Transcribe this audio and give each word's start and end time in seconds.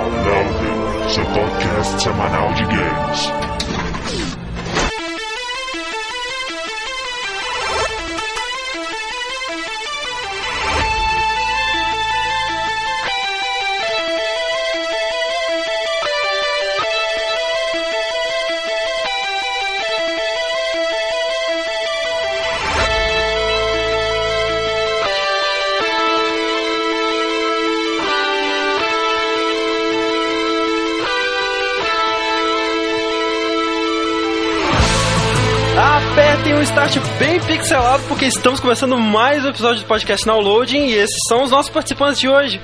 Download, 0.00 1.10
seu 1.12 1.24
podcast 1.26 2.02
semanal 2.02 2.54
de 2.54 2.64
games. 2.64 3.79
Start 36.70 36.98
bem 37.18 37.40
pixelado 37.40 38.00
porque 38.06 38.26
estamos 38.26 38.60
começando 38.60 38.96
mais 38.96 39.44
um 39.44 39.48
episódio 39.48 39.82
do 39.82 39.86
podcast 39.86 40.24
Downloading 40.24 40.86
e 40.86 40.94
esses 40.94 41.18
são 41.28 41.42
os 41.42 41.50
nossos 41.50 41.68
participantes 41.68 42.20
de 42.20 42.28
hoje. 42.28 42.60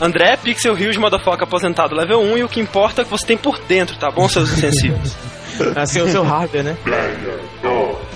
André, 0.00 0.36
Pixel 0.36 0.74
Rios, 0.74 0.96
Motherfucker 0.96 1.42
aposentado 1.42 1.96
level 1.96 2.20
1 2.20 2.38
e 2.38 2.44
o 2.44 2.48
que 2.48 2.60
importa 2.60 3.00
é 3.00 3.02
o 3.02 3.04
que 3.04 3.10
você 3.10 3.26
tem 3.26 3.36
por 3.36 3.58
dentro, 3.58 3.98
tá 3.98 4.12
bom, 4.12 4.28
seus 4.28 4.52
insensíveis? 4.52 5.16
Assim, 5.74 6.02
o 6.02 6.08
seu 6.08 6.22
hardware, 6.22 6.62
né? 6.62 6.76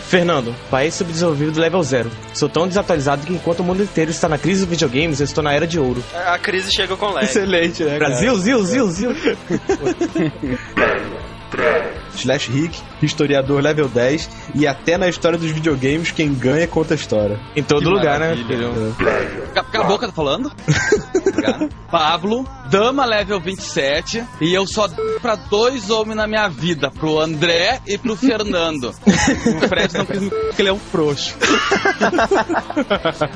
Fernando, 0.06 0.54
país 0.70 0.94
subdesenvolvido 0.94 1.60
level 1.60 1.82
0. 1.82 2.08
Sou 2.32 2.48
tão 2.48 2.68
desatualizado 2.68 3.26
que 3.26 3.32
enquanto 3.32 3.58
o 3.60 3.64
mundo 3.64 3.82
inteiro 3.82 4.12
está 4.12 4.28
na 4.28 4.38
crise 4.38 4.60
dos 4.60 4.70
videogames, 4.70 5.18
eu 5.18 5.24
estou 5.24 5.42
na 5.42 5.52
era 5.52 5.66
de 5.66 5.80
ouro. 5.80 6.04
A 6.14 6.38
crise 6.38 6.70
chega 6.70 6.96
com 6.96 7.06
lag. 7.06 7.24
Excelente, 7.24 7.82
né? 7.82 7.98
Brasil, 7.98 8.38
zil, 8.38 8.62
zil, 8.62 8.86
zil. 8.90 9.10
Slash 12.14 12.50
Rick, 12.50 12.80
historiador 13.02 13.62
level 13.62 13.88
10 13.88 14.30
e 14.54 14.66
até 14.66 14.96
na 14.96 15.08
história 15.08 15.38
dos 15.38 15.50
videogames 15.50 16.10
quem 16.10 16.32
ganha 16.34 16.66
conta 16.66 16.94
a 16.94 16.96
história. 16.96 17.38
Em 17.56 17.62
todo 17.62 17.88
lugar, 17.90 18.18
né? 18.20 18.34
Acabou 19.54 19.98
que 19.98 20.04
eu 20.04 20.08
tô 20.08 20.14
falando? 20.14 20.52
Pablo, 21.90 22.46
dama 22.70 23.04
level 23.04 23.38
27, 23.38 24.24
e 24.40 24.54
eu 24.54 24.66
só 24.66 24.88
pra 25.20 25.34
dois 25.36 25.90
homens 25.90 26.16
na 26.16 26.26
minha 26.26 26.48
vida, 26.48 26.90
pro 26.90 27.20
André 27.20 27.80
e 27.86 27.98
pro 27.98 28.16
Fernando. 28.16 28.92
O 29.42 29.68
Fred 29.68 29.94
não 29.94 30.06
quis 30.06 30.20
me 30.20 30.30
porque 30.52 30.62
ele 30.62 30.68
é 30.68 30.72
um 30.72 30.78
frouxo. 30.78 31.36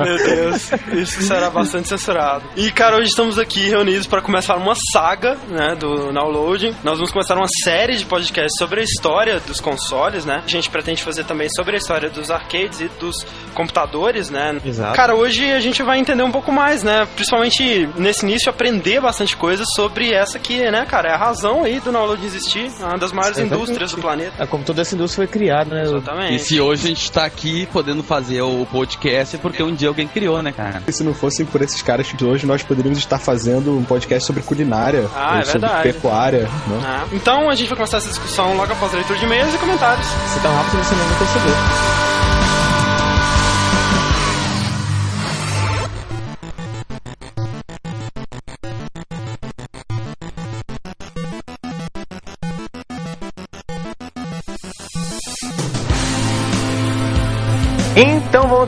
Meu 0.05 0.17
Deus, 0.17 0.71
isso 0.93 1.23
será 1.23 1.51
bastante 1.51 1.89
censurado. 1.89 2.45
E, 2.57 2.71
cara, 2.71 2.97
hoje 2.97 3.09
estamos 3.09 3.39
aqui 3.39 3.69
reunidos 3.69 4.07
para 4.07 4.21
começar 4.21 4.57
uma 4.57 4.75
saga, 4.93 5.37
né, 5.49 5.75
do 5.79 6.13
Downloading. 6.13 6.75
Nós 6.83 6.97
vamos 6.97 7.11
começar 7.11 7.37
uma 7.37 7.49
série 7.63 7.97
de 7.97 8.05
podcasts 8.05 8.59
sobre 8.59 8.66
a 8.75 8.83
história 8.83 9.41
dos 9.41 9.61
consoles, 9.61 10.25
né? 10.25 10.43
A 10.45 10.49
gente 10.49 10.69
pretende 10.71 11.03
fazer 11.03 11.25
também 11.25 11.49
sobre 11.55 11.75
a 11.75 11.79
história 11.79 12.11
dos 12.11 12.31
arcades 12.31 12.81
e 12.81 12.89
dos 13.01 13.17
computadores, 13.55 14.31
né? 14.31 14.57
Exato. 14.65 14.95
Cara, 14.95 15.15
hoje 15.15 15.51
a 15.53 15.61
gente 15.61 15.83
vai 15.83 15.99
entender 15.99 16.23
um 16.23 16.31
pouco 16.31 16.53
mais, 16.53 16.83
né? 16.83 17.07
Principalmente 17.15 17.89
nesse 17.97 18.25
início, 18.25 18.51
aprender 18.51 19.01
bastante 19.01 19.37
coisa 19.37 19.65
sobre 19.75 20.13
essa 20.13 20.39
que, 20.39 20.71
né, 20.71 20.85
cara, 20.87 21.09
é 21.11 21.13
a 21.15 21.17
razão 21.17 21.65
aí 21.65 21.81
do 21.81 21.91
Download 21.91 22.25
existir, 22.25 22.71
é 22.81 22.85
uma 22.85 22.99
das 22.99 23.13
maiores 23.13 23.39
Exatamente. 23.39 23.63
indústrias 23.63 23.93
do 23.93 24.01
planeta. 24.01 24.43
É 24.43 24.47
como 24.47 24.65
toda 24.65 24.83
essa 24.83 24.95
indústria 24.95 25.27
foi 25.27 25.33
criada, 25.33 25.75
né? 25.75 25.83
Exatamente. 25.83 26.35
E 26.35 26.39
se 26.39 26.61
hoje 26.61 26.85
a 26.85 26.89
gente 26.89 27.11
tá 27.11 27.25
aqui 27.25 27.67
podendo 27.73 28.03
fazer 28.03 28.43
o 28.43 28.67
podcast 28.71 29.37
é 29.37 29.39
porque 29.39 29.63
um 29.63 29.75
dia 29.75 29.89
alguém 29.89 30.07
criou, 30.07 30.43
né, 30.43 30.53
cara? 30.53 30.83
E 30.87 30.93
se 30.93 31.03
não 31.03 31.15
fossem 31.15 31.47
por 31.47 31.63
esses 31.63 31.81
caras 31.83 32.11
que 32.11 32.23
hoje 32.25 32.47
nós 32.47 32.63
poderíamos 32.63 32.99
estar 32.99 33.19
fazendo 33.19 33.77
um 33.77 33.85
podcast 33.85 34.27
sobre 34.27 34.43
culinária, 34.43 35.09
Ah, 35.15 35.35
ou 35.35 35.39
é 35.41 35.45
sobre 35.45 35.61
verdade. 35.61 35.83
pecuária, 35.93 36.43
né? 36.67 36.81
Ah, 36.85 37.05
então 37.13 37.49
a 37.49 37.55
gente 37.55 37.69
vai 37.69 37.77
começar 37.77 37.99
essa 37.99 38.09
discussão 38.09 38.56
logo 38.57 38.73
após 38.73 38.93
a 38.93 38.97
leitura 38.97 39.19
de 39.19 39.25
e-mails 39.25 39.55
e 39.55 39.59
comentários. 39.59 40.07
Se 40.07 40.41
tão 40.41 40.55
rápido 40.55 40.83
você 40.83 40.95
nem 40.95 41.05
vai 41.05 41.19
perceber. 41.19 42.06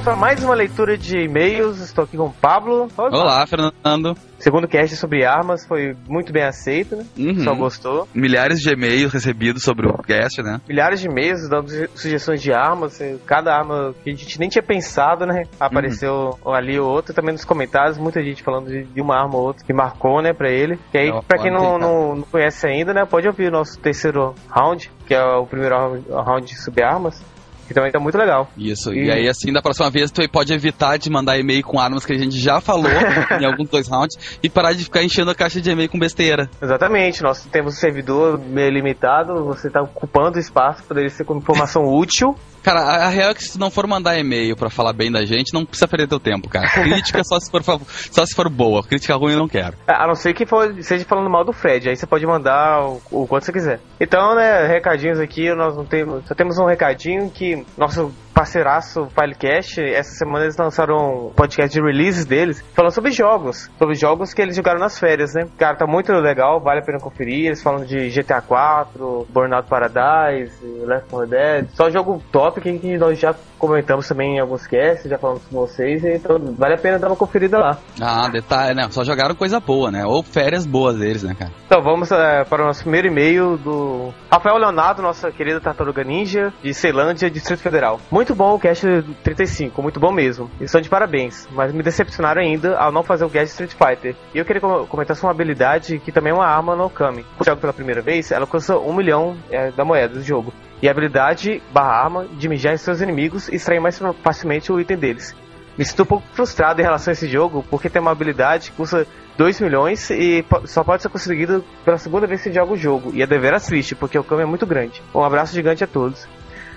Para 0.08 0.16
mais 0.16 0.42
uma 0.42 0.54
leitura 0.54 0.96
de 0.96 1.18
e-mails. 1.18 1.80
Estou 1.82 2.04
aqui 2.04 2.16
com 2.16 2.28
o 2.28 2.32
Pablo. 2.32 2.88
Olá, 2.96 3.46
Fernando. 3.46 4.16
Segundo 4.38 4.66
cast 4.66 4.96
sobre 4.96 5.22
armas 5.22 5.66
foi 5.66 5.94
muito 6.08 6.32
bem 6.32 6.44
aceito, 6.44 6.96
né? 6.96 7.04
Uhum. 7.18 7.34
pessoal 7.34 7.56
gostou. 7.56 8.08
Milhares 8.14 8.60
de 8.60 8.70
e-mails 8.72 9.12
recebidos 9.12 9.62
sobre 9.62 9.86
o 9.86 9.92
cast, 9.98 10.42
né? 10.42 10.62
Milhares 10.66 11.00
de 11.00 11.08
e-mails 11.08 11.46
dando 11.50 11.68
su- 11.68 11.88
sugestões 11.94 12.40
de 12.40 12.50
armas. 12.54 12.98
eh, 13.02 13.16
Cada 13.26 13.54
arma 13.54 13.94
que 14.02 14.08
a 14.08 14.14
gente 14.14 14.40
nem 14.40 14.48
tinha 14.48 14.62
pensado, 14.62 15.26
né? 15.26 15.42
Apareceu 15.60 16.38
ali 16.46 16.80
ou 16.80 16.88
outra. 16.88 17.12
Também 17.12 17.32
nos 17.32 17.44
comentários, 17.44 17.98
muita 17.98 18.22
gente 18.22 18.42
falando 18.42 18.70
de, 18.70 19.00
uma 19.02 19.14
arma 19.14 19.36
ou 19.36 19.42
outra 19.42 19.62
que 19.66 19.74
marcou, 19.74 20.22
né, 20.22 20.32
pra 20.32 20.48
ele. 20.50 20.78
E 20.94 20.98
aí, 20.98 21.10
Ó, 21.10 21.20
pra 21.20 21.36
quem 21.36 21.52
não, 21.52 21.76
não, 21.78 22.14
não 22.16 22.22
conhece 22.22 22.66
ainda, 22.66 22.94
né? 22.94 23.04
Pode 23.04 23.26
ouvir 23.28 23.48
o 23.48 23.52
nosso 23.52 23.78
terceiro 23.78 24.34
round, 24.48 24.90
que 25.06 25.12
é 25.14 25.22
o 25.22 25.44
primeiro 25.44 25.74
round 26.10 26.56
sobre 26.58 26.82
armas. 26.82 27.22
Que 27.68 27.74
também 27.74 27.92
tá 27.92 28.00
muito 28.00 28.16
legal. 28.18 28.50
Isso. 28.56 28.92
E- 28.94 29.04
E 29.06 29.10
aí, 29.10 29.28
assim, 29.28 29.52
da 29.52 29.60
próxima 29.62 29.90
vez, 29.90 30.10
tu 30.10 30.26
pode 30.30 30.52
evitar 30.52 30.96
de 30.96 31.08
mandar 31.10 31.38
e-mail 31.38 31.62
com 31.62 31.78
armas 31.78 32.04
que 32.04 32.12
a 32.14 32.18
gente 32.18 32.36
já 32.38 32.60
falou 32.60 32.90
em 33.40 33.44
alguns 33.44 33.68
dois 33.68 33.86
rounds 33.88 34.16
e 34.42 34.48
parar 34.48 34.72
de 34.72 34.84
ficar 34.84 35.02
enchendo 35.04 35.30
a 35.30 35.34
caixa 35.34 35.60
de 35.60 35.70
e-mail 35.70 35.88
com 35.88 35.98
besteira. 35.98 36.48
Exatamente, 36.62 37.22
nós 37.22 37.44
temos 37.52 37.74
um 37.74 37.76
servidor 37.76 38.38
meio 38.38 38.70
limitado, 38.70 39.44
você 39.44 39.68
tá 39.70 39.82
ocupando 39.82 40.38
espaço, 40.38 40.82
poderia 40.84 41.10
ser 41.10 41.24
com 41.24 41.36
informação 41.36 41.84
útil. 41.86 42.34
Cara, 42.62 42.80
a, 42.80 43.06
a 43.06 43.08
real 43.08 43.30
é 43.30 43.34
que 43.34 43.44
se 43.44 43.58
não 43.58 43.70
for 43.70 43.86
mandar 43.86 44.18
e-mail 44.18 44.56
pra 44.56 44.70
falar 44.70 44.92
bem 44.92 45.10
da 45.10 45.24
gente, 45.24 45.54
não 45.54 45.64
precisa 45.64 45.88
perder 45.88 46.08
teu 46.08 46.20
tempo, 46.20 46.48
cara. 46.48 46.68
Crítica 46.68 47.22
só 47.24 47.38
se 47.38 47.50
for, 47.50 47.62
só 47.62 48.26
se 48.26 48.34
for 48.34 48.48
boa. 48.48 48.82
Crítica 48.82 49.16
ruim 49.16 49.32
eu 49.32 49.38
não 49.38 49.48
quero. 49.48 49.76
A 49.86 50.06
não 50.06 50.14
ser 50.14 50.34
que 50.34 50.46
for, 50.46 50.74
seja 50.82 51.04
falando 51.04 51.30
mal 51.30 51.44
do 51.44 51.52
Fred, 51.52 51.88
aí 51.88 51.96
você 51.96 52.06
pode 52.06 52.26
mandar 52.26 52.82
o, 52.82 53.00
o 53.10 53.26
quanto 53.26 53.44
você 53.44 53.52
quiser. 53.52 53.80
Então, 54.00 54.34
né, 54.34 54.66
recadinhos 54.66 55.20
aqui, 55.20 55.52
nós 55.54 55.76
não 55.76 55.84
temos, 55.84 56.26
só 56.26 56.34
temos 56.34 56.58
um 56.58 56.66
recadinho 56.66 57.30
que 57.30 57.64
nosso 57.76 58.12
parceiraço 58.38 59.08
Filecast, 59.08 59.80
essa 59.80 60.12
semana 60.12 60.44
eles 60.44 60.56
lançaram 60.56 61.26
um 61.26 61.30
podcast 61.30 61.76
de 61.76 61.84
releases 61.84 62.24
deles, 62.24 62.64
falando 62.72 62.92
sobre 62.92 63.10
jogos, 63.10 63.68
sobre 63.76 63.96
jogos 63.96 64.32
que 64.32 64.40
eles 64.40 64.54
jogaram 64.54 64.78
nas 64.78 64.96
férias, 64.96 65.34
né? 65.34 65.48
Cara, 65.58 65.76
tá 65.76 65.88
muito 65.88 66.12
legal, 66.12 66.60
vale 66.60 66.78
a 66.78 66.84
pena 66.84 67.00
conferir, 67.00 67.46
eles 67.46 67.60
falam 67.60 67.84
de 67.84 68.08
GTA 68.10 68.40
4, 68.40 69.26
Burnout 69.28 69.68
Paradise, 69.68 70.52
Left 70.86 71.10
4 71.10 71.28
Dead, 71.28 71.68
só 71.74 71.90
jogo 71.90 72.22
top 72.30 72.47
que, 72.52 72.78
que 72.78 72.96
nós 72.98 73.18
já 73.18 73.34
comentamos 73.58 74.06
também 74.06 74.36
em 74.36 74.40
alguns 74.40 74.66
casts, 74.66 75.08
já 75.10 75.18
falamos 75.18 75.42
com 75.50 75.56
vocês, 75.60 76.04
então 76.04 76.38
vale 76.56 76.74
a 76.74 76.78
pena 76.78 76.98
dar 76.98 77.08
uma 77.08 77.16
conferida 77.16 77.58
lá. 77.58 77.78
Ah, 78.00 78.28
detalhe, 78.28 78.74
né? 78.74 78.86
Só 78.90 79.02
jogaram 79.04 79.34
coisa 79.34 79.58
boa, 79.60 79.90
né? 79.90 80.04
Ou 80.06 80.22
férias 80.22 80.64
boas 80.66 80.96
deles, 80.96 81.22
né, 81.22 81.34
cara? 81.38 81.50
Então 81.66 81.82
vamos 81.82 82.10
eh, 82.12 82.44
para 82.48 82.62
o 82.62 82.66
nosso 82.66 82.82
primeiro 82.82 83.08
e-mail 83.08 83.56
do 83.58 84.12
Rafael 84.30 84.56
Leonardo, 84.58 85.02
nossa 85.02 85.30
querida 85.32 85.60
Tartaruga 85.60 86.04
Ninja, 86.04 86.52
de 86.62 86.72
Ceilândia, 86.72 87.30
Distrito 87.30 87.60
Federal. 87.60 88.00
Muito 88.10 88.34
bom 88.34 88.54
o 88.54 88.58
cast 88.60 88.86
35, 89.24 89.82
muito 89.82 89.98
bom 90.00 90.12
mesmo. 90.12 90.50
Estão 90.60 90.80
de 90.80 90.88
parabéns, 90.88 91.48
mas 91.52 91.72
me 91.72 91.82
decepcionaram 91.82 92.40
ainda 92.42 92.76
ao 92.78 92.92
não 92.92 93.02
fazer 93.02 93.24
o 93.24 93.30
cast 93.30 93.48
Street 93.50 93.72
Fighter. 93.72 94.14
E 94.34 94.38
eu 94.38 94.44
queria 94.44 94.60
com- 94.60 94.86
comentar 94.86 95.16
sobre 95.16 95.26
uma 95.28 95.32
habilidade 95.32 95.98
que 95.98 96.12
também 96.12 96.32
é 96.32 96.34
uma 96.34 96.46
arma 96.46 96.76
no 96.76 96.88
Kami. 96.88 97.24
Quando 97.36 97.46
jogo 97.46 97.60
pela 97.60 97.72
primeira 97.72 98.00
vez, 98.00 98.30
ela 98.30 98.46
custa 98.46 98.78
um 98.78 98.92
milhão 98.94 99.36
eh, 99.50 99.70
da 99.76 99.84
moeda 99.84 100.14
do 100.14 100.22
jogo. 100.22 100.52
E 100.80 100.88
a 100.88 100.90
habilidade 100.90 101.62
barra 101.72 102.04
arma 102.04 102.26
de 102.26 102.48
mijar 102.48 102.74
em 102.74 102.76
seus 102.76 103.00
inimigos 103.00 103.48
e 103.48 103.56
extrair 103.56 103.80
mais 103.80 104.00
facilmente 104.22 104.70
o 104.70 104.80
item 104.80 104.96
deles. 104.96 105.34
Me 105.76 105.84
sinto 105.84 106.02
um 106.02 106.06
pouco 106.06 106.26
frustrado 106.32 106.80
em 106.80 106.84
relação 106.84 107.10
a 107.10 107.12
esse 107.12 107.28
jogo, 107.28 107.64
porque 107.70 107.88
tem 107.88 108.02
uma 108.02 108.10
habilidade 108.10 108.70
que 108.70 108.76
custa 108.76 109.06
2 109.36 109.60
milhões 109.60 110.10
e 110.10 110.44
só 110.64 110.82
pode 110.82 111.02
ser 111.02 111.08
conseguido 111.08 111.64
pela 111.84 111.98
segunda 111.98 112.26
vez 112.26 112.42
que 112.42 112.48
você 112.48 112.54
joga 112.54 112.72
o 112.72 112.76
jogo. 112.76 113.12
E 113.14 113.22
é 113.22 113.26
deveras 113.26 113.66
triste, 113.66 113.94
porque 113.94 114.18
o 114.18 114.24
câmbio 114.24 114.42
é 114.42 114.46
muito 114.46 114.66
grande. 114.66 115.00
Um 115.14 115.22
abraço 115.22 115.54
gigante 115.54 115.84
a 115.84 115.86
todos. 115.86 116.26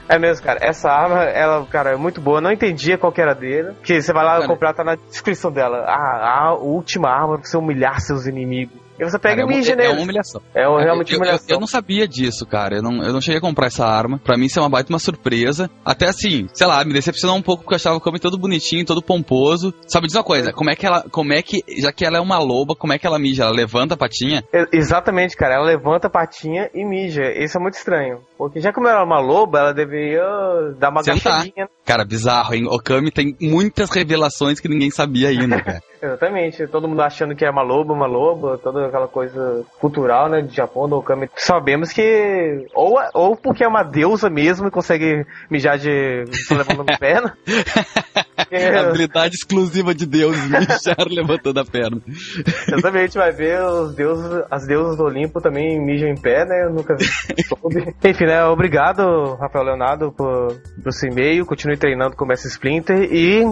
É 0.08 0.20
mesmo, 0.20 0.46
cara. 0.46 0.60
Essa 0.62 0.90
arma, 0.90 1.24
ela, 1.24 1.66
cara, 1.68 1.94
é 1.94 1.96
muito 1.96 2.20
boa. 2.20 2.38
Eu 2.38 2.42
não 2.42 2.52
entendia 2.52 2.98
qual 2.98 3.12
que 3.12 3.22
era 3.22 3.34
dele. 3.34 3.74
Que 3.84 4.02
você 4.02 4.12
vai 4.12 4.26
lá 4.26 4.36
Cara. 4.36 4.48
comprar, 4.48 4.74
tá 4.74 4.84
na 4.84 4.96
descrição 4.96 5.52
dela. 5.52 5.86
A, 5.88 6.50
a 6.50 6.54
última 6.56 7.10
arma 7.10 7.38
pra 7.38 7.48
você 7.48 7.58
humilhar 7.58 8.00
seus 8.02 8.26
inimigos. 8.26 8.81
E 9.00 9.04
você 9.04 9.18
pega 9.18 9.42
Cara, 9.42 9.52
é, 9.52 9.54
e 9.54 9.58
mija 9.58 9.74
é, 9.74 9.86
é 9.86 9.90
uma 9.90 10.02
humilhação. 10.02 10.42
É 10.54 10.68
uma 10.68 10.82
realmente 10.82 11.12
eu, 11.12 11.18
eu- 11.18 11.22
humilhação. 11.22 11.48
eu 11.50 11.60
não 11.60 11.68
sabia 11.68 12.08
disso, 12.08 12.46
cara. 12.46 12.76
Eu 12.78 12.82
não, 12.84 13.04
eu 13.04 13.14
não 13.14 13.22
cheguei 13.22 13.38
a 13.38 13.42
comprar 13.42 13.68
essa 13.68 13.86
arma. 13.86 14.20
Pra 14.20 14.38
mim, 14.38 14.46
isso 14.46 14.60
é 14.60 14.62
uma 14.62 14.70
baita 14.70 14.92
uma 14.92 15.00
surpresa. 15.00 15.70
Até 15.84 16.08
assim, 16.08 16.48
sei 16.54 16.68
lá, 16.68 16.84
me 16.84 16.94
decepcionou 16.94 17.36
um 17.36 17.42
pouco 17.42 17.64
porque 17.64 17.74
eu 17.74 17.78
achava 17.78 17.96
o 17.98 18.02
Kami 18.02 18.20
todo 18.20 18.38
bonitinho, 18.38 18.86
todo 18.86 19.02
pomposo. 19.02 19.74
Sabe 19.88 20.08
dizer 20.08 20.20
uma 20.20 20.24
coisa? 20.24 20.52
Como 20.54 20.70
é 20.70 20.76
que 20.76 20.86
ela. 20.86 21.04
Como 21.10 21.34
é 21.34 21.42
que. 21.42 21.64
Já 21.80 21.92
que 21.92 22.06
ela 22.06 22.18
é 22.18 22.22
uma 22.22 22.38
loba, 22.40 22.76
como 22.76 22.94
é 22.94 23.00
que 23.00 23.08
ela 23.08 23.18
mija? 23.20 23.44
Ela 23.44 23.52
levanta 23.54 23.94
a 23.96 23.98
patinha? 23.98 24.44
Exatamente, 24.72 25.36
cara. 25.36 25.56
Ela 25.56 25.66
levanta 25.66 26.08
a 26.08 26.10
patinha 26.10 26.70
e 26.74 26.86
mija. 26.86 27.24
Isso 27.32 27.58
é 27.58 27.62
muito 27.62 27.76
estranho. 27.76 28.20
Porque 28.42 28.60
já 28.60 28.74
como 28.74 28.88
ela 28.88 29.02
é 29.02 29.04
uma 29.04 29.20
loba, 29.20 29.60
ela 29.60 29.72
deveria 29.72 30.24
dar 30.80 30.90
uma 30.90 31.02
agachadinha. 31.02 31.70
Cara, 31.86 32.04
bizarro, 32.04 32.56
hein? 32.56 32.66
Okami 32.68 33.12
tem 33.12 33.38
muitas 33.40 33.92
revelações 33.92 34.60
que 34.60 34.68
ninguém 34.68 34.90
sabia 34.90 35.30
ainda, 35.30 35.62
cara. 35.62 35.80
Exatamente. 36.02 36.66
Todo 36.66 36.88
mundo 36.88 37.02
achando 37.02 37.36
que 37.36 37.46
é 37.46 37.50
uma 37.52 37.62
loba, 37.62 37.94
uma 37.94 38.08
loba, 38.08 38.58
toda 38.58 38.88
aquela 38.88 39.08
coisa 39.08 39.64
cultural, 39.80 40.28
né, 40.28 40.42
de 40.42 40.56
Japão, 40.56 40.90
do 40.90 40.98
Okami. 40.98 41.30
Sabemos 41.36 41.94
que 41.94 42.66
ou, 42.74 42.98
ou 43.14 43.38
porque 43.38 43.64
é 43.64 43.68
uma 43.68 43.84
deusa 43.84 44.28
mesmo 44.28 44.68
e 44.68 44.72
consegue 44.72 45.24
mijar 45.50 45.78
de 45.78 46.24
levando 46.50 46.90
a 46.90 46.98
perna. 46.98 47.38
É. 48.50 48.80
Habilidade 48.82 49.36
exclusiva 49.36 49.94
de 49.94 50.08
Deus, 50.08 50.36
mijar 50.50 51.08
levantando 51.08 51.60
a 51.60 51.66
perna. 51.66 52.02
Exatamente, 52.68 53.18
vai 53.18 53.32
ver 53.32 53.62
os 53.64 53.94
deuses, 53.94 54.44
as 54.50 54.66
deusas 54.66 54.98
do 54.98 55.04
Olimpo 55.04 55.40
também 55.40 55.80
mijam 55.80 56.10
em 56.10 56.20
pé, 56.20 56.46
né? 56.46 56.66
Eu 56.66 56.74
nunca 56.74 56.96
soube. 57.48 57.94
Enfim, 58.04 58.26
né? 58.32 58.46
Obrigado, 58.46 59.36
Rafael 59.36 59.66
Leonardo, 59.66 60.12
por, 60.12 60.56
por 60.82 60.94
seu 60.94 61.12
e-mail. 61.12 61.46
Continue 61.46 61.78
treinando 61.78 62.16
com 62.16 62.24
o 62.24 62.28
Mestre 62.28 62.50
Splinter 62.50 63.12
e 63.12 63.44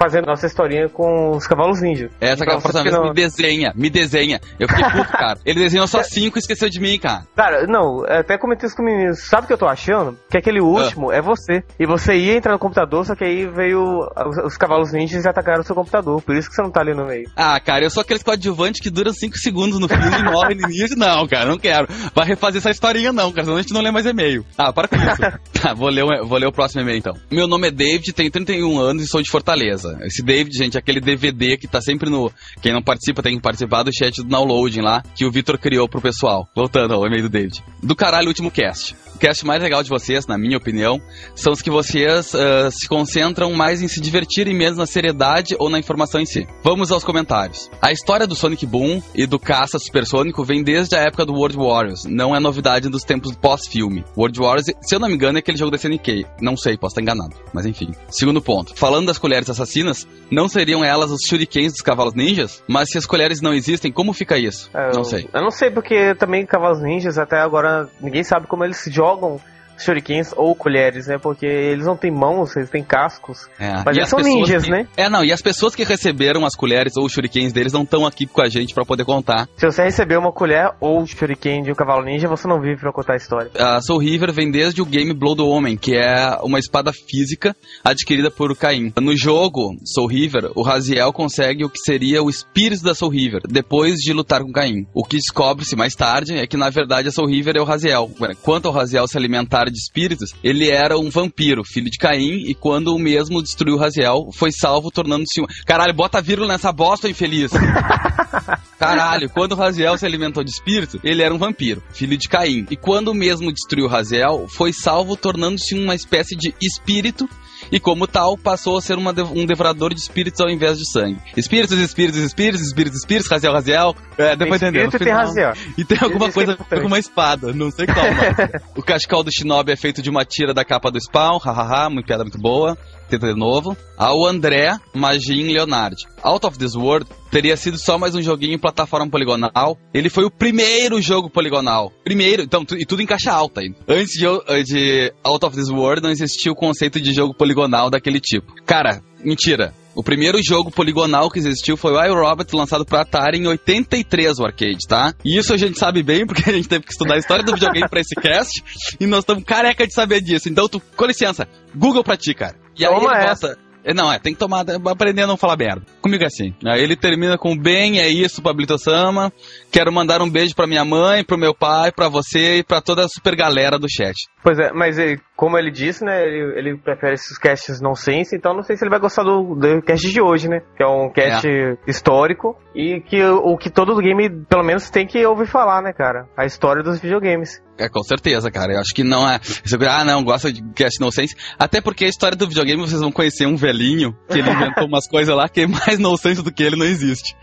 fazendo 0.00 0.24
nossa 0.24 0.46
historinha 0.46 0.88
com 0.88 1.32
os 1.36 1.46
cavalos 1.46 1.82
ninja. 1.82 2.08
Essa 2.18 2.42
você 2.44 2.72
que 2.72 2.82
vez 2.84 2.94
não- 2.94 3.08
me 3.08 3.12
desenha, 3.14 3.72
me 3.76 3.90
desenha. 3.90 4.40
Eu 4.58 4.66
fiquei 4.66 4.84
puto, 4.90 5.12
cara. 5.12 5.38
Ele 5.44 5.60
desenhou 5.60 5.86
só 5.86 6.02
cinco 6.04 6.38
e 6.38 6.40
esqueceu 6.40 6.70
de 6.70 6.80
mim, 6.80 6.98
cara. 6.98 7.26
Cara, 7.36 7.66
não, 7.66 8.02
até 8.08 8.38
comentei 8.38 8.66
isso 8.66 8.74
com 8.76 8.82
o 8.82 8.86
menino. 8.86 9.14
Sabe 9.14 9.44
o 9.44 9.46
que 9.46 9.52
eu 9.52 9.58
tô 9.58 9.66
achando? 9.66 10.16
Que 10.30 10.38
aquele 10.38 10.60
último 10.60 11.12
é 11.12 11.20
você. 11.20 11.62
E 11.78 11.84
você 11.84 12.14
ia 12.14 12.36
entrar 12.36 12.52
no 12.52 12.58
computador, 12.58 13.04
só 13.04 13.14
que 13.14 13.24
aí 13.24 13.46
veio 13.46 13.82
os, 14.26 14.52
os 14.52 14.56
cavalos 14.56 14.92
ninjas 14.92 15.24
e 15.24 15.28
atacaram 15.28 15.60
o 15.60 15.64
seu 15.64 15.74
computador. 15.74 16.22
Por 16.22 16.34
isso 16.34 16.48
que 16.48 16.54
você 16.54 16.62
não 16.62 16.70
tá 16.70 16.80
ali 16.80 16.94
no 16.94 17.04
meio. 17.04 17.28
Ah, 17.36 17.60
cara, 17.60 17.84
eu 17.84 17.90
sou 17.90 18.00
aqueles 18.00 18.22
coadjuvantes 18.22 18.80
que 18.80 18.88
duram 18.88 19.12
5 19.12 19.36
segundos 19.36 19.78
no 19.78 19.86
filme 19.88 20.04
e 20.18 20.22
morrem 20.22 20.56
no 20.56 20.68
início. 20.70 20.96
Não, 21.00 21.26
cara, 21.26 21.46
não 21.46 21.58
quero. 21.58 21.86
Vai 22.14 22.26
refazer 22.26 22.58
essa 22.58 22.70
historinha, 22.70 23.12
não, 23.12 23.32
cara, 23.32 23.44
senão 23.44 23.58
a 23.58 23.62
gente 23.62 23.72
não 23.72 23.80
lê 23.80 23.90
mais 23.90 24.04
e-mail. 24.06 24.44
Ah, 24.56 24.72
para 24.72 24.86
com 24.88 24.96
isso. 24.96 25.16
tá, 25.60 25.72
vou 25.74 25.88
ler, 25.88 26.04
vou 26.24 26.38
ler 26.38 26.46
o 26.46 26.52
próximo 26.52 26.82
e-mail 26.82 26.98
então. 26.98 27.14
Meu 27.30 27.46
nome 27.46 27.68
é 27.68 27.70
David, 27.70 28.12
tenho 28.12 28.30
31 28.30 28.78
anos 28.78 29.04
e 29.04 29.06
sou 29.06 29.22
de 29.22 29.30
Fortaleza. 29.30 29.89
Esse 30.02 30.22
David, 30.22 30.56
gente, 30.56 30.76
é 30.76 30.80
aquele 30.80 31.00
DVD 31.00 31.56
que 31.56 31.66
tá 31.66 31.80
sempre 31.80 32.08
no. 32.10 32.32
Quem 32.60 32.72
não 32.72 32.82
participa 32.82 33.22
tem 33.22 33.36
que 33.36 33.42
participar 33.42 33.82
do 33.82 33.92
chat 33.92 34.16
do 34.16 34.28
downloading 34.28 34.80
lá, 34.80 35.02
que 35.14 35.24
o 35.24 35.30
Vitor 35.30 35.58
criou 35.58 35.88
pro 35.88 36.00
pessoal. 36.00 36.48
Voltando 36.54 36.94
ao 36.94 37.06
e-mail 37.06 37.22
do 37.22 37.28
David. 37.28 37.62
Do 37.82 37.96
caralho, 37.96 38.28
último 38.28 38.50
cast. 38.50 38.94
O 39.20 39.26
cast 39.28 39.44
mais 39.44 39.62
legal 39.62 39.82
de 39.82 39.90
vocês, 39.90 40.26
na 40.26 40.38
minha 40.38 40.56
opinião, 40.56 40.98
são 41.34 41.52
os 41.52 41.60
que 41.60 41.68
vocês 41.68 42.34
ah, 42.34 42.70
se 42.70 42.88
concentram 42.88 43.52
mais 43.52 43.82
em 43.82 43.86
se 43.86 44.00
divertir 44.00 44.48
e 44.48 44.54
menos 44.54 44.78
na 44.78 44.86
seriedade 44.86 45.54
ou 45.58 45.68
na 45.68 45.78
informação 45.78 46.22
em 46.22 46.24
si. 46.24 46.48
Vamos 46.64 46.90
aos 46.90 47.04
comentários. 47.04 47.70
A 47.82 47.92
história 47.92 48.26
do 48.26 48.34
Sonic 48.34 48.64
Boom 48.64 49.02
e 49.14 49.26
do 49.26 49.38
caça 49.38 49.78
supersônico 49.78 50.42
vem 50.42 50.62
desde 50.62 50.96
a 50.96 51.00
época 51.00 51.26
do 51.26 51.34
World 51.34 51.54
Warriors. 51.54 52.06
Não 52.06 52.34
é 52.34 52.40
novidade 52.40 52.88
dos 52.88 53.02
tempos 53.02 53.36
pós-filme. 53.36 54.02
World 54.16 54.40
Warriors, 54.40 54.68
se 54.80 54.94
eu 54.94 54.98
não 54.98 55.06
me 55.06 55.16
engano, 55.16 55.36
é 55.36 55.40
aquele 55.40 55.58
jogo 55.58 55.70
da 55.70 55.76
SNK. 55.76 56.24
Não 56.40 56.56
sei, 56.56 56.78
posso 56.78 56.92
estar 56.92 57.02
enganado. 57.02 57.36
Mas 57.52 57.66
enfim. 57.66 57.90
Segundo 58.08 58.40
ponto. 58.40 58.74
Falando 58.74 59.08
das 59.08 59.18
colheres 59.18 59.50
assassinas, 59.50 60.08
não 60.30 60.48
seriam 60.48 60.82
elas 60.82 61.10
os 61.10 61.20
shurikens 61.28 61.72
dos 61.72 61.82
cavalos 61.82 62.14
ninjas? 62.14 62.64
Mas 62.66 62.88
se 62.88 62.96
as 62.96 63.04
colheres 63.04 63.42
não 63.42 63.52
existem, 63.52 63.92
como 63.92 64.14
fica 64.14 64.38
isso? 64.38 64.70
É, 64.72 64.96
não 64.96 65.04
sei. 65.04 65.28
Eu 65.30 65.42
não 65.42 65.50
sei 65.50 65.70
porque 65.70 66.14
também 66.14 66.46
Cavalos 66.46 66.80
Ninjas 66.80 67.18
até 67.18 67.38
agora 67.38 67.86
ninguém 68.00 68.24
sabe 68.24 68.46
como 68.46 68.64
eles 68.64 68.82
jogam 68.90 69.09
jogam 69.10 69.40
shurikens 69.82 70.32
ou 70.36 70.54
colheres, 70.54 71.06
né? 71.06 71.18
Porque 71.18 71.46
eles 71.46 71.86
não 71.86 71.96
têm 71.96 72.10
mãos, 72.10 72.56
eles 72.56 72.70
têm 72.70 72.82
cascos. 72.82 73.48
É. 73.58 73.82
Mas 73.84 73.96
E 73.96 74.00
eles 74.00 74.08
são 74.08 74.18
ninjas, 74.20 74.64
que- 74.64 74.70
né? 74.70 74.86
É, 74.96 75.08
não, 75.08 75.24
e 75.24 75.32
as 75.32 75.40
pessoas 75.42 75.74
que 75.74 75.84
receberam 75.84 76.44
as 76.44 76.54
colheres 76.54 76.96
ou 76.96 77.08
shurikens 77.08 77.52
deles 77.52 77.72
não 77.72 77.82
estão 77.82 78.06
aqui 78.06 78.26
com 78.26 78.40
a 78.42 78.48
gente 78.48 78.74
pra 78.74 78.84
poder 78.84 79.04
contar. 79.04 79.48
Se 79.56 79.66
você 79.66 79.82
receber 79.84 80.18
uma 80.18 80.32
colher 80.32 80.70
ou 80.80 81.06
shuriken 81.06 81.62
de 81.62 81.72
um 81.72 81.74
cavalo 81.74 82.04
ninja, 82.04 82.28
você 82.28 82.46
não 82.46 82.60
vive 82.60 82.80
pra 82.80 82.92
contar 82.92 83.14
a 83.14 83.16
história. 83.16 83.50
A 83.58 83.80
Soul 83.80 83.98
River 84.00 84.32
vem 84.32 84.50
desde 84.50 84.80
o 84.82 84.86
game 84.86 85.12
Blow 85.12 85.34
the 85.36 85.42
Homem, 85.42 85.76
que 85.76 85.94
é 85.94 86.38
uma 86.42 86.58
espada 86.58 86.92
física 86.92 87.54
adquirida 87.84 88.30
por 88.30 88.56
Caim. 88.56 88.92
No 89.00 89.16
jogo 89.16 89.74
Soul 89.84 90.08
River, 90.08 90.50
o 90.54 90.62
Raziel 90.62 91.12
consegue 91.12 91.64
o 91.64 91.70
que 91.70 91.78
seria 91.80 92.22
o 92.22 92.30
espírito 92.30 92.82
da 92.82 92.94
Soul 92.94 93.10
River, 93.12 93.42
depois 93.48 93.96
de 93.96 94.12
lutar 94.12 94.42
com 94.42 94.52
Caim. 94.52 94.86
O 94.94 95.04
que 95.04 95.16
descobre-se 95.16 95.76
mais 95.76 95.94
tarde 95.94 96.36
é 96.36 96.46
que, 96.46 96.56
na 96.56 96.70
verdade, 96.70 97.08
a 97.08 97.12
Soul 97.12 97.28
River 97.28 97.56
é 97.56 97.60
o 97.60 97.64
Raziel. 97.64 98.10
Quanto 98.42 98.68
ao 98.68 98.74
Raziel 98.74 99.06
se 99.06 99.16
alimentar 99.16 99.69
de 99.70 99.78
espíritos, 99.78 100.34
ele 100.42 100.70
era 100.70 100.98
um 100.98 101.10
vampiro, 101.10 101.62
filho 101.64 101.90
de 101.90 101.98
Caim, 101.98 102.44
e 102.46 102.54
quando 102.54 102.94
o 102.94 102.98
mesmo 102.98 103.42
destruiu 103.42 103.76
Raziel, 103.76 104.30
foi 104.34 104.50
salvo 104.52 104.90
tornando-se 104.90 105.40
um... 105.40 105.46
Caralho, 105.64 105.94
bota 105.94 106.20
vírgula 106.20 106.48
nessa 106.48 106.72
bosta, 106.72 107.08
infeliz! 107.08 107.50
Caralho, 108.78 109.28
quando 109.28 109.52
o 109.52 109.56
Raziel 109.56 109.96
se 109.98 110.06
alimentou 110.06 110.42
de 110.42 110.50
espírito, 110.50 111.00
ele 111.04 111.22
era 111.22 111.34
um 111.34 111.38
vampiro, 111.38 111.82
filho 111.92 112.16
de 112.16 112.28
Caim. 112.28 112.66
E 112.70 112.76
quando 112.76 113.08
o 113.08 113.14
mesmo 113.14 113.52
destruiu 113.52 113.86
Raziel, 113.86 114.46
foi 114.48 114.72
salvo 114.72 115.16
tornando-se 115.16 115.74
uma 115.74 115.94
espécie 115.94 116.34
de 116.34 116.54
espírito. 116.60 117.28
E 117.70 117.78
como 117.78 118.06
tal, 118.06 118.36
passou 118.36 118.76
a 118.76 118.80
ser 118.82 118.98
uma 118.98 119.14
um 119.34 119.46
devorador 119.46 119.94
de 119.94 120.00
espíritos 120.00 120.40
ao 120.40 120.50
invés 120.50 120.78
de 120.78 120.90
sangue. 120.90 121.18
Espíritos, 121.36 121.78
espíritos, 121.78 122.20
espíritos, 122.20 122.66
espíritos, 122.66 122.98
espíritos, 122.98 123.30
Raziel, 123.30 123.52
Raziel. 123.52 123.94
É, 124.18 124.34
deu 124.36 124.48
pra 124.48 124.58
Tem 124.58 124.68
entender. 124.68 124.84
espírito 124.86 125.02
e 125.02 125.04
tem. 125.04 125.12
Raziel. 125.12 125.52
E 125.78 125.84
tem 125.84 125.98
alguma 126.00 126.28
Isso 126.28 126.30
é 126.30 126.34
coisa 126.34 126.52
importante. 126.52 126.80
com 126.80 126.86
uma 126.88 126.98
espada, 126.98 127.52
não 127.52 127.70
sei 127.70 127.86
qual, 127.86 128.06
mas. 128.12 128.62
o 128.76 128.82
cachecol 128.82 129.22
do 129.22 129.32
Shinobi 129.32 129.72
é 129.72 129.76
feito 129.76 130.02
de 130.02 130.10
uma 130.10 130.24
tira 130.24 130.52
da 130.52 130.64
capa 130.64 130.90
do 130.90 131.00
Spawn, 131.00 131.38
hahaha, 131.38 131.88
uma 131.88 132.02
piada 132.02 132.24
muito 132.24 132.38
boa. 132.38 132.76
Tenta 133.10 133.26
de 133.32 133.38
novo. 133.38 133.76
Ao 133.98 134.24
André 134.24 134.76
Magin 134.94 135.52
Leonard. 135.52 135.96
Out 136.22 136.46
of 136.46 136.56
This 136.58 136.74
World 136.76 137.06
teria 137.30 137.56
sido 137.56 137.76
só 137.76 137.98
mais 137.98 138.14
um 138.14 138.22
joguinho 138.22 138.54
em 138.54 138.58
plataforma 138.58 139.08
poligonal. 139.10 139.76
Ele 139.92 140.08
foi 140.08 140.24
o 140.24 140.30
primeiro 140.30 141.02
jogo 141.02 141.28
poligonal. 141.28 141.92
Primeiro, 142.04 142.42
então, 142.42 142.64
tu- 142.64 142.76
e 142.76 142.86
tudo 142.86 143.02
em 143.02 143.06
caixa 143.06 143.32
alta 143.32 143.60
ainda. 143.60 143.76
Antes 143.88 144.12
de, 144.14 144.64
de 144.64 145.12
Out 145.24 145.44
of 145.44 145.56
This 145.56 145.68
World 145.70 146.02
não 146.02 146.10
existia 146.10 146.52
o 146.52 146.56
conceito 146.56 147.00
de 147.00 147.12
jogo 147.12 147.34
poligonal 147.34 147.90
daquele 147.90 148.20
tipo. 148.20 148.54
Cara, 148.64 149.02
mentira. 149.24 149.74
O 149.94 150.02
primeiro 150.04 150.38
jogo 150.42 150.70
poligonal 150.70 151.28
que 151.30 151.38
existiu 151.38 151.76
foi 151.76 151.92
o 151.92 152.04
iRobot, 152.04 152.54
lançado 152.54 152.84
para 152.84 153.00
Atari 153.02 153.38
em 153.38 153.46
83, 153.46 154.38
o 154.38 154.44
arcade, 154.44 154.86
tá? 154.88 155.12
E 155.24 155.38
isso 155.38 155.52
a 155.52 155.56
gente 155.56 155.78
sabe 155.78 156.02
bem, 156.02 156.24
porque 156.26 156.48
a 156.48 156.52
gente 156.52 156.68
teve 156.68 156.84
que 156.84 156.92
estudar 156.92 157.14
a 157.14 157.18
história 157.18 157.44
do 157.44 157.52
videogame 157.52 157.88
pra 157.88 158.00
esse 158.00 158.14
cast, 158.14 158.62
e 159.00 159.06
nós 159.06 159.20
estamos 159.20 159.44
careca 159.44 159.86
de 159.86 159.92
saber 159.92 160.20
disso. 160.20 160.48
Então, 160.48 160.68
tu, 160.68 160.80
com 160.96 161.04
licença, 161.06 161.48
Google 161.74 162.04
pra 162.04 162.16
ti, 162.16 162.32
cara. 162.34 162.54
E 162.78 162.84
aí 162.86 162.92
Toma 162.94 163.12
ele 163.16 163.24
essa. 163.30 163.58
É, 163.82 163.94
Não, 163.94 164.12
é, 164.12 164.18
tem 164.18 164.34
que 164.34 164.38
tomar, 164.38 164.62
aprender 164.90 165.22
a 165.22 165.26
não 165.26 165.38
falar 165.38 165.56
merda. 165.56 165.82
Comigo 166.02 166.22
é 166.22 166.26
assim. 166.26 166.52
Aí 166.66 166.82
ele 166.82 166.94
termina 166.94 167.38
com 167.38 167.56
bem, 167.56 167.98
é 167.98 168.08
isso, 168.08 168.42
Pablito 168.42 168.78
Sama. 168.78 169.32
Quero 169.72 169.90
mandar 169.90 170.20
um 170.20 170.28
beijo 170.28 170.54
pra 170.54 170.66
minha 170.66 170.84
mãe, 170.84 171.24
pro 171.24 171.38
meu 171.38 171.54
pai, 171.54 171.90
pra 171.90 172.06
você 172.08 172.58
e 172.58 172.62
pra 172.62 172.82
toda 172.82 173.06
a 173.06 173.08
super 173.08 173.34
galera 173.34 173.78
do 173.78 173.86
chat. 173.90 174.14
Pois 174.42 174.58
é, 174.58 174.70
mas 174.74 174.98
ele- 174.98 175.18
como 175.40 175.56
ele 175.56 175.70
disse, 175.70 176.04
né, 176.04 176.22
ele, 176.22 176.58
ele 176.58 176.76
prefere 176.76 177.14
esses 177.14 177.38
casts 177.38 177.80
nonsense, 177.80 178.36
então 178.36 178.52
não 178.52 178.62
sei 178.62 178.76
se 178.76 178.84
ele 178.84 178.90
vai 178.90 179.00
gostar 179.00 179.22
do, 179.22 179.54
do 179.54 179.80
cast 179.80 180.06
de 180.06 180.20
hoje, 180.20 180.50
né? 180.50 180.60
Que 180.76 180.82
é 180.82 180.86
um 180.86 181.10
cast 181.10 181.48
histórico 181.88 182.58
e 182.74 183.00
que 183.00 183.24
o 183.24 183.56
que 183.56 183.70
todo 183.70 183.96
game, 183.96 184.28
pelo 184.44 184.62
menos, 184.62 184.90
tem 184.90 185.06
que 185.06 185.24
ouvir 185.24 185.46
falar, 185.46 185.80
né, 185.80 185.94
cara? 185.94 186.28
A 186.36 186.44
história 186.44 186.82
dos 186.82 187.00
videogames. 187.00 187.62
É, 187.78 187.88
com 187.88 188.02
certeza, 188.02 188.50
cara. 188.50 188.74
Eu 188.74 188.80
acho 188.80 188.94
que 188.94 189.02
não 189.02 189.26
é. 189.26 189.38
Você, 189.38 189.76
ah, 189.88 190.04
não, 190.04 190.22
gosta 190.22 190.52
de 190.52 190.62
cast 190.74 191.00
nonsense. 191.00 191.34
Até 191.58 191.80
porque 191.80 192.04
a 192.04 192.08
história 192.08 192.36
do 192.36 192.46
videogame 192.46 192.82
vocês 192.82 193.00
vão 193.00 193.10
conhecer 193.10 193.46
um 193.46 193.56
velhinho 193.56 194.14
que 194.28 194.38
ele 194.38 194.50
inventou 194.50 194.86
umas 194.86 195.08
coisas 195.08 195.34
lá 195.34 195.48
que 195.48 195.62
é 195.62 195.66
mais 195.66 195.98
nonsense 195.98 196.42
do 196.42 196.52
que 196.52 196.62
ele 196.62 196.76
não 196.76 196.84
existe. 196.84 197.34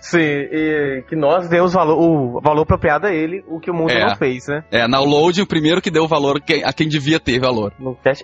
Sim, 0.00 0.20
e 0.20 1.02
que 1.08 1.16
nós 1.16 1.48
demos 1.48 1.72
valor, 1.72 1.98
o 1.98 2.40
valor 2.40 2.62
apropriado 2.62 3.08
a 3.08 3.12
ele, 3.12 3.42
o 3.48 3.58
que 3.58 3.68
o 3.68 3.74
mundo 3.74 3.90
É. 3.90 4.06
não 4.06 4.14
fez, 4.14 4.46
né? 4.46 4.62
É, 4.70 4.86
na 4.86 5.00
download, 5.00 5.42
o 5.42 5.46
primeiro 5.46 5.82
que 5.82 5.90
deu 5.90 6.06
valor 6.06 6.40
a 6.64 6.72
quem 6.72 6.88
devia 6.88 7.18
ter 7.18 7.39
valor. 7.40 7.72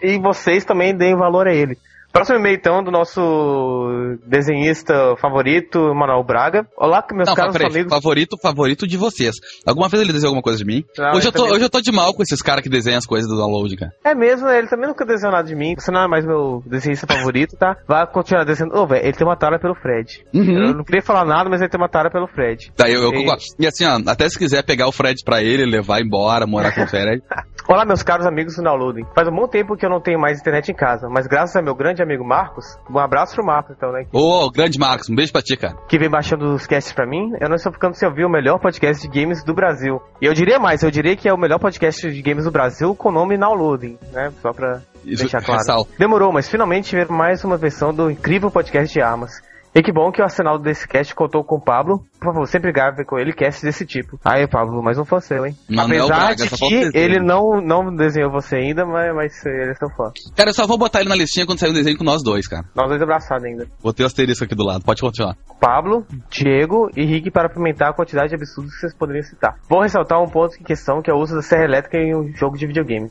E 0.02 0.18
vocês 0.18 0.64
também 0.64 0.94
deem 0.96 1.16
valor 1.16 1.46
a 1.46 1.54
ele. 1.54 1.78
Próximo 2.16 2.38
e-mail, 2.38 2.56
então, 2.56 2.82
do 2.82 2.90
nosso 2.90 4.16
desenhista 4.26 5.14
favorito, 5.20 5.78
Manuel 5.94 6.24
Braga. 6.24 6.66
Olá, 6.76 7.04
meus 7.12 7.28
não, 7.28 7.34
caros 7.34 7.52
peraí, 7.52 7.70
amigos. 7.70 7.92
favorito, 7.92 8.36
favorito 8.42 8.86
de 8.86 8.96
vocês. 8.96 9.34
Alguma 9.66 9.86
vez 9.88 10.02
ele 10.02 10.12
desenhou 10.14 10.30
alguma 10.30 10.42
coisa 10.42 10.58
de 10.58 10.64
mim? 10.64 10.82
Não, 10.96 11.10
hoje, 11.12 11.28
eu 11.28 11.32
tô, 11.32 11.38
também- 11.40 11.52
hoje 11.54 11.64
eu 11.64 11.70
tô 11.70 11.80
de 11.80 11.92
mal 11.92 12.14
com 12.14 12.22
esses 12.22 12.40
caras 12.40 12.62
que 12.62 12.70
desenham 12.70 12.96
as 12.98 13.04
coisas 13.06 13.28
do 13.28 13.36
download, 13.36 13.76
cara. 13.76 13.92
É 14.02 14.14
mesmo, 14.14 14.48
ele 14.48 14.66
também 14.66 14.88
nunca 14.88 15.04
desenhou 15.04 15.32
nada 15.34 15.46
de 15.46 15.54
mim. 15.54 15.74
Você 15.76 15.90
não 15.90 16.00
é 16.04 16.08
mais 16.08 16.24
meu 16.24 16.62
desenhista 16.66 17.06
favorito, 17.06 17.54
tá? 17.58 17.76
Vai 17.86 18.06
continuar 18.06 18.44
desenhando. 18.44 18.74
Ô, 18.76 18.86
velho, 18.86 19.04
ele 19.04 19.12
tem 19.12 19.26
uma 19.26 19.36
tara 19.36 19.58
pelo 19.58 19.74
Fred. 19.74 20.24
Uhum. 20.32 20.68
Eu 20.68 20.74
não 20.74 20.84
queria 20.84 21.02
falar 21.02 21.26
nada, 21.26 21.50
mas 21.50 21.60
ele 21.60 21.68
tem 21.68 21.78
uma 21.80 21.88
tara 21.88 22.10
pelo 22.10 22.26
Fred. 22.26 22.72
Tá, 22.74 22.88
eu, 22.88 23.02
eu 23.02 23.10
E- 23.10 23.14
concordo. 23.18 23.42
E 23.58 23.66
assim, 23.66 23.84
ó, 23.84 24.00
até 24.10 24.26
se 24.28 24.38
quiser 24.38 24.62
pegar 24.64 24.88
o 24.88 24.92
Fred 24.92 25.22
pra 25.22 25.42
ele, 25.42 25.66
levar 25.66 26.00
embora, 26.00 26.46
morar 26.46 26.74
com 26.74 26.82
o 26.82 26.86
Fred. 26.86 27.22
Olá, 27.68 27.84
meus 27.84 28.02
caros 28.02 28.24
amigos 28.26 28.54
do 28.56 28.62
Downloading. 28.62 29.04
Faz 29.14 29.26
um 29.28 29.32
bom 29.34 29.48
tempo 29.48 29.76
que 29.76 29.84
eu 29.84 29.90
não 29.90 30.00
tenho 30.00 30.20
mais 30.20 30.38
internet 30.38 30.70
em 30.70 30.74
casa, 30.74 31.08
mas 31.10 31.26
graças 31.26 31.56
ao 31.56 31.64
meu 31.64 31.74
grande 31.74 32.00
amigo 32.06 32.24
Marcos, 32.24 32.64
um 32.90 32.98
abraço 32.98 33.34
pro 33.34 33.44
Marcos, 33.44 33.74
então, 33.76 33.92
né? 33.92 34.06
Ô, 34.12 34.50
grande 34.50 34.78
Marcos, 34.78 35.08
um 35.10 35.14
beijo 35.14 35.32
pra 35.32 35.42
ti, 35.42 35.56
cara. 35.56 35.76
Que 35.88 35.98
vem 35.98 36.08
baixando 36.08 36.54
os 36.54 36.66
casts 36.66 36.92
pra 36.92 37.06
mim, 37.06 37.32
eu 37.40 37.48
não 37.48 37.56
estou 37.56 37.72
ficando 37.72 37.94
sem 37.94 38.08
ouvir 38.08 38.24
o 38.24 38.30
melhor 38.30 38.58
podcast 38.58 39.06
de 39.06 39.20
games 39.20 39.44
do 39.44 39.54
Brasil. 39.54 40.00
E 40.20 40.26
eu 40.26 40.32
diria 40.32 40.58
mais, 40.58 40.82
eu 40.82 40.90
diria 40.90 41.16
que 41.16 41.28
é 41.28 41.32
o 41.32 41.38
melhor 41.38 41.58
podcast 41.58 42.10
de 42.10 42.22
games 42.22 42.44
do 42.44 42.50
Brasil 42.50 42.94
com 42.94 43.08
o 43.08 43.12
nome 43.12 43.36
Downloading, 43.36 43.98
né? 44.12 44.32
Só 44.40 44.52
pra 44.52 44.80
Isso, 45.04 45.22
deixar 45.22 45.42
claro. 45.42 45.58
ressalto. 45.60 45.90
Demorou, 45.98 46.32
mas 46.32 46.48
finalmente 46.48 46.88
tivemos 46.88 47.16
mais 47.16 47.44
uma 47.44 47.56
versão 47.56 47.92
do 47.92 48.10
incrível 48.10 48.50
podcast 48.50 48.92
de 48.92 49.00
armas. 49.00 49.42
E 49.76 49.82
que 49.82 49.92
bom 49.92 50.10
que 50.10 50.22
o 50.22 50.24
arsenal 50.24 50.58
desse 50.58 50.88
cast 50.88 51.14
contou 51.14 51.44
com 51.44 51.56
o 51.56 51.60
Pablo. 51.60 52.02
Por 52.18 52.32
favor, 52.32 52.46
sempre 52.46 52.72
grave 52.72 53.04
com 53.04 53.18
ele 53.18 53.30
cast 53.34 53.62
desse 53.62 53.84
tipo. 53.84 54.18
Aí, 54.24 54.48
Pablo, 54.48 54.82
mais 54.82 54.96
um 54.96 55.04
fã 55.04 55.20
seu, 55.20 55.44
hein? 55.44 55.54
Manuel 55.68 56.06
Apesar 56.06 56.16
Braga, 56.16 56.46
de 56.46 56.48
que 56.48 56.98
ele 56.98 57.20
não, 57.20 57.60
não 57.60 57.94
desenhou 57.94 58.32
você 58.32 58.56
ainda, 58.56 58.86
mas, 58.86 59.14
mas 59.14 59.44
ele 59.44 59.72
é 59.72 59.74
seu 59.74 59.90
fã. 59.90 60.10
Cara, 60.34 60.48
eu 60.48 60.54
só 60.54 60.66
vou 60.66 60.78
botar 60.78 61.00
ele 61.00 61.10
na 61.10 61.14
listinha 61.14 61.44
quando 61.44 61.58
sair 61.58 61.72
um 61.72 61.74
desenho 61.74 61.98
com 61.98 62.04
nós 62.04 62.22
dois, 62.24 62.48
cara. 62.48 62.64
Nós 62.74 62.88
dois 62.88 63.02
abraçados 63.02 63.44
ainda. 63.44 63.66
Botei 63.82 64.02
o 64.02 64.06
asterisco 64.06 64.46
aqui 64.46 64.54
do 64.54 64.64
lado, 64.64 64.82
pode 64.82 65.02
continuar. 65.02 65.36
Pablo, 65.60 66.06
Diego 66.30 66.88
e 66.96 67.04
Rick 67.04 67.30
para 67.30 67.48
apimentar 67.48 67.90
a 67.90 67.92
quantidade 67.92 68.30
de 68.30 68.34
absurdos 68.34 68.72
que 68.72 68.80
vocês 68.80 68.94
poderiam 68.94 69.24
citar. 69.24 69.56
Vou 69.68 69.82
ressaltar 69.82 70.22
um 70.22 70.26
ponto 70.30 70.56
em 70.58 70.64
questão 70.64 71.02
que 71.02 71.10
é 71.10 71.14
o 71.14 71.18
uso 71.18 71.34
da 71.34 71.42
serra 71.42 71.64
elétrica 71.64 71.98
em 71.98 72.16
um 72.16 72.34
jogo 72.34 72.56
de 72.56 72.66
videogame. 72.66 73.10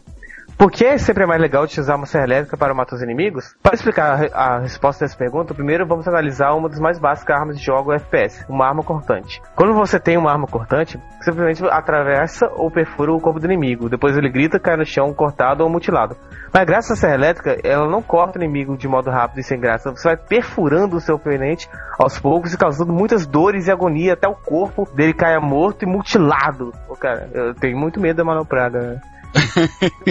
Por 0.57 0.71
que 0.71 0.97
sempre 0.97 1.23
é 1.23 1.27
mais 1.27 1.41
legal 1.41 1.63
utilizar 1.63 1.97
uma 1.97 2.05
serra 2.05 2.23
elétrica 2.23 2.55
para 2.55 2.73
matar 2.73 2.95
os 2.95 3.01
inimigos? 3.01 3.53
Para 3.61 3.75
explicar 3.75 4.25
a, 4.33 4.55
a 4.55 4.59
resposta 4.59 5.03
dessa 5.03 5.17
pergunta, 5.17 5.53
primeiro 5.53 5.85
vamos 5.85 6.07
analisar 6.07 6.53
uma 6.53 6.69
das 6.69 6.79
mais 6.79 6.97
básicas 6.97 7.35
armas 7.35 7.59
de 7.59 7.65
jogo 7.65 7.91
FPS, 7.91 8.45
uma 8.47 8.65
arma 8.65 8.81
cortante. 8.81 9.41
Quando 9.53 9.73
você 9.73 9.99
tem 9.99 10.15
uma 10.15 10.31
arma 10.31 10.47
cortante, 10.47 10.97
simplesmente 11.19 11.61
atravessa 11.65 12.49
ou 12.55 12.71
perfura 12.71 13.11
o 13.11 13.19
corpo 13.19 13.37
do 13.37 13.45
inimigo, 13.45 13.89
depois 13.89 14.15
ele 14.15 14.29
grita, 14.29 14.57
cai 14.57 14.77
no 14.77 14.85
chão 14.85 15.13
cortado 15.13 15.61
ou 15.61 15.69
mutilado. 15.69 16.15
Mas 16.53 16.65
graças 16.65 16.91
à 16.91 16.95
serra 16.95 17.15
elétrica, 17.15 17.57
ela 17.61 17.89
não 17.89 18.01
corta 18.01 18.39
o 18.39 18.41
inimigo 18.41 18.77
de 18.77 18.87
modo 18.87 19.09
rápido 19.09 19.39
e 19.39 19.43
sem 19.43 19.59
graça. 19.59 19.91
Você 19.91 20.07
vai 20.07 20.15
perfurando 20.15 20.95
o 20.95 21.01
seu 21.01 21.15
oponente 21.15 21.69
aos 21.99 22.17
poucos 22.17 22.53
e 22.53 22.57
causando 22.57 22.93
muitas 22.93 23.27
dores 23.27 23.67
e 23.67 23.71
agonia 23.71 24.13
até 24.13 24.27
o 24.27 24.35
corpo 24.35 24.89
dele 24.95 25.13
caia 25.13 25.41
morto 25.41 25.83
e 25.83 25.85
mutilado. 25.85 26.71
Pô, 26.87 26.95
cara, 26.95 27.29
eu 27.33 27.53
tenho 27.53 27.77
muito 27.77 27.99
medo 27.99 28.15
da 28.15 28.23
Manoel 28.23 28.45
Praga. 28.45 28.79
né? 28.79 29.01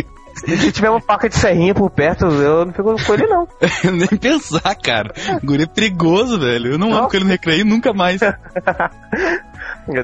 Se 0.35 0.73
tiver 0.73 0.91
uma 0.91 1.01
faca 1.01 1.29
de 1.29 1.37
serrinha 1.37 1.75
por 1.75 1.91
perto, 1.91 2.27
eu 2.27 2.65
não 2.67 2.73
fico 2.73 2.97
com 3.05 3.15
ele 3.15 3.27
não. 3.27 3.47
Nem 3.93 4.09
pensar, 4.09 4.75
cara. 4.83 5.13
O 5.43 5.47
guri 5.47 5.63
é 5.63 5.67
perigoso, 5.67 6.39
velho. 6.39 6.73
Eu 6.73 6.79
não 6.79 6.95
amo 6.95 7.09
com 7.09 7.17
ele 7.17 7.25
no 7.25 7.31
recreio 7.31 7.65
nunca 7.65 7.93
mais. 7.93 8.21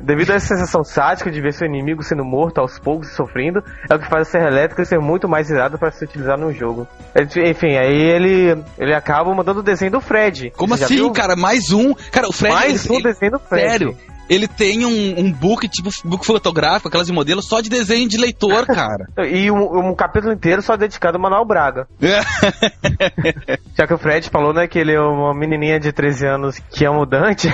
Devido 0.03 0.31
a 0.33 0.35
essa 0.35 0.49
sensação 0.49 0.85
sádica 0.85 1.31
de 1.31 1.41
ver 1.41 1.53
seu 1.55 1.67
inimigo 1.67 2.03
sendo 2.03 2.25
morto 2.25 2.59
aos 2.59 2.79
poucos 2.79 3.11
e 3.11 3.15
sofrendo, 3.15 3.63
é 3.91 3.95
o 3.95 3.99
que 3.99 4.09
faz 4.09 4.29
a 4.29 4.31
serra 4.31 4.49
elétrica 4.49 4.85
ser 4.85 4.99
muito 4.99 5.27
mais 5.29 5.49
irada 5.51 5.79
para 5.79 5.91
se 5.91 6.05
utilizar 6.05 6.39
no 6.39 6.53
jogo. 6.53 6.87
Enfim, 7.17 7.77
aí 7.77 7.95
ele 7.97 8.63
ele 8.79 8.95
acaba 8.95 9.35
mandando 9.35 9.61
o 9.61 9.63
desenho 9.63 9.93
do 9.93 10.01
Fred. 10.01 10.53
Como 10.57 10.75
assim, 10.75 11.11
cara? 11.13 11.35
Mais 11.35 11.71
um. 11.71 11.95
Cara, 12.13 12.29
o 12.29 12.33
Fred. 12.33 12.55
Mais 12.55 12.85
ele- 12.87 12.99
um 12.99 13.03
desenho 13.03 13.33
do 13.33 13.39
Fred. 13.39 13.69
Sério. 13.71 13.97
Ele 14.31 14.47
tem 14.47 14.87
um, 14.87 15.19
um 15.19 15.33
book, 15.33 15.69
tipo 15.69 15.91
book 16.05 16.25
fotográfico, 16.25 16.87
aquelas 16.87 17.09
de 17.09 17.13
modelo, 17.13 17.43
só 17.43 17.61
de 17.61 17.69
desenho 17.69 18.09
de 18.09 18.17
leitor, 18.17 18.65
cara. 18.73 19.09
E 19.29 19.51
um, 19.51 19.91
um 19.91 19.95
capítulo 19.95 20.33
inteiro 20.33 20.63
só 20.63 20.77
dedicado 20.77 21.17
ao 21.17 21.23
Manuel 21.23 21.45
Braga. 21.45 21.89
Já 23.77 23.89
que 23.89 23.95
o 23.95 23.99
Fred 23.99 24.31
falou, 24.31 24.55
né, 24.55 24.69
que 24.69 24.79
ele 24.79 24.93
é 24.93 25.01
uma 25.01 25.35
menininha 25.35 25.81
de 25.81 25.91
13 25.91 26.27
anos 26.27 26.59
que 26.71 26.85
é 26.85 26.91
mudante. 26.91 27.49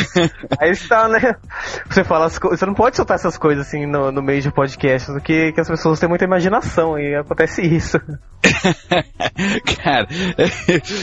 aí 0.58 0.70
está, 0.70 1.06
né? 1.08 1.34
Você 1.90 2.02
fala 2.02 2.24
as 2.24 2.38
coisas. 2.38 2.58
Você 2.58 2.64
não 2.64 2.74
pode 2.74 2.96
soltar 2.96 3.16
essas 3.16 3.36
coisas 3.36 3.66
assim 3.66 3.84
no, 3.84 4.10
no 4.10 4.22
meio 4.22 4.40
de 4.40 4.50
podcast, 4.50 5.12
porque 5.12 5.52
que 5.52 5.60
as 5.60 5.68
pessoas 5.68 6.00
têm 6.00 6.08
muita 6.08 6.24
imaginação 6.24 6.98
e 6.98 7.14
acontece 7.14 7.60
isso. 7.60 7.98
cara, 9.82 10.06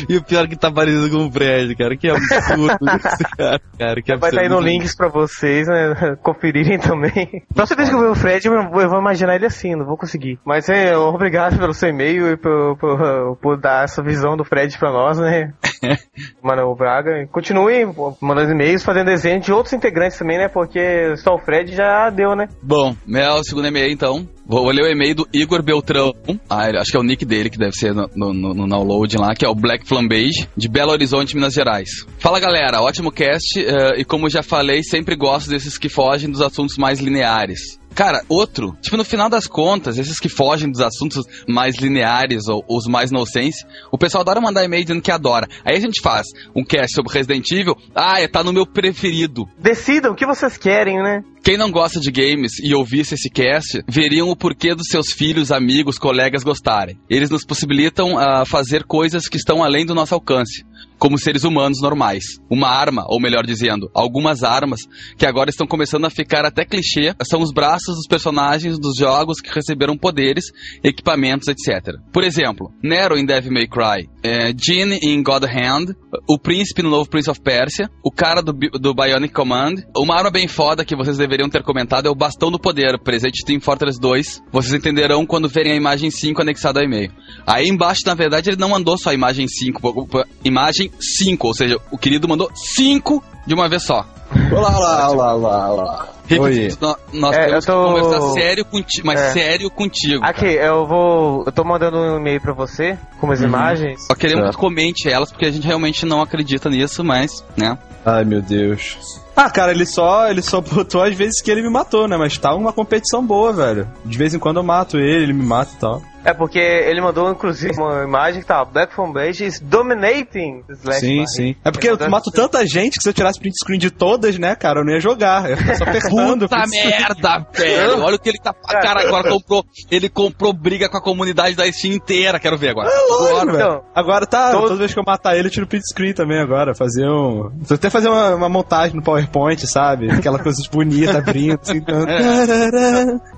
e 0.10 0.18
o 0.18 0.24
pior 0.24 0.46
é 0.46 0.48
que 0.48 0.56
tá 0.56 0.72
parecido 0.72 1.10
com 1.10 1.28
o 1.28 1.32
Fred, 1.32 1.76
cara. 1.76 1.96
Que 1.96 2.10
absurdo 2.10 2.86
isso, 2.86 3.38
cara. 3.38 3.62
cara 3.78 4.02
que 4.02 4.12
absurdo. 4.12 4.20
Vai 4.20 4.30
estar 4.30 4.42
aí 4.42 4.50
no 4.50 4.60
links 4.60 4.96
pra 4.96 5.11
vocês, 5.12 5.68
né? 5.68 6.16
Conferirem 6.24 6.80
também. 6.80 7.44
Que 7.92 7.96
eu 7.96 8.00
ver 8.00 8.10
o 8.10 8.16
Fred, 8.16 8.46
eu 8.46 8.70
vou 8.70 8.82
eu 8.82 8.90
vou 8.90 9.00
imaginar 9.00 9.36
ele 9.36 9.46
assim, 9.46 9.76
não 9.76 9.86
vou 9.86 9.98
conseguir. 9.98 10.40
Mas 10.46 10.70
é, 10.70 10.96
obrigado 10.96 11.58
pelo 11.58 11.74
seu 11.74 11.90
e-mail 11.90 12.32
e 12.32 12.38
por, 12.38 12.78
por, 12.78 13.38
por 13.38 13.60
dar 13.60 13.84
essa 13.84 14.04
visão 14.04 14.38
do 14.38 14.44
Fred 14.44 14.78
pra 14.78 14.92
nós, 14.92 15.18
né? 15.20 15.54
Manoel 16.42 16.76
Braga. 16.76 17.28
Continue 17.32 17.86
mandando 18.22 18.52
e-mails, 18.52 18.84
fazendo 18.84 19.08
desenho 19.08 19.40
de 19.40 19.52
outros 19.52 19.74
integrantes 19.74 20.18
também, 20.18 20.38
né? 20.38 20.48
Porque 20.48 21.16
só 21.18 21.36
o 21.36 21.40
Fred 21.40 21.76
já 21.76 22.10
deu, 22.10 22.36
né? 22.36 22.48
Bom, 22.62 22.96
meu 23.06 23.44
segundo 23.44 23.68
e-mail 23.68 23.92
então. 23.92 24.28
Vou 24.52 24.64
vou 24.64 24.72
ler 24.74 24.84
o 24.84 24.92
e-mail 24.92 25.16
do 25.16 25.26
Igor 25.32 25.64
Beltrão. 25.64 26.14
Ah, 26.50 26.66
acho 26.82 26.92
que 26.92 26.98
é 26.98 27.00
o 27.00 27.04
nick 27.04 27.24
dele 27.24 27.50
que 27.50 27.58
deve 27.58 27.72
ser 27.72 27.94
no, 27.94 28.10
no, 28.14 28.54
no, 28.54 28.68
download 28.68 29.16
lá, 29.16 29.34
que 29.34 29.46
é 29.46 29.48
o 29.48 29.56
Black 29.56 29.88
Flambage, 29.88 30.46
de 30.58 30.68
Belo 30.68 30.92
Horizonte, 30.92 31.36
Minas 31.36 31.54
Gerais. 31.54 32.06
Fala 32.20 32.38
galera, 32.38 32.82
ótimo 32.82 33.14
cast. 33.14 33.58
eh, 33.58 34.02
e 34.02 34.04
como 34.04 34.30
já 34.30 34.44
falei, 34.44 34.84
sempre 34.84 35.16
gosto 35.16 35.50
desses 35.50 35.78
que 35.78 35.88
fogem 35.88 36.30
dos 36.30 36.42
assuntos 36.42 36.76
mais 36.78 37.00
lineares. 37.00 37.80
Cara, 37.96 38.24
outro, 38.28 38.76
tipo, 38.82 38.98
no 38.98 39.06
final 39.06 39.30
das 39.30 39.48
contas, 39.48 39.98
esses 39.98 40.20
que 40.20 40.28
fogem 40.28 40.70
dos 40.70 40.82
assuntos 40.82 41.26
mais 41.48 41.78
lineares 41.78 42.50
ou 42.50 42.62
os 42.68 42.88
mais 42.88 43.10
nonsense, 43.10 43.66
o 43.90 43.98
pessoal 43.98 44.22
adora 44.22 44.42
mandar 44.42 44.66
e-mail 44.66 44.84
dizendo 44.84 45.02
que 45.02 45.12
adora. 45.12 45.48
Aí 45.64 45.78
a 45.78 45.80
gente 45.80 46.02
faz 46.02 46.28
um 46.54 46.64
cast 46.64 46.94
sobre 46.94 47.14
Resident 47.14 47.50
Evil, 47.52 47.76
ah, 47.96 48.20
é, 48.20 48.28
tá 48.28 48.44
no 48.44 48.52
meu 48.52 48.66
preferido. 48.66 49.46
Decidam 49.58 50.12
o 50.12 50.16
que 50.16 50.26
vocês 50.26 50.58
querem, 50.58 51.02
né? 51.02 51.22
Quem 51.44 51.58
não 51.58 51.72
gosta 51.72 52.00
de 52.00 52.12
games 52.12 52.60
e 52.60 52.76
ouvisse 52.76 53.16
esse 53.16 53.28
cast, 53.28 53.82
veriam 53.88 54.30
o 54.30 54.36
porquê 54.36 54.76
dos 54.76 54.88
seus 54.88 55.12
filhos, 55.12 55.52
amigos, 55.52 55.98
colegas 55.98 56.44
gostarem. 56.44 57.00
Eles 57.10 57.32
nos 57.32 57.44
possibilitam 57.44 58.16
a 58.16 58.46
fazer 58.46 58.84
coisas 58.84 59.28
que 59.28 59.38
estão 59.38 59.64
além 59.64 59.84
do 59.84 59.96
nosso 59.96 60.14
alcance, 60.14 60.64
como 61.00 61.18
seres 61.18 61.44
humanos 61.44 61.82
normais. 61.82 62.24
Uma 62.48 62.68
arma, 62.68 63.06
ou 63.08 63.20
melhor 63.20 63.44
dizendo, 63.44 63.90
algumas 63.92 64.44
armas, 64.44 64.82
que 65.18 65.26
agora 65.26 65.50
estão 65.50 65.66
começando 65.66 66.06
a 66.06 66.12
ficar 66.12 66.46
até 66.46 66.64
clichê, 66.64 67.16
são 67.28 67.42
os 67.42 67.52
braços 67.52 67.96
dos 67.96 68.08
personagens 68.08 68.78
dos 68.78 68.96
jogos 68.96 69.42
que 69.42 69.52
receberam 69.52 69.98
poderes, 69.98 70.46
equipamentos, 70.84 71.48
etc. 71.48 71.96
Por 72.14 72.24
exemplo, 72.24 72.72
Nero 72.84 73.18
em 73.18 73.26
Devil 73.26 73.52
May 73.52 73.68
Cry, 73.68 74.08
é, 74.24 74.54
Jean 74.56 74.94
em 75.02 75.24
God 75.24 75.46
Hand, 75.46 75.96
o 76.30 76.38
príncipe 76.38 76.84
no 76.84 76.92
novo 76.92 77.10
Prince 77.10 77.32
of 77.32 77.42
Persia, 77.42 77.90
o 78.06 78.12
cara 78.12 78.44
do, 78.44 78.54
do 78.54 78.94
Bionic 78.94 79.34
Command. 79.34 79.78
Uma 79.98 80.16
arma 80.16 80.30
bem 80.30 80.48
foda 80.48 80.86
que 80.86 80.96
vocês 80.96 81.18
deveriam 81.32 81.50
ter 81.50 81.64
comentado 81.64 82.08
é 82.08 82.10
o 82.10 82.16
Bastão 82.16 82.52
do 82.52 82.60
Poder, 82.60 83.00
presente 83.00 83.42
em 83.54 83.60
Fortress 83.60 83.98
2. 84.00 84.44
Vocês 84.52 84.74
entenderão 84.74 85.26
quando 85.26 85.48
verem 85.48 85.72
a 85.72 85.76
imagem 85.76 86.12
5 86.12 86.42
anexada 86.42 86.82
ao 86.82 86.86
e-mail. 86.86 87.10
Aí 87.48 87.68
embaixo, 87.68 88.02
na 88.06 88.14
verdade, 88.14 88.50
ele 88.50 88.58
não 88.60 88.68
mandou 88.70 88.98
só 88.98 89.12
a 89.12 89.14
imagem 89.14 89.48
5, 89.48 89.82
pô, 89.82 90.06
pô, 90.06 90.26
imagem 90.44 90.92
5, 91.00 91.48
ou 91.48 91.54
seja, 91.54 91.78
o 91.90 91.98
querido 91.98 92.28
mandou 92.28 92.52
5 92.54 93.24
de 93.48 93.54
uma 93.54 93.70
vez 93.70 93.84
só. 93.84 94.06
Olá, 94.52 94.78
olá, 94.78 95.10
olá, 95.12 95.36
olá, 95.36 95.72
olá. 95.72 96.08
Oi. 96.32 96.70
Nós 97.14 97.36
É, 97.36 97.46
temos 97.48 97.66
eu 97.68 97.74
tô- 97.74 97.84
que 97.94 98.02
conversar 98.02 98.22
sério 98.34 98.66
contigo, 98.66 99.08
mas 99.08 99.20
É. 99.20 99.32
sério 99.32 99.70
contigo. 99.70 100.24
Aqui, 100.24 100.46
eu 100.46 100.86
vou. 100.88 101.44
Eu 101.46 101.52
tô 101.52 101.64
mandando 101.66 101.98
um 101.98 102.18
e-mail 102.18 102.40
pra 102.40 102.54
você 102.54 102.98
com 103.20 103.26
umas 103.28 103.42
imagens. 103.42 104.06
Só 104.08 104.16
queremos 104.16 104.46
Tá. 104.46 104.52
que 104.52 104.58
comente 104.58 105.10
elas, 105.10 105.30
porque 105.32 105.46
a 105.46 105.52
gente 105.52 105.68
realmente 105.68 106.06
não 106.06 106.22
acredita 106.22 106.70
nisso, 106.70 107.04
mas, 107.04 107.44
né? 107.58 107.78
Ai, 108.06 108.24
meu 108.24 108.42
Deus. 108.42 108.98
Ah, 109.44 109.50
cara, 109.50 109.72
ele 109.72 109.88
só, 109.88 110.30
ele 110.30 110.44
só 110.44 110.62
botou 110.62 111.02
as 111.02 111.16
vezes 111.16 111.42
que 111.42 111.50
ele 111.50 111.64
me 111.64 111.70
matou, 111.70 112.08
né? 112.08 112.16
Mas 112.16 112.38
tá 112.38 112.54
uma 112.54 112.72
competição 112.72 113.26
boa, 113.26 113.52
velho. 113.52 113.92
De 114.06 114.16
vez 114.16 114.36
em 114.36 114.40
quando 114.40 114.58
eu 114.58 114.64
mato 114.64 115.00
ele, 115.00 115.24
ele 115.24 115.34
me 115.34 115.44
mata 115.44 115.72
e 115.74 115.80
tal. 115.80 116.02
É 116.24 116.34
porque 116.34 116.60
ele 116.60 117.02
mandou, 117.02 117.30
inclusive, 117.32 117.74
uma 117.80 118.04
imagem 118.04 118.42
que 118.42 118.48
tá 118.48 118.64
Black 118.64 118.94
Phone 118.94 119.14
Base 119.14 119.44
is 119.44 119.60
dominating 119.60 120.64
Slash 120.70 121.00
sim, 121.00 121.26
sim. 121.28 121.56
É 121.64 121.72
porque 121.72 121.90
eu 121.90 121.94
mato 121.98 122.10
mandou- 122.10 122.32
tanta 122.34 122.66
gente 122.66 122.98
que 122.98 123.04
se 123.04 123.10
eu 123.10 123.14
tirasse 123.14 123.40
print 123.40 123.56
screen 123.64 123.80
de 123.80 123.90
todas, 123.90 124.38
né, 124.38 124.56
cara, 124.56 124.80
eu 124.82 124.86
não 124.86 124.94
ia 124.94 125.00
jogar. 125.00 125.50
Eu 125.50 125.58
ia 125.58 125.76
só 125.76 125.84
apertando. 125.86 126.48
Puta 126.48 126.64
merda, 126.70 127.46
velho. 127.54 128.02
Olha 128.04 128.16
o 128.16 128.20
que 128.20 128.30
ele 128.30 128.38
tá. 128.40 128.54
Cara, 128.54 129.02
agora 129.08 129.30
comprou. 129.30 129.64
Ele 129.90 130.10
comprou 130.10 130.54
briga 130.54 130.90
com 130.90 130.98
a 130.98 131.02
comunidade 131.02 131.56
da 131.56 131.70
Steam 131.72 131.94
inteira. 131.96 132.40
Quero 132.40 132.58
ver 132.58 132.70
agora. 132.70 132.90
Lógico, 132.90 133.28
Agora, 133.32 133.46
velho. 133.52 133.56
Então, 133.56 133.84
Agora 133.96 134.26
tá, 134.26 134.52
todo- 134.52 134.64
toda 134.64 134.76
vez 134.76 134.94
que 134.94 135.00
eu 135.00 135.04
matar 135.06 135.36
ele, 135.36 135.48
eu 135.48 135.52
tiro 135.52 135.68
print 135.68 135.84
screen 135.92 136.14
também 136.14 136.40
agora. 136.40 136.74
Fazer 136.76 137.08
um. 137.08 137.50
Vou 137.62 137.76
até 137.76 137.90
fazer 137.90 138.10
uma, 138.10 138.36
uma 138.36 138.50
montagem 138.50 138.96
no 138.96 139.02
PowerPoint, 139.04 139.66
sabe? 139.68 140.10
Aquela 140.12 140.40
coisa 140.40 140.62
bonita, 140.72 141.18
abrindo, 141.18 141.60
assim, 141.62 141.80
dando. 141.86 142.08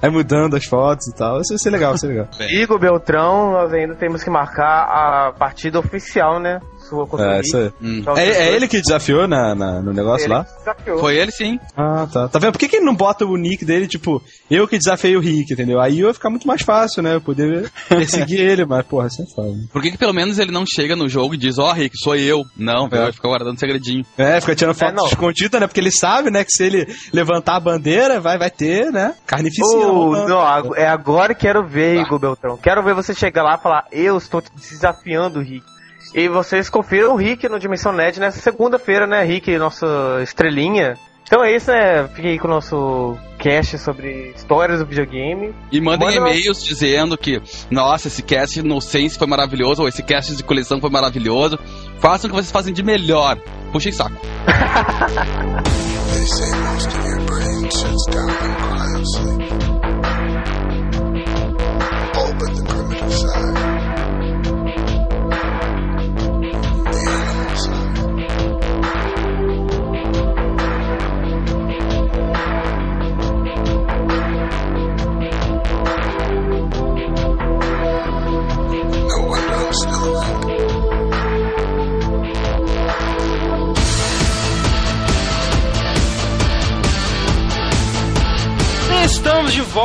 Aí 0.02 0.10
mudando 0.10 0.56
as 0.56 0.66
fotos 0.66 1.08
e 1.08 1.16
tal. 1.16 1.40
Isso 1.42 1.50
vai 1.54 1.58
ser 1.60 1.70
legal, 1.70 1.92
vai 1.92 1.98
ser 2.00 2.08
legal. 2.08 2.28
Igor 2.50 2.73
Beltrão, 2.80 3.52
nós 3.52 3.74
ainda 3.74 3.96
temos 3.96 4.24
que 4.24 4.30
marcar 4.30 4.84
a 4.84 5.32
partida 5.34 5.80
oficial, 5.80 6.40
né? 6.40 6.60
Contra 7.08 7.28
o 7.28 7.32
É, 7.32 7.42
isso 7.42 7.58
aí. 7.58 7.72
Hum. 7.82 8.04
É, 8.18 8.28
é 8.28 8.56
ele 8.56 8.68
que 8.68 8.82
desafiou 8.82 9.28
na, 9.28 9.54
na- 9.56 9.82
no 9.82 9.92
negócio 9.94 10.26
ele 10.26 10.34
lá? 10.34 10.44
que 10.46 10.58
desafiou. 10.60 11.00
Foi 11.00 11.16
ele 11.18 11.32
sim. 11.32 11.60
Ah, 11.76 12.08
tá. 12.12 12.28
Tá 12.28 12.40
vendo? 12.40 12.52
Por 12.54 12.60
que, 12.60 12.68
que 12.68 12.76
ele 12.78 12.86
não 12.86 12.96
bota 12.96 13.26
o 13.26 13.38
nick 13.38 13.64
dele, 13.66 13.88
tipo, 13.88 14.22
eu 14.50 14.68
que 14.68 14.78
desafiei 14.78 15.16
o 15.16 15.20
Rick, 15.20 15.54
entendeu? 15.54 15.80
Aí 15.80 16.00
ia 16.00 16.14
ficar 16.14 16.30
muito 16.30 16.48
mais 16.48 16.62
fácil, 16.62 17.02
né? 17.04 17.16
Eu 17.16 17.22
poder 17.22 17.72
perseguir 17.90 18.40
ele, 18.40 18.66
mas, 18.66 18.86
porra, 18.86 19.08
isso 19.08 19.22
é 19.22 19.26
foda. 19.36 19.54
Por 19.72 19.82
que, 19.82 19.92
que 19.92 19.98
pelo 19.98 20.14
menos 20.14 20.40
ele 20.40 20.52
não 20.52 20.66
chega 20.66 20.96
no 20.96 21.08
jogo 21.08 21.34
e 21.34 21.38
diz, 21.38 21.58
ó, 21.60 21.72
Rick, 21.72 21.96
sou 21.98 22.16
eu? 22.16 22.44
Não, 22.58 22.88
velho, 22.90 23.02
É. 23.02 23.04
vai 23.06 23.14
ficar 23.14 23.28
guardando 23.30 23.60
segredinho. 23.60 24.06
É, 24.18 24.40
fica 24.42 24.56
tirando 24.56 24.76
foto 24.76 24.92
É, 24.92 24.96
não. 24.96 25.06
escondida, 25.06 25.60
né? 25.60 25.68
Porque 25.68 25.80
ele 25.80 25.92
sabe, 25.92 26.30
né, 26.32 26.44
que 26.44 26.52
se 26.52 26.64
ele 26.64 26.88
levantar 27.14 27.56
a 27.56 27.60
bandeira, 27.60 28.20
vai, 28.20 28.38
vai 28.38 28.50
ter, 28.50 28.92
né? 28.92 29.14
Carnificina. 29.26 29.88
Oh, 29.88 30.28
não, 30.28 30.76
é 30.76 30.88
agora 30.88 31.34
que 31.36 31.44
quero 31.44 31.68
ver, 31.68 32.00
Igor 32.00 32.20
Beltrão. 32.20 32.58
Quero 32.58 32.82
ver 32.84 32.94
você 32.96 33.14
chegar 33.14 33.44
lá 33.44 33.56
e 33.56 33.62
falar, 33.62 33.86
eu 33.92 34.18
estou 34.18 34.42
te 34.42 34.50
desafiando 34.56 35.40
o 35.40 35.44
Rick. 35.44 35.66
E 36.14 36.28
vocês 36.28 36.70
confiram 36.70 37.14
o 37.14 37.16
Rick 37.18 37.48
no 37.50 37.60
Dimensão 37.60 37.92
Nerd 37.92 38.20
nessa 38.20 38.40
segunda-feira, 38.40 39.08
né, 39.08 39.24
Rick, 39.24 39.58
nossa 39.58 40.20
estrelinha. 40.22 40.96
Então 41.26 41.44
é 41.44 41.56
isso, 41.56 41.72
né? 41.72 42.08
Fiquei 42.14 42.38
com 42.38 42.48
o 42.48 42.52
nosso 42.52 43.18
cast 43.40 43.78
sobre 43.80 44.34
histórias 44.36 44.80
do 44.80 44.86
videogame. 44.86 45.54
E 45.72 45.82
mandem 45.82 46.08
Manda- 46.10 46.30
e-mails 46.30 46.64
dizendo 46.64 47.18
que, 47.18 47.42
nossa, 47.72 48.08
esse 48.10 48.22
cast 48.22 48.62
no 48.62 48.80
Sense 48.82 49.18
foi 49.18 49.26
maravilhoso, 49.26 49.82
ou 49.82 49.88
esse 49.88 50.04
cast 50.04 50.36
de 50.36 50.44
coleção 50.44 50.80
foi 50.80 50.90
maravilhoso. 50.92 51.58
Façam 52.00 52.28
o 52.28 52.32
que 52.32 52.36
vocês 52.36 52.52
fazem 52.52 52.74
de 52.74 52.84
melhor. 52.84 53.38
Puxem 53.72 53.92
saco. 53.92 54.16
They 56.14 56.26
say 56.28 56.52
most 56.60 56.88
of 56.88 57.08
your 57.08 57.22
brain 57.26 57.72
shuts 57.72 58.06
down. 58.12 58.30
All 59.68 59.73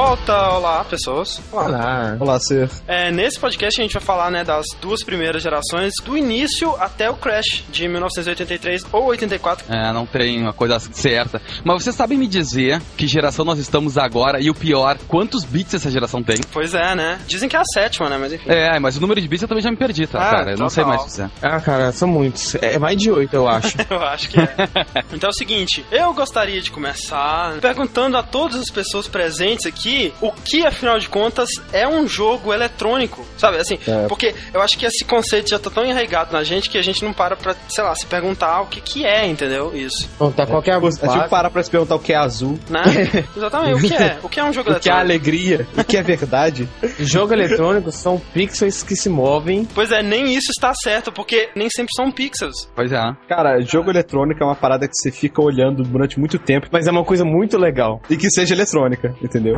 volta! 0.09 0.49
Olá, 0.53 0.85
pessoas. 0.85 1.39
Olá. 1.53 2.17
Olá, 2.19 2.41
ser. 2.41 2.71
É, 2.87 3.11
nesse 3.11 3.39
podcast 3.39 3.79
a 3.79 3.83
gente 3.85 3.93
vai 3.93 4.03
falar 4.03 4.31
né, 4.31 4.43
das 4.43 4.65
duas 4.81 5.05
primeiras 5.05 5.43
gerações, 5.43 5.93
do 6.03 6.17
início 6.17 6.75
até 6.81 7.11
o 7.11 7.15
Crash, 7.15 7.63
de 7.71 7.87
1983 7.87 8.87
ou 8.91 9.05
84. 9.05 9.67
É, 9.69 9.93
não 9.93 10.07
tem 10.07 10.41
uma 10.41 10.55
coisa 10.55 10.79
certa. 10.81 11.43
Mas 11.63 11.83
vocês 11.83 11.95
sabem 11.95 12.17
me 12.17 12.27
dizer 12.27 12.81
que 12.97 13.07
geração 13.07 13.45
nós 13.45 13.59
estamos 13.59 13.99
agora 13.99 14.41
e 14.41 14.49
o 14.49 14.55
pior, 14.55 14.97
quantos 15.07 15.45
bits 15.45 15.75
essa 15.75 15.91
geração 15.91 16.23
tem? 16.23 16.39
Pois 16.53 16.73
é, 16.73 16.95
né? 16.95 17.21
Dizem 17.27 17.47
que 17.47 17.57
é 17.57 17.61
a 17.61 17.65
sétima, 17.75 18.09
né? 18.09 18.17
Mas 18.17 18.33
enfim. 18.33 18.49
É, 18.49 18.81
mas 18.81 18.97
o 18.97 19.01
número 19.03 19.21
de 19.21 19.29
bits 19.29 19.43
eu 19.43 19.49
também 19.49 19.63
já 19.63 19.71
me 19.71 19.77
perdi, 19.77 20.07
tá, 20.07 20.27
Ah, 20.27 20.31
cara? 20.31 20.51
Eu 20.53 20.59
não 20.59 20.71
sei 20.71 20.85
total. 20.85 20.99
mais 20.99 21.11
dizer. 21.11 21.31
Ah, 21.43 21.61
cara, 21.61 21.93
são 21.93 22.09
muitos. 22.09 22.55
É 22.57 22.79
mais 22.79 22.97
de 22.97 23.11
oito, 23.11 23.35
eu 23.37 23.47
acho. 23.47 23.77
Eu 23.91 24.03
acho 24.03 24.29
que 24.31 24.41
é. 24.41 24.49
Então 25.13 25.29
é 25.29 25.31
o 25.31 25.35
seguinte, 25.35 25.85
eu 25.91 26.13
gostaria 26.13 26.61
de 26.61 26.71
começar 26.71 27.59
perguntando 27.61 28.17
a 28.17 28.23
todas 28.23 28.61
as 28.61 28.71
pessoas 28.71 29.09
presentes 29.09 29.67
aqui 29.67 29.98
o 30.21 30.33
que, 30.33 30.65
afinal 30.67 30.99
de 30.99 31.09
contas, 31.09 31.49
é 31.73 31.87
um 31.87 32.07
jogo 32.07 32.53
eletrônico. 32.53 33.25
Sabe, 33.37 33.57
assim, 33.59 33.79
É. 33.87 34.07
porque 34.09 34.35
eu 34.53 34.61
acho 34.61 34.77
que 34.79 34.87
esse 34.87 35.05
conceito 35.05 35.49
já 35.51 35.59
tá 35.59 35.71
tão 35.71 35.85
enraizado 35.85 36.33
na 36.33 36.43
gente 36.45 36.71
que 36.71 36.79
a 36.79 36.83
gente 36.83 37.05
não 37.05 37.13
para 37.13 37.37
pra, 37.37 37.55
sei 37.69 37.85
lá, 37.85 37.95
se 37.95 38.07
perguntar 38.07 38.61
o 38.63 38.67
que 38.67 38.81
que 38.81 39.05
é, 39.07 39.27
entendeu? 39.27 39.75
Isso, 39.75 40.09
Não, 40.21 40.31
tá 40.33 40.47
qualquer 40.47 40.77
É 40.77 40.81
tipo 40.81 41.29
parar 41.29 41.51
pra 41.51 41.63
se 41.63 41.71
perguntar 41.71 41.95
o 41.97 41.99
que 41.99 42.13
é 42.13 42.17
azul, 42.17 42.59
né? 42.69 42.83
Exatamente, 43.37 43.85
o 43.85 43.89
que 43.89 43.95
é? 43.95 44.19
O 44.23 44.29
que 44.29 44.41
é 44.41 44.45
um 44.45 44.53
jogo 44.53 44.71
o 44.71 44.81
que 44.81 44.89
é 44.89 44.93
eletrônico? 44.93 45.01
alegria, 45.01 45.67
o 45.77 45.85
que 45.85 45.97
é 45.97 46.03
verdade. 46.03 46.69
Jogo 46.99 47.33
eletrônico 47.33 47.91
são 47.93 48.19
pixels 48.33 48.83
que 48.83 48.95
se 48.97 49.09
movem. 49.09 49.65
Pois 49.75 49.91
é, 49.91 50.03
nem 50.03 50.35
isso 50.35 50.51
está 50.51 50.73
certo, 50.75 51.11
porque 51.13 51.49
nem 51.55 51.69
sempre 51.71 51.93
são 51.95 52.11
pixels. 52.11 52.69
Pois 52.75 52.93
é. 52.93 53.01
Cara, 53.29 53.61
jogo 53.61 53.91
eletrônico 53.91 54.43
é 54.43 54.47
uma 54.47 54.55
parada 54.55 54.87
que 54.87 54.95
você 54.95 55.11
fica 55.11 55.41
olhando 55.43 55.83
durante 55.83 56.19
muito 56.19 56.39
tempo 56.39 56.67
Mas 56.71 56.87
é 56.87 56.91
uma 56.91 57.05
coisa 57.05 57.25
muito 57.25 57.57
legal. 57.59 58.01
e 58.11 58.17
que 58.17 58.31
seja 58.31 58.55
eletrônica, 58.55 59.15
entendeu? 59.23 59.57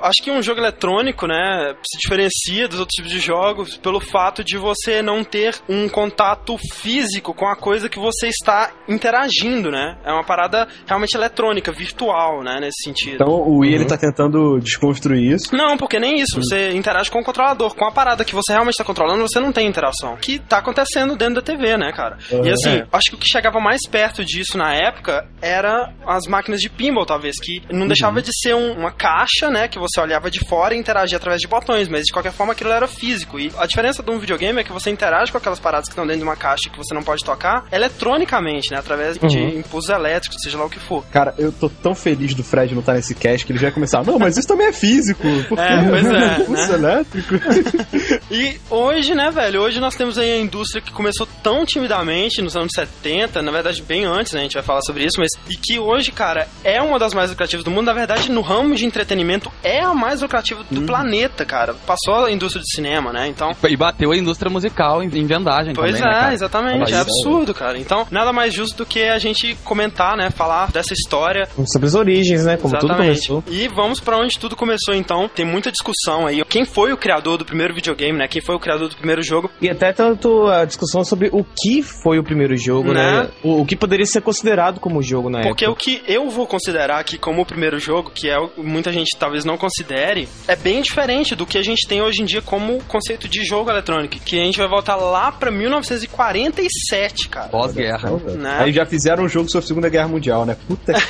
Acho 0.00 0.22
que 0.22 0.30
um 0.30 0.42
jogo 0.42 0.60
eletrônico, 0.60 1.26
né, 1.26 1.74
se 1.86 1.98
diferencia 1.98 2.68
dos 2.68 2.78
outros 2.80 2.94
tipos 2.96 3.10
de 3.10 3.18
jogos 3.20 3.76
pelo 3.76 4.00
fato 4.00 4.42
de 4.44 4.56
você 4.56 5.02
não 5.02 5.22
ter 5.24 5.54
um 5.68 5.88
contato 5.88 6.56
físico 6.72 7.34
com 7.34 7.46
a 7.46 7.56
coisa 7.56 7.88
que 7.88 7.98
você 7.98 8.28
está 8.28 8.72
interagindo, 8.88 9.70
né? 9.70 9.96
É 10.04 10.12
uma 10.12 10.24
parada 10.24 10.66
realmente 10.86 11.14
eletrônica, 11.16 11.72
virtual, 11.72 12.42
né, 12.42 12.58
nesse 12.60 12.82
sentido. 12.84 13.14
Então 13.14 13.28
o 13.28 13.58
Wii 13.60 13.74
ele 13.74 13.84
tá 13.84 13.96
tentando 13.96 14.58
desconstruir 14.60 15.32
isso. 15.34 15.54
Não, 15.54 15.76
porque 15.76 15.98
nem 15.98 16.16
isso. 16.20 16.36
Você 16.42 16.70
interage 16.72 17.10
com 17.10 17.20
o 17.20 17.24
controlador. 17.24 17.74
Com 17.74 17.84
a 17.86 17.92
parada 17.92 18.24
que 18.24 18.34
você 18.34 18.52
realmente 18.52 18.74
está 18.74 18.84
controlando, 18.84 19.22
você 19.22 19.40
não 19.40 19.52
tem 19.52 19.66
interação. 19.66 20.14
O 20.14 20.16
que 20.16 20.38
tá 20.38 20.58
acontecendo 20.58 21.16
dentro 21.16 21.36
da 21.36 21.42
TV, 21.42 21.76
né, 21.76 21.92
cara? 21.92 22.18
E 22.30 22.50
assim, 22.50 22.78
É. 22.80 22.86
acho 22.92 23.10
que 23.10 23.14
o 23.16 23.18
que 23.18 23.28
chegava 23.28 23.60
mais 23.60 23.80
perto 23.88 24.24
disso 24.24 24.56
na 24.58 24.74
época 24.74 25.26
era 25.40 25.92
as 26.06 26.26
máquinas 26.28 26.60
de 26.60 26.68
pinball, 26.68 27.06
talvez, 27.06 27.38
que 27.40 27.62
não 27.70 27.86
deixava 27.86 28.20
de 28.22 28.30
ser 28.32 28.54
um- 28.54 28.72
uma 28.78 28.92
caixa, 28.92 29.50
né, 29.50 29.65
que 29.68 29.78
você 29.78 30.00
olhava 30.00 30.30
de 30.30 30.40
fora 30.46 30.74
e 30.74 30.78
interagia 30.78 31.16
através 31.16 31.40
de 31.40 31.48
botões, 31.48 31.88
mas 31.88 32.04
de 32.06 32.12
qualquer 32.12 32.32
forma 32.32 32.52
aquilo 32.52 32.70
era 32.70 32.86
físico. 32.86 33.38
E 33.38 33.52
a 33.58 33.66
diferença 33.66 34.02
de 34.02 34.10
um 34.10 34.18
videogame 34.18 34.60
é 34.60 34.64
que 34.64 34.72
você 34.72 34.90
interage 34.90 35.32
com 35.32 35.38
aquelas 35.38 35.58
paradas 35.58 35.88
que 35.88 35.92
estão 35.92 36.06
dentro 36.06 36.20
de 36.20 36.24
uma 36.24 36.36
caixa 36.36 36.70
que 36.70 36.76
você 36.76 36.94
não 36.94 37.02
pode 37.02 37.24
tocar 37.24 37.64
eletronicamente, 37.72 38.70
né, 38.70 38.78
através 38.78 39.18
de 39.18 39.38
impulsos 39.38 39.90
elétricos, 39.90 40.38
seja 40.42 40.58
lá 40.58 40.64
o 40.64 40.70
que 40.70 40.78
for. 40.78 41.04
Cara, 41.10 41.34
eu 41.38 41.52
tô 41.52 41.68
tão 41.68 41.94
feliz 41.94 42.34
do 42.34 42.42
Fred 42.42 42.74
não 42.74 42.80
estar 42.80 42.94
nesse 42.94 43.14
cast 43.14 43.44
que 43.44 43.52
ele 43.52 43.58
já 43.58 43.66
vai 43.66 43.74
começar. 43.74 44.04
Não, 44.04 44.18
mas 44.18 44.36
isso 44.36 44.48
também 44.48 44.68
é 44.68 44.72
físico. 44.72 45.22
Por 45.48 45.58
É, 45.58 45.88
pois 45.88 46.06
é, 46.06 46.36
Impulso 46.42 46.72
né? 46.72 46.74
elétrico. 46.74 47.34
E 48.30 48.58
hoje, 48.70 49.14
né, 49.14 49.30
velho, 49.30 49.60
hoje 49.62 49.80
nós 49.80 49.94
temos 49.94 50.18
aí 50.18 50.32
a 50.32 50.40
indústria 50.40 50.82
que 50.82 50.92
começou 50.92 51.26
tão 51.42 51.64
timidamente 51.64 52.42
nos 52.42 52.56
anos 52.56 52.72
70, 52.74 53.40
na 53.42 53.50
verdade 53.50 53.82
bem 53.82 54.04
antes, 54.04 54.32
né, 54.32 54.40
a 54.40 54.42
gente 54.42 54.54
vai 54.54 54.62
falar 54.62 54.80
sobre 54.82 55.04
isso, 55.04 55.18
mas 55.18 55.30
e 55.48 55.56
que 55.56 55.78
hoje, 55.78 56.10
cara, 56.12 56.48
é 56.64 56.80
uma 56.82 56.98
das 56.98 57.14
mais 57.14 57.30
lucrativas 57.30 57.64
do 57.64 57.70
mundo, 57.70 57.86
na 57.86 57.92
verdade, 57.92 58.30
no 58.30 58.40
ramo 58.40 58.74
de 58.74 58.84
entretenimento 58.84 59.50
é 59.62 59.80
a 59.80 59.94
mais 59.94 60.22
lucrativa 60.22 60.62
do 60.70 60.82
planeta, 60.82 61.44
cara. 61.44 61.74
Passou 61.86 62.24
a 62.26 62.30
indústria 62.30 62.62
de 62.62 62.70
cinema, 62.74 63.12
né? 63.12 63.26
Então, 63.28 63.52
E 63.68 63.76
bateu 63.76 64.10
a 64.12 64.16
indústria 64.16 64.50
musical 64.50 65.02
em, 65.02 65.06
em 65.06 65.26
vendagem 65.26 65.74
Pois 65.74 65.94
também, 65.94 66.02
é, 66.02 66.14
né, 66.14 66.20
cara? 66.20 66.34
exatamente, 66.34 66.92
é 66.94 66.98
absurdo, 66.98 67.54
cara. 67.54 67.78
Então, 67.78 68.06
nada 68.10 68.32
mais 68.32 68.52
justo 68.54 68.76
do 68.78 68.86
que 68.86 69.02
a 69.02 69.18
gente 69.18 69.56
comentar, 69.64 70.16
né, 70.16 70.30
falar 70.30 70.70
dessa 70.70 70.92
história 70.92 71.48
Sobre 71.66 71.86
as 71.88 71.94
origens, 71.94 72.44
né? 72.44 72.56
Como 72.56 72.74
tudo 72.78 72.92
Exatamente. 72.92 73.28
começou. 73.28 73.44
E 73.52 73.68
vamos 73.68 74.00
pra 74.00 74.16
onde 74.18 74.38
tudo 74.38 74.56
começou 74.56 74.94
então. 74.94 75.28
Tem 75.28 75.44
muita 75.44 75.70
discussão 75.70 76.26
aí. 76.26 76.44
Quem 76.44 76.64
foi 76.64 76.92
o 76.92 76.96
criador 76.96 77.36
do 77.38 77.44
primeiro 77.44 77.74
videogame, 77.74 78.18
né? 78.18 78.28
Quem 78.28 78.42
foi 78.42 78.54
o 78.54 78.60
criador 78.60 78.88
do 78.88 78.96
primeiro 78.96 79.22
jogo? 79.22 79.50
E 79.60 79.68
até 79.68 79.92
tanto 79.92 80.46
a 80.48 80.64
discussão 80.64 81.04
sobre 81.04 81.28
o 81.32 81.44
que 81.44 81.82
foi 81.82 82.18
o 82.18 82.24
primeiro 82.24 82.56
jogo, 82.56 82.92
Né? 82.92 83.22
né? 83.22 83.28
O, 83.42 83.62
o 83.62 83.66
que 83.66 83.76
poderia 83.76 84.06
ser 84.06 84.20
considerado 84.20 84.80
como 84.80 85.02
jogo 85.02 85.28
na 85.30 85.40
Porque 85.42 85.64
época. 85.64 85.80
o 85.80 85.82
que 85.82 86.02
eu 86.06 86.28
vou 86.30 86.46
considerar 86.46 86.98
aqui 86.98 87.18
como 87.18 87.42
o 87.42 87.46
primeiro 87.46 87.78
jogo, 87.78 88.10
que 88.14 88.28
é 88.28 88.38
o 88.38 88.48
que 88.48 88.62
muita 88.62 88.92
gente 88.92 89.16
talvez 89.18 89.44
não 89.46 89.56
considere, 89.56 90.28
é 90.46 90.56
bem 90.56 90.82
diferente 90.82 91.34
do 91.34 91.46
que 91.46 91.58
a 91.58 91.62
gente 91.62 91.86
tem 91.88 92.02
hoje 92.02 92.22
em 92.22 92.24
dia 92.24 92.42
como 92.42 92.82
conceito 92.84 93.28
de 93.28 93.44
jogo 93.44 93.70
eletrônico. 93.70 94.16
Que 94.24 94.40
a 94.40 94.44
gente 94.44 94.58
vai 94.58 94.68
voltar 94.68 94.96
lá 94.96 95.32
pra 95.32 95.50
1947, 95.50 97.28
cara. 97.28 97.48
Pós-guerra. 97.48 98.10
Né? 98.36 98.58
Aí 98.60 98.72
já 98.72 98.84
fizeram 98.84 99.24
um 99.24 99.28
jogo 99.28 99.50
sobre 99.50 99.64
a 99.64 99.68
Segunda 99.68 99.88
Guerra 99.88 100.08
Mundial, 100.08 100.44
né? 100.44 100.56
Puta 100.66 100.92
que 100.92 101.06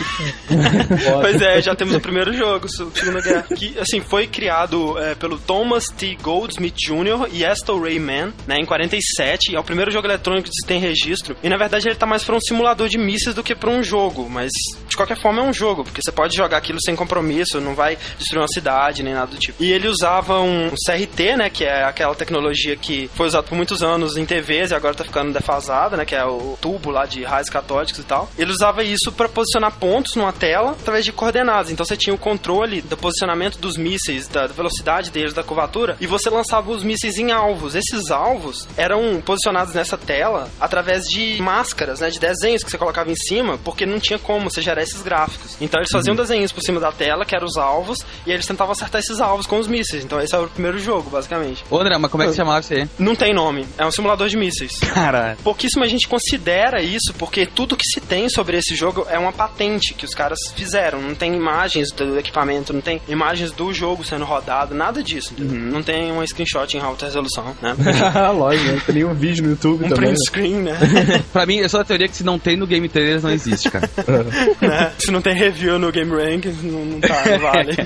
Pois 1.21 1.41
é, 1.41 1.61
já 1.61 1.75
temos 1.75 1.95
o 1.95 2.01
primeiro 2.01 2.33
jogo, 2.33 2.69
Segunda 2.69 3.21
Guerra. 3.21 3.47
Que, 3.57 3.79
assim, 3.79 4.01
foi 4.01 4.27
criado 4.27 4.99
é, 4.99 5.15
pelo 5.15 5.39
Thomas 5.39 5.87
T. 5.87 6.17
Goldsmith 6.23 6.75
Jr. 6.77 7.29
e 7.33 7.45
Estel 7.45 7.81
Rayman, 7.81 8.33
né, 8.47 8.59
em 8.59 8.65
47. 8.65 9.53
E 9.53 9.57
é 9.57 9.61
o 9.61 9.65
primeiro 9.65 9.91
jogo 9.91 10.07
eletrônico 10.07 10.49
que 10.49 10.55
se 10.55 10.67
tem 10.67 10.81
registro. 10.81 11.37
E, 11.43 11.49
na 11.49 11.57
verdade, 11.57 11.89
ele 11.89 11.97
tá 11.97 12.07
mais 12.07 12.25
pra 12.25 12.37
um 12.37 12.41
simulador 12.41 12.89
de 12.89 12.99
mísseis 12.99 13.35
do 13.35 13.43
que 13.43 13.55
pra 13.55 13.71
um 13.71 13.83
jogo. 13.83 14.29
Mas, 14.29 14.51
de 14.89 14.97
qualquer 14.97 15.21
forma, 15.21 15.43
é 15.43 15.45
um 15.45 15.53
jogo, 15.53 15.85
porque 15.85 16.01
você 16.03 16.13
pode 16.13 16.37
jogar 16.37 16.59
aquilo 16.59 16.81
sem 16.83 16.95
compromisso, 16.95 17.61
não 17.61 17.75
vai 17.75 17.97
destruir 18.27 18.43
uma 18.43 18.49
cidade, 18.49 19.03
nem 19.03 19.15
nada 19.15 19.31
do 19.31 19.39
tipo. 19.39 19.63
E 19.63 19.73
ele 19.73 19.89
usava 19.89 20.41
um 20.41 20.71
CRT, 20.71 21.37
né, 21.37 21.51
que 21.51 21.65
é 21.65 21.85
aquela 21.85 22.15
tecnologia 22.15 22.77
que 22.77 23.09
foi 23.15 23.27
usada 23.29 23.47
por 23.47 23.55
muitos 23.55 23.83
anos 23.83 24.17
em 24.17 24.27
TVs 24.27 24.71
e 24.71 24.75
agora 24.75 24.95
tá 24.95 25.05
ficando 25.05 25.33
defasada, 25.33 25.97
né, 25.97 26.05
que 26.05 26.15
é 26.15 26.25
o 26.25 26.59
tubo 26.61 26.91
lá 26.91 27.07
de 27.07 27.23
raios 27.23 27.49
catódicos 27.49 28.03
e 28.03 28.05
tal. 28.05 28.29
Ele 28.37 28.51
usava 28.51 28.83
isso 28.83 29.13
pra 29.13 29.29
posicionar 29.29 29.79
pontos 29.79 30.15
numa 30.17 30.33
tela 30.33 30.73
através 30.73 31.05
de 31.05 31.13
coordenadas. 31.13 31.71
Então 31.71 31.87
você 31.87 31.97
tinha 31.97 32.15
o 32.15 32.19
controle 32.19 32.83
do 32.83 32.97
posicionamento 32.97 33.59
dos 33.59 33.77
mísseis, 33.77 34.29
da 34.29 34.47
velocidade 34.47 35.11
deles, 35.11 35.33
da 35.33 35.43
curvatura, 35.43 35.97
e 36.01 36.07
você 36.07 36.29
lançava 36.29 36.71
os 36.71 36.83
mísseis 36.83 37.19
em 37.19 37.31
alvos. 37.31 37.75
Esses 37.75 38.11
alvos 38.11 38.69
eram 38.77 39.21
posicionados 39.21 39.75
nessa 39.75 39.97
tela 39.97 40.49
através 40.61 41.05
de 41.05 41.41
máscaras, 41.41 42.01
né, 42.01 42.11
de 42.11 42.19
desenhos 42.19 42.63
que 42.63 42.71
você 42.71 42.79
colocava 42.79 43.11
em 43.11 43.17
cima, 43.17 43.59
porque 43.59 43.87
não 43.87 44.01
tinha 44.01 44.19
como 44.19 44.51
você 44.51 44.61
gerar 44.61 44.83
esses 44.83 45.03
gráficos. 45.03 45.57
Então 45.61 45.81
eles 45.81 45.91
faziam 45.91 46.17
desenhos 46.17 46.53
por 46.53 46.63
cima 46.63 46.81
da 46.81 46.93
tela, 46.93 47.25
que 47.25 47.35
eram 47.35 47.47
os 47.47 47.57
alvos, 47.57 47.99
e 48.27 48.33
eles 48.33 48.47
tentavam 48.47 48.73
acertar 48.73 49.01
esses 49.01 49.21
alvos 49.21 49.47
com 49.47 49.59
os 49.59 49.67
mísseis. 49.67 50.05
Então 50.05 50.21
esse 50.21 50.35
era 50.35 50.45
o 50.45 50.49
primeiro 50.49 50.79
jogo, 50.79 51.11
basicamente. 51.11 51.65
Ô, 51.71 51.79
André, 51.79 51.97
mas 51.99 52.11
como 52.11 52.23
é 52.23 52.27
que 52.27 52.33
se 52.33 52.39
chamava 52.39 52.61
isso 52.61 52.75
aí? 52.75 52.89
Não 52.99 53.15
tem 53.15 53.35
nome, 53.35 53.67
é 53.79 53.85
um 53.85 53.91
simulador 53.91 54.29
de 54.29 54.37
mísseis. 54.37 54.79
Cara, 54.81 55.37
Pouquíssima 55.43 55.87
gente 55.89 56.09
considera 56.09 56.83
isso, 56.83 57.15
porque 57.19 57.47
tudo 57.47 57.77
que 57.77 57.87
se 57.87 58.01
tem 58.01 58.29
sobre 58.29 58.57
esse 58.57 58.75
jogo 58.75 59.07
é 59.09 59.19
uma 59.19 59.33
patente 59.33 59.95
que 59.95 60.05
os 60.05 60.15
caras 60.15 60.39
fizeram. 60.55 61.01
Não 61.01 61.15
tem 61.15 61.35
imagens 61.35 61.91
do 61.93 62.19
equipamento, 62.19 62.73
não 62.73 62.81
tem 62.81 63.01
imagens 63.09 63.53
do 63.53 63.73
jogo 63.73 64.05
sendo 64.05 64.25
rodado, 64.25 64.75
nada 64.75 65.03
disso. 65.03 65.33
entendeu? 65.33 65.57
Não 65.73 65.83
tem 65.83 66.11
uma 66.13 66.27
screenshot 66.27 66.77
em 66.77 66.81
alta 66.81 67.07
resolução, 67.07 67.57
né? 67.63 67.75
Lógico, 68.35 68.73
né? 68.73 68.83
Tem 68.85 68.95
nenhum 68.97 69.15
vídeo 69.15 69.45
no 69.45 69.51
YouTube. 69.51 69.85
Um 69.85 69.89
também. 69.89 70.11
print 70.11 70.27
screen, 70.27 70.55
né? 70.63 70.77
Pra 71.33 71.47
mim, 71.47 71.57
eu 71.57 71.69
sou 71.69 71.81
da 71.81 71.85
teoria 71.85 72.09
que 72.09 72.17
se 72.17 72.25
não 72.25 72.39
tem 72.39 72.57
no 72.57 72.67
Game 72.67 72.89
Trailers, 72.89 73.23
não 73.23 73.31
existe, 73.31 73.71
cara. 73.71 73.89
né? 74.61 74.93
Se 74.99 75.11
não 75.11 75.21
tem 75.21 75.35
review 75.35 75.79
no 75.79 75.91
Game 75.93 76.11
Rank, 76.11 76.47
não, 76.63 76.85
não 76.85 77.01
tá, 77.01 77.23
não 77.27 77.39
vale. 77.39 77.77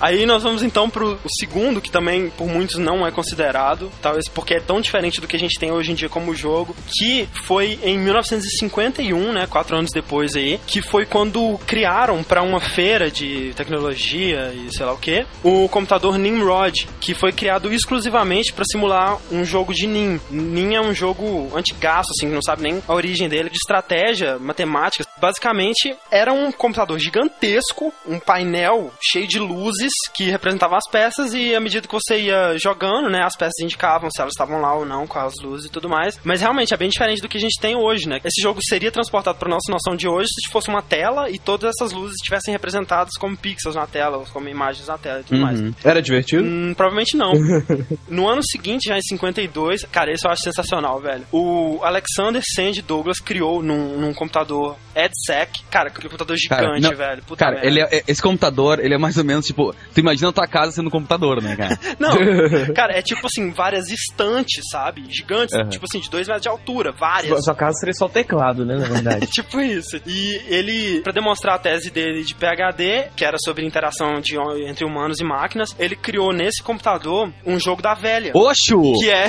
Aí 0.00 0.26
nós 0.26 0.42
vamos 0.42 0.62
então 0.62 0.88
pro 0.88 1.18
segundo, 1.38 1.80
que 1.80 1.90
também 1.90 2.30
por 2.30 2.46
muitos 2.46 2.76
não 2.76 3.06
é 3.06 3.10
considerado, 3.10 3.90
talvez 4.02 4.28
porque 4.28 4.54
é 4.54 4.60
tão 4.60 4.80
diferente 4.80 5.20
do 5.20 5.26
que 5.26 5.36
a 5.36 5.38
gente 5.38 5.58
tem 5.58 5.72
hoje 5.72 5.92
em 5.92 5.94
dia 5.94 6.08
como 6.08 6.34
jogo, 6.34 6.74
que 6.98 7.28
foi 7.44 7.78
em 7.82 7.98
1951, 7.98 9.32
né, 9.32 9.46
quatro 9.46 9.76
anos 9.76 9.90
depois 9.92 10.36
aí, 10.36 10.60
que 10.66 10.82
foi 10.82 11.06
quando 11.06 11.58
criaram 11.66 12.22
pra 12.22 12.42
uma 12.42 12.60
feira 12.60 13.10
de 13.10 13.52
tecnologia 13.54 14.52
e 14.54 14.74
sei 14.74 14.86
lá 14.86 14.92
o 14.92 14.98
que, 14.98 15.26
o 15.42 15.68
computador 15.68 16.18
Nimrod, 16.18 16.88
que 17.00 17.14
foi 17.14 17.32
criado 17.32 17.72
exclusivamente 17.72 18.52
pra 18.52 18.64
simular 18.70 19.18
um 19.30 19.44
jogo 19.44 19.72
de 19.72 19.86
NIM. 19.86 20.20
NIM 20.30 20.74
é 20.74 20.80
um 20.80 20.94
jogo 20.94 21.50
antigaço, 21.54 22.10
assim, 22.10 22.28
não 22.32 22.42
sabe 22.42 22.62
nem 22.62 22.82
a 22.86 22.94
origem 22.94 23.28
dele, 23.28 23.50
de 23.50 23.56
estratégia, 23.56 24.38
matemática. 24.38 25.06
Basicamente, 25.20 25.96
era 26.10 26.32
um 26.32 26.52
computador 26.52 26.98
gigantesco, 26.98 27.92
um 28.06 28.18
painel 28.18 28.92
cheio 29.00 29.26
de 29.26 29.37
luzes 29.38 29.92
que 30.14 30.24
representavam 30.30 30.76
as 30.76 30.88
peças 30.90 31.32
e 31.32 31.54
à 31.54 31.60
medida 31.60 31.86
que 31.86 31.94
você 31.94 32.18
ia 32.20 32.56
jogando, 32.58 33.08
né, 33.08 33.22
as 33.22 33.36
peças 33.36 33.58
indicavam 33.60 34.08
se 34.10 34.20
elas 34.20 34.32
estavam 34.32 34.60
lá 34.60 34.74
ou 34.74 34.84
não 34.84 35.06
com 35.06 35.18
as 35.18 35.34
luzes 35.42 35.66
e 35.66 35.70
tudo 35.70 35.88
mais. 35.88 36.18
Mas 36.24 36.40
realmente 36.40 36.72
é 36.74 36.76
bem 36.76 36.88
diferente 36.88 37.22
do 37.22 37.28
que 37.28 37.36
a 37.38 37.40
gente 37.40 37.60
tem 37.60 37.76
hoje, 37.76 38.08
né? 38.08 38.20
Esse 38.24 38.40
jogo 38.42 38.60
seria 38.62 38.90
transportado 38.92 39.38
para 39.38 39.48
nossa 39.48 39.70
noção 39.70 39.96
de 39.96 40.08
hoje 40.08 40.28
se 40.28 40.50
fosse 40.52 40.68
uma 40.68 40.82
tela 40.82 41.30
e 41.30 41.38
todas 41.38 41.70
essas 41.74 41.92
luzes 41.92 42.16
estivessem 42.16 42.52
representadas 42.52 43.14
como 43.18 43.36
pixels 43.36 43.74
na 43.74 43.86
tela, 43.86 44.18
ou 44.18 44.24
como 44.26 44.48
imagens 44.48 44.86
na 44.88 44.98
tela 44.98 45.20
e 45.20 45.24
tudo 45.24 45.40
mais. 45.40 45.60
Era 45.84 46.02
divertido? 46.02 46.44
Hum, 46.44 46.74
provavelmente 46.74 47.16
não. 47.16 47.32
no 48.08 48.28
ano 48.28 48.42
seguinte, 48.44 48.88
já 48.88 48.96
em 48.98 49.02
52, 49.02 49.84
cara, 49.84 50.12
esse 50.12 50.26
eu 50.26 50.30
acho 50.30 50.42
sensacional, 50.42 51.00
velho. 51.00 51.24
O 51.32 51.80
Alexander 51.82 52.42
Sandy 52.54 52.82
Douglas 52.82 53.18
criou 53.20 53.62
num, 53.62 53.98
num 53.98 54.12
computador 54.14 54.76
EDSEC, 54.94 55.62
cara, 55.70 55.88
aquele 55.88 56.08
computador 56.08 56.36
gigante, 56.36 56.80
não, 56.80 56.96
velho. 56.96 57.22
Puta 57.22 57.44
cara 57.44 57.52
merda. 57.60 57.66
ele 57.66 57.80
é- 57.80 58.02
esse 58.06 58.20
computador, 58.22 58.78
ele 58.80 58.94
é 58.94 58.98
mais 58.98 59.16
ou 59.16 59.24
menos 59.28 59.44
tipo, 59.46 59.74
tu 59.94 60.00
imagina 60.00 60.30
a 60.30 60.32
tua 60.32 60.46
casa 60.46 60.72
sendo 60.72 60.88
um 60.88 60.90
computador, 60.90 61.42
né, 61.42 61.54
cara? 61.54 61.78
Não, 62.00 62.16
cara, 62.74 62.98
é 62.98 63.02
tipo 63.02 63.26
assim, 63.26 63.52
várias 63.52 63.90
estantes, 63.90 64.64
sabe? 64.70 65.04
Gigantes, 65.08 65.54
Aham. 65.54 65.68
tipo 65.68 65.84
assim, 65.84 66.00
de 66.00 66.10
dois 66.10 66.26
metros 66.26 66.42
de 66.42 66.48
altura, 66.48 66.92
várias. 66.92 67.44
Sua 67.44 67.54
casa 67.54 67.78
seria 67.78 67.92
só 67.92 68.06
o 68.06 68.08
teclado, 68.08 68.64
né, 68.64 68.76
na 68.76 68.86
verdade. 68.86 69.26
Tipo 69.38 69.60
isso. 69.60 70.00
E 70.06 70.40
ele, 70.48 71.00
pra 71.02 71.12
demonstrar 71.12 71.56
a 71.56 71.58
tese 71.58 71.90
dele 71.90 72.24
de 72.24 72.34
PhD, 72.34 73.08
que 73.14 73.24
era 73.24 73.36
sobre 73.38 73.64
interação 73.64 74.20
de, 74.20 74.36
entre 74.66 74.84
humanos 74.84 75.20
e 75.20 75.24
máquinas, 75.24 75.76
ele 75.78 75.94
criou 75.94 76.32
nesse 76.32 76.62
computador 76.62 77.32
um 77.46 77.58
jogo 77.58 77.82
da 77.82 77.94
velha. 77.94 78.32
Oxo! 78.34 78.80
Que 78.98 79.10
é 79.10 79.26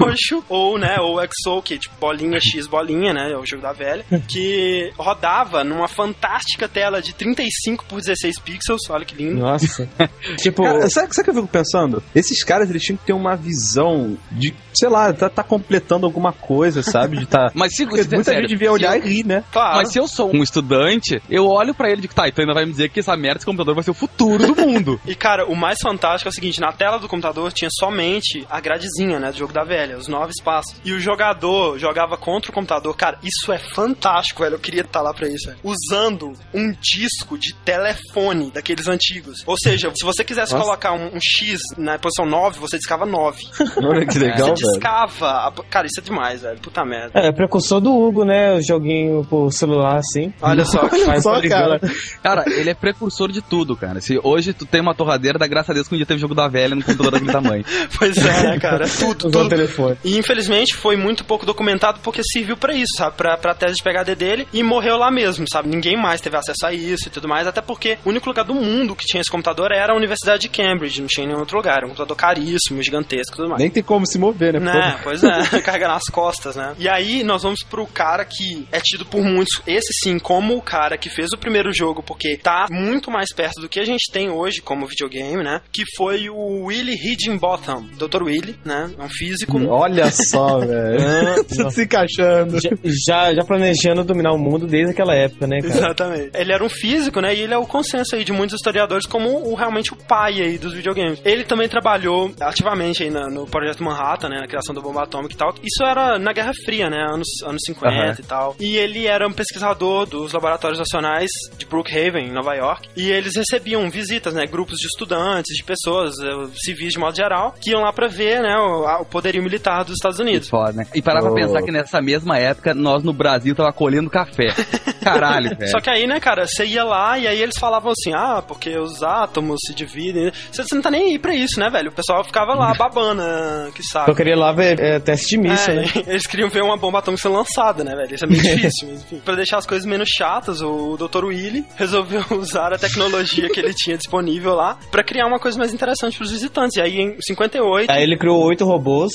Oxo, 0.00 0.44
ou, 0.48 0.78
né, 0.78 0.96
ou 1.00 1.20
Exo, 1.20 1.62
que 1.62 1.74
é 1.74 1.78
tipo 1.78 1.94
bolinha 1.98 2.38
X 2.40 2.66
bolinha, 2.66 3.12
né, 3.12 3.32
é 3.32 3.36
o 3.36 3.46
jogo 3.46 3.62
da 3.62 3.72
velha, 3.72 4.04
que 4.28 4.92
rodava 4.96 5.64
numa 5.64 5.88
fantástica 5.88 6.68
tela 6.68 7.00
de 7.00 7.14
35 7.14 7.84
por 7.86 8.00
16 8.00 8.38
pixels, 8.40 8.88
olha 8.90 9.04
que 9.04 9.14
lindo. 9.14 9.37
Nossa. 9.38 9.88
tipo, 10.38 10.62
Cara, 10.62 10.88
sabe, 10.90 11.14
sabe 11.14 11.20
o 11.20 11.24
que 11.24 11.30
eu 11.30 11.42
fico 11.42 11.48
pensando? 11.48 12.02
Esses 12.14 12.42
caras, 12.44 12.68
eles 12.70 12.82
tinham 12.82 12.96
que 12.96 13.04
ter 13.06 13.12
uma 13.12 13.36
visão 13.36 14.16
de, 14.32 14.54
sei 14.74 14.88
lá, 14.88 15.12
tá, 15.12 15.28
tá 15.28 15.42
completando 15.42 16.06
alguma 16.06 16.32
coisa, 16.32 16.82
sabe? 16.82 17.18
De 17.18 17.26
tá... 17.26 17.50
Mas 17.54 17.74
se, 17.74 17.84
Porque 17.86 18.02
se- 18.04 18.08
muita 18.10 18.24
sério, 18.32 18.42
gente 18.42 18.50
devia 18.50 18.72
olhar 18.72 18.96
eu- 18.98 19.04
e 19.04 19.08
rir, 19.08 19.24
né? 19.26 19.44
Claro. 19.52 19.76
Mas 19.76 19.92
se 19.92 19.98
eu 19.98 20.06
sou 20.08 20.30
um 20.34 20.42
estudante, 20.42 21.20
eu 21.30 21.46
olho 21.46 21.74
pra 21.74 21.88
ele 21.88 21.98
e 21.98 22.02
digo, 22.02 22.14
tá, 22.14 22.28
então 22.28 22.42
ainda 22.42 22.54
vai 22.54 22.64
me 22.64 22.70
dizer 22.72 22.88
que 22.90 23.00
essa 23.00 23.16
merda, 23.16 23.38
esse 23.38 23.46
computador 23.46 23.74
vai 23.74 23.84
ser 23.84 23.90
o 23.90 23.94
futuro 23.94 24.46
do 24.46 24.56
mundo. 24.56 25.00
E 25.08 25.14
cara, 25.14 25.46
o 25.46 25.56
mais 25.56 25.78
fantástico 25.80 26.28
é 26.28 26.30
o 26.30 26.34
seguinte: 26.34 26.60
na 26.60 26.70
tela 26.72 26.98
do 26.98 27.08
computador 27.08 27.50
tinha 27.52 27.70
somente 27.72 28.46
a 28.50 28.60
gradezinha, 28.60 29.18
né, 29.18 29.30
do 29.32 29.38
jogo 29.38 29.52
da 29.52 29.64
velha, 29.64 29.96
os 29.96 30.06
nove 30.08 30.32
espaços. 30.36 30.74
E 30.84 30.92
o 30.92 31.00
jogador 31.00 31.78
jogava 31.78 32.16
contra 32.16 32.50
o 32.50 32.54
computador. 32.54 32.94
Cara, 32.96 33.18
isso 33.22 33.50
é 33.52 33.58
fantástico, 33.58 34.42
velho. 34.42 34.54
Eu 34.56 34.58
queria 34.58 34.82
estar 34.82 35.00
lá 35.00 35.14
pra 35.14 35.28
isso, 35.28 35.46
velho. 35.46 35.58
Usando 35.64 36.32
um 36.52 36.72
disco 36.80 37.38
de 37.38 37.54
telefone 37.64 38.50
daqueles 38.50 38.86
antigos. 38.88 39.27
Ou 39.46 39.56
seja, 39.58 39.90
se 39.94 40.04
você 40.04 40.24
quisesse 40.24 40.52
Nossa. 40.52 40.64
colocar 40.64 40.92
um, 40.92 41.06
um 41.14 41.18
X 41.20 41.58
na 41.76 41.98
posição 41.98 42.26
9, 42.26 42.58
você 42.58 42.76
discava 42.78 43.04
9. 43.06 43.38
Olha 43.82 44.06
que 44.06 44.18
legal, 44.18 44.48
você 44.56 44.64
discava. 44.64 45.26
a- 45.48 45.52
Cara, 45.70 45.86
isso 45.86 46.00
é 46.00 46.02
demais, 46.02 46.42
velho. 46.42 46.58
Puta 46.60 46.84
merda. 46.84 47.18
é, 47.18 47.32
precursor 47.32 47.80
do 47.80 47.92
Hugo, 47.94 48.24
né? 48.24 48.54
O 48.54 48.62
joguinho 48.62 49.24
por 49.28 49.52
celular, 49.52 49.96
assim. 49.98 50.32
Olha 50.40 50.64
só. 50.64 50.88
Faz 51.04 51.22
só, 51.22 51.34
poligona. 51.34 51.78
cara. 51.78 51.92
Cara, 52.22 52.44
ele 52.50 52.70
é 52.70 52.74
precursor 52.74 53.30
de 53.30 53.40
tudo, 53.42 53.76
cara. 53.76 54.00
Se 54.00 54.18
hoje 54.22 54.52
tu 54.52 54.64
tem 54.66 54.80
uma 54.80 54.94
torradeira, 54.94 55.38
dá 55.38 55.46
graças 55.46 55.70
a 55.70 55.74
Deus 55.74 55.88
que 55.88 55.94
um 55.94 55.98
dia 55.98 56.06
teve 56.06 56.20
jogo 56.20 56.34
da 56.34 56.48
velha 56.48 56.74
no 56.74 56.82
computador 56.82 57.12
daquele 57.12 57.32
tamanho. 57.32 57.64
Pois 57.98 58.16
é, 58.18 58.42
né, 58.50 58.58
cara? 58.60 58.86
Tudo, 58.88 59.28
Usou 59.28 59.42
o 59.42 59.44
tudo. 59.44 59.48
telefone. 59.48 59.96
E 60.04 60.16
infelizmente 60.18 60.74
foi 60.76 60.96
muito 60.96 61.24
pouco 61.24 61.44
documentado 61.46 61.98
porque 62.02 62.20
serviu 62.22 62.56
pra 62.56 62.72
isso, 62.74 62.92
sabe? 62.96 63.16
Pra, 63.16 63.36
pra 63.36 63.54
tese 63.54 63.74
de 63.76 63.82
PHD 63.82 64.14
dele 64.14 64.48
e 64.52 64.62
morreu 64.62 64.96
lá 64.96 65.10
mesmo, 65.10 65.44
sabe? 65.50 65.68
Ninguém 65.68 65.96
mais 65.96 66.20
teve 66.20 66.36
acesso 66.36 66.64
a 66.66 66.72
isso 66.72 67.08
e 67.08 67.10
tudo 67.10 67.26
mais, 67.28 67.46
até 67.46 67.60
porque 67.60 67.98
o 68.04 68.10
único 68.10 68.28
lugar 68.28 68.44
do 68.44 68.54
mundo 68.54 68.94
que 68.94 69.04
tinha 69.06 69.17
esse 69.20 69.30
computador 69.30 69.72
era 69.72 69.92
a 69.92 69.96
Universidade 69.96 70.42
de 70.42 70.48
Cambridge, 70.48 71.00
não 71.00 71.08
tinha 71.08 71.24
em 71.24 71.28
nenhum 71.28 71.40
outro 71.40 71.56
lugar. 71.56 71.78
Era 71.78 71.86
um 71.86 71.90
computador 71.90 72.16
caríssimo, 72.16 72.82
gigantesco 72.82 73.34
e 73.34 73.36
tudo 73.36 73.48
mais. 73.48 73.60
Nem 73.60 73.70
tem 73.70 73.82
como 73.82 74.06
se 74.06 74.18
mover, 74.18 74.60
né? 74.60 74.72
Né, 74.72 75.00
pois 75.02 75.22
é, 75.22 75.42
carregar 75.62 75.88
nas 75.88 76.04
costas, 76.04 76.56
né? 76.56 76.74
E 76.78 76.88
aí 76.88 77.22
nós 77.22 77.42
vamos 77.42 77.60
pro 77.62 77.86
cara 77.86 78.24
que 78.24 78.66
é 78.70 78.80
tido 78.80 79.04
por 79.04 79.22
muitos, 79.22 79.60
esse 79.66 79.92
sim, 80.02 80.18
como 80.18 80.56
o 80.56 80.62
cara 80.62 80.96
que 80.96 81.10
fez 81.10 81.28
o 81.34 81.38
primeiro 81.38 81.72
jogo, 81.72 82.02
porque 82.02 82.36
tá 82.36 82.66
muito 82.70 83.10
mais 83.10 83.34
perto 83.34 83.60
do 83.60 83.68
que 83.68 83.80
a 83.80 83.84
gente 83.84 84.10
tem 84.12 84.30
hoje 84.30 84.60
como 84.60 84.86
videogame, 84.86 85.42
né? 85.42 85.60
Que 85.72 85.84
foi 85.96 86.28
o 86.28 86.64
Willie 86.66 86.96
Higginbotham, 86.96 87.86
Dr. 87.96 88.22
Willie, 88.22 88.56
né? 88.64 88.90
É 88.98 89.02
um 89.02 89.08
físico. 89.08 89.58
Olha 89.68 90.10
só, 90.10 90.58
velho. 90.64 91.44
Tudo 91.44 91.70
se 91.70 91.82
encaixando. 91.82 92.60
Já, 92.60 92.70
já, 92.84 93.34
já 93.34 93.44
planejando 93.44 94.04
dominar 94.04 94.32
o 94.32 94.38
mundo 94.38 94.66
desde 94.66 94.92
aquela 94.92 95.14
época, 95.14 95.46
né, 95.46 95.60
cara? 95.60 95.74
Exatamente. 95.74 96.30
Ele 96.34 96.52
era 96.52 96.64
um 96.64 96.68
físico, 96.68 97.20
né? 97.20 97.34
E 97.34 97.40
ele 97.40 97.54
é 97.54 97.58
o 97.58 97.66
consenso 97.66 98.14
aí 98.14 98.24
de 98.24 98.32
muitos 98.32 98.56
historiadores 98.56 99.06
como 99.08 99.28
o, 99.50 99.54
realmente 99.54 99.92
o 99.92 99.96
pai 99.96 100.40
aí 100.40 100.58
dos 100.58 100.72
videogames. 100.74 101.20
Ele 101.24 101.44
também 101.44 101.68
trabalhou 101.68 102.30
ativamente 102.40 103.02
aí 103.02 103.10
na- 103.10 103.28
no 103.28 103.46
projeto 103.46 103.82
Manhattan, 103.82 104.28
né? 104.28 104.40
Na 104.40 104.46
criação 104.46 104.74
da 104.74 104.80
bomba 104.80 105.02
atômica 105.02 105.34
e 105.34 105.36
tal. 105.36 105.54
Isso 105.62 105.82
era 105.84 106.18
na 106.18 106.32
Guerra 106.32 106.52
Fria, 106.64 106.88
né? 106.90 106.98
Anos, 107.10 107.28
anos 107.44 107.60
50 107.66 107.94
Aham. 107.96 108.16
e 108.18 108.22
tal. 108.22 108.56
E 108.60 108.76
ele 108.76 109.06
era 109.06 109.26
um 109.26 109.32
pesquisador 109.32 110.06
dos 110.06 110.32
laboratórios 110.32 110.78
nacionais 110.78 111.30
de 111.56 111.66
Brookhaven, 111.66 112.26
em 112.26 112.32
Nova 112.32 112.54
York. 112.54 112.88
E 112.96 113.10
eles 113.10 113.34
recebiam 113.36 113.88
visitas, 113.90 114.34
né? 114.34 114.46
Grupos 114.46 114.78
de 114.78 114.86
estudantes, 114.86 115.56
de 115.56 115.64
pessoas, 115.64 116.14
eh, 116.20 116.48
civis 116.64 116.92
de 116.92 116.98
modo 116.98 117.16
geral, 117.16 117.54
que 117.60 117.70
iam 117.70 117.82
lá 117.82 117.92
pra 117.92 118.06
ver, 118.08 118.40
né? 118.42 118.56
O, 118.58 118.86
a- 118.86 119.00
o 119.00 119.04
poderio 119.04 119.42
militar 119.42 119.84
dos 119.84 119.94
Estados 119.94 120.18
Unidos. 120.18 120.48
Foda, 120.48 120.72
né? 120.72 120.86
E 120.94 121.02
parar 121.02 121.20
pra 121.20 121.30
Oh. 121.30 121.34
pensar 121.34 121.62
que 121.62 121.70
nessa 121.72 122.00
mesma 122.00 122.38
época, 122.38 122.74
nós 122.74 123.02
no 123.02 123.12
Brasil 123.12 123.54
tava 123.54 123.72
colhendo 123.72 124.10
café. 124.10 124.48
Caralho, 125.02 125.50
velho. 125.56 125.70
Só 125.70 125.78
que 125.80 125.90
aí, 125.90 126.06
né, 126.06 126.20
cara, 126.20 126.46
você 126.46 126.64
ia 126.66 126.84
lá 126.84 127.18
e 127.18 127.26
aí 127.26 127.40
eles 127.40 127.58
falavam 127.58 127.92
assim, 127.92 128.12
ah, 128.14 128.42
porque 128.46 128.76
os 128.78 128.97
átomos 129.02 129.58
se 129.66 129.74
dividem. 129.74 130.30
Você 130.50 130.62
você 130.64 130.74
não 130.74 130.82
tá 130.82 130.90
nem 130.90 131.12
aí 131.12 131.18
pra 131.18 131.34
isso, 131.34 131.58
né, 131.58 131.70
velho? 131.70 131.90
O 131.90 131.92
pessoal 131.92 132.22
ficava 132.24 132.54
lá 132.54 132.72
babando, 132.78 133.22
ah, 133.22 133.68
que 133.74 133.82
saco. 133.82 134.10
Eu 134.10 134.14
queria 134.14 134.36
lá 134.36 134.52
ver 134.52 134.78
é, 134.80 134.98
teste 134.98 135.28
de 135.30 135.38
míssil, 135.38 135.72
É, 135.72 135.76
né? 135.76 135.84
Eles 136.06 136.26
queriam 136.26 136.48
ver 136.48 136.62
uma 136.62 136.76
bomba 136.76 136.98
atômica 136.98 137.22
sendo 137.22 137.34
lançada, 137.36 137.82
né, 137.84 137.94
velho? 137.94 138.14
Isso 138.14 138.24
é 138.24 138.28
meio 138.28 138.42
difícil, 138.42 138.88
mas 138.90 139.02
enfim. 139.02 139.20
Pra 139.24 139.34
deixar 139.34 139.58
as 139.58 139.66
coisas 139.66 139.86
menos 139.86 140.08
chatas, 140.08 140.60
o 140.60 140.96
Dr. 140.96 141.24
Willy 141.24 141.64
resolveu 141.76 142.24
usar 142.32 142.72
a 142.72 142.78
tecnologia 142.78 143.48
que 143.48 143.60
ele 143.60 143.74
tinha 143.74 143.96
disponível 143.96 144.54
lá 144.54 144.78
pra 144.90 145.02
criar 145.02 145.26
uma 145.26 145.38
coisa 145.38 145.58
mais 145.58 145.72
interessante 145.72 146.16
pros 146.16 146.30
visitantes. 146.30 146.76
E 146.76 146.80
aí, 146.80 146.98
em 147.00 147.16
58... 147.20 147.90
Aí 147.90 148.02
ele 148.02 148.16
criou 148.18 148.42
oito 148.44 148.64
robôs 148.64 149.12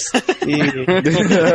e. 0.48 0.54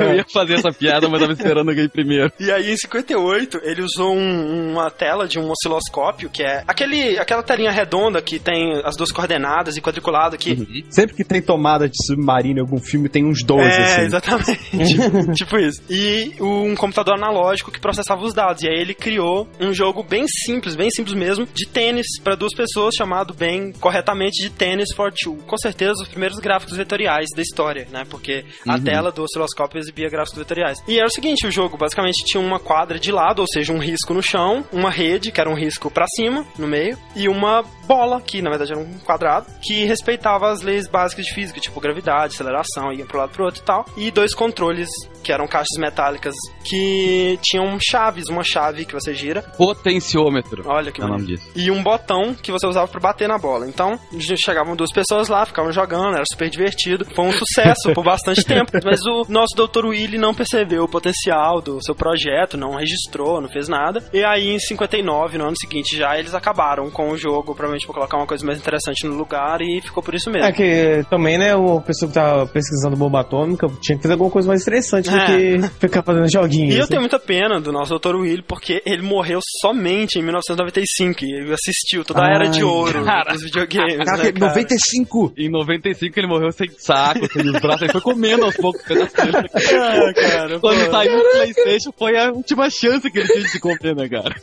Eu 0.08 0.14
ia 0.16 0.24
fazer 0.32 0.54
essa 0.54 0.70
piada, 0.70 1.08
mas 1.08 1.20
tava 1.20 1.32
esperando 1.32 1.68
alguém 1.70 1.88
primeiro. 1.88 2.32
E 2.38 2.50
aí, 2.50 2.72
em 2.72 2.76
58, 2.76 3.60
ele 3.62 3.82
usou 3.82 4.14
um- 4.14 4.72
uma 4.72 4.90
tela 4.90 5.26
de 5.26 5.38
um 5.38 5.50
osciloscópio, 5.50 6.30
que 6.30 6.42
é 6.42 6.62
aquele, 6.66 7.18
aquela 7.18 7.42
telinha 7.42 7.70
redonda 7.70 8.07
que 8.22 8.38
tem 8.38 8.80
as 8.84 8.96
duas 8.96 9.10
coordenadas 9.12 9.76
e 9.76 9.80
quadriculado 9.80 10.36
que... 10.36 10.84
Sempre 10.90 11.16
que 11.16 11.24
tem 11.24 11.40
tomada 11.42 11.88
de 11.88 11.96
submarino 12.06 12.58
em 12.58 12.62
algum 12.62 12.78
filme, 12.78 13.08
tem 13.08 13.24
uns 13.26 13.42
12, 13.44 13.62
É, 13.62 13.84
assim. 13.84 14.00
exatamente. 14.02 14.58
tipo 15.34 15.58
isso. 15.58 15.82
E 15.90 16.32
um 16.40 16.74
computador 16.74 17.14
analógico 17.14 17.70
que 17.70 17.80
processava 17.80 18.22
os 18.22 18.34
dados. 18.34 18.62
E 18.62 18.68
aí 18.68 18.80
ele 18.80 18.94
criou 18.94 19.48
um 19.60 19.72
jogo 19.72 20.02
bem 20.02 20.24
simples, 20.26 20.74
bem 20.74 20.90
simples 20.90 21.14
mesmo, 21.14 21.46
de 21.52 21.66
tênis 21.66 22.06
para 22.22 22.34
duas 22.34 22.54
pessoas, 22.54 22.94
chamado 22.94 23.34
bem 23.34 23.72
corretamente 23.80 24.42
de 24.42 24.50
Tennis 24.50 24.94
for 24.94 25.12
Two. 25.12 25.36
Com 25.46 25.56
certeza, 25.58 25.92
os 26.02 26.08
primeiros 26.08 26.38
gráficos 26.38 26.76
vetoriais 26.76 27.28
da 27.34 27.42
história, 27.42 27.86
né? 27.90 28.04
Porque 28.08 28.44
a 28.66 28.78
tela 28.78 29.10
do 29.12 29.22
osciloscópio 29.22 29.78
exibia 29.78 30.08
gráficos 30.08 30.38
vetoriais. 30.38 30.78
E 30.86 30.98
era 30.98 31.06
o 31.06 31.10
seguinte, 31.10 31.46
o 31.46 31.50
jogo 31.50 31.76
basicamente 31.76 32.24
tinha 32.24 32.40
uma 32.42 32.58
quadra 32.58 32.98
de 32.98 33.10
lado, 33.12 33.40
ou 33.40 33.46
seja, 33.46 33.72
um 33.72 33.78
risco 33.78 34.14
no 34.14 34.22
chão, 34.22 34.64
uma 34.72 34.90
rede, 34.90 35.30
que 35.32 35.40
era 35.40 35.50
um 35.50 35.54
risco 35.54 35.90
para 35.90 36.06
cima, 36.16 36.44
no 36.58 36.66
meio, 36.66 36.96
e 37.16 37.28
uma 37.28 37.64
bola, 37.88 38.20
que 38.20 38.42
na 38.42 38.50
verdade 38.50 38.72
era 38.72 38.80
um 38.80 38.98
quadrado, 38.98 39.46
que 39.62 39.86
respeitava 39.86 40.50
as 40.50 40.60
leis 40.60 40.86
básicas 40.86 41.24
de 41.24 41.34
física, 41.34 41.58
tipo 41.58 41.80
gravidade, 41.80 42.34
aceleração, 42.34 42.92
ia 42.92 43.06
pro 43.06 43.18
lado 43.18 43.32
pro 43.32 43.46
outro 43.46 43.62
e 43.62 43.64
tal, 43.64 43.84
e 43.96 44.10
dois 44.10 44.34
controles 44.34 44.88
que 45.22 45.32
eram 45.32 45.46
caixas 45.46 45.78
metálicas 45.78 46.34
que 46.64 47.38
tinham 47.42 47.76
chaves, 47.80 48.28
uma 48.28 48.42
chave 48.42 48.84
que 48.84 48.94
você 48.94 49.14
gira. 49.14 49.42
Potenciômetro. 49.42 50.62
Olha 50.66 50.90
que 50.90 51.02
É 51.02 51.06
nome 51.06 51.26
disso. 51.26 51.50
E 51.54 51.70
um 51.70 51.82
botão 51.82 52.34
que 52.34 52.50
você 52.50 52.66
usava 52.66 52.88
pra 52.88 53.00
bater 53.00 53.28
na 53.28 53.38
bola. 53.38 53.68
Então, 53.68 53.98
chegavam 54.36 54.74
duas 54.74 54.90
pessoas 54.90 55.28
lá, 55.28 55.44
ficavam 55.44 55.72
jogando, 55.72 56.14
era 56.14 56.24
super 56.30 56.48
divertido. 56.48 57.04
Foi 57.14 57.26
um 57.26 57.32
sucesso 57.32 57.92
por 57.94 58.04
bastante 58.04 58.44
tempo. 58.46 58.72
Mas 58.84 59.00
o 59.06 59.26
nosso 59.28 59.54
Dr. 59.54 59.86
Willy 59.86 60.18
não 60.18 60.34
percebeu 60.34 60.84
o 60.84 60.88
potencial 60.88 61.60
do 61.60 61.82
seu 61.82 61.94
projeto, 61.94 62.56
não 62.56 62.74
registrou, 62.74 63.40
não 63.40 63.48
fez 63.48 63.68
nada. 63.68 64.02
E 64.12 64.24
aí, 64.24 64.48
em 64.48 64.58
59, 64.58 65.38
no 65.38 65.44
ano 65.44 65.56
seguinte, 65.58 65.96
já 65.96 66.18
eles 66.18 66.34
acabaram 66.34 66.90
com 66.90 67.10
o 67.10 67.16
jogo, 67.16 67.54
provavelmente 67.54 67.77
pra 67.86 67.94
colocar 67.94 68.16
uma 68.16 68.26
coisa 68.26 68.44
mais 68.44 68.58
interessante 68.58 69.06
no 69.06 69.14
lugar, 69.14 69.60
e 69.60 69.80
ficou 69.80 70.02
por 70.02 70.14
isso 70.14 70.30
mesmo. 70.30 70.46
É 70.48 70.52
que 70.52 71.04
também, 71.10 71.38
né, 71.38 71.54
o 71.54 71.80
pessoa 71.80 72.08
que 72.08 72.14
tá 72.14 72.46
pesquisando 72.46 72.96
bomba 72.96 73.20
atômica 73.20 73.66
tinha 73.80 73.96
que 73.96 74.02
fazer 74.02 74.14
alguma 74.14 74.30
coisa 74.30 74.48
mais 74.48 74.62
interessante 74.62 75.10
do 75.10 75.16
É. 75.16 75.26
que 75.26 75.68
ficar 75.80 76.02
fazendo 76.02 76.30
joguinhos. 76.30 76.74
E 76.74 76.78
eu 76.78 76.82
né? 76.82 76.86
tenho 76.88 77.00
muita 77.00 77.18
pena 77.18 77.60
do 77.60 77.72
nosso 77.72 77.96
Dr. 77.98 78.16
Willy, 78.16 78.42
porque 78.42 78.82
ele 78.86 79.02
morreu 79.02 79.40
somente 79.60 80.18
em 80.18 80.22
1995 80.22 81.24
e 81.24 81.32
ele 81.34 81.52
assistiu 81.52 82.04
toda 82.04 82.22
a 82.24 82.28
era 82.28 82.48
de 82.48 82.62
ouro 82.62 83.04
cara. 83.04 83.32
dos 83.32 83.42
videogames. 83.42 83.96
Caraca, 83.98 84.24
né, 84.24 84.32
cara? 84.32 84.46
95! 84.48 85.32
Em 85.36 85.48
95 85.50 86.18
ele 86.18 86.26
morreu 86.26 86.52
sem 86.52 86.68
saco, 86.78 87.26
sem 87.32 87.48
os 87.48 87.60
braços, 87.60 87.82
ele 87.82 87.92
foi 87.92 88.00
comendo 88.00 88.44
aos 88.44 88.56
poucos. 88.56 88.82
Ah, 88.88 90.12
cara, 90.14 90.60
Quando 90.60 90.84
pô. 90.84 90.90
saiu 90.90 91.18
o 91.18 91.32
Playstation 91.32 91.92
foi 91.98 92.16
a 92.18 92.30
última 92.30 92.68
chance 92.70 93.10
que 93.10 93.18
ele 93.18 93.26
tinha 93.28 93.40
de 93.42 93.48
se 93.50 93.60
comer, 93.60 93.94
né, 93.94 94.08
cara? 94.08 94.34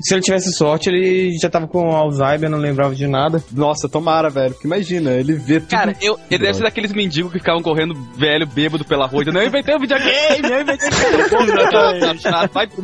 Se 0.00 0.14
ele 0.14 0.22
tivesse 0.22 0.52
sorte, 0.52 0.88
ele 0.88 1.36
já 1.40 1.48
tava 1.48 1.66
com 1.66 1.90
Alzheimer, 1.94 2.50
não 2.50 2.58
lembrava 2.68 2.94
de 2.94 3.06
nada. 3.06 3.42
Nossa, 3.52 3.88
tomara, 3.88 4.28
velho. 4.28 4.52
Porque 4.52 4.66
imagina, 4.66 5.12
ele 5.12 5.34
vê 5.34 5.60
tudo. 5.60 5.70
Cara, 5.70 5.94
eu, 6.00 6.18
ele 6.30 6.42
deve 6.42 6.54
ser 6.54 6.62
daqueles 6.62 6.92
mendigos 6.92 7.32
que 7.32 7.38
ficavam 7.38 7.62
correndo 7.62 7.94
velho, 8.16 8.46
bêbado 8.46 8.84
pela 8.84 9.06
rua, 9.06 9.24
dizendo, 9.24 9.40
eu 9.40 9.46
inventei 9.46 9.74
um 9.74 9.78
videogame, 9.78 10.50
eu 10.50 10.60
inventei 10.60 10.88
um 10.88 11.46
videogame. 11.46 12.18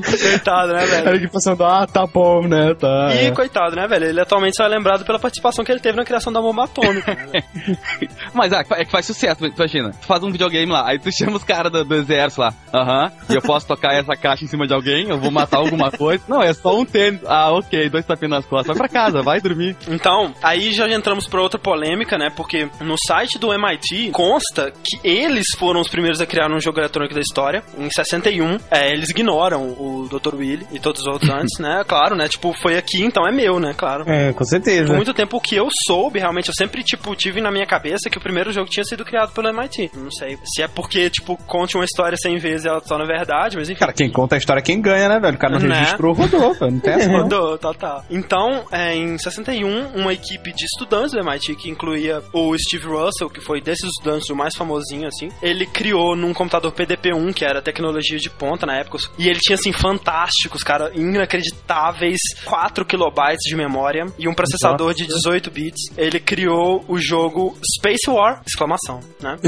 Coitado, 0.35 0.73
né, 0.73 0.87
velho? 0.87 1.09
Aí 1.09 1.16
ele 1.16 1.29
passando, 1.29 1.64
ah, 1.64 1.87
tá 1.87 2.07
bom, 2.07 2.47
né? 2.47 2.75
Tá. 2.75 3.14
E 3.14 3.27
é. 3.27 3.31
coitado, 3.31 3.77
né, 3.77 3.87
velho? 3.87 4.07
Ele 4.07 4.20
atualmente 4.20 4.57
só 4.57 4.64
é 4.64 4.68
lembrado 4.68 5.05
pela 5.05 5.18
participação 5.18 5.64
que 5.64 5.70
ele 5.70 5.81
teve 5.81 5.97
na 5.97 6.05
criação 6.05 6.33
da 6.33 6.40
bomba 6.40 6.64
atômica. 6.64 7.14
né? 7.14 7.42
Mas 8.33 8.53
ah, 8.53 8.62
é 8.73 8.85
que 8.85 8.90
faz 8.90 9.07
sucesso, 9.07 9.44
imagina. 9.44 9.90
Tu 9.90 10.07
faz 10.07 10.23
um 10.23 10.31
videogame 10.31 10.70
lá, 10.70 10.88
aí 10.88 10.99
tu 10.99 11.11
chama 11.12 11.37
os 11.37 11.44
caras 11.44 11.70
do, 11.70 11.85
do 11.85 11.94
exército 11.94 12.40
lá. 12.40 12.55
Aham, 12.73 13.12
e 13.29 13.35
eu 13.35 13.42
posso 13.42 13.66
tocar 13.66 13.94
essa 13.94 14.16
caixa 14.16 14.44
em 14.44 14.49
cima 14.49 14.66
de 14.66 14.75
alguém, 14.75 15.09
eu 15.09 15.18
vou 15.18 15.31
matar 15.31 15.59
alguma 15.59 15.90
coisa. 15.90 16.23
Não, 16.29 16.42
é 16.42 16.53
só 16.53 16.79
um 16.79 16.85
tênis. 16.85 17.20
Ah, 17.27 17.53
ok, 17.53 17.88
dois 17.88 18.05
tapinhas 18.05 18.31
nas 18.31 18.47
costas. 18.47 18.77
Vai 18.77 18.88
pra 18.88 18.88
casa, 18.88 19.23
vai 19.23 19.40
dormir. 19.40 19.73
Então, 19.88 20.34
aí 20.42 20.72
já 20.72 20.88
entramos 20.88 21.26
pra 21.26 21.40
outra 21.42 21.58
polêmica, 21.58 22.16
né? 22.18 22.30
Porque 22.34 22.68
no 22.80 22.96
site 23.06 23.38
do 23.38 23.52
MIT 23.52 24.10
consta 24.12 24.72
que 24.82 24.98
eles 25.06 25.44
foram 25.58 25.80
os 25.80 25.88
primeiros 25.88 26.20
a 26.20 26.26
criar 26.26 26.50
um 26.50 26.60
jogo 26.60 26.78
eletrônico 26.80 27.14
da 27.14 27.20
história. 27.20 27.62
Em 27.78 27.90
61, 27.90 28.58
é, 28.70 28.90
eles 28.92 29.10
ignoram 29.10 29.62
o 29.78 30.08
Dr. 30.10 30.34
Willy 30.34 30.66
e 30.72 30.78
todos 30.78 31.02
os 31.02 31.06
outros 31.06 31.30
antes, 31.30 31.58
né? 31.58 31.82
Claro, 31.94 32.16
né? 32.16 32.28
Tipo, 32.28 32.52
foi 32.60 32.76
aqui, 32.76 33.02
então 33.04 33.26
é 33.26 33.30
meu, 33.32 33.60
né? 33.60 33.72
Claro. 33.76 34.04
É, 34.08 34.32
com 34.32 34.44
certeza. 34.44 34.87
Por 34.87 34.96
muito 34.96 35.14
tempo 35.14 35.40
que 35.40 35.54
eu 35.54 35.68
soube, 35.87 36.18
realmente, 36.18 36.48
eu 36.48 36.54
sempre, 36.56 36.82
tipo, 36.82 37.14
tive 37.14 37.40
na 37.40 37.50
minha 37.50 37.66
cabeça 37.66 38.10
que 38.10 38.18
o 38.18 38.20
primeiro 38.20 38.52
jogo 38.52 38.68
tinha 38.68 38.84
sido 38.84 39.04
criado 39.04 39.32
pelo 39.32 39.48
MIT. 39.48 39.90
Não 39.94 40.10
sei 40.10 40.38
se 40.44 40.62
é 40.62 40.68
porque, 40.68 41.08
tipo, 41.10 41.37
conte 41.46 41.76
uma 41.76 41.84
história 41.84 42.16
100 42.16 42.38
vezes 42.38 42.64
e 42.64 42.68
ela 42.68 42.80
só 42.84 42.98
na 42.98 43.04
verdade, 43.04 43.56
mas 43.56 43.68
enfim. 43.70 43.78
Cara, 43.78 43.92
quem 43.92 44.10
conta 44.10 44.34
a 44.34 44.38
história 44.38 44.60
é 44.60 44.62
quem 44.62 44.80
ganha, 44.80 45.08
né, 45.08 45.20
velho? 45.20 45.37
O 45.37 45.38
cara 45.38 45.58
não 45.58 45.68
Né? 45.68 45.78
registrou, 45.78 46.12
rodou, 46.14 46.52
velho. 46.54 46.72
Não 46.72 46.80
tem 46.80 46.92
essa. 46.94 47.10
Rodou, 47.10 47.58
tá, 47.58 47.74
tá. 47.74 48.02
Então, 48.10 48.64
é, 48.72 48.94
em 48.96 49.16
61, 49.18 49.63
uma 49.64 50.12
equipe 50.12 50.53
de 50.53 50.64
estudantes 50.64 51.12
do 51.12 51.20
MIT, 51.20 51.57
que 51.57 51.70
incluía 51.70 52.22
o 52.33 52.57
Steve 52.59 52.87
Russell, 52.87 53.31
que 53.31 53.40
foi 53.40 53.61
desses 53.61 53.88
estudantes 53.88 54.29
o 54.31 54.37
mais 54.37 54.55
famosinho, 54.57 55.09
assim, 55.09 55.29
ele 55.42 55.66
criou 55.66 56.16
num 56.16 56.33
computador 56.33 56.72
PDP-1, 56.72 57.35
que 57.35 57.44
era 57.44 57.62
tecnologia 57.62 58.18
de 58.18 58.31
ponta 58.31 58.66
na 58.66 58.77
época, 58.77 58.98
e 59.18 59.29
ele 59.29 59.38
tinha, 59.40 59.57
assim, 59.57 59.72
fantásticos, 59.72 60.62
cara, 60.62 60.90
inacreditáveis 60.94 62.18
4 62.44 62.85
kilobytes 62.85 63.48
de 63.48 63.57
memória 63.57 64.07
e 64.18 64.29
um 64.29 64.35
processador 64.35 64.94
de 64.94 65.07
18 65.07 65.50
bits. 65.50 65.92
Ele 65.96 66.20
criou 66.20 66.85
o 66.88 66.98
jogo 66.98 67.57
Space 67.79 68.09
War, 68.09 68.42
exclamação, 68.46 69.00
né? 69.20 69.37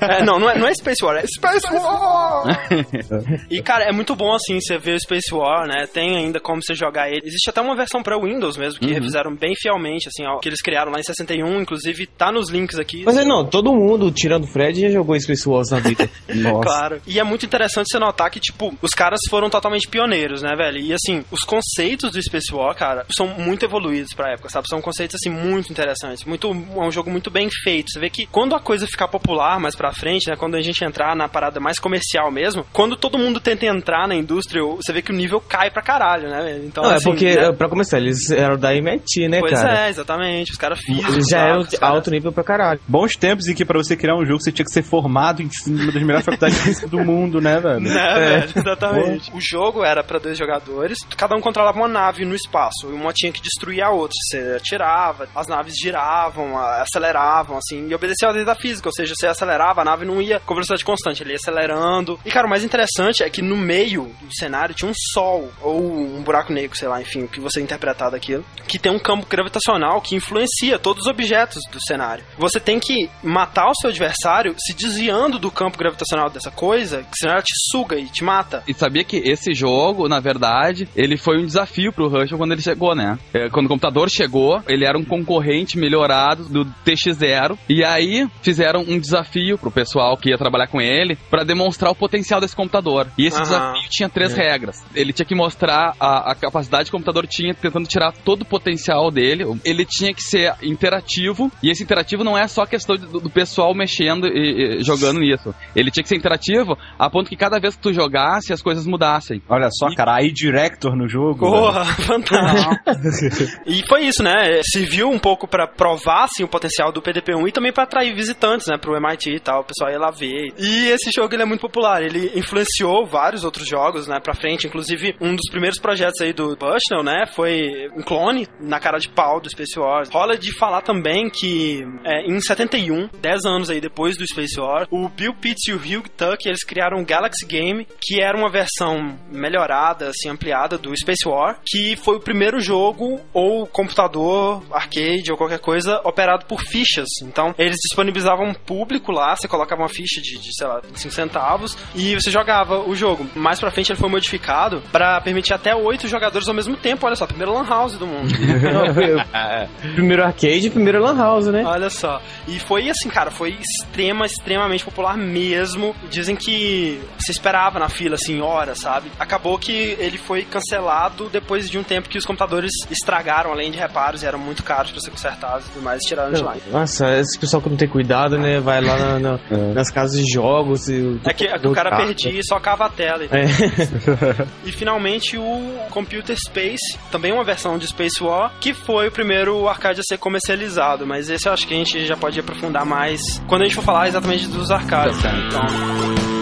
É, 0.00 0.24
não, 0.24 0.38
não 0.38 0.48
é, 0.48 0.58
não 0.58 0.66
é 0.66 0.74
Space 0.74 1.04
War, 1.04 1.16
é 1.16 1.26
Space 1.26 1.66
War! 1.72 2.44
E, 3.50 3.62
cara, 3.62 3.84
é 3.84 3.92
muito 3.92 4.14
bom, 4.14 4.32
assim, 4.34 4.60
você 4.60 4.78
ver 4.78 4.94
o 4.94 5.00
Space 5.00 5.32
War, 5.32 5.66
né? 5.66 5.86
Tem 5.86 6.16
ainda 6.16 6.40
como 6.40 6.62
você 6.62 6.74
jogar 6.74 7.08
ele. 7.08 7.22
Existe 7.24 7.50
até 7.50 7.60
uma 7.60 7.76
versão 7.76 8.02
pra 8.02 8.18
Windows 8.18 8.49
mesmo, 8.56 8.80
que 8.80 8.92
refizeram 8.92 9.34
bem 9.34 9.54
fielmente, 9.54 10.08
assim, 10.08 10.24
ó, 10.26 10.38
que 10.38 10.48
eles 10.48 10.60
criaram 10.60 10.92
lá 10.92 10.98
em 10.98 11.02
61, 11.02 11.60
inclusive 11.60 12.06
tá 12.06 12.30
nos 12.32 12.50
links 12.50 12.78
aqui. 12.78 13.02
Mas 13.04 13.16
é, 13.16 13.24
não, 13.24 13.44
todo 13.44 13.72
mundo, 13.74 14.10
tirando 14.10 14.44
o 14.44 14.46
Fred, 14.46 14.80
já 14.80 14.90
jogou 14.90 15.18
Space 15.18 15.48
Wars 15.48 15.70
na 15.70 15.78
vida. 15.78 16.08
Nossa. 16.34 16.60
Claro. 16.62 17.02
E 17.06 17.18
é 17.18 17.24
muito 17.24 17.44
interessante 17.46 17.86
você 17.90 17.98
notar 17.98 18.30
que, 18.30 18.40
tipo, 18.40 18.74
os 18.82 18.90
caras 18.90 19.20
foram 19.28 19.50
totalmente 19.50 19.88
pioneiros, 19.88 20.42
né, 20.42 20.54
velho? 20.56 20.78
E, 20.78 20.92
assim, 20.92 21.24
os 21.30 21.40
conceitos 21.40 22.12
do 22.12 22.22
Space 22.22 22.52
War, 22.54 22.74
cara, 22.74 23.06
são 23.10 23.26
muito 23.26 23.64
evoluídos 23.64 24.14
pra 24.14 24.32
época, 24.32 24.48
sabe? 24.48 24.68
São 24.68 24.80
conceitos, 24.80 25.16
assim, 25.16 25.30
muito 25.30 25.70
interessantes. 25.70 26.24
Muito, 26.24 26.48
é 26.50 26.80
um 26.80 26.90
jogo 26.90 27.10
muito 27.10 27.30
bem 27.30 27.48
feito. 27.62 27.90
Você 27.90 28.00
vê 28.00 28.10
que 28.10 28.26
quando 28.26 28.54
a 28.54 28.60
coisa 28.60 28.86
ficar 28.86 29.08
popular 29.08 29.58
mais 29.60 29.76
pra 29.76 29.92
frente, 29.92 30.28
né, 30.28 30.36
quando 30.36 30.56
a 30.56 30.60
gente 30.60 30.84
entrar 30.84 31.14
na 31.16 31.28
parada 31.28 31.60
mais 31.60 31.78
comercial 31.78 32.30
mesmo, 32.30 32.64
quando 32.72 32.96
todo 32.96 33.18
mundo 33.18 33.40
tenta 33.40 33.66
entrar 33.66 34.06
na 34.08 34.14
indústria, 34.14 34.62
você 34.62 34.92
vê 34.92 35.02
que 35.02 35.12
o 35.12 35.14
nível 35.14 35.40
cai 35.40 35.70
pra 35.70 35.82
caralho, 35.82 36.28
né? 36.28 36.60
Então, 36.64 36.84
Não, 36.84 36.92
é 36.92 36.96
assim, 36.96 37.10
porque, 37.10 37.34
né? 37.34 37.46
é, 37.48 37.52
pra 37.52 37.68
começar, 37.68 37.98
eles 37.98 38.30
eram 38.40 38.56
da 38.58 38.74
MIT, 38.74 39.28
né, 39.28 39.40
Pois 39.40 39.52
cara? 39.52 39.86
é, 39.86 39.90
exatamente. 39.90 40.52
Os 40.52 40.58
caras 40.58 40.80
físicos. 40.80 41.14
Eles 41.14 41.26
já 41.28 41.38
eram 41.40 41.62
de 41.62 41.76
alto 41.80 42.10
nível 42.10 42.32
pra 42.32 42.42
caralho. 42.44 42.80
Bons 42.88 43.16
tempos 43.16 43.46
em 43.48 43.54
que 43.54 43.64
pra 43.64 43.78
você 43.78 43.96
criar 43.96 44.16
um 44.16 44.24
jogo 44.24 44.40
você 44.40 44.52
tinha 44.52 44.64
que 44.64 44.72
ser 44.72 44.82
formado 44.82 45.42
em 45.42 45.48
uma 45.66 45.92
das 45.92 46.02
melhores 46.02 46.24
faculdades 46.24 46.80
do 46.88 46.98
mundo, 47.04 47.40
né, 47.40 47.60
velho? 47.60 47.80
Né, 47.80 48.14
velho? 48.14 48.52
Exatamente. 48.56 49.30
O 49.34 49.40
jogo 49.40 49.84
era 49.84 50.02
pra 50.02 50.18
dois 50.18 50.36
jogadores, 50.38 50.98
cada 51.16 51.36
um 51.36 51.40
controlava 51.40 51.78
uma 51.78 51.88
nave 51.88 52.24
no 52.24 52.34
espaço, 52.34 52.88
e 52.88 52.92
uma 52.92 53.12
tinha 53.12 53.32
que 53.32 53.40
destruir 53.40 53.82
a 53.82 53.90
outra. 53.90 54.14
Você 54.22 54.54
atirava, 54.56 55.28
as 55.34 55.46
naves 55.46 55.74
giravam, 55.80 56.58
aceleravam, 56.58 57.58
assim, 57.58 57.88
e 57.88 57.94
obedecia 57.94 58.28
a 58.28 58.32
lei 58.32 58.44
da 58.44 58.54
física, 58.54 58.88
ou 58.88 58.92
seja, 58.92 59.14
você 59.14 59.26
acelerava, 59.26 59.82
a 59.82 59.84
nave 59.84 60.04
não 60.04 60.20
ia 60.20 60.40
com 60.40 60.54
velocidade 60.54 60.84
constante, 60.84 61.22
ele 61.22 61.30
ia 61.30 61.36
acelerando. 61.36 62.18
E, 62.24 62.30
cara, 62.30 62.46
o 62.46 62.50
mais 62.50 62.64
interessante 62.64 63.22
é 63.22 63.30
que 63.30 63.42
no 63.42 63.56
meio 63.56 64.04
do 64.22 64.34
cenário 64.34 64.74
tinha 64.74 64.90
um 64.90 64.94
sol, 65.12 65.50
ou 65.60 65.82
um 65.82 66.22
buraco 66.22 66.52
negro, 66.52 66.76
sei 66.76 66.88
lá, 66.88 67.00
enfim, 67.00 67.24
o 67.24 67.28
que 67.28 67.40
você 67.40 67.60
interpretar 67.60 68.10
daquilo, 68.30 68.44
que 68.68 68.78
tem 68.78 68.92
um 68.92 68.98
campo 68.98 69.26
gravitacional 69.28 70.00
que 70.00 70.14
influencia 70.14 70.78
todos 70.78 71.06
os 71.06 71.10
objetos 71.10 71.60
do 71.72 71.80
cenário. 71.82 72.24
Você 72.38 72.60
tem 72.60 72.78
que 72.78 73.10
matar 73.22 73.68
o 73.68 73.74
seu 73.74 73.90
adversário 73.90 74.54
se 74.58 74.74
desviando 74.74 75.38
do 75.38 75.50
campo 75.50 75.78
gravitacional 75.78 76.30
dessa 76.30 76.50
coisa, 76.50 77.02
que 77.02 77.18
senão 77.18 77.34
ela 77.34 77.42
te 77.42 77.52
suga 77.70 77.96
e 77.98 78.06
te 78.06 78.22
mata. 78.22 78.62
E 78.68 78.74
sabia 78.74 79.02
que 79.02 79.16
esse 79.16 79.52
jogo, 79.52 80.08
na 80.08 80.20
verdade, 80.20 80.88
ele 80.94 81.16
foi 81.16 81.38
um 81.38 81.46
desafio 81.46 81.92
pro 81.92 82.08
Rush 82.08 82.30
quando 82.36 82.52
ele 82.52 82.62
chegou, 82.62 82.94
né? 82.94 83.18
É, 83.34 83.48
Quando 83.48 83.66
o 83.66 83.70
computador 83.70 84.08
chegou, 84.08 84.62
ele 84.68 84.84
era 84.84 84.96
um 84.96 85.04
concorrente 85.04 85.76
melhorado 85.78 86.44
do 86.44 86.64
TX0. 86.84 87.58
E 87.68 87.84
aí 87.84 88.28
fizeram 88.42 88.80
um 88.86 88.98
desafio 88.98 89.58
pro 89.58 89.70
pessoal 89.70 90.16
que 90.16 90.30
ia 90.30 90.38
trabalhar 90.38 90.68
com 90.68 90.80
ele 90.80 91.16
pra 91.28 91.42
demonstrar 91.44 91.90
o 91.90 91.94
potencial 91.94 92.40
desse 92.40 92.54
computador. 92.54 93.08
E 93.18 93.26
esse 93.26 93.36
Aham. 93.36 93.44
desafio 93.44 93.90
tinha 93.90 94.08
três 94.08 94.34
regras. 94.34 94.84
Ele 94.94 95.12
tinha 95.12 95.26
que 95.26 95.34
mostrar 95.34 95.94
a, 95.98 96.30
a 96.30 96.34
capacidade 96.34 96.84
que 96.84 96.96
o 96.96 96.98
computador 96.98 97.26
tinha, 97.26 97.54
tentando 97.54 97.88
tirar 97.88 98.12
todo 98.20 98.42
o 98.42 98.46
potencial 98.46 99.10
dele. 99.10 99.44
Ele 99.64 99.84
tinha 99.84 100.12
que 100.14 100.22
ser 100.22 100.54
interativo. 100.62 101.50
E 101.62 101.70
esse 101.70 101.82
interativo 101.82 102.24
não 102.24 102.36
é 102.36 102.46
só 102.46 102.66
questão 102.66 102.96
do, 102.96 103.20
do 103.20 103.30
pessoal 103.30 103.74
mexendo 103.74 104.26
e, 104.26 104.78
e 104.80 104.84
jogando 104.84 105.20
nisso. 105.20 105.54
Ele 105.74 105.90
tinha 105.90 106.02
que 106.02 106.08
ser 106.08 106.16
interativo 106.16 106.76
a 106.98 107.08
ponto 107.10 107.28
que 107.28 107.36
cada 107.36 107.58
vez 107.58 107.74
que 107.76 107.82
tu 107.82 107.92
jogasse, 107.92 108.52
as 108.52 108.62
coisas 108.62 108.86
mudassem. 108.86 109.42
Olha 109.48 109.68
só, 109.70 109.88
cara, 109.94 110.16
aí 110.16 110.32
Director 110.32 110.96
no 110.96 111.08
jogo. 111.08 111.50
velho. 111.50 111.62
Porra, 111.62 111.84
fantástico. 111.84 113.60
e 113.66 113.82
foi 113.86 114.02
isso, 114.02 114.22
né? 114.22 114.60
Serviu 114.64 115.10
um 115.10 115.18
pouco 115.18 115.46
pra 115.46 115.66
provar 115.66 116.24
assim, 116.24 116.44
o 116.44 116.48
potencial 116.48 116.92
do 116.92 117.02
PDP-1 117.02 117.48
e 117.48 117.52
também 117.52 117.72
pra 117.72 117.84
atrair 117.84 118.14
visitantes, 118.14 118.66
né, 118.66 118.76
pro 118.76 118.96
MIT 118.96 119.30
e 119.30 119.40
tal, 119.40 119.60
o 119.60 119.64
pessoal 119.64 119.90
ia 119.90 119.98
lá 119.98 120.10
ver. 120.10 120.52
E 120.58 120.88
esse 120.88 121.10
jogo 121.14 121.34
ele 121.34 121.42
é 121.42 121.46
muito 121.46 121.60
popular, 121.60 122.02
ele 122.02 122.32
influenciou 122.34 123.06
vários 123.06 123.44
outros 123.44 123.66
jogos, 123.66 124.06
né, 124.06 124.18
pra 124.22 124.34
frente, 124.34 124.66
inclusive 124.66 125.14
um 125.20 125.34
dos 125.34 125.50
primeiros 125.50 125.78
projetos 125.78 126.20
aí 126.20 126.32
do 126.32 126.56
Bushnell, 126.56 127.02
né, 127.02 127.24
foi 127.34 127.88
clone 128.10 128.48
na 128.58 128.80
cara 128.80 128.98
de 128.98 129.08
pau 129.08 129.40
do 129.40 129.48
Space 129.48 129.78
Wars. 129.78 130.10
Rola 130.10 130.36
de 130.36 130.52
falar 130.58 130.80
também 130.80 131.30
que 131.30 131.86
é, 132.04 132.26
em 132.26 132.40
71, 132.40 133.08
10 133.20 133.44
anos 133.44 133.70
aí 133.70 133.80
depois 133.80 134.16
do 134.16 134.26
Space 134.26 134.58
War, 134.58 134.88
o 134.90 135.08
Bill 135.08 135.32
Pitts 135.32 135.68
e 135.68 135.72
o 135.72 135.76
Hugh 135.76 136.08
Tuck, 136.16 136.44
eles 136.44 136.64
criaram 136.64 137.00
o 137.00 137.04
Galaxy 137.04 137.46
Game, 137.46 137.86
que 138.00 138.20
era 138.20 138.36
uma 138.36 138.50
versão 138.50 139.16
melhorada, 139.30 140.08
assim, 140.08 140.28
ampliada 140.28 140.76
do 140.76 140.92
Space 140.96 141.28
War, 141.28 141.60
que 141.64 141.94
foi 141.94 142.16
o 142.16 142.20
primeiro 142.20 142.58
jogo 142.58 143.20
ou 143.32 143.64
computador, 143.64 144.60
arcade 144.72 145.30
ou 145.30 145.36
qualquer 145.36 145.60
coisa 145.60 146.00
operado 146.02 146.46
por 146.46 146.60
fichas. 146.62 147.06
Então, 147.22 147.54
eles 147.56 147.76
disponibilizavam 147.76 148.46
um 148.46 148.54
público 148.54 149.12
lá, 149.12 149.36
você 149.36 149.46
colocava 149.46 149.82
uma 149.82 149.88
ficha 149.88 150.20
de, 150.20 150.36
de 150.36 150.56
sei 150.56 150.66
lá, 150.66 150.80
25 150.80 151.14
centavos 151.14 151.78
e 151.94 152.14
você 152.16 152.30
jogava 152.30 152.80
o 152.80 152.96
jogo. 152.96 153.24
Mais 153.36 153.60
pra 153.60 153.70
frente 153.70 153.92
ele 153.92 154.00
foi 154.00 154.08
modificado 154.08 154.82
pra 154.90 155.20
permitir 155.20 155.54
até 155.54 155.76
oito 155.76 156.08
jogadores 156.08 156.48
ao 156.48 156.54
mesmo 156.54 156.76
tempo. 156.76 157.06
Olha 157.06 157.14
só, 157.14 157.24
primeiro 157.24 157.54
lan 157.54 157.64
house 157.64 157.99
do 158.00 158.06
mundo. 158.06 158.28
Não, 158.72 158.92
foi- 158.94 159.16
primeiro 159.94 160.24
arcade 160.24 160.66
e 160.66 160.70
primeiro 160.70 161.00
lan 161.00 161.16
house, 161.16 161.46
né? 161.46 161.62
Olha 161.64 161.88
só. 161.90 162.20
E 162.48 162.58
foi 162.58 162.90
assim, 162.90 163.08
cara, 163.08 163.30
foi 163.30 163.56
extrema, 163.60 164.26
extremamente 164.26 164.84
popular 164.84 165.16
mesmo. 165.16 165.94
Dizem 166.10 166.34
que 166.36 167.00
se 167.18 167.30
esperava 167.30 167.78
na 167.78 167.88
fila, 167.88 168.14
assim, 168.16 168.40
horas, 168.40 168.78
sabe? 168.80 169.10
Acabou 169.18 169.58
que 169.58 169.96
ele 169.98 170.18
foi 170.18 170.42
cancelado 170.42 171.28
depois 171.30 171.68
de 171.70 171.78
um 171.78 171.82
tempo 171.82 172.08
que 172.08 172.18
os 172.18 172.24
computadores 172.24 172.72
estragaram, 172.90 173.52
além 173.52 173.70
de 173.70 173.78
reparos, 173.78 174.22
e 174.22 174.26
eram 174.26 174.38
muito 174.38 174.62
caros 174.62 174.90
pra 174.90 175.00
ser 175.00 175.10
consertados 175.10 175.66
e 175.66 175.70
tudo 175.70 175.82
mais, 175.84 176.02
e 176.02 176.08
tiraram 176.08 176.32
de 176.32 176.42
lá. 176.42 176.56
Nossa, 176.70 177.18
esse 177.18 177.38
pessoal 177.38 177.62
que 177.62 177.68
não 177.68 177.76
tem 177.76 177.88
cuidado, 177.88 178.38
né? 178.38 178.58
Vai 178.60 178.80
lá 178.80 178.96
na- 178.96 179.18
na- 179.18 179.38
nas 179.74 179.90
casas 179.90 180.20
de 180.24 180.32
jogos 180.32 180.88
e. 180.88 181.20
É 181.24 181.32
que, 181.32 181.44
é 181.46 181.58
que 181.58 181.66
o 181.68 181.72
cara 181.72 181.96
perdia 181.96 182.40
e 182.40 182.44
só 182.44 182.58
cava 182.58 182.86
a 182.86 182.88
tela. 182.88 183.24
É. 183.24 184.46
E 184.64 184.72
finalmente 184.72 185.36
o 185.36 185.78
Computer 185.90 186.36
Space, 186.36 186.98
também 187.10 187.32
uma 187.32 187.44
versão 187.44 187.78
de 187.78 187.84
Space 187.90 188.22
War, 188.22 188.52
que 188.60 188.72
foi 188.72 189.08
o 189.08 189.12
primeiro 189.12 189.68
arcade 189.68 190.00
a 190.00 190.02
ser 190.02 190.18
comercializado. 190.18 191.06
Mas 191.06 191.28
esse 191.28 191.48
eu 191.48 191.52
acho 191.52 191.66
que 191.66 191.74
a 191.74 191.76
gente 191.76 192.06
já 192.06 192.16
pode 192.16 192.38
aprofundar 192.40 192.84
mais 192.84 193.20
quando 193.46 193.62
a 193.62 193.64
gente 193.64 193.74
for 193.76 193.84
falar 193.84 194.08
exatamente 194.08 194.46
dos 194.46 194.70
arcades. 194.70 195.22
Né? 195.22 195.32
Então, 195.46 196.39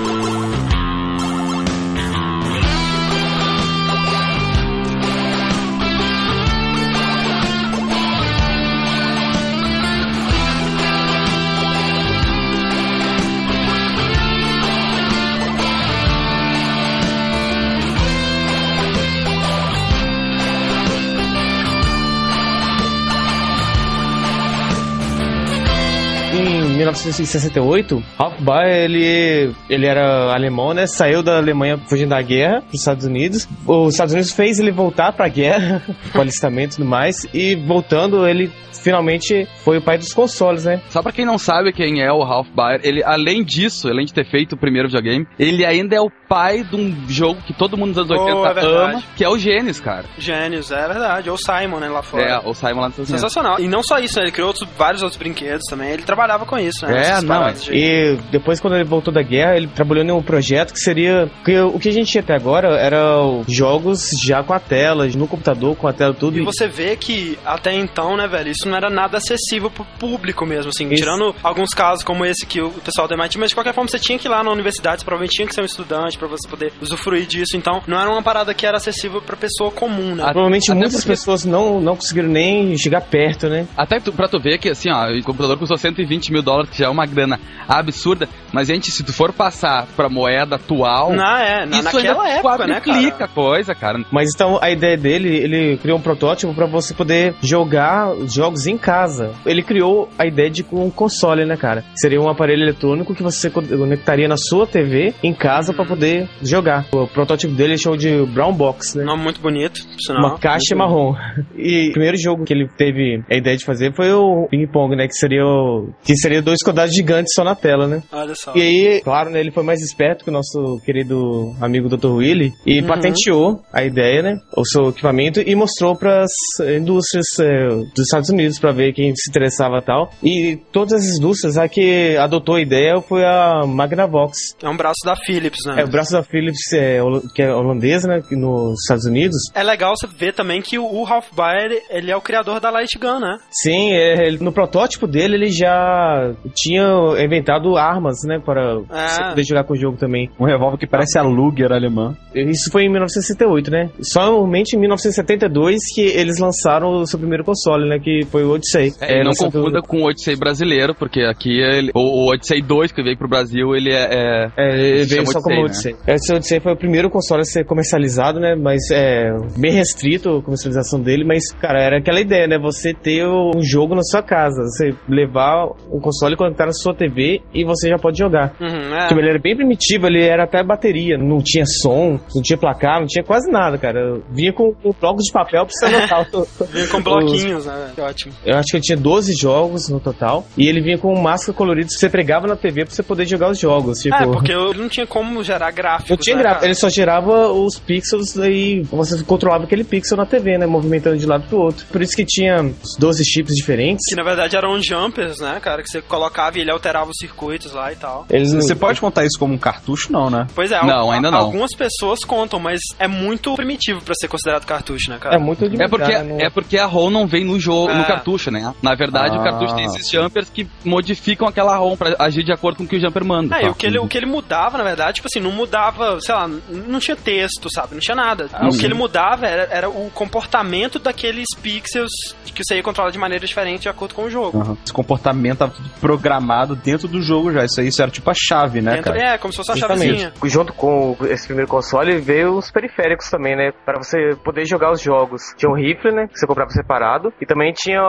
1968, 26.93 28.03
Ralph 28.19 28.41
Baer, 28.41 28.85
ele, 28.85 29.53
ele 29.69 29.87
era 29.87 30.33
alemão, 30.35 30.73
né? 30.75 30.87
Saiu 30.87 31.23
da 31.23 31.37
Alemanha 31.37 31.79
fugindo 31.89 32.11
da 32.11 32.23
guerra 32.23 32.61
para 32.63 32.75
os 32.75 32.81
Estados 32.81 33.05
Unidos. 33.05 33.49
Os 33.67 33.95
Estados 33.95 34.13
Unidos 34.15 34.33
fez 34.33 34.59
ele 34.59 34.71
voltar 34.71 35.13
para 35.13 35.27
a 35.27 35.29
guerra, 35.29 35.83
com 36.13 36.21
alistamento 36.21 36.75
e 36.75 36.77
tudo 36.79 36.89
mais. 36.89 37.27
E 37.33 37.55
voltando, 37.55 38.27
ele 38.27 38.51
finalmente 38.83 39.47
foi 39.65 39.79
o 39.79 39.83
pai 39.83 39.99
dos 39.99 40.13
consoles, 40.13 40.65
né? 40.65 40.81
Só 40.89 41.03
pra 41.03 41.13
quem 41.13 41.25
não 41.27 41.37
sabe 41.37 41.73
quem 41.73 42.01
é 42.03 42.13
o 42.13 42.23
Ralph 42.23 42.49
Baer, 42.55 42.81
ele, 42.85 43.03
além 43.05 43.43
disso, 43.45 43.89
além 43.89 44.05
de 44.07 44.13
ter 44.15 44.25
feito 44.25 44.53
o 44.55 44.57
primeiro 44.57 44.89
videogame, 44.89 45.27
ele 45.39 45.65
ainda 45.67 45.97
é 45.97 46.01
o 46.01 46.11
pai 46.29 46.63
de 46.63 46.77
um 46.77 46.95
jogo 47.09 47.41
que 47.43 47.53
todo 47.53 47.77
mundo 47.77 47.89
nos 47.89 47.99
anos 47.99 48.11
Oh, 48.11 48.43
80 48.43 48.49
é 48.49 48.55
verdade. 48.55 48.93
ama, 48.95 49.03
que 49.17 49.25
é 49.25 49.29
o 49.29 49.39
Gênesis, 49.39 49.81
cara. 49.81 50.05
Gênios, 50.19 50.71
é 50.71 50.87
verdade. 50.87 51.29
Ou 51.31 51.37
Simon, 51.37 51.79
né, 51.81 51.89
lá 51.89 52.03
fora. 52.03 52.23
É, 52.23 52.39
o 52.39 52.55
Simon 52.55 52.81
lá 52.81 52.89
nos 52.89 52.99
Unidos. 52.99 53.09
Sensacional. 53.21 53.59
E 53.59 53.67
não 53.69 53.83
só 53.83 53.99
isso, 53.99 54.17
né? 54.19 54.25
Ele 54.25 54.33
criou 54.33 54.49
outros, 54.49 54.69
vários 54.77 55.03
outros 55.03 55.19
brinquedos 55.19 55.65
também. 55.69 55.91
Ele 55.91 56.03
trabalhava 56.03 56.45
com 56.47 56.57
isso, 56.59 56.78
né? 56.87 57.09
É, 57.19 57.21
não, 57.23 57.53
de- 57.53 57.73
E 57.73 58.17
depois, 58.31 58.61
quando 58.61 58.75
ele 58.75 58.85
voltou 58.85 59.13
da 59.13 59.23
guerra, 59.23 59.57
ele 59.57 59.67
trabalhou 59.69 60.05
em 60.05 60.11
um 60.11 60.23
projeto 60.23 60.73
que 60.73 60.81
seria. 60.81 61.31
Que 61.45 61.59
o 61.59 61.79
que 61.79 61.89
a 61.89 61.93
gente 61.93 62.11
tinha 62.11 62.23
até 62.23 62.35
agora 62.35 62.69
eram 62.79 63.45
jogos 63.49 64.11
já 64.23 64.43
com 64.43 64.53
a 64.53 64.61
tela, 64.61 65.07
no 65.09 65.27
computador, 65.27 65.77
com 65.77 65.87
a 65.89 65.93
tela 65.93 66.15
tudo. 66.15 66.39
E 66.39 66.43
você 66.45 66.67
vê 66.69 66.97
que 66.97 67.39
até 67.45 67.73
então, 67.75 68.17
né, 68.17 68.27
velho, 68.27 68.51
isso 68.51 68.69
não 68.69 68.77
era 68.77 68.91
nada 68.91 69.19
acessível 69.19 69.71
pro 69.71 69.85
público 69.99 70.45
mesmo, 70.47 70.71
assim, 70.71 70.87
Isso. 70.89 70.97
tirando 71.03 71.35
alguns 71.43 71.71
casos 71.71 72.05
como 72.05 72.25
esse 72.25 72.47
que 72.47 72.61
o 72.61 72.71
pessoal 72.71 73.09
do 73.09 73.15
MIT, 73.15 73.39
mas 73.39 73.49
de 73.51 73.55
qualquer 73.55 73.75
forma 73.75 73.89
você 73.89 73.99
tinha 73.99 74.19
que 74.19 74.27
ir 74.27 74.31
lá 74.31 74.43
na 74.43 74.51
universidade, 74.51 75.01
você 75.01 75.05
provavelmente 75.05 75.37
tinha 75.37 75.47
que 75.49 75.55
ser 75.55 75.63
um 75.63 75.65
estudante 75.67 76.19
pra 76.19 76.29
você 76.29 76.49
poder 76.49 76.73
usufruir 76.81 77.27
disso, 77.27 77.57
então 77.57 77.83
não 77.87 77.99
era 78.01 78.11
uma 78.11 78.23
parada 78.23 78.53
que 78.55 78.67
era 78.67 78.77
acessível 78.77 79.21
pra 79.23 79.37
pessoa 79.37 79.71
comum, 79.71 80.15
né? 80.15 80.25
Provavelmente 80.25 80.71
Até 80.71 80.79
muitas 80.79 80.97
porque- 80.97 81.11
pessoas 81.11 81.45
não, 81.45 81.81
não 81.81 81.97
conseguiram 81.97 82.29
nem 82.29 82.77
chegar 82.77 83.01
perto, 83.01 83.49
né? 83.49 83.67
Até 83.77 83.99
tu, 84.01 84.13
pra 84.13 84.29
tu 84.29 84.39
ver 84.41 84.59
que, 84.59 84.69
assim, 84.71 84.91
ó, 84.91 85.09
o 85.11 85.23
computador 85.23 85.57
custou 85.59 85.77
120 85.77 86.33
mil 86.33 86.43
dólares, 86.43 86.58
que 86.67 86.79
já 86.79 86.87
é 86.87 86.89
uma 86.89 87.07
grana 87.07 87.39
absurda, 87.69 88.29
mas, 88.53 88.67
gente, 88.67 88.91
se 88.91 89.05
tu 89.05 89.13
for 89.13 89.33
passar 89.33 89.87
pra 89.97 90.09
moeda 90.09 90.57
atual, 90.57 91.13
Na, 91.13 91.43
é, 91.43 91.67
na, 91.67 91.79
isso 91.79 91.85
naquela 91.85 92.25
ainda 92.25 92.39
época, 92.39 92.67
né, 92.67 92.81
cara? 92.81 93.25
a 93.25 93.29
coisa, 93.29 93.75
cara. 93.75 94.01
Mas 94.11 94.31
então 94.35 94.59
a 94.61 94.71
ideia 94.71 94.97
dele, 94.97 95.37
ele 95.37 95.77
criou 95.79 95.99
um 95.99 96.03
protótipo 96.03 96.55
para 96.55 96.67
você 96.67 96.95
poder 96.95 97.35
jogar 97.43 98.11
os 98.13 98.33
jogos 98.33 98.67
em 98.67 98.77
casa. 98.77 99.33
Ele 99.45 99.63
criou 99.63 100.09
a 100.19 100.27
ideia 100.27 100.51
de 100.51 100.65
um 100.73 100.91
console, 100.91 101.45
né, 101.45 101.57
cara? 101.57 101.85
Seria 101.95 102.21
um 102.21 102.29
aparelho 102.29 102.63
eletrônico 102.63 103.15
que 103.15 103.23
você 103.23 103.51
conectaria 103.51 104.27
na 104.27 104.37
sua 104.37 104.67
TV 104.67 105.15
em 105.23 105.35
casa 105.35 105.73
para 105.73 105.85
poder 105.85 106.29
jogar. 106.43 106.87
O 106.93 107.07
protótipo 107.07 107.55
dele 107.55 107.69
ele 107.69 107.79
chamou 107.79 107.99
de 107.99 108.25
Brown 108.27 108.53
Box, 108.53 108.97
né? 108.97 109.05
Nome 109.05 109.23
muito 109.23 109.41
bonito, 109.41 109.81
sinal. 110.01 110.23
Uma 110.23 110.39
caixa 110.39 110.75
marrom. 110.75 111.15
E 111.57 111.91
o 111.91 111.93
primeiro 111.93 112.17
jogo 112.17 112.45
que 112.45 112.53
ele 112.53 112.69
teve 112.77 113.23
a 113.31 113.37
ideia 113.37 113.57
de 113.57 113.65
fazer 113.65 113.95
foi 113.95 114.13
o 114.13 114.49
Ping 114.51 114.67
Pong, 114.67 114.97
né? 114.97 115.07
Que 115.07 115.15
seria 115.15 115.45
o... 115.45 115.91
que 116.03 116.17
seria 116.17 116.43
dois 116.49 116.63
quadrados 116.63 116.95
gigantes 116.95 117.33
só 117.35 117.45
na 117.45 117.55
tela, 117.55 117.87
né? 117.87 118.03
Olha 118.13 118.35
só. 118.35 118.53
E 118.55 118.61
aí, 118.63 119.01
claro, 119.03 119.31
né, 119.31 119.41
ele 119.41 119.51
foi 119.51 119.63
mais 119.63 119.81
esperto 119.83 120.25
que 120.25 120.31
o 120.31 120.33
nosso 120.33 120.81
querido 120.85 121.55
amigo 121.61 121.89
Dr. 121.89 122.09
Willy 122.09 122.53
e 122.67 122.81
Uhum. 122.81 122.87
patenteou 122.87 123.63
a 123.73 123.85
ideia, 123.85 124.23
né, 124.23 124.37
o 124.57 124.65
seu 124.65 124.89
equipamento 124.89 125.41
e 125.41 125.55
mostrou 125.55 125.97
para 125.97 126.23
as 126.23 126.31
indústrias 126.77 127.27
eh, 127.41 127.69
dos 127.95 128.05
Estados 128.05 128.29
Unidos 128.31 128.59
para 128.59 128.73
ver 128.73 128.93
quem 128.93 129.15
se 129.15 129.31
interessava 129.31 129.79
e 129.79 129.83
tal. 129.85 130.11
E 130.23 130.57
todas 130.73 130.95
as 131.05 131.19
indústrias, 131.19 131.57
a 131.59 131.69
que 131.69 132.17
adotou 132.17 132.55
a 132.57 132.61
ideia 132.61 133.01
foi 133.01 133.25
a 133.25 133.65
Magnavox. 133.67 134.39
É 134.63 134.69
um 134.69 134.77
braço 134.77 135.01
da 135.05 135.15
Philips, 135.17 135.61
né? 135.67 135.83
É 135.83 135.85
o 135.85 135.89
braço 135.89 136.13
da 136.13 136.23
Philips, 136.23 136.73
é, 136.73 137.03
hol- 137.03 137.23
que 137.35 137.43
é 137.43 137.53
holandesa, 137.53 138.09
né, 138.09 138.21
nos 138.33 138.81
Estados 138.81 139.05
Unidos. 139.05 139.37
É 139.55 139.63
legal 139.63 139.95
você 139.97 140.07
ver 140.07 140.33
também 140.35 140.61
que 140.63 140.79
o, 140.79 140.85
o 140.85 141.05
Ralph 141.05 141.29
Baer, 141.35 141.83
ele 141.91 142.11
é 142.11 142.17
o 142.17 142.21
criador 142.21 142.61
da 142.61 142.71
Light 142.71 142.99
Gun, 142.99 143.21
né? 143.21 143.37
Sim, 143.51 143.93
é, 143.93 144.27
ele- 144.27 144.39
no 144.39 144.53
protótipo 144.53 145.07
dele 145.07 145.35
ele 145.37 145.51
já 145.51 146.33
tinha 146.55 146.85
inventado 147.23 147.77
armas, 147.77 148.17
né, 148.25 148.39
para 148.45 148.81
É. 148.91 149.09
você 149.09 149.23
poder 149.31 149.45
jogar 149.45 149.65
com 149.65 149.73
o 149.75 149.77
jogo 149.77 149.97
também. 149.97 150.31
Um 150.39 150.45
revólver 150.45 150.79
que 150.79 150.87
parece 150.87 151.19
a 151.19 151.23
Luger 151.23 151.73
alemã. 151.73 152.15
Isso 152.35 152.71
foi 152.71 152.85
em 152.85 152.89
1968, 152.91 153.71
né? 153.71 153.91
Somente 154.01 154.75
em 154.77 154.79
1972 154.81 155.79
que 155.95 156.01
eles 156.03 156.39
lançaram 156.39 156.89
o 157.01 157.07
seu 157.07 157.19
primeiro 157.19 157.45
console, 157.45 157.89
né? 157.89 157.99
Que 157.99 158.21
foi 158.31 158.45
o 158.45 158.53
Odyssey. 158.53 158.93
É, 159.01 159.19
não 159.21 159.27
lançado- 159.29 159.53
confunda 159.53 159.83
com 159.83 159.99
o 160.03 160.09
Odyssey 160.09 160.37
brasileiro, 160.37 160.95
porque 160.95 161.21
aqui 161.23 161.61
ele, 161.61 161.91
o, 161.95 162.01
o 162.01 162.33
Odyssey 162.33 162.63
2 162.63 162.93
que 162.93 163.03
veio 163.03 163.17
pro 163.17 163.29
Brasil, 163.29 163.75
ele 163.75 163.91
é. 163.91 164.09
é- 164.11 164.49
É, 164.57 164.81
ele 164.81 165.05
veio 165.05 165.27
só 165.27 165.41
como 165.41 165.61
Odyssey, 165.63 165.93
Odyssey. 165.95 166.15
Esse 166.15 166.33
Odyssey 166.35 166.61
foi 166.61 166.73
o 166.73 166.77
primeiro 166.77 167.11
console 167.11 167.43
a 167.43 167.45
ser 167.45 167.65
comercializado, 167.65 168.39
né? 168.41 168.55
Mas 168.55 168.83
é 168.93 169.31
bem 169.59 169.73
restrito 169.73 170.39
a 170.39 170.43
comercialização 170.43 171.01
dele. 171.01 171.25
Mas, 171.25 171.51
cara, 171.53 171.81
era 171.83 171.99
aquela 171.99 172.21
ideia, 172.21 172.47
né? 172.47 172.59
Você 172.59 172.93
ter 172.95 173.27
um 173.27 173.63
jogo 173.63 173.95
na 173.95 174.03
sua 174.03 174.23
casa. 174.23 174.63
Você 174.65 174.95
levar 175.09 175.67
o 175.91 176.01
console 176.01 176.28
e 176.35 176.37
conectar 176.37 176.67
na 176.67 176.73
sua 176.73 176.95
TV 176.95 177.41
e 177.55 177.65
você 177.65 177.89
já 177.89 177.99
pode 177.99 178.19
jogar. 178.19 178.55
Uhum, 178.61 178.95
é. 178.95 179.09
Tipo, 179.09 179.21
ele 179.21 179.31
era 179.31 179.39
bem 179.39 179.57
primitivo, 179.57 180.07
ele 180.07 180.23
era 180.25 180.45
até 180.45 180.63
bateria, 180.63 181.17
não 181.19 181.39
tinha 181.43 181.65
som, 181.67 182.19
não 182.35 182.43
tinha 182.43 182.59
placar, 182.59 183.01
não 183.01 183.07
tinha 183.07 183.25
quase 183.25 183.51
nada, 183.51 183.79
cara. 183.79 184.21
Vinha 184.31 184.53
com, 184.53 184.73
com 184.75 184.93
blocos 185.01 185.25
de 185.25 185.33
papel 185.33 185.67
pra 185.67 185.73
você 185.73 185.87
anotar. 185.87 186.27
Vinha 186.73 186.87
com 186.89 187.01
bloquinhos, 187.03 187.65
né? 187.67 187.93
velho? 187.97 188.09
Ótimo. 188.09 188.33
Eu 188.45 188.57
acho 188.57 188.67
que 188.71 188.77
ele 188.77 188.83
tinha 188.85 188.97
12 188.97 189.33
jogos 189.41 189.89
no 189.89 190.01
total. 190.01 190.47
E 190.57 190.69
ele 190.69 190.81
vinha 190.81 190.99
com 190.99 191.15
máscara 191.21 191.57
colorida 191.57 191.87
que 191.89 191.95
você 191.95 192.09
pregava 192.09 192.47
na 192.47 192.57
TV 192.57 192.85
pra 192.85 192.95
você 192.95 193.03
poder 193.03 193.27
jogar 193.27 193.51
os 193.51 193.59
jogos. 193.59 194.01
Tipo, 194.01 194.15
É, 194.17 194.27
porque 194.27 194.53
ele 194.53 194.79
não 194.79 194.89
tinha 194.89 195.07
como 195.07 195.43
gerar 195.43 195.71
gráficos. 195.71 196.11
não 196.11 196.17
tinha 196.17 196.37
né, 196.37 196.43
gráfico, 196.43 196.65
ele 196.65 196.75
só 196.75 196.89
gerava 196.89 197.51
os 197.53 197.79
pixels 197.79 198.37
e 198.37 198.83
você 198.91 199.23
controlava 199.25 199.65
aquele 199.65 199.85
pixel 199.85 200.17
na 200.17 200.27
TV, 200.27 200.59
né? 200.59 200.67
Movimentando 200.67 201.17
de 201.17 201.27
lado 201.27 201.47
pro 201.49 201.59
outro. 201.59 201.87
Por 201.87 202.03
isso 202.03 202.15
que 202.17 202.25
tinha 202.25 202.57
os 202.63 202.97
12 202.99 203.25
chips 203.25 203.55
diferentes. 203.55 204.07
Que 204.09 204.17
na 204.17 204.23
verdade 204.23 204.57
eram 204.57 204.81
jumpers, 204.83 205.39
né, 205.41 205.59
cara? 205.61 205.83
Que 205.83 205.89
você 205.89 206.01
colocava 206.19 206.59
e 206.59 206.61
ele 206.63 206.71
alterava 206.71 207.11
os 207.11 207.17
circuitos 207.19 207.73
lá 207.73 207.93
e 207.93 207.97
tal. 207.97 208.27
Eles 208.31 208.53
Você 208.53 208.75
pode 208.75 209.01
contar 209.01 209.25
isso 209.25 209.39
como 209.39 209.55
um 209.55 209.59
cartucho? 209.59 210.13
Não, 210.13 210.29
né? 210.29 210.47
Pois 210.55 210.73
é, 210.73 210.83
Não, 210.85 211.01
al- 211.01 211.11
ainda 211.13 211.31
não. 211.31 211.39
Algumas 211.39 211.71
pessoas 211.77 212.21
contam, 212.25 212.59
mas 212.59 212.81
é 212.99 213.07
muito 213.07 213.55
primitivo 213.55 214.03
pra 214.03 214.15
ser 214.15 214.29
considerado 214.29 214.65
cartucho, 214.67 215.11
né, 215.11 215.19
cara? 215.19 215.37
É 215.37 215.39
muito 215.39 215.65
É 215.65 215.69
devagar, 215.69 215.89
porque, 215.91 216.19
não- 216.23 216.41
é 216.41 216.51
porque 216.51 216.79
a 216.79 216.87
ROM 216.87 217.11
não 217.11 217.27
vem 217.27 217.45
no 217.45 217.59
jogo, 217.61 217.93
no 217.95 218.01
É. 218.03 218.05
cartucho, 218.07 218.51
né? 218.51 218.75
Na 218.83 218.95
verdade, 218.95 219.37
o 219.37 219.41
Ah. 219.41 219.45
cartucho 219.45 219.75
tem 219.75 219.85
esses 219.85 220.11
jumpers 220.11 220.51
que 220.51 220.67
modificam 220.85 221.47
aquela 221.47 221.77
ROM 221.77 221.97
pra 221.97 222.15
agir 222.19 222.43
de 222.43 222.53
acordo 222.53 222.79
com 222.79 222.85
o 222.85 222.89
que 222.89 222.97
o 222.97 223.01
jumper 223.01 223.25
manda. 223.25 223.57
É, 223.57 223.63
tá? 223.63 223.71
o 223.71 223.75
que, 223.75 223.87
ele, 223.87 223.99
o 223.99 224.09
que 224.09 224.17
ele 224.19 224.27
mudava, 224.27 224.77
na 224.77 224.85
verdade, 224.85 225.15
tipo 225.15 225.29
assim, 225.31 225.41
não 225.41 225.53
mudava, 225.53 226.21
sei 226.21 226.35
lá, 226.35 226.49
não 226.69 226.99
tinha 226.99 227.17
texto, 227.17 227.69
sabe? 227.73 227.95
Não 227.95 228.01
tinha 228.01 228.15
nada. 228.17 228.49
Ah, 228.53 228.67
o 228.67 228.73
sim. 228.73 228.79
que 228.81 228.85
ele 228.87 228.95
mudava 228.95 229.47
era, 229.47 229.69
era 229.71 229.89
o 229.89 230.11
comportamento 230.13 230.99
daqueles 230.99 231.47
pixels 231.63 232.11
que 232.55 232.65
você 232.65 232.77
ia 232.77 232.83
controlar 232.83 233.11
de 233.11 233.19
maneira 233.19 233.47
diferente 233.47 233.83
de 233.83 233.89
acordo 233.89 234.15
com 234.15 234.25
o 234.25 234.31
jogo. 234.31 234.59
Aham. 234.61 234.77
Esse 234.85 234.93
comportamento 234.93 235.59
tava 235.59 235.73
tudo 235.73 235.89
programado 236.09 236.75
dentro 236.75 237.07
do 237.07 237.21
jogo 237.21 237.53
já. 237.53 237.65
Isso 237.65 237.81
aí 237.81 237.89
isso 237.89 238.01
era 238.01 238.11
tipo 238.11 238.31
a 238.31 238.35
chave, 238.35 238.81
né, 238.81 238.97
Dentro- 238.97 239.13
cara? 239.13 239.35
é, 239.35 239.39
como 239.39 239.53
se 239.53 239.59
fosse 239.59 239.73
Justamente. 239.79 240.05
chavezinha. 240.21 240.33
Junto 240.45 240.73
com 240.73 241.17
esse 241.29 241.47
primeiro 241.47 241.71
console 241.71 242.19
veio 242.19 242.57
os 242.57 242.71
periféricos 242.71 243.29
também, 243.31 243.55
né? 243.57 243.73
Para 243.85 243.99
você 244.03 244.35
poder 244.43 244.65
jogar 244.67 244.91
os 244.93 245.01
jogos. 245.03 245.43
Tinha 245.57 245.71
um 245.71 245.75
rifle, 245.77 246.13
né? 246.13 246.27
Que 246.29 246.39
você 246.39 246.47
comprava 246.47 246.71
separado. 246.71 247.33
E 247.41 247.45
também 247.47 247.73
tinha 247.75 248.01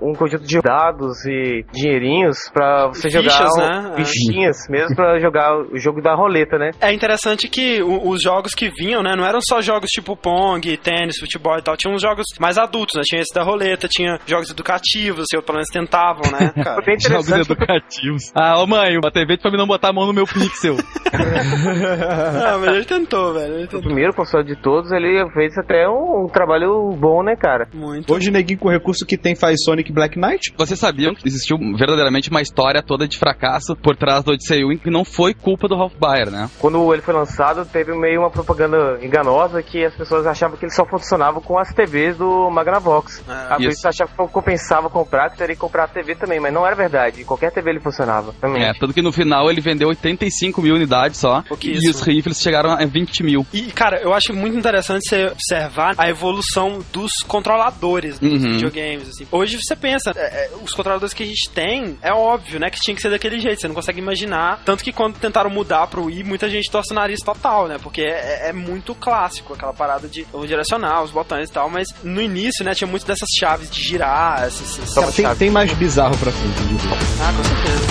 um 0.00 0.12
conjunto 0.14 0.44
de 0.44 0.60
dados 0.62 1.24
e 1.26 1.64
dinheirinhos 1.72 2.38
pra 2.52 2.88
você 2.88 3.10
Fichas, 3.10 3.22
jogar. 3.24 3.48
né? 3.56 3.94
É. 3.98 4.04
Fichinhas 4.04 4.56
mesmo 4.70 4.96
pra 4.96 5.18
jogar 5.18 5.54
o 5.56 5.78
jogo 5.78 6.00
da 6.00 6.14
roleta, 6.14 6.56
né? 6.58 6.70
É 6.80 6.92
interessante 6.92 7.48
que 7.48 7.82
os 7.82 8.22
jogos 8.22 8.54
que 8.54 8.70
vinham, 8.70 9.02
né, 9.02 9.14
não 9.16 9.24
eram 9.26 9.40
só 9.46 9.60
jogos 9.60 9.88
tipo 9.90 10.16
Pong, 10.16 10.76
tênis, 10.78 11.18
futebol 11.18 11.58
e 11.58 11.62
tal. 11.62 11.76
Tinha 11.76 11.92
uns 11.92 12.00
jogos 12.00 12.24
mais 12.40 12.56
adultos, 12.58 12.94
né? 12.96 13.02
Tinha 13.04 13.20
esse 13.20 13.34
da 13.34 13.42
roleta, 13.42 13.86
tinha 13.88 14.18
jogos 14.26 14.50
educativos, 14.50 15.24
assim, 15.24 15.36
ou 15.36 15.42
pelo 15.42 15.56
menos 15.56 15.68
tentavam, 15.72 16.22
né, 16.30 16.52
cara? 16.64 16.76
Foi 16.76 16.84
bem 16.84 16.96
Jogos 17.02 17.28
educativos. 17.42 18.32
Ah, 18.34 18.58
ô 18.60 18.66
mãe, 18.66 18.96
a 18.96 19.10
TV 19.10 19.36
pra 19.36 19.50
mim 19.50 19.56
não 19.56 19.66
botar 19.66 19.90
a 19.90 19.92
mão 19.92 20.06
no 20.06 20.12
meu 20.12 20.26
pixel. 20.26 20.76
Ah, 21.14 22.56
mas 22.58 22.74
ele 22.74 22.84
tentou, 22.84 23.34
velho. 23.34 23.54
Ele 23.54 23.64
O 23.64 23.68
tentou 23.68 23.82
primeiro 23.82 24.14
console 24.14 24.44
de 24.44 24.56
todos, 24.56 24.90
ele 24.90 25.22
fez 25.32 25.56
até 25.58 25.88
um, 25.88 26.24
um 26.24 26.28
trabalho 26.28 26.90
bom, 26.98 27.22
né, 27.22 27.36
cara? 27.36 27.68
muito. 27.74 28.12
Hoje, 28.12 28.30
neguinho 28.30 28.58
com 28.58 28.68
o 28.68 28.70
recurso 28.70 29.04
que 29.06 29.16
tem 29.16 29.34
faz 29.34 29.62
Sonic 29.64 29.92
Black 29.92 30.18
Knight. 30.18 30.52
Vocês 30.56 30.78
sabiam 30.78 31.14
que 31.14 31.26
existiu 31.26 31.56
verdadeiramente 31.76 32.30
uma 32.30 32.40
história 32.40 32.82
toda 32.82 33.06
de 33.06 33.18
fracasso 33.18 33.76
por 33.76 33.96
trás 33.96 34.24
do 34.24 34.32
Odyssey 34.32 34.64
1 34.64 34.78
que 34.78 34.90
não 34.90 35.04
foi 35.04 35.34
culpa 35.34 35.68
do 35.68 35.76
Ralph 35.76 35.94
Baer, 35.98 36.30
né? 36.30 36.48
Quando 36.58 36.92
ele 36.92 37.02
foi 37.02 37.14
lançado, 37.14 37.64
teve 37.66 37.92
meio 37.94 38.20
uma 38.20 38.30
propaganda 38.30 38.98
enganosa 39.02 39.62
que 39.62 39.84
as 39.84 39.94
pessoas 39.94 40.26
achavam 40.26 40.56
que 40.56 40.64
ele 40.64 40.72
só 40.72 40.84
funcionava 40.84 41.40
com 41.40 41.58
as 41.58 41.72
TVs 41.72 42.16
do 42.16 42.50
Magnavox. 42.50 43.22
Ah, 43.28 43.54
a 43.54 43.58
isso. 43.58 43.68
pessoa 43.68 43.90
achava 43.90 44.10
que 44.10 44.32
compensava 44.32 44.88
comprar, 44.88 45.30
que 45.30 45.38
teria 45.38 45.54
que 45.54 45.60
comprar 45.60 45.84
a 45.84 45.88
TV 45.88 46.14
também, 46.14 46.40
mas 46.40 46.52
não 46.52 46.66
era 46.66 46.74
verdade. 46.74 47.24
Qualquer 47.32 47.50
TV 47.52 47.70
ele 47.70 47.80
funcionava 47.80 48.34
também. 48.40 48.62
É, 48.62 48.72
tanto 48.74 48.92
que 48.92 49.00
no 49.02 49.10
final 49.12 49.50
ele 49.50 49.60
vendeu 49.60 49.88
85 49.88 50.60
mil 50.62 50.74
unidades 50.74 51.18
só. 51.18 51.42
E 51.62 51.88
os 51.88 52.00
rifles 52.02 52.40
chegaram 52.40 52.72
a 52.72 52.84
20 52.84 53.22
mil. 53.22 53.46
E, 53.52 53.62
cara, 53.72 54.00
eu 54.00 54.12
acho 54.12 54.34
muito 54.34 54.56
interessante 54.56 55.08
você 55.08 55.26
observar 55.26 55.94
a 55.96 56.08
evolução 56.08 56.80
dos 56.92 57.10
controladores 57.26 58.18
dos 58.18 58.30
Uhum. 58.42 58.52
videogames, 58.52 59.08
assim. 59.08 59.26
Hoje 59.30 59.58
você 59.60 59.74
pensa, 59.74 60.12
é, 60.16 60.20
é, 60.46 60.50
os 60.62 60.72
controladores 60.72 61.14
que 61.14 61.22
a 61.22 61.26
gente 61.26 61.48
tem, 61.50 61.96
é 62.02 62.12
óbvio, 62.12 62.58
né, 62.60 62.70
que 62.70 62.78
tinha 62.80 62.94
que 62.94 63.00
ser 63.02 63.10
daquele 63.10 63.38
jeito, 63.40 63.60
você 63.60 63.68
não 63.68 63.74
consegue 63.74 63.98
imaginar. 64.00 64.60
Tanto 64.64 64.84
que 64.84 64.92
quando 64.92 65.18
tentaram 65.18 65.50
mudar 65.50 65.86
pro 65.86 66.04
Wii, 66.04 66.24
muita 66.24 66.48
gente 66.48 66.70
torce 66.70 66.92
o 66.92 66.94
nariz 66.94 67.20
total, 67.20 67.66
né, 67.68 67.76
porque 67.82 68.02
é, 68.02 68.48
é 68.48 68.52
muito 68.52 68.94
clássico, 68.94 69.54
aquela 69.54 69.72
parada 69.72 70.06
de 70.08 70.26
vamos 70.32 70.48
direcionar 70.48 71.02
os 71.02 71.10
botões 71.10 71.48
e 71.48 71.52
tal, 71.52 71.68
mas 71.70 71.88
no 72.02 72.20
início, 72.20 72.64
né, 72.64 72.74
tinha 72.74 72.88
muito 72.88 73.06
dessas 73.06 73.28
chaves 73.38 73.70
de 73.70 73.82
girar, 73.82 74.42
essas... 74.44 74.78
essas- 74.78 75.14
tem, 75.14 75.34
tem 75.36 75.50
mais 75.50 75.72
bizarro 75.74 76.16
pra 76.18 76.30
frente, 76.30 76.62
digo. 76.68 77.11
Ah, 77.20 77.32
com 77.32 77.44
certeza. 77.44 77.82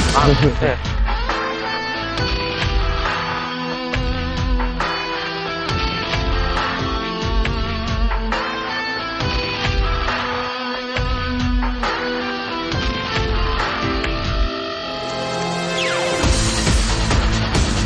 É. 0.65 0.90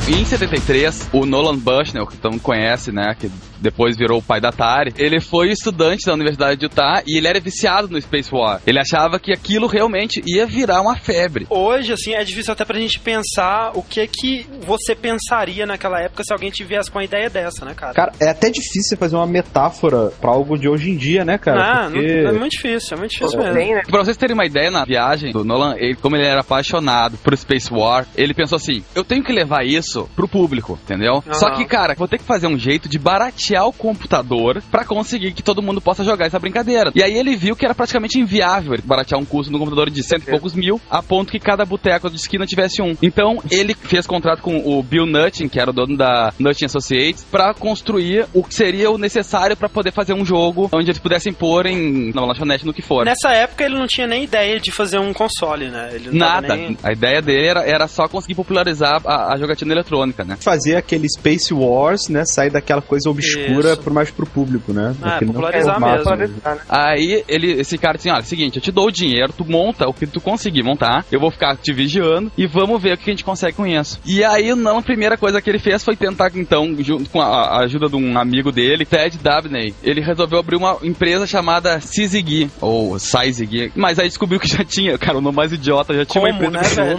Em 0.07 0.23
73, 0.23 1.09
o 1.11 1.25
Nolan 1.25 1.57
Bushnell, 1.57 2.05
que 2.05 2.15
todo 2.17 2.33
mundo 2.33 2.41
conhece, 2.43 2.91
né, 2.91 3.15
que 3.19 3.27
depois 3.59 3.97
virou 3.97 4.19
o 4.19 4.21
pai 4.21 4.39
da 4.39 4.49
Atari, 4.49 4.93
ele 4.99 5.19
foi 5.19 5.49
estudante 5.49 6.05
da 6.05 6.13
Universidade 6.13 6.59
de 6.59 6.65
Utah 6.67 7.01
e 7.07 7.17
ele 7.17 7.27
era 7.27 7.39
viciado 7.39 7.87
no 7.87 7.99
Space 7.99 8.29
War. 8.31 8.61
Ele 8.67 8.79
achava 8.79 9.19
que 9.19 9.33
aquilo 9.33 9.65
realmente 9.65 10.21
ia 10.27 10.45
virar 10.45 10.81
uma 10.81 10.95
febre. 10.95 11.47
Hoje, 11.49 11.93
assim, 11.93 12.13
é 12.13 12.23
difícil 12.23 12.53
até 12.53 12.63
pra 12.63 12.79
gente 12.79 12.99
pensar 12.99 13.71
o 13.73 13.81
que 13.81 14.05
que 14.05 14.45
você 14.61 14.93
pensaria 14.93 15.65
naquela 15.65 15.99
época 15.99 16.23
se 16.23 16.31
alguém 16.31 16.51
tivesse 16.51 16.91
com 16.91 16.99
a 16.99 17.03
ideia 17.03 17.27
dessa, 17.27 17.65
né, 17.65 17.73
cara? 17.73 17.93
Cara, 17.93 18.11
é 18.19 18.29
até 18.29 18.51
difícil 18.51 18.83
você 18.89 18.97
fazer 18.97 19.15
uma 19.15 19.25
metáfora 19.25 20.11
pra 20.21 20.29
algo 20.29 20.55
de 20.55 20.69
hoje 20.69 20.91
em 20.91 20.97
dia, 20.97 21.25
né, 21.25 21.39
cara? 21.39 21.85
ah, 21.85 21.89
Porque... 21.89 22.21
não, 22.21 22.29
é 22.29 22.33
muito 22.33 22.51
difícil, 22.51 22.95
é 22.95 22.99
muito 22.99 23.11
difícil 23.11 23.39
mesmo. 23.39 23.53
Tem, 23.55 23.73
né? 23.73 23.81
Pra 23.87 24.03
vocês 24.03 24.17
terem 24.17 24.35
uma 24.35 24.45
ideia, 24.45 24.69
na 24.69 24.85
viagem 24.85 25.31
do 25.31 25.43
Nolan, 25.43 25.75
ele, 25.77 25.95
como 25.95 26.15
ele 26.15 26.27
era 26.27 26.41
apaixonado 26.41 27.17
por 27.17 27.35
Space 27.35 27.73
War, 27.73 28.05
ele 28.15 28.35
pensou 28.35 28.57
assim: 28.57 28.83
eu 28.93 29.03
tenho 29.03 29.23
que 29.23 29.33
levar 29.33 29.65
isso 29.65 29.94
pro 30.15 30.27
público, 30.27 30.77
entendeu? 30.83 31.15
Aham. 31.25 31.33
Só 31.33 31.49
que, 31.55 31.65
cara, 31.65 31.95
vou 31.97 32.07
ter 32.07 32.17
que 32.17 32.23
fazer 32.23 32.47
um 32.47 32.57
jeito 32.57 32.87
de 32.89 32.99
baratear 32.99 33.67
o 33.67 33.73
computador 33.73 34.61
pra 34.71 34.83
conseguir 34.85 35.31
que 35.33 35.41
todo 35.43 35.61
mundo 35.61 35.81
possa 35.81 36.03
jogar 36.03 36.25
essa 36.25 36.39
brincadeira. 36.39 36.91
E 36.93 37.01
aí 37.03 37.13
ele 37.15 37.35
viu 37.35 37.55
que 37.55 37.65
era 37.65 37.73
praticamente 37.75 38.19
inviável 38.19 38.75
baratear 38.83 39.19
um 39.19 39.25
custo 39.25 39.51
no 39.51 39.59
computador 39.59 39.89
de 39.89 40.03
cento 40.03 40.23
e 40.27 40.31
poucos 40.31 40.53
mil, 40.53 40.79
a 40.89 41.01
ponto 41.01 41.31
que 41.31 41.39
cada 41.39 41.65
boteco 41.65 42.09
de 42.09 42.15
esquina 42.17 42.45
tivesse 42.45 42.81
um. 42.81 42.95
Então 43.01 43.37
ele 43.49 43.73
fez 43.73 44.05
contrato 44.05 44.41
com 44.41 44.57
o 44.57 44.81
Bill 44.83 45.05
Nutting, 45.05 45.47
que 45.47 45.59
era 45.59 45.69
o 45.69 45.73
dono 45.73 45.95
da 45.97 46.33
Nutting 46.39 46.65
Associates, 46.65 47.23
pra 47.31 47.53
construir 47.53 48.25
o 48.33 48.43
que 48.43 48.53
seria 48.53 48.89
o 48.91 48.97
necessário 48.97 49.55
pra 49.57 49.69
poder 49.69 49.91
fazer 49.91 50.13
um 50.13 50.25
jogo 50.25 50.69
onde 50.73 50.89
eles 50.89 50.99
pudessem 50.99 51.33
pôr 51.33 51.65
em 51.65 52.11
na 52.13 52.25
lanchonete 52.25 52.65
no 52.65 52.73
que 52.73 52.81
for. 52.81 53.05
Nessa 53.05 53.29
época 53.31 53.63
ele 53.65 53.75
não 53.77 53.87
tinha 53.87 54.07
nem 54.07 54.23
ideia 54.23 54.59
de 54.59 54.71
fazer 54.71 54.99
um 54.99 55.13
console, 55.13 55.69
né? 55.69 55.89
Ele 55.93 56.09
não 56.11 56.19
tava 56.19 56.41
Nada. 56.41 56.55
nem- 56.55 56.77
A 56.83 56.91
ideia 56.91 57.21
dele 57.21 57.47
era, 57.47 57.61
era 57.63 57.87
só 57.87 58.07
conseguir 58.07 58.35
popularizar 58.35 59.01
a, 59.05 59.33
a 59.33 59.37
jogatina 59.37 59.73
eletrônica, 59.85 60.23
né? 60.23 60.37
Fazer 60.39 60.75
aquele 60.75 61.07
Space 61.07 61.53
Wars, 61.53 62.09
né? 62.09 62.23
Sair 62.25 62.49
daquela 62.49 62.81
coisa 62.81 63.09
obscura 63.09 63.73
Isso. 63.73 63.81
pro 63.81 63.93
mais 63.93 64.09
pro 64.11 64.25
público, 64.25 64.73
né? 64.73 64.95
Ah, 65.01 65.19
não 65.21 65.27
popularizar 65.27 65.79
mesmo. 65.79 66.15
né? 66.15 66.29
Aí 66.67 67.23
ele, 67.27 67.51
esse 67.53 67.77
cara 67.77 67.97
disse, 67.97 68.09
olha, 68.09 68.23
seguinte, 68.23 68.57
eu 68.57 68.61
te 68.61 68.71
dou 68.71 68.87
o 68.87 68.91
dinheiro, 68.91 69.31
tu 69.31 69.45
monta 69.45 69.87
o 69.87 69.93
que 69.93 70.07
tu 70.07 70.19
conseguir 70.19 70.63
montar, 70.63 71.05
eu 71.11 71.19
vou 71.19 71.31
ficar 71.31 71.55
te 71.55 71.71
vigiando 71.71 72.31
e 72.37 72.47
vamos 72.47 72.81
ver 72.81 72.93
o 72.93 72.97
que 72.97 73.09
a 73.09 73.13
gente 73.13 73.23
consegue 73.23 73.55
com 73.55 73.65
isso. 73.67 73.99
E 74.05 74.23
aí, 74.23 74.53
não, 74.55 74.79
a 74.79 74.81
primeira 74.81 75.17
coisa 75.17 75.41
que 75.41 75.49
ele 75.49 75.59
fez 75.59 75.83
foi 75.83 75.95
tentar, 75.95 76.31
então, 76.35 76.75
junto 76.79 77.09
com 77.09 77.21
a, 77.21 77.25
a 77.25 77.63
ajuda 77.63 77.87
de 77.87 77.95
um 77.95 78.17
amigo 78.17 78.51
dele, 78.51 78.85
Ted 78.85 79.17
Dabney, 79.17 79.73
ele 79.83 80.01
resolveu 80.01 80.39
abrir 80.39 80.55
uma 80.55 80.77
empresa 80.81 81.27
chamada 81.27 81.79
Sizig, 81.79 82.49
ou 82.59 82.97
Sizig, 82.97 83.71
mas 83.75 83.99
aí 83.99 84.07
descobriu 84.07 84.39
que 84.39 84.47
já 84.47 84.63
tinha, 84.63 84.97
cara, 84.97 85.17
o 85.17 85.21
nome 85.21 85.35
mais 85.35 85.51
idiota, 85.51 85.93
já 85.93 86.05
tinha 86.05 86.23
uma 86.23 86.33
Como, 86.33 86.45
empresa 86.47 86.83
né, 86.83 86.95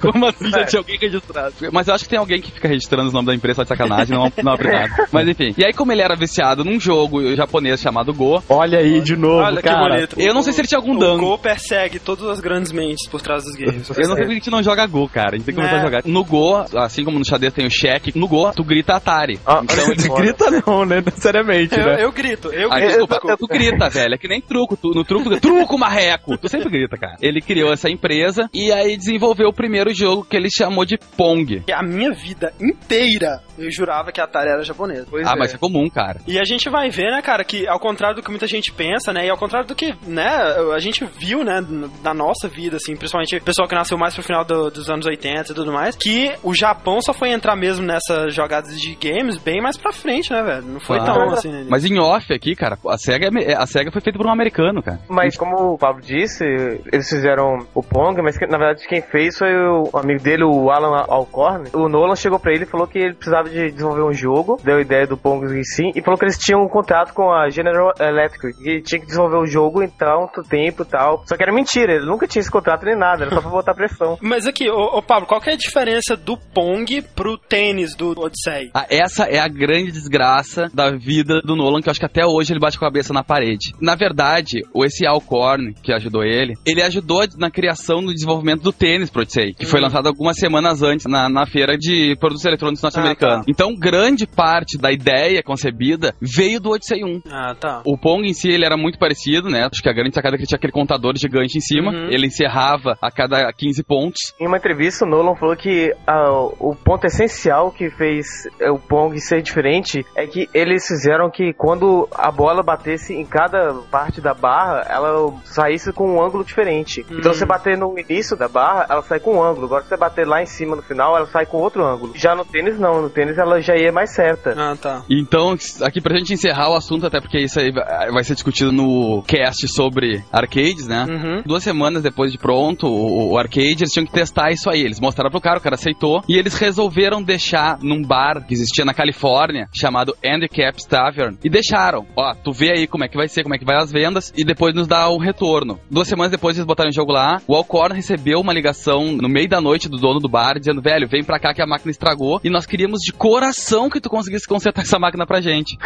com. 0.00 0.10
Como 0.12 0.26
assim 0.26 0.50
já 0.50 0.64
tinha 0.64 0.80
alguém 0.80 0.98
registrado? 0.98 1.54
Mas 1.72 1.79
eu 1.88 1.94
acho 1.94 2.04
que 2.04 2.10
tem 2.10 2.18
alguém 2.18 2.40
que 2.40 2.50
fica 2.50 2.68
registrando 2.68 3.06
os 3.08 3.12
nomes 3.12 3.26
da 3.28 3.34
empresa 3.34 3.56
só 3.56 3.62
de 3.62 3.68
sacanagem, 3.68 4.16
não, 4.16 4.32
não 4.42 4.52
abre 4.52 4.70
nada. 4.70 5.08
Mas 5.12 5.28
enfim. 5.28 5.54
E 5.58 5.64
aí, 5.64 5.72
como 5.72 5.92
ele 5.92 6.02
era 6.02 6.14
viciado 6.16 6.64
num 6.64 6.78
jogo 6.80 7.34
japonês 7.34 7.80
chamado 7.80 8.12
Go, 8.14 8.42
Olha 8.48 8.78
aí 8.78 9.00
de 9.00 9.16
novo, 9.16 9.42
Olha 9.42 9.56
que 9.62 9.68
cara. 9.68 9.94
bonito. 9.94 10.20
eu 10.20 10.32
não 10.34 10.42
sei 10.42 10.52
se 10.52 10.60
ele 10.60 10.68
tinha 10.68 10.78
algum 10.78 10.96
O 10.96 10.98
dano. 10.98 11.18
Go 11.20 11.38
persegue 11.38 11.98
todas 11.98 12.26
as 12.28 12.40
grandes 12.40 12.72
mentes 12.72 13.08
por 13.08 13.20
trás 13.20 13.44
dos 13.44 13.54
games. 13.54 13.88
Eu 13.90 14.08
não 14.08 14.16
sei 14.16 14.24
se 14.26 14.30
a 14.30 14.34
gente 14.34 14.50
não 14.50 14.62
joga 14.62 14.86
Go, 14.86 15.08
cara. 15.08 15.34
A 15.34 15.36
gente 15.36 15.44
tem 15.46 15.54
que 15.54 15.60
começar 15.60 15.76
É. 15.76 15.80
a 15.80 15.84
jogar. 15.84 16.02
No 16.06 16.24
Go, 16.24 16.64
assim 16.76 17.04
como 17.04 17.18
no 17.18 17.24
xadrez 17.24 17.52
tem 17.52 17.66
o 17.66 17.70
cheque, 17.70 18.12
no 18.18 18.26
Go, 18.28 18.50
tu 18.54 18.64
grita 18.64 18.94
Atari. 18.94 19.38
Ah, 19.46 19.60
então, 19.62 19.90
que 19.94 20.02
foda. 20.06 20.22
Grita 20.22 20.50
não, 20.66 20.84
né? 20.84 21.02
Necessariamente, 21.04 21.78
Eu, 21.78 21.84
né? 21.86 22.04
eu 22.04 22.12
grito, 22.12 22.48
eu 22.52 22.70
Ah, 22.72 22.76
grito. 22.76 22.88
desculpa, 23.06 23.36
tu 23.36 23.46
grita, 23.46 23.88
velho. 23.88 24.14
É 24.14 24.18
que 24.18 24.28
nem 24.28 24.40
truco. 24.40 24.76
Tu, 24.76 24.88
no 24.94 25.04
truco, 25.04 25.30
tu, 25.30 25.40
truco, 25.40 25.78
marreco. 25.78 26.36
Tu 26.38 26.48
sempre 26.48 26.68
grita, 26.70 26.96
cara. 26.96 27.16
Ele 27.20 27.40
criou 27.40 27.72
essa 27.72 27.88
empresa 27.90 28.48
e 28.52 28.72
aí 28.72 28.96
desenvolveu 28.96 29.48
o 29.48 29.52
primeiro 29.52 29.92
jogo 29.94 30.24
que 30.24 30.36
ele 30.36 30.48
chamou 30.50 30.84
de 30.84 30.98
Pong. 31.16 31.62
A 31.72 31.82
minha 31.82 32.12
vida 32.12 32.52
inteira 32.60 33.42
eu 33.60 33.70
jurava 33.70 34.10
que 34.12 34.20
a 34.20 34.24
Atari 34.24 34.50
era 34.50 34.62
japonesa. 34.62 35.06
Pois 35.10 35.26
ah, 35.26 35.32
é. 35.32 35.38
mas 35.38 35.54
é 35.54 35.58
comum, 35.58 35.88
cara. 35.88 36.20
E 36.26 36.38
a 36.38 36.44
gente 36.44 36.68
vai 36.70 36.90
ver, 36.90 37.10
né, 37.10 37.22
cara, 37.22 37.44
que 37.44 37.66
ao 37.68 37.78
contrário 37.78 38.16
do 38.16 38.22
que 38.22 38.30
muita 38.30 38.46
gente 38.46 38.72
pensa, 38.72 39.12
né, 39.12 39.26
e 39.26 39.30
ao 39.30 39.36
contrário 39.36 39.66
do 39.68 39.74
que, 39.74 39.94
né, 40.06 40.28
a 40.74 40.78
gente 40.78 41.04
viu, 41.04 41.44
né, 41.44 41.64
na 42.02 42.14
nossa 42.14 42.48
vida, 42.48 42.76
assim, 42.76 42.96
principalmente 42.96 43.36
o 43.36 43.42
pessoal 43.42 43.68
que 43.68 43.74
nasceu 43.74 43.98
mais 43.98 44.14
pro 44.14 44.22
final 44.22 44.44
do- 44.44 44.70
dos 44.70 44.88
anos 44.88 45.06
80 45.06 45.52
e 45.52 45.54
tudo 45.54 45.72
mais, 45.72 45.96
que 45.96 46.32
o 46.42 46.54
Japão 46.54 47.00
só 47.02 47.12
foi 47.12 47.30
entrar 47.30 47.56
mesmo 47.56 47.84
nessas 47.84 48.34
jogadas 48.34 48.78
de 48.80 48.94
games 48.94 49.36
bem 49.38 49.60
mais 49.60 49.76
pra 49.76 49.92
frente, 49.92 50.32
né, 50.32 50.42
velho? 50.42 50.62
Não 50.62 50.80
foi 50.80 50.98
Claro. 50.98 51.14
tão 51.26 51.32
assim, 51.34 51.50
né? 51.50 51.66
Mas 51.68 51.84
em 51.84 51.98
off 51.98 52.32
aqui, 52.32 52.54
cara, 52.54 52.78
a 52.88 52.96
SEGA, 52.98 53.28
é 53.42 53.54
a 53.54 53.66
SEGA 53.66 53.90
foi 53.90 54.00
feita 54.00 54.18
por 54.18 54.26
um 54.26 54.32
americano, 54.32 54.82
cara. 54.82 55.00
Mas 55.08 55.36
como 55.36 55.74
o 55.74 55.78
Pablo 55.78 56.00
disse, 56.02 56.44
eles 56.92 57.08
fizeram 57.08 57.66
o 57.74 57.82
Pong, 57.82 58.20
mas 58.22 58.36
na 58.48 58.58
verdade 58.58 58.86
quem 58.88 59.02
fez 59.02 59.36
foi 59.36 59.52
o 59.54 59.90
amigo 59.94 60.22
dele, 60.22 60.44
o 60.44 60.70
Alan 60.70 61.04
Alcorn. 61.08 61.68
O 61.74 61.88
Nolan 61.88 62.16
chegou 62.16 62.38
pra 62.38 62.52
ele 62.52 62.64
e 62.64 62.66
falou 62.66 62.86
que 62.86 62.98
ele 62.98 63.14
precisava 63.14 63.48
de 63.50 63.70
desenvolver 63.70 64.02
um 64.02 64.12
jogo, 64.12 64.58
deu 64.62 64.76
a 64.76 64.80
ideia 64.80 65.06
do 65.06 65.16
Pong 65.16 65.46
em 65.46 65.64
si, 65.64 65.90
e 65.94 66.02
falou 66.02 66.18
que 66.18 66.24
eles 66.24 66.38
tinham 66.38 66.62
um 66.62 66.68
contrato 66.68 67.12
com 67.12 67.32
a 67.32 67.48
General 67.50 67.92
Electric, 67.98 68.56
e 68.68 68.80
tinha 68.82 69.00
que 69.00 69.06
desenvolver 69.06 69.38
o 69.38 69.46
jogo 69.46 69.82
em 69.82 69.88
tanto 69.88 70.42
tempo 70.42 70.82
e 70.82 70.86
tal. 70.86 71.22
Só 71.26 71.36
que 71.36 71.42
era 71.42 71.52
mentira, 71.52 71.94
ele 71.94 72.06
nunca 72.06 72.26
tinha 72.26 72.40
esse 72.40 72.50
contrato 72.50 72.84
nem 72.84 72.96
nada, 72.96 73.24
era 73.24 73.34
só 73.34 73.40
pra 73.40 73.50
botar 73.50 73.74
pressão. 73.74 74.18
Mas 74.22 74.46
aqui, 74.46 74.70
ô, 74.70 74.98
ô, 74.98 75.02
Pablo, 75.02 75.26
qual 75.26 75.40
que 75.40 75.50
é 75.50 75.54
a 75.54 75.56
diferença 75.56 76.16
do 76.16 76.36
Pong 76.36 77.02
pro 77.14 77.36
tênis 77.36 77.94
do 77.94 78.10
Odyssey? 78.10 78.70
Ah, 78.74 78.86
essa 78.88 79.24
é 79.24 79.38
a 79.38 79.48
grande 79.48 79.92
desgraça 79.92 80.68
da 80.72 80.90
vida 80.90 81.40
do 81.42 81.56
Nolan, 81.56 81.80
que 81.80 81.88
eu 81.88 81.90
acho 81.90 82.00
que 82.00 82.06
até 82.06 82.24
hoje 82.24 82.52
ele 82.52 82.60
bate 82.60 82.78
com 82.78 82.84
a 82.84 82.88
cabeça 82.88 83.12
na 83.12 83.22
parede. 83.22 83.72
Na 83.80 83.94
verdade, 83.94 84.62
o 84.74 84.84
esse 84.84 85.06
Alcorn, 85.06 85.74
que 85.82 85.92
ajudou 85.92 86.22
ele, 86.22 86.54
ele 86.66 86.82
ajudou 86.82 87.20
na 87.36 87.50
criação, 87.50 88.00
no 88.00 88.12
desenvolvimento 88.12 88.62
do 88.62 88.72
tênis 88.72 89.10
pro 89.10 89.22
Odyssey, 89.22 89.54
que 89.54 89.66
foi 89.66 89.80
lançado 89.80 90.06
algumas 90.06 90.36
semanas 90.36 90.82
antes 90.82 91.06
na, 91.06 91.28
na 91.28 91.46
feira 91.46 91.76
de 91.76 92.16
produtos 92.18 92.44
eletrônicos 92.44 92.82
norte-americanos. 92.82 93.34
Ah, 93.34 93.39
tá. 93.39 93.39
Então, 93.48 93.74
grande 93.74 94.26
parte 94.26 94.78
da 94.78 94.90
ideia 94.90 95.42
concebida 95.42 96.14
veio 96.20 96.60
do 96.60 96.70
Odyssey 96.70 97.04
1. 97.04 97.22
Ah, 97.30 97.54
tá. 97.58 97.82
O 97.86 97.96
Pong 97.98 98.28
em 98.28 98.32
si, 98.32 98.48
ele 98.48 98.64
era 98.64 98.76
muito 98.76 98.98
parecido, 98.98 99.48
né? 99.48 99.60
Acho 99.70 99.82
que 99.82 99.88
a 99.88 99.92
grande 99.92 100.14
sacada 100.14 100.34
é 100.34 100.36
que 100.36 100.42
ele 100.42 100.48
tinha 100.48 100.56
aquele 100.56 100.72
contador 100.72 101.12
gigante 101.16 101.56
em 101.58 101.60
cima. 101.60 101.90
Uhum. 101.90 102.08
Ele 102.10 102.26
encerrava 102.26 102.96
a 103.00 103.10
cada 103.10 103.50
15 103.52 103.82
pontos. 103.84 104.20
Em 104.40 104.46
uma 104.46 104.56
entrevista, 104.58 105.04
o 105.04 105.08
Nolan 105.08 105.34
falou 105.36 105.56
que 105.56 105.92
ah, 106.06 106.30
o 106.58 106.74
ponto 106.74 107.06
essencial 107.06 107.70
que 107.70 107.90
fez 107.90 108.26
eh, 108.60 108.70
o 108.70 108.78
Pong 108.78 109.18
ser 109.20 109.42
diferente 109.42 110.04
é 110.16 110.26
que 110.26 110.48
eles 110.54 110.86
fizeram 110.86 111.30
que 111.30 111.52
quando 111.52 112.08
a 112.14 112.30
bola 112.30 112.62
batesse 112.62 113.14
em 113.14 113.24
cada 113.24 113.74
parte 113.90 114.20
da 114.20 114.34
barra, 114.34 114.84
ela 114.88 115.32
saísse 115.44 115.92
com 115.92 116.14
um 116.16 116.22
ângulo 116.24 116.44
diferente. 116.44 117.04
Então, 117.10 117.30
Hum. 117.30 117.34
você 117.34 117.46
bater 117.46 117.76
no 117.76 117.98
início 117.98 118.36
da 118.36 118.48
barra, 118.48 118.86
ela 118.88 119.02
sai 119.02 119.20
com 119.20 119.36
um 119.36 119.42
ângulo. 119.42 119.66
Agora, 119.66 119.82
se 119.82 119.88
você 119.90 119.96
bater 119.96 120.26
lá 120.26 120.42
em 120.42 120.46
cima 120.46 120.76
no 120.76 120.82
final, 120.82 121.16
ela 121.16 121.26
sai 121.26 121.46
com 121.46 121.58
outro 121.58 121.84
ângulo. 121.84 122.12
Já 122.16 122.34
no 122.34 122.44
tênis, 122.44 122.78
não. 122.78 123.02
No 123.02 123.10
tênis, 123.10 123.19
tênis, 123.20 123.38
ela 123.38 123.60
já 123.60 123.76
ia 123.76 123.92
mais 123.92 124.10
certa. 124.14 124.54
Ah, 124.56 124.76
tá. 124.76 125.02
Então, 125.10 125.56
aqui 125.82 126.00
pra 126.00 126.16
gente 126.18 126.32
encerrar 126.32 126.70
o 126.70 126.76
assunto, 126.76 127.06
até 127.06 127.20
porque 127.20 127.38
isso 127.38 127.60
aí 127.60 127.70
vai 127.72 128.24
ser 128.24 128.34
discutido 128.34 128.72
no 128.72 129.22
cast 129.26 129.68
sobre 129.68 130.22
arcades, 130.32 130.86
né? 130.86 131.06
Uhum. 131.08 131.42
Duas 131.44 131.62
semanas 131.62 132.02
depois 132.02 132.32
de 132.32 132.38
pronto, 132.38 132.86
o, 132.86 133.32
o 133.32 133.38
arcade, 133.38 133.82
eles 133.82 133.92
tinham 133.92 134.06
que 134.06 134.12
testar 134.12 134.50
isso 134.50 134.70
aí. 134.70 134.80
Eles 134.80 135.00
mostraram 135.00 135.30
pro 135.30 135.40
cara, 135.40 135.58
o 135.58 135.62
cara 135.62 135.74
aceitou, 135.74 136.22
e 136.28 136.36
eles 136.36 136.54
resolveram 136.54 137.22
deixar 137.22 137.78
num 137.82 138.02
bar 138.02 138.46
que 138.46 138.54
existia 138.54 138.84
na 138.84 138.94
Califórnia, 138.94 139.68
chamado 139.74 140.16
Handicap 140.24 140.76
Tavern, 140.88 141.36
e 141.44 141.50
deixaram. 141.50 142.06
Ó, 142.16 142.34
tu 142.34 142.52
vê 142.52 142.72
aí 142.72 142.86
como 142.86 143.04
é 143.04 143.08
que 143.08 143.16
vai 143.16 143.28
ser, 143.28 143.42
como 143.42 143.54
é 143.54 143.58
que 143.58 143.64
vai 143.64 143.76
as 143.76 143.92
vendas, 143.92 144.32
e 144.36 144.44
depois 144.44 144.74
nos 144.74 144.86
dá 144.86 145.08
o 145.08 145.18
retorno. 145.18 145.78
Duas 145.90 146.08
semanas 146.08 146.30
depois 146.30 146.56
eles 146.56 146.66
botaram 146.66 146.90
o 146.90 146.94
jogo 146.94 147.12
lá, 147.12 147.40
o 147.46 147.54
Alcorn 147.54 147.94
recebeu 147.94 148.40
uma 148.40 148.52
ligação 148.52 149.12
no 149.12 149.28
meio 149.28 149.48
da 149.48 149.60
noite 149.60 149.88
do 149.88 149.98
dono 149.98 150.20
do 150.20 150.28
bar, 150.28 150.58
dizendo, 150.58 150.80
velho, 150.80 151.08
vem 151.08 151.24
pra 151.24 151.38
cá 151.38 151.52
que 151.52 151.62
a 151.62 151.66
máquina 151.66 151.90
estragou, 151.90 152.40
e 152.42 152.50
nós 152.50 152.66
queríamos 152.66 153.00
de 153.10 153.16
coração 153.16 153.90
que 153.90 154.00
tu 154.00 154.08
conseguisse 154.08 154.46
consertar 154.46 154.82
essa 154.82 154.98
máquina 154.98 155.26
pra 155.26 155.40
gente. 155.40 155.76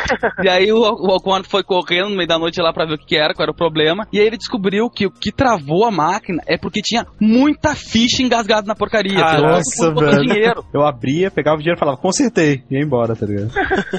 e 0.43 0.49
aí 0.49 0.71
o, 0.73 0.79
o 0.81 1.11
Alcorn 1.11 1.45
foi 1.45 1.63
correndo 1.63 2.11
no 2.11 2.17
meio 2.17 2.29
da 2.29 2.39
noite 2.39 2.61
lá 2.61 2.73
pra 2.73 2.85
ver 2.87 2.95
o 2.95 2.99
que, 2.99 3.17
era, 3.17 3.33
qual 3.35 3.45
era 3.45 3.53
o 3.53 3.57
problema, 3.57 4.07
e 4.13 4.19
aí 4.21 4.27
ele 4.27 4.37
descobriu 4.37 4.89
que 4.91 5.07
o 5.07 5.11
que 5.11 5.33
travou 5.33 5.85
a 5.85 5.91
máquina 5.91 6.43
é 6.47 6.57
porque 6.59 6.81
tinha 6.83 7.07
muita 7.21 7.75
ficha 7.75 8.23
engasgada 8.23 8.67
na 8.67 8.75
porcaria. 8.75 9.15
Nossa, 9.41 9.93
velho. 9.95 10.23
dinheiro. 10.23 10.65
Eu 10.73 10.87
abria, 10.87 11.31
pegava 11.31 11.57
o 11.57 11.61
dinheiro 11.61 11.79
e 11.79 11.81
falava, 11.81 11.97
consertei. 11.99 12.63
E 12.71 12.75
ia 12.77 12.83
embora, 12.85 13.15
tá 13.17 13.27
ligado? 13.27 13.51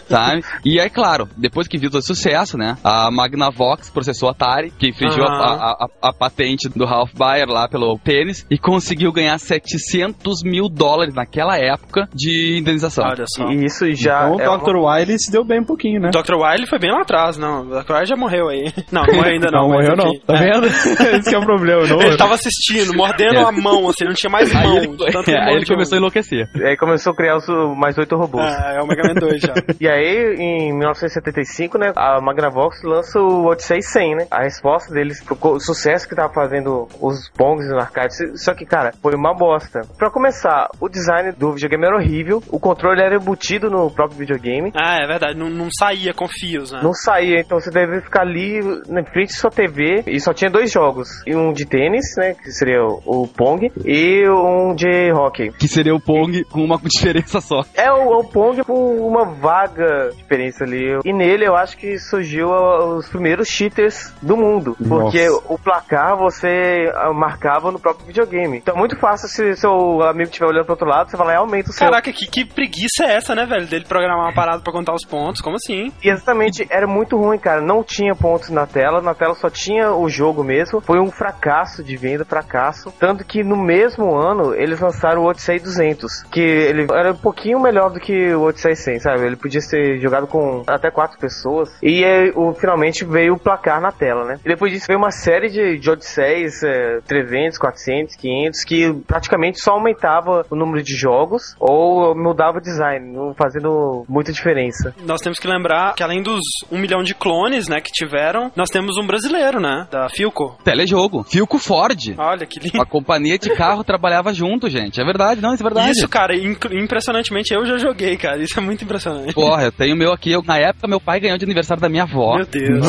sabe? 0.07 0.43
E 0.65 0.79
é 0.79 0.89
claro, 0.89 1.27
depois 1.37 1.67
que 1.67 1.77
viu 1.77 1.89
todo 1.89 2.05
sucesso, 2.05 2.57
né? 2.57 2.77
A 2.83 3.09
Magnavox 3.11 3.89
processou 3.89 4.29
a 4.29 4.31
Atari, 4.31 4.71
que 4.71 4.89
infringiu 4.89 5.23
a, 5.23 5.27
a- 5.27 5.71
a- 5.85 6.09
a 6.09 6.13
patente 6.13 6.67
do 6.69 6.85
Ralph 6.85 7.11
Baer 7.15 7.47
lá 7.47 7.67
pelo 7.67 7.97
tênis, 7.99 8.45
e 8.49 8.57
conseguiu 8.57 9.11
ganhar 9.11 9.37
700 9.37 10.41
mil 10.43 10.67
dólares 10.69 11.13
naquela 11.13 11.57
época 11.57 12.07
de 12.13 12.57
indenização. 12.59 13.05
Olha 13.15 13.25
só. 13.27 13.49
E 13.51 13.65
isso 13.65 13.85
já 13.93 14.29
então 14.29 14.39
é 14.45 14.49
o 14.49 14.57
Dr. 14.57 14.75
Wily 14.77 15.17
se 15.19 15.31
deu 15.31 15.43
bem 15.43 15.61
um 15.61 15.65
pouquinho, 15.65 15.99
né? 16.01 16.09
O 16.09 16.11
Dr. 16.21 16.35
Wily 16.35 16.67
foi 16.67 16.79
bem 16.79 16.91
lá 16.91 17.01
atrás, 17.01 17.37
não. 17.37 17.61
O 17.61 17.81
Dr. 17.83 17.93
Wily 17.93 18.05
já 18.05 18.15
morreu 18.15 18.49
aí. 18.49 18.73
Não, 18.91 19.03
não 19.07 19.13
morreu 19.15 19.33
ainda 19.33 19.51
não. 19.51 19.61
Não, 19.63 19.69
morreu 19.69 19.95
não. 19.95 20.11
Tá 20.25 20.35
É. 20.35 20.51
vendo? 20.51 20.67
Esse 21.17 21.29
que 21.29 21.35
é 21.35 21.37
o 21.39 21.45
problema. 21.45 21.85
Não, 21.87 22.01
Ele 22.01 22.17
tava 22.17 22.33
assistindo, 22.35 22.93
mordendo 22.95 23.35
É. 23.39 23.43
a 23.43 23.51
mão, 23.51 23.87
assim, 23.89 24.05
não 24.05 24.13
tinha 24.13 24.29
mais 24.29 24.53
Aí 24.55 24.63
mão. 24.67 24.77
ele, 24.77 24.97
tanto 25.11 25.31
é, 25.31 25.39
aí 25.49 25.55
ele 25.55 25.65
começou 25.65 25.95
a 25.95 25.99
enlouquecer. 25.99 26.49
Aí 26.55 26.77
começou 26.77 27.13
a 27.13 27.15
criar 27.15 27.37
os 27.37 27.47
mais 27.77 27.97
oito 27.97 28.15
robôs. 28.15 28.43
É, 28.45 28.77
é 28.77 28.81
o 28.81 28.87
Mega 28.87 29.03
Man 29.07 29.15
2 29.19 29.41
já. 29.41 29.53
E 29.79 29.87
aí, 29.87 30.35
em 30.37 30.73
1975, 30.77 31.77
né, 31.77 31.91
a 31.95 32.19
Magnavox 32.21 32.81
lança 32.83 33.19
o 33.19 33.45
Odyssey 33.47 33.81
100, 33.81 34.15
né? 34.15 34.27
A 34.31 34.43
resposta 34.43 34.93
deles 34.93 35.23
pro 35.23 35.59
sucesso 35.59 36.07
que 36.07 36.15
tava 36.15 36.33
fazendo 36.33 36.87
os 37.01 37.29
bongs 37.37 37.69
no 37.69 37.79
arcade. 37.79 38.13
Só 38.37 38.53
que, 38.53 38.65
cara, 38.65 38.91
foi 39.01 39.13
uma 39.15 39.33
bosta. 39.33 39.81
Pra 39.97 40.09
começar, 40.09 40.67
o 40.79 40.89
design 40.89 41.31
do 41.31 41.53
videogame 41.53 41.85
era 41.85 41.95
horrível, 41.95 42.41
o 42.49 42.59
controle 42.59 43.01
era 43.05 43.15
embutido 43.15 43.69
no 43.69 43.89
próprio 43.89 44.19
videogame. 44.19 44.71
Ah, 44.75 44.97
é 45.01 45.07
verdade, 45.07 45.37
não, 45.37 45.49
não 45.49 45.67
saía 45.71 46.13
com 46.13 46.27
fios, 46.27 46.71
né? 46.71 46.79
Não 46.81 46.93
saía, 46.93 47.39
então 47.39 47.59
você 47.59 47.71
deve 47.71 48.01
ficar 48.01 48.21
ali 48.21 48.59
na 48.87 49.03
frente 49.03 49.29
da 49.29 49.39
sua 49.39 49.51
TV 49.51 50.03
e 50.07 50.19
só 50.19 50.33
tinha 50.33 50.49
dois 50.49 50.71
jogos. 50.71 51.07
E 51.25 51.35
Um 51.35 51.53
de 51.53 51.65
tênis, 51.65 52.05
né? 52.17 52.33
Que 52.33 52.51
seria 52.51 52.83
o, 52.83 53.23
o 53.23 53.27
Pong, 53.27 53.71
e 53.83 54.27
um 54.29 54.73
de 54.75 55.11
hockey. 55.11 55.51
Que 55.51 55.67
seria 55.67 55.93
o 55.93 55.99
Pong 55.99 56.43
com 56.45 56.63
uma 56.63 56.79
diferença 56.83 57.39
só. 57.41 57.63
É 57.73 57.91
o, 57.91 58.19
o 58.19 58.23
Pong 58.23 58.63
com 58.63 59.07
uma 59.07 59.25
vaga 59.25 60.09
diferença 60.15 60.63
ali. 60.63 60.99
E 61.03 61.13
nele 61.13 61.45
eu 61.45 61.55
acho 61.55 61.77
que 61.77 61.97
surgiu 61.97 62.49
os 62.49 63.07
primeiros 63.09 63.47
cheaters 63.47 64.13
do 64.21 64.37
mundo. 64.37 64.75
Porque 64.87 65.27
Nossa. 65.27 65.53
o 65.53 65.57
placar 65.57 66.17
você 66.17 66.91
ah, 66.95 67.13
marcava 67.13 67.71
no 67.71 67.79
próprio 67.79 68.07
videogame. 68.07 68.57
Então 68.57 68.75
é 68.75 68.77
muito 68.77 68.97
fácil 68.97 69.27
se 69.27 69.55
seu 69.55 70.01
amigo 70.03 70.29
estiver 70.29 70.47
olhando 70.47 70.65
pro 70.65 70.73
outro 70.73 70.87
lado, 70.87 71.09
você 71.09 71.17
vai 71.17 71.27
lá 71.27 71.33
e 71.33 71.37
aumenta 71.37 71.69
o 71.69 71.73
seu. 71.73 71.87
Caraca, 71.87 72.11
que, 72.11 72.27
que 72.27 72.45
preguiça 72.45 72.94
é 73.03 73.15
essa, 73.15 73.35
né, 73.35 73.45
velho? 73.45 73.65
Dele 73.67 73.85
programar 73.85 74.17
uma 74.17 74.33
parada 74.33 74.61
pra 74.61 74.71
contar 74.71 74.93
os 74.93 75.05
pontos, 75.05 75.41
como 75.41 75.55
assim? 75.55 75.91
Exatamente, 76.03 76.67
era 76.69 76.87
muito 76.87 77.17
ruim, 77.17 77.37
cara. 77.37 77.61
Não 77.61 77.83
tinha 77.83 78.15
pontos 78.15 78.49
na 78.49 78.65
tela, 78.65 79.01
na 79.01 79.13
tela 79.13 79.35
só 79.35 79.49
tinha 79.49 79.91
o 79.91 80.07
jogo 80.09 80.43
mesmo. 80.43 80.81
Foi 80.81 80.99
um 80.99 81.11
fracasso 81.11 81.83
de 81.83 81.95
venda, 81.97 82.25
fracasso. 82.25 82.93
Tanto 82.99 83.25
que 83.25 83.43
no 83.43 83.55
mesmo 83.55 84.15
ano 84.15 84.53
eles 84.53 84.79
lançaram 84.79 85.23
o 85.23 85.25
Odyssey 85.25 85.59
200, 85.59 86.23
que 86.23 86.41
ele 86.41 86.87
era 86.91 87.11
um 87.11 87.17
pouquinho 87.17 87.59
melhor 87.59 87.89
do 87.91 87.99
que 87.99 88.33
o 88.33 88.43
Odyssey 88.43 88.75
100, 88.75 88.99
sabe? 88.99 89.25
Ele 89.25 89.35
podia 89.35 89.61
ser 89.61 89.99
jogado 89.99 90.27
com 90.27 90.63
até 90.67 90.91
quatro 90.91 91.19
pessoas. 91.19 91.69
E 91.81 92.03
aí, 92.03 92.31
o, 92.35 92.53
finalmente 92.53 93.03
veio 93.03 93.33
o 93.33 93.39
placar 93.39 93.81
na 93.81 93.91
tela, 93.91 94.25
né? 94.25 94.39
E 94.45 94.47
depois 94.47 94.71
disso 94.71 94.87
veio 94.87 94.99
uma 94.99 95.11
série 95.11 95.49
de, 95.49 95.77
de 95.77 95.89
Odysseys, 95.89 96.63
é, 96.63 96.99
300, 97.07 97.57
400, 97.57 98.15
500, 98.15 98.63
que 98.63 98.93
praticamente 99.07 99.59
só 99.59 99.71
aumentava 99.71 100.45
o 100.49 100.55
número 100.55 100.83
de 100.83 100.95
jogos 100.95 101.55
ou 101.59 102.15
mudava 102.15 102.57
o 102.57 102.61
design, 102.61 102.84
não 102.99 103.33
fazendo 103.33 104.05
muita 104.07 104.31
diferença. 104.31 104.93
Nós 105.05 105.21
temos 105.21 105.39
que 105.39 105.47
lembrar 105.47 105.93
que 105.95 106.03
além 106.03 106.21
dos 106.21 106.41
um 106.71 106.77
milhão 106.77 107.03
de 107.03 107.13
clones, 107.13 107.67
né, 107.67 107.79
que 107.81 107.91
tiveram, 107.91 108.51
nós 108.55 108.69
temos 108.69 108.97
um 108.97 109.05
brasileiro, 109.05 109.59
né, 109.59 109.87
da 109.91 110.09
Filco. 110.09 110.57
Telejogo. 110.63 111.23
Filco 111.23 111.57
Ford. 111.57 112.15
Olha 112.17 112.45
que 112.45 112.59
lindo. 112.59 112.81
A 112.81 112.85
companhia 112.85 113.37
de 113.37 113.49
carro 113.55 113.83
trabalhava 113.85 114.33
junto, 114.33 114.69
gente. 114.69 114.99
É 115.01 115.05
verdade, 115.05 115.41
não, 115.41 115.53
isso 115.53 115.63
é 115.63 115.67
verdade. 115.69 115.91
Isso, 115.91 116.07
cara, 116.07 116.33
impressionantemente 116.35 117.53
eu 117.53 117.65
já 117.65 117.77
joguei, 117.77 118.17
cara. 118.17 118.41
Isso 118.41 118.57
é 118.57 118.61
muito 118.61 118.83
impressionante. 118.83 119.33
Porra, 119.33 119.63
eu 119.63 119.71
tenho 119.71 119.95
o 119.95 119.97
meu 119.97 120.11
aqui. 120.11 120.31
Eu, 120.31 120.41
na 120.43 120.57
época, 120.57 120.87
meu 120.87 120.99
pai 120.99 121.19
ganhou 121.19 121.37
de 121.37 121.45
aniversário 121.45 121.81
da 121.81 121.89
minha 121.89 122.03
avó. 122.03 122.35
Meu 122.35 122.45
Deus. 122.45 122.87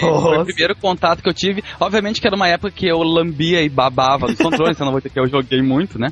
Foi 0.00 0.38
o 0.38 0.44
primeiro 0.44 0.76
contato 0.76 1.22
que 1.22 1.28
eu 1.28 1.34
tive. 1.34 1.62
Obviamente 1.78 2.20
que 2.20 2.26
era 2.26 2.36
uma 2.36 2.48
época 2.48 2.70
que 2.70 2.86
eu 2.86 2.98
lambia 3.02 3.62
e 3.62 3.68
babava 3.68 4.26
nos 4.26 4.38
controles, 4.38 4.76
então 4.76 4.84
não 4.84 4.92
vou 4.92 5.00
dizer 5.00 5.10
que 5.10 5.20
eu 5.20 5.28
joguei 5.28 5.62
muito, 5.62 5.98
né? 5.98 6.08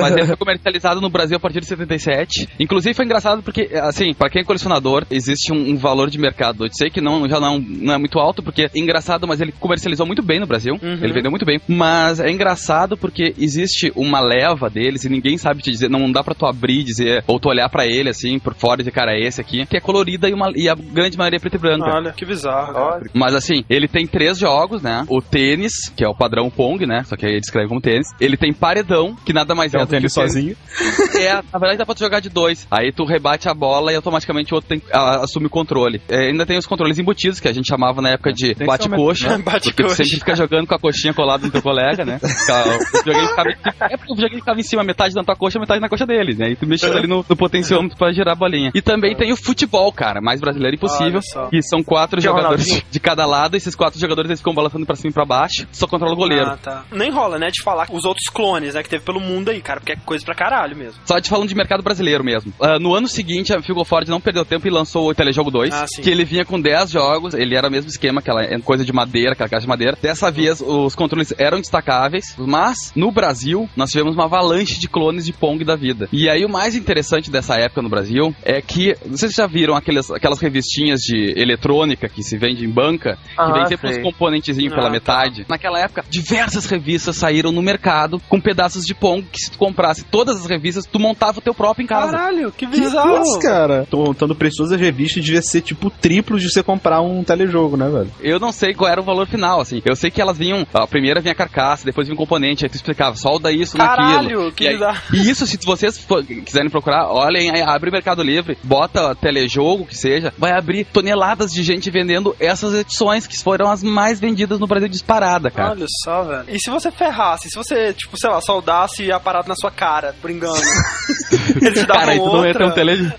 Mas 0.00 0.12
ele 0.12 0.26
foi 0.26 0.36
comercializado 0.36 1.00
no 1.00 1.10
Brasil 1.10 1.36
a 1.36 1.40
partir 1.40 1.60
de 1.60 1.66
77. 1.66 2.48
Inclusive 2.72 2.94
foi 2.94 3.04
engraçado 3.04 3.42
porque, 3.42 3.68
assim, 3.74 4.14
pra 4.14 4.30
quem 4.30 4.40
é 4.40 4.44
colecionador, 4.46 5.04
existe 5.10 5.52
um, 5.52 5.72
um 5.72 5.76
valor 5.76 6.08
de 6.08 6.18
mercado 6.18 6.56
do 6.56 6.64
Odyssey 6.64 6.90
que 6.90 7.02
não, 7.02 7.28
já 7.28 7.38
não, 7.38 7.58
não 7.58 7.92
é 7.92 7.98
muito 7.98 8.18
alto, 8.18 8.42
porque 8.42 8.62
é 8.62 8.70
engraçado, 8.74 9.28
mas 9.28 9.42
ele 9.42 9.52
comercializou 9.52 10.06
muito 10.06 10.22
bem 10.22 10.40
no 10.40 10.46
Brasil. 10.46 10.78
Uhum. 10.82 10.94
Ele 10.94 11.12
vendeu 11.12 11.30
muito 11.30 11.44
bem. 11.44 11.60
Mas 11.68 12.18
é 12.18 12.30
engraçado 12.30 12.96
porque 12.96 13.34
existe 13.36 13.92
uma 13.94 14.20
leva 14.20 14.70
deles 14.70 15.04
e 15.04 15.10
ninguém 15.10 15.36
sabe 15.36 15.60
te 15.60 15.70
dizer, 15.70 15.90
não 15.90 16.10
dá 16.10 16.24
pra 16.24 16.34
tu 16.34 16.46
abrir 16.46 16.80
e 16.80 16.84
dizer, 16.84 17.22
ou 17.26 17.38
tu 17.38 17.50
olhar 17.50 17.68
pra 17.68 17.86
ele 17.86 18.08
assim, 18.08 18.38
por 18.38 18.54
fora 18.54 18.80
e 18.80 18.84
dizer, 18.84 18.92
cara, 18.92 19.12
é 19.12 19.20
esse 19.20 19.38
aqui, 19.38 19.66
que 19.66 19.76
é 19.76 19.80
colorida 19.80 20.26
e, 20.26 20.32
uma, 20.32 20.50
e 20.56 20.66
a 20.66 20.74
grande 20.74 21.18
maioria 21.18 21.36
é 21.36 21.40
preta 21.40 21.56
e 21.56 21.60
branca. 21.60 21.90
Olha, 21.94 22.12
que 22.12 22.24
bizarro. 22.24 22.72
Olha. 22.74 23.04
Mas 23.12 23.34
assim, 23.34 23.66
ele 23.68 23.86
tem 23.86 24.06
três 24.06 24.38
jogos, 24.38 24.80
né? 24.80 25.04
O 25.10 25.20
tênis, 25.20 25.90
que 25.94 26.02
é 26.02 26.08
o 26.08 26.16
padrão 26.16 26.48
Pong, 26.48 26.86
né? 26.86 27.02
Só 27.04 27.16
que 27.16 27.26
aí 27.26 27.32
ele 27.32 27.40
escreve 27.40 27.68
como 27.68 27.82
tênis. 27.82 28.06
Ele 28.18 28.38
tem 28.38 28.50
paredão, 28.50 29.14
que 29.26 29.34
nada 29.34 29.54
mais 29.54 29.74
é, 29.74 29.76
É 29.76 29.80
um 29.80 29.84
do 29.84 29.88
que 29.88 29.96
tênis 29.96 30.12
o 30.12 30.14
tênis. 30.14 30.32
sozinho. 30.32 30.56
É, 31.22 31.34
na 31.34 31.58
verdade 31.58 31.76
dá 31.76 31.84
pra 31.84 31.94
tu 31.94 32.00
jogar 32.00 32.20
de 32.20 32.30
dois. 32.30 32.61
Aí 32.70 32.92
tu 32.92 33.04
rebate 33.04 33.48
a 33.48 33.54
bola 33.54 33.92
e 33.92 33.96
automaticamente 33.96 34.52
o 34.52 34.56
outro 34.56 34.68
tem, 34.68 34.82
a- 34.92 35.22
assume 35.24 35.46
o 35.46 35.50
controle. 35.50 36.00
É, 36.08 36.28
ainda 36.28 36.46
tem 36.46 36.56
os 36.58 36.66
controles 36.66 36.98
embutidos, 36.98 37.40
que 37.40 37.48
a 37.48 37.52
gente 37.52 37.66
chamava 37.68 38.00
na 38.02 38.10
época 38.10 38.32
de 38.32 38.54
que 38.54 38.64
bate-coxa. 38.64 39.28
ser 39.28 39.34
um- 39.38 39.42
Porque 39.42 39.82
tu 39.82 39.88
sempre 39.90 40.18
fica 40.18 40.34
jogando 40.36 40.66
com 40.66 40.74
a 40.74 40.78
coxinha 40.78 41.12
colada 41.14 41.44
no 41.46 41.52
teu 41.52 41.62
colega, 41.62 42.04
né? 42.04 42.18
O 42.92 42.98
videogame 42.98 43.28
ficava, 43.28 43.48
é 43.90 43.96
porque 43.96 44.12
o 44.12 44.14
videogame 44.14 44.40
ficava 44.40 44.60
em 44.60 44.62
cima, 44.62 44.82
metade 44.84 45.14
na 45.14 45.24
tua 45.24 45.34
coxa, 45.36 45.58
metade 45.58 45.80
na 45.80 45.88
coxa 45.88 46.06
dele, 46.06 46.34
né? 46.34 46.50
E 46.50 46.56
tu 46.56 46.66
mexia 46.66 46.90
ali 46.90 47.06
no, 47.06 47.24
no 47.28 47.36
potenciômetro 47.36 47.96
pra 47.96 48.12
girar 48.12 48.32
a 48.32 48.36
bolinha. 48.36 48.70
E 48.74 48.80
também 48.82 49.14
tem 49.16 49.32
o 49.32 49.36
futebol, 49.36 49.92
cara, 49.92 50.20
mais 50.20 50.40
brasileiro 50.40 50.76
impossível. 50.76 51.20
Que 51.50 51.62
são 51.62 51.82
quatro 51.82 52.18
o 52.18 52.22
jogadores 52.22 52.64
Ronaldinho. 52.66 52.90
de 52.90 53.00
cada 53.00 53.26
lado, 53.26 53.56
esses 53.56 53.74
quatro 53.74 53.98
jogadores 53.98 54.28
eles 54.30 54.40
ficam 54.40 54.54
balançando 54.54 54.86
pra 54.86 54.96
cima 54.96 55.10
e 55.10 55.14
pra 55.14 55.24
baixo, 55.24 55.66
só 55.72 55.86
controla 55.86 56.12
o 56.12 56.16
goleiro. 56.16 56.46
Ah, 56.46 56.56
tá. 56.56 56.84
Nem 56.92 57.10
rola, 57.10 57.38
né, 57.38 57.50
de 57.50 57.62
falar 57.62 57.86
os 57.90 58.04
outros 58.04 58.26
clones, 58.32 58.74
né, 58.74 58.82
que 58.82 58.88
teve 58.88 59.04
pelo 59.04 59.20
mundo 59.20 59.50
aí, 59.50 59.60
cara, 59.60 59.80
porque 59.80 59.92
é 59.92 59.96
coisa 59.96 60.24
pra 60.24 60.34
caralho 60.34 60.76
mesmo. 60.76 61.00
Só 61.04 61.18
de 61.18 61.28
falando 61.28 61.48
de 61.48 61.54
mercado 61.54 61.82
brasileiro 61.82 62.24
mesmo. 62.24 62.41
Ah, 62.60 62.78
no 62.78 62.94
ano 62.94 63.08
seguinte, 63.08 63.52
a 63.54 63.62
Figo 63.62 63.84
Ford 63.84 64.08
não 64.08 64.20
perdeu 64.20 64.44
tempo 64.44 64.66
e 64.66 64.70
lançou 64.70 65.08
o 65.10 65.14
Telejogo 65.14 65.50
2, 65.50 65.72
Ah, 65.74 65.84
que 66.02 66.10
ele 66.10 66.24
vinha 66.24 66.44
com 66.44 66.60
10 66.60 66.90
jogos, 66.90 67.34
ele 67.34 67.54
era 67.56 67.68
o 67.68 67.70
mesmo 67.70 67.88
esquema, 67.88 68.20
aquela 68.20 68.42
coisa 68.60 68.84
de 68.84 68.92
madeira, 68.92 69.32
aquela 69.32 69.48
caixa 69.48 69.62
de 69.62 69.68
madeira. 69.68 69.96
Dessa 70.00 70.30
vez, 70.30 70.60
os 70.60 70.94
controles 70.94 71.32
eram 71.38 71.58
destacáveis, 71.58 72.34
mas 72.38 72.92
no 72.94 73.10
Brasil, 73.10 73.68
nós 73.76 73.90
tivemos 73.90 74.14
uma 74.14 74.24
avalanche 74.24 74.78
de 74.78 74.88
clones 74.88 75.24
de 75.24 75.32
Pong 75.32 75.64
da 75.64 75.76
vida. 75.76 76.08
E 76.12 76.28
aí, 76.28 76.44
o 76.44 76.48
mais 76.48 76.74
interessante 76.74 77.30
dessa 77.30 77.54
época 77.56 77.82
no 77.82 77.88
Brasil 77.88 78.34
é 78.44 78.60
que, 78.60 78.94
vocês 79.06 79.32
já 79.32 79.46
viram 79.46 79.74
aqueles, 79.74 80.10
aquelas 80.10 80.40
revistinhas 80.40 81.00
de 81.00 81.34
eletrônica 81.36 82.08
que 82.08 82.22
se 82.22 82.36
vende 82.36 82.64
em 82.64 82.70
banca, 82.70 83.16
que 83.16 83.32
Ah, 83.40 83.52
vem 83.52 83.66
sempre 83.66 83.90
uns 83.90 84.02
componentezinhos 84.02 84.72
Ah, 84.72 84.76
pela 84.76 84.86
tá. 84.88 84.92
metade. 84.92 85.46
Naquela 85.48 85.78
época, 85.80 86.04
diversas 86.10 86.66
revistas 86.66 87.16
saíram 87.16 87.52
no 87.52 87.62
mercado 87.62 88.20
com 88.28 88.40
pedaços 88.40 88.84
de 88.84 88.94
Pong 88.94 89.22
que 89.30 89.40
se 89.40 89.50
tu 89.50 89.58
comprasse 89.58 90.04
todas 90.04 90.36
as 90.40 90.46
revistas, 90.46 90.84
tu 90.86 90.98
montava 90.98 91.38
o 91.38 91.42
teu 91.42 91.54
próprio 91.54 91.84
em 91.84 91.86
casa. 91.86 92.12
Caralho, 92.12 92.31
que 92.52 92.66
Que 92.66 92.66
bizarro. 92.66 93.22
isso, 93.22 93.38
cara? 93.40 93.86
Tô 93.90 93.98
montando 94.04 94.32
o 94.32 94.36
preço 94.36 94.62
das 94.66 94.78
revistas 94.80 95.22
devia 95.24 95.42
ser 95.42 95.60
tipo 95.60 95.90
triplo 95.90 96.38
de 96.38 96.50
você 96.50 96.62
comprar 96.62 97.00
um 97.00 97.22
telejogo, 97.24 97.76
né, 97.76 97.88
velho? 97.88 98.10
Eu 98.20 98.38
não 98.40 98.52
sei 98.52 98.74
qual 98.74 98.90
era 98.90 99.00
o 99.00 99.04
valor 99.04 99.26
final, 99.26 99.60
assim. 99.60 99.80
Eu 99.84 99.94
sei 99.96 100.10
que 100.10 100.20
elas 100.20 100.36
vinham. 100.38 100.66
A 100.72 100.86
primeira 100.86 101.20
vinha 101.20 101.34
carcaça, 101.34 101.84
depois 101.84 102.06
vinha 102.06 102.14
um 102.14 102.18
componente, 102.18 102.64
aí 102.64 102.70
tu 102.70 102.76
explicava, 102.76 103.16
solda 103.16 103.50
isso 103.52 103.76
naquilo. 103.76 103.96
Caralho, 104.08 104.52
que 104.52 104.64
E, 104.64 104.68
aí- 104.68 104.74
bizarro. 104.74 105.00
e 105.12 105.30
isso, 105.30 105.46
se 105.46 105.58
vocês 105.64 105.98
for- 105.98 106.24
quiserem 106.24 106.70
procurar, 106.70 107.08
olhem, 107.08 107.50
aí 107.50 107.62
abre 107.62 107.90
o 107.90 107.92
Mercado 107.92 108.22
Livre, 108.22 108.56
bota 108.62 109.14
telejogo, 109.14 109.86
que 109.86 109.96
seja, 109.96 110.32
vai 110.38 110.52
abrir 110.52 110.84
toneladas 110.84 111.52
de 111.52 111.62
gente 111.62 111.90
vendendo 111.90 112.34
essas 112.40 112.74
edições 112.74 113.26
que 113.26 113.38
foram 113.38 113.70
as 113.70 113.82
mais 113.82 114.18
vendidas 114.20 114.58
no 114.58 114.66
Brasil 114.66 114.88
disparada, 114.88 115.50
cara. 115.50 115.70
Olha 115.72 115.86
só, 116.04 116.22
velho. 116.24 116.44
E 116.48 116.58
se 116.60 116.70
você 116.70 116.90
ferrasse, 116.90 117.48
se 117.48 117.56
você, 117.56 117.92
tipo, 117.92 118.18
sei 118.18 118.30
lá, 118.30 118.40
soldasse 118.40 119.10
a 119.10 119.18
parada 119.20 119.48
na 119.48 119.54
sua 119.56 119.70
cara, 119.70 120.14
por 120.20 120.30
engano? 120.30 120.54
Eles 121.60 121.80
te 121.80 121.86
davam 121.86 122.02
Cara, 122.06 122.14
tu 122.30 122.36
não 122.36 122.46
ia 122.46 122.52
ter 122.52 122.62
um 122.62 122.66
outra. 122.66 122.84
tele... 122.84 123.02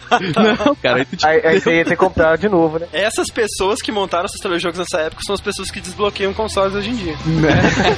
Não, 0.65 0.75
cara, 0.75 0.97
aí 0.97 1.05
tu 1.05 1.17
tinha 1.17 1.31
Aí, 1.31 1.41
aí 1.45 1.59
você 1.59 1.77
ia 1.77 1.85
ter 1.85 1.91
que 1.91 1.95
comprar 1.97 2.37
de 2.37 2.47
novo, 2.49 2.79
né? 2.79 2.87
Essas 2.93 3.27
pessoas 3.27 3.81
que 3.81 3.91
montaram 3.91 4.25
esses 4.25 4.39
telejogos 4.39 4.79
nessa 4.79 4.99
época 4.99 5.21
são 5.25 5.33
as 5.33 5.41
pessoas 5.41 5.71
que 5.71 5.81
desbloqueiam 5.81 6.33
consoles 6.33 6.75
hoje 6.75 6.89
em 6.89 6.95
dia. 6.95 7.15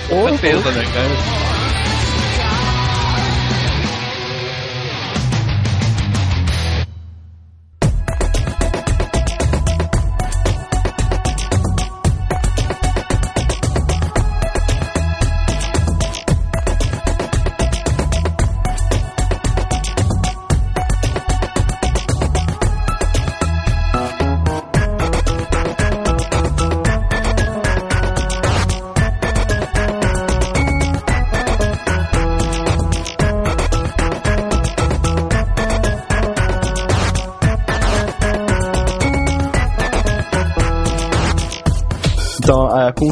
com 0.10 0.30
certeza, 0.30 0.72
né, 0.72 0.86
cara? 0.94 1.65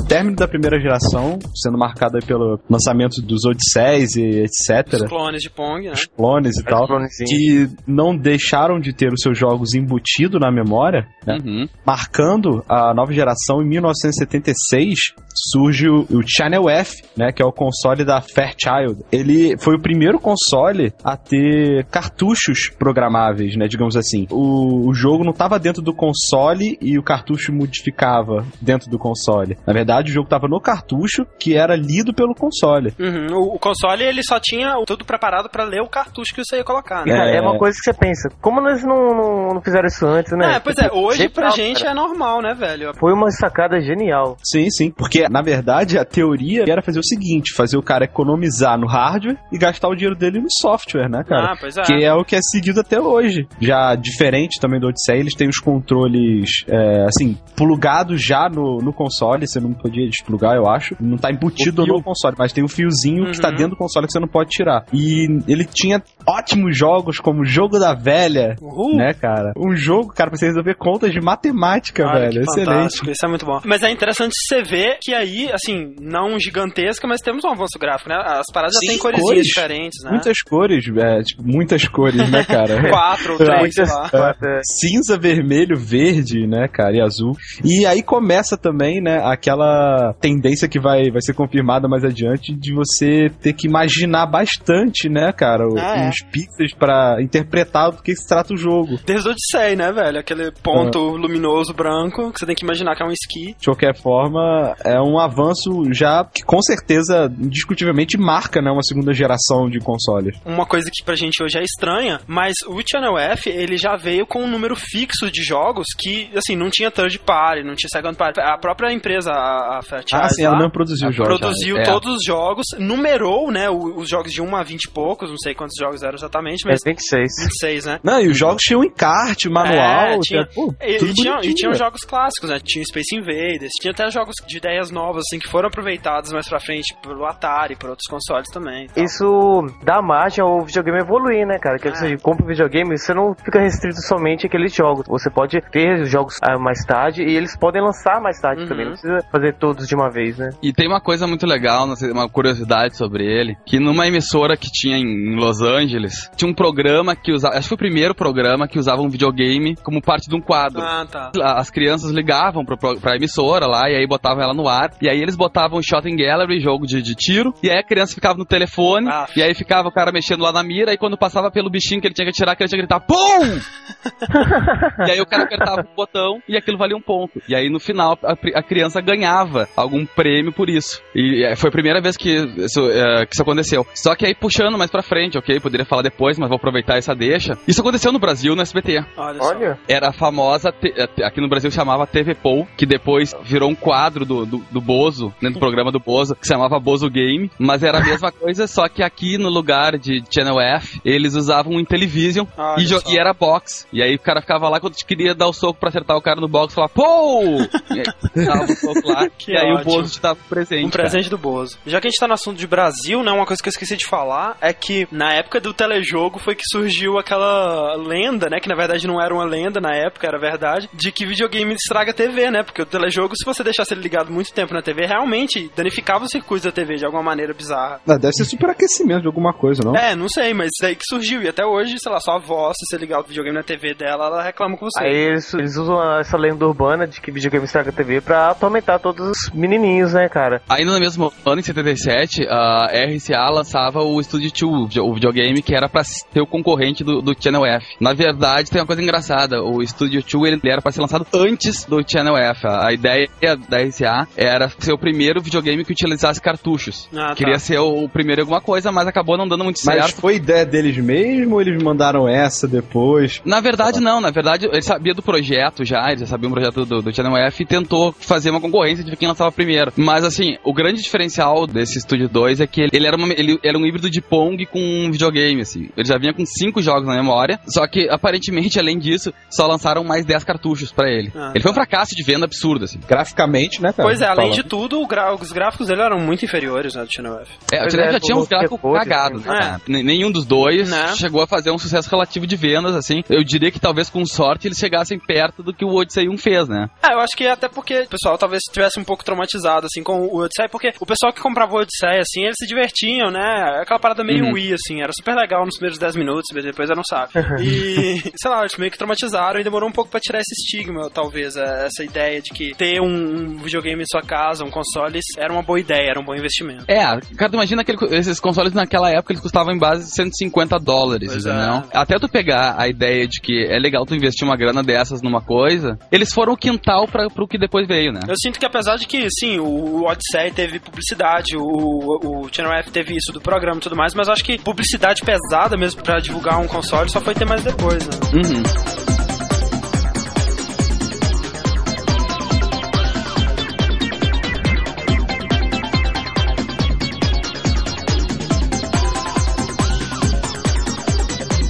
Término 0.08 0.36
da 0.36 0.48
primeira 0.48 0.80
geração, 0.80 1.40
sendo 1.56 1.78
marcado 1.78 2.18
aí 2.18 2.26
pelo 2.26 2.60
lançamento 2.70 3.22
dos 3.22 3.46
Odisseis 3.46 4.16
e 4.16 4.44
etc., 4.44 4.94
Os 4.94 5.04
clones 5.04 5.42
de 5.42 5.50
Pong, 5.50 5.88
né? 5.88 5.94
os 5.94 6.06
clones 6.06 6.58
e 6.60 6.64
tal, 6.64 6.88
que 7.26 7.68
não 7.88 8.16
deixaram 8.16 8.80
de 8.80 8.94
ter 8.94 9.12
os 9.12 9.22
seus 9.22 9.38
jogos 9.38 9.74
embutidos 9.74 10.40
na 10.40 10.52
memória, 10.52 11.08
né? 11.26 11.38
Uhum. 11.44 11.68
marcando 11.86 12.64
a 12.68 12.94
nova 12.94 13.12
geração 13.14 13.62
em 13.62 13.68
1976 13.68 15.14
surge 15.52 15.90
o, 15.90 16.06
o 16.10 16.22
Channel 16.26 16.70
F, 16.70 17.04
né, 17.18 17.32
que 17.32 17.42
é 17.42 17.46
o 17.46 17.52
console 17.52 18.04
da 18.04 18.22
Fairchild. 18.22 19.04
Ele 19.12 19.58
foi 19.58 19.76
o 19.76 19.82
primeiro 19.82 20.20
console 20.20 20.94
a 21.04 21.18
ter 21.18 21.86
cartuchos 21.86 22.70
programáveis, 22.78 23.56
né, 23.56 23.68
digamos 23.68 23.96
assim. 23.96 24.28
O, 24.30 24.88
o 24.88 24.94
jogo 24.94 25.24
não 25.24 25.32
estava 25.32 25.60
dentro 25.60 25.82
do 25.82 25.94
console 25.94 26.78
e 26.82 26.98
o 26.98 27.04
cartucho 27.04 27.52
modificava 27.52 28.46
dentro 28.62 28.90
do 28.90 28.98
console. 28.98 29.58
Na 29.66 29.74
verdade, 29.74 29.93
o 30.02 30.14
jogo 30.14 30.26
estava 30.26 30.48
no 30.48 30.60
cartucho 30.60 31.26
que 31.40 31.56
era 31.56 31.76
lido 31.76 32.14
pelo 32.14 32.34
console. 32.34 32.94
Uhum. 33.00 33.28
O, 33.36 33.56
o 33.56 33.60
console 33.60 34.04
ele 34.04 34.24
só 34.24 34.40
tinha 34.40 34.76
tudo 34.86 35.06
preparado 35.06 35.50
pra 35.50 35.64
ler 35.64 35.82
o 35.82 35.90
cartucho 35.90 36.34
que 36.34 36.44
você 36.44 36.58
ia 36.58 36.64
colocar, 36.64 37.06
né? 37.06 37.34
É. 37.34 37.38
é... 37.38 37.42
uma 37.42 37.58
coisa 37.58 37.78
que 37.78 37.84
você 37.84 37.94
pensa, 37.94 38.30
como 38.42 38.62
nós 38.62 38.84
não, 38.84 39.10
não, 39.10 39.54
não 39.56 39.62
fizeram 39.62 39.88
isso 39.88 40.06
antes, 40.06 40.32
né? 40.34 40.56
É, 40.56 40.60
pois 40.60 40.78
é, 40.78 40.90
hoje 40.92 41.30
pra 41.30 41.50
gente 41.50 41.86
é 41.86 41.94
normal, 41.94 42.42
né, 42.42 42.54
velho? 42.54 42.94
Foi 42.98 43.14
uma 43.14 43.30
sacada 43.32 43.80
genial. 43.82 44.38
Sim, 44.44 44.70
sim. 44.70 44.92
Porque, 44.92 45.28
na 45.30 45.42
verdade, 45.42 45.98
a 45.98 46.06
teoria 46.06 46.64
era 46.68 46.82
fazer 46.82 47.00
o 47.00 47.04
seguinte: 47.06 47.54
fazer 47.56 47.78
o 47.78 47.84
cara 47.84 48.06
economizar 48.06 48.78
no 48.78 48.88
hardware 48.88 49.38
e 49.52 49.58
gastar 49.58 49.90
o 49.90 49.96
dinheiro 49.96 50.16
dele 50.16 50.40
no 50.40 50.48
software, 50.50 51.10
né, 51.10 51.24
cara? 51.24 51.54
Ah, 51.54 51.58
pois 51.60 51.78
é. 51.78 51.82
Que 51.82 52.06
é 52.06 52.14
o 52.14 52.24
que 52.24 52.36
é 52.36 52.40
seguido 52.42 52.80
até 52.80 53.00
hoje. 53.00 53.48
Já 53.60 53.96
diferente 53.96 54.60
também 54.60 54.80
do 54.80 54.88
Odyssey, 54.88 55.20
eles 55.20 55.36
têm 55.36 55.48
os 55.48 55.60
controles, 55.60 56.66
é, 56.68 57.06
assim, 57.06 57.38
plugados 57.56 58.24
já 58.24 58.50
no, 58.50 58.78
no 58.80 58.94
console. 58.94 59.48
Você 59.48 59.60
não 59.60 59.74
podia 59.84 60.08
desplugar, 60.10 60.56
eu 60.56 60.68
acho. 60.70 60.96
Não 61.00 61.18
tá 61.18 61.30
embutido 61.32 61.86
no 61.86 62.02
console, 62.02 62.36
mas 62.38 62.52
tem 62.54 62.64
um 62.64 62.68
fiozinho 62.68 63.30
que 63.32 63.40
tá 63.40 63.50
Uhum. 63.50 63.56
dentro 63.56 63.72
do 63.72 63.78
console 63.78 64.08
que 64.08 64.14
você 64.14 64.20
não 64.20 64.28
pode 64.28 64.50
tirar. 64.50 64.86
E 64.94 65.28
ele 65.48 65.66
tinha 65.66 66.02
ótimos 66.28 66.78
jogos, 66.78 67.20
como 67.20 67.46
Jogo 67.46 67.78
da 67.78 67.94
Velha, 67.94 68.56
Uhul. 68.62 68.96
né, 68.98 69.14
cara? 69.14 69.52
Um 69.58 69.76
jogo, 69.76 70.14
cara, 70.14 70.30
pra 70.30 70.40
você 70.40 70.48
resolver 70.48 70.76
contas 70.76 71.12
de 71.12 71.20
matemática, 71.22 72.06
Olha, 72.06 72.30
velho. 72.30 72.42
Excelente. 72.44 73.12
Isso 73.12 73.26
é 73.26 73.30
muito 73.30 73.46
bom. 73.46 73.60
Mas 73.66 73.84
é 73.84 73.92
interessante 73.92 74.34
você 74.36 74.64
ver 74.64 74.98
que 75.02 75.14
aí, 75.14 75.50
assim, 75.52 75.94
não 76.00 76.40
gigantesca, 76.40 77.08
mas 77.08 77.22
temos 77.22 77.44
um 77.44 77.50
avanço 77.50 77.78
gráfico, 77.80 78.10
né? 78.10 78.16
As 78.26 78.46
paradas 78.54 78.76
Sim, 78.80 78.86
já 78.88 78.92
têm 78.94 79.00
coresinhas 79.02 79.28
cores. 79.30 79.46
diferentes, 79.48 80.04
né? 80.04 80.12
Muitas 80.12 80.42
cores, 80.42 80.86
é, 80.98 81.22
tipo, 81.22 81.44
muitas 81.44 81.88
cores, 81.88 82.30
né, 82.32 82.44
cara? 82.44 82.74
Quatro 82.90 83.34
ou 83.34 83.38
três, 83.38 83.74
sei 83.76 83.86
lá. 83.86 84.10
É, 84.44 84.60
cinza, 84.64 85.18
vermelho, 85.18 85.78
verde, 85.78 86.48
né, 86.48 86.68
cara, 86.68 86.96
e 86.96 87.02
azul. 87.02 87.36
E 87.64 87.86
aí 87.86 88.02
começa 88.02 88.58
também, 88.58 89.02
né, 89.02 89.20
aquela 89.24 89.73
tendência 90.20 90.68
que 90.68 90.80
vai, 90.80 91.10
vai 91.12 91.22
ser 91.22 91.34
confirmada 91.34 91.88
mais 91.88 92.04
adiante 92.04 92.54
de 92.54 92.74
você 92.74 93.30
ter 93.42 93.54
que 93.54 93.68
imaginar 93.68 94.26
bastante, 94.26 95.10
né, 95.10 95.32
cara, 95.32 95.64
Ah, 95.78 96.06
é. 96.06 96.10
os 96.10 96.16
pixels 96.32 96.74
pra 96.78 97.18
interpretar 97.22 97.92
do 97.92 98.02
que 98.02 98.16
se 98.16 98.28
trata 98.28 98.54
o 98.54 98.58
jogo. 98.58 98.98
Desde 99.06 99.28
o 99.28 99.32
Odyssey, 99.32 99.76
né, 99.76 99.92
velho? 99.92 100.20
Aquele 100.20 100.52
ponto 100.52 101.00
luminoso 101.00 101.74
branco 101.74 102.32
que 102.32 102.40
você 102.40 102.46
tem 102.46 102.56
que 102.56 102.64
imaginar 102.64 102.96
que 102.96 103.04
é 103.04 103.06
um 103.06 103.12
esqui. 103.12 103.56
De 103.60 103.66
qualquer 103.66 103.96
forma, 103.96 104.76
é 104.84 105.00
um 105.00 105.20
avanço 105.20 105.72
já 105.94 106.24
que 106.26 106.44
com 106.44 106.62
certeza, 106.62 107.32
indiscutivelmente, 107.40 108.18
marca, 108.18 108.62
né, 108.62 108.72
uma 108.72 108.84
segunda 108.84 109.14
geração 109.14 109.70
de 109.70 109.80
consoles. 109.80 110.36
Uma 110.46 110.66
coisa 110.66 110.90
que 110.92 111.04
pra 111.04 111.16
gente 111.16 111.44
hoje 111.44 111.58
é 111.58 111.64
estranha, 111.64 112.20
mas 112.28 112.54
o 112.68 112.80
Channel 112.86 113.18
F, 113.18 113.50
ele 113.50 113.78
já 113.78 113.96
veio 113.96 114.26
com 114.26 114.44
um 114.44 114.48
número 114.50 114.76
fixo 114.76 115.30
de 115.32 115.42
jogos 115.44 115.88
que, 115.98 116.30
assim, 116.36 116.56
não 116.56 116.70
tinha 116.70 116.92
third 116.92 117.20
party, 117.20 117.64
não 117.64 117.76
tinha 117.76 117.90
second 117.90 118.16
party. 118.18 118.40
A 118.42 118.58
própria 118.58 118.92
empresa, 118.92 119.32
a, 119.32 119.63
a 119.78 119.82
Fairchild 119.82 120.24
Ah, 120.24 120.30
sim, 120.30 120.44
ela 120.46 120.56
mesmo 120.58 120.72
produziu 120.72 121.10
os 121.10 121.16
jogos. 121.16 121.38
produziu 121.40 121.78
É. 121.78 121.84
todos 121.84 122.16
os 122.18 122.24
jogos, 122.26 122.66
numerou, 122.78 123.52
né, 123.52 123.70
o- 123.70 123.98
os 124.00 124.10
jogos 124.10 124.32
de 124.32 124.42
1 124.42 124.56
a 124.56 124.64
20 124.64 124.86
e 124.86 124.92
poucos, 124.92 125.30
não 125.30 125.38
sei 125.38 125.54
quantos 125.56 125.76
jogos 125.80 126.04
eram 126.04 126.16
exatamente, 126.16 126.66
é 126.68 126.72
mas 126.72 126.82
26. 126.86 127.32
26, 127.44 127.86
né? 127.86 128.00
Não, 128.04 128.20
e 128.20 128.28
os 128.28 128.38
jogos 128.38 128.62
tinham 128.62 128.84
encarte, 128.84 129.50
manual, 129.50 130.06
É, 130.16 130.20
tinha- 130.20 130.48
pô, 130.54 130.74
E, 130.82 130.98
tudo 130.98 131.12
e 131.12 131.14
tinha, 131.14 131.40
e 131.44 131.54
tinha 131.54 131.74
jogos 131.74 132.02
clássicos, 132.02 132.50
né? 132.50 132.60
Tinha 132.64 132.84
Space 132.86 133.16
Invaders, 133.16 133.72
tinha 133.82 133.92
até 133.92 134.10
jogos 134.10 134.36
de 134.48 134.58
ideias 134.58 134.92
novas, 134.92 135.24
assim, 135.28 135.40
que 135.40 135.50
foram 135.50 135.68
aproveitados 135.68 136.32
mais 136.32 136.48
pra 136.48 136.60
frente 136.60 136.96
pelo 137.02 137.26
Atari, 137.26 137.76
por 137.76 137.90
outros 137.90 138.08
consoles 138.10 138.48
também. 138.52 138.86
e 138.86 138.88
tal. 138.88 139.04
Isso 139.04 139.66
dá 139.84 140.02
margem 140.02 140.44
ao 140.44 140.62
videogame 140.66 141.00
evoluir, 141.00 141.46
né, 141.46 141.58
cara? 141.60 141.78
Que 141.78 141.88
Ah. 141.90 141.96
você 141.96 142.18
compra 142.18 142.44
um 142.46 142.48
videogame, 142.48 142.98
você 142.98 143.14
não 143.14 143.34
fica 143.36 143.60
restrito 143.60 144.02
somente 144.02 144.46
àqueles 144.48 144.74
jogos. 144.74 145.06
Você 145.08 145.30
pode 145.30 145.60
ter 145.72 146.02
os 146.02 146.10
jogos 146.10 146.36
ah, 146.42 146.58
mais 146.58 146.84
tarde 146.86 147.24
e 147.24 147.36
eles 147.36 147.56
podem 147.58 147.82
lançar 147.82 148.20
mais 148.22 148.40
tarde 148.40 148.64
Uhum. 148.64 148.68
também. 148.68 148.86
Não 148.86 148.92
precisa 148.94 149.20
fazer 149.32 149.53
todos 149.54 149.88
de 149.88 149.96
uma 149.96 150.10
vez, 150.10 150.38
né? 150.38 150.50
E 150.62 150.72
tem 150.74 150.88
uma 150.88 151.02
coisa 151.02 151.28
muito 151.28 151.46
legal, 151.46 151.88
uma 152.12 152.30
curiosidade 152.30 152.98
sobre 152.98 153.26
ele, 153.26 153.56
que 153.66 153.80
numa 153.80 154.08
emissora 154.08 154.58
que 154.58 154.70
tinha 154.72 154.98
em 154.98 155.36
Los 155.36 155.62
Angeles, 155.62 156.30
tinha 156.36 156.50
um 156.50 156.54
programa 156.54 157.16
que 157.16 157.32
usava, 157.32 157.56
acho 157.56 157.64
que 157.64 157.70
foi 157.70 157.76
o 157.76 157.78
primeiro 157.90 158.16
programa 158.16 158.68
que 158.68 158.80
usava 158.80 159.02
um 159.02 159.10
videogame 159.10 159.76
como 159.84 160.02
parte 160.02 160.30
de 160.30 160.36
um 160.36 160.42
quadro. 160.42 160.82
Ah, 160.82 161.06
tá. 161.10 161.32
As 161.56 161.70
crianças 161.70 162.12
ligavam 162.12 162.66
pro- 162.66 163.00
pra 163.00 163.16
emissora 163.16 163.66
lá 163.68 163.90
e 163.90 163.96
aí 163.96 164.08
botavam 164.08 164.44
ela 164.44 164.54
no 164.54 164.68
ar. 164.68 164.92
E 165.02 165.10
aí 165.10 165.20
eles 165.22 165.36
botavam 165.36 165.82
Shot 165.82 166.04
Gallery, 166.16 166.60
jogo 166.60 166.86
de, 166.86 167.02
de 167.02 167.16
tiro. 167.16 167.54
E 167.64 167.70
aí 167.70 167.78
a 167.80 167.84
criança 167.84 168.14
ficava 168.14 168.38
no 168.38 168.46
telefone. 168.46 169.08
Ah. 169.10 169.28
E 169.36 169.42
aí 169.42 169.54
ficava 169.54 169.88
o 169.88 169.92
cara 169.92 170.12
mexendo 170.12 170.42
lá 170.42 170.52
na 170.52 170.64
mira. 170.64 170.94
E 170.94 170.98
quando 170.98 171.18
passava 171.18 171.52
pelo 171.52 171.70
bichinho 171.70 172.02
que 172.02 172.08
ele 172.08 172.14
tinha 172.14 172.26
que 172.26 172.32
atirar, 172.32 172.56
que 172.56 172.64
ele 172.64 172.70
tinha 172.70 172.82
que 172.82 172.88
gritar 172.88 173.00
PUM! 173.00 173.60
e 175.08 175.12
aí 175.12 175.22
o 175.22 175.26
cara 175.26 175.44
apertava 175.44 175.82
o 175.82 175.96
botão 175.96 176.40
e 176.48 176.58
aquilo 176.58 176.78
valia 176.78 176.96
um 176.98 177.02
ponto. 177.02 177.40
E 177.48 177.56
aí 177.56 177.70
no 177.70 177.80
final 177.80 178.18
a, 178.24 178.34
a 178.60 178.64
criança 178.64 179.02
ganhava 179.02 179.43
algum 179.76 180.06
prêmio 180.06 180.52
por 180.52 180.70
isso. 180.70 181.02
E 181.16 181.44
é, 181.44 181.56
foi 181.56 181.70
a 181.70 181.72
primeira 181.72 182.02
vez 182.02 182.18
que 182.18 182.30
isso, 182.58 182.90
é, 182.90 183.26
que 183.26 183.34
isso 183.34 183.42
aconteceu. 183.42 183.86
Só 183.94 184.16
que 184.16 184.26
aí 184.26 184.36
puxando 184.36 184.78
mais 184.78 184.92
pra 184.92 185.02
frente, 185.02 185.38
ok? 185.38 185.60
Poderia 185.60 185.86
falar 185.86 186.02
depois, 186.02 186.38
mas 186.38 186.50
vou 186.50 186.58
aproveitar 186.58 186.98
essa 186.98 187.16
deixa. 187.16 187.58
Isso 187.68 187.82
aconteceu 187.82 188.12
no 188.12 188.20
Brasil, 188.20 188.56
no 188.56 188.62
SBT 188.62 189.04
Olha, 189.18 189.38
só. 189.40 189.50
Olha, 189.50 189.80
era 189.88 190.10
a 190.10 190.14
famosa, 190.14 190.72
te- 190.72 190.94
eh, 190.96 191.26
aqui 191.26 191.42
no 191.42 191.50
Brasil 191.50 191.72
chamava 191.72 192.06
TV 192.08 192.34
Pou, 192.36 192.68
que 192.78 192.86
depois 192.86 193.36
virou 193.44 193.70
um 193.70 193.76
quadro 193.76 194.26
do, 194.26 194.46
do, 194.46 194.58
do 194.72 194.82
Bozo, 194.82 195.34
dentro 195.42 195.56
do 195.56 195.60
programa 195.60 195.92
do 195.92 196.00
Bozo, 196.00 196.36
que 196.36 196.46
se 196.46 196.54
chamava 196.54 196.80
Bozo 196.80 197.10
Game, 197.10 197.50
mas 197.58 197.84
era 197.84 198.00
a 198.00 198.04
mesma 198.04 198.32
coisa, 198.34 198.68
só 198.68 198.88
que 198.88 199.04
aqui 199.04 199.38
no 199.38 199.50
lugar 199.50 199.98
de 199.98 200.24
Channel 200.30 200.60
F, 200.60 201.00
eles 201.06 201.36
usavam 201.36 201.74
um 201.74 201.80
Intellivision 201.80 202.46
e, 202.78 202.88
só. 202.88 203.00
e 203.12 203.18
era 203.18 203.34
box. 203.34 203.88
E 203.92 204.02
aí 204.02 204.16
o 204.16 204.20
cara 204.20 204.42
ficava 204.42 204.70
lá 204.70 204.80
quando 204.80 204.96
queria 204.96 205.34
dar 205.36 205.48
o 205.48 205.54
soco 205.54 205.80
pra 205.80 205.90
acertar 205.90 206.16
o 206.18 206.22
cara 206.22 206.40
no 206.40 206.48
box, 206.48 206.74
falava 206.74 206.94
Pou! 206.94 207.58
E 207.94 208.00
aí 208.00 208.46
dava 208.46 208.64
o 208.64 208.76
soco 208.76 209.08
lá, 209.08 209.28
Que 209.38 209.52
e 209.54 209.58
aí 209.58 209.72
o 209.72 209.76
ótimo. 209.76 209.94
Bozo 209.96 210.14
te 210.14 210.22
dava 210.22 210.40
presente. 210.50 210.86
Um 210.86 210.90
presente 210.90 211.30
do 211.30 211.38
Bozo. 211.38 211.78
Já 211.86 212.00
que 212.00 212.08
a 212.08 212.10
gente 212.10 212.20
tá 212.20 212.28
no 212.28 212.34
assunto 212.34 212.58
de 212.58 212.68
Brasil, 212.68 213.24
né? 213.24 213.32
Uma 213.32 213.46
coisa 213.46 213.62
que 213.62 213.68
eu 213.68 213.72
esqueci 213.72 213.98
de 213.98 214.06
falar 214.06 214.58
é 214.62 214.74
que 214.74 215.08
na 215.12 215.34
época 215.34 215.60
do 215.60 215.74
telejogo 215.74 216.40
foi 216.40 216.56
que 216.56 216.64
surgiu 216.72 217.18
aquela 217.18 217.96
lenda, 217.96 218.50
né? 218.50 218.60
Que 218.60 218.70
na 218.70 218.76
verdade 218.76 219.08
não 219.08 219.22
era 219.22 219.34
uma 219.34 219.46
lenda 219.46 219.80
na 219.82 219.94
época, 219.96 220.28
era 220.28 220.40
verdade, 220.40 220.90
de 220.94 221.12
que 221.12 221.26
videogame 221.26 221.74
estraga 221.74 222.12
a 222.12 222.14
TV, 222.14 222.50
né? 222.52 222.64
Porque 222.64 222.82
o 222.82 222.86
telejogo, 222.86 223.36
se 223.36 223.46
você 223.46 223.64
deixasse 223.64 223.94
ele 223.94 224.02
ligado 224.02 224.32
muito 224.32 224.54
tempo 224.54 224.74
na 224.74 224.82
TV, 224.82 225.06
realmente 225.06 225.72
danificava 225.76 226.24
os 226.26 226.32
circuitos 226.32 226.66
da 226.66 226.72
TV 226.72 226.96
de 226.96 227.06
alguma 227.06 227.24
maneira 227.24 227.54
bizarra. 227.54 228.00
Ah, 228.08 228.18
Deve 228.18 228.34
ser 228.34 228.46
superaquecimento 228.46 229.22
de 229.22 229.28
alguma 229.28 229.54
coisa, 229.54 229.82
não? 229.84 229.96
É, 229.96 230.16
não 230.16 230.30
sei, 230.30 230.54
mas 230.54 230.70
isso 230.74 230.86
aí 230.86 230.96
que 230.96 231.04
surgiu. 231.08 231.42
E 231.42 231.48
até 231.48 231.66
hoje, 231.66 231.96
sei 232.00 232.12
lá, 232.12 232.20
sua 232.20 232.36
avó, 232.36 232.72
se 232.74 232.86
você 232.86 232.98
ligar 232.98 233.20
o 233.20 233.24
videogame 233.24 233.58
na 233.58 233.64
TV 233.64 233.94
dela, 233.94 234.28
ela 234.28 234.44
reclama 234.44 234.78
com 234.78 234.86
você. 234.90 235.04
Aí 235.04 235.14
eles, 235.14 235.54
eles 235.54 235.76
usam 235.78 236.20
essa 236.20 236.38
lenda 236.38 236.66
urbana 236.66 237.08
de 237.08 237.20
que 237.20 237.32
videogame 237.32 237.66
estraga 237.66 237.90
a 237.90 237.94
TV 237.94 238.22
pra 238.22 238.50
atormentar 238.50 239.00
todos 239.00 239.23
os 239.30 239.50
menininhos, 239.54 240.14
né, 240.14 240.28
cara? 240.30 240.62
Ainda 240.70 240.94
no 240.94 241.00
mesmo 241.00 241.32
ano, 241.46 241.60
em 241.60 241.64
77, 241.64 242.46
a 242.50 242.88
RCA 242.88 243.50
lançava 243.52 244.02
o 244.02 244.22
Studio 244.22 244.52
2, 244.52 244.98
o 244.98 245.14
videogame 245.14 245.62
que 245.62 245.76
era 245.76 245.88
pra 245.90 246.04
ser 246.04 246.42
o 246.42 246.48
concorrente 246.48 247.04
do, 247.04 247.22
do 247.22 247.36
Channel 247.40 247.66
F. 247.66 247.86
Na 248.00 248.14
verdade, 248.14 248.70
tem 248.70 248.82
uma 248.82 248.88
coisa 248.88 249.02
engraçada, 249.02 249.62
o 249.64 249.86
Studio 249.86 250.24
2 250.24 250.54
ele 250.54 250.62
era 250.66 250.82
pra 250.82 250.92
ser 250.92 251.02
lançado 251.02 251.26
antes 251.34 251.86
do 251.86 252.02
Channel 252.08 252.38
F. 252.38 252.68
A 252.68 252.92
ideia 252.92 253.28
da 253.70 253.78
RCA 253.80 254.28
era 254.36 254.70
ser 254.80 254.94
o 254.94 254.98
primeiro 254.98 255.42
videogame 255.42 255.84
que 255.84 255.92
utilizasse 255.92 256.42
cartuchos. 256.42 257.08
Ah, 257.14 257.30
tá. 257.30 257.36
Queria 257.36 257.60
ser 257.60 257.80
o 257.80 258.08
primeiro 258.10 258.42
em 258.42 258.44
alguma 258.44 258.62
coisa, 258.62 258.92
mas 258.92 259.08
acabou 259.08 259.38
não 259.38 259.48
dando 259.48 259.64
muito 259.64 259.80
Mas 259.86 259.96
certo. 259.96 260.22
foi 260.22 260.36
ideia 260.36 260.66
deles 260.66 260.98
mesmo 260.98 261.56
ou 261.56 261.62
eles 261.62 261.82
mandaram 261.82 262.28
essa 262.28 262.68
depois? 262.68 263.42
Na 263.46 263.60
verdade, 263.60 264.00
não. 264.00 264.20
Na 264.22 264.32
verdade, 264.32 264.66
ele 264.66 264.82
sabia 264.82 265.14
do 265.14 265.22
projeto 265.22 265.84
já, 265.86 266.10
ele 266.10 266.20
já 266.22 266.26
sabia 266.26 266.50
um 266.50 266.52
projeto 266.52 266.86
do, 266.86 267.02
do 267.02 267.14
Channel 267.16 267.38
F 267.48 267.64
e 267.64 267.66
tentou 267.66 268.12
fazer 268.14 268.50
uma 268.50 268.62
concorrência 268.62 269.03
de 269.12 269.16
quem 269.18 269.28
lançava 269.28 269.52
primeiro. 269.52 269.92
Mas, 269.96 270.24
assim, 270.24 270.58
o 270.64 270.74
grande 270.74 271.02
diferencial 271.02 271.66
desse 271.68 272.00
Studio 272.02 272.28
2 272.30 272.60
é 272.62 272.68
que 272.68 272.82
ele, 272.82 272.90
ele 272.94 273.08
era, 273.08 273.16
uma- 273.18 273.34
ele 273.34 273.60
era 273.64 273.78
um 273.78 273.86
híbrido 273.86 274.10
de 274.10 274.22
Pong 274.22 274.66
com 274.66 274.80
um 274.80 275.12
videogame, 275.12 275.62
assim. 275.62 275.90
Ele 275.96 276.08
já 276.08 276.18
vinha 276.18 276.34
com 276.34 276.46
cinco 276.46 276.82
jogos 276.82 277.06
na 277.08 277.16
memória, 277.16 277.60
só 277.68 277.86
que, 277.88 278.08
aparentemente, 278.10 278.80
além 278.80 278.98
disso, 278.98 279.34
só 279.50 279.68
lançaram 279.68 280.04
mais 280.04 280.26
10 280.26 280.44
cartuchos 280.44 280.92
pra 280.92 281.10
ele. 281.10 281.32
Ah, 281.36 281.52
ele 281.54 281.62
foi 281.62 281.72
um 281.72 281.76
fracasso 281.76 282.16
de 282.16 282.24
venda 282.24 282.46
absurdo, 282.46 282.86
assim. 282.86 283.00
Graficamente, 283.08 283.82
né, 283.82 283.94
cara? 283.94 284.08
Pois 284.08 284.22
é, 284.22 284.26
além 284.28 284.50
Fala. 284.52 284.62
de 284.62 284.64
tudo, 284.68 285.02
o 285.02 285.08
gra- 285.08 285.34
os 285.34 285.52
gráficos 285.52 285.88
dele 285.88 286.02
eram 286.02 286.20
muito 286.20 286.44
inferiores, 286.46 286.96
né, 286.96 287.04
do 287.04 287.12
Channel 287.14 287.40
F. 287.42 287.52
É, 287.72 287.86
o 287.86 287.90
Channel 287.90 288.08
é, 288.10 288.12
já 288.14 288.20
tinha 288.20 288.38
uns 288.38 288.48
gráficos 288.48 288.78
repórter, 288.78 289.08
cagados, 289.10 289.46
né, 289.46 289.80
É. 289.88 290.04
Nenhum 290.04 290.32
dos 290.32 290.46
dois 290.46 290.90
Né? 290.90 291.14
chegou 291.16 291.42
a 291.42 291.48
fazer 291.48 291.72
um 291.72 291.78
sucesso 291.78 292.10
relativo 292.10 292.46
de 292.48 292.56
vendas, 292.56 292.96
assim. 292.96 293.24
Eu 293.30 293.44
diria 293.44 293.72
que 293.72 293.80
talvez 293.80 294.10
com 294.10 294.26
sorte 294.26 294.68
eles 294.68 294.78
chegassem 294.78 295.20
perto 295.20 295.64
do 295.64 295.74
que 295.74 295.86
o 295.86 295.94
Odyssey 295.96 296.28
1 296.30 296.38
fez, 296.38 296.68
né? 296.68 296.90
É, 297.04 297.14
eu 297.14 297.20
acho 297.20 297.36
que 297.36 297.46
até 297.48 297.68
porque 297.70 298.02
o 298.02 298.08
pessoal 298.10 298.38
talvez 298.38 298.62
um 299.00 299.04
pouco 299.04 299.24
traumatizado, 299.24 299.86
assim, 299.88 300.04
com 300.04 300.22
o 300.28 300.38
Odyssey, 300.40 300.68
porque 300.70 300.92
o 301.00 301.06
pessoal 301.06 301.34
que 301.34 301.42
comprava 301.42 301.74
o 301.74 301.78
Odyssey, 301.78 302.20
assim, 302.20 302.44
eles 302.44 302.56
se 302.58 302.68
divertiam, 302.68 303.32
né? 303.32 303.80
Aquela 303.82 304.00
parada 304.00 304.24
meio 304.24 304.46
Uhum. 304.46 304.54
Wii, 304.54 304.74
assim, 304.74 305.02
era 305.02 305.12
super 305.18 305.36
legal 305.36 305.66
nos 305.66 305.76
primeiros 305.78 305.98
10 306.00 306.16
minutos, 306.16 306.46
mas 306.54 306.64
depois 306.64 306.90
era 306.90 307.00
um 307.00 307.04
saco. 307.10 307.32
E, 307.62 308.20
sei 308.36 308.52
lá, 308.52 308.60
eles 308.62 308.76
meio 308.78 308.92
que 308.92 308.98
traumatizaram 308.98 309.60
e 309.60 309.64
demorou 309.64 309.88
um 309.90 309.92
pouco 309.92 310.10
pra 310.12 310.20
tirar 310.20 310.40
esse 310.40 310.54
estigma, 310.54 311.10
talvez, 311.10 311.56
é, 311.56 311.86
essa 311.86 312.04
ideia 312.04 312.42
de 312.42 312.52
que 312.52 312.74
ter 312.76 313.00
um, 313.02 313.06
um 313.06 313.58
videogame 313.58 314.02
em 314.02 314.06
sua 314.06 314.22
casa, 314.22 314.64
um 314.66 314.70
console, 314.72 315.20
era 315.38 315.52
uma 315.54 315.64
boa 315.64 315.80
ideia, 315.80 316.10
era 316.10 316.20
um 316.20 316.24
bom 316.26 316.36
investimento. 316.36 316.86
É, 316.88 317.04
cara, 317.36 317.50
tu 317.52 317.56
imagina 317.56 317.82
aquele, 317.82 317.98
esses 318.16 318.40
consoles 318.40 318.74
naquela 318.74 319.10
época 319.10 319.34
eles 319.34 319.42
custavam 319.42 319.74
em 319.74 319.80
base 319.80 320.06
de 320.06 320.16
150 320.16 320.78
dólares, 320.80 321.30
Pois 321.32 321.46
entendeu? 321.46 321.84
é. 321.92 321.98
Até 321.98 322.20
tu 322.20 322.28
pegar 322.28 322.76
a 322.78 322.88
ideia 322.88 323.28
de 323.28 323.40
que 323.42 323.66
é 323.70 323.80
legal 323.80 324.06
tu 324.06 324.16
investir 324.16 324.46
uma 324.48 324.58
grana 324.58 324.84
dessas 324.84 325.22
numa 325.22 325.42
coisa, 325.42 325.98
eles 326.12 326.34
foram 326.34 326.54
o 326.54 326.58
quintal 326.58 327.08
pra, 327.08 327.28
pro 327.30 327.48
que 327.48 327.58
depois 327.58 327.88
veio, 327.88 328.12
né? 328.12 328.20
Eu 328.28 328.36
sinto 328.38 328.60
que 328.60 328.66
apesar 328.66 328.83
de 328.84 329.08
que, 329.08 329.28
sim, 329.40 329.60
o 329.60 330.04
Odyssey 330.04 330.52
teve 330.52 330.80
publicidade, 330.80 331.56
o, 331.58 331.64
o 331.64 332.50
Channel 332.52 332.74
F 332.80 332.92
teve 332.92 333.16
isso 333.16 333.32
do 333.32 333.42
programa 333.42 333.78
e 333.78 333.82
tudo 333.82 333.96
mais, 333.96 334.14
mas 334.14 334.30
acho 334.30 334.44
que 334.44 334.58
publicidade 334.58 335.22
pesada 335.22 335.78
mesmo 335.78 336.04
pra 336.04 336.20
divulgar 336.20 336.60
um 336.60 336.68
console 336.68 337.10
só 337.10 337.20
foi 337.20 337.34
ter 337.34 337.46
mais 337.46 337.64
depois, 337.64 338.06
né? 338.08 338.14
Uhum. 338.34 338.93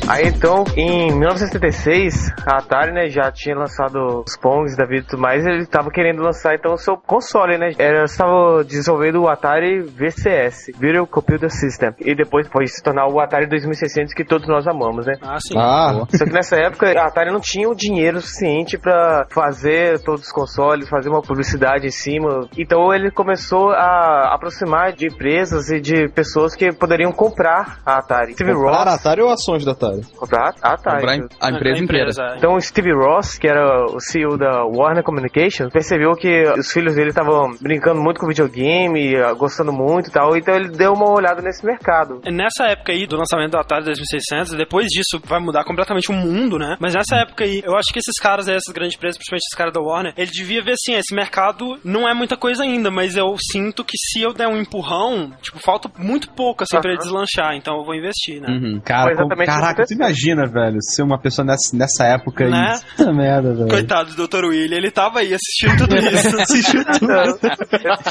Aí 0.08 0.28
então, 0.28 0.66
em 0.76 1.12
1976, 1.18 2.34
a 2.46 2.58
Atari, 2.58 2.92
né, 2.92 3.08
já 3.08 3.32
tinha 3.32 3.56
lançado 3.56 4.24
os 4.26 4.36
Pongs 4.38 4.76
da 4.76 4.86
vida 4.86 5.06
e 5.06 5.08
tudo 5.08 5.22
mais, 5.22 5.46
ele 5.46 5.66
tava 5.66 5.90
querendo 5.90 6.22
lançar 6.22 6.56
então 6.56 6.74
o 6.74 6.78
seu 6.78 6.98
console, 6.98 7.58
né? 7.58 7.72
Era 7.80 8.04
estava 8.04 8.64
desenvolvendo 8.66 9.22
o 9.22 9.30
Atari 9.30 9.82
VCS, 9.82 10.72
Video 10.78 11.08
Computer 11.08 11.50
System, 11.50 11.92
e 12.02 12.14
depois 12.14 12.48
foi 12.50 12.68
se 12.68 12.84
tornar 12.84 13.08
o 13.08 13.20
Atari 13.20 13.48
2600 13.48 14.14
que 14.14 14.26
todos 14.26 14.48
nós 14.48 14.68
amamos, 14.68 15.06
né? 15.06 15.14
Ah, 15.22 15.38
sim. 15.40 15.58
Ah, 15.58 16.06
Só 16.10 16.26
que 16.26 16.34
nessa 16.34 16.58
época 16.58 16.92
a 17.00 17.08
Atari 17.08 17.32
não 17.32 17.40
tinha 17.40 17.70
o 17.70 17.76
dinheiro 17.76 18.20
suficiente 18.20 18.78
pra 18.78 19.26
fazer 19.30 20.00
todos 20.00 20.24
os 20.26 20.32
consoles, 20.32 20.90
fazer 20.90 21.10
uma 21.10 21.22
publicidade 21.22 21.88
em 21.88 21.92
cima. 21.92 22.48
Então 22.58 22.94
ele 22.94 23.10
começou 23.10 23.70
a 23.72 24.34
aproximar 24.36 24.92
de 24.92 25.08
empresas 25.08 25.70
e 25.70 25.80
de 25.80 26.10
pessoas 26.10 26.56
que 26.56 26.74
poderiam 26.74 27.12
comprar 27.12 27.80
a 27.86 28.00
Atari. 28.00 28.34
Steve 28.34 28.54
comprar 28.54 28.72
a 28.72 28.92
Ross 28.92 29.00
Atari 29.00 29.22
ou 29.22 29.30
ações 29.30 29.64
da 29.64 29.72
Atari? 29.72 29.93
Comprar 30.18 30.54
a 30.62 30.74
Atari. 30.74 30.96
Comprar 31.02 31.12
a 31.42 31.50
empresa 31.50 31.84
inteira. 31.84 32.10
é. 32.34 32.38
Então 32.38 32.56
o 32.56 32.62
Steve 32.62 32.92
Ross, 32.94 33.38
que 33.38 33.48
era 33.48 33.86
o 33.86 34.00
CEO 34.00 34.38
da 34.38 34.64
Warner 34.66 35.04
Communications, 35.04 35.72
percebeu 35.72 36.12
que 36.16 36.44
os 36.58 36.72
filhos 36.72 36.96
dele 36.96 37.10
estavam 37.10 37.56
brincando 37.62 38.02
muito 38.02 38.20
com 38.20 38.28
videogame, 38.28 39.16
ah, 39.18 39.34
gostando 39.34 39.72
muito 39.72 40.10
e 40.10 40.12
tal, 40.12 40.36
então 40.36 40.56
ele 40.56 40.70
deu 40.70 40.94
uma 40.94 41.10
olhada 41.12 41.42
nesse 41.42 41.66
mercado. 41.66 42.22
Nessa 42.32 42.66
época 42.68 42.92
aí 42.92 43.06
do 43.08 43.18
lançamento 43.18 43.52
do 43.52 43.58
Atari 43.58 43.86
2600, 43.86 44.54
depois 44.54 44.88
disso 44.88 45.22
vai 45.26 45.40
mudar 45.40 45.64
completamente 45.64 46.10
o 46.12 46.14
mundo, 46.14 46.58
né? 46.58 46.78
Mas 46.80 46.94
nessa 46.94 47.18
época 47.18 47.44
aí, 47.44 47.62
eu 47.64 47.76
acho 47.76 47.92
que 47.92 48.00
esses 48.00 48.20
caras 48.22 48.48
aí, 48.48 48.56
essas 48.56 48.74
grandes 48.74 48.96
empresas, 48.96 49.18
principalmente 49.18 49.44
esse 49.50 49.58
cara 49.58 49.72
da 49.72 49.82
Warner, 49.82 50.14
ele 50.18 50.32
devia 50.32 50.64
ver 50.64 50.74
assim, 50.74 50.94
esse 50.96 51.14
mercado 51.14 51.78
não 51.84 52.08
é 52.08 52.14
muita 52.14 52.38
coisa 52.38 52.64
ainda, 52.64 52.90
mas 52.92 53.16
eu 53.16 53.36
sinto 53.52 53.84
que 53.84 53.98
se 53.98 54.22
eu 54.22 54.34
der 54.34 54.48
um 54.48 54.58
empurrão, 54.58 55.32
tipo, 55.42 55.60
falta 55.60 55.90
muito 55.98 56.30
pouco 56.32 56.64
assim 56.64 56.80
pra 56.80 56.92
ele 56.92 57.00
deslanchar, 57.00 57.56
então 57.56 57.78
eu 57.78 57.84
vou 57.86 57.96
investir, 57.96 58.42
né? 58.42 58.48
Uhum. 58.50 58.82
Cara, 58.84 59.12
como- 59.16 59.22
exatamente 59.34 59.48
tu 59.86 59.94
aconteceu. 59.94 59.98
imagina, 59.98 60.46
velho, 60.48 60.78
ser 60.82 61.04
uma 61.04 61.20
pessoa 61.20 61.46
nessa, 61.46 61.76
nessa 61.76 62.06
época 62.06 62.48
Né? 62.50 62.74
aí. 62.74 62.80
Puta 62.98 63.14
merda, 63.14 63.54
velho. 63.54 63.70
Coitado 63.70 64.14
do 64.16 64.28
Dr. 64.28 64.46
William, 64.46 64.78
ele 64.78 64.92
tava 64.92 65.20
aí 65.20 65.34
assistindo 65.34 65.78
tudo 65.78 65.96
isso. 65.98 66.38
Assistiu 66.42 66.84
tudo. 66.86 67.40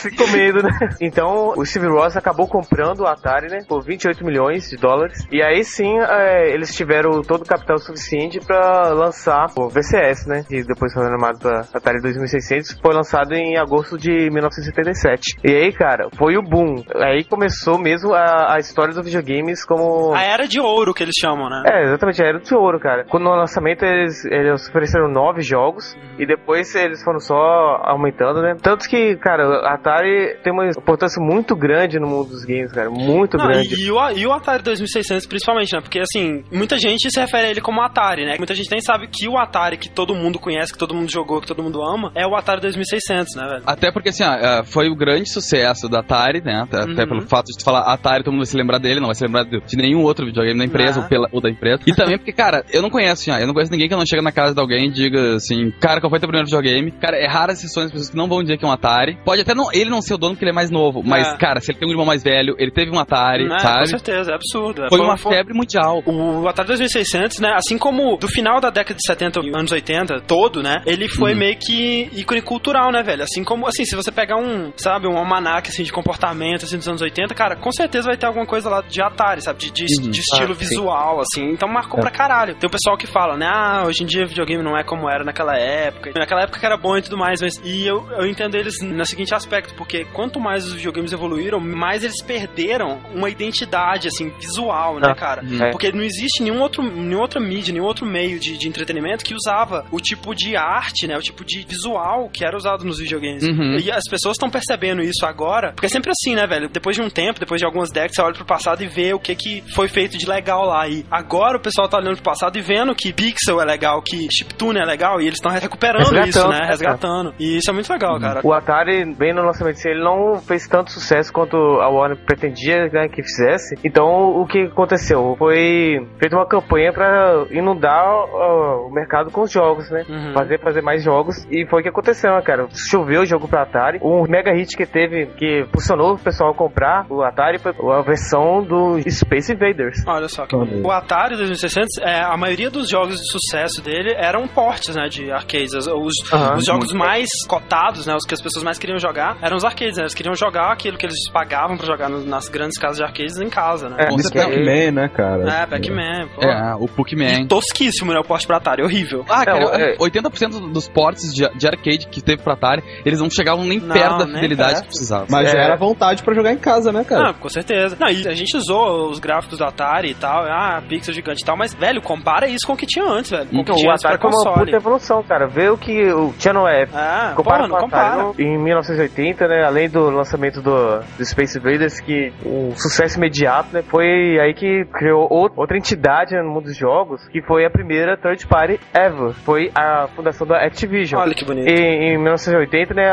Ficou 0.00 0.28
medo, 0.28 0.62
né? 0.62 0.70
Então, 1.00 1.52
o 1.56 1.64
Steve 1.64 1.86
Ross 1.88 2.16
acabou 2.16 2.46
comprando 2.48 3.00
o 3.00 3.06
Atari, 3.06 3.48
né? 3.48 3.58
Por 3.68 3.82
28 3.84 4.24
milhões 4.24 4.68
de 4.68 4.76
dólares. 4.76 5.26
E 5.30 5.42
aí 5.42 5.64
sim, 5.64 5.98
é, 5.98 6.52
eles 6.52 6.74
tiveram 6.74 7.22
todo 7.22 7.42
o 7.42 7.46
capital 7.46 7.78
suficiente 7.78 8.40
pra 8.40 8.88
lançar 8.92 9.46
o 9.56 9.68
VCS, 9.68 10.26
né? 10.26 10.44
Que 10.48 10.62
depois 10.64 10.92
foi 10.92 11.04
renomado 11.04 11.38
pra 11.38 11.60
Atari 11.74 12.00
2600. 12.00 12.78
Foi 12.80 12.94
lançado 12.94 13.32
em 13.34 13.56
agosto 13.58 13.96
de 13.98 14.30
1977. 14.30 15.36
E 15.44 15.50
aí, 15.50 15.72
cara, 15.72 16.08
foi 16.16 16.36
o 16.36 16.42
boom. 16.42 16.82
Aí 16.96 17.24
começou 17.24 17.78
mesmo 17.78 18.12
a, 18.14 18.54
a 18.54 18.58
história 18.58 18.94
dos 18.94 19.04
videogames 19.04 19.64
como... 19.64 20.14
A 20.14 20.22
era 20.22 20.46
de 20.46 20.60
ouro 20.60 20.94
que 20.94 21.02
eles 21.02 21.14
chamam, 21.20 21.48
né? 21.48 21.61
É, 21.64 21.84
exatamente, 21.84 22.22
era 22.22 22.38
de 22.38 22.54
ouro, 22.54 22.78
cara. 22.80 23.04
Quando 23.08 23.24
no 23.24 23.34
lançamento 23.34 23.84
eles, 23.84 24.24
eles 24.24 24.68
ofereceram 24.68 25.08
nove 25.08 25.42
jogos 25.42 25.96
e 26.18 26.26
depois 26.26 26.74
eles 26.74 27.02
foram 27.02 27.20
só 27.20 27.80
aumentando, 27.84 28.40
né? 28.42 28.56
Tanto 28.62 28.88
que, 28.88 29.16
cara, 29.16 29.44
a 29.66 29.74
Atari 29.74 30.36
tem 30.42 30.52
uma 30.52 30.66
importância 30.68 31.22
muito 31.22 31.54
grande 31.56 31.98
no 31.98 32.06
mundo 32.06 32.30
dos 32.30 32.44
games, 32.44 32.72
cara. 32.72 32.90
Muito 32.90 33.36
Não, 33.36 33.46
grande. 33.46 33.74
e, 33.74 33.90
o, 33.90 34.10
e 34.10 34.26
o 34.26 34.32
Atari 34.32 34.62
2600 34.62 35.26
principalmente, 35.26 35.72
né? 35.74 35.80
Porque, 35.80 36.00
assim, 36.00 36.44
muita 36.52 36.78
gente 36.78 37.10
se 37.10 37.20
refere 37.20 37.46
a 37.46 37.50
ele 37.50 37.60
como 37.60 37.80
Atari, 37.82 38.24
né? 38.24 38.36
Muita 38.38 38.54
gente 38.54 38.70
nem 38.70 38.80
sabe 38.80 39.08
que 39.08 39.28
o 39.28 39.38
Atari 39.38 39.76
que 39.76 39.88
todo 39.90 40.14
mundo 40.14 40.38
conhece, 40.38 40.72
que 40.72 40.78
todo 40.78 40.94
mundo 40.94 41.10
jogou, 41.10 41.40
que 41.40 41.46
todo 41.46 41.62
mundo 41.62 41.82
ama, 41.82 42.10
é 42.14 42.26
o 42.26 42.34
Atari 42.34 42.60
2600, 42.60 43.34
né, 43.36 43.46
velho? 43.48 43.62
Até 43.66 43.90
porque, 43.92 44.08
assim, 44.10 44.24
ó, 44.24 44.32
é, 44.34 44.64
foi 44.64 44.88
o 44.88 44.94
grande 44.96 45.28
sucesso 45.30 45.88
da 45.88 46.00
Atari, 46.00 46.40
né? 46.42 46.62
Até, 46.62 46.82
Uhum. 46.82 46.94
pelo 47.08 47.22
fato 47.22 47.46
de 47.46 47.58
tu 47.58 47.64
falar 47.64 47.80
Atari, 47.92 48.22
todo 48.24 48.32
mundo 48.32 48.40
vai 48.42 48.46
se 48.46 48.56
lembrar 48.56 48.78
dele, 48.78 49.00
não 49.00 49.06
vai 49.06 49.14
se 49.14 49.24
lembrar 49.24 49.44
de, 49.44 49.60
de 49.60 49.76
nenhum 49.76 50.02
outro 50.02 50.26
videogame 50.26 50.58
da 50.58 50.64
empresa 50.64 51.00
Ah. 51.00 51.02
ou, 51.02 51.08
pela, 51.08 51.28
ou 51.32 51.40
da 51.40 51.48
empresa. 51.52 51.82
E 51.86 51.92
também 51.94 52.16
porque, 52.18 52.32
cara, 52.32 52.64
eu 52.70 52.82
não 52.82 52.90
conheço, 52.90 53.24
já, 53.24 53.40
eu 53.40 53.46
não 53.46 53.54
conheço 53.54 53.70
ninguém 53.72 53.88
que 53.88 53.94
não 53.94 54.06
chega 54.06 54.22
na 54.22 54.32
casa 54.32 54.54
de 54.54 54.60
alguém 54.60 54.86
e 54.88 54.90
diga 54.90 55.36
assim, 55.36 55.70
cara, 55.80 56.00
qual 56.00 56.10
foi 56.10 56.18
teu 56.18 56.28
primeiro 56.28 56.46
videogame? 56.46 56.90
Cara, 56.92 57.16
é 57.16 57.26
raras 57.26 57.56
as 57.58 57.62
pessoas 57.62 58.10
que 58.10 58.16
não 58.16 58.28
vão 58.28 58.42
dizer 58.42 58.58
que 58.58 58.64
é 58.64 58.68
um 58.68 58.72
Atari. 58.72 59.18
Pode 59.24 59.42
até 59.42 59.54
não, 59.54 59.72
ele 59.72 59.90
não 59.90 60.02
ser 60.02 60.14
o 60.14 60.18
dono 60.18 60.34
porque 60.34 60.44
ele 60.44 60.50
é 60.52 60.54
mais 60.54 60.70
novo, 60.70 61.02
mas, 61.04 61.26
É. 61.28 61.36
cara, 61.36 61.60
se 61.60 61.70
ele 61.70 61.78
tem 61.78 61.88
um 61.88 61.90
irmão 61.92 62.06
mais 62.06 62.22
velho, 62.22 62.54
ele 62.58 62.70
teve 62.70 62.90
um 62.90 62.98
Atari? 62.98 63.48
Com 63.48 63.58
sabe? 63.58 63.88
certeza, 63.88 64.32
é 64.32 64.34
absurdo. 64.34 64.86
Foi 64.88 65.00
uma 65.00 65.16
febre 65.16 65.54
mundial. 65.54 66.02
O 66.06 66.46
Atari 66.48 66.68
2600, 66.68 67.38
né, 67.40 67.52
assim 67.54 67.78
como 67.78 68.16
do 68.16 68.28
final 68.28 68.60
da 68.60 68.70
década 68.70 68.94
de 68.94 69.06
70 69.06 69.40
e 69.44 69.50
anos 69.54 69.72
80 69.72 70.20
todo, 70.26 70.62
né, 70.62 70.82
ele 70.86 71.08
foi 71.08 71.32
Uhum. 71.32 71.38
meio 71.38 71.56
que 71.56 72.08
ícone 72.14 72.42
cultural, 72.42 72.90
né, 72.92 73.02
velho? 73.02 73.22
Assim 73.22 73.44
como, 73.44 73.66
assim, 73.66 73.84
se 73.84 73.94
você 73.96 74.10
pegar 74.10 74.36
um, 74.36 74.72
sabe, 74.76 75.06
um 75.06 75.16
almanac, 75.16 75.68
assim, 75.68 75.82
de 75.82 75.92
comportamento, 75.92 76.64
assim, 76.64 76.76
dos 76.78 76.88
anos 76.88 77.00
80, 77.02 77.34
cara, 77.34 77.56
com 77.56 77.70
certeza 77.72 78.06
vai 78.08 78.16
ter 78.16 78.26
alguma 78.26 78.46
coisa 78.46 78.68
lá 78.68 78.82
de 78.82 79.00
Atari, 79.02 79.42
sabe? 79.42 79.58
De, 79.58 79.70
de, 79.70 79.82
Uhum. 80.02 80.10
de 80.10 80.20
estilo 80.20 80.52
Ah, 80.52 80.54
visual, 80.54 81.20
assim, 81.20 81.41
assim. 81.42 81.52
Então 81.52 81.68
marcou 81.68 82.00
pra 82.00 82.10
caralho. 82.10 82.54
Tem 82.54 82.66
o 82.68 82.70
pessoal 82.70 82.96
que 82.96 83.06
fala, 83.06 83.36
né? 83.36 83.46
Ah, 83.52 83.84
hoje 83.86 84.02
em 84.02 84.06
dia 84.06 84.26
videogame 84.26 84.62
não 84.62 84.76
é 84.76 84.82
como 84.84 85.08
era 85.08 85.24
naquela 85.24 85.56
época. 85.56 86.12
Naquela 86.16 86.42
época 86.42 86.58
que 86.58 86.66
era 86.66 86.76
bom 86.76 86.96
e 86.96 87.02
tudo 87.02 87.16
mais, 87.16 87.40
mas. 87.40 87.60
E 87.64 87.86
eu, 87.86 88.06
eu 88.12 88.26
entendo 88.26 88.54
eles 88.56 88.74
no 88.82 89.04
seguinte 89.06 89.34
aspecto, 89.34 89.74
porque 89.74 90.04
quanto 90.12 90.40
mais 90.40 90.66
os 90.66 90.74
videogames 90.74 91.12
evoluíram, 91.12 91.60
mais 91.60 92.04
eles 92.04 92.22
perderam 92.22 93.00
uma 93.14 93.28
identidade, 93.30 94.08
assim, 94.08 94.30
visual, 94.38 94.98
né, 94.98 95.08
Ah, 95.10 95.14
cara? 95.14 95.42
é. 95.60 95.70
Porque 95.70 95.92
não 95.92 96.02
existe 96.02 96.42
nenhum 96.42 96.60
outro, 96.60 96.82
nenhuma 96.82 97.22
outra 97.22 97.40
mídia, 97.40 97.72
nenhum 97.72 97.84
outro 97.86 98.06
meio 98.06 98.38
de, 98.38 98.56
de 98.56 98.68
entretenimento 98.68 99.24
que 99.24 99.34
usava 99.34 99.84
o 99.90 100.00
tipo 100.00 100.34
de 100.34 100.56
arte, 100.56 101.06
né? 101.06 101.16
O 101.16 101.22
tipo 101.22 101.44
de 101.44 101.64
visual 101.66 102.28
que 102.28 102.44
era 102.44 102.56
usado 102.56 102.84
nos 102.84 102.98
videogames. 102.98 103.42
Uhum. 103.44 103.76
E 103.78 103.90
as 103.90 104.04
pessoas 104.08 104.34
estão 104.36 104.50
percebendo 104.50 105.02
isso 105.02 105.24
agora, 105.26 105.72
porque 105.72 105.86
é 105.86 105.88
sempre 105.88 106.10
assim, 106.10 106.34
né, 106.34 106.46
velho? 106.46 106.68
Depois 106.68 106.96
de 106.96 107.02
um 107.02 107.08
tempo, 107.10 107.40
depois 107.40 107.60
de 107.60 107.64
algumas 107.64 107.90
décadas, 107.90 108.16
você 108.16 108.22
olha 108.22 108.34
pro 108.34 108.44
passado 108.44 108.82
e 108.82 108.86
vê 108.88 109.12
o 109.12 109.18
que, 109.18 109.34
que 109.34 109.62
foi 109.74 109.88
feito 109.88 110.16
de 110.18 110.26
legal 110.26 110.64
lá. 110.66 110.88
E 110.88 111.04
agora 111.10 111.31
o 111.32 111.60
pessoal 111.60 111.88
tá 111.88 111.98
olhando 111.98 112.16
pro 112.16 112.24
passado 112.24 112.56
e 112.56 112.60
vendo 112.60 112.94
que 112.94 113.12
pixel 113.12 113.60
é 113.60 113.64
legal, 113.64 114.02
que 114.02 114.28
chiptune 114.30 114.78
é 114.78 114.84
legal, 114.84 115.20
e 115.20 115.24
eles 115.24 115.36
estão 115.36 115.50
recuperando 115.50 116.10
Resgatando, 116.10 116.28
isso, 116.28 116.48
né? 116.48 116.66
Resgatando. 116.66 117.34
E 117.38 117.56
isso 117.56 117.70
é 117.70 117.72
muito 117.72 117.92
legal, 117.92 118.18
cara. 118.20 118.40
O 118.44 118.52
Atari, 118.52 119.04
bem 119.14 119.34
no 119.34 119.42
lançamento, 119.42 119.76
assim, 119.76 119.90
ele 119.90 120.02
não 120.02 120.36
fez 120.40 120.66
tanto 120.68 120.90
sucesso 120.90 121.32
quanto 121.32 121.56
a 121.56 121.88
Warner 121.88 122.18
pretendia 122.24 122.88
né, 122.88 123.08
que 123.08 123.22
fizesse. 123.22 123.76
Então, 123.84 124.06
o 124.06 124.46
que 124.46 124.64
aconteceu? 124.64 125.34
Foi 125.38 126.06
feita 126.18 126.36
uma 126.36 126.46
campanha 126.46 126.92
pra 126.92 127.46
inundar 127.50 128.04
ó, 128.04 128.86
o 128.86 128.92
mercado 128.92 129.30
com 129.30 129.42
os 129.42 129.50
jogos, 129.50 129.90
né? 129.90 130.04
Uhum. 130.08 130.32
Fazer, 130.34 130.60
fazer 130.60 130.82
mais 130.82 131.02
jogos. 131.02 131.46
E 131.50 131.66
foi 131.66 131.80
o 131.80 131.82
que 131.82 131.88
aconteceu, 131.88 132.34
né, 132.34 132.42
cara? 132.42 132.66
Choveu 132.90 133.22
o 133.22 133.26
jogo 133.26 133.48
pra 133.48 133.62
Atari. 133.62 133.98
Um 134.02 134.24
mega 134.28 134.52
hit 134.52 134.76
que 134.76 134.86
teve, 134.86 135.26
que 135.36 135.66
funcionou 135.72 136.14
o 136.14 136.18
pessoal 136.18 136.54
comprar 136.54 137.06
o 137.08 137.22
Atari, 137.22 137.58
foi 137.58 137.72
a 137.72 138.02
versão 138.02 138.62
do 138.62 138.98
Space 139.10 139.52
Invaders. 139.52 140.04
Olha 140.06 140.28
só 140.28 140.46
que. 140.46 140.56
O 140.56 140.90
Atari 140.90 141.21
2600, 141.30 141.88
é, 142.02 142.20
a 142.22 142.36
maioria 142.36 142.70
dos 142.70 142.88
jogos 142.88 143.16
de 143.20 143.30
sucesso 143.30 143.82
dele 143.82 144.14
eram 144.16 144.46
portes, 144.46 144.94
né, 144.94 145.08
de 145.08 145.30
arcades. 145.30 145.72
Os, 145.74 145.86
os- 145.86 146.32
Aham. 146.32 146.56
os 146.56 146.64
jogos 146.66 146.92
mais 146.92 147.28
cotados, 147.48 148.06
né, 148.06 148.14
os 148.14 148.24
que 148.24 148.34
as 148.34 148.40
pessoas 148.40 148.64
mais 148.64 148.78
queriam 148.78 148.98
jogar, 148.98 149.36
eram 149.42 149.56
os 149.56 149.64
arcades, 149.64 149.96
né? 149.96 150.02
Eles 150.04 150.14
queriam 150.14 150.34
jogar 150.34 150.72
aquilo 150.72 150.96
que 150.98 151.06
eles 151.06 151.28
pagavam 151.32 151.76
pra 151.76 151.86
jogar 151.86 152.08
no- 152.08 152.24
nas 152.24 152.48
grandes 152.48 152.78
casas 152.78 152.96
de 152.98 153.02
arcades 153.04 153.36
em 153.38 153.48
casa, 153.48 153.88
né? 153.88 153.96
É, 154.00 154.06
que 154.06 154.22
Pac-Man, 154.32 154.90
né, 154.92 155.08
cara? 155.08 155.50
É, 155.62 155.66
Pac-Man, 155.66 156.28
pô. 156.34 156.42
É, 156.42 156.74
o 156.78 156.86
Puckman. 156.88 157.42
E 157.42 157.46
tosquíssimo, 157.48 158.12
né, 158.12 158.18
o 158.18 158.24
porte 158.24 158.46
pra 158.46 158.56
Atari, 158.58 158.82
horrível. 158.82 159.24
Ah, 159.28 159.44
cara, 159.44 159.58
é- 159.80 159.96
80% 159.98 160.72
dos 160.72 160.88
portes 160.88 161.32
de, 161.34 161.48
de 161.56 161.66
arcade 161.66 162.06
que 162.08 162.20
teve 162.22 162.42
pra 162.42 162.54
Atari, 162.54 162.82
eles 163.04 163.20
não 163.20 163.30
chegavam 163.30 163.64
nem 163.64 163.78
Não, 163.80 163.94
perto 163.94 164.18
da 164.18 164.24
nem 164.26 164.34
fidelidade 164.36 164.72
perto. 164.72 164.82
que 164.82 164.88
precisava. 164.88 165.26
Mas 165.30 165.52
É. 165.52 165.58
era 165.58 165.76
vontade 165.76 166.22
pra 166.22 166.34
jogar 166.34 166.52
em 166.52 166.58
casa, 166.58 166.92
né, 166.92 167.04
cara? 167.04 167.30
Ah, 167.30 167.34
com 167.34 167.48
certeza. 167.48 167.96
Não, 167.98 168.08
e 168.08 168.26
a 168.28 168.34
gente 168.34 168.56
usou 168.56 169.10
os 169.10 169.18
gráficos 169.18 169.58
do 169.58 169.64
Atari 169.64 170.10
e 170.10 170.14
tal, 170.14 170.44
ah, 170.44 170.82
pixel 170.88 171.11
gigante 171.12 171.42
e 171.42 171.46
tal, 171.46 171.56
mas, 171.56 171.74
velho, 171.74 172.00
compara 172.02 172.46
isso 172.46 172.66
com 172.66 172.72
o 172.72 172.76
que 172.76 172.86
tinha 172.86 173.04
antes, 173.04 173.30
velho. 173.30 173.46
Com 173.46 173.48
o 173.48 173.54
que 173.56 173.60
Então, 173.62 173.76
tinha 173.76 173.90
o 173.90 173.94
Atari 173.94 174.18
foi 174.20 174.30
uma 174.30 174.54
puta 174.54 174.76
evolução, 174.76 175.22
cara. 175.22 175.46
Vê 175.46 175.68
o 175.68 175.76
que 175.78 176.12
o 176.12 176.32
Channel 176.38 176.66
F 176.68 176.92
Ah, 176.94 177.32
Compara 177.36 177.58
porra, 177.66 177.68
não 177.68 177.76
com 177.78 177.84
o 177.84 177.88
Atari, 177.88 178.10
compara. 178.22 178.42
Em 178.42 178.58
1980, 178.58 179.48
né, 179.48 179.64
além 179.64 179.88
do 179.88 180.10
lançamento 180.10 180.60
do, 180.60 181.00
do 181.16 181.24
Space 181.24 181.58
Invaders, 181.58 182.00
que 182.00 182.32
um 182.44 182.74
sucesso 182.76 183.18
imediato, 183.18 183.68
né, 183.72 183.82
foi 183.82 184.38
aí 184.40 184.54
que 184.54 184.84
criou 184.92 185.28
out- 185.30 185.54
outra 185.56 185.76
entidade 185.76 186.34
no 186.36 186.48
mundo 186.50 186.64
dos 186.64 186.76
jogos, 186.76 187.26
que 187.28 187.40
foi 187.42 187.64
a 187.64 187.70
primeira 187.70 188.16
third 188.16 188.46
party 188.46 188.78
ever. 188.94 189.32
Foi 189.44 189.70
a 189.74 190.08
fundação 190.14 190.46
da 190.46 190.58
Activision. 190.64 191.20
Olha 191.20 191.34
que 191.34 191.44
bonito. 191.44 191.68
Em, 191.68 192.14
em 192.14 192.18
1980, 192.18 192.94
né, 192.94 193.04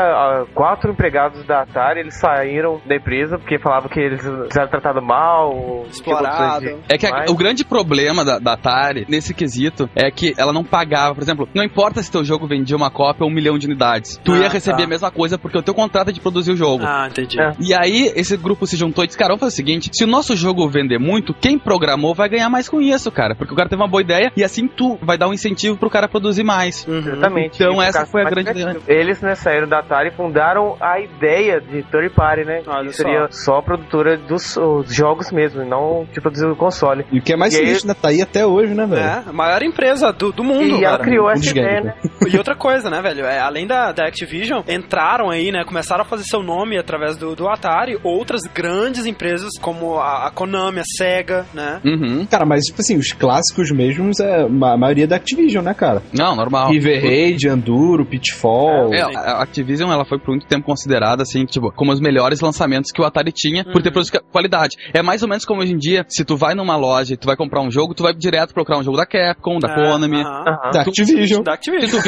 quatro 0.54 0.90
empregados 0.90 1.44
da 1.46 1.62
Atari, 1.62 2.00
eles 2.00 2.18
saíram 2.18 2.80
da 2.86 2.96
empresa 2.96 3.38
porque 3.38 3.58
falavam 3.58 3.88
que 3.88 4.00
eles 4.00 4.24
eram 4.56 4.68
tratados 4.68 5.02
mal, 5.02 5.54
ou 5.54 5.80
tinha 5.82 5.90
Explorado. 5.90 6.36
condições 6.64 6.86
de- 6.86 6.94
É 6.94 6.98
que 6.98 7.06
a- 7.06 7.24
o 7.28 7.34
grande 7.36 7.64
problema 7.64 7.89
da, 8.24 8.38
da 8.38 8.52
Atari, 8.52 9.06
nesse 9.08 9.34
quesito, 9.34 9.88
é 9.94 10.10
que 10.10 10.34
ela 10.36 10.52
não 10.52 10.64
pagava. 10.64 11.14
Por 11.14 11.22
exemplo, 11.22 11.48
não 11.54 11.64
importa 11.64 12.02
se 12.02 12.10
teu 12.10 12.24
jogo 12.24 12.46
vendia 12.46 12.76
uma 12.76 12.90
cópia 12.90 13.24
ou 13.24 13.30
um 13.30 13.34
milhão 13.34 13.58
de 13.58 13.66
unidades. 13.66 14.18
Tu 14.24 14.32
Ah, 14.32 14.38
ia 14.38 14.48
receber 14.48 14.78
tá. 14.78 14.84
a 14.84 14.88
mesma 14.88 15.10
coisa 15.10 15.38
porque 15.38 15.58
o 15.58 15.62
teu 15.62 15.74
contrato 15.74 16.08
é 16.08 16.12
de 16.12 16.20
produzir 16.20 16.52
o 16.52 16.56
jogo. 16.56 16.84
Ah, 16.86 17.08
entendi. 17.10 17.40
É. 17.40 17.52
E 17.60 17.74
aí, 17.74 18.12
esse 18.16 18.36
grupo 18.36 18.66
se 18.66 18.76
juntou 18.76 19.04
e 19.04 19.06
disse, 19.06 19.18
cara, 19.18 19.28
vamos 19.30 19.40
fazer 19.40 19.52
o 19.54 19.56
seguinte, 19.56 19.90
se 19.92 20.04
o 20.04 20.06
nosso 20.06 20.36
jogo 20.36 20.68
vender 20.68 20.98
muito, 20.98 21.34
quem 21.34 21.58
programou 21.58 22.14
vai 22.14 22.28
ganhar 22.28 22.48
mais 22.48 22.68
com 22.68 22.80
isso, 22.80 23.10
cara. 23.10 23.34
Porque 23.34 23.52
o 23.52 23.56
cara 23.56 23.68
teve 23.68 23.80
uma 23.80 23.88
boa 23.88 24.02
ideia 24.02 24.30
e 24.36 24.44
assim 24.44 24.66
tu 24.68 24.98
vai 25.02 25.18
dar 25.18 25.28
um 25.28 25.32
incentivo 25.32 25.76
pro 25.76 25.90
cara 25.90 26.08
produzir 26.08 26.44
mais. 26.44 26.86
Uhum. 26.86 26.98
Exatamente. 26.98 27.62
Então 27.62 27.82
E 27.82 27.86
essa 27.86 28.06
foi 28.06 28.22
a 28.22 28.30
grande. 28.30 28.50
Eles, 28.86 29.20
né, 29.20 29.34
saíram 29.34 29.68
da 29.68 29.78
Atari 29.80 30.08
e 30.08 30.12
fundaram 30.12 30.76
a 30.80 31.00
ideia 31.00 31.60
de 31.60 31.82
third 31.84 32.10
party, 32.10 32.44
né? 32.44 32.62
Olha 32.66 32.88
que 32.88 32.96
seria 32.96 33.26
só. 33.30 33.60
produtora 33.60 34.16
dos 34.16 34.56
os 34.56 34.94
jogos 34.94 35.30
mesmo, 35.30 35.62
e 35.62 35.68
não 35.68 36.06
de 36.12 36.20
produzir 36.20 36.46
o 36.46 36.56
console. 36.56 37.04
E 37.12 37.18
o 37.18 37.22
que 37.22 37.32
é 37.32 37.36
mais 37.36 37.54
E 37.54 37.62
né? 37.86 37.94
Tá 37.94 38.08
aí 38.08 38.22
até 38.22 38.46
hoje, 38.46 38.74
né, 38.74 38.86
velho? 38.86 39.00
É, 39.00 39.22
a 39.26 39.32
maior 39.32 39.62
empresa 39.62 40.12
do, 40.12 40.32
do 40.32 40.44
mundo, 40.44 40.78
e 40.80 40.84
ela 40.84 40.98
cara. 40.98 41.04
criou 41.04 41.26
um 41.26 41.30
essa 41.30 41.50
ideia, 41.50 41.80
né? 41.80 41.94
né? 42.02 42.10
E 42.28 42.36
outra 42.36 42.54
coisa, 42.54 42.90
né, 42.90 43.00
velho? 43.00 43.24
É, 43.24 43.38
além 43.38 43.66
da, 43.66 43.92
da 43.92 44.06
Activision, 44.06 44.62
entraram 44.68 45.30
aí, 45.30 45.50
né? 45.50 45.64
Começaram 45.64 46.02
a 46.02 46.04
fazer 46.04 46.24
seu 46.24 46.42
nome 46.42 46.78
através 46.78 47.16
do, 47.16 47.34
do 47.34 47.48
Atari, 47.48 47.98
outras 48.02 48.42
grandes 48.42 49.06
empresas 49.06 49.50
como 49.60 49.98
a, 49.98 50.26
a 50.26 50.30
Konami, 50.30 50.80
a 50.80 50.84
Sega, 50.84 51.46
né? 51.54 51.80
Uhum. 51.84 52.26
Cara, 52.26 52.44
mas, 52.44 52.64
tipo 52.64 52.80
assim, 52.80 52.96
os 52.96 53.12
clássicos 53.12 53.70
mesmos 53.70 54.20
é 54.20 54.42
a 54.42 54.76
maioria 54.76 55.06
da 55.06 55.16
Activision, 55.16 55.64
né, 55.64 55.74
cara? 55.74 56.02
Não, 56.12 56.34
normal. 56.34 56.70
River 56.70 57.02
Raid, 57.02 57.48
Enduro, 57.48 58.04
Pitfall. 58.04 58.92
É, 58.94 59.02
a 59.02 59.42
Activision 59.42 59.90
ela 59.90 60.04
foi 60.04 60.18
por 60.18 60.30
muito 60.30 60.46
tempo 60.46 60.64
considerada 60.64 61.22
assim, 61.22 61.44
tipo, 61.44 61.72
como 61.72 61.92
os 61.92 62.00
melhores 62.00 62.40
lançamentos 62.40 62.90
que 62.90 63.00
o 63.00 63.04
Atari 63.04 63.32
tinha 63.32 63.64
por 63.64 63.82
ter 63.82 63.90
produtos 63.90 64.10
de 64.10 64.20
qualidade. 64.30 64.76
É 64.92 65.02
mais 65.02 65.22
ou 65.22 65.28
menos 65.28 65.44
como 65.44 65.60
hoje 65.60 65.72
em 65.72 65.78
dia, 65.78 66.04
se 66.08 66.24
tu 66.24 66.36
vai 66.36 66.54
numa 66.54 66.76
loja 66.76 67.14
e 67.14 67.16
tu 67.16 67.26
vai 67.26 67.36
comprar 67.36 67.59
um 67.60 67.70
jogo, 67.70 67.94
tu 67.94 68.02
vai 68.02 68.12
direto 68.14 68.52
procurar 68.54 68.78
um 68.78 68.82
jogo 68.82 68.96
da 68.96 69.06
Capcom, 69.06 69.58
da 69.58 69.70
É, 69.70 69.74
Konami. 69.74 70.20
aham. 70.20 70.44
Aham. 70.46 70.70
Da 70.72 70.80
Activision. 70.82 71.42
Da 71.42 71.54
Activision. 71.54 71.90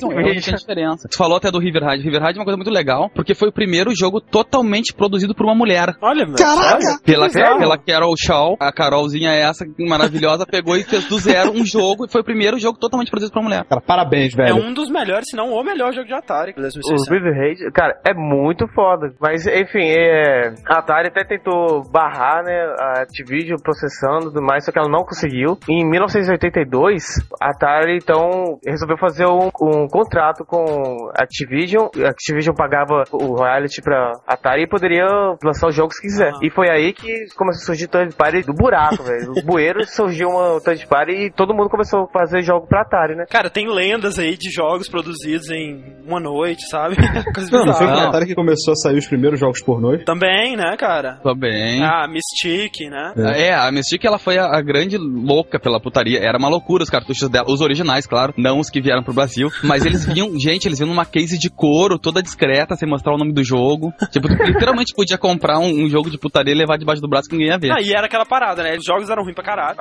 tu 0.00 0.08
tem 0.08 0.34
diferença. 0.40 1.08
Tu 1.10 1.16
falou 1.16 1.36
até 1.36 1.50
do 1.50 1.58
River 1.58 1.82
Raid. 1.84 2.02
River 2.04 2.20
Raid 2.22 2.38
é 2.38 2.40
uma 2.40 2.44
coisa 2.44 2.56
muito 2.56 2.70
legal, 2.70 3.10
porque 3.14 3.34
foi 3.34 3.48
o 3.48 3.52
primeiro 3.52 3.94
jogo 3.94 4.20
totalmente 4.20 4.92
produzido 4.94 5.34
por 5.34 5.44
uma 5.46 5.54
mulher. 5.54 5.94
Olha, 6.02 6.24
meu. 6.26 6.36
Caraca! 6.36 6.98
Pela, 7.04 7.28
pela 7.28 7.78
Carol 7.78 8.14
Shaw, 8.18 8.56
a 8.60 8.72
Carolzinha 8.72 9.30
essa 9.32 9.64
maravilhosa, 9.78 10.46
pegou 10.46 10.76
e 10.76 10.82
fez 10.82 11.04
do 11.06 11.18
zero 11.18 11.50
um 11.52 11.64
jogo, 11.64 12.06
e 12.06 12.10
foi 12.10 12.20
o 12.20 12.24
primeiro 12.24 12.58
jogo 12.58 12.78
totalmente 12.78 13.10
produzido 13.10 13.32
por 13.32 13.40
uma 13.40 13.48
mulher. 13.48 13.64
Cara, 13.64 13.80
parabéns, 13.80 14.32
É 14.38 14.44
velho. 14.44 14.56
um 14.56 14.72
dos 14.72 14.90
melhores, 14.90 15.26
se 15.30 15.36
não 15.36 15.52
o 15.52 15.62
melhor 15.64 15.92
jogo 15.92 16.06
de 16.06 16.14
Atari. 16.14 16.52
O 16.52 16.60
2600. 16.60 17.08
River 17.08 17.34
Raid, 17.34 17.72
cara, 17.72 17.98
é 18.06 18.14
muito 18.14 18.66
foda. 18.74 19.12
Mas, 19.20 19.46
enfim, 19.46 19.84
é, 19.84 20.54
a 20.68 20.78
Atari 20.78 21.08
até 21.08 21.24
tentou 21.24 21.82
barrar, 21.90 22.42
né, 22.44 22.74
a 22.78 23.02
Activision 23.02 23.56
processando 23.62 24.26
e 24.26 24.32
tudo 24.32 24.42
mais, 24.42 24.64
só 24.64 24.72
que 24.72 24.78
ela 24.78 24.88
não 24.90 25.04
conseguiu. 25.04 25.58
Em 25.68 25.88
1982, 25.88 27.02
a 27.40 27.50
Atari, 27.50 27.96
então, 27.96 28.58
resolveu 28.66 28.96
fazer 28.98 29.26
um, 29.26 29.50
um 29.60 29.86
contrato 29.88 30.44
com 30.44 31.10
a 31.16 31.22
Activision. 31.22 31.88
A 32.04 32.10
Activision 32.10 32.54
pagava 32.54 33.04
o 33.12 33.36
royalty 33.36 33.82
pra 33.82 34.12
Atari 34.26 34.62
e 34.62 34.68
poderia 34.68 35.06
lançar 35.42 35.68
os 35.68 35.74
jogos 35.74 35.96
que 35.96 36.08
quiser. 36.08 36.32
Ah. 36.34 36.38
E 36.42 36.50
foi 36.50 36.70
aí 36.70 36.92
que 36.92 37.26
começou 37.36 37.62
a 37.62 37.66
surgir 37.66 37.88
third 37.88 38.14
party 38.14 38.42
do 38.42 38.54
buraco, 38.54 39.02
velho. 39.02 39.34
Do 39.34 39.42
bueiro 39.42 39.84
surgiu 39.88 40.28
uma 40.28 40.60
third 40.60 40.86
party 40.86 41.12
e 41.12 41.30
todo 41.30 41.54
mundo 41.54 41.68
começou 41.68 42.04
a 42.04 42.08
fazer 42.08 42.42
jogo 42.42 42.66
pra 42.66 42.82
Atari, 42.82 43.14
né? 43.14 43.24
Cara, 43.30 43.50
tem 43.50 43.68
lendas 43.68 44.18
aí 44.18 44.36
de 44.36 44.50
jogos 44.50 44.88
produzidos 44.88 45.50
em 45.50 45.82
uma 46.06 46.20
noite, 46.20 46.66
sabe? 46.68 46.96
Coisa 47.34 47.50
Não, 47.50 47.66
não 47.66 47.74
foi 47.74 47.86
com 47.86 47.92
a 47.92 48.08
Atari 48.08 48.26
que 48.26 48.34
começou 48.34 48.72
a 48.72 48.76
sair 48.76 48.98
os 48.98 49.06
primeiros 49.06 49.38
jogos 49.38 49.62
pornôs. 49.62 50.04
Também, 50.04 50.56
né, 50.56 50.76
cara? 50.78 51.20
Também. 51.22 51.82
Ah, 51.82 52.06
Mystic, 52.08 52.88
né? 52.88 53.12
É, 53.36 53.54
a 53.54 53.70
Mystic 53.70 54.04
ela 54.04 54.18
foi 54.18 54.38
a, 54.38 54.46
a 54.46 54.62
grande 54.62 54.79
louca 54.98 55.58
pela 55.58 55.80
putaria. 55.80 56.18
Era 56.18 56.38
uma 56.38 56.48
loucura 56.48 56.82
os 56.82 56.90
cartuchos 56.90 57.28
dela, 57.28 57.46
os 57.48 57.60
originais, 57.60 58.06
claro, 58.06 58.34
não 58.36 58.58
os 58.58 58.70
que 58.70 58.80
vieram 58.80 59.02
pro 59.02 59.14
Brasil. 59.14 59.50
Mas 59.62 59.84
eles 59.84 60.04
vinham, 60.04 60.32
gente, 60.38 60.66
eles 60.66 60.78
vinham 60.78 60.90
numa 60.90 61.04
case 61.04 61.38
de 61.38 61.50
couro, 61.50 61.98
toda 61.98 62.22
discreta, 62.22 62.76
sem 62.76 62.88
mostrar 62.88 63.14
o 63.14 63.18
nome 63.18 63.32
do 63.32 63.44
jogo. 63.44 63.92
Tipo, 64.10 64.28
tu 64.28 64.42
literalmente 64.44 64.94
podia 64.94 65.18
comprar 65.18 65.58
um, 65.58 65.84
um 65.84 65.88
jogo 65.88 66.10
de 66.10 66.18
putaria 66.18 66.54
e 66.54 66.56
levar 66.56 66.76
debaixo 66.76 67.02
do 67.02 67.08
braço 67.08 67.28
que 67.28 67.36
ninguém 67.36 67.50
ia 67.50 67.58
ver. 67.58 67.72
Ah, 67.72 67.80
e 67.80 67.92
era 67.92 68.06
aquela 68.06 68.26
parada, 68.26 68.62
né? 68.62 68.76
Os 68.76 68.84
jogos 68.84 69.10
eram 69.10 69.22
ruins 69.22 69.34
pra 69.34 69.44
caralho. 69.44 69.76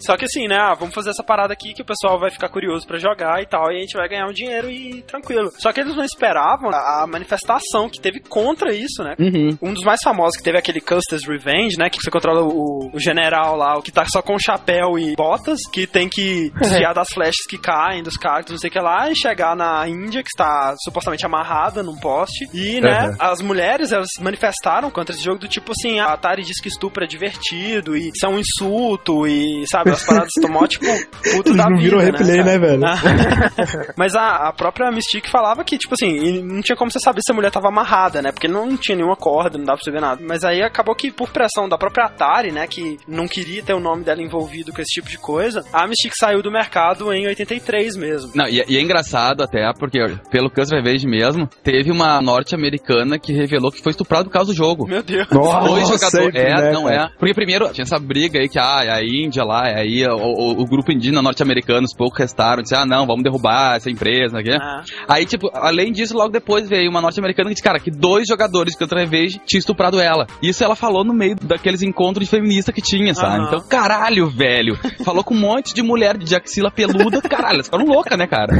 Só 0.00 0.16
que 0.16 0.24
assim, 0.24 0.46
né? 0.46 0.56
Ah, 0.56 0.74
vamos 0.74 0.94
fazer 0.94 1.10
essa 1.10 1.22
parada 1.22 1.52
aqui 1.52 1.72
que 1.72 1.82
o 1.82 1.84
pessoal 1.84 2.18
vai 2.18 2.30
ficar 2.30 2.48
curioso 2.48 2.86
pra 2.86 2.98
jogar 2.98 3.42
e 3.42 3.46
tal, 3.46 3.70
e 3.70 3.76
a 3.76 3.80
gente 3.80 3.96
vai 3.96 4.08
ganhar 4.08 4.26
um 4.26 4.32
dinheiro 4.32 4.70
e 4.70 5.02
tranquilo. 5.02 5.50
Só 5.58 5.72
que 5.72 5.80
eles 5.80 5.96
não 5.96 6.04
esperavam 6.04 6.70
a, 6.70 7.02
a 7.02 7.06
manifestação 7.06 7.88
que 7.88 8.00
teve 8.00 8.20
contra 8.20 8.74
isso, 8.74 9.02
né? 9.02 9.14
Uhum. 9.18 9.58
Um 9.62 9.72
dos 9.72 9.84
mais 9.84 10.00
famosos 10.02 10.36
que 10.36 10.42
teve 10.42 10.58
aquele 10.58 10.80
Custer's 10.80 11.26
Revenge, 11.26 11.76
né? 11.78 11.88
Que 11.88 11.98
você 12.00 12.10
controla 12.10 12.42
o, 12.42 12.90
o 12.92 13.00
general 13.00 13.56
lá, 13.56 13.76
o 13.78 13.82
que 13.82 13.92
tá 13.92 14.04
só 14.06 14.22
com 14.22 14.38
chapéu 14.42 14.98
e 14.98 15.14
botas, 15.16 15.58
que 15.72 15.86
tem 15.86 16.08
que 16.08 16.50
desviar 16.60 16.94
das 16.94 17.08
flechas 17.12 17.46
que 17.48 17.58
caem, 17.58 18.02
dos 18.02 18.16
cactos, 18.16 18.52
não 18.52 18.58
sei 18.58 18.68
o 18.70 18.72
que 18.72 18.80
lá, 18.80 19.10
e 19.10 19.16
chegar 19.16 19.54
na 19.56 19.86
Índia, 19.88 20.22
que 20.22 20.28
está 20.28 20.74
supostamente 20.84 21.24
amarrada 21.24 21.82
num 21.82 21.96
poste. 21.96 22.48
E, 22.52 22.80
né, 22.80 22.92
Uhum. 23.08 23.16
as 23.18 23.40
mulheres, 23.40 23.90
elas 23.92 24.08
manifestaram 24.20 24.90
contra 24.90 25.14
esse 25.14 25.24
jogo 25.24 25.38
do 25.38 25.48
tipo 25.48 25.72
assim, 25.72 25.98
a 25.98 26.12
Atari 26.12 26.42
diz 26.42 26.60
que 26.60 26.68
estupro 26.68 27.02
é 27.04 27.06
divertido, 27.06 27.96
e 27.96 28.08
isso 28.08 28.24
é 28.24 28.28
um 28.28 28.38
insulto, 28.38 29.26
e, 29.26 29.64
sabe, 29.70 29.90
as 29.90 30.04
paradas 30.04 30.30
tomou, 30.40 30.66
tipo, 30.68 30.84
puto 31.32 31.50
Eles 31.50 31.56
da 31.56 31.68
não 31.68 31.76
vida, 31.78 31.82
viram 31.82 31.98
né, 31.98 32.04
replay, 32.04 32.44
né, 32.44 32.58
velho? 32.58 32.82
Mas 33.96 34.14
a, 34.14 34.48
a 34.48 34.52
própria 34.52 34.90
Mystique 34.90 35.30
falava 35.30 35.64
que, 35.64 35.78
tipo 35.78 35.94
assim, 35.94 36.42
não 36.42 36.60
tinha 36.62 36.76
como 36.76 36.90
você 36.90 36.98
saber 37.00 37.20
se 37.24 37.32
a 37.32 37.34
mulher 37.34 37.50
tava 37.50 37.68
amarrada, 37.68 38.20
né? 38.22 38.32
Porque 38.32 38.48
não 38.48 38.76
tinha 38.76 38.96
nenhuma 38.96 39.16
corda, 39.16 39.58
não 39.58 39.64
dava 39.64 39.78
pra 39.78 39.84
você 39.84 39.90
ver 39.90 40.00
nada. 40.00 40.22
Mas 40.26 40.44
aí 40.44 40.62
acabou 40.62 40.94
que, 40.94 41.10
por 41.10 41.30
pressão 41.30 41.68
da 41.68 41.78
própria 41.78 42.06
Atari, 42.06 42.52
né? 42.52 42.66
Que 42.66 42.98
não 43.06 43.26
queria 43.28 43.62
ter 43.62 43.74
o 43.74 43.80
nome 43.80 44.04
dela 44.04 44.22
envolvido 44.36 44.72
com 44.72 44.80
esse 44.80 44.92
tipo 44.94 45.08
de 45.08 45.18
coisa, 45.18 45.64
a 45.72 45.86
Mystic 45.86 46.12
saiu 46.18 46.42
do 46.42 46.50
mercado 46.50 47.12
em 47.12 47.26
83 47.26 47.96
mesmo. 47.96 48.32
Não, 48.34 48.46
e, 48.48 48.64
e 48.68 48.76
é 48.76 48.80
engraçado 48.80 49.42
até, 49.42 49.70
porque 49.78 49.98
pelo 50.30 50.50
Custer 50.50 50.78
Revenge 50.82 51.06
mesmo, 51.06 51.46
teve 51.62 51.90
uma 51.90 52.20
norte-americana 52.22 53.18
que 53.18 53.32
revelou 53.32 53.70
que 53.70 53.82
foi 53.82 53.90
estuprado 53.90 54.24
por 54.26 54.32
causa 54.32 54.52
do 54.52 54.56
jogo. 54.56 54.86
Meu 54.86 55.02
Deus. 55.02 55.28
Nossa, 55.30 55.68
Dois 55.68 55.88
jogadores. 55.88 56.10
sempre, 56.10 56.40
É, 56.40 56.54
né, 56.54 56.72
não 56.72 56.84
cara? 56.84 57.04
é. 57.14 57.18
Porque 57.18 57.34
primeiro 57.34 57.68
tinha 57.72 57.82
essa 57.84 57.98
briga 57.98 58.38
aí 58.40 58.48
que, 58.48 58.58
ah, 58.58 58.80
é 58.84 58.90
a 58.90 59.02
Índia 59.04 59.44
lá, 59.44 59.68
é 59.68 59.80
aí 59.80 60.04
o, 60.06 60.16
o- 60.16 60.62
o 60.62 60.66
grupo 60.66 60.90
indígena 60.92 61.20
norte-americano, 61.22 61.84
os 61.84 61.94
poucos 61.94 62.18
restaram, 62.18 62.62
disse, 62.62 62.74
ah, 62.74 62.86
não, 62.86 63.06
vamos 63.06 63.22
derrubar 63.22 63.76
essa 63.76 63.90
empresa, 63.90 64.38
aqui. 64.38 64.52
Ah, 64.52 64.82
Aí, 65.08 65.26
tipo, 65.26 65.50
além 65.54 65.92
disso, 65.92 66.16
logo 66.16 66.30
depois 66.30 66.68
veio 66.68 66.90
uma 66.90 67.00
norte-americana 67.00 67.48
que 67.48 67.54
disse, 67.54 67.62
cara, 67.64 67.78
que 67.80 67.90
dois 67.90 68.26
jogadores 68.28 68.72
de 68.72 68.78
Counter 68.78 68.98
Revenge 68.98 69.40
tinham 69.46 69.58
estuprado 69.58 70.00
ela. 70.00 70.26
Isso 70.42 70.62
ela 70.64 70.74
falou 70.76 71.04
no 71.04 71.12
meio 71.14 71.36
daqueles 71.36 71.82
encontros 71.82 72.24
de 72.28 72.30
feminista 72.30 72.72
que 72.72 72.80
tinha, 72.82 73.14
sabe? 73.14 73.44
Então, 73.46 73.60
caralho, 73.68 74.21
velho. 74.30 74.76
Falou 75.04 75.22
com 75.24 75.34
um 75.34 75.40
monte 75.40 75.74
de 75.74 75.82
mulher 75.82 76.16
de 76.16 76.34
axila 76.34 76.70
peluda, 76.70 77.20
caralho, 77.22 77.54
elas 77.54 77.66
ficaram 77.66 77.84
loucas, 77.86 78.18
né, 78.18 78.26
cara? 78.26 78.52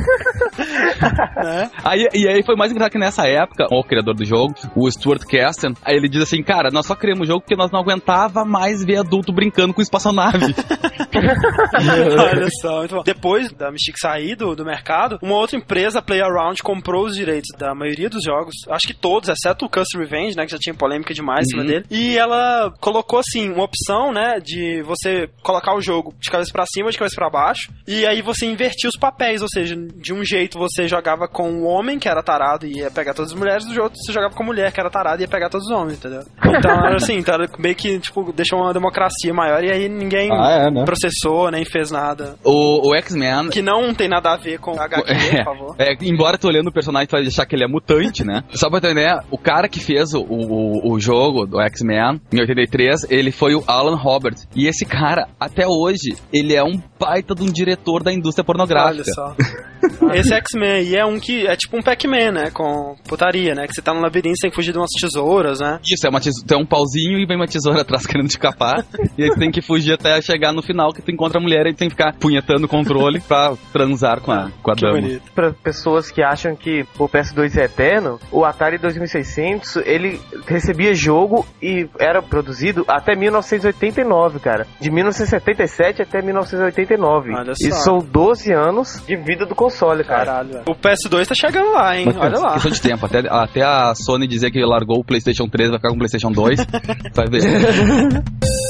né? 1.42 1.70
Aí, 1.84 2.08
e 2.14 2.28
aí 2.28 2.42
foi 2.44 2.56
mais 2.56 2.70
engraçado 2.70 2.92
que 2.92 2.98
nessa 2.98 3.26
época, 3.26 3.66
o 3.70 3.82
criador 3.84 4.14
do 4.14 4.24
jogo, 4.24 4.54
o 4.76 4.90
Stuart 4.90 5.22
Kasten, 5.24 5.74
aí 5.84 5.96
ele 5.96 6.08
diz 6.08 6.22
assim, 6.22 6.42
cara, 6.42 6.70
nós 6.70 6.86
só 6.86 6.94
criamos 6.94 7.26
o 7.26 7.30
jogo 7.30 7.40
porque 7.42 7.56
nós 7.56 7.70
não 7.70 7.80
aguentava 7.80 8.44
mais 8.44 8.84
ver 8.84 8.98
adulto 8.98 9.32
brincando 9.32 9.72
com 9.74 9.80
espaçonave. 9.82 10.54
Olha 11.12 12.48
só. 12.60 12.82
Depois 13.04 13.52
da 13.52 13.70
Mystic 13.70 13.96
sair 13.98 14.34
do, 14.36 14.54
do 14.54 14.64
mercado, 14.64 15.18
uma 15.22 15.34
outra 15.36 15.56
empresa, 15.56 16.02
PlayAround, 16.02 16.62
comprou 16.62 17.04
os 17.06 17.14
direitos 17.14 17.56
da 17.58 17.74
maioria 17.74 18.08
dos 18.08 18.22
jogos, 18.24 18.54
acho 18.70 18.86
que 18.86 18.94
todos, 18.94 19.28
exceto 19.28 19.64
o 19.66 19.68
Custom 19.68 19.98
Revenge, 19.98 20.36
né, 20.36 20.44
que 20.44 20.52
já 20.52 20.58
tinha 20.58 20.74
polêmica 20.74 21.12
demais 21.14 21.46
em 21.46 21.50
cima 21.50 21.62
Uhum. 21.62 21.68
dele. 21.68 21.84
E 21.90 22.16
ela 22.18 22.72
colocou, 22.80 23.18
assim, 23.20 23.50
uma 23.50 23.64
opção, 23.64 24.12
né, 24.12 24.38
de 24.42 24.82
você 24.82 25.28
colocar 25.42 25.51
o 25.74 25.80
jogo 25.80 26.14
de 26.20 26.30
cabeça 26.30 26.50
pra 26.52 26.64
cima, 26.66 26.90
de 26.90 26.98
cabeça 26.98 27.16
pra 27.16 27.30
baixo, 27.30 27.70
e 27.86 28.06
aí 28.06 28.22
você 28.22 28.46
invertia 28.46 28.88
os 28.88 28.96
papéis, 28.96 29.42
ou 29.42 29.48
seja, 29.48 29.74
de 29.76 30.12
um 30.12 30.24
jeito 30.24 30.58
você 30.58 30.86
jogava 30.88 31.26
com 31.28 31.50
o 31.50 31.64
homem, 31.64 31.98
que 31.98 32.08
era 32.08 32.22
tarado 32.22 32.66
e 32.66 32.78
ia 32.78 32.90
pegar 32.90 33.14
todas 33.14 33.32
as 33.32 33.38
mulheres, 33.38 33.64
do 33.66 33.82
outro 33.82 33.98
você 33.98 34.12
jogava 34.12 34.34
com 34.34 34.42
a 34.42 34.46
mulher, 34.46 34.72
que 34.72 34.80
era 34.80 34.90
tarada 34.90 35.20
e 35.20 35.24
ia 35.24 35.28
pegar 35.28 35.48
todos 35.48 35.66
os 35.66 35.72
homens, 35.76 35.98
entendeu? 35.98 36.22
Então, 36.44 36.70
era 36.86 36.96
assim, 36.96 37.16
então 37.16 37.34
era 37.34 37.48
meio 37.58 37.74
que, 37.74 37.98
tipo, 37.98 38.32
deixou 38.32 38.58
uma 38.60 38.72
democracia 38.72 39.32
maior 39.32 39.62
e 39.64 39.70
aí 39.70 39.88
ninguém 39.88 40.30
Ah, 40.32 40.66
é, 40.66 40.70
né? 40.70 40.84
processou, 40.84 41.50
nem 41.50 41.64
fez 41.64 41.90
nada. 41.90 42.36
O, 42.44 42.90
o 42.90 42.94
X-Men. 42.96 43.50
Que 43.50 43.62
não 43.62 43.94
tem 43.94 44.08
nada 44.08 44.32
a 44.32 44.36
ver 44.36 44.58
com 44.58 44.72
HQ, 44.80 45.02
por 45.36 45.44
favor. 45.44 45.76
É, 45.78 45.94
embora 46.02 46.36
tu 46.38 46.46
olhando 46.48 46.68
o 46.68 46.72
personagem, 46.72 47.06
tu 47.08 47.12
vai 47.12 47.26
achar 47.26 47.46
que 47.46 47.54
ele 47.56 47.64
é 47.64 47.68
mutante, 47.68 48.24
né? 48.24 48.42
Só 48.50 48.68
pra 48.68 48.78
entender, 48.78 49.14
o 49.30 49.38
cara 49.38 49.68
que 49.68 49.80
fez 49.80 50.12
o, 50.14 50.20
o, 50.20 50.92
o 50.92 51.00
jogo 51.00 51.46
do 51.46 51.60
X-Men 51.60 52.20
em 52.32 52.40
83, 52.40 53.10
ele 53.10 53.30
foi 53.32 53.54
o 53.54 53.64
Alan 53.66 53.96
Robert. 53.96 54.34
E 54.54 54.66
esse 54.66 54.84
cara, 54.84 55.28
até 55.44 55.66
hoje, 55.66 56.16
ele 56.32 56.54
é 56.54 56.62
um 56.62 56.80
baita 56.98 57.34
de 57.34 57.42
um 57.42 57.52
diretor 57.52 58.02
da 58.02 58.12
indústria 58.12 58.42
Olha 58.42 58.46
pornográfica. 58.46 59.04
só. 59.12 59.34
Esse 60.14 60.32
X-Men 60.34 60.70
aí 60.70 60.94
é 60.96 61.04
um 61.04 61.18
que 61.18 61.46
é 61.46 61.56
tipo 61.56 61.76
um 61.76 61.82
Pac-Man, 61.82 62.30
né? 62.32 62.50
Com 62.52 62.94
putaria, 63.08 63.54
né? 63.54 63.66
Que 63.66 63.74
você 63.74 63.82
tá 63.82 63.92
no 63.92 64.00
labirinto, 64.00 64.36
tem 64.40 64.50
que 64.50 64.54
fugir 64.54 64.72
de 64.72 64.78
umas 64.78 64.90
tesouras, 65.00 65.58
né? 65.60 65.80
Isso, 65.84 66.06
é 66.06 66.10
uma 66.10 66.20
é 66.20 66.56
um 66.56 66.64
pauzinho 66.66 67.18
e 67.18 67.26
vem 67.26 67.36
uma 67.36 67.46
tesoura 67.46 67.80
atrás 67.82 68.06
querendo 68.06 68.28
te 68.28 68.38
capar. 68.38 68.84
e 69.18 69.24
aí 69.24 69.30
tu 69.30 69.38
tem 69.38 69.50
que 69.50 69.60
fugir 69.60 69.92
até 69.94 70.20
chegar 70.22 70.52
no 70.52 70.62
final, 70.62 70.92
que 70.92 71.02
tu 71.02 71.10
encontra 71.10 71.38
a 71.38 71.42
mulher 71.42 71.66
e 71.66 71.72
tu 71.74 71.78
tem 71.78 71.88
que 71.88 71.94
ficar 71.94 72.14
punhetando 72.14 72.66
o 72.66 72.68
controle 72.68 73.20
pra 73.20 73.54
transar 73.72 74.20
com 74.20 74.30
a, 74.30 74.50
com 74.62 74.70
a 74.70 74.74
Que 74.76 74.82
dama. 74.82 75.00
bonito. 75.00 75.32
Para 75.34 75.52
pessoas 75.52 76.10
que 76.10 76.22
acham 76.22 76.54
que 76.54 76.84
o 76.98 77.08
PS2 77.08 77.56
é 77.58 77.64
eterno, 77.64 78.20
o 78.30 78.44
Atari 78.44 78.78
2600 78.78 79.76
ele 79.84 80.20
recebia 80.46 80.94
jogo 80.94 81.44
e 81.60 81.88
era 81.98 82.22
produzido 82.22 82.84
até 82.86 83.16
1989, 83.16 84.38
cara. 84.38 84.66
De 84.80 84.90
1977 85.32 86.02
até 86.02 86.22
1989. 86.22 87.34
Olha 87.34 87.54
só. 87.54 87.68
Isso 87.68 87.78
são 87.82 87.98
12 87.98 88.52
anos 88.52 89.02
de 89.06 89.16
vida 89.16 89.46
do 89.46 89.54
console, 89.54 90.04
cara. 90.04 90.24
Caralho. 90.24 90.62
O 90.68 90.74
PS2 90.74 91.26
tá 91.26 91.34
chegando 91.34 91.72
lá, 91.72 91.96
hein? 91.96 92.08
Olha 92.16 92.38
lá. 92.38 92.52
Questão 92.54 92.70
de 92.70 92.80
tempo. 92.80 93.06
Até, 93.06 93.22
até 93.28 93.62
a 93.62 93.94
Sony 93.94 94.26
dizer 94.26 94.50
que 94.50 94.64
largou 94.64 94.98
o 94.98 95.04
PlayStation 95.04 95.48
3 95.48 95.70
vai 95.70 95.78
ficar 95.78 95.88
com 95.88 95.94
o 95.96 95.98
PlayStation 95.98 96.30
2. 96.30 96.66
vai 97.14 97.26
ver. 97.28 97.42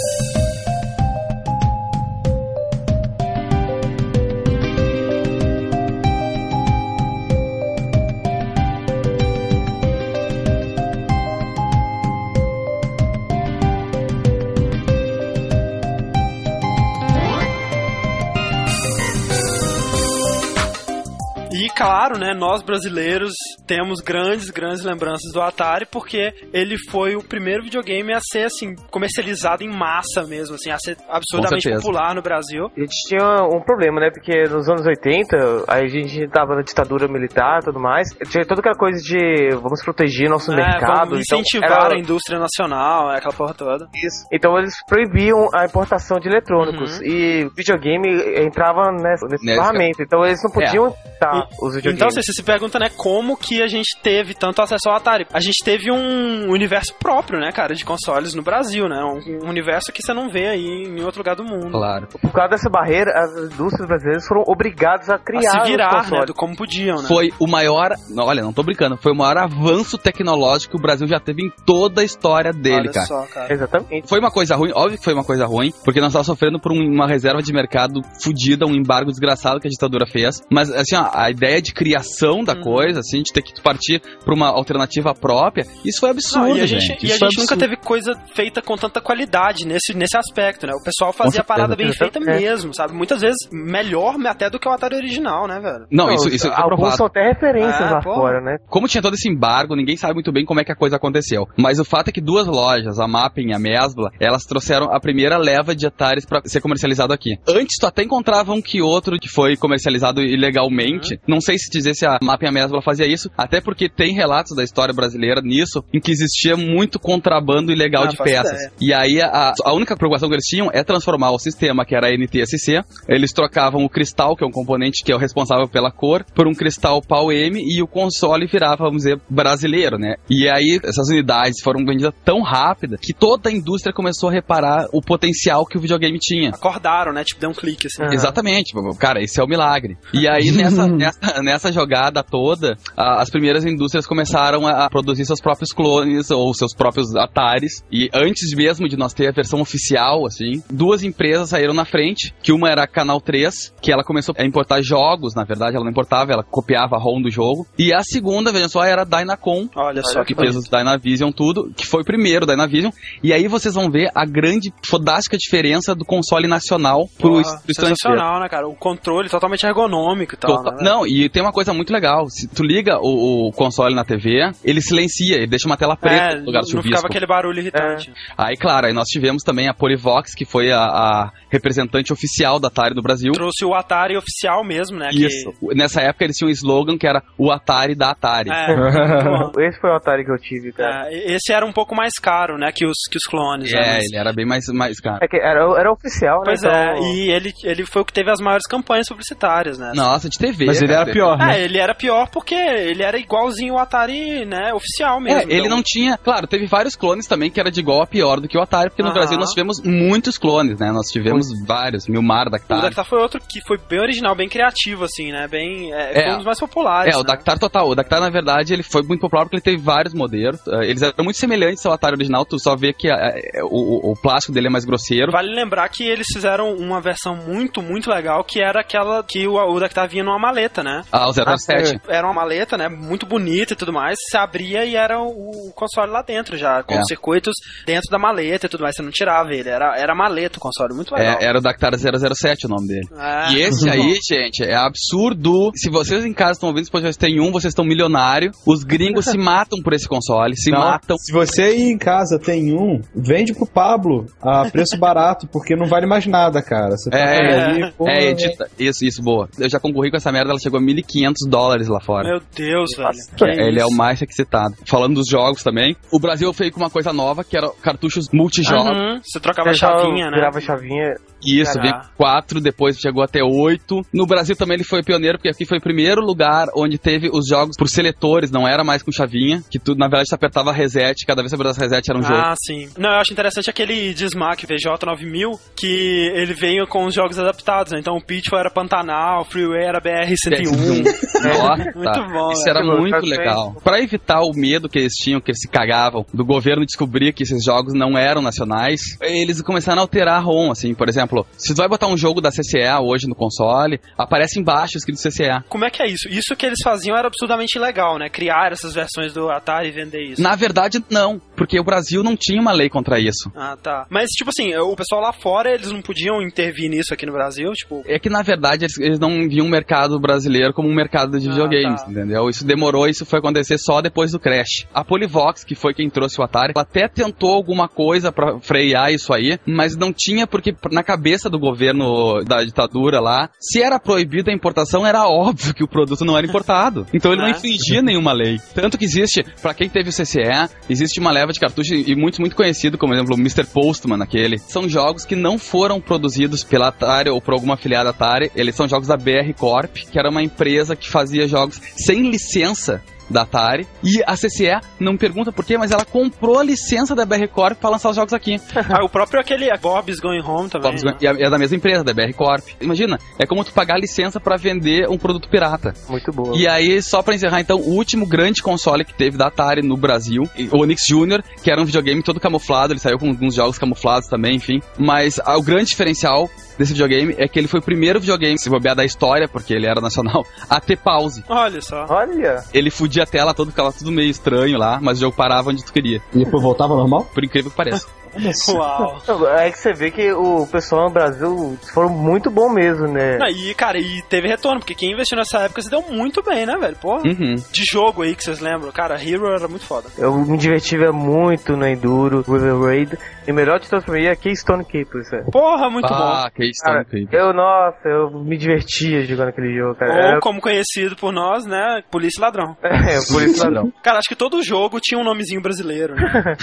E 21.82 21.84
claro, 22.12 22.18
né, 22.18 22.34
nós 22.38 22.62
brasileiros 22.62 23.32
temos 23.66 24.00
grandes, 24.00 24.50
grandes 24.50 24.84
lembranças 24.84 25.32
do 25.32 25.40
Atari 25.40 25.86
porque 25.86 26.32
ele 26.52 26.76
foi 26.90 27.16
o 27.16 27.22
primeiro 27.22 27.62
videogame 27.64 28.12
a 28.12 28.20
ser 28.20 28.44
assim 28.46 28.74
comercializado 28.90 29.62
em 29.62 29.68
massa 29.68 30.24
mesmo, 30.26 30.54
assim, 30.54 30.70
a 30.70 30.78
ser 30.78 30.96
absurdamente 31.08 31.70
popular 31.70 32.14
no 32.14 32.22
Brasil. 32.22 32.66
A 32.76 32.80
gente 32.80 32.94
tinha 33.08 33.44
um 33.44 33.60
problema, 33.60 34.00
né? 34.00 34.10
Porque 34.12 34.42
nos 34.44 34.68
anos 34.68 34.84
80, 34.86 35.64
aí 35.68 35.84
a 35.84 35.88
gente 35.88 36.28
tava 36.28 36.54
na 36.54 36.62
ditadura 36.62 37.08
militar 37.08 37.60
e 37.62 37.64
tudo 37.64 37.80
mais. 37.80 38.08
Tinha 38.30 38.44
toda 38.46 38.60
aquela 38.60 38.76
coisa 38.76 39.00
de 39.02 39.50
vamos 39.56 39.82
proteger 39.82 40.28
nosso 40.28 40.52
É, 40.52 40.56
mercado. 40.56 41.10
vamos 41.10 41.24
então 41.26 41.38
incentivar 41.40 41.86
era 41.86 41.94
a 41.94 41.98
indústria 41.98 42.38
nacional, 42.38 43.10
é, 43.12 43.18
aquela 43.18 43.34
porra 43.34 43.54
toda. 43.54 43.86
isso. 43.94 44.26
Então 44.32 44.58
eles 44.58 44.74
proibiam 44.86 45.48
a 45.54 45.64
importação 45.64 46.18
de 46.18 46.28
eletrônicos. 46.28 46.98
Uhum. 46.98 47.04
E 47.06 47.48
videogame 47.56 48.08
entrava 48.44 48.90
nessa, 48.92 49.26
nesse 49.28 49.44
Nessa- 49.46 49.62
ferramenta. 49.62 50.02
Então 50.02 50.24
eles 50.24 50.40
não 50.42 50.50
podiam 50.50 50.86
importar 50.88 51.48
os 51.60 51.74
videogames. 51.74 52.01
Então, 52.02 52.08
assim, 52.08 52.22
você 52.22 52.32
se 52.32 52.42
pergunta, 52.42 52.78
né, 52.78 52.90
como 52.96 53.36
que 53.36 53.62
a 53.62 53.66
gente 53.66 53.96
teve 54.02 54.34
tanto 54.34 54.60
acesso 54.62 54.88
ao 54.88 54.96
Atari? 54.96 55.26
A 55.32 55.40
gente 55.40 55.62
teve 55.64 55.90
um 55.90 56.50
universo 56.50 56.94
próprio, 56.94 57.38
né, 57.40 57.50
cara, 57.52 57.74
de 57.74 57.84
consoles 57.84 58.34
no 58.34 58.42
Brasil, 58.42 58.88
né? 58.88 59.02
Um, 59.04 59.44
um 59.46 59.48
universo 59.48 59.92
que 59.92 60.02
você 60.02 60.12
não 60.12 60.30
vê 60.30 60.48
aí 60.48 60.66
em 60.86 61.02
outro 61.02 61.20
lugar 61.20 61.36
do 61.36 61.44
mundo. 61.44 61.70
Claro. 61.70 62.06
Por 62.20 62.32
causa 62.32 62.50
dessa 62.50 62.68
barreira, 62.70 63.10
as 63.14 63.52
indústrias 63.52 63.86
brasileiras 63.86 64.26
foram 64.26 64.42
obrigadas 64.46 65.08
a 65.10 65.14
A 65.14 65.18
criar 65.18 65.50
se 65.50 65.58
os 65.62 65.68
virar, 65.68 65.92
né, 65.92 66.00
consoles. 66.02 66.26
do 66.26 66.34
como 66.34 66.56
podiam, 66.56 66.96
né? 67.02 67.08
Foi 67.08 67.30
o 67.38 67.46
maior. 67.46 67.90
não, 68.10 68.24
Olha, 68.26 68.42
não 68.42 68.52
tô 68.52 68.62
brincando. 68.62 68.96
Foi 68.96 69.12
o 69.12 69.16
maior 69.16 69.36
avanço 69.38 69.96
tecnológico 69.98 70.72
que 70.72 70.78
o 70.78 70.82
Brasil 70.82 71.06
já 71.06 71.20
teve 71.20 71.42
em 71.44 71.50
toda 71.66 72.00
a 72.00 72.04
história 72.04 72.52
dele, 72.52 72.82
Olha 72.88 72.92
cara. 72.92 73.06
só, 73.06 73.22
cara. 73.26 73.52
Exatamente. 73.52 74.08
Foi 74.08 74.18
uma 74.18 74.30
coisa 74.30 74.56
ruim, 74.56 74.70
óbvio 74.74 74.98
que 74.98 75.04
foi 75.04 75.14
uma 75.14 75.24
coisa 75.24 75.44
ruim, 75.46 75.72
porque 75.84 76.00
nós 76.00 76.08
estávamos 76.08 76.26
sofrendo 76.26 76.58
por 76.60 76.72
um- 76.72 76.92
uma 76.92 77.06
reserva 77.06 77.42
de 77.42 77.52
mercado 77.52 78.00
fodida, 78.22 78.66
um 78.66 78.74
embargo 78.74 79.10
desgraçado 79.10 79.60
que 79.60 79.66
a 79.66 79.70
ditadura 79.70 80.06
fez. 80.06 80.40
Mas, 80.50 80.70
assim, 80.70 80.96
ó, 80.96 81.10
a 81.12 81.30
ideia 81.30 81.60
de 81.60 81.72
criação 81.92 82.42
da 82.42 82.54
Uhum. 82.54 82.62
coisa, 82.62 83.00
assim, 83.00 83.22
de 83.22 83.32
ter 83.32 83.42
que 83.42 83.60
partir 83.60 84.00
pra 84.24 84.34
uma 84.34 84.48
alternativa 84.48 85.14
própria, 85.14 85.64
isso 85.84 86.00
foi 86.00 86.10
absurdo, 86.10 86.48
Não, 86.48 86.56
e 86.56 86.60
a 86.60 86.66
gente, 86.66 86.80
gente. 86.86 87.06
e 87.06 87.12
a 87.12 87.16
gente 87.16 87.38
nunca 87.38 87.56
teve 87.56 87.76
coisa 87.76 88.12
feita 88.34 88.62
com 88.62 88.76
tanta 88.76 89.00
qualidade 89.00 89.66
nesse, 89.66 89.94
nesse 89.94 90.16
aspecto, 90.16 90.66
né? 90.66 90.72
O 90.74 90.82
pessoal 90.82 91.12
fazia 91.12 91.40
a 91.40 91.44
parada 91.44 91.76
bem 91.76 91.92
feita 91.92 92.18
É. 92.18 92.22
mesmo, 92.24 92.74
sabe? 92.74 92.94
Muitas 92.94 93.20
vezes 93.20 93.36
melhor 93.52 94.14
até 94.26 94.48
do 94.48 94.58
que 94.58 94.68
o 94.68 94.72
Atari 94.72 94.96
original, 94.96 95.46
né, 95.46 95.60
velho? 95.60 95.86
Não, 95.90 96.10
isso, 96.12 96.28
isso 96.28 96.46
foi 96.48 96.56
Alguns 96.62 96.94
são 96.94 97.06
até 97.06 97.28
referências 97.28 97.74
Ah, 97.80 97.90
lá 97.94 98.00
pô. 98.02 98.14
fora, 98.14 98.40
né? 98.40 98.56
Como 98.68 98.86
tinha 98.88 99.02
todo 99.02 99.14
esse 99.14 99.28
embargo, 99.28 99.74
ninguém 99.76 99.96
sabe 99.96 100.14
muito 100.14 100.32
bem 100.32 100.44
como 100.44 100.60
é 100.60 100.64
que 100.64 100.72
a 100.72 100.76
coisa 100.76 100.96
aconteceu. 100.96 101.46
Mas 101.58 101.78
o 101.78 101.84
fato 101.84 102.08
é 102.08 102.12
que 102.12 102.20
duas 102.20 102.46
lojas, 102.46 102.98
a 102.98 103.06
Mapping 103.08 103.50
e 103.50 103.54
a 103.54 103.58
Mesbla, 103.58 104.10
elas 104.20 104.44
trouxeram 104.44 104.86
a 104.92 105.00
primeira 105.00 105.36
leva 105.36 105.74
de 105.74 105.86
Ataris 105.86 106.24
pra 106.24 106.40
ser 106.44 106.60
comercializado 106.60 107.12
aqui. 107.12 107.36
Antes 107.48 107.76
tu 107.78 107.86
até 107.86 108.02
encontrava 108.02 108.52
um 108.52 108.62
que 108.62 108.80
outro 108.80 109.18
que 109.18 109.28
foi 109.28 109.56
comercializado 109.56 110.20
ilegalmente. 110.22 111.18
Não 111.26 111.40
sei 111.40 111.58
se 111.58 111.68
dizer 111.84 111.94
se 111.94 112.06
a 112.06 112.18
Mapping 112.22 112.46
e 112.46 112.48
a 112.48 112.52
Mesbla 112.52 112.82
fazia 112.82 113.06
isso, 113.06 113.30
até 113.36 113.60
porque 113.60 113.88
tem 113.88 114.14
relatos 114.14 114.56
da 114.56 114.62
história 114.64 114.94
brasileira 114.94 115.40
nisso, 115.40 115.84
em 115.92 116.00
que 116.00 116.10
existia 116.10 116.56
muito 116.56 116.98
contrabando 116.98 117.72
ilegal 117.72 118.04
Ah, 118.04 118.06
de 118.08 118.16
peças. 118.16 118.52
ideia. 118.52 118.72
E 118.80 118.92
aí 118.94 119.20
a, 119.20 119.52
a 119.64 119.72
única 119.74 119.96
preocupação 119.96 120.28
que 120.28 120.34
eles 120.34 120.46
tinham 120.46 120.70
é 120.72 120.82
transformar 120.82 121.30
o 121.30 121.38
sistema, 121.38 121.84
que 121.84 121.94
era 121.94 122.08
a 122.08 122.10
NTSC, 122.16 122.80
eles 123.08 123.32
trocavam 123.32 123.84
o 123.84 123.88
cristal, 123.88 124.36
que 124.36 124.44
é 124.44 124.46
um 124.46 124.50
componente 124.50 125.02
que 125.04 125.12
é 125.12 125.14
o 125.14 125.18
responsável 125.18 125.68
pela 125.68 125.90
cor, 125.90 126.24
por 126.34 126.46
um 126.46 126.54
cristal 126.54 127.00
pau-M 127.02 127.60
e 127.62 127.82
o 127.82 127.86
console 127.86 128.46
virava, 128.46 128.84
vamos 128.84 129.02
dizer, 129.04 129.20
brasileiro, 129.28 129.98
né? 129.98 130.16
E 130.28 130.48
aí 130.48 130.80
essas 130.84 131.08
unidades 131.08 131.60
foram 131.62 131.84
vendidas 131.84 132.12
tão 132.24 132.42
rápida 132.42 132.96
que 133.00 133.12
toda 133.12 133.48
a 133.48 133.52
indústria 133.52 133.92
começou 133.92 134.28
a 134.28 134.32
reparar 134.32 134.86
o 134.92 135.00
potencial 135.00 135.64
que 135.66 135.76
o 135.76 135.80
videogame 135.80 136.18
tinha. 136.18 136.50
Acordaram, 136.50 137.12
né? 137.12 137.24
Tipo, 137.24 137.40
deu 137.40 137.50
um 137.50 137.54
clique, 137.54 137.86
assim. 137.86 138.02
Ah. 138.02 138.12
Exatamente, 138.14 138.72
cara, 138.98 139.22
esse 139.22 139.40
é 139.40 139.44
o 139.44 139.48
milagre. 139.48 139.96
E 140.12 140.28
aí 140.28 140.50
nessa, 140.52 140.86
nessa, 140.86 141.42
nessa 141.42 141.71
jogada 141.72 142.22
toda, 142.22 142.76
a- 142.96 143.20
as 143.20 143.30
primeiras 143.30 143.64
indústrias 143.64 144.06
começaram 144.06 144.66
a, 144.66 144.88
produzir 144.90 145.24
seus 145.24 145.40
próprios 145.40 145.72
clones 145.72 146.30
ou 146.30 146.52
seus 146.54 146.74
próprios 146.74 147.14
Ataris. 147.16 147.82
E 147.90 148.08
antes 148.14 148.54
mesmo 148.54 148.88
de 148.88 148.96
nós 148.96 149.12
ter 149.14 149.28
a 149.28 149.32
versão 149.32 149.60
oficial, 149.60 150.26
assim, 150.26 150.62
duas 150.70 151.02
empresas 151.02 151.50
saíram 151.50 151.74
na 151.74 151.84
frente, 151.84 152.34
que 152.42 152.52
uma 152.52 152.68
era 152.70 152.82
a 152.84 152.86
Canal 152.86 153.20
3, 153.20 153.72
que 153.80 153.90
ela 153.92 154.04
começou 154.04 154.34
a 154.38 154.44
importar 154.44 154.82
jogos, 154.82 155.34
na 155.34 155.44
verdade 155.44 155.74
ela 155.76 155.84
não 155.84 155.90
importava, 155.90 156.32
ela 156.32 156.42
copiava 156.42 156.96
a 156.96 156.98
ROM 156.98 157.20
do 157.22 157.30
jogo. 157.30 157.66
E 157.78 157.92
a 157.92 158.02
segunda, 158.02 158.52
vejam 158.52 158.68
só, 158.68 158.84
era 158.84 159.02
a 159.02 159.04
Dynacon, 159.04 159.68
Olha 159.74 160.02
só 160.02 160.24
que 160.24 160.34
que 160.34 160.40
fez 160.40 160.56
os 160.56 160.64
Dynavision 160.68 161.30
tudo, 161.30 161.70
que 161.76 161.86
foi 161.86 162.02
o 162.02 162.04
primeiro 162.04 162.46
Dynavision. 162.46 162.90
E 163.22 163.32
aí 163.32 163.46
vocês 163.48 163.74
vão 163.74 163.90
ver 163.90 164.10
a 164.14 164.24
grande, 164.24 164.72
fodástica 164.86 165.36
diferença 165.36 165.94
do 165.94 166.04
console 166.04 166.48
nacional 166.48 167.06
pro, 167.18 167.32
Porra, 167.32 167.42
pro 167.58 167.70
estrangeiro. 167.70 167.96
sensacional, 167.98 168.40
né, 168.40 168.48
cara? 168.48 168.66
O 168.66 168.74
controle 168.74 169.28
totalmente 169.28 169.64
ergonômico 169.66 170.34
e 170.34 170.36
tal. 170.38 170.56
Total- 170.56 170.74
né? 170.76 170.82
Não, 170.82 171.06
e 171.06 171.28
tem 171.28 171.42
uma 171.42 171.52
coisa 171.52 171.61
muito 171.70 171.92
legal. 171.92 172.28
Se 172.28 172.48
tu 172.48 172.62
liga 172.64 172.98
o, 172.98 173.48
o 173.48 173.52
console 173.52 173.94
na 173.94 174.04
TV, 174.04 174.50
ele 174.64 174.80
silencia, 174.80 175.36
ele 175.36 175.46
deixa 175.46 175.66
uma 175.66 175.76
tela 175.76 175.96
preta 175.96 176.34
É, 176.36 176.40
no 176.40 176.46
lugar 176.46 176.60
do 176.62 176.64
não 176.64 176.70
chuvisco. 176.70 176.88
ficava 176.88 177.06
aquele 177.06 177.26
barulho 177.26 177.60
irritante. 177.60 178.12
Aí, 178.36 178.56
claro, 178.56 178.86
aí 178.86 178.92
nós 178.92 179.06
tivemos 179.08 179.42
também 179.42 179.68
a 179.68 179.74
Polivox, 179.74 180.34
que 180.34 180.44
foi 180.44 180.72
a, 180.72 180.80
a 180.80 181.32
representante 181.50 182.12
oficial 182.12 182.58
da 182.58 182.68
Atari 182.68 182.94
do 182.94 183.02
Brasil. 183.02 183.32
Trouxe 183.32 183.64
o 183.64 183.74
Atari 183.74 184.16
oficial 184.16 184.64
mesmo, 184.64 184.98
né? 184.98 185.10
que- 185.10 185.26
Isso. 185.26 185.52
Nessa 185.74 186.00
época 186.00 186.24
eles 186.24 186.36
tinham 186.36 186.48
um 186.48 186.52
slogan 186.52 186.96
que 186.98 187.06
era 187.06 187.22
o 187.38 187.50
Atari 187.52 187.94
da 187.94 188.10
Atari. 188.10 188.50
É. 188.50 188.66
Esse 189.68 189.80
foi 189.80 189.90
o 189.90 189.94
Atari 189.94 190.24
que 190.24 190.30
eu 190.32 190.38
tive, 190.38 190.72
cara. 190.72 191.08
É, 191.12 191.32
esse 191.34 191.52
era 191.52 191.64
um 191.66 191.72
pouco 191.72 191.94
mais 191.94 192.12
caro, 192.20 192.56
né, 192.58 192.72
que 192.72 192.84
os, 192.86 192.96
que 193.10 193.16
os 193.16 193.24
clones. 193.24 193.70
né, 193.72 193.78
É, 193.78 193.94
mas- 193.96 194.04
ele 194.04 194.16
era 194.16 194.32
bem 194.32 194.46
mais, 194.46 194.64
mais 194.68 194.98
caro. 195.00 195.18
É 195.22 195.28
que 195.28 195.36
era, 195.36 195.60
era 195.78 195.92
oficial, 195.92 196.38
né? 196.38 196.44
Pois 196.46 196.60
então- 196.62 196.72
é, 196.72 196.98
e 197.00 197.30
ele, 197.30 197.52
ele 197.64 197.84
foi 197.86 198.02
o 198.02 198.04
que 198.04 198.12
teve 198.12 198.30
as 198.30 198.40
maiores 198.40 198.66
campanhas 198.66 199.08
publicitárias, 199.08 199.78
né? 199.78 199.92
Nossa, 199.94 200.28
de 200.28 200.38
TV. 200.38 200.66
Mas 200.66 200.80
ele 200.80 200.92
cara. 200.92 201.02
era 201.04 201.12
pior, 201.12 201.38
né? 201.46 201.60
É, 201.60 201.64
ele 201.64 201.78
era 201.78 201.94
pior 201.94 202.28
porque 202.30 202.54
ele 202.54 203.02
era 203.02 203.18
igualzinho 203.18 203.74
o 203.74 203.78
Atari, 203.78 204.44
né, 204.44 204.72
oficial 204.74 205.20
mesmo. 205.20 205.40
É, 205.40 205.42
ele 205.44 205.66
então- 205.66 205.76
não 205.76 205.82
tinha. 205.82 206.16
Claro, 206.18 206.46
teve 206.46 206.66
vários 206.66 206.94
clones 206.96 207.26
também 207.26 207.50
que 207.50 207.58
era 207.60 207.70
de 207.70 207.80
igual 207.80 208.02
a 208.02 208.06
pior 208.06 208.40
do 208.40 208.48
que 208.48 208.56
o 208.56 208.60
Atari, 208.62 208.90
porque 208.90 209.02
no 209.02 209.08
Aham. 209.08 209.14
Brasil 209.18 209.38
nós 209.38 209.50
tivemos 209.50 209.80
muitos 209.82 210.38
clones, 210.38 210.78
né? 210.78 210.90
Nós 210.92 211.06
tivemos 211.10 211.46
vários, 211.66 212.06
Milmar, 212.06 212.46
O 212.48 212.50
Dactar. 212.50 212.80
Dactar 212.82 213.04
foi 213.04 213.18
outro 213.20 213.40
que 213.40 213.60
foi 213.66 213.78
bem 213.88 214.00
original, 214.00 214.34
bem 214.34 214.48
criativo, 214.48 215.04
assim, 215.04 215.30
né? 215.32 215.46
Bem. 215.48 215.92
É, 215.92 216.18
É. 216.20 216.22
foi 216.24 216.32
um 216.32 216.36
dos 216.36 216.46
mais 216.46 216.60
populares. 216.60 217.14
É, 217.14 217.16
o 217.16 217.20
né? 217.20 217.26
Dactar 217.26 217.58
total. 217.58 217.88
O 217.88 217.94
Dactar, 217.94 218.20
na 218.20 218.30
verdade, 218.30 218.72
ele 218.72 218.82
foi 218.82 219.02
muito 219.02 219.20
popular 219.20 219.44
porque 219.44 219.56
ele 219.56 219.62
teve 219.62 219.76
vários 219.78 220.14
modelos. 220.14 220.60
Eh, 220.68 220.90
Eles 220.92 221.02
eram 221.02 221.24
muito 221.24 221.36
semelhantes 221.38 221.84
ao 221.86 221.92
Atari 221.92 222.14
original, 222.16 222.44
tu 222.44 222.58
só 222.58 222.76
vê 222.76 222.92
que 222.92 223.08
eh, 223.08 223.14
eh, 223.54 223.62
o, 223.64 224.08
o- 224.08 224.12
o 224.12 224.16
plástico 224.16 224.52
dele 224.52 224.66
é 224.66 224.70
mais 224.70 224.84
grosseiro. 224.84 225.32
Vale 225.32 225.54
lembrar 225.54 225.88
que 225.88 226.04
eles 226.04 226.26
fizeram 226.32 226.74
uma 226.74 227.00
versão 227.00 227.34
muito, 227.36 227.80
muito 227.82 228.10
legal, 228.10 228.44
que 228.44 228.60
era 228.60 228.80
aquela 228.80 229.22
que 229.22 229.46
o, 229.46 229.54
o 229.54 229.80
Dactar 229.80 230.06
vinha 230.08 230.22
numa 230.24 230.38
maleta, 230.38 230.82
né? 230.82 231.02
Ah, 231.10 231.31
o 231.32 231.58
007. 231.58 232.00
Era 232.08 232.26
uma 232.26 232.34
maleta, 232.34 232.76
né? 232.76 232.88
Muito 232.88 233.26
bonita 233.26 233.72
e 233.72 233.76
tudo 233.76 233.92
mais. 233.92 234.16
Você 234.28 234.36
abria 234.36 234.84
e 234.84 234.94
era 234.96 235.20
o, 235.20 235.68
o 235.68 235.72
console 235.74 236.10
lá 236.10 236.22
dentro 236.22 236.56
já, 236.56 236.82
com 236.82 236.94
É. 236.94 237.00
os 237.00 237.06
circuitos 237.06 237.54
dentro 237.86 238.10
da 238.10 238.18
maleta 238.18 238.66
e 238.66 238.68
tudo 238.68 238.82
mais. 238.82 238.94
Você 238.96 239.02
não 239.02 239.10
tirava 239.10 239.52
ele. 239.52 239.68
Era, 239.68 239.96
era 239.98 240.14
maleta 240.14 240.58
o 240.58 240.60
console, 240.60 240.94
muito 240.94 241.14
legal. 241.14 241.38
É, 241.40 241.44
era 241.44 241.58
o 241.58 241.62
Dactar 241.62 241.92
007 241.98 242.66
o 242.66 242.68
nome 242.68 242.88
dele. 242.88 243.08
É. 243.18 243.52
E 243.52 243.60
esse 243.62 243.88
aí, 243.88 244.18
gente, 244.28 244.62
é 244.62 244.74
absurdo. 244.74 245.70
Se 245.74 245.90
vocês 245.90 246.24
em 246.24 246.32
casa 246.32 246.52
estão 246.52 246.68
ouvindo 246.68 246.82
esse 246.82 246.90
podcast, 246.90 247.18
tem 247.18 247.40
um, 247.40 247.50
vocês 247.52 247.70
estão 247.72 247.84
milionário. 247.84 248.50
Os 248.66 248.82
gringos 248.84 249.26
se 249.26 249.38
matam 249.38 249.80
por 249.82 249.92
esse 249.92 250.08
console, 250.08 250.56
se 250.56 250.70
Não, 250.70 250.78
matam. 250.80 251.16
Se 251.18 251.32
você 251.32 251.62
aí 251.62 251.82
em 251.90 251.98
casa 251.98 252.38
tem 252.38 252.72
um, 252.72 253.00
vende 253.14 253.52
pro 253.54 253.66
Pablo 253.66 254.26
a 254.40 254.68
preço 254.70 254.96
barato, 254.98 255.46
porque 255.48 255.74
não 255.76 255.86
vale 255.86 256.06
mais 256.06 256.26
nada, 256.26 256.62
cara. 256.62 256.96
Você 256.96 257.10
tá 257.10 257.18
É, 257.18 257.64
ali, 257.64 257.92
pô, 257.92 258.08
é, 258.08 258.24
edita. 258.30 258.68
Isso, 258.78 259.04
isso, 259.04 259.22
boa. 259.22 259.48
Eu 259.58 259.68
já 259.68 259.78
concorri 259.78 260.10
com 260.10 260.16
essa 260.16 260.32
merda, 260.32 260.50
ela 260.50 260.58
chegou 260.60 260.78
a 260.78 260.82
1.500 260.82 261.21
dólares 261.48 261.88
lá 261.88 262.00
fora. 262.00 262.28
Meu 262.28 262.40
Deus, 262.54 262.90
velho. 262.96 263.52
É, 263.52 263.68
ele 263.68 263.80
é 263.80 263.86
o 263.86 263.90
mais 263.90 264.20
excitado. 264.22 264.74
Falando 264.86 265.14
dos 265.14 265.28
jogos 265.28 265.62
também, 265.62 265.96
o 266.12 266.18
Brasil 266.18 266.52
fez 266.52 266.70
com 266.70 266.80
uma 266.80 266.90
coisa 266.90 267.12
nova, 267.12 267.44
que 267.44 267.56
era 267.56 267.70
cartuchos 267.82 268.28
multijogos. 268.32 268.96
Uhum, 268.96 269.20
Você 269.22 269.40
trocava 269.40 269.72
chavinha, 269.74 270.30
né? 270.30 270.36
Virava 270.36 270.60
chavinha. 270.60 271.14
Isso, 271.44 271.74
Caraca. 271.74 271.98
veio 271.98 272.10
quatro, 272.16 272.60
depois 272.60 272.96
chegou 272.98 273.22
até 273.22 273.42
oito. 273.42 274.02
No 274.12 274.26
Brasil 274.26 274.54
também 274.56 274.76
ele 274.76 274.84
foi 274.84 275.02
pioneiro, 275.02 275.38
porque 275.38 275.48
aqui 275.48 275.64
foi 275.66 275.78
o 275.78 275.82
primeiro 275.82 276.20
lugar 276.20 276.66
onde 276.76 276.98
teve 276.98 277.28
os 277.32 277.46
jogos 277.48 277.76
por 277.76 277.88
seletores, 277.88 278.50
não 278.50 278.66
era 278.66 278.84
mais 278.84 279.02
com 279.02 279.10
chavinha, 279.12 279.62
que 279.70 279.78
tu, 279.78 279.94
na 279.94 280.06
verdade, 280.06 280.28
você 280.28 280.34
apertava 280.34 280.72
reset, 280.72 281.24
cada 281.26 281.42
vez 281.42 281.50
que 281.52 281.60
apertava 281.60 281.80
reset 281.84 282.10
era 282.10 282.18
um 282.18 282.22
jogo. 282.22 282.34
Ah, 282.34 282.54
sim. 282.66 282.88
Não, 282.98 283.10
eu 283.10 283.16
acho 283.16 283.32
interessante 283.32 283.68
aquele 283.70 284.14
Dismac 284.14 284.66
VJ9000, 284.66 285.58
que 285.76 286.30
ele 286.34 286.54
veio 286.54 286.86
com 286.86 287.04
os 287.06 287.14
jogos 287.14 287.38
adaptados, 287.38 287.92
né? 287.92 287.98
Então 287.98 288.16
o 288.16 288.24
Pitfall 288.24 288.60
era 288.60 288.70
Pantanal, 288.70 289.42
o 289.42 289.44
Freeway 289.44 289.84
era 289.84 290.00
BR-101. 290.00 291.02
Nossa, 291.42 291.92
Muito 291.94 292.32
bom, 292.32 292.52
Isso 292.52 292.64
velho. 292.64 292.76
era 292.78 292.84
muito 292.84 293.10
perfeito. 293.12 293.38
legal. 293.38 293.76
Pra 293.82 294.00
evitar 294.00 294.40
o 294.42 294.52
medo 294.54 294.88
que 294.88 294.98
eles 294.98 295.12
tinham, 295.14 295.40
que 295.40 295.50
eles 295.50 295.60
se 295.60 295.68
cagavam, 295.68 296.24
do 296.32 296.44
governo 296.44 296.84
descobrir 296.86 297.32
que 297.32 297.42
esses 297.42 297.64
jogos 297.64 297.92
não 297.94 298.16
eram 298.16 298.40
nacionais, 298.42 299.00
eles 299.20 299.60
começaram 299.62 299.98
a 300.00 300.02
alterar 300.02 300.36
a 300.36 300.40
ROM, 300.40 300.70
assim, 300.70 300.94
por 300.94 301.08
exemplo, 301.08 301.31
se 301.56 301.74
tu 301.74 301.78
vai 301.78 301.88
botar 301.88 302.06
um 302.06 302.16
jogo 302.16 302.40
da 302.40 302.50
CCE 302.50 302.82
hoje 303.02 303.26
no 303.28 303.34
console, 303.34 304.00
aparece 304.16 304.60
embaixo 304.60 304.96
escrito 304.96 305.20
CCE. 305.20 305.62
Como 305.68 305.84
é 305.84 305.90
que 305.90 306.02
é 306.02 306.06
isso? 306.06 306.28
Isso 306.28 306.54
que 306.56 306.66
eles 306.66 306.78
faziam 306.82 307.16
era 307.16 307.28
absurdamente 307.28 307.78
legal, 307.78 308.18
né? 308.18 308.28
Criar 308.28 308.72
essas 308.72 308.94
versões 308.94 309.32
do 309.32 309.50
Atari 309.50 309.88
e 309.88 309.92
vender 309.92 310.22
isso. 310.22 310.42
Na 310.42 310.54
verdade, 310.54 311.02
não, 311.10 311.40
porque 311.56 311.78
o 311.78 311.84
Brasil 311.84 312.22
não 312.22 312.36
tinha 312.36 312.60
uma 312.60 312.72
lei 312.72 312.88
contra 312.88 313.18
isso. 313.18 313.50
Ah, 313.54 313.76
tá. 313.80 314.06
Mas, 314.10 314.28
tipo 314.30 314.50
assim, 314.50 314.74
o 314.76 314.94
pessoal 314.96 315.20
lá 315.22 315.32
fora, 315.32 315.72
eles 315.74 315.90
não 315.90 316.02
podiam 316.02 316.42
intervir 316.42 316.90
nisso 316.90 317.12
aqui 317.14 317.24
no 317.26 317.32
Brasil, 317.32 317.72
tipo... 317.72 318.02
É 318.06 318.18
que 318.18 318.28
na 318.28 318.42
verdade 318.42 318.84
eles, 318.84 318.98
eles 318.98 319.18
não 319.18 319.48
viam 319.48 319.66
o 319.66 319.70
mercado 319.70 320.18
brasileiro 320.20 320.72
como 320.72 320.88
um 320.88 320.94
mercado 320.94 321.38
de 321.38 321.48
Ah, 321.48 321.50
videogames, 321.52 322.02
tá. 322.02 322.10
entendeu? 322.10 322.48
Isso 322.48 322.66
demorou, 322.66 323.08
isso 323.08 323.24
foi 323.24 323.38
acontecer 323.38 323.78
só 323.78 324.00
depois 324.00 324.32
do 324.32 324.40
Crash. 324.40 324.86
A 324.92 325.04
Polivox, 325.04 325.64
que 325.64 325.74
foi 325.74 325.94
quem 325.94 326.10
trouxe 326.10 326.40
o 326.40 326.44
Atari, 326.44 326.72
até 326.76 327.08
tentou 327.08 327.52
alguma 327.52 327.88
coisa 327.88 328.32
pra 328.32 328.58
frear 328.60 329.12
isso 329.12 329.32
aí, 329.32 329.58
mas 329.66 329.96
não 329.96 330.12
tinha 330.12 330.46
porque 330.46 330.74
na 330.90 331.02
cabeça 331.02 331.21
do 331.48 331.58
governo 331.58 332.42
da 332.44 332.62
ditadura 332.62 333.20
lá, 333.20 333.48
se 333.60 333.82
era 333.82 333.98
proibida 333.98 334.50
a 334.50 334.54
importação, 334.54 335.06
era 335.06 335.26
óbvio 335.26 335.74
que 335.74 335.84
o 335.84 335.88
produto 335.88 336.24
não 336.24 336.36
era 336.36 336.46
importado. 336.46 337.06
Então 337.14 337.32
ele 337.32 337.40
não 337.42 337.48
É. 337.48 337.52
infringia 337.52 338.02
nenhuma 338.02 338.32
lei. 338.32 338.58
Tanto 338.74 338.98
que 338.98 339.04
existe, 339.04 339.44
pra 339.60 339.72
quem 339.74 339.88
teve 339.88 340.08
o 340.08 340.12
CCE, 340.12 340.68
existe 340.90 341.20
uma 341.20 341.30
leva 341.30 341.52
de 341.52 341.60
cartuchos 341.60 342.06
e 342.06 342.16
muitos 342.16 342.40
muito 342.40 342.56
conhecido, 342.56 342.98
como 342.98 343.14
exemplo 343.14 343.34
o 343.36 343.38
Mr. 343.38 343.64
Postman, 343.66 344.20
aquele. 344.22 344.58
São 344.58 344.88
jogos 344.88 345.24
que 345.24 345.36
não 345.36 345.56
foram 345.58 346.00
produzidos 346.00 346.64
pela 346.64 346.88
Atari 346.88 347.30
ou 347.30 347.40
por 347.40 347.54
alguma 347.54 347.74
afiliada 347.74 348.10
Atari. 348.10 348.50
Eles 348.56 348.74
são 348.74 348.88
jogos 348.88 349.06
da 349.08 349.16
BR 349.16 349.52
Corp, 349.56 349.94
que 350.10 350.18
era 350.18 350.30
uma 350.30 350.42
empresa 350.42 350.96
que 350.96 351.08
fazia 351.08 351.46
jogos 351.46 351.80
sem 351.96 352.28
licença 352.30 353.00
da 353.28 353.42
Atari. 353.42 353.86
E 354.02 354.22
a 354.26 354.34
CCE, 354.34 354.80
não 354.98 355.12
me 355.12 355.18
pergunta 355.18 355.52
por 355.52 355.64
quê, 355.64 355.76
mas 355.78 355.90
ela 355.90 356.04
comprou 356.04 356.58
a 356.58 356.62
licença 356.62 357.14
da 357.14 357.24
BR 357.24 357.46
Corp 357.52 357.78
pra 357.78 357.90
lançar 357.90 358.10
os 358.10 358.16
jogos 358.16 358.32
aqui. 358.32 358.60
Ah, 358.92 359.04
o 359.04 359.08
próprio 359.08 359.40
aquele 359.40 359.70
Bob's 359.78 360.20
Going 360.20 360.42
Home 360.42 360.68
também. 360.68 360.90
Bob's 360.90 361.02
né? 361.02 361.16
E 361.20 361.26
é 361.26 361.48
da 361.48 361.56
mesma 361.56 361.76
empresa, 361.76 362.04
da 362.04 362.12
BR 362.12 362.32
Corp. 362.34 362.66
Imagina, 362.80 363.18
é 363.38 363.46
como 363.46 363.64
tu 363.64 363.72
pagar 363.72 363.94
a 363.94 363.98
licença 363.98 364.38
pra 364.38 364.56
vender 364.56 365.08
um 365.08 365.16
produto 365.16 365.48
pirata. 365.48 365.94
Muito 366.08 366.30
boa. 366.32 366.54
E 366.56 366.68
aí, 366.68 367.00
só 367.00 367.22
pra 367.22 367.34
encerrar, 367.34 367.60
então, 367.60 367.78
o 367.78 367.94
último 367.94 368.26
grande 368.26 368.60
console 368.62 369.04
que 369.04 369.14
teve 369.14 369.38
da 369.38 369.46
Atari 369.46 369.82
no 369.82 369.96
Brasil, 369.96 370.42
o 370.72 370.82
Onix 370.82 371.02
Jr., 371.06 371.42
que 371.62 371.70
era 371.70 371.80
um 371.80 371.84
videogame 371.84 372.22
todo 372.22 372.40
camuflado, 372.40 372.92
ele 372.92 373.00
saiu 373.00 373.18
com 373.18 373.28
alguns 373.28 373.54
jogos 373.54 373.78
camuflados 373.78 374.28
também, 374.28 374.56
enfim. 374.56 374.80
Mas 374.98 375.40
ah, 375.44 375.56
o 375.56 375.62
grande 375.62 375.90
diferencial 375.90 376.50
desse 376.78 376.92
videogame 376.92 377.34
é 377.38 377.48
que 377.48 377.58
ele 377.58 377.68
foi 377.68 377.80
o 377.80 377.82
primeiro 377.82 378.20
videogame, 378.20 378.58
se 378.58 378.70
bobear 378.70 378.94
da 378.94 379.04
história, 379.04 379.48
porque 379.48 379.74
ele 379.74 379.86
era 379.86 380.00
nacional, 380.00 380.46
a 380.68 380.80
ter 380.80 380.96
pause. 380.96 381.44
Olha 381.48 381.80
só. 381.80 382.06
Olha, 382.08 382.64
Ele 382.72 382.90
fudia 382.90 383.22
a 383.22 383.26
tela 383.26 383.54
toda, 383.54 383.70
ficava 383.70 383.92
tudo 383.92 384.10
meio 384.10 384.30
estranho 384.30 384.78
lá, 384.78 384.98
mas 385.00 385.18
o 385.18 385.20
jogo 385.22 385.36
parava 385.36 385.70
onde 385.70 385.84
tu 385.84 385.92
queria. 385.92 386.20
E 386.32 386.38
depois 386.38 386.62
voltava 386.62 386.94
normal? 386.94 387.24
Por 387.32 387.44
incrível 387.44 387.70
que 387.70 387.76
pareça. 387.76 388.06
Uau. 388.72 389.22
é 389.56 389.70
que 389.70 389.78
você 389.78 389.92
vê 389.92 390.10
que 390.10 390.32
o 390.32 390.66
pessoal 390.66 391.04
no 391.04 391.10
Brasil 391.10 391.78
foram 391.92 392.08
muito 392.08 392.50
bom 392.50 392.68
mesmo, 392.68 393.06
né? 393.06 393.38
E, 393.50 393.74
cara, 393.74 393.98
e 393.98 394.22
teve 394.22 394.48
retorno, 394.48 394.80
porque 394.80 394.94
quem 394.94 395.12
investiu 395.12 395.36
nessa 395.36 395.60
época 395.60 395.82
se 395.82 395.90
deu 395.90 396.02
muito 396.02 396.42
bem, 396.42 396.64
né, 396.64 396.76
velho? 396.76 396.96
Porra. 396.96 397.22
Uhum. 397.26 397.56
De 397.70 397.84
jogo 397.84 398.22
aí 398.22 398.34
que 398.34 398.42
vocês 398.42 398.60
lembram. 398.60 398.90
Cara, 398.92 399.22
Hero 399.22 399.46
era 399.46 399.68
muito 399.68 399.84
foda. 399.84 400.08
Eu 400.16 400.34
me 400.34 400.56
divertia 400.56 401.12
muito 401.12 401.76
no 401.76 401.86
Enduro, 401.86 402.42
River 402.42 402.80
Raid. 402.80 403.18
E 403.46 403.50
o 403.50 403.54
melhor 403.54 403.80
de 403.80 403.88
todos 403.88 404.04
pra 404.04 404.14
mim 404.14 404.24
é 404.24 404.36
Keystone 404.36 404.84
Keepers, 404.84 405.30
velho. 405.30 405.44
Porra, 405.50 405.90
muito 405.90 406.06
ah, 406.06 406.50
que 406.70 406.82
Cara, 406.84 407.02
incrível. 407.02 407.28
eu, 407.40 407.52
nossa, 407.52 408.08
eu 408.08 408.30
me 408.44 408.56
divertia 408.56 409.24
jogando 409.24 409.48
aquele 409.48 409.74
jogo, 409.76 409.94
cara. 409.96 410.34
Ou 410.34 410.40
como 410.40 410.60
conhecido 410.60 411.16
por 411.16 411.32
nós, 411.32 411.64
né? 411.66 412.02
Polícia 412.10 412.38
e 412.38 412.42
Ladrão. 412.42 412.76
É, 412.84 413.18
isso 413.18 413.70
não. 413.70 413.92
Cara, 414.02 414.18
acho 414.18 414.28
que 414.28 414.34
todo 414.36 414.62
jogo 414.62 415.00
tinha 415.00 415.18
um 415.20 415.24
nomezinho 415.24 415.60
brasileiro, 415.60 416.14
né? 416.14 416.22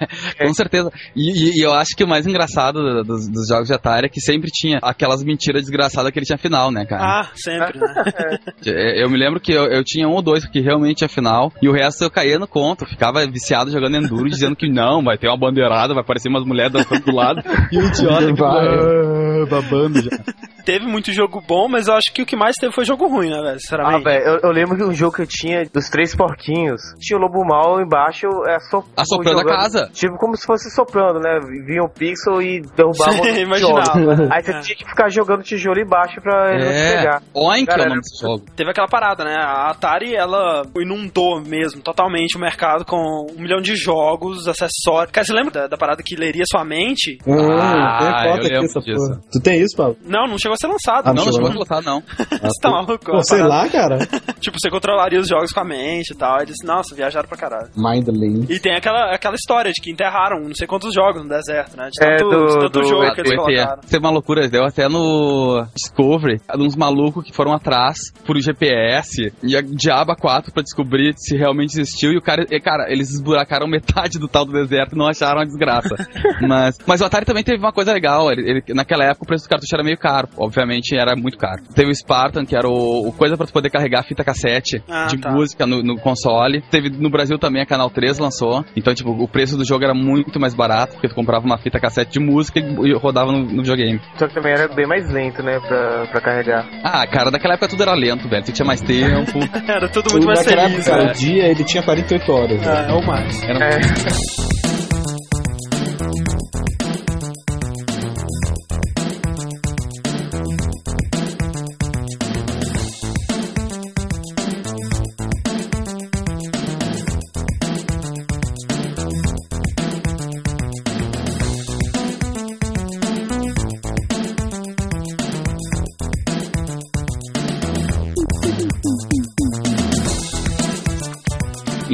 Com 0.40 0.54
certeza. 0.54 0.90
E, 1.16 1.30
e- 1.30 1.60
e 1.60 1.64
eu 1.64 1.72
acho 1.72 1.90
que 1.96 2.04
o 2.04 2.08
mais 2.08 2.26
engraçado 2.26 2.80
do- 2.82 3.04
dos, 3.04 3.28
dos 3.28 3.48
jogos 3.48 3.68
de 3.68 3.74
Atari 3.74 4.06
é 4.06 4.08
que 4.08 4.20
sempre 4.20 4.50
tinha 4.52 4.78
aquelas 4.82 5.22
mentiras 5.22 5.62
desgraçadas 5.62 6.10
que 6.12 6.18
ele 6.18 6.26
tinha 6.26 6.38
final, 6.38 6.70
né, 6.70 6.84
cara? 6.86 7.20
Ah, 7.20 7.28
sempre, 7.34 7.78
né? 7.78 8.38
É, 8.66 9.02
Eu 9.02 9.10
me 9.10 9.18
lembro 9.18 9.40
que 9.40 9.52
eu, 9.52 9.64
eu 9.64 9.82
tinha 9.84 10.08
um 10.08 10.12
ou 10.12 10.22
dois 10.22 10.44
que 10.46 10.60
realmente 10.60 10.98
tinha 10.98 11.08
final, 11.08 11.52
e 11.62 11.68
o 11.68 11.72
resto 11.72 12.04
eu 12.04 12.10
caía 12.10 12.38
no 12.38 12.46
conto, 12.46 12.86
ficava 12.86 13.24
viciado 13.26 13.70
jogando 13.70 13.96
Enduro, 13.96 14.28
dizendo 14.28 14.56
que 14.56 14.68
não, 14.70 15.02
vai 15.02 15.16
ter 15.18 15.28
uma 15.28 15.36
bandeirada, 15.38 15.94
vai 15.94 16.02
aparecer 16.02 16.28
umas 16.28 16.44
mulheres 16.44 16.72
dançando 16.72 17.04
do 17.04 17.14
lado, 17.14 17.42
e 17.72 17.78
o 17.78 17.86
idiota 17.86 18.26
que 18.26 18.40
Vai. 18.40 19.39
Babando 19.46 20.02
já. 20.02 20.10
Teve 20.64 20.86
muito 20.86 21.12
jogo 21.12 21.40
bom, 21.46 21.68
mas 21.68 21.88
eu 21.88 21.94
acho 21.94 22.12
que 22.12 22.22
o 22.22 22.26
que 22.26 22.36
mais 22.36 22.54
teve 22.60 22.72
foi 22.72 22.84
jogo 22.84 23.06
ruim, 23.08 23.30
né, 23.30 23.36
velho? 23.40 23.54
Ah, 23.54 23.58
Sinceramente. 23.58 24.04
velho, 24.04 24.24
eu, 24.24 24.40
eu 24.44 24.50
lembro 24.50 24.76
que 24.76 24.84
um 24.84 24.92
jogo 24.94 25.16
que 25.16 25.22
eu 25.22 25.26
tinha 25.26 25.64
dos 25.72 25.88
três 25.88 26.14
porquinhos, 26.14 26.80
tinha 26.98 27.18
o 27.18 27.20
lobo 27.22 27.44
mal 27.44 27.80
embaixo, 27.80 28.26
é 28.46 28.58
so, 28.70 28.84
Assoprando 28.96 29.38
a 29.38 29.42
jogando- 29.42 29.56
casa. 29.56 29.90
Tipo 29.92 30.16
como 30.18 30.36
se 30.36 30.46
fosse 30.46 30.70
soprando, 30.70 31.20
né? 31.20 31.38
Vinha 31.66 31.82
um 31.82 31.88
pixel 31.88 32.40
e 32.42 32.60
derrubava 32.76 33.12
Sim, 33.12 33.20
o 33.20 33.22
tijolo. 33.24 33.40
imaginava. 33.40 34.28
Aí 34.34 34.42
você 34.42 34.50
É. 34.52 34.60
tinha 34.60 34.76
que 34.76 34.84
ficar 34.88 35.08
jogando 35.10 35.42
tijolo 35.42 35.80
embaixo 35.80 36.20
pra 36.20 36.54
ele 36.54 36.64
não 36.64 36.72
te 36.72 36.78
É, 36.78 36.96
pegar. 36.98 37.22
Oink 37.34 37.62
é 37.62 37.66
Cara, 37.66 37.82
o 37.82 37.88
nome 37.88 38.00
jogo. 38.20 38.44
Teve 38.56 38.70
aquela 38.70 38.88
parada, 38.88 39.24
né? 39.24 39.34
A 39.36 39.70
Atari, 39.70 40.14
ela 40.14 40.62
inundou 40.80 41.40
mesmo 41.40 41.80
totalmente 41.82 42.36
o 42.36 42.40
mercado 42.40 42.84
com 42.84 42.96
um 43.36 43.40
milhão 43.40 43.60
de 43.60 43.74
jogos, 43.76 44.46
acessórios. 44.48 45.12
Cara, 45.12 45.24
você 45.24 45.32
lembra 45.32 45.50
da, 45.52 45.66
da 45.68 45.76
parada 45.76 46.02
que 46.04 46.16
leria 46.16 46.44
sua 46.50 46.64
mente? 46.64 47.18
Ah, 47.26 47.98
tem 47.98 48.08
eu 48.08 48.32
foto 48.32 48.38
aqui 48.40 48.48
lembro 48.48 48.64
essa 48.66 48.80
disso. 48.80 48.96
porra. 49.08 49.20
Tu 49.32 49.40
tem 49.40 49.60
isso, 49.60 49.76
Paulo? 49.76 49.96
Não, 50.04 50.26
não 50.26 50.38
chegou 50.38 50.54
a 50.54 50.56
ser 50.60 50.66
lançado. 50.68 51.06
Ah, 51.08 51.12
Não, 51.14 51.24
não 51.24 51.32
chegou, 51.32 51.48
a 51.48 51.52
botar, 51.52 51.82
não. 51.82 52.02
Você 52.42 52.60
tá 52.60 52.70
maluco? 52.70 53.04
Pô, 53.04 53.22
sei 53.22 53.42
lá, 53.42 53.68
cara. 53.68 53.98
Tipo, 54.40 54.56
você 54.58 54.70
controlaria 54.70 55.20
os 55.20 55.28
jogos 55.28 55.52
com 55.52 55.60
a 55.60 55.64
mente 55.64 56.12
e 56.12 56.16
tal. 56.16 56.38
Aí 56.38 56.46
disse, 56.46 56.64
nossa, 56.66 56.94
viajaram 56.94 57.28
pra 57.28 57.36
caralho. 57.36 57.68
Mindling. 57.76 58.46
E 58.48 58.58
tem 58.58 58.74
aquela, 58.74 59.14
aquela 59.14 59.34
história 59.34 59.70
de 59.70 59.80
que 59.82 59.90
enterraram 59.90 60.40
não 60.40 60.54
sei 60.54 60.66
quantos 60.66 60.94
jogos 60.94 61.22
no 61.22 61.28
deserto, 61.28 61.76
né? 61.76 61.90
De 61.92 62.02
É, 62.02 62.16
tanto, 62.16 62.30
do- 62.30 62.46
de 62.46 62.58
tanto 62.60 62.80
do- 62.80 62.86
jogo 62.86 63.02
Ah, 63.02 63.14
que 63.14 63.20
eles 63.20 63.32
do 63.32 63.36
colocaram. 63.36 63.80
Teve 63.82 63.98
uma 63.98 64.10
loucura, 64.10 64.48
deu 64.48 64.64
até 64.64 64.88
no 64.88 65.66
Discovery, 65.74 66.40
uns 66.58 66.74
malucos 66.74 67.22
que 67.24 67.34
foram 67.36 67.52
atrás 67.52 67.98
por 68.24 68.38
GPS 68.38 69.30
e 69.42 69.54
a 69.56 69.60
Diaba 69.60 70.16
4 70.16 70.52
pra 70.52 70.62
descobrir 70.62 71.12
se 71.18 71.36
realmente 71.36 71.78
existiu. 71.78 72.12
E 72.12 72.16
o 72.16 72.22
cara, 72.22 72.46
e, 72.50 72.58
cara, 72.60 72.90
eles 72.90 73.10
esburacaram 73.10 73.66
metade 73.66 74.18
do 74.18 74.26
tal 74.26 74.46
do 74.46 74.52
deserto 74.52 74.94
e 74.94 74.98
não 74.98 75.06
acharam 75.06 75.40
a 75.42 75.44
desgraça. 75.44 75.94
mas, 76.48 76.78
mas 76.86 77.00
o 77.02 77.04
Atari 77.04 77.26
também 77.26 77.44
teve 77.44 77.58
uma 77.58 77.72
coisa 77.72 77.92
legal. 77.92 78.30
Ele, 78.32 78.50
ele- 78.50 78.74
naquela 78.74 79.04
época 79.04 79.24
o 79.24 79.26
preço 79.26 79.44
do 79.44 79.50
cartucho 79.50 79.74
era 79.74 79.84
meio 79.84 79.98
caro. 79.98 80.28
Obviamente 80.40 80.96
era 80.96 81.14
muito 81.14 81.36
caro. 81.36 81.62
Teve 81.74 81.90
o 81.90 81.94
Spartan, 81.94 82.44
que 82.46 82.56
era 82.56 82.66
o, 82.66 83.08
o 83.08 83.12
coisa 83.12 83.36
pra 83.36 83.46
tu 83.46 83.52
poder 83.52 83.68
carregar 83.70 84.02
fita 84.04 84.24
cassete 84.24 84.82
Ah, 84.88 85.06
de 85.06 85.18
tá. 85.18 85.30
música 85.30 85.66
no, 85.66 85.82
no 85.82 85.96
console. 86.00 86.62
Teve 86.70 86.88
no 86.90 87.10
Brasil 87.10 87.38
também 87.38 87.60
a 87.62 87.66
Canal 87.66 87.90
3 87.90 88.18
lançou. 88.18 88.64
Então, 88.74 88.94
tipo, 88.94 89.10
o 89.10 89.28
preço 89.28 89.56
do 89.56 89.64
jogo 89.66 89.84
era 89.84 89.92
muito 89.94 90.40
mais 90.40 90.54
barato, 90.54 90.94
porque 90.94 91.08
tu 91.08 91.14
comprava 91.14 91.44
uma 91.44 91.58
fita 91.58 91.78
cassete 91.78 92.12
de 92.12 92.20
música 92.20 92.58
e, 92.58 92.92
rodava 92.94 93.30
no, 93.32 93.40
no 93.40 93.62
videogame. 93.62 94.00
Só 94.16 94.26
que 94.26 94.34
também 94.34 94.52
era 94.52 94.66
bem 94.68 94.86
mais 94.86 95.10
lento, 95.12 95.42
né? 95.42 95.60
Pra, 95.60 96.06
pra 96.06 96.20
carregar. 96.20 96.66
Ah, 96.82 97.06
cara, 97.06 97.30
naquela 97.30 97.54
época 97.54 97.68
tudo 97.68 97.82
era 97.82 97.94
lento, 97.94 98.28
velho. 98.28 98.44
Tu 98.44 98.52
tinha 98.52 98.66
mais 98.66 98.80
tempo. 98.80 99.38
Era 99.68 99.88
tudo 99.88 100.10
muito 100.12 100.24
O- 100.24 100.26
mais 100.26 100.42
feliz, 100.44 100.58
época, 100.64 100.84
cara, 100.90 101.04
né? 101.04 101.10
o 101.10 101.14
dia 101.14 101.46
ele 101.48 101.64
tinha 101.64 101.82
48 101.82 102.32
horas. 102.32 102.60
né? 102.60 102.86
É, 102.88 102.92
ou 102.92 103.02
mais. 103.02 103.42
Era 103.42 103.66
É. 103.66 104.69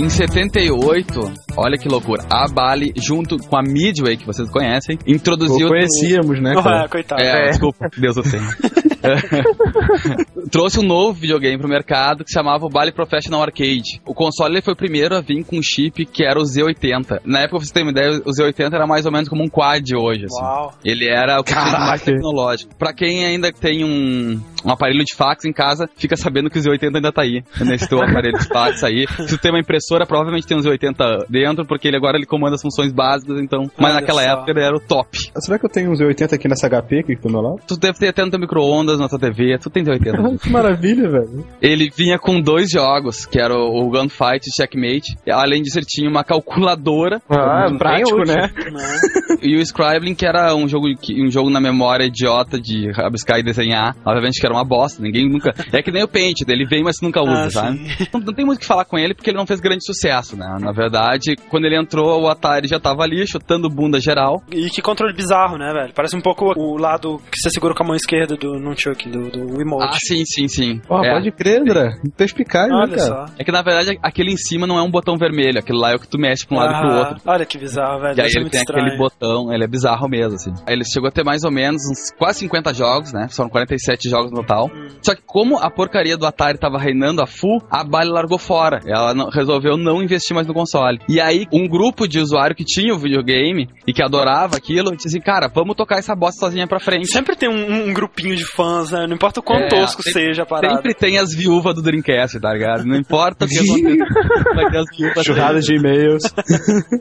Em 0.06 0.08
78, 0.08 1.20
olha 1.56 1.76
que 1.76 1.88
loucura, 1.88 2.24
a 2.30 2.46
Bali, 2.46 2.92
junto 2.96 3.36
com 3.38 3.56
a 3.56 3.60
Midway, 3.60 4.16
que 4.16 4.24
vocês 4.24 4.48
conhecem, 4.48 4.96
introduziu... 5.04 5.66
Conhecíamos, 5.66 6.40
né, 6.40 6.54
cara? 6.54 6.84
Ah, 6.84 6.88
coitado. 6.88 7.20
É, 7.20 7.46
É. 7.46 7.50
desculpa, 7.50 7.88
Deus 7.98 8.16
eu 8.16 8.22
tenho. 8.22 8.46
Trouxe 10.48 10.78
um 10.78 10.84
novo 10.84 11.12
videogame 11.14 11.58
pro 11.58 11.68
mercado 11.68 12.22
que 12.22 12.30
se 12.30 12.34
chamava 12.34 12.64
o 12.66 12.68
Bali 12.68 12.92
Professional 12.92 13.42
Arcade. 13.42 14.00
O 14.06 14.14
console 14.14 14.54
ele 14.54 14.62
foi 14.62 14.74
o 14.74 14.76
primeiro 14.76 15.16
a 15.16 15.20
vir 15.20 15.42
com 15.44 15.58
um 15.58 15.62
chip 15.62 16.06
que 16.06 16.24
era 16.24 16.38
o 16.38 16.44
Z80. 16.44 17.22
Na 17.24 17.40
época, 17.40 17.58
pra 17.58 17.66
você 17.66 17.72
ter 17.72 17.82
uma 17.82 17.90
ideia, 17.90 18.20
o 18.24 18.30
Z80 18.30 18.74
era 18.74 18.86
mais 18.86 19.06
ou 19.06 19.12
menos 19.12 19.28
como 19.28 19.42
um 19.42 19.48
quad 19.48 19.84
hoje, 19.96 20.26
assim. 20.26 20.40
Uau. 20.40 20.72
Ele 20.84 21.08
era 21.08 21.40
o 21.40 21.44
mais 21.80 22.00
tecnológico. 22.02 22.76
Pra 22.76 22.92
quem 22.92 23.24
ainda 23.24 23.50
tem 23.52 23.84
um, 23.84 24.40
um 24.66 24.72
aparelho 24.72 25.04
de 25.04 25.14
fax 25.14 25.44
em 25.44 25.52
casa, 25.52 25.88
fica 25.96 26.16
sabendo 26.16 26.50
que 26.50 26.58
o 26.58 26.62
Z80 26.62 26.96
ainda 26.96 27.12
tá 27.12 27.22
aí. 27.22 27.42
Nesse 27.60 27.88
teu 27.88 28.02
aparelho 28.02 28.38
de 28.38 28.48
fax 28.48 28.82
aí. 28.82 29.06
Se 29.08 29.36
tu 29.36 29.38
tem 29.38 29.52
uma 29.52 29.60
impressora, 29.60 30.04
provavelmente 30.06 30.46
tem 30.46 30.56
um 30.56 30.60
Z80 30.60 31.26
dentro, 31.28 31.64
porque 31.66 31.88
ele 31.88 31.96
agora 31.96 32.16
ele 32.16 32.26
comanda 32.26 32.56
as 32.56 32.62
funções 32.62 32.92
básicas, 32.92 33.40
então. 33.40 33.70
Mas 33.78 33.92
Olha 33.92 34.00
naquela 34.00 34.22
só. 34.22 34.28
época 34.30 34.50
ele 34.50 34.60
era 34.60 34.76
o 34.76 34.80
top. 34.80 35.16
Será 35.38 35.58
que 35.58 35.66
eu 35.66 35.70
tenho 35.70 35.90
uns 35.90 36.00
80 36.00 36.34
aqui 36.34 36.48
nessa 36.48 36.68
HP 36.68 36.98
aqui 37.00 37.16
que 37.16 37.22
do 37.22 37.30
meu 37.30 37.40
lado? 37.40 37.60
Tu 37.66 37.76
deve 37.78 37.98
ter 37.98 38.08
até 38.08 38.24
no 38.24 38.30
teu 38.30 38.40
micro-ondas, 38.40 38.98
na 38.98 39.08
tua 39.08 39.18
TV, 39.18 39.58
tu 39.58 39.70
tem 39.70 39.84
Z80. 39.84 40.38
que 40.42 40.50
maravilha, 40.50 41.08
velho. 41.08 41.44
Ele 41.62 41.90
vinha 41.96 42.18
com 42.18 42.40
dois 42.40 42.68
jogos, 42.70 43.24
que 43.26 43.40
era 43.40 43.54
o, 43.54 43.88
Gunfight 43.90 44.46
e 44.48 44.54
Checkmate. 44.54 45.16
Além 45.30 45.62
disso, 45.62 45.78
ele 45.78 45.86
tinha 45.86 46.10
uma 46.10 46.24
calculadora 46.24 47.20
Ah, 47.28 47.68
Um 47.70 47.78
prático, 47.78 48.18
né? 48.26 48.50
Né? 48.70 48.98
e 49.42 49.56
o 49.56 49.60
Scribbling, 49.60 50.14
que 50.14 50.26
era 50.26 50.54
um 50.54 50.68
jogo, 50.68 50.86
um 50.88 51.30
jogo 51.30 51.50
na 51.50 51.60
memória 51.60 52.04
idiota 52.04 52.60
de 52.60 52.90
rabiscar 52.92 53.38
e 53.38 53.42
desenhar. 53.42 53.96
Obviamente 54.04 54.40
que 54.40 54.46
era 54.46 54.55
uma 54.56 54.64
bosta, 54.64 55.02
ninguém 55.02 55.28
nunca... 55.28 55.54
É 55.72 55.82
que 55.82 55.90
nem 55.90 56.02
o 56.02 56.08
Paint, 56.08 56.40
ele 56.48 56.64
vem, 56.66 56.82
mas 56.82 56.96
nunca 57.02 57.22
usa, 57.22 57.46
Ah, 57.46 57.50
sabe? 57.50 57.80
Não, 58.12 58.20
não 58.20 58.32
tem 58.34 58.44
muito 58.44 58.58
o 58.58 58.60
que 58.60 58.66
falar 58.66 58.84
com 58.84 58.98
ele, 58.98 59.14
porque 59.14 59.30
ele 59.30 59.36
não 59.38 59.46
fez 59.46 59.60
grande 59.60 59.84
sucesso, 59.84 60.36
né? 60.36 60.56
Na 60.60 60.72
verdade, 60.72 61.36
quando 61.50 61.64
ele 61.66 61.76
entrou, 61.78 62.22
o 62.22 62.28
Atari 62.28 62.68
já 62.68 62.78
tava 62.80 63.02
ali, 63.02 63.26
chutando 63.26 63.68
bunda 63.68 64.00
geral. 64.00 64.42
E 64.50 64.68
que 64.70 64.80
controle 64.82 65.12
bizarro, 65.14 65.56
né, 65.58 65.72
velho? 65.72 65.92
Parece 65.94 66.16
um 66.16 66.20
pouco 66.20 66.52
o 66.56 66.76
lado 66.76 67.20
que 67.30 67.38
você 67.38 67.50
segura 67.50 67.74
com 67.74 67.82
a 67.82 67.86
mão 67.86 67.96
esquerda 67.96 68.36
do 68.36 68.58
Nunchuk, 68.58 69.08
do, 69.08 69.30
do 69.30 69.60
Emote. 69.60 69.94
Ah, 69.94 69.98
sim, 70.00 70.24
sim, 70.24 70.48
sim. 70.48 70.80
Ó, 70.88 71.02
é. 71.04 71.12
pode 71.12 71.30
crer, 71.32 71.60
André. 71.60 71.90
Perspicaz, 72.16 72.68
né, 72.68 72.74
Olha 72.74 72.96
cara? 72.96 73.00
só. 73.00 73.26
É 73.38 73.44
que 73.44 73.52
na 73.52 73.62
verdade 73.62 73.98
aquele 74.02 74.32
em 74.32 74.36
cima 74.36 74.66
não 74.66 74.78
é 74.78 74.82
um 74.82 74.90
botão 74.90 75.16
vermelho, 75.16 75.58
aquele 75.58 75.78
lá 75.78 75.92
é 75.92 75.94
o 75.96 75.98
que 75.98 76.08
tu 76.08 76.18
mexe 76.18 76.46
pra 76.46 76.56
um 76.56 76.60
lado 76.60 76.74
e 76.74 76.80
pro 76.80 76.90
Ah, 76.90 76.98
outro. 76.98 77.16
Olha 77.26 77.46
que 77.46 77.58
bizarro, 77.58 78.00
velho. 78.00 78.12
E 78.12 78.16
Deve 78.16 78.22
aí 78.26 78.30
ser 78.30 78.36
ele 78.38 78.44
muito 78.44 78.52
tem 78.52 78.60
estranho. 78.62 78.84
aquele 78.84 78.98
botão, 78.98 79.52
ele 79.52 79.64
é 79.64 79.66
bizarro 79.66 80.08
mesmo, 80.08 80.34
assim. 80.34 80.52
Aí 80.66 80.74
ele 80.74 80.84
chegou 80.84 81.08
a 81.08 81.12
ter 81.12 81.24
mais 81.24 81.44
ou 81.44 81.50
menos 81.50 81.82
uns 81.90 82.10
quase 82.18 82.40
50 82.40 82.72
jogos, 82.74 83.12
né? 83.12 83.28
São 83.30 83.48
47 83.48 84.08
jogos 84.08 84.30
no 84.32 84.35
total. 84.40 84.70
Hum. 84.74 84.88
Só 85.02 85.14
que 85.14 85.22
como 85.24 85.58
a 85.58 85.70
porcaria 85.70 86.16
do 86.16 86.26
Atari 86.26 86.58
tava 86.58 86.78
reinando 86.78 87.22
a 87.22 87.26
full, 87.26 87.62
a 87.70 87.84
Bally 87.84 88.10
largou 88.10 88.38
fora. 88.38 88.80
Ela 88.86 89.14
não- 89.14 89.28
resolveu 89.28 89.76
não 89.76 90.02
investir 90.02 90.34
mais 90.34 90.46
no 90.46 90.54
console. 90.54 90.98
E 91.08 91.20
aí, 91.20 91.46
um 91.52 91.68
grupo 91.68 92.06
de 92.08 92.18
usuário 92.18 92.54
que 92.56 92.64
tinha 92.64 92.94
o 92.94 92.98
videogame 92.98 93.68
e 93.86 93.92
que 93.92 94.02
adorava 94.02 94.56
aquilo, 94.56 94.94
disse 94.96 95.08
assim, 95.08 95.20
cara, 95.20 95.48
vamos 95.52 95.76
tocar 95.76 95.98
essa 95.98 96.14
bosta 96.14 96.40
sozinha 96.40 96.66
pra 96.66 96.80
frente. 96.80 97.06
Sempre 97.08 97.36
tem 97.36 97.48
um, 97.48 97.88
um 97.88 97.92
grupinho 97.92 98.36
de 98.36 98.44
fãs, 98.44 98.90
né? 98.90 99.06
Não 99.06 99.14
importa 99.14 99.40
o 99.40 99.42
quão 99.42 99.58
É, 99.58 99.68
tosco 99.68 100.02
sempre- 100.02 100.20
seja 100.26 100.42
a 100.42 100.46
parada. 100.46 100.74
Sempre 100.76 100.94
tem 100.94 101.18
as 101.18 101.34
viúvas 101.34 101.74
do 101.74 101.82
Dreamcast, 101.82 102.40
tá 102.40 102.52
ligado? 102.52 102.84
Não 102.84 102.96
importa 102.96 103.44
o 103.44 103.48
que 103.48 103.56
aconteça, 103.58 104.54
vai 104.54 104.70
ter 104.70 104.78
as 104.78 104.86
viúvas 104.96 105.24
Churrada 105.24 105.60
de 105.60 105.74
e-mails. 105.74 106.22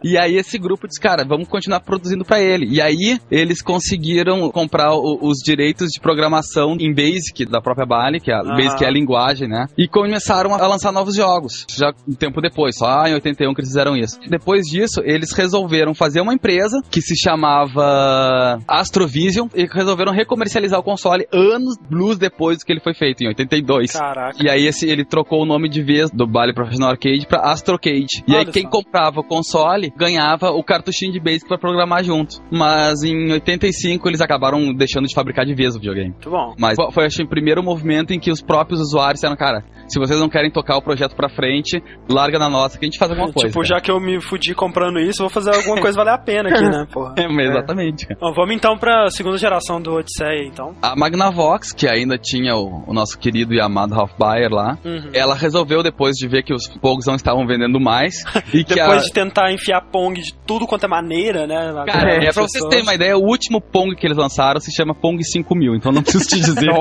E 0.04 0.18
aí 0.18 0.36
esse 0.38 0.58
grupo 0.58 0.88
disse, 0.88 1.00
cara, 1.00 1.24
vamos 1.28 1.48
continuar 1.48 1.80
produzindo 1.82 2.24
pra 2.26 2.40
ele. 2.42 2.68
E 2.70 2.82
aí 2.82 3.20
eles 3.32 3.62
conseguiram 3.62 4.50
comprar 4.52 4.94
o- 4.94 5.20
os 5.22 5.38
direitos 5.44 5.90
de 5.92 6.00
programação 6.00 6.76
em 6.80 6.94
Basic 7.26 7.46
da 7.46 7.62
própria 7.62 7.86
Bali, 7.86 8.20
que 8.20 8.32
é 8.32 8.36
a 8.36 8.40
Aham. 8.42 8.56
Basic 8.56 8.84
é 8.84 8.88
a 8.88 8.92
linguagem, 8.92 9.48
né? 9.48 9.66
E 9.78 9.88
começaram 9.88 10.54
a 10.54 10.68
lançar 10.68 10.92
novos 10.92 11.16
jogos. 11.16 11.66
Já 11.76 11.92
um 12.08 12.14
tempo 12.14 12.42
depois, 12.42 12.78
só 12.78 13.06
em 13.08 13.14
81 13.14 13.54
que 13.54 13.62
eles 13.62 13.70
fizeram 13.70 13.96
isso. 13.96 14.20
Depois 14.30 14.66
disso, 14.66 15.02
eles 15.04 15.32
resolveram 15.34 15.94
fazer 15.94 16.22
uma 16.22 16.34
empresa 16.34 16.80
que 16.90 17.02
se 17.02 17.16
chamava 17.18 18.60
Astrovision 18.68 19.48
e 19.56 19.66
resolveram 19.66 20.12
recomercializar 20.12 20.80
o 20.80 20.84
console 20.84 21.26
anos 21.32 21.76
blues 21.90 22.18
depois 22.18 22.64
que 22.64 22.72
ele 22.72 22.80
foi 22.82 22.94
feito, 22.94 23.24
em 23.24 23.28
82. 23.28 23.92
Caraca. 23.92 24.38
E 24.44 24.50
aí 24.50 24.66
esse, 24.66 24.88
ele 24.90 25.04
trocou 25.06 25.42
o 25.44 25.46
nome 25.46 25.70
de 25.70 25.82
vez 25.82 26.10
do 26.12 26.28
Bally 26.28 26.54
Professional 26.54 26.90
Arcade 26.92 27.26
pra 27.28 27.40
Astrocade. 27.52 28.24
E 28.28 28.34
aí 28.36 28.44
Olha 28.44 28.52
quem 28.52 28.64
só. 28.64 28.70
comprava 28.70 29.20
o 29.20 29.24
console 29.24 29.92
ganhava 29.98 30.52
o 30.52 30.64
cartuchinho 30.64 31.12
de 31.12 31.20
Basic 31.20 31.48
pra 31.48 31.58
programar 31.58 32.04
junto. 32.04 32.42
Mas 32.52 33.04
em 33.04 33.32
85 33.32 34.08
eles 34.10 34.22
acabaram 34.22 34.74
deixando 34.74 35.08
de 35.08 35.14
fabricar 35.14 35.46
de 35.46 35.54
vez 35.54 35.76
o 35.76 35.80
videogame. 35.80 36.10
Muito 36.12 36.30
bom. 36.30 36.54
Mas 36.60 36.76
fo- 36.76 36.92
foi 36.92 37.06
o 37.24 37.28
primeiro 37.28 37.64
movimento 37.64 38.14
em 38.14 38.20
que 38.20 38.32
os 38.32 38.42
próprios 38.42 38.80
usuários 38.82 39.16
disseram, 39.22 39.36
cara, 39.36 39.64
se 39.88 40.00
vocês 40.00 40.20
não 40.20 40.28
querem 40.30 40.50
tocar 40.52 40.78
o 40.78 40.82
projeto 40.82 41.16
pra 41.16 41.30
frente, 41.30 41.82
larga 42.10 42.40
na 42.40 42.50
nossa 42.50 42.78
que 42.80 42.86
a 42.86 42.88
gente 42.88 42.98
faz 42.98 43.12
alguma 43.12 43.32
coisa. 43.32 43.48
tipo, 43.50 43.60
cara. 43.62 43.68
já 43.76 43.82
que 43.82 43.92
eu 43.92 44.00
me 44.00 44.20
fudi 44.22 44.54
comprando 44.56 45.00
isso, 45.00 45.20
vou 45.20 45.30
fazer 45.30 45.54
alguma 45.56 45.80
coisa 45.80 45.96
valer 45.98 46.14
a 46.14 46.18
pena 46.18 46.50
aqui, 46.50 46.64
né, 46.64 46.86
porra. 46.92 47.14
É, 47.26 47.28
mas 47.28 47.50
exatamente. 47.50 48.08
Bom, 48.20 48.34
vamos 48.34 48.56
então 48.56 48.78
pra 48.78 49.10
segunda 49.10 49.38
geração 49.38 49.80
do 49.82 49.94
Odisseia, 49.94 50.44
então. 50.48 50.76
A 50.82 50.96
Magnavox, 50.96 51.72
que 51.72 51.88
ainda 51.88 52.18
tinha 52.18 52.56
o, 52.56 52.84
o 52.88 52.94
nosso 52.94 53.18
querido 53.18 53.54
e 53.54 53.62
amado 53.62 53.94
Ralph 53.94 54.12
Baer 54.18 54.50
lá, 54.52 54.78
Uhum. 54.84 55.10
ela 55.14 55.36
resolveu, 55.36 55.82
depois 55.84 56.16
de 56.16 56.28
ver 56.28 56.44
que 56.44 56.54
os 56.54 56.68
Pogs 56.82 57.06
não 57.08 57.16
estavam 57.16 57.46
vendendo 57.48 57.80
mais, 57.80 58.24
e 58.54 58.64
que 58.64 58.80
a, 58.80 58.86
Depois 58.86 59.04
de 59.04 59.12
tentar 59.12 59.52
enfiar 59.52 59.82
Pong 59.92 60.20
de 60.22 60.34
tudo 60.46 60.66
quanto 60.68 60.86
é 60.86 60.88
maneira, 60.90 61.46
né? 61.48 61.72
Cara, 61.88 62.16
é, 62.24 62.32
pra 62.34 62.44
vocês 62.44 62.64
terem 62.66 62.84
uma 62.84 62.94
ideia, 62.96 63.18
o 63.18 63.22
último 63.22 63.62
Pong 63.62 63.96
que 63.96 64.06
eles 64.06 64.18
lançaram 64.18 64.60
se 64.60 64.72
chama 64.76 64.94
Pong 64.96 65.24
5000, 65.24 65.76
então 65.76 65.92
não 65.92 66.02
preciso 66.02 66.28
te 66.28 66.36
dizer. 66.40 66.66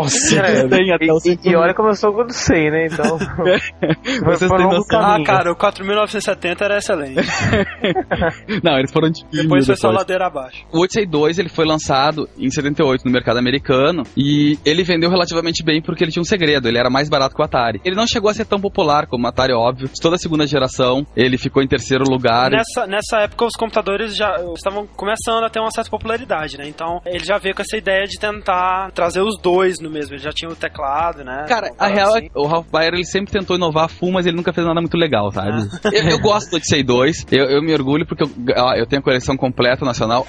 Tem 0.69 0.93
até 0.93 1.13
o 1.13 1.19
e, 1.25 1.51
e, 1.51 1.57
olha 1.57 1.75
como 1.75 1.89
eu 1.89 1.95
sou 1.95 2.13
do 2.25 2.33
100, 2.33 2.71
né? 2.71 2.87
então. 2.87 3.19
Vocês 4.25 4.51
têm 4.51 4.67
noção. 4.67 5.01
Ah, 5.01 5.23
cara, 5.25 5.53
o 5.53 5.57
4970 5.57 6.65
era 6.65 6.79
excelente. 6.79 7.21
Não, 8.63 8.79
eles 8.79 8.93
foram 8.93 9.11
de 9.11 9.25
Depois 9.31 9.67
foi 9.67 9.77
só 9.77 9.91
ladeira 9.91 10.27
abaixo. 10.27 10.65
O 10.73 10.83
Odyssey 10.83 11.07
2 11.07 11.39
ele 11.39 11.49
foi 11.49 11.67
lançado 11.67 12.29
em 12.39 12.51
78 12.51 13.05
no 13.05 13.11
mercado 13.11 13.39
americano 13.39 14.03
e 14.17 14.59
ele 14.65 14.83
vendeu 14.83 15.11
relativamente 15.11 15.63
bem 15.63 15.83
porque 15.83 16.05
ele 16.05 16.11
tinha 16.11 16.23
um 16.23 16.25
segredo, 16.25 16.69
ele 16.69 16.79
era 16.79 16.91
mais 16.91 17.09
barato 17.09 17.35
que 17.35 17.43
o 17.43 17.45
Atari. 17.45 17.81
Ele 17.85 17.97
não 17.97 18.07
chegou 18.07 18.31
a 18.31 18.35
ser 18.35 18.45
tão 18.45 18.61
popular 18.61 19.07
como 19.07 19.25
o 19.25 19.29
Atari, 19.29 19.53
óbvio. 19.53 19.89
De 19.89 20.01
toda 20.01 20.17
a 20.17 20.19
segunda 20.19 20.47
geração, 20.47 21.07
ele 21.17 21.37
ficou 21.37 21.63
em 21.63 21.69
terceiro 21.69 22.05
lugar. 22.05 22.51
Nessa, 22.51 22.87
nessa 22.87 23.21
época, 23.21 23.45
os 23.47 23.57
computadores 23.57 24.17
já 24.17 24.37
estavam 24.55 24.87
começando 24.87 25.45
a 25.45 25.51
ter 25.51 25.61
uma 25.61 25.71
certa 25.71 25.91
popularidade, 25.91 26.57
né? 26.57 26.67
Então, 26.69 27.01
ele 27.05 27.25
já 27.25 27.39
veio 27.39 27.55
com 27.55 27.63
essa 27.63 27.77
ideia 27.77 28.05
de 28.05 28.19
tentar 28.19 28.91
trazer 28.93 29.21
os 29.21 29.39
dois 29.41 29.81
no 29.81 29.91
mesmo. 29.91 30.14
Ele 30.15 30.23
já 30.23 30.31
tinha 30.31 30.49
o 30.49 30.55
teclado, 30.55 31.25
né? 31.25 31.45
Cara, 31.49 31.73
a 31.77 31.89
real 31.89 32.15
é 32.15 32.19
assim. 32.19 32.29
que 32.29 32.39
o 32.39 32.47
Ralph 32.47 32.69
Baer 32.71 32.95
ele 32.95 33.05
sempre 33.05 33.33
tentou 33.33 33.57
inovar 33.57 33.89
full, 33.89 34.13
mas 34.13 34.27
ele 34.27 34.37
nunca 34.37 34.53
fez 34.53 34.65
nada 34.65 34.81
muito 34.81 34.97
legal, 34.97 35.31
sabe? 35.33 35.69
Eu, 35.93 36.05
eu 36.09 36.19
gosto 36.21 36.51
do 36.51 36.57
Odyssey 36.57 36.83
2, 36.85 37.27
eu, 37.33 37.45
eu 37.47 37.63
me 37.63 37.73
orgulho 37.73 38.07
porque 38.07 38.23
eu, 38.23 38.31
ah, 38.57 38.75
eu 38.77 38.87
tenho 38.87 39.01
a 39.01 39.05
coleção 39.05 39.37
completa 39.37 39.85
nacional. 39.85 40.27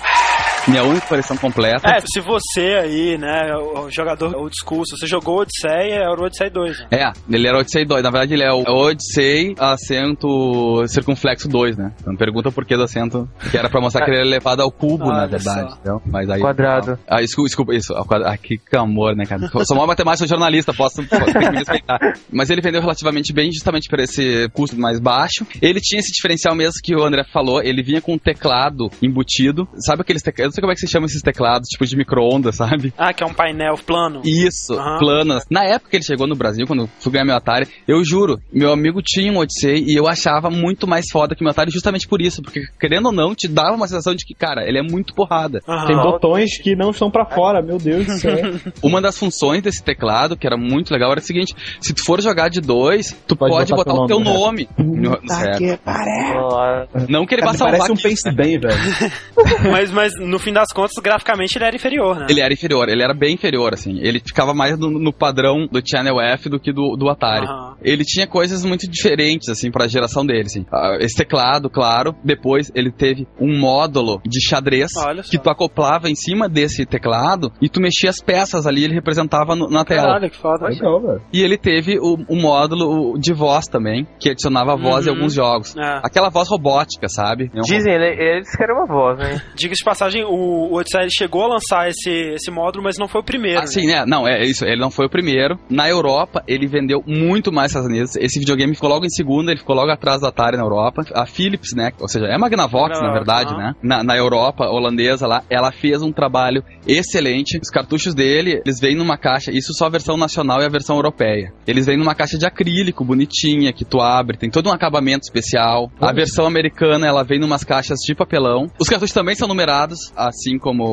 Minha 0.67 0.83
única 0.83 1.05
coleção 1.07 1.37
completa. 1.37 1.87
É, 1.89 1.99
se 2.01 2.19
você 2.21 2.79
aí, 2.81 3.17
né, 3.17 3.53
o 3.55 3.85
o 3.85 3.91
jogador 3.91 4.35
old 4.35 4.53
school, 4.59 4.85
se 4.85 4.97
você 4.97 5.07
jogou 5.07 5.39
Odyssey, 5.41 5.91
era 5.91 6.19
o 6.19 6.23
Odyssey 6.23 6.49
2, 6.49 6.79
né? 6.79 6.87
É, 6.91 7.11
ele 7.29 7.47
era 7.47 7.57
o 7.57 7.59
Odyssey 7.59 7.85
2. 7.85 8.03
Na 8.03 8.09
verdade, 8.09 8.33
ele 8.33 8.43
é 8.43 8.51
o 8.51 8.63
Odyssey 8.67 9.55
acento 9.59 10.83
circunflexo 10.87 11.47
2, 11.47 11.77
né? 11.77 11.91
Então 12.01 12.15
pergunta 12.15 12.51
por 12.51 12.65
que 12.65 12.75
do 12.75 12.83
acento, 12.83 13.29
que 13.51 13.57
era 13.57 13.69
pra 13.69 13.79
mostrar 13.81 14.03
que 14.03 14.11
ele 14.11 14.17
era 14.19 14.27
elevado 14.27 14.61
ao 14.61 14.71
cubo, 14.71 15.05
Olha 15.05 15.17
na 15.17 15.25
verdade. 15.27 15.69
só. 15.69 15.75
entendeu? 15.75 16.01
Mas 16.05 16.29
aí, 16.29 16.41
Quadrado. 16.41 16.97
Ah, 17.07 17.21
desculpa, 17.21 17.47
desculpa 17.47 17.75
isso. 17.75 17.93
Ah, 17.93 18.37
que 18.37 18.59
amor, 18.75 19.15
né, 19.15 19.25
cara? 19.25 19.49
Eu 19.53 19.65
sou 19.65 19.77
uma 19.77 19.87
matemática 19.87 20.27
sou 20.27 20.27
jornalista, 20.27 20.73
posso, 20.73 21.03
posso 21.07 21.25
ter 21.25 21.39
que 21.39 21.49
me 21.49 21.57
respeitar. 21.57 21.99
Mas 22.31 22.49
ele 22.49 22.61
vendeu 22.61 22.81
relativamente 22.81 23.33
bem, 23.33 23.51
justamente 23.51 23.89
por 23.89 23.99
esse 23.99 24.49
custo 24.49 24.77
mais 24.77 24.99
baixo. 24.99 25.45
Ele 25.61 25.79
tinha 25.79 25.99
esse 25.99 26.11
diferencial 26.11 26.55
mesmo 26.55 26.73
que 26.83 26.95
o 26.95 27.03
André 27.03 27.23
falou, 27.31 27.61
ele 27.61 27.83
vinha 27.83 28.01
com 28.01 28.13
um 28.13 28.17
teclado 28.17 28.89
embutido. 29.01 29.67
Sabe 29.85 30.01
aqueles 30.01 30.21
teclados? 30.21 30.54
Sei 30.55 30.61
como 30.61 30.71
é 30.71 30.75
que 30.75 30.81
se 30.81 30.87
chama 30.87 31.05
esses 31.05 31.21
teclados, 31.21 31.67
tipo 31.69 31.85
de 31.85 31.95
micro-ondas, 31.97 32.55
sabe? 32.57 32.93
Ah, 32.97 33.13
que 33.13 33.23
é 33.23 33.27
um 33.27 33.33
painel 33.33 33.75
plano. 33.85 34.21
Isso, 34.25 34.73
Aham. 34.73 34.97
planas. 34.99 35.43
Na 35.49 35.63
época 35.65 35.89
que 35.91 35.97
ele 35.97 36.03
chegou 36.03 36.25
no 36.27 36.35
Brasil, 36.35 36.65
quando 36.65 36.83
eu 36.83 36.89
fui 36.99 37.11
ganhar 37.11 37.25
meu 37.25 37.35
Atari, 37.35 37.67
eu 37.87 38.03
juro, 38.03 38.39
meu 38.51 38.71
amigo 38.71 39.01
tinha 39.03 39.31
um 39.31 39.37
Odyssey 39.37 39.83
e 39.87 39.93
eu 39.99 40.07
achava 40.07 40.49
muito 40.49 40.87
mais 40.87 41.05
foda 41.11 41.35
que 41.35 41.41
o 41.41 41.43
meu 41.43 41.51
Atari 41.51 41.69
justamente 41.71 42.07
por 42.07 42.21
isso. 42.21 42.41
Porque, 42.41 42.61
querendo 42.79 43.07
ou 43.07 43.11
não, 43.11 43.35
te 43.35 43.47
dava 43.47 43.75
uma 43.75 43.87
sensação 43.87 44.15
de 44.15 44.25
que, 44.25 44.33
cara, 44.33 44.67
ele 44.67 44.79
é 44.79 44.81
muito 44.81 45.13
porrada. 45.13 45.61
Aham. 45.67 45.85
Tem 45.87 45.95
botões 45.97 46.57
que 46.61 46.75
não 46.75 46.91
estão 46.91 47.11
pra 47.11 47.25
fora, 47.25 47.61
meu 47.61 47.77
Deus 47.77 48.05
do 48.05 48.11
céu. 48.17 48.37
Uma 48.81 49.01
das 49.01 49.17
funções 49.17 49.61
desse 49.61 49.83
teclado, 49.83 50.37
que 50.37 50.47
era 50.47 50.57
muito 50.57 50.91
legal, 50.91 51.11
era 51.11 51.19
o 51.19 51.23
seguinte: 51.23 51.53
se 51.81 51.93
tu 51.93 52.03
for 52.05 52.21
jogar 52.21 52.49
de 52.49 52.61
dois, 52.61 53.11
tu 53.27 53.35
Pode 53.35 53.51
pode, 53.53 53.73
botar 53.73 53.91
botar, 53.91 54.03
o 54.03 54.07
teu 54.07 54.17
teu 54.23 54.33
nome, 54.33 54.67
nome. 54.77 54.97
no, 54.97 55.11
no 55.11 55.27
certo. 55.27 55.79
Ó, 55.85 56.85
Não 57.09 57.25
que 57.25 57.35
ele 57.35 57.41
vá 57.41 57.53
salvar 57.53 57.77
parece 57.79 57.91
um 57.91 57.95
aqui, 57.95 58.03
Pense 58.03 58.27
né? 58.27 58.33
bem, 58.33 58.59
velho. 58.59 58.75
mas, 59.71 59.91
mas 59.91 60.13
no 60.19 60.39
fim 60.45 60.53
das 60.53 60.67
contas, 60.73 60.93
graficamente 61.03 61.57
ele 61.57 61.65
era 61.65 61.75
inferior, 61.75 62.15
né? 62.19 62.27
Ele 62.29 62.39
era 62.41 62.53
inferior, 62.53 62.87
ele 62.87 63.03
era 63.03 63.13
bem 63.13 63.33
inferior, 63.33 63.73
assim. 63.73 63.99
Ele 63.99 64.19
ficava 64.19 64.53
mais 64.53 64.77
no, 64.77 64.89
no 64.89 65.11
padrão 65.11 65.67
do 65.69 65.81
Channel 65.85 66.19
F 66.21 66.47
do 66.49 66.59
que 66.59 66.71
do, 66.71 66.95
do 66.95 67.09
Atari. 67.09 67.45
Aham. 67.45 67.75
Ele 67.81 68.03
tinha 68.03 68.25
coisas 68.27 68.63
muito 68.63 68.89
diferentes, 68.89 69.49
assim, 69.49 69.69
pra 69.71 69.87
geração 69.87 70.25
dele, 70.25 70.45
assim. 70.45 70.65
Ah, 70.71 70.97
Esse 70.99 71.15
teclado, 71.17 71.69
claro. 71.69 72.15
Depois 72.23 72.71
ele 72.73 72.91
teve 72.91 73.27
um 73.39 73.59
módulo 73.59 74.21
de 74.25 74.39
xadrez 74.47 74.91
que 75.29 75.37
tu 75.37 75.49
acoplava 75.49 76.09
em 76.09 76.15
cima 76.15 76.47
desse 76.47 76.85
teclado 76.85 77.51
e 77.61 77.67
tu 77.69 77.81
mexia 77.81 78.09
as 78.09 78.21
peças 78.23 78.65
ali, 78.65 78.83
ele 78.83 78.93
representava 78.93 79.55
no- 79.55 79.69
na 79.69 79.83
tela. 79.83 80.03
Caralho, 80.03 80.29
que 80.29 80.37
foda. 80.37 80.67
Legal, 80.67 81.01
velho. 81.01 81.21
E 81.33 81.41
ele 81.41 81.57
teve 81.57 81.97
o, 81.99 82.15
o 82.27 82.35
módulo 82.35 83.17
de 83.19 83.33
voz 83.33 83.65
também, 83.67 84.07
que 84.19 84.29
adicionava 84.29 84.75
voz 84.75 85.05
em 85.05 85.09
Uhum. 85.09 85.15
alguns 85.15 85.33
jogos. 85.33 85.75
É. 85.77 85.99
Aquela 86.03 86.29
voz 86.29 86.49
robótica, 86.49 87.07
sabe? 87.09 87.51
É 87.55 87.61
Dizem, 87.61 87.93
ele, 87.93 88.05
eles 88.21 88.55
querem 88.55 88.75
uma 88.75 88.85
voz, 88.85 89.17
né? 89.17 89.41
Diga 89.55 89.73
de 89.73 89.83
passagem, 89.83 90.23
o, 90.35 90.73
o 90.73 90.75
Odyssey 90.75 91.07
chegou 91.09 91.43
a 91.43 91.47
lançar 91.47 91.89
esse, 91.89 92.09
esse 92.09 92.51
módulo, 92.51 92.83
mas 92.83 92.97
não 92.97 93.07
foi 93.07 93.21
o 93.21 93.23
primeiro. 93.23 93.61
Ah, 93.61 93.67
sim, 93.67 93.85
né? 93.87 94.05
Não, 94.05 94.27
é 94.27 94.43
isso. 94.43 94.65
Ele 94.65 94.79
não 94.79 94.91
foi 94.91 95.05
o 95.05 95.09
primeiro. 95.09 95.57
Na 95.69 95.89
Europa, 95.89 96.43
ele 96.47 96.67
vendeu 96.67 97.03
muito 97.05 97.51
mais 97.51 97.71
que 97.71 97.77
Estados 97.77 97.89
Unidos. 97.89 98.15
Esse 98.15 98.39
videogame 98.39 98.75
ficou 98.75 98.89
logo 98.89 99.05
em 99.05 99.09
segundo, 99.09 99.49
ele 99.49 99.59
ficou 99.59 99.75
logo 99.75 99.91
atrás 99.91 100.21
da 100.21 100.29
Atari 100.29 100.57
na 100.57 100.63
Europa. 100.63 101.03
A 101.13 101.25
Philips, 101.25 101.73
né? 101.73 101.91
Ou 101.99 102.07
seja, 102.07 102.25
é 102.25 102.35
a 102.35 102.39
Magnavox, 102.39 102.99
na 102.99 103.11
verdade, 103.11 103.53
aham. 103.53 103.57
né? 103.61 103.75
Na, 103.81 104.03
na 104.03 104.17
Europa 104.17 104.65
holandesa 104.65 105.27
lá, 105.27 105.43
ela 105.49 105.71
fez 105.71 106.01
um 106.01 106.11
trabalho 106.11 106.63
excelente. 106.87 107.59
Os 107.61 107.69
cartuchos 107.69 108.13
dele, 108.13 108.61
eles 108.65 108.79
vêm 108.79 108.95
numa 108.95 109.17
caixa, 109.17 109.51
isso 109.51 109.73
só 109.73 109.85
a 109.85 109.89
versão 109.89 110.17
nacional 110.17 110.61
e 110.61 110.65
a 110.65 110.69
versão 110.69 110.95
europeia. 110.95 111.53
Eles 111.67 111.85
vêm 111.85 111.97
numa 111.97 112.15
caixa 112.15 112.37
de 112.37 112.45
acrílico, 112.45 113.03
bonitinha, 113.03 113.73
que 113.73 113.85
tu 113.85 113.99
abre, 113.99 114.37
tem 114.37 114.49
todo 114.49 114.69
um 114.69 114.73
acabamento 114.73 115.23
especial. 115.23 115.91
A 115.99 116.13
versão 116.13 116.45
americana, 116.45 117.07
ela 117.07 117.23
vem 117.23 117.39
numas 117.39 117.63
caixas 117.63 117.99
de 117.99 118.15
papelão. 118.15 118.69
Os 118.79 118.87
cartuchos 118.87 119.13
também 119.13 119.35
são 119.35 119.47
numerados, 119.47 120.13
assim 120.27 120.57
como 120.57 120.83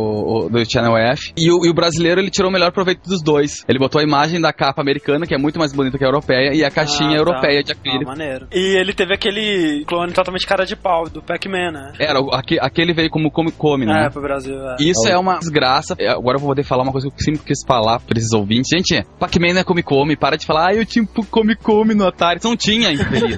o 0.46 0.48
do 0.48 0.64
Channel 0.70 0.96
F. 0.96 1.32
E 1.36 1.50
o, 1.50 1.64
e 1.64 1.70
o 1.70 1.74
brasileiro, 1.74 2.20
ele 2.20 2.30
tirou 2.30 2.50
o 2.50 2.52
melhor 2.52 2.72
proveito 2.72 3.08
dos 3.08 3.22
dois. 3.22 3.64
Ele 3.68 3.78
botou 3.78 4.00
a 4.00 4.04
imagem 4.04 4.40
da 4.40 4.52
capa 4.52 4.80
americana, 4.82 5.26
que 5.26 5.34
é 5.34 5.38
muito 5.38 5.58
mais 5.58 5.72
bonita 5.72 5.98
que 5.98 6.04
a 6.04 6.08
europeia, 6.08 6.54
e 6.54 6.64
a 6.64 6.70
caixinha 6.70 7.08
Ah, 7.10 7.12
tá. 7.12 7.16
europeia 7.18 7.62
de 7.62 7.72
Ah, 7.72 7.74
acrílico. 7.74 8.04
maneiro. 8.10 8.46
E 8.52 8.76
ele 8.78 8.92
teve 8.92 9.14
aquele 9.14 9.84
clone 9.86 10.12
totalmente 10.12 10.46
cara 10.46 10.64
de 10.64 10.76
pau 10.76 11.08
do 11.08 11.22
Pac-Man, 11.22 11.72
né? 11.72 11.92
Era, 11.98 12.20
o- 12.20 12.32
aque- 12.32 12.58
aquele 12.60 12.92
veio 12.92 13.10
como 13.10 13.30
come, 13.30 13.50
come 13.52 13.86
né? 13.86 14.06
É, 14.06 14.10
pro 14.10 14.22
Brasil. 14.22 14.54
É. 14.70 14.76
Isso 14.80 15.06
é 15.08 15.16
uma 15.16 15.38
desgraça. 15.38 15.94
É, 15.98 16.08
Agora 16.08 16.36
eu 16.36 16.40
vou 16.40 16.50
poder 16.50 16.62
falar 16.64 16.82
uma 16.82 16.92
coisa 16.92 17.08
que 17.08 17.14
eu 17.14 17.18
sempre 17.24 17.40
quis 17.46 17.58
falar 17.66 17.98
pra 18.00 18.18
esses 18.18 18.32
ouvintes. 18.32 18.68
Gente, 18.72 19.02
Pac-Man 19.18 19.54
não 19.54 19.60
é 19.60 19.64
Come 19.64 19.82
Come. 19.82 20.16
Para 20.16 20.36
de 20.36 20.46
falar, 20.46 20.68
ah, 20.70 20.74
eu 20.74 20.84
tinha 20.86 21.02
um 21.04 21.06
Come 21.24 21.56
Come 21.56 21.94
no 21.94 22.06
Atari. 22.06 22.38
Tu 22.40 22.48
não 22.48 22.56
tinha, 22.56 22.90
infeliz. 22.92 23.36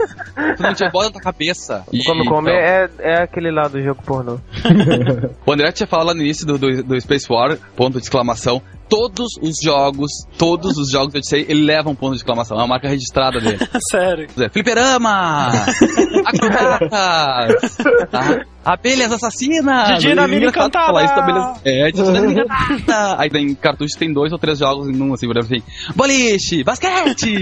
tu 0.57 0.63
não 0.63 0.75
tinha 0.75 0.91
bola 0.91 1.11
na 1.15 1.21
cabeça. 1.21 1.85
E, 1.93 2.03
Como 2.05 2.25
come 2.25 2.51
então, 2.51 2.61
é, 2.61 2.89
é 2.99 3.23
aquele 3.23 3.51
lá 3.53 3.69
do 3.69 3.81
jogo 3.83 4.03
pornô. 4.05 4.39
O 5.47 5.53
André 5.53 5.71
tinha 5.73 5.84
falado 5.87 6.07
lá 6.09 6.15
no 6.15 6.23
início 6.23 6.47
do, 6.47 6.59
do, 6.59 6.83
do 6.83 7.01
Space 7.01 7.27
War, 7.31 7.57
ponto 7.77 7.99
de 7.99 8.05
exclamação. 8.05 8.61
Todos 8.87 9.27
os 9.41 9.57
jogos, 9.65 10.11
todos 10.37 10.77
os 10.77 10.91
jogos, 10.91 11.15
eu 11.15 11.23
sei, 11.25 11.47
ele 11.49 11.63
leva 11.65 11.89
um 11.89 11.95
ponto 11.95 12.11
de 12.13 12.19
exclamação. 12.19 12.59
É 12.59 12.61
uma 12.61 12.67
marca 12.69 12.87
registrada 12.87 13.41
dele. 13.41 13.59
Sério. 13.91 14.29
É, 14.39 14.49
Fliperama! 14.51 15.49
Acrobatas! 16.27 17.77
Tá? 18.11 18.45
Abelhas 18.65 19.11
assassinas! 19.13 19.99
Didi 19.99 20.15
na 20.15 20.29
mina 20.29 20.47
encantada! 20.47 20.87
falar 20.87 21.05
isso, 21.05 21.15
abelhas- 21.15 21.61
É, 21.65 21.91
Didi 21.91 22.11
na 22.11 22.21
mina 22.21 22.43
encantada! 22.45 23.23
Aí 23.23 23.31
tem 23.31 23.55
cartucho, 23.55 23.97
tem 23.99 24.13
dois 24.13 24.33
ou 24.33 24.39
três 24.39 24.59
jogos 24.59 24.87
em 24.89 25.01
um, 25.01 25.15
assim, 25.15 25.27
por 25.27 25.37
exemplo, 25.39 25.57
assim, 25.57 25.93
boliche, 25.97 26.63
basquete, 26.63 27.35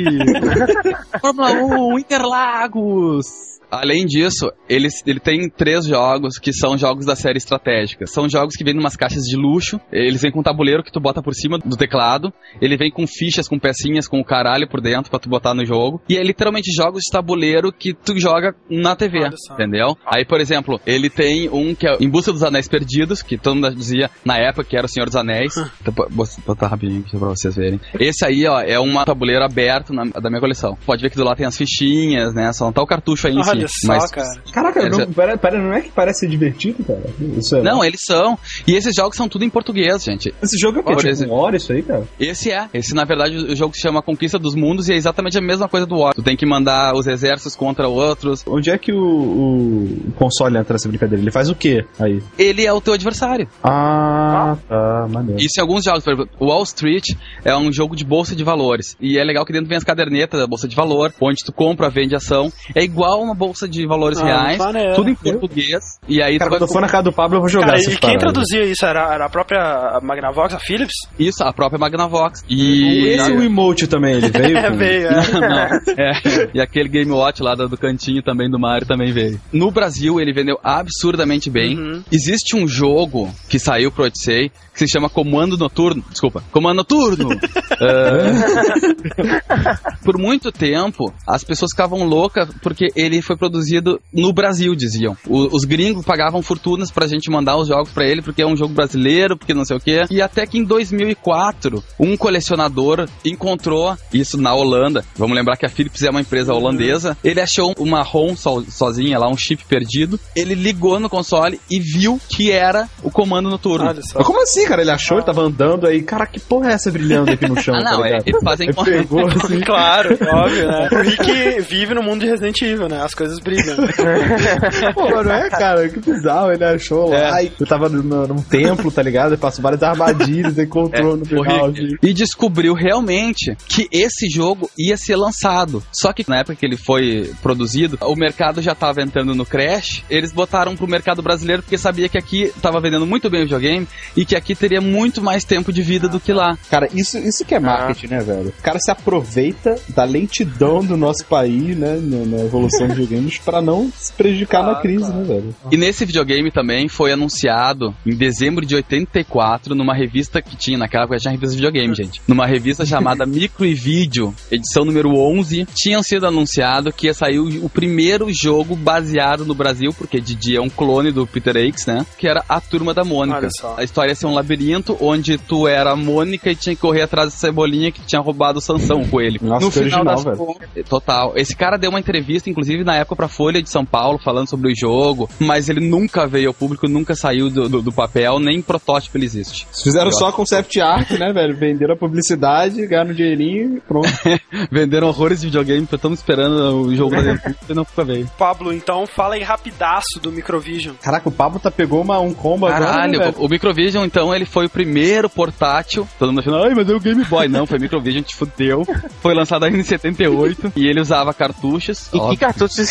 Fórmula 1.21 1.51
1, 1.53 1.99
Interlagos. 1.99 3.52
Além 3.73 4.05
disso, 4.05 4.53
ele, 4.69 4.89
ele 5.07 5.19
tem 5.19 5.49
três 5.49 5.87
jogos 5.87 6.39
que 6.39 6.53
são 6.53 6.77
jogos 6.77 7.07
da 7.07 7.17
série 7.17 7.39
estratégica. 7.39 8.07
São 8.07 8.29
jogos 8.29 8.55
que 8.55 8.63
vêm 8.63 8.75
em 8.77 8.79
umas 8.79 8.97
caixas 8.97 9.23
de 9.23 9.35
luxo. 9.35 9.81
Eles 9.91 10.21
vêm 10.21 10.31
com 10.31 10.41
um 10.41 10.43
tabuleiro 10.43 10.83
que 10.85 10.93
tu 10.93 11.01
bota 11.01 11.23
por 11.23 11.33
cima 11.35 11.59
do 11.59 11.75
teclado. 11.75 12.31
Ele 12.61 12.77
vem 12.77 12.91
com 12.91 13.07
fichas, 13.07 13.49
com 13.49 13.59
pecinhas, 13.59 14.07
com 14.07 14.21
o 14.21 14.25
caralho 14.25 14.69
por 14.69 14.83
dentro 14.83 15.11
pra 15.11 15.19
tu 15.19 15.31
botar 15.31 15.55
no 15.55 15.65
jogo. 15.65 16.03
E 16.07 16.19
é 16.19 16.23
literalmente 16.23 16.71
jogos 16.71 17.01
de 17.07 17.11
tabuleiro 17.11 17.73
que 17.73 17.95
tu 17.95 18.19
joga 18.21 18.55
na 18.69 18.95
TV. 18.95 19.21
Entendeu? 19.55 19.97
Aí, 20.07 20.25
por 20.27 20.39
exemplo, 20.39 20.79
ele 20.87 21.09
tem 21.09 21.49
um 21.49 21.75
que 21.75 21.87
é 21.89 21.97
Em 21.99 22.11
Busca 22.11 22.31
dos 22.31 22.43
Anéis 22.43 22.69
Perdidos, 22.69 23.23
que 23.23 23.39
todo 23.39 23.55
mundo 23.55 23.75
dizia 23.75 24.11
na 24.23 24.37
época 24.37 24.65
que 24.65 24.77
era 24.77 24.85
o 24.85 24.89
Senhor 24.89 25.07
dos 25.07 25.17
Anéis. 25.17 25.55
Então, 25.81 25.95
vou 26.11 26.27
botar 26.47 26.67
rapidinho 26.67 27.01
aqui 27.07 27.17
pra 27.19 27.29
vocês 27.29 27.57
verem. 27.57 27.81
Esse 27.99 28.27
aí, 28.27 28.47
ó, 28.47 28.61
é 28.61 28.79
um 28.79 29.03
tabuleiro 29.05 29.43
aberto 29.45 29.95
na- 29.95 30.05
da 30.05 30.29
minha 30.29 30.41
coleção. 30.41 30.77
Pode 30.85 31.01
ver 31.03 31.09
que 31.09 31.17
do 31.17 31.25
lado 31.25 31.39
tem 31.39 31.47
as 31.47 31.57
fichinhas, 31.57 32.35
né? 32.35 32.53
Só 32.53 32.67
não 32.67 32.73
tá 32.73 32.83
o 32.83 32.87
cartucho 32.87 33.27
aí 33.29 33.33
em 33.33 33.62
Olha 33.65 33.69
só, 33.69 33.89
mas 33.89 34.11
cara. 34.11 34.43
Caraca, 34.53 34.81
Eles- 34.81 34.99
não, 34.99 35.13
pera, 35.13 35.37
pera, 35.37 35.59
não 35.61 35.73
é 35.73 35.81
que 35.81 35.91
parece 35.91 36.27
divertido, 36.27 36.83
cara? 36.85 37.03
Isso 37.39 37.57
é, 37.57 37.63
Não, 37.63 37.85
eles 37.85 38.01
são. 38.05 38.39
E 38.67 38.75
esses 38.75 38.93
jogos 38.97 39.17
são 39.17 39.29
tudo 39.29 39.45
em 39.45 39.51
português, 39.51 40.03
gente. 40.05 40.35
Esse 40.43 40.59
jogo 40.59 40.79
é 40.79 40.81
o 40.81 40.85
quê? 40.85 41.13
Tipo 41.13 41.31
um 41.31 41.33
hora 41.37 41.57
isso 41.57 41.73
aí, 41.73 41.83
cara? 41.83 42.05
Esse 42.19 42.51
é. 42.51 42.69
Esse, 42.75 42.95
na 42.95 43.05
verdade, 43.05 43.37
o 43.37 43.57
jogo 43.57 43.75
se 43.75 43.81
chama 43.81 44.03
Conquista 44.03 44.39
dos 44.39 44.55
Mundos 44.55 44.89
e 44.89 44.93
é 44.93 44.97
exatamente 44.97 45.39
a 45.39 45.41
mesma 45.41 45.69
coisa 45.69 45.87
do 45.87 45.99
War. 45.99 46.15
Tu 46.15 46.23
tem 46.23 46.37
que 46.37 46.47
mandar 46.47 46.95
os 46.95 47.07
exércitos 47.07 47.57
contra 47.57 47.89
outros. 47.89 48.43
Onde 48.47 48.71
é 48.71 48.79
que 48.79 48.93
o, 48.93 48.99
o 48.99 50.13
console 50.17 50.59
entra 50.59 50.75
nessa 50.75 50.89
brincadeira? 50.89 51.23
Ele 51.23 51.31
faz 51.31 51.49
o 51.49 51.55
quê 51.55 51.85
aí? 51.99 52.23
Ele 52.39 52.65
é 52.67 52.73
o 52.73 52.81
teu 52.81 52.95
adversário. 52.95 53.49
Ah, 53.63 54.57
tá, 54.69 55.07
maneiro. 55.11 55.41
Isso 55.41 55.59
em 55.59 55.61
alguns 55.61 55.85
jogos, 55.85 56.05
por 56.05 56.13
exemplo, 56.13 56.31
Wall 56.41 56.63
Street 56.65 57.05
é 57.45 57.57
um 57.57 57.73
jogo 57.73 57.97
de 57.97 58.05
bolsa 58.05 58.35
de 58.37 58.45
valores. 58.45 58.97
E 59.01 59.19
é 59.19 59.25
legal 59.25 59.45
que 59.45 59.53
dentro 59.53 59.69
vem 59.69 59.77
as 59.79 59.85
cadernetas 59.85 60.41
da 60.41 60.47
bolsa 60.47 60.69
de 60.69 60.77
valor, 60.77 61.13
onde 61.21 61.45
tu 61.45 61.53
compra, 61.53 61.89
vende 61.91 62.15
ação. 62.15 62.53
É 62.75 62.83
igual 62.83 63.23
uma, 63.23 63.35
bol- 63.35 63.52
bolsa 63.53 63.69
de 63.69 63.87
valores 63.87 64.19
Ah, 64.19 64.25
reais, 64.25 64.59
maneiro. 64.59 64.95
tudo 64.95 65.11
em 65.11 65.15
português. 65.15 65.99
E 66.09 66.23
aí 66.23 66.39
Cara, 66.39 66.51
quando 66.51 66.63
eu 66.63 66.69
for 66.69 66.81
na 66.81 66.89
casa 66.89 67.05
do 67.05 67.13
Pablo, 67.13 67.37
eu 67.37 67.41
vou 67.41 67.49
jogar 67.49 67.67
Cara, 67.67 67.81
e 67.81 67.85
quem 67.87 67.97
paradas. 67.99 68.21
traduzia 68.21 68.65
isso? 68.65 68.85
Era, 68.85 69.15
era 69.15 69.27
a 69.27 69.29
própria 69.29 70.01
Magnavox, 70.03 70.55
a 70.55 70.59
Philips? 70.59 70.95
Isso, 71.19 71.45
a 71.45 71.53
própria 71.53 71.79
Magnavox. 71.79 72.43
E. 72.49 73.07
Esse 73.09 73.31
o 73.31 73.43
emote 73.43 73.87
também, 73.87 74.15
ele 74.15 74.31
veio 74.31 74.57
É, 74.63 74.71
com... 74.71 74.77
veio, 74.77 75.09
é. 75.09 75.13
Não, 75.33 75.59
é. 75.59 76.51
E 76.55 76.61
aquele 76.61 76.89
Game 76.89 77.11
Watch 77.11 77.43
lá 77.43 77.55
do, 77.55 77.69
do 77.69 77.77
cantinho 77.77 78.23
também 78.23 78.49
do 78.51 78.59
Mario 78.59 78.87
também 78.87 79.13
veio. 79.13 79.39
No 79.53 79.71
Brasil, 79.71 80.19
ele 80.21 80.33
vendeu 80.33 80.59
absurdamente 80.63 81.51
bem. 81.51 81.77
Uhum. 81.77 82.03
Existe 82.11 82.57
um 82.57 82.67
jogo 82.67 83.31
que 83.49 83.59
saiu 83.59 83.91
pro 83.93 84.05
Odyssey 84.05 84.51
que 84.73 84.79
se 84.79 84.89
chama 84.89 85.11
Comando 85.11 85.59
Noturno. 85.59 86.03
Desculpa, 86.11 86.43
Comando 86.51 86.77
Noturno! 86.79 87.29
Ah, 87.73 89.77
por 90.05 90.17
muito 90.19 90.51
tempo, 90.51 91.13
as 91.27 91.45
pessoas 91.45 91.71
ficavam 91.73 92.05
loucas 92.05 92.49
porque 92.63 92.89
ele 92.97 93.21
foi 93.21 93.37
produzido 93.43 94.01
no 94.13 94.33
Brasil, 94.33 94.73
diziam. 94.77 95.17
O- 95.27 95.49
os 95.57 95.65
gringos 95.65 96.05
pagavam 96.05 96.41
fortunas 96.43 96.93
pra 96.93 97.09
gente 97.09 97.29
mandar 97.29 97.57
os 97.57 97.67
jogos 97.67 97.91
pra 97.91 98.05
ele 98.07 98.23
porque 98.23 98.41
é 98.41 98.47
um 98.47 98.57
jogo 98.57 98.73
brasileiro, 98.73 99.37
porque 99.37 99.53
não 99.53 99.65
sei 99.65 99.77
o 99.77 99.81
quê. 99.81 100.03
E 100.11 100.23
até 100.23 100.47
que 100.47 100.59
em 100.59 100.65
2004, 100.65 101.83
um 101.99 102.17
colecionador 102.17 103.09
encontrou 103.25 103.97
isso 104.13 104.41
na 104.41 104.55
Holanda. 104.55 105.05
Vamos 105.17 105.37
lembrar 105.37 105.57
que 105.57 105.67
a 105.67 105.69
Philips 105.69 106.03
é 106.05 106.11
uma 106.11 106.21
empresa 106.21 106.55
holandesa. 106.55 107.17
Ele 107.25 107.41
achou 107.41 107.75
uma 107.79 108.03
ROM 108.03 108.37
so- 108.37 108.65
sozinha 108.71 109.19
lá, 109.19 109.29
um 109.29 109.37
chip 109.37 109.65
perdido. 109.65 110.21
Ele 110.37 110.55
ligou 110.55 111.01
no 111.01 111.09
console 111.11 111.61
e 111.69 111.81
viu 111.81 112.21
que 112.29 112.53
era 112.53 112.89
o 113.03 113.11
comando 113.11 113.51
noturno. 113.51 113.89
Olha 113.89 114.03
só. 114.03 114.19
Mas 114.19 114.27
como 114.27 114.41
assim, 114.43 114.67
cara? 114.67 114.83
Ele 114.83 114.91
achou, 114.93 115.17
ele 115.19 115.27
tava 115.27 115.43
andando 115.43 115.87
aí, 115.89 116.01
cara, 116.03 116.27
que 116.27 116.39
porra 116.39 116.71
é 116.71 116.75
essa 116.75 116.93
brilhando 116.93 117.33
aqui 117.33 117.49
no 117.49 117.61
chão? 117.61 117.75
Ah, 117.75 117.83
não, 117.83 118.01
tá 118.03 118.09
é, 118.09 118.19
eles 118.25 118.41
fazem 118.45 118.69
Aí 118.69 118.75
pegou 118.85 119.27
assim. 119.27 119.61
Claro, 119.61 120.17
óbvio, 120.33 120.69
né? 120.69 120.89
O 120.93 121.03
Rick 121.03 121.61
vive 121.63 121.95
no 121.95 122.03
mundo 122.03 122.21
de 122.21 122.27
Resident 122.27 122.61
Evil, 122.63 122.89
né? 122.89 123.03
As 123.03 123.15
coisas 123.23 123.39
brilham. 123.39 123.77
Pô, 124.95 125.23
não 125.23 125.33
é, 125.33 125.49
cara? 125.49 125.89
Que 125.89 126.01
bizarro, 126.01 126.53
ele 126.53 126.65
achou 126.65 127.11
lá. 127.11 127.43
e 127.43 127.53
Eu 127.59 127.67
tava 127.67 127.89
no- 127.89 128.27
num 128.27 128.43
templo, 128.43 128.91
tá 128.91 129.03
ligado? 129.03 129.29
Ele 129.33 129.37
passou 129.37 129.63
várias 129.63 129.83
armadilhas 129.83 130.59
encontrou 130.59 131.17
no 131.17 131.25
final. 131.25 131.67
assim. 131.67 131.97
E 132.03 132.13
descobriu 132.13 132.75
realmente 132.75 133.57
que 133.67 133.89
esse 133.93 134.29
jogo 134.29 134.71
ia 134.79 134.97
ser 134.97 135.17
lançado. 135.17 135.83
Só 135.93 136.13
que 136.13 136.25
na 136.29 136.39
época 136.39 136.57
que 136.57 136.67
ele 136.67 136.77
foi 136.77 137.33
produzido, 137.43 137.99
o 138.03 138.17
mercado 138.17 138.61
já 138.61 138.75
tava 138.75 139.03
entrando 139.03 139.35
no 139.35 139.45
crash. 139.47 140.03
Eles 140.11 140.33
botaram 140.33 140.77
pro 140.77 140.87
mercado 140.89 141.23
brasileiro 141.23 141.63
porque 141.63 141.79
sabia 141.79 142.09
que 142.09 142.19
aqui 142.19 142.53
tava 142.61 142.81
vendendo 142.81 143.07
muito 143.07 143.31
bem 143.31 143.41
o 143.41 143.45
videogame 143.45 143.87
e 144.17 144.25
que 144.25 144.35
aqui 144.37 144.55
teria 144.55 144.81
muito 144.81 145.23
mais 145.23 145.45
tempo 145.45 145.73
de 145.73 145.83
vida 145.83 146.09
do 146.09 146.19
que 146.21 146.33
lá. 146.33 146.57
Cara, 146.71 146.89
isso, 146.93 147.19
isso 147.19 147.45
que 147.45 147.55
é 147.55 147.61
marketing, 147.61 148.07
né, 148.09 148.21
velho? 148.21 148.49
O 148.59 148.63
cara 148.63 148.79
se 148.79 148.91
aproveita 148.91 149.77
da 149.95 150.05
lentidão 150.05 150.85
do 150.85 150.97
nosso 150.97 151.25
país, 151.27 151.77
né, 151.77 151.99
na, 152.03 152.37
na 152.39 152.45
evolução 152.45 152.89
de 152.89 152.95
videogames, 153.13 153.39
pra 153.39 153.61
não 153.61 153.91
se 153.95 154.13
prejudicar 154.13 154.65
na 154.65 154.75
crise, 154.77 155.13
né, 155.13 155.23
velho? 155.25 155.55
E 155.71 155.77
nesse 155.77 156.05
videogame 156.05 156.51
também 156.51 156.89
foi 156.89 157.13
anunciado 157.13 157.95
em 158.07 158.15
dezembro 158.15 158.65
de 158.65 158.75
84 158.75 159.75
numa 159.75 159.95
revista 159.95 160.41
que 160.41 160.57
tinha, 160.57 160.79
naquela 160.79 161.05
época 161.05 161.19
tinha 161.19 161.33
revista 161.33 161.51
de 161.55 161.57
videogame, 161.57 161.95
gente. 161.95 162.21
Numa 162.27 162.47
revista 162.47 162.85
chamada 162.87 163.25
Micro 163.27 163.65
e 163.67 163.75
Vídeo, 163.75 164.35
edição 164.51 164.85
número 164.85 165.11
11, 165.17 165.67
tinham 165.75 166.03
sido 166.03 166.27
anunciado 166.27 166.93
que 166.93 167.07
ia 167.07 167.15
sair 167.15 167.39
o, 167.39 167.67
o 167.67 167.69
primeiro 167.69 168.33
jogo 168.33 168.75
baseado 168.77 169.45
no 169.45 169.55
Brasil, 169.55 169.93
porque 169.93 170.21
Didi 170.21 170.57
é 170.57 170.61
um 170.61 170.69
clone 170.71 171.11
do 171.11 171.27
Peter 171.27 171.57
Akes, 171.57 171.87
né? 171.87 172.07
Que 172.19 172.27
era 172.29 172.45
A 172.49 172.61
Turma 172.61 172.95
da 172.95 173.05
Mônica. 173.05 173.39
Olha 173.39 173.49
só. 173.51 173.75
A 173.79 173.85
história 173.85 174.11
ia 174.13 174.15
ser 174.17 174.27
um 174.27 174.35
labirinto 174.35 174.97
onde 175.01 175.39
tu 175.39 175.67
era 175.69 175.93
a 175.93 175.97
Mônica 175.97 176.51
e 176.51 176.55
tinha 176.57 176.75
que 176.75 176.81
correr 176.81 177.03
atrás 177.03 177.33
da 177.33 177.39
cebolinha 177.39 177.91
que 177.93 178.01
tinha 178.03 178.21
roubado 178.21 178.59
o 178.59 178.63
Sansão, 178.63 179.03
o 179.03 179.09
coelho. 179.09 179.39
Nossa, 179.43 179.71
que 179.71 179.79
original, 179.81 180.05
das 180.05 180.25
velho. 180.25 180.37
contas- 180.37 180.69
Total. 180.89 181.33
Esse 181.37 181.55
cara 181.57 181.77
deu 181.77 181.91
uma 181.91 181.99
entrevista, 182.01 182.49
inclusive, 182.51 182.85
na 182.85 182.97
época 183.03 183.17
pra 183.17 183.29
Folha 183.29 183.63
de 183.63 183.69
São 183.71 183.85
Paulo, 183.85 184.19
falando 184.19 184.49
sobre 184.49 184.73
o 184.73 184.77
jogo, 184.77 185.29
mas 185.39 185.69
ele 185.69 185.81
nunca 185.87 186.27
veio 186.27 186.49
ao 186.49 186.55
público, 186.55 186.89
nunca 186.89 187.15
saiu 187.15 187.51
do, 187.51 187.69
do- 187.69 187.83
do 187.83 187.93
papel, 187.93 188.39
nem 188.39 188.61
protótipo 188.63 189.17
ele 189.19 189.27
existe. 189.27 189.67
Fizeram 189.83 190.11
só 190.13 190.33
concept 190.33 190.81
art, 190.81 191.11
né, 191.13 191.33
velho? 191.33 191.57
Venderam 191.57 191.95
a 191.95 191.97
publicidade, 191.97 192.87
ganharam 192.87 193.11
um 193.11 193.15
dinheirinho 193.15 193.77
e 193.77 193.81
pronto. 193.81 194.09
Venderam 194.71 195.09
horrores 195.09 195.41
de 195.41 195.47
videogame, 195.47 195.83
porque 195.83 195.97
estamos 195.97 196.19
esperando 196.19 196.83
o 196.83 196.95
jogo 196.97 197.11
pra 197.11 197.23
dentro 197.23 197.51
e 197.69 197.75
não 197.75 197.83
nunca 197.83 198.05
veio. 198.05 198.31
Pablo, 198.39 198.73
então 198.73 199.07
fala 199.07 199.35
aí 199.35 199.43
rapidaço 199.43 200.21
do 200.21 200.31
Microvision. 200.33 200.95
Caraca, 201.03 201.29
o 201.29 201.33
Pablo 201.33 201.59
tá 201.59 201.71
pegou 201.71 202.01
uma, 202.01 202.19
um 202.21 202.33
combo 202.33 202.67
agora, 202.67 202.87
Caralho, 202.87 203.19
né, 203.19 203.25
velho? 203.27 203.35
o 203.39 203.49
Microvision, 203.49 204.05
então, 204.05 204.35
ele 204.35 204.45
foi 204.45 204.67
o 204.67 204.71
primeiro 204.71 205.29
portátil. 205.29 206.07
Todo 206.19 206.29
mundo 206.29 206.41
achando, 206.41 206.57
ai, 206.63 206.75
mas 206.75 206.89
é 206.89 206.95
o 206.95 207.01
Game 207.01 207.25
Boy. 207.25 207.49
Não, 207.49 207.67
foi 207.67 207.79
Microvision, 207.79 208.23
te 208.23 208.37
fudeu. 208.37 208.87
Foi 209.21 209.35
lançado 209.35 209.65
ainda 209.65 209.79
em 209.79 209.83
78 209.83 210.73
e 210.77 210.87
ele 210.87 211.01
usava 211.01 211.35
cartuchos. 211.35 212.07
E 212.09 212.11
que 212.13 212.19
óbvio. 212.19 212.39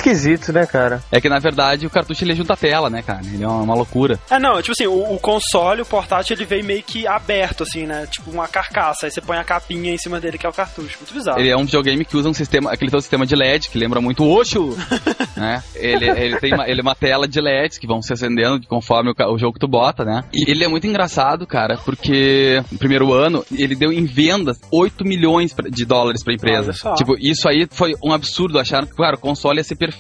Esquisito, 0.02 0.52
né, 0.52 0.65
cara? 0.65 1.02
É 1.11 1.22
que 1.22 1.30
na 1.30 1.40
verdade 1.40 1.86
o 1.86 1.90
cartucho 1.90 2.23
ele 2.23 2.36
junta 2.36 2.53
a 2.53 2.57
tela, 2.57 2.90
né, 2.90 3.02
cara? 3.02 3.22
Ele 3.23 3.44
é 3.44 3.48
uma, 3.48 3.61
uma 3.61 3.76
loucura. 3.76 4.19
É, 4.30 4.40
não, 4.40 4.61
tipo 4.61 4.72
assim, 4.72 4.88
o, 4.88 5.14
o 5.14 5.19
console, 5.19 5.82
o 5.82 5.86
portátil, 5.86 6.36
ele 6.36 6.45
veio 6.45 6.65
meio 6.65 6.84
que 6.84 7.07
aberto, 7.07 7.64
assim, 7.64 7.86
né? 7.86 8.07
Tipo 8.07 8.32
uma 8.32 8.48
carcaça. 8.48 9.06
Aí 9.06 9.11
você 9.11 9.22
põe 9.22 9.38
a 9.38 9.44
capinha 9.44 9.94
em 9.94 9.98
cima 9.98 10.19
dele, 10.19 10.38
que 10.38 10.45
é 10.45 10.49
o 10.49 10.53
cartucho. 10.53 10.98
Muito 10.99 11.14
bizarro. 11.14 11.40
Ele 11.40 11.49
é 11.49 11.57
um 11.57 11.65
videogame 11.65 12.03
que 12.03 12.18
usa 12.18 12.30
um 12.30 12.34
sistema, 12.34 12.72
aquele 12.72 12.91
teu 12.91 13.02
sistema 13.02 13.26
de 13.26 13.36
LED, 13.36 13.69
que 13.69 13.78
lembra 13.78 14.02
muito 14.02 14.23
o 14.23 14.34
Osho, 14.34 14.76
né? 15.38 15.64
Ele, 15.76 16.10
ele 16.10 16.40
tem 16.40 16.53
uma, 16.53 16.68
ele 16.68 16.80
é 16.80 16.84
uma 16.84 16.95
tela 16.95 17.28
de 17.28 17.40
LEDs 17.40 17.78
que 17.78 17.88
vão 17.88 18.02
se 18.02 18.11
acendendo 18.11 18.65
conforme 18.68 19.11
o, 19.11 19.34
o 19.34 19.38
jogo 19.38 19.53
que 19.53 19.60
tu 19.60 19.68
bota, 19.68 20.03
né? 20.03 20.23
E 20.34 20.49
ele 20.49 20.64
é 20.64 20.68
muito 20.68 20.88
engraçado, 20.88 21.45
cara, 21.45 21.78
porque 21.86 22.64
no 22.72 22.78
primeiro 22.78 23.14
ano 23.14 23.45
ele 23.52 23.76
deu 23.76 23.91
em 23.91 24.06
vendas 24.06 24.57
8 24.72 25.06
milhões 25.06 25.53
de 25.69 25.86
dólares 25.86 26.23
pra 26.23 26.34
empresa. 26.34 26.72
Tipo, 26.95 27.15
isso 27.19 27.48
aí 27.48 27.68
foi 27.69 27.94
um 28.03 28.11
absurdo. 28.11 28.60
Acharam 28.60 28.88
que, 28.88 28.94
claro, 28.94 29.18
o 29.18 29.19
console 29.19 29.57
ia 29.57 29.64
ser 29.64 29.76
perfeito, 29.76 29.90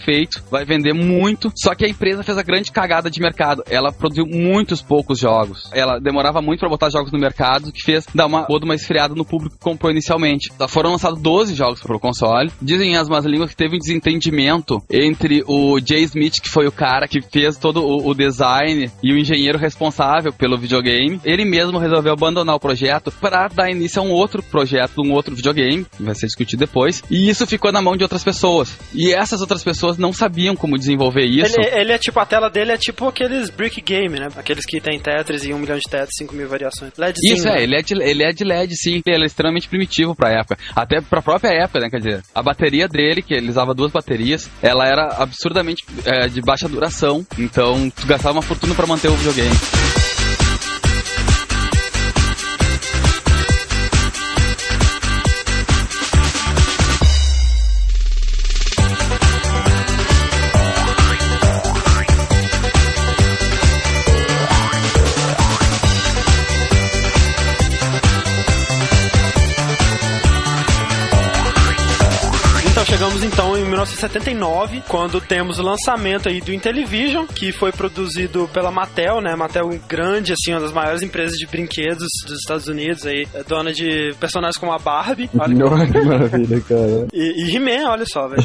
vai 0.49 0.65
vender 0.65 0.93
muito. 0.93 1.51
Só 1.55 1.75
que 1.75 1.85
a 1.85 1.89
empresa 1.89 2.23
fez 2.23 2.37
a 2.37 2.43
grande 2.43 2.71
cagada 2.71 3.09
de 3.09 3.19
mercado. 3.21 3.63
Ela 3.69 3.91
produziu 3.91 4.25
muitos 4.25 4.81
poucos 4.81 5.19
jogos. 5.19 5.69
Ela 5.73 5.99
demorava 5.99 6.41
muito 6.41 6.59
pra 6.59 6.69
botar 6.69 6.89
jogos 6.89 7.11
no 7.11 7.19
mercado, 7.19 7.71
que 7.71 7.83
fez 7.83 8.05
dar 8.13 8.25
uma, 8.25 8.43
toda 8.43 8.65
uma 8.65 8.75
esfriada 8.75 9.15
no 9.15 9.25
público 9.25 9.55
que 9.55 9.63
comprou 9.63 9.91
inicialmente. 9.91 10.51
Tá, 10.57 10.67
Foram 10.67 10.91
lançados 10.91 11.21
12 11.21 11.53
jogos 11.53 11.81
pro 11.81 11.99
console. 11.99 12.51
Dizem 12.61 12.95
as 12.95 13.09
más 13.09 13.25
línguas 13.25 13.49
que 13.49 13.55
teve 13.55 13.75
um 13.75 13.79
desentendimento 13.79 14.81
entre 14.89 15.43
o 15.47 15.79
Jay 15.79 16.03
Smith, 16.03 16.41
que 16.41 16.49
foi 16.49 16.67
o 16.67 16.71
cara 16.71 17.07
que 17.07 17.21
fez 17.21 17.57
todo 17.57 17.83
o, 17.83 18.09
o 18.09 18.13
design, 18.13 18.89
e 19.03 19.13
o 19.13 19.17
engenheiro 19.17 19.57
responsável 19.57 20.33
pelo 20.33 20.57
videogame. 20.57 21.19
Ele 21.23 21.45
mesmo 21.45 21.77
resolveu 21.77 22.13
abandonar 22.13 22.55
o 22.55 22.59
projeto 22.59 23.11
para 23.11 23.47
dar 23.47 23.69
início 23.69 24.01
a 24.01 24.05
um 24.05 24.11
outro 24.11 24.41
projeto, 24.43 25.01
um 25.01 25.11
outro 25.11 25.35
videogame, 25.35 25.85
vai 25.99 26.15
ser 26.15 26.27
discutido 26.27 26.59
depois. 26.59 27.03
E 27.09 27.29
isso 27.29 27.45
ficou 27.47 27.71
na 27.71 27.81
mão 27.81 27.97
de 27.97 28.03
outras 28.03 28.23
pessoas. 28.23 28.77
E 28.93 29.13
essas 29.13 29.41
outras 29.41 29.63
pessoas 29.63 29.80
não 29.97 30.13
sabiam 30.13 30.55
como 30.55 30.77
desenvolver 30.77 31.25
isso. 31.25 31.59
Ele, 31.59 31.81
ele 31.81 31.91
é 31.91 31.97
tipo, 31.97 32.19
a 32.19 32.25
tela 32.25 32.49
dele 32.49 32.71
é 32.71 32.77
tipo 32.77 33.07
aqueles 33.07 33.49
brick 33.49 33.81
game, 33.81 34.19
né? 34.19 34.27
Aqueles 34.35 34.65
que 34.65 34.79
tem 34.79 34.99
Tetris 34.99 35.43
e 35.43 35.53
um 35.53 35.59
milhão 35.59 35.77
de 35.77 35.89
Tetris, 35.89 36.15
5 36.17 36.35
mil 36.35 36.47
variações. 36.47 36.91
LEDzinho. 36.97 37.35
Isso 37.35 37.47
é, 37.47 37.55
né? 37.55 37.63
ele 37.63 37.75
é, 37.75 37.81
de, 37.81 37.93
ele 37.93 38.23
é 38.23 38.31
de 38.31 38.43
LED, 38.43 38.75
sim. 38.75 39.01
Ele 39.05 39.23
é 39.23 39.25
extremamente 39.25 39.67
primitivo 39.67 40.15
pra 40.15 40.31
época. 40.31 40.57
Até 40.75 41.01
pra 41.01 41.21
própria 41.21 41.49
época, 41.63 41.79
né? 41.79 41.89
Quer 41.89 41.97
dizer, 41.97 42.23
a 42.33 42.41
bateria 42.41 42.87
dele, 42.87 43.21
que 43.21 43.33
ele 43.33 43.49
usava 43.49 43.73
duas 43.73 43.91
baterias, 43.91 44.49
ela 44.61 44.85
era 44.85 45.15
absurdamente 45.17 45.83
é, 46.05 46.27
de 46.27 46.41
baixa 46.41 46.67
duração. 46.67 47.25
Então, 47.37 47.89
tu 47.89 48.05
gastava 48.07 48.35
uma 48.35 48.41
fortuna 48.41 48.75
pra 48.75 48.87
manter 48.87 49.09
o 49.09 49.15
videogame. 49.15 49.90
Chegamos 72.91 73.23
então 73.23 73.57
em 73.57 73.63
1979, 73.63 74.83
quando 74.85 75.21
temos 75.21 75.57
o 75.57 75.63
lançamento 75.63 76.27
aí 76.27 76.41
do 76.41 76.53
Intellivision, 76.53 77.25
que 77.25 77.53
foi 77.53 77.71
produzido 77.71 78.49
pela 78.53 78.69
Mattel, 78.69 79.21
né? 79.21 79.33
Mattel 79.33 79.69
grande, 79.87 80.33
assim, 80.33 80.51
uma 80.51 80.59
das 80.59 80.73
maiores 80.73 81.01
empresas 81.01 81.37
de 81.37 81.47
brinquedos 81.47 82.09
dos 82.27 82.39
Estados 82.39 82.67
Unidos 82.67 83.05
aí, 83.05 83.25
é 83.33 83.43
dona 83.43 83.71
de 83.71 84.13
personagens 84.19 84.57
como 84.57 84.73
a 84.73 84.77
Barbie, 84.77 85.29
olha 85.39 85.85
que 85.85 85.93
que 85.93 86.01
maravilha, 86.01 86.61
cara. 86.61 87.07
E, 87.13 87.45
e 87.45 87.55
He-Man, 87.55 87.89
olha 87.89 88.05
só, 88.05 88.27
velho. 88.27 88.43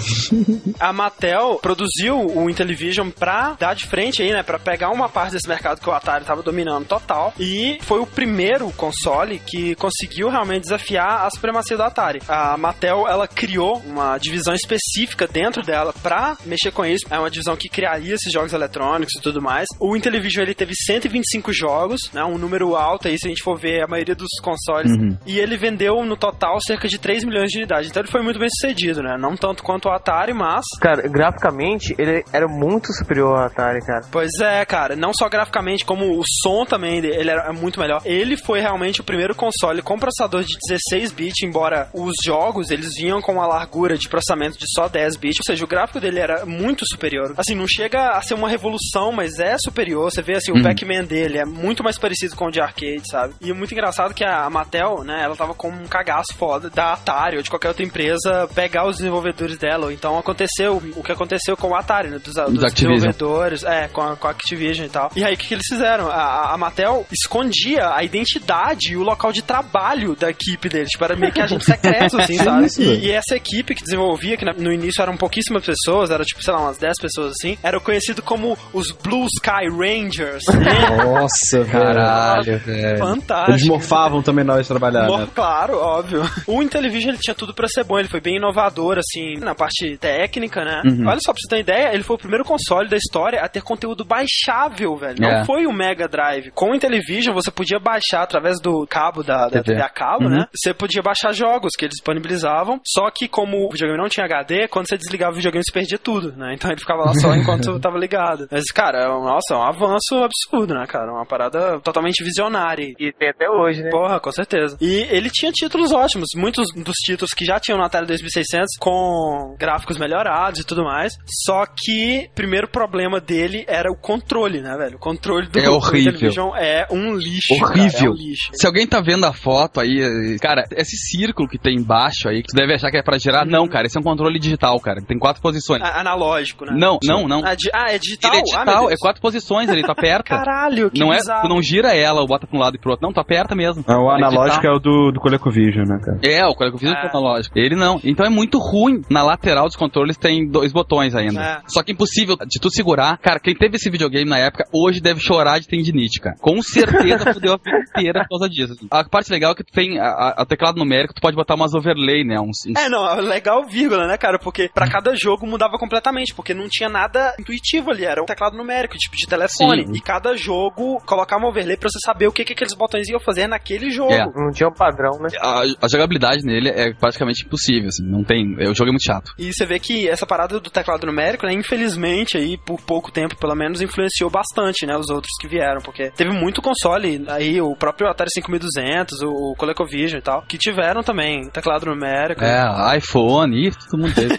a 0.78 0.92
Mattel 0.92 1.58
produziu 1.60 2.16
o 2.16 2.48
Intellivision 2.48 3.10
pra 3.10 3.56
dar 3.58 3.74
de 3.74 3.86
frente 3.86 4.22
aí, 4.22 4.30
né? 4.30 4.44
Pra 4.44 4.58
pegar 4.58 4.90
uma 4.90 5.08
parte 5.08 5.32
desse 5.32 5.48
mercado 5.48 5.80
que 5.80 5.88
o 5.88 5.92
Atari 5.92 6.24
tava 6.24 6.42
dominando 6.42 6.86
total. 6.86 7.32
E 7.38 7.78
foi 7.82 8.00
o 8.00 8.06
primeiro 8.06 8.70
console 8.72 9.40
que 9.40 9.74
conseguiu 9.76 10.28
realmente 10.28 10.62
desafiar 10.62 11.26
a 11.26 11.30
supremacia 11.30 11.76
do 11.76 11.82
Atari. 11.82 12.20
A 12.28 12.56
Mattel, 12.56 13.08
ela 13.08 13.26
criou 13.26 13.82
uma 13.86 14.18
divisão 14.18 14.35
específica 14.54 14.86
específica 15.16 15.26
dentro 15.26 15.62
dela 15.62 15.92
pra 16.02 16.36
mexer 16.44 16.70
com 16.70 16.84
isso. 16.84 17.06
É 17.10 17.18
uma 17.18 17.30
divisão 17.30 17.56
que 17.56 17.68
criaria 17.68 18.14
esses 18.14 18.32
jogos 18.32 18.52
eletrônicos 18.52 19.14
e 19.16 19.20
tudo 19.20 19.40
mais. 19.40 19.66
O 19.80 19.96
Intellivision 19.96 20.44
ele 20.44 20.54
teve 20.54 20.72
125 20.74 21.52
jogos, 21.52 22.00
né? 22.12 22.22
Um 22.24 22.38
número 22.38 22.76
alto 22.76 23.08
aí 23.08 23.18
se 23.18 23.26
a 23.26 23.30
gente 23.30 23.42
for 23.42 23.58
ver 23.58 23.82
a 23.82 23.88
maioria 23.88 24.14
dos 24.14 24.28
consoles. 24.42 24.92
E 25.26 25.38
ele 25.38 25.56
vendeu 25.56 26.04
no 26.04 26.16
total 26.16 26.58
cerca 26.60 26.86
de 26.88 26.98
3 26.98 27.24
milhões 27.24 27.50
de 27.50 27.58
unidades. 27.58 27.90
Então 27.90 28.02
ele 28.02 28.10
foi 28.10 28.22
muito 28.22 28.38
bem 28.38 28.48
sucedido, 28.48 29.02
né? 29.02 29.16
Não 29.18 29.36
tanto 29.36 29.62
quanto 29.62 29.88
o 29.88 29.92
Atari, 29.92 30.32
mas 30.32 30.64
Cara, 30.80 31.02
graficamente, 31.08 31.94
ele 31.98 32.22
era 32.32 32.46
muito 32.46 32.92
superior 32.92 33.36
ao 33.36 33.46
Atari, 33.46 33.80
cara. 33.84 34.06
Pois 34.10 34.30
é, 34.40 34.64
cara, 34.64 34.94
não 34.96 35.12
só 35.18 35.28
graficamente, 35.28 35.84
como 35.84 36.18
o 36.18 36.22
som 36.42 36.64
também, 36.64 36.98
ele 36.98 37.30
era 37.30 37.52
muito 37.52 37.80
melhor. 37.80 38.02
Ele 38.04 38.36
foi 38.36 38.60
realmente 38.60 39.00
o 39.00 39.04
primeiro 39.04 39.34
console 39.34 39.82
com 39.82 39.98
processador 39.98 40.42
de 40.42 40.56
16 40.68 41.12
bits, 41.12 41.42
embora 41.42 41.88
os 41.92 42.14
jogos 42.24 42.70
eles 42.70 42.90
vinham 42.96 43.20
com 43.20 43.32
uma 43.32 43.46
largura 43.46 43.96
de 43.96 44.08
processamento 44.08 44.25
de 44.58 44.66
só 44.74 44.88
10 44.88 45.16
bits, 45.16 45.38
ou 45.40 45.52
seja, 45.52 45.64
o 45.64 45.68
gráfico 45.68 46.00
dele 46.00 46.18
era 46.18 46.44
muito 46.44 46.84
superior. 46.86 47.34
Assim, 47.36 47.54
não 47.54 47.66
chega 47.68 48.10
a 48.10 48.22
ser 48.22 48.34
uma 48.34 48.48
revolução, 48.48 49.12
mas 49.12 49.38
é 49.38 49.56
superior. 49.58 50.10
Você 50.10 50.22
vê 50.22 50.34
assim, 50.34 50.52
o 50.52 50.62
Pac-Man 50.62 51.04
dele 51.04 51.38
é 51.38 51.44
muito 51.44 51.82
mais 51.82 51.98
parecido 51.98 52.36
com 52.36 52.46
o 52.46 52.50
de 52.50 52.60
arcade, 52.60 53.02
sabe? 53.10 53.34
E 53.40 53.50
é 53.50 53.54
muito 53.54 53.72
engraçado 53.72 54.14
que 54.14 54.24
a 54.24 54.48
Mattel, 54.50 55.04
né, 55.04 55.22
ela 55.22 55.36
tava 55.36 55.54
com 55.54 55.68
um 55.68 55.86
cagaço 55.86 56.34
foda 56.36 56.70
da 56.70 56.92
Atari 56.92 57.36
ou 57.36 57.42
de 57.42 57.50
qualquer 57.50 57.68
outra 57.68 57.84
empresa 57.84 58.48
pegar 58.54 58.86
os 58.86 58.96
desenvolvedores 58.96 59.56
dela. 59.58 59.92
Então 59.92 60.18
aconteceu 60.18 60.82
o 60.96 61.02
que 61.02 61.12
aconteceu 61.12 61.56
com 61.56 61.68
o 61.68 61.74
Atari, 61.74 62.08
né, 62.08 62.18
dos, 62.18 62.34
dos 62.34 62.72
desenvolvedores, 62.72 63.62
é, 63.64 63.88
com 63.88 64.00
a, 64.00 64.16
com 64.16 64.26
a 64.26 64.30
Activision 64.30 64.86
e 64.86 64.90
tal. 64.90 65.10
E 65.16 65.24
aí 65.24 65.34
o 65.34 65.36
que, 65.36 65.48
que 65.48 65.54
eles 65.54 65.66
fizeram? 65.68 66.08
A, 66.08 66.54
a 66.54 66.56
Mattel 66.56 67.06
escondia 67.12 67.94
a 67.94 68.02
identidade 68.02 68.92
e 68.92 68.96
o 68.96 69.02
local 69.02 69.32
de 69.32 69.42
trabalho 69.42 70.14
da 70.16 70.30
equipe 70.30 70.68
deles. 70.68 70.90
Tipo, 70.90 71.04
era 71.04 71.16
meio 71.16 71.32
que 71.32 71.40
agente 71.40 71.64
secreto, 71.64 72.18
assim, 72.20 72.36
sabe? 72.36 72.66
E, 72.78 73.06
e 73.06 73.10
essa 73.10 73.36
equipe 73.36 73.74
que 73.74 73.82
desenvolvia, 74.16 74.36
que 74.36 74.44
no 74.62 74.72
início 74.72 75.02
eram 75.02 75.16
pouquíssimas 75.16 75.64
pessoas, 75.64 76.10
era 76.10 76.24
tipo, 76.24 76.42
sei 76.42 76.52
lá, 76.52 76.60
umas 76.60 76.78
10 76.78 76.94
pessoas 77.00 77.32
assim, 77.32 77.56
era 77.62 77.78
conhecido 77.80 78.22
como 78.22 78.56
os 78.72 78.90
Blue 78.90 79.26
Sky 79.26 79.68
Rangers, 79.70 80.44
né? 80.48 81.04
Nossa. 81.04 81.64
Caralho, 81.70 82.58
velho. 82.58 82.98
Fantástico. 82.98 83.50
Eles 83.52 83.66
morfavam 83.66 84.22
também 84.22 84.44
na 84.44 84.54
hora 84.54 84.62
de 84.62 84.68
trabalhar, 84.68 85.06
Mor- 85.06 85.20
né? 85.20 85.28
Claro, 85.34 85.78
óbvio. 85.78 86.22
O 86.46 86.62
Intellivision 86.62 87.10
ele 87.10 87.18
tinha 87.20 87.34
tudo 87.34 87.52
pra 87.54 87.68
ser 87.68 87.84
bom, 87.84 87.98
ele 87.98 88.08
foi 88.08 88.20
bem 88.20 88.36
inovador, 88.36 88.98
assim, 88.98 89.34
na 89.38 89.54
parte 89.54 89.96
técnica, 89.98 90.64
né? 90.64 90.82
Uhum. 90.86 91.06
Olha 91.08 91.18
só, 91.20 91.32
pra 91.32 91.40
você 91.40 91.48
ter 91.48 91.60
ideia, 91.60 91.92
ele 91.92 92.02
foi 92.02 92.16
o 92.16 92.18
primeiro 92.18 92.44
console 92.44 92.88
da 92.88 92.96
história 92.96 93.40
a 93.40 93.48
ter 93.48 93.62
conteúdo 93.62 94.04
baixável, 94.04 94.96
velho. 94.96 95.16
Não 95.20 95.28
É. 95.28 95.44
foi 95.44 95.66
o 95.66 95.72
Mega 95.72 96.08
Drive. 96.08 96.50
Com 96.52 96.70
o 96.70 96.74
Intellivision, 96.74 97.34
você 97.34 97.50
podia 97.50 97.78
baixar 97.78 98.22
através 98.22 98.60
do 98.60 98.86
cabo 98.88 99.22
da, 99.22 99.44
da 99.48 99.62
TV. 99.62 99.64
TV 99.76 99.82
a 99.82 99.88
cabo, 99.88 100.24
Uhum. 100.24 100.30
né? 100.30 100.46
Você 100.54 100.72
podia 100.72 101.02
baixar 101.02 101.32
jogos 101.32 101.72
que 101.76 101.84
eles 101.84 101.94
disponibilizavam, 101.96 102.80
só 102.86 103.10
que 103.10 103.28
como 103.28 103.66
o 103.66 103.70
videogame 103.70 103.95
não 103.96 104.08
tinha 104.08 104.24
HD, 104.26 104.68
quando 104.68 104.86
você 104.88 104.96
desligava 104.96 105.32
o 105.32 105.36
videogame, 105.36 105.62
você 105.64 105.72
perdia 105.72 105.98
tudo, 105.98 106.32
né? 106.36 106.54
Então 106.54 106.70
ele 106.70 106.80
ficava 106.80 107.02
lá 107.04 107.14
só 107.14 107.34
enquanto 107.36 107.78
tava 107.80 107.98
ligado. 107.98 108.46
Mas, 108.50 108.64
cara, 108.72 109.04
é 109.04 109.08
um- 109.08 109.24
nossa, 109.24 109.54
é 109.54 109.56
um 109.56 109.62
avanço 109.62 110.14
absurdo, 110.22 110.74
né, 110.74 110.86
cara? 110.86 111.12
Uma 111.12 111.26
parada 111.26 111.80
totalmente 111.80 112.22
visionária. 112.24 112.86
E 112.98 113.12
tem 113.12 113.30
até 113.30 113.48
hoje, 113.50 113.82
né? 113.82 113.90
Porra, 113.90 114.20
com 114.20 114.30
certeza. 114.32 114.76
E 114.80 115.06
ele 115.10 115.30
tinha 115.30 115.50
títulos 115.52 115.92
ótimos, 115.92 116.28
muitos 116.36 116.66
dos 116.74 116.96
títulos 117.04 117.32
que 117.32 117.44
já 117.44 117.58
tinham 117.60 117.78
no 117.78 117.84
Atari 117.84 118.06
2600 118.06 118.76
com 118.78 119.54
gráficos 119.58 119.98
melhorados 119.98 120.60
e 120.60 120.64
tudo 120.64 120.84
mais. 120.84 121.12
Só 121.44 121.64
que 121.66 122.28
o 122.30 122.34
primeiro 122.34 122.68
problema 122.68 123.20
dele 123.20 123.64
era 123.68 123.90
o 123.90 123.96
controle, 123.96 124.60
né, 124.60 124.76
velho? 124.76 124.96
O 124.96 125.00
controle 125.00 125.48
do 125.48 125.58
É 125.58 125.68
horrível. 125.68 126.54
é 126.56 126.86
um 126.90 127.14
lixo. 127.14 127.54
Horrível. 127.54 127.90
cara, 127.92 128.06
é 128.06 128.10
um 128.10 128.14
lixo. 128.14 128.50
Se 128.54 128.66
alguém 128.66 128.86
tá 128.86 129.00
vendo 129.00 129.24
a 129.26 129.32
foto 129.32 129.80
aí, 129.80 130.00
eh, 130.00 130.36
cara, 130.40 130.64
esse 130.76 130.96
círculo 130.96 131.48
que 131.48 131.58
tem 131.58 131.76
embaixo 131.76 132.28
aí, 132.28 132.42
que 132.42 132.48
tu 132.48 132.56
deve 132.56 132.74
achar 132.74 132.90
que 132.90 132.96
é 132.98 133.02
pra 133.02 133.18
girar, 133.18 133.46
não, 133.46 133.68
cara, 133.68 133.85
esse 133.86 133.96
é 133.96 134.00
um 134.00 134.04
controle 134.04 134.38
digital, 134.38 134.78
cara. 134.80 135.00
Tem 135.00 135.18
quatro 135.18 135.40
posições. 135.42 135.82
A- 135.82 136.00
Analógico, 136.00 136.64
né? 136.66 136.72
Não, 136.76 136.98
não, 137.04 137.26
não. 137.28 137.40
Ah, 137.44 137.54
ah, 137.74 137.92
é 137.92 137.98
digital? 137.98 138.30
Ele 138.32 138.38
é 138.38 138.40
Ah, 138.40 138.44
digital, 138.44 138.80
Deus. 138.88 138.92
é 138.92 138.96
quatro 139.00 139.22
posições 139.22 139.68
ali, 139.68 139.82
tu 139.82 139.90
aperta. 139.92 140.24
Caralho, 140.36 140.90
que 140.90 141.00
não 141.00 141.12
é, 141.12 141.16
bizarro. 141.16 141.42
tu 141.42 141.48
não 141.48 141.62
gira 141.62 141.94
ela 141.94 142.20
ou 142.20 142.26
bota 142.26 142.46
pra 142.46 142.56
um 142.56 142.60
lado 142.60 142.76
e 142.76 142.78
pro 142.78 142.90
outro. 142.90 143.06
Não, 143.06 143.12
tu 143.12 143.20
aperta 143.20 143.54
mesmo. 143.54 143.84
Ah, 143.86 143.98
o 143.98 144.12
Ele 144.14 144.22
é 144.24 144.26
analógico 144.26 144.60
digital. 144.60 144.72
é 144.72 144.76
o 144.76 144.78
do, 144.80 145.12
do 145.12 145.20
ColecoVision, 145.20 145.86
né, 145.86 145.98
cara? 146.04 146.18
É, 146.22 146.44
o 146.46 146.78
fiz 146.78 146.90
É. 146.90 146.92
é 146.94 147.08
analógico. 147.08 147.58
Ele 147.58 147.74
não. 147.76 148.00
Então 148.04 148.24
é 148.26 148.30
muito 148.30 148.58
ruim. 148.58 149.02
Na 149.10 149.22
lateral 149.22 149.66
dos 149.66 149.76
controles 149.76 150.16
tem 150.16 150.48
dois 150.48 150.72
botões 150.72 151.14
ainda. 151.14 151.40
É. 151.42 151.58
Só 151.68 151.82
que 151.82 151.92
impossível 151.92 152.36
de 152.36 152.60
tu 152.60 152.70
segurar. 152.70 153.18
Cara, 153.18 153.38
quem 153.40 153.54
teve 153.54 153.76
esse 153.76 153.88
videogame 153.90 154.28
na 154.28 154.38
época, 154.38 154.64
hoje 154.72 155.00
deve 155.00 155.20
chorar 155.20 155.58
de 155.60 155.68
tendinite, 155.68 156.20
cara. 156.20 156.36
Com 156.40 156.60
certeza 156.62 157.32
fudeu 157.34 157.54
a 157.54 157.56
vida 157.56 157.78
inteira 157.90 158.20
por 158.28 158.38
causa 158.38 158.48
disso. 158.48 158.72
assim. 158.72 158.86
A 158.90 159.04
parte 159.08 159.30
legal 159.30 159.52
é 159.52 159.54
que 159.54 159.64
tu 159.64 159.72
tem 159.72 159.98
a, 159.98 160.04
a- 160.06 160.34
a 160.42 160.46
teclado 160.46 160.78
numérico, 160.78 161.14
tu 161.14 161.20
pode 161.20 161.36
botar 161.36 161.54
umas 161.54 161.74
overlay, 161.74 162.24
né? 162.24 162.38
Uns, 162.40 162.66
uns- 162.66 162.76
É, 162.78 162.88
não, 162.88 163.08
é 163.08 163.20
legal 163.20 163.64
vírgula, 163.76 164.06
né, 164.06 164.16
cara? 164.16 164.38
Porque 164.38 164.70
pra 164.72 164.88
cada 164.88 165.14
jogo 165.14 165.46
mudava 165.46 165.78
completamente, 165.78 166.34
porque 166.34 166.54
não 166.54 166.66
tinha 166.68 166.88
nada 166.88 167.34
intuitivo 167.38 167.90
ali, 167.90 168.04
era 168.04 168.22
um 168.22 168.26
teclado 168.26 168.56
numérico, 168.56 168.96
tipo 168.96 169.16
de 169.16 169.26
telefone. 169.26 169.86
Sim. 169.86 169.92
E 169.94 170.00
cada 170.00 170.36
jogo 170.36 171.00
colocava 171.04 171.44
um 171.44 171.48
overlay 171.48 171.76
pra 171.76 171.88
você 171.90 171.98
saber 172.04 172.26
o 172.26 172.32
que, 172.32 172.44
que 172.44 172.52
aqueles 172.52 172.74
botões 172.74 173.08
iam 173.08 173.20
fazer 173.20 173.46
naquele 173.46 173.90
jogo. 173.90 174.12
É. 174.12 174.24
Não 174.24 174.50
tinha 174.52 174.68
um 174.68 174.72
padrão, 174.72 175.18
né? 175.20 175.28
A, 175.40 175.62
a 175.82 175.88
jogabilidade 175.88 176.44
nele 176.44 176.70
é 176.70 176.92
praticamente 176.94 177.44
impossível, 177.44 177.88
assim. 177.88 178.04
Não 178.04 178.24
tem. 178.24 178.54
O 178.68 178.74
jogo 178.74 178.90
é 178.90 178.92
muito 178.92 179.04
chato. 179.04 179.32
E 179.38 179.52
você 179.52 179.66
vê 179.66 179.78
que 179.78 180.08
essa 180.08 180.26
parada 180.26 180.58
do 180.58 180.70
teclado 180.70 181.06
numérico, 181.06 181.46
né, 181.46 181.52
infelizmente 181.52 182.36
aí, 182.36 182.56
por 182.56 182.80
pouco 182.80 183.12
tempo 183.12 183.36
pelo 183.36 183.54
menos, 183.54 183.80
influenciou 183.80 184.30
bastante, 184.30 184.86
né, 184.86 184.96
os 184.96 185.10
outros 185.10 185.32
que 185.40 185.48
vieram, 185.48 185.80
porque 185.82 186.10
teve 186.10 186.30
muito 186.30 186.62
console 186.62 187.24
aí, 187.28 187.60
o 187.60 187.74
próprio 187.76 188.08
Atari 188.08 188.30
5200, 188.32 189.22
o 189.22 189.54
ColecoVision 189.56 190.18
e 190.18 190.22
tal, 190.22 190.42
que 190.42 190.58
tiveram 190.58 191.02
também 191.02 191.48
teclado 191.50 191.86
numérico. 191.86 192.44
É, 192.44 192.96
iPhone, 192.96 193.65
isso, 193.68 193.78
todo 193.90 194.00
mundo 194.00 194.14
teve. 194.14 194.36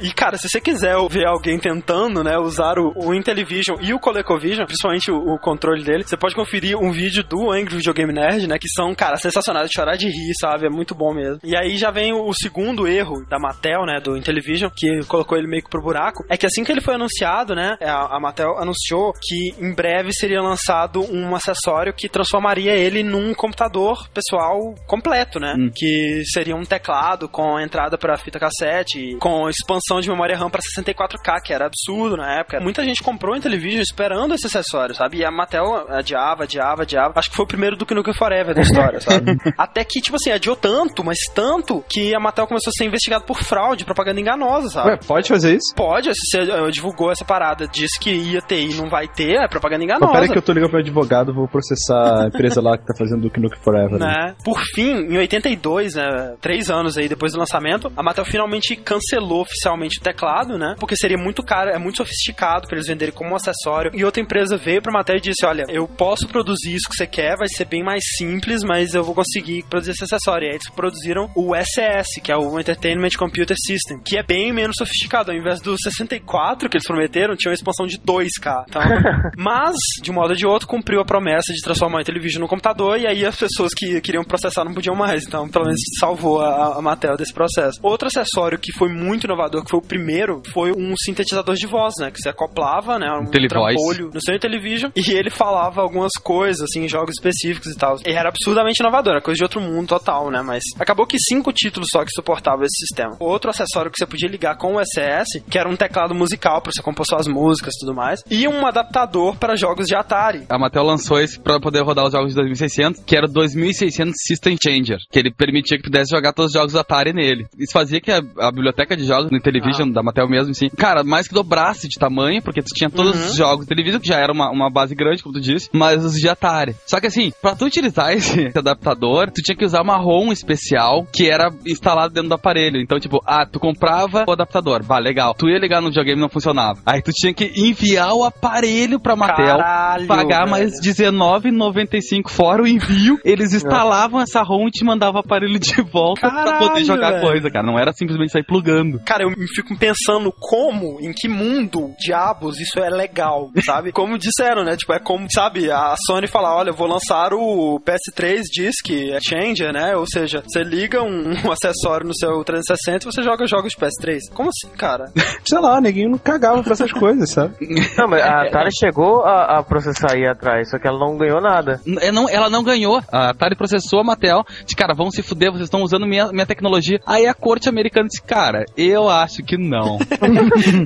E, 0.00 0.12
cara, 0.12 0.36
se 0.36 0.48
você 0.48 0.60
quiser 0.60 0.96
ver 1.08 1.26
alguém 1.26 1.58
tentando, 1.58 2.22
né, 2.22 2.38
usar 2.38 2.78
o, 2.78 2.92
o 2.96 3.14
Intellivision 3.14 3.78
e 3.80 3.92
o 3.92 3.98
ColecoVision, 3.98 4.66
principalmente 4.66 5.10
o, 5.10 5.16
o 5.16 5.38
controle 5.38 5.82
dele, 5.84 6.04
você 6.04 6.16
pode 6.16 6.34
conferir 6.34 6.76
um 6.76 6.90
vídeo 6.92 7.22
do 7.24 7.50
Angry 7.50 7.76
Video 7.76 7.94
Game 7.94 8.12
Nerd, 8.12 8.46
né, 8.46 8.58
que 8.58 8.68
são, 8.68 8.94
cara, 8.94 9.16
sensacionais 9.16 9.68
de 9.68 9.74
chorar 9.74 9.96
de 9.96 10.06
rir, 10.06 10.32
sabe? 10.40 10.66
É 10.66 10.70
muito 10.70 10.94
bom 10.94 11.12
mesmo. 11.14 11.40
E 11.44 11.56
aí 11.56 11.76
já 11.76 11.90
vem 11.90 12.12
o, 12.12 12.28
o 12.28 12.34
segundo 12.34 12.86
erro 12.86 13.24
da 13.28 13.38
Mattel, 13.38 13.84
né, 13.86 14.00
do 14.02 14.16
Intellivision, 14.16 14.70
que 14.74 15.04
colocou 15.06 15.36
ele 15.36 15.48
meio 15.48 15.62
que 15.62 15.70
pro 15.70 15.82
buraco, 15.82 16.24
é 16.28 16.36
que 16.36 16.46
assim 16.46 16.64
que 16.64 16.72
ele 16.72 16.80
foi 16.80 16.94
anunciado, 16.94 17.54
né, 17.54 17.76
a, 17.80 18.16
a 18.16 18.20
Mattel 18.20 18.58
anunciou 18.58 19.12
que 19.12 19.54
em 19.58 19.74
breve 19.74 20.12
seria 20.12 20.40
lançado 20.40 21.00
um 21.12 21.34
acessório 21.34 21.92
que 21.92 22.08
transformaria 22.08 22.74
ele 22.74 23.02
num 23.02 23.34
computador 23.34 24.08
pessoal 24.10 24.74
completo, 24.86 25.38
né? 25.38 25.54
Hum. 25.58 25.70
Que 25.74 26.22
seria 26.32 26.56
um 26.56 26.64
teclado 26.64 27.27
com 27.28 27.58
entrada 27.60 27.96
para 27.98 28.16
fita 28.16 28.38
cassete, 28.38 29.16
com 29.20 29.48
expansão 29.48 30.00
de 30.00 30.08
memória 30.08 30.36
RAM 30.36 30.50
para 30.50 30.60
64K, 30.60 31.42
que 31.44 31.52
era 31.52 31.66
absurdo 31.66 32.16
na 32.16 32.40
época. 32.40 32.60
Muita 32.60 32.82
gente 32.84 33.02
comprou 33.02 33.34
o 33.34 33.36
Intellivision 33.36 33.80
esperando 33.80 34.34
esse 34.34 34.46
acessório, 34.46 34.94
sabe? 34.94 35.18
E 35.18 35.24
a 35.24 35.30
Mattel 35.30 35.86
adiava, 35.88 36.44
adiava, 36.44 36.82
adiava. 36.82 37.12
Acho 37.16 37.30
que 37.30 37.36
foi 37.36 37.44
o 37.44 37.48
primeiro 37.48 37.76
do 37.76 37.86
Nukem 37.94 38.14
Forever 38.14 38.54
da 38.54 38.62
história, 38.62 39.00
sabe? 39.00 39.36
Até 39.56 39.84
que, 39.84 40.00
tipo 40.00 40.16
assim, 40.16 40.30
adiou 40.30 40.56
tanto, 40.56 41.04
mas 41.04 41.18
tanto, 41.34 41.84
que 41.88 42.14
a 42.14 42.20
Mattel 42.20 42.46
começou 42.46 42.70
a 42.70 42.72
ser 42.76 42.86
investigada 42.86 43.24
por 43.24 43.42
fraude, 43.42 43.84
propaganda 43.84 44.20
enganosa, 44.20 44.68
sabe? 44.68 44.90
Ué, 44.90 44.98
pode 45.06 45.28
fazer 45.28 45.56
isso? 45.56 45.74
Pode, 45.74 46.10
se 46.14 46.38
você 46.38 46.50
eh, 46.50 46.70
divulgou 46.70 47.10
essa 47.10 47.24
parada, 47.24 47.66
disse 47.66 47.98
que 47.98 48.10
ia 48.10 48.40
ter 48.40 48.60
e 48.60 48.74
não 48.74 48.88
vai 48.88 49.08
ter, 49.08 49.36
é 49.36 49.48
propaganda 49.48 49.84
enganosa. 49.84 50.12
pera 50.12 50.28
que 50.28 50.38
eu 50.38 50.42
tô 50.42 50.52
ligando 50.52 50.70
pro 50.70 50.80
advogado, 50.80 51.32
vou 51.34 51.48
processar 51.48 52.24
a 52.24 52.26
empresa 52.26 52.60
lá 52.60 52.76
que 52.76 52.86
tá 52.86 52.94
fazendo 52.96 53.22
Duke 53.22 53.40
Nukem 53.40 53.60
Forever. 53.62 53.98
né? 53.98 54.06
né? 54.06 54.34
Por 54.44 54.58
fim, 54.74 54.90
em 54.90 55.18
82, 55.18 55.94
né, 55.94 56.36
três 56.40 56.70
anos 56.70 56.96
aí 56.96 57.08
depois 57.08 57.17
do 57.32 57.38
lançamento, 57.38 57.92
a 57.96 58.02
Mattel 58.02 58.24
finalmente 58.24 58.76
cancelou 58.76 59.42
oficialmente 59.42 59.98
o 59.98 60.02
teclado, 60.02 60.58
né? 60.58 60.74
Porque 60.78 60.96
seria 60.96 61.18
muito 61.18 61.42
caro, 61.42 61.70
é 61.70 61.78
muito 61.78 61.98
sofisticado 61.98 62.66
para 62.66 62.76
eles 62.76 62.86
venderem 62.86 63.14
como 63.14 63.30
um 63.30 63.36
acessório. 63.36 63.90
E 63.94 64.04
outra 64.04 64.22
empresa 64.22 64.56
veio 64.56 64.82
pra 64.82 64.92
Mattel 64.92 65.16
e 65.16 65.20
disse: 65.20 65.44
Olha, 65.44 65.64
eu 65.68 65.86
posso 65.86 66.28
produzir 66.28 66.74
isso 66.74 66.88
que 66.88 66.96
você 66.96 67.06
quer, 67.06 67.36
vai 67.36 67.48
ser 67.48 67.64
bem 67.64 67.82
mais 67.82 68.02
simples, 68.16 68.62
mas 68.62 68.94
eu 68.94 69.02
vou 69.02 69.14
conseguir 69.14 69.64
produzir 69.64 69.92
esse 69.92 70.04
acessório. 70.04 70.46
E 70.46 70.48
aí 70.50 70.54
eles 70.54 70.68
produziram 70.70 71.30
o 71.34 71.54
SS, 71.54 72.20
que 72.22 72.32
é 72.32 72.36
o 72.36 72.58
Entertainment 72.58 73.10
Computer 73.18 73.56
System, 73.56 74.00
que 74.04 74.16
é 74.16 74.22
bem 74.22 74.52
menos 74.52 74.76
sofisticado. 74.76 75.30
Ao 75.30 75.36
invés 75.36 75.60
do 75.60 75.76
64 75.80 76.68
que 76.68 76.76
eles 76.76 76.86
prometeram, 76.86 77.36
tinha 77.36 77.50
uma 77.50 77.54
expansão 77.54 77.86
de 77.86 77.98
2K. 77.98 78.64
Então, 78.68 78.82
mas, 79.36 79.76
de 80.02 80.10
um 80.10 80.14
modo 80.14 80.30
ou 80.30 80.36
de 80.36 80.46
outro, 80.46 80.68
cumpriu 80.68 81.00
a 81.00 81.04
promessa 81.04 81.52
de 81.52 81.60
transformar 81.62 81.98
a 81.98 82.02
Intellivision 82.02 82.42
no 82.42 82.48
computador 82.48 82.98
e 82.98 83.06
aí 83.06 83.24
as 83.24 83.36
pessoas 83.36 83.72
que 83.74 84.00
queriam 84.00 84.24
processar 84.24 84.64
não 84.64 84.74
podiam 84.74 84.94
mais. 84.94 85.26
Então, 85.26 85.48
pelo 85.48 85.64
menos 85.64 85.80
salvou 85.98 86.40
a, 86.40 86.78
a 86.78 86.82
Mattel 86.82 87.07
desse 87.16 87.32
processo. 87.32 87.78
Outro 87.82 88.08
acessório 88.08 88.58
que 88.58 88.72
foi 88.72 88.88
muito 88.88 89.24
inovador, 89.24 89.64
que 89.64 89.70
foi 89.70 89.80
o 89.80 89.82
primeiro, 89.82 90.42
foi 90.52 90.72
um 90.72 90.94
sintetizador 90.96 91.54
de 91.54 91.66
voz, 91.66 91.94
né? 91.98 92.10
Que 92.10 92.18
você 92.20 92.28
acoplava, 92.28 92.98
né? 92.98 93.06
Um 93.12 93.26
trampolho 93.26 94.10
no 94.12 94.20
seu 94.20 94.34
Intellivision 94.34 94.90
e 94.94 95.12
ele 95.12 95.30
falava 95.30 95.80
algumas 95.80 96.12
coisas, 96.22 96.62
assim, 96.62 96.84
em 96.84 96.88
jogos 96.88 97.14
específicos 97.16 97.72
e 97.72 97.76
tal. 97.76 97.96
E 98.06 98.12
era 98.12 98.28
absurdamente 98.28 98.80
inovador, 98.80 99.14
era 99.14 99.22
coisa 99.22 99.36
de 99.36 99.44
outro 99.44 99.60
mundo 99.60 99.88
total, 99.88 100.30
né? 100.30 100.42
Mas 100.42 100.62
acabou 100.78 101.06
que 101.06 101.18
cinco 101.18 101.52
títulos 101.52 101.88
só 101.92 102.04
que 102.04 102.10
suportavam 102.10 102.64
esse 102.64 102.86
sistema. 102.86 103.16
Outro 103.20 103.50
acessório 103.50 103.90
que 103.90 103.98
você 103.98 104.06
podia 104.06 104.28
ligar 104.28 104.56
com 104.56 104.76
o 104.76 104.80
SS, 104.80 105.42
que 105.48 105.58
era 105.58 105.68
um 105.68 105.76
teclado 105.76 106.14
musical 106.14 106.60
pra 106.60 106.72
você 106.72 106.82
compor 106.82 107.06
suas 107.06 107.26
músicas 107.26 107.74
e 107.74 107.80
tudo 107.80 107.94
mais, 107.94 108.22
e 108.30 108.46
um 108.48 108.66
adaptador 108.66 109.36
para 109.36 109.56
jogos 109.56 109.86
de 109.86 109.94
Atari. 109.94 110.46
A 110.48 110.58
Mattel 110.58 110.82
lançou 110.82 111.20
esse 111.20 111.38
pra 111.38 111.60
poder 111.60 111.82
rodar 111.82 112.06
os 112.06 112.12
jogos 112.12 112.30
de 112.30 112.36
2600, 112.36 113.02
que 113.04 113.16
era 113.16 113.26
o 113.26 113.32
2600 113.32 114.14
System 114.16 114.56
Changer, 114.62 114.98
que 115.10 115.18
ele 115.18 115.32
permitia 115.32 115.76
que 115.76 115.84
pudesse 115.84 116.10
jogar 116.10 116.32
todos 116.32 116.50
os 116.50 116.58
jogos 116.58 116.72
do 116.72 116.78
Atari 116.78 116.97
nele. 117.06 117.46
Isso 117.58 117.72
fazia 117.72 118.00
que 118.00 118.10
a, 118.10 118.18
a 118.38 118.50
biblioteca 118.50 118.96
de 118.96 119.04
jogos 119.04 119.30
no 119.30 119.40
Television, 119.40 119.90
da 119.90 120.02
Mattel 120.02 120.28
mesmo, 120.28 120.50
assim, 120.50 120.68
cara, 120.70 121.02
mais 121.04 121.28
que 121.28 121.34
dobrasse 121.34 121.88
de 121.88 121.98
tamanho, 121.98 122.42
porque 122.42 122.62
tu 122.62 122.74
tinha 122.74 122.90
todos 122.90 123.30
os 123.30 123.36
jogos 123.36 123.64
do 123.64 123.68
Television, 123.68 124.00
que 124.00 124.08
já 124.08 124.18
era 124.18 124.32
uma, 124.32 124.50
uma 124.50 124.70
base 124.70 124.94
grande, 124.94 125.22
como 125.22 125.34
tu 125.34 125.40
disse, 125.40 125.68
mas 125.72 126.04
os 126.04 126.14
de 126.14 126.28
Atari. 126.28 126.74
Só 126.86 127.00
que 127.00 127.06
assim, 127.06 127.32
pra 127.40 127.54
tu 127.54 127.64
utilizar 127.64 128.12
esse 128.14 128.50
adaptador, 128.56 129.30
tu 129.30 129.42
tinha 129.42 129.56
que 129.56 129.64
usar 129.64 129.82
uma 129.82 129.96
ROM 129.96 130.32
especial 130.32 131.06
que 131.12 131.30
era 131.30 131.50
instalado 131.66 132.12
dentro 132.12 132.28
do 132.28 132.34
aparelho. 132.34 132.80
Então, 132.80 132.98
tipo, 132.98 133.20
ah, 133.26 133.46
tu 133.46 133.58
comprava 133.60 134.24
o 134.26 134.32
adaptador, 134.32 134.82
bah, 134.84 134.98
legal. 134.98 135.34
Tu 135.34 135.48
ia 135.48 135.58
ligar 135.58 135.80
no 135.80 135.88
videogame 135.88 136.18
e 136.18 136.20
não 136.20 136.28
funcionava. 136.28 136.80
Aí 136.84 137.02
tu 137.02 137.10
tinha 137.12 137.32
que 137.32 137.52
enviar 137.56 138.12
o 138.14 138.24
aparelho 138.24 139.00
pra 139.00 139.16
Mattel, 139.16 139.58
Caralho, 139.58 140.06
pagar 140.06 140.40
velho. 140.40 140.50
mais 140.50 140.80
R$19,95 140.80 142.28
fora 142.28 142.62
o 142.62 142.66
envio. 142.66 143.18
Eles 143.24 143.52
instalavam 143.52 144.20
essa 144.20 144.42
ROM 144.42 144.66
e 144.68 144.70
te 144.70 144.84
mandavam 144.84 145.20
o 145.20 145.24
aparelho 145.24 145.58
de 145.58 145.82
volta 145.82 146.20
pra 146.20 146.30
Caralho, 146.30 146.58
poder 146.86 146.94
jogar 146.94 147.10
velho. 147.12 147.22
coisa, 147.26 147.50
cara. 147.50 147.66
Não 147.66 147.78
era 147.78 147.92
simplesmente 147.92 148.32
sair 148.32 148.44
plugando. 148.44 149.00
Cara, 149.04 149.22
eu 149.24 149.30
me 149.30 149.46
fico 149.54 149.76
pensando 149.78 150.32
como, 150.38 150.98
em 151.00 151.12
que 151.12 151.28
mundo, 151.28 151.92
diabos, 151.98 152.58
isso 152.60 152.78
é 152.78 152.88
legal, 152.88 153.50
sabe? 153.64 153.92
Como 153.92 154.18
disseram, 154.18 154.64
né? 154.64 154.76
Tipo, 154.76 154.92
é 154.92 154.98
como, 154.98 155.26
sabe, 155.32 155.70
a 155.70 155.94
Sony 156.06 156.26
falar, 156.26 156.54
olha, 156.56 156.70
eu 156.70 156.74
vou 156.74 156.86
lançar 156.86 157.32
o 157.32 157.80
PS3 157.80 158.42
Disc 158.52 158.86
Changer, 159.22 159.72
né? 159.72 159.96
Ou 159.96 160.06
seja, 160.06 160.42
você 160.46 160.62
liga 160.62 161.02
um, 161.02 161.30
um 161.46 161.52
acessório 161.52 162.06
no 162.06 162.14
seu 162.16 162.42
360 162.44 163.04
e 163.08 163.12
você 163.12 163.22
joga 163.22 163.46
jogos 163.46 163.72
de 163.72 163.76
PS3. 163.78 164.18
Como 164.34 164.48
assim, 164.50 164.74
cara? 164.76 165.04
Sei 165.44 165.58
lá, 165.58 165.80
neguinho 165.80 166.10
não 166.10 166.18
cagava 166.18 166.62
pra 166.62 166.72
essas 166.72 166.92
coisas, 166.92 167.30
sabe? 167.30 167.54
Não, 167.96 168.08
mas 168.08 168.22
a 168.22 168.42
Atari 168.42 168.70
chegou 168.76 169.24
a, 169.24 169.58
a 169.58 169.62
processar 169.62 170.12
aí 170.14 170.26
atrás, 170.26 170.70
só 170.70 170.78
que 170.78 170.86
ela 170.86 170.98
não 170.98 171.16
ganhou 171.16 171.40
nada. 171.40 171.80
É, 172.00 172.10
não- 172.12 172.28
ela 172.28 172.48
não 172.50 172.62
ganhou. 172.62 173.00
A 173.12 173.30
Atari 173.30 173.56
processou 173.56 174.00
a 174.00 174.04
Mattel 174.04 174.44
de, 174.66 174.74
cara, 174.76 174.94
vão 174.94 175.10
se 175.10 175.22
fuder, 175.22 175.50
vocês 175.50 175.64
estão 175.64 175.82
usando 175.82 176.06
minha, 176.06 176.28
minha 176.32 176.46
tecnologia. 176.46 176.67
Aí 177.06 177.26
a 177.26 177.34
corte 177.34 177.68
americana 177.68 178.06
disse, 178.08 178.22
cara, 178.22 178.64
eu 178.76 179.08
acho 179.08 179.42
que 179.42 179.56
não. 179.56 179.98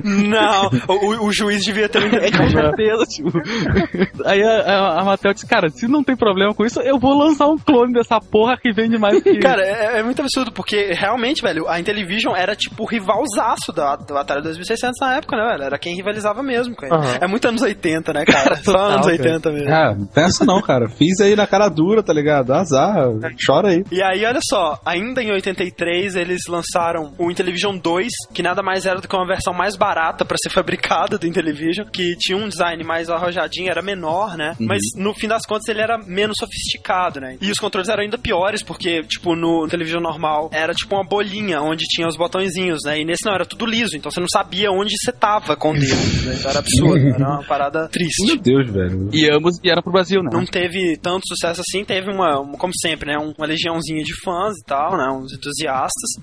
Não, 0.03 0.69
o, 0.87 1.27
o 1.27 1.31
juiz 1.31 1.63
devia 1.63 1.89
ter 1.89 2.03
um 2.03 2.07
É 2.23 2.31
com 2.31 2.49
certeza, 2.49 3.05
tipo. 3.05 3.31
Aí 4.25 4.41
a, 4.43 4.61
a, 4.61 5.01
a 5.01 5.03
Mattel 5.03 5.33
disse, 5.33 5.47
cara, 5.47 5.69
se 5.69 5.87
não 5.87 6.03
tem 6.03 6.15
problema 6.15 6.53
com 6.53 6.65
isso, 6.65 6.79
eu 6.81 6.99
vou 6.99 7.17
lançar 7.17 7.47
um 7.47 7.57
clone 7.57 7.93
dessa 7.93 8.19
porra 8.19 8.57
que 8.57 8.71
vende 8.71 8.97
mais 8.97 9.21
que 9.21 9.39
Cara, 9.39 9.61
é, 9.61 9.99
é 9.99 10.03
muito 10.03 10.21
absurdo, 10.21 10.51
porque 10.51 10.93
realmente, 10.93 11.41
velho, 11.41 11.67
a 11.67 11.79
Intellivision 11.79 12.35
era 12.35 12.55
tipo 12.55 12.83
o 12.83 12.85
rivalzaço 12.85 13.71
da, 13.73 13.95
do 13.95 14.17
Atari 14.17 14.41
2600 14.41 14.99
na 15.01 15.17
época, 15.17 15.35
né, 15.35 15.51
velho? 15.51 15.63
Era 15.63 15.77
quem 15.77 15.95
rivalizava 15.95 16.41
mesmo 16.43 16.75
com 16.75 16.85
ele. 16.85 16.95
Aham. 16.95 17.17
É 17.21 17.27
muito 17.27 17.47
anos 17.47 17.61
80, 17.61 18.13
né, 18.13 18.25
cara? 18.25 18.55
Só 18.63 18.77
anos 18.77 19.05
80 19.05 19.51
mesmo. 19.51 19.73
Ah, 19.73 19.95
não 19.97 20.05
pensa 20.05 20.45
não, 20.45 20.61
cara. 20.61 20.87
Fiz 20.89 21.19
aí 21.19 21.35
na 21.35 21.47
cara 21.47 21.69
dura, 21.69 22.03
tá 22.03 22.13
ligado? 22.13 22.53
Azar, 22.53 23.09
chora 23.45 23.69
aí. 23.69 23.83
E 23.91 24.01
aí, 24.01 24.25
olha 24.25 24.39
só, 24.43 24.79
ainda 24.85 25.21
em 25.21 25.31
83 25.31 25.72
eles 26.15 26.41
lançaram 26.47 27.13
o 27.17 27.31
Intellivision 27.31 27.77
2, 27.77 28.07
que 28.33 28.41
nada 28.43 28.61
mais 28.61 28.85
era 28.85 28.99
do 29.01 29.07
que 29.07 29.15
uma 29.15 29.25
versão 29.27 29.53
mais 29.53 29.75
barata 29.75 30.23
pra 30.25 30.37
ser 30.41 30.49
fabricada 30.49 31.17
do 31.17 31.27
Intellivision, 31.27 31.87
que 31.91 32.15
tinha 32.17 32.37
um 32.37 32.47
design 32.47 32.83
mais 32.83 33.09
arrojadinho, 33.09 33.69
era 33.69 33.81
menor, 33.81 34.37
né? 34.37 34.55
Mas 34.59 34.81
no 34.95 35.13
fim 35.13 35.27
das 35.27 35.45
contas 35.45 35.67
ele 35.67 35.81
era 35.81 35.97
menos 35.97 36.35
sofisticado, 36.39 37.19
né? 37.19 37.37
E 37.41 37.49
os 37.51 37.57
controles 37.59 37.89
eram 37.89 38.03
ainda 38.03 38.17
piores, 38.17 38.63
porque, 38.63 39.03
tipo, 39.03 39.35
no 39.35 39.65
Intellivision 39.65 40.01
normal 40.01 40.49
era 40.53 40.73
tipo 40.73 40.95
uma 40.95 41.03
bolinha 41.03 41.61
onde 41.61 41.83
tinha 41.85 42.07
os 42.07 42.15
botõezinhos, 42.17 42.79
né? 42.85 42.99
E 43.01 43.05
nesse 43.05 43.25
não, 43.25 43.33
era 43.33 43.45
tudo 43.45 43.65
liso, 43.65 43.95
então 43.97 44.11
você 44.11 44.19
não 44.19 44.27
sabia 44.31 44.71
onde 44.71 44.93
você 44.97 45.11
tava 45.11 45.55
com 45.55 45.71
o 45.71 45.73
dedo, 45.73 45.95
né? 46.25 46.35
Então 46.39 46.49
era 46.51 46.59
absurdo, 46.59 47.07
era 47.07 47.29
uma 47.29 47.43
parada 47.43 47.87
triste. 47.89 48.25
Meu 48.25 48.37
Deus, 48.37 48.71
velho. 48.71 49.09
E 49.13 49.29
ambos 49.31 49.59
vieram 49.61 49.81
pro 49.81 49.91
Brasil, 49.91 50.21
né? 50.21 50.29
Não 50.33 50.45
teve 50.45 50.97
tanto 50.97 51.27
sucesso 51.27 51.61
assim, 51.61 51.83
teve 51.83 52.09
uma, 52.11 52.39
uma- 52.39 52.57
como 52.57 52.73
sempre, 52.81 53.11
né, 53.11 53.17
um- 53.17 53.33
uma 53.37 53.47
legiãozinha 53.47 54.03
de 54.03 54.13
fãs 54.23 54.53
e 54.59 54.65
tal, 54.65 54.97
né, 54.97 55.07
uns 55.11 55.33
entusiastas. 55.33 55.62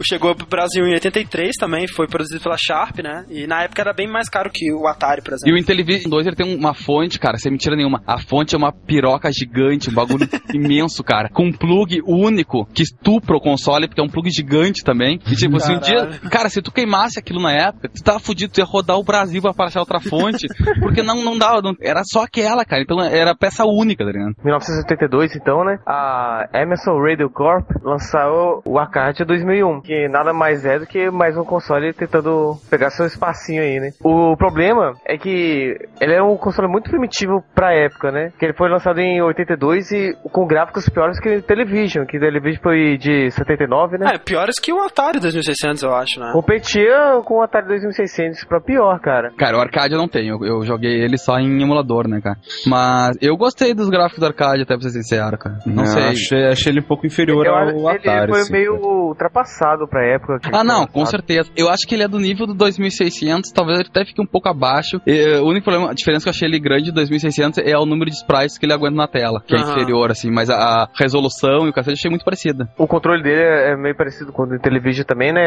Chegou 0.03 0.35
pro 0.35 0.47
Brasil 0.47 0.85
em 0.87 0.93
83 0.95 1.53
também, 1.59 1.87
foi 1.89 2.07
produzido 2.07 2.41
pela 2.43 2.57
Sharp, 2.59 2.99
né, 3.03 3.25
e 3.29 3.47
na 3.47 3.62
época 3.62 3.83
era 3.83 3.93
bem 3.93 4.09
mais 4.11 4.29
caro 4.29 4.51
que 4.53 4.73
o 4.73 4.87
Atari, 4.87 5.23
por 5.23 5.33
E 5.33 5.35
exemplo. 5.37 5.55
o 5.55 5.59
Intellivision 5.59 6.11
2 6.11 6.27
ele 6.27 6.37
tem 6.37 6.57
uma 6.57 6.75
fonte, 6.75 7.19
cara, 7.19 7.37
sem 7.39 7.53
mentira 7.53 7.77
nenhuma. 7.77 8.03
A 8.07 8.19
fonte 8.19 8.55
é 8.55 8.59
uma 8.59 8.73
piroca 8.73 9.31
gigante, 9.33 9.91
um 9.91 9.95
bagulho 9.95 10.29
imenso, 10.55 11.03
cara. 11.05 11.29
Com 11.29 11.47
um 11.47 11.53
plug 11.53 12.01
único 12.07 12.67
que 12.67 12.83
estupra 12.83 13.37
o 13.37 13.41
console, 13.41 13.87
porque 13.89 14.01
é 14.01 14.05
um 14.05 14.09
plug 14.09 14.31
gigante 14.31 14.83
também. 14.85 15.19
E 15.31 15.35
tipo, 15.37 15.59
se 15.61 15.73
um 15.73 15.79
dia. 15.79 16.09
Cara, 16.31 16.49
se 16.49 16.61
tu 16.62 16.73
queimasse 16.73 17.19
aquilo 17.19 17.41
na 17.41 17.53
época, 17.53 17.89
tu 17.89 18.03
tava 18.03 18.19
fudido, 18.19 18.53
tu 18.53 18.59
ia 18.61 18.65
rodar 18.65 18.97
o 18.99 19.05
Brasil 19.05 19.41
pra 19.43 19.67
achar 19.67 19.81
outra 19.81 20.01
fonte. 20.01 20.47
Porque 20.81 21.03
não, 21.03 21.25
não 21.25 21.37
dava. 21.39 21.61
não- 21.62 21.75
era 21.81 22.03
só 22.05 22.25
aquela, 22.25 22.65
cara. 22.65 22.83
Então 22.83 23.01
era 23.03 23.35
peça 23.35 23.65
única, 23.65 24.05
tá 24.05 24.11
ligado? 24.12 24.35
1982, 24.45 25.35
então, 25.37 25.65
né? 25.65 25.79
A 25.87 26.49
Emerson 26.55 26.99
Radio 27.01 27.31
Corp 27.31 27.69
lançou 27.83 28.62
o 28.67 28.79
Arcade 28.79 29.25
2001, 29.31 29.81
que 29.81 30.09
nada 30.09 30.32
mais 30.32 30.65
é 30.65 30.78
do 30.78 30.86
que 30.86 31.11
mais 31.11 31.36
um 31.36 31.44
console 31.44 31.93
tentando 31.93 32.57
pegar 32.69 32.90
seu 32.90 33.07
espacinho 33.07 33.62
aí, 33.62 33.78
né? 33.78 33.90
O 34.02 34.36
problema 34.36 34.94
é 35.07 35.16
que 35.16 35.77
ele 36.01 36.15
é 36.15 36.23
um 36.23 36.36
console 36.36 36.69
muito 36.69 36.90
primitivo 36.90 37.43
pra 37.55 37.73
época, 37.73 38.11
né? 38.11 38.32
Que 38.39 38.47
ele 38.47 38.55
foi 38.55 38.69
lançado 38.69 38.98
em 38.98 39.23
82 39.23 39.90
e 39.93 40.16
com 40.32 40.47
gráficos 40.47 40.89
piores 40.89 41.20
que 41.20 41.28
o 41.36 41.43
Television, 41.43 42.05
que 42.07 42.16
o 42.16 42.20
Television 42.20 42.62
foi 42.62 42.97
de 42.98 43.31
79, 43.31 43.98
né? 43.98 44.12
É, 44.15 44.19
piores 44.19 44.57
que 44.61 44.73
o 44.73 44.81
Atari 44.82 45.20
2600, 45.20 45.82
eu 45.82 45.94
acho, 45.94 46.19
né. 46.19 46.31
Competia 46.32 47.20
com 47.24 47.39
o 47.39 47.43
Atari 47.43 47.69
2600 47.69 48.44
pra 48.44 48.61
pior, 48.61 48.98
cara. 49.01 49.31
Cara, 49.39 49.57
o 49.57 49.61
arcade 49.61 49.94
eu 49.94 49.98
não 49.98 50.09
tenho. 50.09 50.44
Eu, 50.44 50.57
eu 50.61 50.65
joguei 50.65 51.01
ele 51.02 51.16
só 51.16 51.39
em 51.39 51.62
emulador, 51.62 52.09
né, 52.09 52.20
cara? 52.20 52.36
Mas 52.66 53.16
eu 53.20 53.36
gostei 53.36 53.74
dos 53.74 53.89
gráficos 53.89 54.19
do 54.19 54.27
arcade, 54.27 54.62
até 54.62 54.74
pra 54.77 54.82
ser 54.89 54.90
sincero, 55.02 55.39
cara. 55.39 55.59
Não 55.66 55.85
sei. 55.85 56.02
Achei, 56.09 56.44
achei 56.47 56.73
ele 56.73 56.81
um 56.81 56.85
pouco 56.85 57.07
inferior 57.07 57.47
Eu 57.47 57.55
ao 57.55 57.69
ele 57.69 57.89
Atari. 57.89 58.31
foi 58.32 58.40
assim, 58.40 58.52
meio 58.52 58.78
cara. 58.81 59.20
Ultrapassado 59.21 59.87
pra 59.87 60.05
época. 60.07 60.39
que 60.41 60.51
Ah, 60.53 60.65
não, 60.65 60.87
com 60.87 61.05
certeza. 61.05 61.51
Eu 61.57 61.69
acho 61.69 61.87
que 61.87 61.95
ele 61.95 62.03
é 62.05 62.09
do 62.09 62.19
nível 62.19 62.47
do 62.47 62.55
2600, 62.55 63.51
talvez 63.53 63.79
ele 63.81 63.89
até 63.89 64.05
fique 64.05 64.21
um 64.21 64.27
pouco 64.27 64.49
abaixo. 64.49 65.01
E, 65.07 65.39
o 65.39 65.47
único 65.47 65.65
problema, 65.65 65.91
a 65.91 65.95
diferença 65.95 66.25
que 66.25 66.29
eu 66.29 66.33
achei 66.33 66.49
ele 66.49 66.59
grande 66.59 66.85
de 66.85 66.93
2600 66.93 67.59
é 67.59 67.77
o 67.77 67.85
número 67.85 68.11
de 68.11 68.17
sprites 68.17 68.59
que 68.59 68.65
ele 68.67 68.73
aguenta 68.73 68.97
na 68.97 69.07
tela, 69.07 69.43
que 69.47 69.55
é 69.55 69.59
Aham. 69.59 69.71
inferior, 69.71 70.11
assim, 70.11 70.31
mas 70.31 70.49
a, 70.49 70.57
a 70.57 70.89
resolução 70.99 71.67
e 71.67 71.71
o 71.71 71.73
cacete 71.73 71.91
eu 71.91 71.99
achei 71.99 72.11
muito 72.11 72.25
parecida. 72.25 72.69
O 72.79 72.87
controle 72.87 73.23
dele 73.23 73.43
é 73.43 73.77
meio 73.77 73.97
parecido 73.97 74.33
com 74.33 74.43
o 74.43 74.47
do 74.47 74.59
Television 74.59 75.05
também, 75.05 75.33
né? 75.33 75.41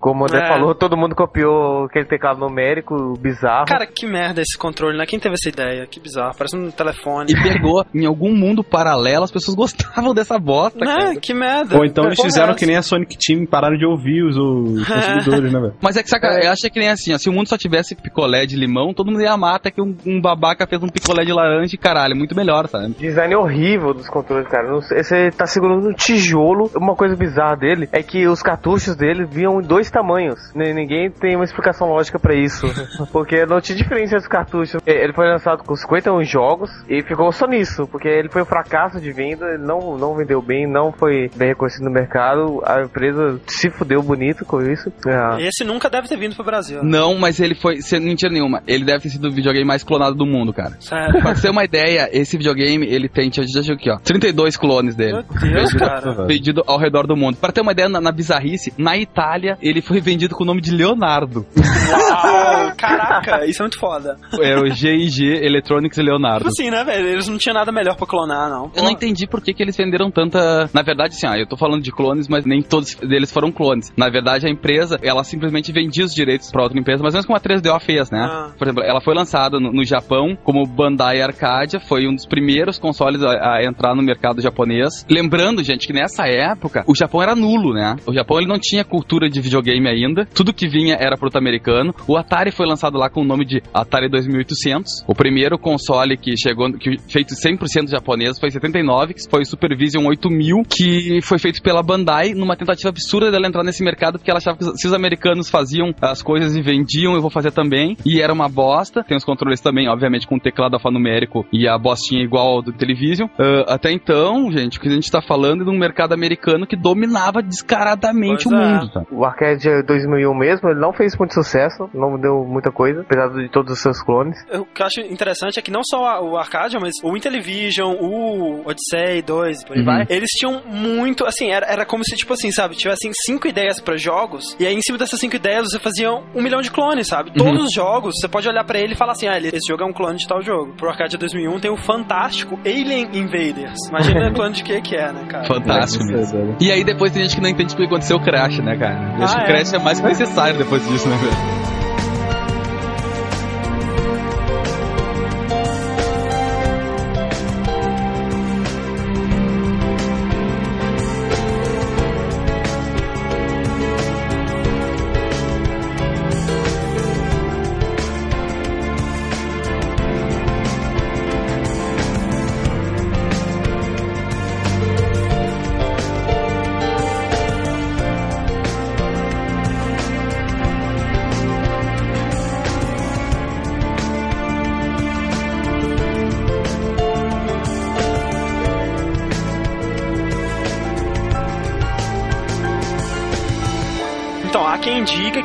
Como 0.00 0.22
o 0.22 0.24
André 0.24 0.44
É. 0.44 0.48
falou, 0.48 0.74
todo 0.74 0.96
mundo 0.96 1.14
copiou 1.14 1.84
aquele 1.84 2.04
teclado 2.06 2.38
numérico 2.40 3.14
bizarro. 3.18 3.66
Cara, 3.66 3.86
que 3.86 4.06
merda 4.06 4.40
esse 4.40 4.56
controle, 4.58 4.96
né? 4.98 5.06
Quem 5.06 5.18
teve 5.18 5.34
essa 5.34 5.48
ideia? 5.48 5.86
Que 5.86 6.00
bizarro, 6.00 6.34
parece 6.36 6.56
um 6.56 6.70
telefone. 6.70 7.32
E 7.32 7.42
pegou 7.42 7.84
em 7.94 8.06
algum 8.06 8.34
mundo 8.34 8.62
paralelo, 8.62 9.24
as 9.24 9.30
pessoas 9.32 9.56
gostavam 9.56 10.14
dessa 10.14 10.38
bosta, 10.38 10.78
cara. 10.78 11.12
Né? 11.14 11.20
Que 11.20 11.34
merda. 11.34 11.76
Ou 11.76 11.84
então 11.84 12.04
eles 12.04 12.20
fizeram 12.20 12.54
que 12.54 12.66
nem 12.66 12.76
a 12.76 12.82
Sonic 12.98 13.16
Team 13.18 13.46
pararam 13.46 13.76
de 13.76 13.86
ouvir 13.86 14.24
os, 14.24 14.36
os 14.36 14.86
consumidores, 14.88 15.52
né, 15.52 15.60
velho? 15.60 15.74
Mas 15.80 15.96
é 15.96 16.02
que 16.02 16.08
saca, 16.08 16.40
eu 16.42 16.50
acho 16.50 16.68
que 16.70 16.78
nem 16.78 16.88
assim, 16.88 17.14
ó, 17.14 17.18
se 17.18 17.28
o 17.28 17.32
mundo 17.32 17.48
só 17.48 17.56
tivesse 17.56 17.94
picolé 17.94 18.44
de 18.44 18.56
limão, 18.56 18.92
todo 18.92 19.10
mundo 19.10 19.22
ia 19.22 19.32
amar 19.32 19.56
até 19.56 19.70
que 19.70 19.80
um, 19.80 19.96
um 20.06 20.20
babaca 20.20 20.66
fez 20.66 20.82
um 20.82 20.88
picolé 20.88 21.24
de 21.24 21.32
laranja 21.32 21.74
e 21.74 21.78
caralho, 21.78 22.16
muito 22.16 22.34
melhor, 22.34 22.68
sabe? 22.68 22.94
Design 22.98 23.34
horrível 23.34 23.94
dos 23.94 24.08
controles, 24.08 24.48
cara. 24.48 24.68
Você 24.72 25.30
tá 25.30 25.46
segurando 25.46 25.88
um 25.88 25.92
tijolo. 25.92 26.70
Uma 26.76 26.94
coisa 26.94 27.14
bizarra 27.16 27.56
dele 27.56 27.88
é 27.92 28.02
que 28.02 28.26
os 28.26 28.42
cartuchos 28.42 28.96
dele 28.96 29.24
vinham 29.24 29.60
em 29.60 29.66
dois 29.66 29.90
tamanhos. 29.90 30.52
Ninguém 30.54 31.10
tem 31.10 31.36
uma 31.36 31.44
explicação 31.44 31.88
lógica 31.88 32.18
pra 32.18 32.34
isso. 32.34 32.66
porque 33.12 33.46
não 33.46 33.60
tinha 33.60 33.76
diferença 33.76 34.16
entre 34.16 34.26
os 34.26 34.28
cartuchos. 34.28 34.80
Ele 34.86 35.12
foi 35.12 35.28
lançado 35.28 35.62
com 35.64 35.74
51 35.74 36.24
jogos 36.24 36.70
e 36.88 37.02
ficou 37.02 37.30
só 37.32 37.46
nisso. 37.46 37.86
Porque 37.86 38.08
ele 38.08 38.28
foi 38.28 38.42
um 38.42 38.46
fracasso 38.46 39.00
de 39.00 39.12
venda, 39.12 39.46
ele 39.46 39.64
não, 39.64 39.96
não 39.96 40.16
vendeu 40.16 40.42
bem, 40.42 40.66
não 40.66 40.92
foi 40.92 41.30
bem 41.36 41.48
reconhecido 41.48 41.84
no 41.84 41.90
mercado. 41.90 42.62
A 42.64 42.87
empresa 42.88 43.40
se 43.46 43.70
fudeu 43.70 44.02
bonito 44.02 44.44
com 44.44 44.60
isso. 44.60 44.90
É. 45.06 45.46
Esse 45.46 45.64
nunca 45.64 45.88
deve 45.88 46.08
ter 46.08 46.16
vindo 46.18 46.34
pro 46.34 46.44
Brasil. 46.44 46.82
né? 46.82 46.90
Não, 46.98 47.16
mas 47.16 47.38
ele 47.40 47.54
foi, 47.54 47.80
sem 47.80 48.00
mentira 48.00 48.32
nenhuma, 48.32 48.62
ele 48.66 48.84
deve 48.84 49.00
ter 49.00 49.10
sido 49.10 49.28
o 49.28 49.30
videogame 49.32 49.66
mais 49.66 49.82
clonado 49.84 50.14
do 50.16 50.26
mundo, 50.26 50.52
cara. 50.52 50.76
Sério. 50.80 51.20
Pra 51.20 51.34
ter 51.34 51.50
uma 51.50 51.64
ideia, 51.64 52.08
esse 52.12 52.36
videogame, 52.36 52.86
ele 52.86 53.08
tem, 53.08 53.30
deixa 53.30 53.72
eu 53.72 53.74
aqui, 53.76 53.90
ó, 53.90 53.98
32 53.98 54.56
clones 54.56 54.96
dele. 54.96 55.24
Meu 55.42 55.52
Deus, 55.52 55.72
cara. 55.74 56.26
Vendido 56.26 56.62
ao 56.66 56.78
redor 56.78 57.06
do 57.06 57.16
mundo. 57.16 57.36
Pra 57.36 57.52
ter 57.52 57.60
uma 57.60 57.72
ideia, 57.72 57.88
na, 57.88 58.00
na 58.00 58.10
bizarrice, 58.12 58.72
na 58.78 58.96
Itália, 58.96 59.56
ele 59.62 59.80
foi 59.80 60.00
vendido 60.00 60.34
com 60.34 60.42
o 60.44 60.46
nome 60.46 60.60
de 60.60 60.70
Leonardo. 60.70 61.46
Uau, 61.56 62.72
caraca, 62.76 63.44
isso 63.46 63.62
é 63.62 63.64
muito 63.64 63.78
foda. 63.78 64.16
É 64.40 64.56
o 64.58 64.66
GIG 64.66 65.24
Electronics 65.44 65.98
Leonardo. 65.98 66.48
Tipo 66.48 66.50
assim, 66.50 66.70
né, 66.70 66.84
velho? 66.84 67.06
Eles 67.08 67.28
não 67.28 67.38
tinham 67.38 67.54
nada 67.54 67.70
melhor 67.72 67.96
pra 67.96 68.06
clonar, 68.06 68.48
não. 68.48 68.70
Eu 68.74 68.82
não 68.82 68.90
entendi 68.90 69.26
por 69.26 69.40
que, 69.42 69.52
que 69.52 69.62
eles 69.62 69.76
venderam 69.76 70.10
tanta. 70.10 70.68
Na 70.72 70.82
verdade, 70.82 71.14
assim, 71.14 71.26
ah, 71.26 71.38
eu 71.38 71.46
tô 71.46 71.56
falando 71.56 71.82
de 71.82 71.90
clones, 71.92 72.28
mas 72.28 72.44
nem 72.44 72.62
todos 72.78 72.94
deles 72.94 73.32
foram 73.32 73.52
clones. 73.52 73.92
Na 73.96 74.08
verdade, 74.08 74.46
a 74.46 74.50
empresa, 74.50 74.98
ela 75.02 75.22
simplesmente 75.22 75.72
vendia 75.72 76.04
os 76.04 76.14
direitos 76.14 76.50
pra 76.50 76.62
outra 76.62 76.78
empresa, 76.78 77.02
ou 77.02 77.10
menos 77.10 77.26
como 77.26 77.36
a 77.36 77.40
3DO 77.40 77.80
fez, 77.80 78.10
né? 78.10 78.20
Ah. 78.20 78.50
Por 78.56 78.66
exemplo, 78.66 78.82
ela 78.82 79.00
foi 79.00 79.14
lançada 79.14 79.60
no, 79.60 79.72
no 79.72 79.84
Japão 79.84 80.36
como 80.42 80.66
Bandai 80.66 81.20
Arcadia, 81.20 81.80
foi 81.80 82.06
um 82.06 82.14
dos 82.14 82.26
primeiros 82.26 82.78
consoles 82.78 83.22
a, 83.22 83.56
a 83.56 83.64
entrar 83.64 83.94
no 83.94 84.02
mercado 84.02 84.40
japonês. 84.40 85.06
Lembrando, 85.08 85.62
gente, 85.62 85.86
que 85.86 85.92
nessa 85.92 86.26
época 86.26 86.84
o 86.86 86.94
Japão 86.94 87.22
era 87.22 87.34
nulo, 87.34 87.72
né? 87.72 87.96
O 88.06 88.12
Japão 88.12 88.38
ele 88.38 88.48
não 88.48 88.58
tinha 88.58 88.84
cultura 88.84 89.28
de 89.28 89.40
videogame 89.40 89.88
ainda, 89.88 90.26
tudo 90.26 90.52
que 90.52 90.68
vinha 90.68 90.96
era 90.98 91.16
produto 91.16 91.36
americano. 91.36 91.94
O 92.06 92.16
Atari 92.16 92.38
Atari 92.48 92.52
foi 92.52 92.66
lançado 92.66 92.96
lá 92.96 93.10
com 93.10 93.22
o 93.22 93.24
nome 93.24 93.44
de 93.44 93.62
Atari 93.74 94.08
2800. 94.08 95.04
O 95.06 95.14
primeiro 95.14 95.58
console 95.58 96.16
que 96.16 96.36
chegou, 96.36 96.72
que 96.72 96.96
feito 97.08 97.34
100% 97.34 97.90
japonês, 97.90 98.38
foi 98.38 98.48
em 98.48 98.52
79, 98.52 99.14
que 99.14 99.28
foi 99.28 99.42
o 99.42 99.46
Supervision 99.46 100.06
8000, 100.06 100.62
que 100.68 101.20
foi 101.22 101.38
feito 101.38 101.62
pela 101.62 101.82
Bandai 101.82 102.34
numa 102.34 102.56
tentativa 102.58 102.88
absurda 102.88 103.30
dela 103.30 103.46
entrar 103.46 103.62
nesse 103.64 103.82
mercado, 103.82 104.18
porque 104.18 104.30
ela 104.30 104.38
achava 104.38 104.56
que 104.56 104.64
se 104.64 104.86
os 104.86 104.92
americanos 104.92 105.48
faziam 105.50 105.94
as 106.00 106.22
coisas 106.22 106.56
e 106.56 106.62
vendiam, 106.62 107.14
eu 107.14 107.20
vou 107.20 107.30
fazer 107.30 107.50
também. 107.52 107.96
E 108.04 108.20
era 108.20 108.32
uma 108.32 108.48
bosta. 108.48 109.02
Tem 109.04 109.16
os 109.16 109.24
controles 109.24 109.60
também, 109.60 109.88
obviamente, 109.88 110.26
com 110.26 110.36
o 110.36 110.40
teclado 110.40 110.74
alfanumérico 110.74 111.46
e 111.52 111.66
a 111.68 111.78
bostinha 111.78 112.22
igual 112.22 112.56
ao 112.56 112.62
do 112.62 112.72
Television. 112.72 113.28
Uh, 113.38 113.64
até 113.68 113.90
então, 113.92 114.50
gente, 114.50 114.78
o 114.78 114.80
que 114.80 114.88
a 114.88 114.92
gente 114.92 115.10
tá 115.10 115.20
falando 115.22 115.62
é 115.62 115.64
de 115.64 115.70
um 115.70 115.78
mercado 115.78 116.12
americano 116.12 116.66
que 116.66 116.76
dominava 116.76 117.42
descaradamente 117.42 118.44
Pois 118.44 118.54
o 118.54 118.62
é. 118.62 118.74
mundo. 118.80 118.90
Tá? 118.92 119.02
O 119.10 119.24
Arcade 119.24 119.82
2001 119.86 120.34
mesmo, 120.34 120.68
ele 120.68 120.80
não 120.80 120.92
fez 120.92 121.16
muito 121.16 121.34
sucesso, 121.34 121.88
não 121.94 122.18
deu 122.18 122.44
muita 122.44 122.70
coisa, 122.70 123.00
apesar 123.02 123.28
de 123.28 123.48
todos 123.50 123.72
os 123.72 123.80
seus 123.80 124.02
clones. 124.02 124.36
O 124.52 124.64
que 124.64 124.82
eu 124.82 124.86
acho 124.86 125.00
interessante 125.00 125.58
é 125.58 125.62
que 125.62 125.70
não 125.70 125.82
só 125.84 126.22
o 126.22 126.36
Arcadia, 126.36 126.78
mas 126.80 126.92
o 127.02 127.16
Intellivision, 127.16 127.94
o 128.00 128.62
Odyssey 128.66 129.22
2, 129.22 129.64
por 129.64 129.74
aí 129.74 129.78
Uhum. 129.80 129.84
vai, 129.84 130.06
eles 130.08 130.28
tinham 130.30 130.62
muito, 130.66 131.24
assim, 131.24 131.50
era, 131.50 131.66
era 131.66 131.86
como 131.86 132.04
se, 132.04 132.16
tipo 132.16 132.32
assim, 132.32 132.47
sabe, 132.52 132.74
tivessem 132.76 133.10
cinco 133.26 133.46
ideias 133.48 133.80
pra 133.80 133.96
jogos, 133.96 134.56
e 134.58 134.66
aí 134.66 134.74
em 134.74 134.82
cima 134.82 134.98
dessas 134.98 135.18
cinco 135.20 135.36
ideias 135.36 135.66
você 135.70 135.78
fazia 135.78 136.10
um 136.34 136.42
milhão 136.42 136.60
de 136.60 136.70
clones, 136.70 137.06
sabe? 137.08 137.30
Uhum. 137.30 137.36
Todos 137.46 137.64
os 137.66 137.72
jogos, 137.72 138.14
você 138.20 138.28
pode 138.28 138.48
olhar 138.48 138.64
pra 138.64 138.78
ele 138.78 138.94
e 138.94 138.96
falar 138.96 139.12
assim, 139.12 139.26
ah, 139.28 139.36
ele- 139.36 139.48
esse 139.48 139.66
jogo 139.68 139.82
é 139.82 139.86
um 139.86 139.92
clone 139.92 140.18
de 140.18 140.26
tal 140.26 140.42
jogo. 140.42 140.72
Pro 140.76 140.88
Arcadia 140.90 141.18
2001 141.18 141.58
tem 141.60 141.70
o 141.70 141.76
fantástico 141.76 142.58
Alien 142.64 143.08
Invaders. 143.14 143.78
Imagina 143.88 144.28
o 144.30 144.32
clone 144.34 144.54
de 144.54 144.62
que 144.64 144.80
que 144.80 144.96
é, 144.96 145.12
né, 145.12 145.24
cara? 145.28 145.44
Fantástico 145.46 146.04
mesmo. 146.04 146.56
E 146.60 146.70
aí 146.70 146.84
depois 146.84 147.12
tem 147.12 147.22
gente 147.22 147.36
que 147.36 147.42
não 147.42 147.48
entende 147.50 147.70
porque 147.74 147.86
aconteceu 147.86 148.16
o 148.16 148.22
Crash, 148.22 148.58
né, 148.58 148.76
cara? 148.76 149.14
Eu 149.18 149.24
acho 149.24 149.34
Ah, 149.34 149.36
que 149.38 149.42
o 149.42 149.44
é? 149.44 149.46
Crash 149.56 149.72
é 149.74 149.78
mais 149.78 150.00
que 150.00 150.06
necessário 150.06 150.58
depois 150.58 150.86
disso, 150.88 151.08
né, 151.08 151.16
velho? 151.16 151.67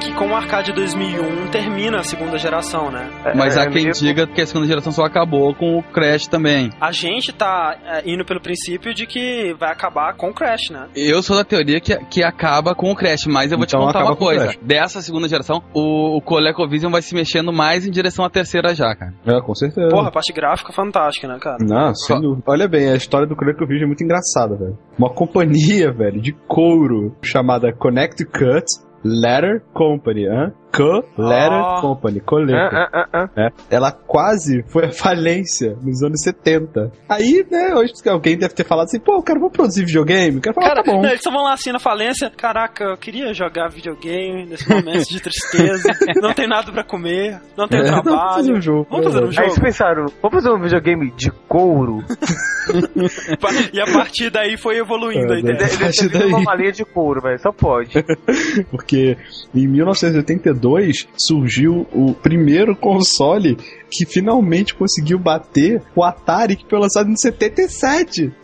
Que 0.04 0.14
com 0.14 0.28
o 0.28 0.36
Arcadia 0.36 0.74
2001 0.74 1.48
termina 1.50 2.00
a 2.00 2.04
segunda 2.04 2.38
geração, 2.38 2.92
né? 2.92 3.10
Mas 3.36 3.56
É, 3.56 3.62
há 3.62 3.64
é 3.64 3.70
quem 3.70 3.84
meio- 3.84 3.94
diga 3.94 4.28
que 4.28 4.42
a 4.42 4.46
segunda 4.46 4.68
geração 4.68 4.92
só 4.92 5.04
acabou 5.06 5.54
com 5.56 5.78
o 5.78 5.84
Crash 5.84 6.28
também. 6.28 6.70
A 6.80 6.92
gente 6.92 7.32
tá 7.34 7.76
é, 7.86 8.04
indo 8.10 8.26
pelo 8.26 8.42
princípio 8.42 8.94
de 8.94 9.06
que 9.06 9.54
vai 9.60 9.72
acabar 9.72 10.14
com 10.16 10.30
o 10.30 10.34
Crash, 10.34 10.70
né? 10.72 10.88
Eu 10.96 11.22
sou 11.24 11.36
da 11.38 11.44
teoria 11.44 11.80
que, 11.80 11.96
que 12.06 12.24
acaba 12.24 12.76
com 12.76 12.92
o 12.92 12.96
Crash, 12.96 13.26
mas 13.28 13.52
eu 13.52 13.58
vou 13.58 13.66
te 13.66 13.72
Então 13.76 13.82
contar 13.86 14.00
acaba 14.00 14.12
uma 14.12 14.18
coisa. 14.18 14.54
Dessa 14.62 15.02
segunda 15.02 15.28
geração, 15.28 15.64
o, 15.74 16.18
o 16.18 16.22
ColecoVision 16.22 16.92
vai 16.92 17.02
se 17.02 17.14
mexendo 17.16 17.52
mais 17.54 17.86
em 17.88 17.92
direção 17.92 18.26
à 18.26 18.30
terceira 18.30 18.74
já, 18.76 18.96
cara. 18.96 19.14
É, 19.26 19.42
com 19.42 19.56
certeza. 19.56 19.90
Porra, 19.90 20.10
a 20.10 20.12
parte 20.12 20.34
gráfica 20.34 20.72
fantástica, 20.74 21.28
né, 21.28 21.38
cara? 21.40 21.58
Não, 21.62 21.94
sem 21.96 22.16
Só- 22.16 22.22
dúvida. 22.22 22.44
Olha 22.48 22.68
bem, 22.68 22.90
a 22.90 22.96
história 22.96 23.28
do 23.28 23.36
ColecoVision 23.36 23.84
é 23.84 23.88
muito 23.88 24.04
engraçada, 24.04 24.56
velho. 24.56 24.78
Uma 24.98 25.10
companhia, 25.10 25.92
velho, 25.94 26.22
de 26.22 26.34
couro 26.48 27.16
chamada 27.24 27.72
Connecticut 27.74 28.66
Letter 29.04 29.62
Company, 29.74 30.28
hã? 30.28 30.63
Co-Letter 30.76 31.52
Ah. 31.54 31.78
Company, 31.82 32.20
Coleco. 32.20 32.54
Ah, 32.76 32.90
ah, 32.94 33.08
ah, 33.14 33.30
né? 33.36 33.50
Ela 33.70 33.92
quase 33.92 34.64
foi 34.68 34.86
à 34.86 34.92
falência 34.94 35.76
nos 35.82 36.02
anos 36.04 36.22
70. 36.22 36.92
Aí, 37.08 37.46
né, 37.50 37.74
hoje 37.76 37.94
alguém 38.08 38.38
deve 38.38 38.54
ter 38.54 38.64
falado 38.66 38.86
assim, 38.86 39.00
pô, 39.00 39.22
cara, 39.22 39.40
vou 39.40 39.50
produzir 39.52 39.86
videogame. 39.86 40.38
O 40.38 40.42
cara 40.42 40.54
fala, 40.56 40.68
Cara, 40.68 40.84
tá 40.84 40.92
bom. 40.92 41.02
não, 41.02 41.10
eles 41.10 41.22
só 41.22 41.32
vão 41.32 41.44
lá 41.44 41.54
assim 41.54 41.72
na 41.72 41.80
falência. 41.80 42.30
Caraca, 42.36 42.84
eu 42.86 42.98
queria 42.98 43.34
jogar 43.34 43.70
videogame 43.70 44.46
nesse 44.46 44.68
momento 44.70 45.08
de 45.08 45.20
tristeza. 45.22 45.90
não 46.22 46.34
tem 46.34 46.48
nada 46.48 46.72
pra 46.72 46.84
comer, 46.84 47.40
não 47.58 47.68
tem 47.68 47.80
É, 47.80 47.84
não, 47.92 48.02
vamos 48.04 48.20
fazer 48.20 48.28
trabalho. 48.44 48.58
um 48.58 48.62
jogo. 48.62 48.88
Vamos 48.90 49.06
fazer 49.06 49.20
um 49.20 49.28
Aí 49.28 49.32
jogo. 49.34 49.48
eles 49.48 49.60
pensaram, 49.60 50.06
vamos 50.22 50.44
fazer 50.44 50.50
um 50.56 50.62
videogame 50.62 51.12
de 51.16 51.32
couro? 51.48 52.04
E 53.74 53.82
a 53.82 53.86
partir 53.86 54.30
daí 54.30 54.58
foi 54.58 54.78
evoluindo 54.78 55.34
É, 55.34 55.36
a 55.36 55.40
ideia. 55.40 55.68
vindo 55.68 56.12
daí. 56.14 56.28
uma 56.30 56.42
malinha 56.44 56.72
de 56.72 56.86
couro, 56.86 57.20
velho, 57.22 57.38
só 57.40 57.52
pode. 57.52 57.92
Porque 58.72 59.18
em 59.54 59.68
1982 59.68 60.63
surgiu 61.18 61.86
o 61.92 62.14
primeiro 62.14 62.76
console 62.76 63.58
que 63.94 64.06
finalmente 64.06 64.74
conseguiu 64.74 65.20
bater 65.20 65.82
o 65.96 66.04
Atari 66.04 66.56
que 66.56 66.66
foi 66.68 66.80
lançado 66.80 67.10
em 67.10 67.16
77. 67.16 68.32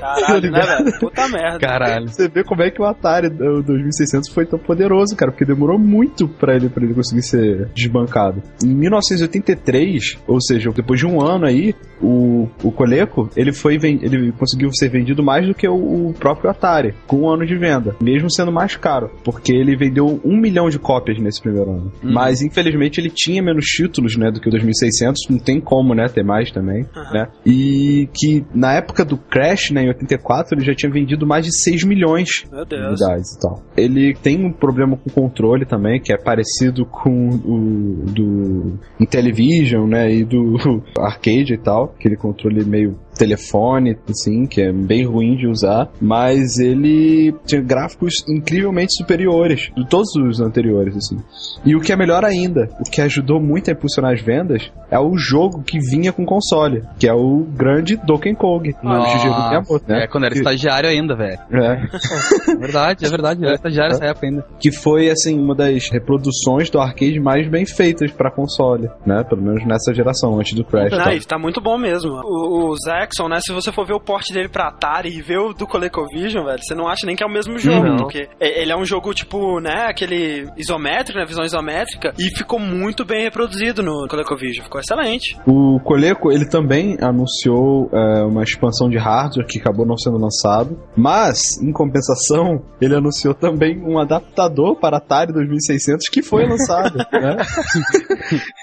Caralho, 0.00 0.50
né, 0.50 0.60
velho? 0.60 0.98
Puta 1.00 1.28
merda. 1.28 1.58
Caralho. 1.58 2.08
Você 2.08 2.28
vê 2.28 2.44
como 2.44 2.62
é 2.62 2.70
que 2.70 2.80
o 2.80 2.84
Atari 2.84 3.26
o 3.26 3.62
2600 3.62 4.30
foi 4.30 4.46
tão 4.46 4.58
poderoso, 4.58 5.16
cara, 5.16 5.32
porque 5.32 5.44
demorou 5.44 5.78
muito 5.78 6.28
pra 6.28 6.54
ele, 6.54 6.68
pra 6.68 6.84
ele 6.84 6.94
conseguir 6.94 7.22
ser 7.22 7.68
desbancado. 7.74 8.42
Em 8.62 8.74
1983, 8.74 10.18
ou 10.26 10.40
seja, 10.40 10.70
depois 10.70 11.00
de 11.00 11.06
um 11.06 11.20
ano 11.20 11.46
aí, 11.46 11.74
o, 12.00 12.48
o 12.62 12.70
Coleco, 12.70 13.28
ele 13.36 13.52
foi 13.52 13.74
ele 13.74 14.32
conseguiu 14.32 14.70
ser 14.72 14.88
vendido 14.88 15.22
mais 15.22 15.46
do 15.46 15.54
que 15.54 15.66
o, 15.68 15.74
o 16.08 16.14
próprio 16.14 16.50
Atari, 16.50 16.94
com 17.06 17.22
um 17.22 17.28
ano 17.28 17.44
de 17.44 17.56
venda, 17.56 17.96
mesmo 18.00 18.30
sendo 18.30 18.52
mais 18.52 18.76
caro, 18.76 19.10
porque 19.24 19.52
ele 19.52 19.76
vendeu 19.76 20.20
um 20.24 20.36
milhão 20.36 20.68
de 20.68 20.78
cópias 20.78 21.18
nesse 21.18 21.40
primeiro 21.40 21.70
ano. 21.70 21.92
Uhum. 22.02 22.12
Mas, 22.12 22.42
infelizmente, 22.42 23.00
ele 23.00 23.10
tinha 23.10 23.42
menos 23.42 23.64
títulos, 23.64 24.16
né, 24.16 24.30
do 24.30 24.40
que 24.40 24.48
o 24.48 24.50
2600, 24.50 24.83
não 25.30 25.38
tem 25.38 25.60
como, 25.60 25.94
né, 25.94 26.06
ter 26.08 26.24
mais 26.24 26.50
também, 26.50 26.84
né, 27.12 27.28
e 27.44 28.08
que 28.12 28.44
na 28.54 28.74
época 28.74 29.04
do 29.04 29.16
Crash, 29.16 29.70
né, 29.70 29.82
em 29.82 29.88
84, 29.88 30.56
ele 30.56 30.64
já 30.64 30.74
tinha 30.74 30.90
vendido 30.90 31.26
mais 31.26 31.44
de 31.44 31.56
6 31.56 31.84
milhões 31.84 32.28
de 32.50 32.74
unidades 32.76 33.34
e 33.34 33.40
tal. 33.40 33.62
Ele 33.76 34.14
tem 34.14 34.44
um 34.44 34.52
problema 34.52 34.96
com 34.96 35.08
o 35.08 35.12
controle 35.12 35.64
também, 35.64 36.00
que 36.00 36.12
é 36.12 36.16
parecido 36.16 36.84
com 36.86 37.28
o 37.28 38.04
do 38.06 38.78
Intellivision, 39.00 39.86
né, 39.86 40.12
e 40.12 40.24
do 40.24 40.56
arcade 40.98 41.54
e 41.54 41.58
tal, 41.58 41.94
aquele 41.98 42.16
controle 42.16 42.64
meio 42.64 42.96
telefone, 43.14 43.96
assim, 44.08 44.46
que 44.46 44.60
é 44.60 44.72
bem 44.72 45.04
ruim 45.04 45.36
de 45.36 45.46
usar, 45.46 45.88
mas 46.00 46.58
ele 46.58 47.34
tinha 47.46 47.60
gráficos 47.60 48.24
incrivelmente 48.28 48.94
superiores 48.96 49.70
de 49.76 49.86
todos 49.88 50.14
os 50.16 50.40
anteriores, 50.40 50.96
assim. 50.96 51.18
E 51.64 51.74
o 51.74 51.80
que 51.80 51.92
é 51.92 51.96
melhor 51.96 52.24
ainda, 52.24 52.68
o 52.80 52.90
que 52.90 53.00
ajudou 53.00 53.40
muito 53.40 53.68
a 53.70 53.72
impulsionar 53.72 54.12
as 54.12 54.20
vendas, 54.20 54.70
é 54.90 54.98
o 54.98 55.16
jogo 55.16 55.62
que 55.62 55.78
vinha 55.78 56.12
com 56.12 56.24
console, 56.24 56.82
que 56.98 57.08
é 57.08 57.14
o 57.14 57.44
grande 57.56 57.96
Donkey 57.96 58.34
Kong, 58.34 58.74
no 58.82 58.90
Nossa, 58.90 59.10
Shigeru 59.18 59.34
Miyamoto, 59.48 59.84
né? 59.88 60.04
É, 60.04 60.06
quando 60.06 60.24
era 60.24 60.32
Que- 60.34 60.40
estagiário 60.40 60.88
ainda, 60.88 61.14
velho. 61.16 61.38
É. 61.52 61.84
É 62.54 62.56
verdade, 62.56 63.04
é 63.04 63.08
verdade. 63.08 63.44
Era 63.44 63.54
estagiário 63.54 63.92
nessa 63.94 64.04
época 64.06 64.26
ainda. 64.26 64.46
que 64.60 64.70
foi 64.70 65.10
assim 65.10 65.38
uma 65.38 65.54
das 65.54 65.88
reproduções 65.90 66.70
do 66.70 66.78
arcade 66.78 67.18
mais 67.18 67.48
bem 67.48 67.66
feitas 67.66 68.10
pra 68.12 68.30
console, 68.30 68.88
né? 69.04 69.24
Pelo 69.24 69.42
menos 69.42 69.64
nessa 69.66 69.92
geração 69.94 70.38
antes 70.38 70.54
do 70.54 70.64
Crash. 70.64 70.90
Não, 70.92 70.98
tá? 70.98 71.10
tá 71.28 71.38
muito 71.38 71.60
bom 71.60 71.76
mesmo. 71.78 72.10
O, 72.24 72.70
o 72.70 72.76
Zaxxon, 73.04 73.28
né? 73.28 73.38
Se 73.40 73.52
você 73.52 73.70
for 73.70 73.86
ver 73.86 73.94
o 73.94 74.00
porte 74.00 74.32
dele 74.32 74.48
pra 74.48 74.68
Atari 74.68 75.10
e 75.10 75.22
ver 75.22 75.38
o 75.38 75.52
do 75.52 75.66
ColecoVision, 75.66 76.44
velho, 76.44 76.58
você 76.60 76.74
não 76.74 76.88
acha 76.88 77.06
nem 77.06 77.14
que 77.14 77.22
é 77.22 77.26
o 77.26 77.30
mesmo 77.30 77.58
jogo. 77.58 77.86
Não. 77.86 77.96
Porque 77.96 78.28
ele 78.40 78.72
é 78.72 78.76
um 78.76 78.84
jogo, 78.84 79.12
tipo, 79.12 79.60
né? 79.60 79.86
Aquele 79.88 80.48
isométrico, 80.56 81.18
né? 81.18 81.24
Visão 81.26 81.44
isométrica. 81.44 82.12
E 82.18 82.34
ficou 82.36 82.58
muito 82.58 83.04
bem 83.04 83.24
reproduzido 83.24 83.82
no 83.82 84.06
ColecoVision. 84.08 84.64
Ficou 84.64 84.80
excelente. 84.80 85.36
O 85.46 85.78
Coleco 85.80 86.32
ele 86.32 86.48
também 86.48 86.96
anunciou 87.00 87.90
é, 87.92 88.22
uma 88.24 88.42
expansão 88.42 88.88
de 88.88 88.96
hardware 88.96 89.46
que 89.46 89.58
acabou 89.58 89.86
não 89.86 89.96
sendo 89.96 90.18
lançado, 90.18 90.78
mas 90.96 91.60
em 91.62 91.72
compensação 91.72 92.62
ele 92.80 92.94
anunciou 92.94 93.34
também 93.34 93.80
um 93.82 93.98
adaptador 93.98 94.76
para 94.76 94.96
Atari 94.96 95.32
2600 95.32 96.08
que 96.08 96.22
foi 96.22 96.46
lançado, 96.46 96.96
né? 97.12 97.36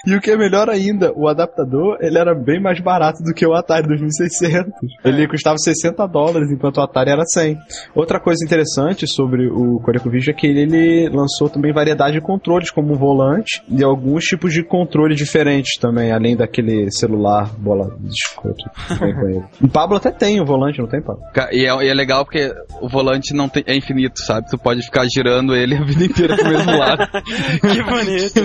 E 0.06 0.14
o 0.14 0.20
que 0.20 0.30
é 0.30 0.36
melhor 0.36 0.68
ainda, 0.68 1.12
o 1.14 1.28
adaptador, 1.28 1.98
ele 2.00 2.18
era 2.18 2.34
bem 2.34 2.60
mais 2.60 2.80
barato 2.80 3.22
do 3.22 3.32
que 3.34 3.46
o 3.46 3.54
Atari 3.54 3.86
2600. 3.86 4.31
Ele 5.04 5.28
custava 5.28 5.56
60 5.58 6.06
dólares, 6.06 6.50
enquanto 6.50 6.78
o 6.78 6.80
Atari 6.82 7.10
era 7.10 7.24
100. 7.24 7.56
Outra 7.94 8.20
coisa 8.20 8.44
interessante 8.44 9.06
sobre 9.06 9.46
o 9.48 9.80
ColecoVision 9.80 10.34
é 10.34 10.38
que 10.38 10.46
ele 10.46 11.08
lançou 11.08 11.48
também 11.48 11.72
variedade 11.72 12.14
de 12.14 12.20
controles, 12.20 12.70
como 12.70 12.94
um 12.94 12.96
volante 12.96 13.62
e 13.68 13.82
alguns 13.82 14.24
tipos 14.24 14.52
de 14.52 14.62
controle 14.62 15.14
diferentes 15.14 15.78
também, 15.78 16.12
além 16.12 16.36
daquele 16.36 16.90
celular 16.90 17.50
bola 17.58 17.96
de 18.00 18.10
escoto. 18.10 18.64
O 19.62 19.68
Pablo 19.68 19.96
até 19.96 20.10
tem 20.10 20.40
o 20.40 20.44
volante, 20.44 20.78
não 20.78 20.88
tem, 20.88 21.00
Pablo? 21.00 21.22
E 21.52 21.66
é, 21.66 21.84
e 21.84 21.88
é 21.88 21.94
legal 21.94 22.24
porque 22.24 22.52
o 22.80 22.88
volante 22.88 23.34
não 23.34 23.48
tem, 23.48 23.62
é 23.66 23.76
infinito, 23.76 24.20
sabe? 24.20 24.48
Tu 24.48 24.58
pode 24.58 24.82
ficar 24.82 25.06
girando 25.12 25.54
ele 25.54 25.76
a 25.76 25.82
vida 25.82 26.04
inteira 26.04 26.36
pro 26.36 26.48
mesmo 26.48 26.78
lado. 26.78 27.08
Que 27.72 27.82
bonito. 27.82 28.40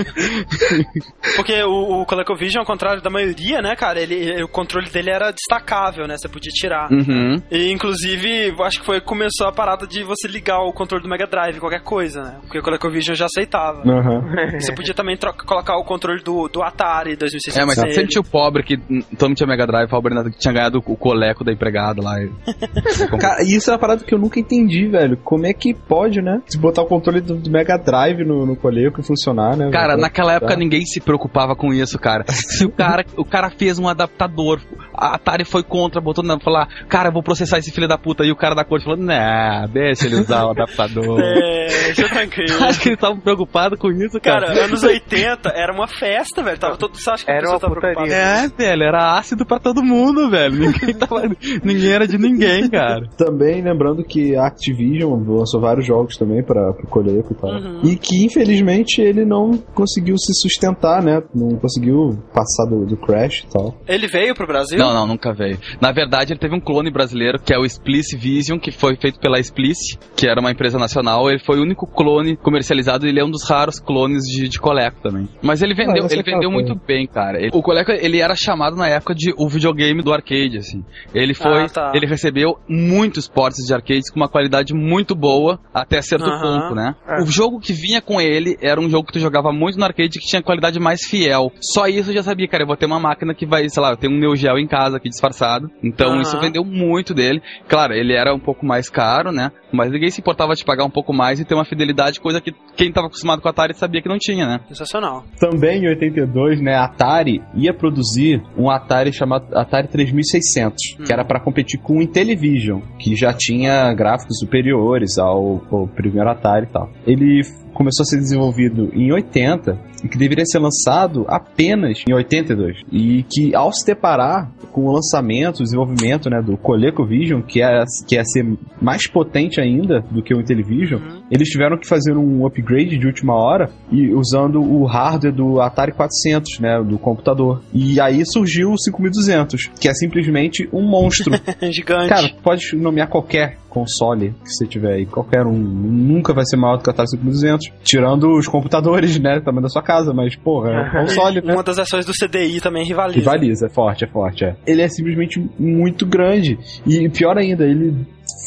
Porque 1.36 1.64
o, 1.64 2.02
o 2.02 2.06
ColecoVision, 2.06 2.62
ao 2.62 2.66
contrário 2.66 3.02
da 3.02 3.10
maioria, 3.10 3.62
né, 3.62 3.76
cara, 3.76 4.00
ele, 4.00 4.44
o 4.44 4.48
controle 4.48 4.90
dele 4.90 5.12
era 5.12 5.32
destacável, 5.78 6.08
né? 6.08 6.16
Você 6.18 6.28
podia 6.28 6.52
tirar. 6.52 6.91
Uhum. 6.91 7.41
E 7.52 7.72
inclusive, 7.72 8.54
acho 8.62 8.80
que 8.80 8.86
foi 8.86 8.99
que 8.99 9.06
começou 9.06 9.48
a 9.48 9.52
parada 9.52 9.86
de 9.88 10.04
você 10.04 10.28
ligar 10.28 10.60
o 10.62 10.74
controle 10.74 11.04
do 11.04 11.10
Mega 11.10 11.28
Drive, 11.28 11.60
qualquer 11.60 11.82
coisa, 11.82 12.22
né? 12.24 12.36
Porque 12.41 12.60
o 12.60 12.64
ColecoVision 12.64 13.16
já 13.16 13.26
aceitava. 13.26 13.82
Aham. 13.82 14.22
Você 14.60 14.74
podia 14.74 14.94
também 14.94 15.18
troca- 15.18 15.45
colocar 15.45 15.78
o 15.78 15.84
controle 15.84 16.22
do, 16.24 16.48
do 16.48 16.62
Atari 16.64 17.16
2600 17.16 17.58
É, 17.58 17.66
mas 17.66 17.78
nele. 17.78 17.94
sempre 17.94 18.10
tinha 18.10 18.22
o 18.22 18.26
pobre 18.26 18.64
que 18.64 18.78
todo 19.18 19.30
mundo 19.30 19.38
tinha 19.38 19.48
Mega 19.48 19.68
Drive, 19.68 19.90
pobre 19.90 20.14
que 20.32 20.40
tinha 20.40 20.54
ganhado 20.54 20.80
o 20.86 20.95
coleco 20.98 21.44
da 21.44 21.52
empregada 21.52 22.02
lá. 22.02 22.22
e- 22.22 22.32
Cara, 23.20 23.44
isso 23.44 23.70
é 23.70 23.74
uma 23.74 23.80
parada 23.80 24.04
que 24.04 24.14
eu 24.14 24.20
nunca 24.20 24.40
entendi, 24.40 24.88
velho. 24.88 25.18
Como 25.18 25.45
é 25.45 25.54
que 25.54 25.74
pode, 25.74 26.22
né? 26.22 26.41
Se 26.48 26.58
botar 26.58 26.82
o 26.82 26.86
controle 26.86 27.22
do, 27.22 27.36
do 27.36 27.49
Mega 27.49 27.78
Drive 27.78 28.24
no, 28.26 28.45
no 28.45 28.56
Coleco 28.56 28.99
e 29.02 29.04
funcionar, 29.04 29.56
né? 29.56 29.70
Cara, 29.72 29.90
velho? 29.90 30.02
naquela 30.02 30.34
época 30.34 30.54
Tá. 30.54 30.60
ninguém 30.60 30.86
se 30.86 30.99
preocupava 31.02 31.56
com 31.56 31.74
isso, 31.74 31.99
cara. 31.99 32.24
Se 32.28 32.66
o 32.66 32.70
cara, 32.72 33.06
o 33.18 33.26
cara 33.26 33.49
fez 33.49 33.78
um 33.80 33.88
adaptador, 33.88 34.60
a 34.94 35.16
Atari 35.16 35.44
foi 35.44 35.62
contra, 35.68 36.02
botou 36.02 36.23
na 36.23 36.39
falar, 36.39 36.68
cara, 36.88 37.10
eu 37.10 37.14
vou 37.14 37.22
processar 37.23 37.57
esse 37.60 37.72
filho 37.72 37.88
da 37.88 37.98
puta. 37.98 38.23
E 38.23 38.31
o 38.31 38.35
cara 38.35 38.56
da 38.56 38.64
corte 38.64 38.84
falou, 38.85 38.99
nah, 38.99 39.68
deixa 39.68 40.06
ele 40.07 40.15
usar 40.15 40.45
o 40.45 40.52
adaptador. 40.52 41.18
É, 41.68 41.94
já 41.94 42.07
tranquilo. 42.07 42.53
Acho 42.64 42.80
que 42.80 42.89
eles 42.89 42.98
estavam 42.98 43.19
preocupados 43.19 43.77
com 43.80 43.91
isso, 43.91 44.19
cara. 44.22 44.48
Cara, 44.48 44.65
anos 44.65 44.84
80 44.84 45.49
era 45.49 45.73
uma 45.73 45.88
festa, 45.88 46.41
velho. 46.41 46.57
Tava 46.57 46.77
todo, 46.77 46.95
você 46.95 47.10
acha 47.10 47.26
que 47.26 47.31
Era 47.31 47.49
uma 47.49 47.60
tava 47.60 47.73
putaria. 47.76 47.95
preocupada? 47.95 48.22
É, 48.22 48.48
velho, 48.48 48.84
era 48.84 49.18
ácido 49.18 49.45
pra 49.45 49.60
todo 49.60 49.84
mundo, 49.84 50.30
velho. 50.30 50.56
Ninguém, 50.57 50.94
tava, 50.95 51.22
ninguém 51.64 51.91
era 51.91 52.07
de 52.07 52.18
ninguém, 52.18 52.69
cara. 52.69 53.07
Também 53.18 53.61
lembrando 53.61 54.03
que 54.03 54.35
a 54.35 54.48
Activision 54.48 55.11
lançou 55.27 55.60
vários 55.60 55.85
jogos 55.85 56.15
também 56.18 56.44
para 56.44 56.69
o 56.72 56.88
Coleco 56.88 57.34
e 57.34 57.35
tal. 57.35 57.52
Uhum. 57.52 57.81
E 57.84 57.95
que 57.95 58.23
infelizmente 58.26 59.02
ele 59.02 59.26
não 59.26 59.57
conseguiu 59.73 60.18
se 60.18 60.34
sustentar, 60.41 61.02
né? 61.03 61.22
Não 61.34 61.57
conseguiu 61.57 62.18
passar 62.34 62.65
do, 62.69 62.85
do 62.85 62.98
Crash 62.98 63.44
e 63.44 63.48
tal. 63.52 63.76
Ele 63.88 64.07
veio 64.07 64.34
pro 64.35 64.48
Brasil? 64.48 64.77
Não, 64.77 64.94
não, 64.94 65.06
nunca 65.07 65.34
veio. 65.34 65.57
Na 65.82 65.92
verdade, 65.92 66.34
ele 66.34 66.40
teve 66.40 66.56
um 66.56 66.60
clone 66.60 66.90
brasileiro, 66.92 67.40
que 67.40 67.54
é 67.54 67.58
o 67.58 67.66
Splice 67.66 68.16
Vision, 68.18 68.58
que 68.60 68.72
foi 68.72 68.96
feito 68.96 69.20
pela 69.20 69.40
Splice, 69.40 69.98
que 70.16 70.28
era 70.28 70.40
uma 70.40 70.52
empresa 70.52 70.78
nacional. 70.78 71.30
Ele 71.30 71.40
foi 71.40 71.60
o 71.60 71.62
único 71.62 71.86
clone 71.88 72.36
comercializado 72.38 73.06
e 73.06 73.10
ele 73.10 73.20
é 73.20 73.24
um 73.26 73.30
dos 73.30 73.48
raros 73.50 73.80
clones 73.80 74.24
de, 74.24 74.48
de 74.48 74.60
Coleco 74.60 75.02
também. 75.02 75.28
Mas 75.42 75.62
ele 75.62 75.74
vendeu, 75.74 76.04
é 76.04 76.08
ele 76.12 76.20
aquela 76.22 76.38
vendeu 76.38 76.52
muito 76.52 76.76
bem, 76.76 77.08
cara. 77.08 77.40
Ele- 77.40 77.52
o 77.54 77.62
Coleco, 77.62 77.92
ele 77.92 78.20
era 78.20 78.36
chamado 78.36 78.76
na 78.76 78.88
época 78.88 79.14
de 79.16 79.34
o 79.38 79.48
videogame 79.48 80.02
do 80.02 80.14
arcade, 80.14 80.58
assim. 80.58 80.84
Ele 81.14 81.34
foi, 81.34 81.64
Ah, 81.64 81.70
tá. 81.70 81.92
ele 81.94 82.06
recebeu 82.08 82.58
muitos 82.68 83.28
portes 83.28 83.66
de 83.66 83.74
arcades 83.74 84.10
com 84.10 84.20
uma 84.20 84.28
qualidade 84.30 84.74
muito 84.74 85.16
boa 85.16 85.60
até 85.74 86.02
certo 86.02 86.26
Aham. 86.26 86.42
ponto, 86.62 86.76
né? 86.76 86.96
É. 87.08 87.22
O 87.22 87.26
jogo 87.26 87.60
que 87.60 87.74
vinha 87.74 88.02
com 88.02 88.20
ele 88.22 88.58
era 88.62 88.80
um 88.80 88.90
jogo 88.90 89.08
que 89.08 89.14
tu 89.14 89.20
jogava 89.20 89.52
muito 89.52 89.78
no 89.78 89.86
arcade 89.86 90.20
que 90.20 90.26
tinha 90.26 90.42
qualidade 90.42 90.80
mais 90.80 91.02
fiel. 91.06 91.52
Só 91.62 91.88
isso 91.88 92.10
eu 92.12 92.16
já 92.16 92.24
sabia, 92.24 92.48
cara. 92.48 92.64
Eu 92.64 92.68
vou 92.68 92.76
ter 92.78 92.86
uma 92.86 93.00
máquina 93.00 93.34
que 93.34 93.46
vai, 93.46 93.68
sei 93.70 93.82
lá, 93.82 93.92
eu 93.92 93.98
tenho 93.98 94.14
um 94.14 94.20
Neo 94.20 94.36
Geo 94.36 94.58
em 94.58 94.68
casa 94.68 94.98
aqui 94.98 95.10
disfarçado. 95.10 95.47
Então 95.84 96.14
Aham. 96.14 96.22
isso 96.22 96.40
vendeu 96.40 96.64
muito 96.64 97.14
dele. 97.14 97.41
Claro, 97.68 97.94
ele 97.94 98.14
era 98.14 98.34
um 98.34 98.40
pouco 98.40 98.65
mais 98.65 98.90
caro, 98.90 99.32
né? 99.32 99.52
Mas 99.72 99.91
ninguém 99.91 100.10
se 100.10 100.22
importava 100.22 100.53
de 100.56 100.64
pagar 100.64 100.86
um 100.86 100.90
pouco 100.90 101.14
mais 101.14 101.40
e 101.40 101.45
ter 101.45 101.53
uma 101.53 101.65
fidelidade, 101.65 102.19
coisa 102.19 102.40
que 102.41 102.53
quem 102.76 102.91
tava 102.91 103.07
acostumado 103.07 103.41
com 103.41 103.48
a 103.48 103.52
Atari 103.52 103.74
sabia 103.74 104.02
que 104.02 104.10
não 104.10 104.18
tinha, 104.18 104.45
né? 104.45 104.60
Sensacional. 104.68 105.26
Também 105.40 105.84
em 105.84 105.88
82, 105.90 106.61
né, 106.61 106.76
a 106.76 106.86
Atari 106.86 107.41
ia 107.56 107.74
produzir 107.74 108.41
um 108.57 108.69
Atari 108.69 109.11
chamado 109.11 109.45
Atari 109.57 109.88
3600, 109.88 110.98
que 111.06 111.11
era 111.11 111.26
para 111.26 111.40
competir 111.40 111.80
com 111.80 111.98
o 111.98 112.02
Intellivision, 112.02 112.82
que 112.99 113.15
já 113.15 113.34
tinha 113.34 113.94
gráficos 113.94 114.40
superiores 114.40 115.18
ao, 115.18 115.61
ao 115.72 115.88
primeiro 115.88 116.30
Atari 116.30 116.65
e 116.65 116.69
tal. 116.69 116.90
Ele 117.06 117.41
começou 117.78 118.04
a 118.04 118.06
ser 118.08 118.18
desenvolvido 118.18 118.90
em 118.91 119.12
80 119.12 119.80
e 120.04 120.08
que 120.08 120.18
deveria 120.18 120.45
ser 120.45 120.58
lançado 120.58 121.26
apenas 121.28 122.04
em 122.10 122.14
82 122.14 122.82
e 122.91 123.24
que 123.24 123.56
ao 123.56 123.72
se 123.72 123.86
deparar 123.86 124.52
com 124.72 124.86
o 124.86 124.91
lançamento, 124.91 125.60
o 125.60 125.64
desenvolvimento 125.64 126.28
né, 126.28 126.41
do 126.41 126.58
ColecoVision, 126.58 127.41
que 127.41 127.62
é 127.62 127.84
que 128.08 128.16
ia 128.16 128.24
ser 128.26 128.45
mais 128.82 129.08
potente 129.08 129.62
ainda 129.62 130.02
do 130.10 130.24
que 130.24 130.34
o 130.34 130.41
Intellivision, 130.41 130.99
eles 131.30 131.49
tiveram 131.49 131.78
que 131.78 131.88
fazer 131.88 132.18
um 132.18 132.45
upgrade 132.48 132.98
de 132.98 133.06
última 133.06 133.36
hora 133.36 133.70
e 133.91 134.12
usando 134.12 134.60
o 134.60 134.86
hardware 134.86 135.34
do 135.34 135.62
Atari 135.62 135.91
400, 135.91 136.60
né, 136.60 136.84
do 136.84 136.98
computador. 136.98 137.62
E 137.72 137.99
aí 137.99 138.24
surgiu 138.26 138.72
o 138.72 138.78
5200, 138.78 139.68
que 139.80 139.88
é 139.88 139.94
simplesmente 139.94 140.68
um 140.74 140.82
monstro. 140.82 141.32
Gigante. 141.72 142.10
Cara, 142.10 142.30
pode 142.44 142.76
nomear 142.76 143.08
qualquer 143.08 143.58
console 143.80 144.34
que 144.44 144.49
você 144.49 144.66
tiver 144.66 144.94
aí, 144.94 145.06
qualquer 145.06 145.45
um, 145.45 145.54
nunca 145.54 146.34
vai 146.34 146.45
ser 146.45 146.58
maior 146.58 146.78
do 146.78 146.84
que 146.84 146.90
o 146.90 146.91
Atari 146.91 147.10
5200, 147.10 147.72
tirando 147.84 148.38
os 148.38 148.48
computadores, 148.48 149.20
né, 149.20 149.40
tamanho 149.40 149.64
da 149.64 149.70
sua 149.70 149.82
casa, 149.82 150.14
mas 150.14 150.36
porra, 150.36 150.72
é 150.72 150.82
um 150.82 150.91
console, 151.06 151.41
né? 151.41 151.54
Uma 151.54 151.64
das 151.64 151.78
versões 151.78 152.06
do 152.06 152.12
CDI 152.14 152.60
também 152.62 152.84
rivaliza. 152.86 153.20
Rivaliza, 153.20 153.66
é 153.68 153.70
forte, 153.70 154.04
é 154.04 154.08
forte, 154.08 154.45
é. 154.45 154.56
Ele 154.66 154.82
é 154.82 154.88
simplesmente 154.88 155.40
muito 155.60 156.06
grande. 156.06 156.58
E 156.86 157.08
pior 157.10 157.38
ainda, 157.38 157.64
ele. 157.64 157.94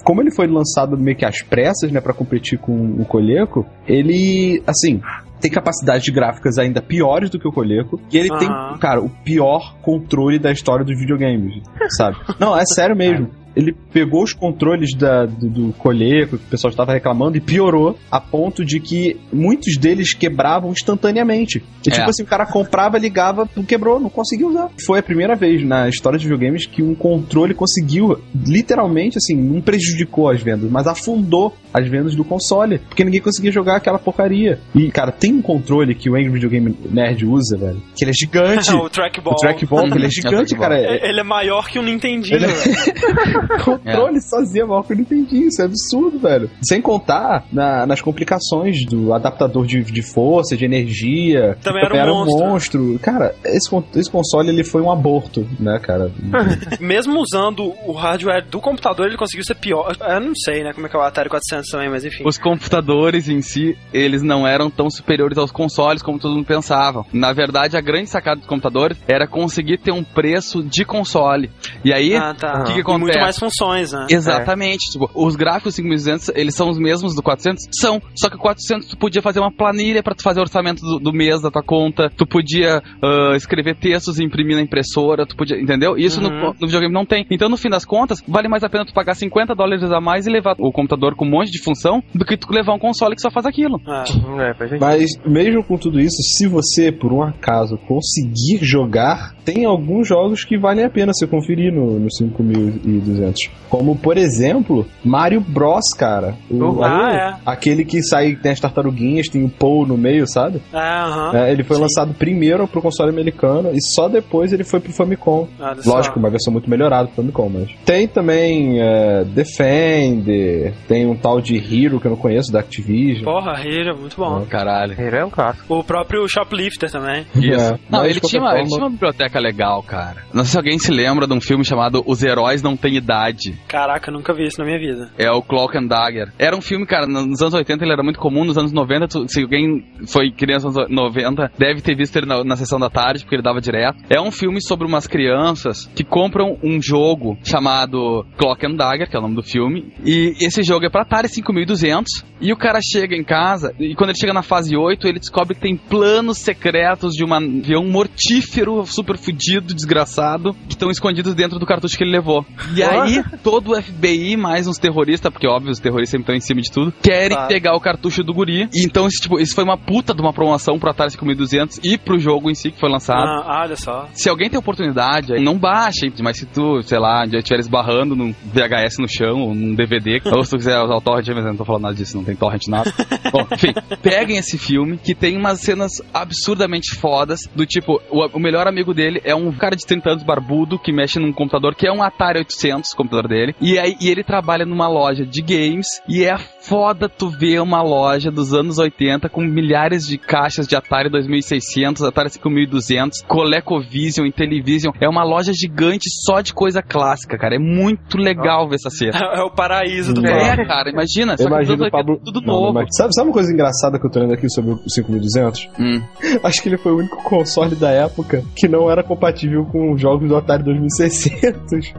Como 0.05 0.21
ele 0.23 0.31
foi 0.31 0.47
lançado 0.47 0.97
meio 0.97 1.17
que 1.17 1.25
às 1.25 1.43
pressas, 1.43 1.91
né, 1.93 2.01
pra 2.01 2.13
competir 2.15 2.59
com 2.59 2.73
o 2.99 3.05
Coleco, 3.05 3.67
ele, 3.87 4.63
assim, 4.67 5.01
tem 5.41 5.51
capacidades 5.51 6.03
de 6.05 6.13
gráficas 6.13 6.59
ainda 6.59 6.81
piores 6.83 7.31
do 7.31 7.39
que 7.39 7.49
o 7.49 7.53
Coleco. 7.53 8.01
E 8.13 8.17
ele 8.19 8.31
Aham. 8.31 8.39
tem, 8.39 8.79
cara, 8.79 9.01
o 9.01 9.09
pior 9.25 9.75
controle 9.83 10.39
da 10.39 10.51
história 10.53 10.85
dos 10.85 10.99
videogames, 10.99 11.63
sabe? 11.97 12.17
Não, 12.39 12.57
é 12.57 12.65
sério 12.67 12.97
mesmo. 12.97 13.29
Ele 13.57 13.73
pegou 13.93 14.23
os 14.23 14.33
controles 14.33 14.95
da, 14.97 15.27
do, 15.27 15.51
do 15.51 15.73
Coleco, 15.73 16.39
que 16.39 16.45
o 16.45 16.49
pessoal 16.49 16.71
estava 16.71 16.93
reclamando, 16.93 17.37
e 17.37 17.41
piorou 17.41 17.99
a 18.09 18.21
ponto 18.21 18.65
de 18.65 18.79
que 18.79 19.19
muitos 19.33 19.77
deles 19.77 20.15
quebravam 20.15 20.71
instantaneamente. 20.71 21.59
E 21.85 21.89
É. 21.89 21.93
tipo 21.93 22.09
assim, 22.09 22.23
o 22.23 22.27
cara 22.27 22.47
comprava, 22.47 22.97
ligava, 22.97 23.49
quebrou, 23.67 23.99
não 23.99 24.09
conseguia 24.09 24.47
usar. 24.47 24.71
Foi 24.87 25.01
a 25.01 25.03
primeira 25.03 25.35
vez 25.35 25.67
na 25.67 25.89
história 25.89 26.17
de 26.17 26.27
videogames 26.27 26.65
que 26.65 26.81
um 26.81 26.95
controle 26.95 27.53
conseguiu, 27.53 28.21
literalmente, 28.47 29.19
assim, 29.19 29.35
não 29.35 29.61
prejudicou 29.71 30.29
as 30.29 30.43
vendas, 30.43 30.69
mas 30.69 30.87
afundou 30.89 31.55
as 31.73 31.89
vendas 31.89 32.15
do 32.15 32.25
console, 32.25 32.79
porque 32.79 33.05
ninguém 33.05 33.21
conseguia 33.21 33.53
jogar 33.53 33.77
aquela 33.77 33.99
porcaria. 33.99 34.59
E, 34.75 34.91
cara, 34.91 35.13
tem 35.13 35.33
um 35.35 35.43
controle 35.43 35.95
que 35.95 36.09
o 36.11 36.15
Angry 36.15 36.29
Video 36.31 36.51
Game 36.51 36.77
Nerd 36.91 37.25
usa, 37.27 37.57
velho, 37.57 37.83
que 37.97 38.05
ele 38.05 38.11
é 38.11 38.15
gigante. 38.15 38.71
o 38.75 38.89
trackball. 38.89 39.35
o 39.35 39.37
trackball, 39.37 39.89
que 39.91 39.97
ele 39.99 40.07
é 40.07 40.11
gigante, 40.11 40.55
É 40.55 40.57
o 40.57 40.61
cara. 40.61 40.79
É, 40.79 41.09
Ele 41.09 41.21
é 41.21 41.25
maior 41.25 41.69
que 41.69 41.79
o 41.79 41.83
Nintendinho, 41.83 42.41
velho. 42.41 42.53
controle 43.65 44.21
sozinho 44.21 44.65
é 44.65 44.67
maior 44.67 44.83
que 44.83 44.95
não 44.95 45.03
entendi. 45.03 45.47
Isso 45.47 45.63
é 45.63 45.65
absurdo, 45.65 46.19
velho. 46.19 46.51
Sem 46.63 46.81
contar 46.81 47.45
na- 47.53 47.87
nas 47.87 48.01
complicações 48.01 48.85
do 48.85 49.13
adaptador 49.13 49.67
de, 49.67 49.83
de 49.83 50.03
força, 50.03 50.57
de 50.57 50.65
energia. 50.65 51.57
Também 51.63 51.83
era 51.85 52.13
um 52.13 52.25
monstro. 52.27 52.99
Cara, 53.03 53.35
esse, 53.45 53.69
esse 53.97 54.11
console 54.11 54.49
ele 54.49 54.65
foi 54.65 54.81
um 54.83 54.91
aborto, 54.91 55.47
né, 55.59 55.79
cara? 55.83 56.11
Mesmo 56.81 57.21
usando 57.21 57.73
o 57.87 57.93
hardware 57.93 58.45
do 58.49 58.61
computador, 58.61 59.07
ele 59.07 59.17
conseguiu 59.17 59.45
ser 59.45 59.55
pior. 59.55 59.97
Eu 60.01 60.21
não 60.21 60.35
sei, 60.35 60.63
né, 60.65 60.73
como 60.73 60.87
é 60.87 60.91
que 60.91 60.97
é 60.97 60.99
o 60.99 61.03
Atari 61.03 61.29
400 61.29 61.60
também, 61.71 61.89
mas 61.91 62.05
enfim. 62.05 62.23
Os 62.27 62.39
computadores 62.39 63.29
em 63.29 63.41
si, 63.43 63.77
eles 63.93 64.23
não 64.23 64.47
eram 64.47 64.71
tão 64.71 64.89
superiores 64.91 65.37
aos 65.39 65.51
consoles 65.51 66.03
como 66.03 66.19
todo 66.19 66.35
mundo 66.35 66.47
pensava. 66.47 67.05
Na 67.13 67.33
verdade, 67.33 67.77
a 67.77 67.81
grande 67.81 68.09
sacada 68.09 68.37
dos 68.41 68.49
computadores 68.49 68.97
era 69.09 69.27
conseguir 69.27 69.79
ter 69.79 69.93
um 69.93 70.05
preço 70.05 70.63
de 70.63 70.85
console. 70.85 71.51
E 71.85 71.93
aí, 71.93 72.15
Ah, 72.17 72.35
tá. 72.35 72.61
o 72.63 72.65
que, 72.65 72.73
que 72.75 72.81
E 72.81 72.83
muito 72.85 72.91
acontece? 72.91 73.21
mais 73.21 73.39
funções, 73.39 73.93
né? 73.93 74.07
Exatamente. 74.11 74.91
Tipo, 74.91 75.11
os 75.15 75.37
gráficos 75.37 75.75
5200, 75.75 76.29
eles 76.35 76.55
são 76.55 76.69
os 76.69 76.79
mesmos 76.79 77.15
do 77.15 77.23
400? 77.23 77.67
São. 77.79 78.01
Só 78.15 78.29
que 78.29 78.37
o 78.37 78.39
400 78.39 78.89
tu 78.89 78.97
podia 78.97 79.23
fazer 79.23 79.41
uma 79.41 79.53
planilha 79.53 80.03
pra 80.03 80.15
tu 80.15 80.23
fazer 80.23 80.41
o 80.41 80.43
orçamento 80.43 80.81
do, 80.83 80.99
do 80.99 81.13
mês 81.13 81.41
da 81.43 81.51
tua 81.51 81.63
conta, 81.63 82.11
tu 82.17 82.27
podia 82.27 82.83
ah, 83.03 83.37
escrever 83.37 83.77
textos 83.77 84.19
e 84.19 84.25
imprimir 84.25 84.57
na 84.57 84.63
impressora, 84.63 85.27
tu 85.27 85.37
podia, 85.37 85.61
entendeu? 85.61 85.97
Isso 85.97 86.21
no, 86.21 86.31
Uhum. 86.31 86.55
no 86.61 86.67
videogame 86.67 86.95
não 86.95 87.05
tem. 87.05 87.27
Então, 87.31 87.49
no 87.49 87.57
fim 87.57 87.69
das 87.69 87.85
contas, 87.85 88.23
vale 88.27 88.49
mais 88.49 88.63
a 88.63 88.69
pena 88.69 88.85
tu 88.85 88.93
pagar 88.95 89.15
50 89.15 89.55
dólares 89.55 89.83
a 89.91 90.01
mais 90.01 90.27
e 90.27 90.31
levar 90.31 90.55
o 90.59 90.71
computador 90.71 91.15
com 91.17 91.25
um 91.27 91.31
monte 91.31 91.50
de 91.51 91.63
função 91.63 92.03
do 92.15 92.25
que 92.25 92.37
tu 92.37 92.51
levar 92.53 92.75
um 92.75 92.79
console 92.79 93.15
que 93.15 93.23
só 93.23 93.31
faz 93.31 93.45
aquilo. 93.45 93.81
É. 93.87 94.51
É. 94.51 94.79
Mas 94.79 95.11
mesmo 95.27 95.63
com 95.63 95.77
tudo 95.77 96.01
isso, 96.01 96.23
se 96.23 96.47
você, 96.47 96.91
por 96.91 97.13
um 97.13 97.23
acaso, 97.23 97.79
conseguir 97.87 98.59
jogar, 98.63 99.35
tem 99.45 99.65
alguns 99.65 100.09
jogos 100.09 100.45
que 100.45 100.59
valem 100.59 100.85
a 100.85 100.91
pena 100.91 101.13
ser 101.13 101.27
conferido. 101.27 101.51
vi 101.51 101.71
no, 101.71 101.99
no 101.99 102.13
5200. 102.13 103.51
Como, 103.69 103.97
por 103.97 104.17
exemplo, 104.17 104.87
Mario 105.05 105.41
Bros, 105.41 105.93
cara. 105.97 106.35
O, 106.51 106.83
Ah, 106.83 107.13
é. 107.13 107.41
Aquele 107.45 107.85
que 107.85 108.03
sai, 108.03 108.37
tem 108.37 108.53
as 108.53 108.61
tartaruguinhas, 108.61 109.29
tem 109.29 109.45
o 109.45 109.49
Paul 109.49 109.87
no 109.87 109.97
meio, 109.97 110.27
sabe? 110.27 110.61
É, 110.73 110.79
aham. 110.79 111.37
É, 111.37 111.53
ele 111.53 111.65
foi 111.65 111.77
Sim. 111.77 111.83
lançado 111.83 112.15
primeiro 112.15 112.67
pro 112.69 112.83
console 112.83 113.11
americano 113.11 113.71
e 113.73 113.83
só 113.83 114.09
depois 114.09 114.53
ele 114.53 114.65
foi 114.65 114.81
pro 114.81 114.93
Famicom. 114.93 115.49
Só. 115.81 115.91
Lógico, 115.95 116.19
uma 116.19 116.31
versão 116.31 116.53
muito 116.53 116.69
melhorada 116.71 117.09
pro 117.09 117.17
Famicom, 117.17 117.49
mas. 117.49 117.71
Tem 117.85 118.07
também 118.07 118.81
é, 118.81 119.25
Defender, 119.25 120.73
tem 120.87 121.07
um 121.07 121.17
tal 121.17 121.40
de 121.41 121.57
Hero 121.57 122.01
que 122.01 122.07
eu 122.07 122.11
não 122.11 122.19
conheço, 122.19 122.53
da 122.53 122.61
Activision. 122.61 123.25
Porra, 123.25 123.61
Hero, 123.65 123.97
muito 123.99 124.17
bom. 124.17 124.45
Caralho. 124.47 124.95
Ele 124.99 125.17
é 125.17 125.25
um 125.25 125.31
clássico. 125.31 125.75
O 125.75 125.85
próprio 125.85 126.27
Shoplifter 126.29 126.91
também. 126.91 127.27
Isso. 127.35 127.53
É, 127.75 127.79
não, 127.91 128.01
mas 128.01 128.11
ele 128.11 128.21
tinha, 128.21 128.41
uma, 128.43 128.51
ele 128.53 128.59
forma- 128.61 128.69
tinha 128.69 128.85
uma 128.85 128.91
biblioteca 128.91 129.39
legal, 129.41 129.83
cara. 129.83 130.25
Não 130.33 130.45
sei 130.45 130.53
se 130.53 130.57
alguém 130.59 130.79
se 130.79 130.91
lembra 130.91 131.27
de 131.27 131.33
um 131.33 131.41
filme 131.41 131.65
chamado 131.65 132.03
Os 132.07 132.23
Heróis 132.23 132.63
Não 132.63 132.77
Têm 132.77 132.97
Idade. 132.97 133.55
Caraca, 133.69 134.11
eu 134.11 134.15
nunca 134.15 134.33
vi 134.35 134.45
isso 134.45 134.59
na 134.61 134.67
minha 134.67 134.79
vida. 134.79 135.11
É 135.19 135.31
o 135.31 135.43
Cloak 135.43 135.77
and 135.77 135.87
Dagger. 135.87 136.33
Era 136.39 136.57
um 136.57 136.61
filme, 136.61 136.87
cara, 136.87 137.07
nos 137.07 137.41
anos 137.41 137.55
80 137.55 137.85
ele 137.85 137.93
era 137.93 138.03
muito 138.03 138.19
comum, 138.19 138.45
nos 138.45 138.57
anos 138.59 138.73
90, 138.73 139.09
tu- 139.09 139.29
se 139.29 139.43
alguém 139.43 139.85
foi 140.09 140.31
criança 140.31 140.67
nos 140.69 140.77
anos 140.79 140.91
90, 140.91 141.51
deve 141.59 141.81
ter 141.81 141.97
visto 141.97 142.17
ele 142.17 142.27
na, 142.27 142.45
na 142.45 142.57
sessão 142.57 142.79
da 142.79 142.91
tarde, 142.91 143.25
porque 143.25 143.37
ele 143.37 143.43
dava 143.43 143.61
direto. 143.61 143.99
É 144.09 144.21
um 144.21 144.31
filme 144.31 144.61
sobre 144.63 144.87
umas 144.87 145.07
crianças 145.07 145.87
que 145.95 146.05
compram 146.05 146.59
um 146.63 146.81
jogo 146.81 147.39
chamado 147.45 148.25
Clock 148.37 148.67
and 148.67 148.75
Dagger, 148.77 149.09
que 149.09 149.17
é 149.17 149.19
o 149.19 149.23
nome 149.23 149.35
do 149.37 149.43
filme, 149.43 149.93
e 150.05 150.35
esse 150.41 150.63
jogo 150.63 150.85
é 150.87 150.91
pra 150.91 151.03
Atari 151.03 151.29
5200, 151.31 152.25
e 152.41 152.53
o 152.53 152.57
cara 152.57 152.79
chega 152.83 153.15
em 153.17 153.25
casa, 153.25 153.75
e 153.79 153.95
quando 153.95 154.11
ele 154.11 154.19
chega 154.19 154.33
na 154.33 154.43
fase 154.43 154.77
8, 154.77 155.07
ele 155.07 155.19
descobre 155.19 155.55
que 155.55 155.61
tem 155.61 155.77
planos 155.77 156.39
secretos 156.39 157.13
de 157.15 157.25
um 157.25 157.33
avião 157.35 157.85
mortífero, 157.85 158.85
super 158.87 159.17
fudido, 159.17 159.75
desgraçado, 159.75 160.55
que 160.69 160.75
estão 160.75 160.91
escondidos 160.91 161.35
dentro 161.35 161.59
do 161.59 161.67
cartucho 161.67 161.97
que 161.97 162.05
ele 162.05 162.13
levou. 162.13 162.45
E 162.75 162.83
aí, 162.83 163.23
todo 163.43 163.73
o 163.73 163.83
FBI, 163.83 164.37
mais 164.37 164.67
uns 164.67 164.79
terroristas, 164.79 165.33
porque 165.33 165.47
óbvio, 165.49 165.71
os 165.71 165.79
terroristas 165.79 166.11
sempre 166.11 166.23
estão 166.23 166.35
em 166.35 166.41
cima 166.41 166.61
de 166.61 166.71
tudo, 166.71 166.93
querem 167.03 167.37
Claro. 167.37 167.49
pegar 167.49 167.75
o 167.77 167.81
cartucho 167.81 168.23
do 168.23 168.33
guri. 168.35 168.69
E 168.75 168.85
então, 168.85 169.07
isso, 169.07 169.23
tipo, 169.23 169.39
isso 169.39 169.55
foi 169.55 169.65
uma 169.65 169.77
puta 169.79 170.15
de 170.15 170.21
uma 170.21 170.33
promoção 170.33 170.79
pro 170.79 170.91
Atari 170.91 171.11
5200 171.13 171.79
e 171.83 171.97
pro 171.97 172.19
jogo 172.19 172.51
em 172.51 172.55
si 172.55 172.71
que 172.71 172.81
foi 172.81 172.91
lançado. 172.91 173.27
Ah, 173.27 173.63
olha 173.65 173.77
só. 173.77 174.09
Se 174.13 174.29
alguém 174.29 174.49
tem 174.51 174.59
oportunidade, 174.59 175.33
aí 175.33 175.43
não 175.43 175.57
baixe, 175.59 176.13
mas 176.23 176.39
se 176.39 176.47
tu, 176.47 176.83
sei 176.83 176.99
lá, 176.99 177.25
um 177.25 177.29
dia 177.29 177.39
estiver 177.39 177.61
esbarrando 177.61 178.17
num 178.17 178.33
VHS 178.53 178.99
no 178.99 179.09
chão, 179.09 179.41
ou 179.43 179.55
num 179.55 179.75
DVD, 179.75 180.21
ou 180.35 180.45
se 180.45 180.51
tu 180.51 180.57
quiser 180.57 180.79
usar 180.81 180.95
o 180.97 181.01
torrent, 181.21 181.29
mas 181.29 181.45
eu 181.45 181.51
não 181.51 181.57
tô 181.57 181.65
falando 181.65 181.83
nada 181.83 181.95
disso, 181.95 182.17
não 182.17 182.25
tem 182.25 182.35
torrent 182.35 182.67
nada. 182.69 182.93
Bom, 183.33 183.47
enfim, 183.53 183.73
peguem 184.03 184.37
esse 184.37 184.59
filme, 184.59 184.99
que 184.99 185.15
tem 185.15 185.37
umas 185.37 185.61
cenas 185.61 186.03
absurdamente 186.13 186.95
fodas, 186.95 187.49
do 187.55 187.67
tipo, 187.67 188.01
o, 188.11 188.27
o 188.37 188.41
melhor 188.41 188.67
amigo 188.67 188.95
dele 188.95 189.21
é 189.25 189.35
um 189.35 189.53
cara 189.53 189.77
de 189.77 189.87
30 189.87 190.11
anos 190.11 190.23
barbudo, 190.23 190.79
que 190.79 190.93
mexe 190.93 191.19
num 191.19 191.33
computador, 191.33 191.75
que 191.75 191.87
é 191.87 191.93
um 191.93 192.03
Atari 192.03 192.39
800, 192.39 192.93
o 192.93 192.97
computador 192.97 193.29
dele, 193.29 193.55
e 193.61 193.79
aí 193.79 193.97
e 194.01 194.09
ele 194.09 194.25
trabalha 194.25 194.65
numa 194.65 194.89
loja 194.89 195.27
de 195.27 195.43
games, 195.43 196.01
e 196.09 196.25
é 196.25 196.39
foda 196.39 197.09
tu 197.09 197.29
ver 197.29 197.61
uma 197.61 197.83
loja 197.83 198.31
dos 198.31 198.55
anos 198.55 198.79
80 198.79 199.29
com 199.29 199.43
milhares 199.43 200.07
de 200.07 200.19
caixas 200.19 200.67
de 200.67 200.77
Atari 200.77 201.11
2600, 201.11 202.03
Atari 202.03 202.31
5200, 202.31 203.23
ColecoVision, 203.23 204.27
Intellivision. 204.27 204.93
É 205.01 205.09
uma 205.09 205.25
loja 205.25 205.53
gigante 205.53 206.09
só 206.25 206.41
de 206.41 206.53
coisa 206.53 206.83
clássica, 206.83 207.37
cara. 207.39 207.57
É 207.57 207.59
muito 207.59 208.17
legal 208.17 208.69
ver 208.69 208.77
essa 208.77 208.91
cena. 208.91 209.19
É 209.41 209.43
o 209.43 209.51
paraíso 209.51 210.13
do 210.13 210.27
É, 210.27 210.57
cara, 210.67 210.91
imagina. 210.91 211.10
Só 211.37 211.45
que 211.45 211.51
Imagina 211.51 211.87
o 211.87 211.91
Pablo. 211.91 212.13
80 212.15 212.25
tudo 212.33 212.41
Não, 212.47 212.55
novo. 212.61 212.73
mas 212.75 212.89
sabe, 212.97 213.15
sabe 213.15 213.29
uma 213.29 213.33
coisa 213.35 213.53
engraçada 213.53 213.99
que 213.99 214.07
eu 214.07 214.11
tô 214.11 214.21
lendo 214.21 214.35
aqui 214.35 214.49
sobre 214.51 214.73
o 214.73 214.79
5200? 214.89 215.69
Hum. 215.79 216.03
Acho 216.45 216.63
que 216.63 216.69
ele 216.69 216.79
foi 216.79 216.93
o 216.93 216.99
único 216.99 217.23
console 217.25 217.75
da 217.77 217.91
época 217.91 218.43
que 218.57 218.69
não 218.69 218.91
era 218.91 219.03
compatível 219.03 219.65
com 219.67 219.93
os 219.93 220.01
jogos 220.01 220.29
do 220.29 220.37
Atari 220.37 220.63
2600. 220.63 221.93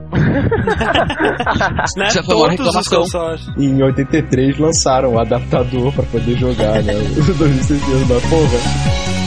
Né? 1.97 2.09
Já 2.11 2.23
foi 2.23 2.35
uma 2.35 2.49
reclamação. 2.49 3.03
em 3.57 3.81
83 3.81 4.57
lançaram 4.59 5.13
o 5.15 5.19
adaptador 5.19 5.91
pra 5.93 6.03
poder 6.03 6.37
jogar, 6.37 6.81
né? 6.83 6.93
O 7.21 7.33
2600 7.33 8.07
da 8.07 8.15
porra. 8.29 9.20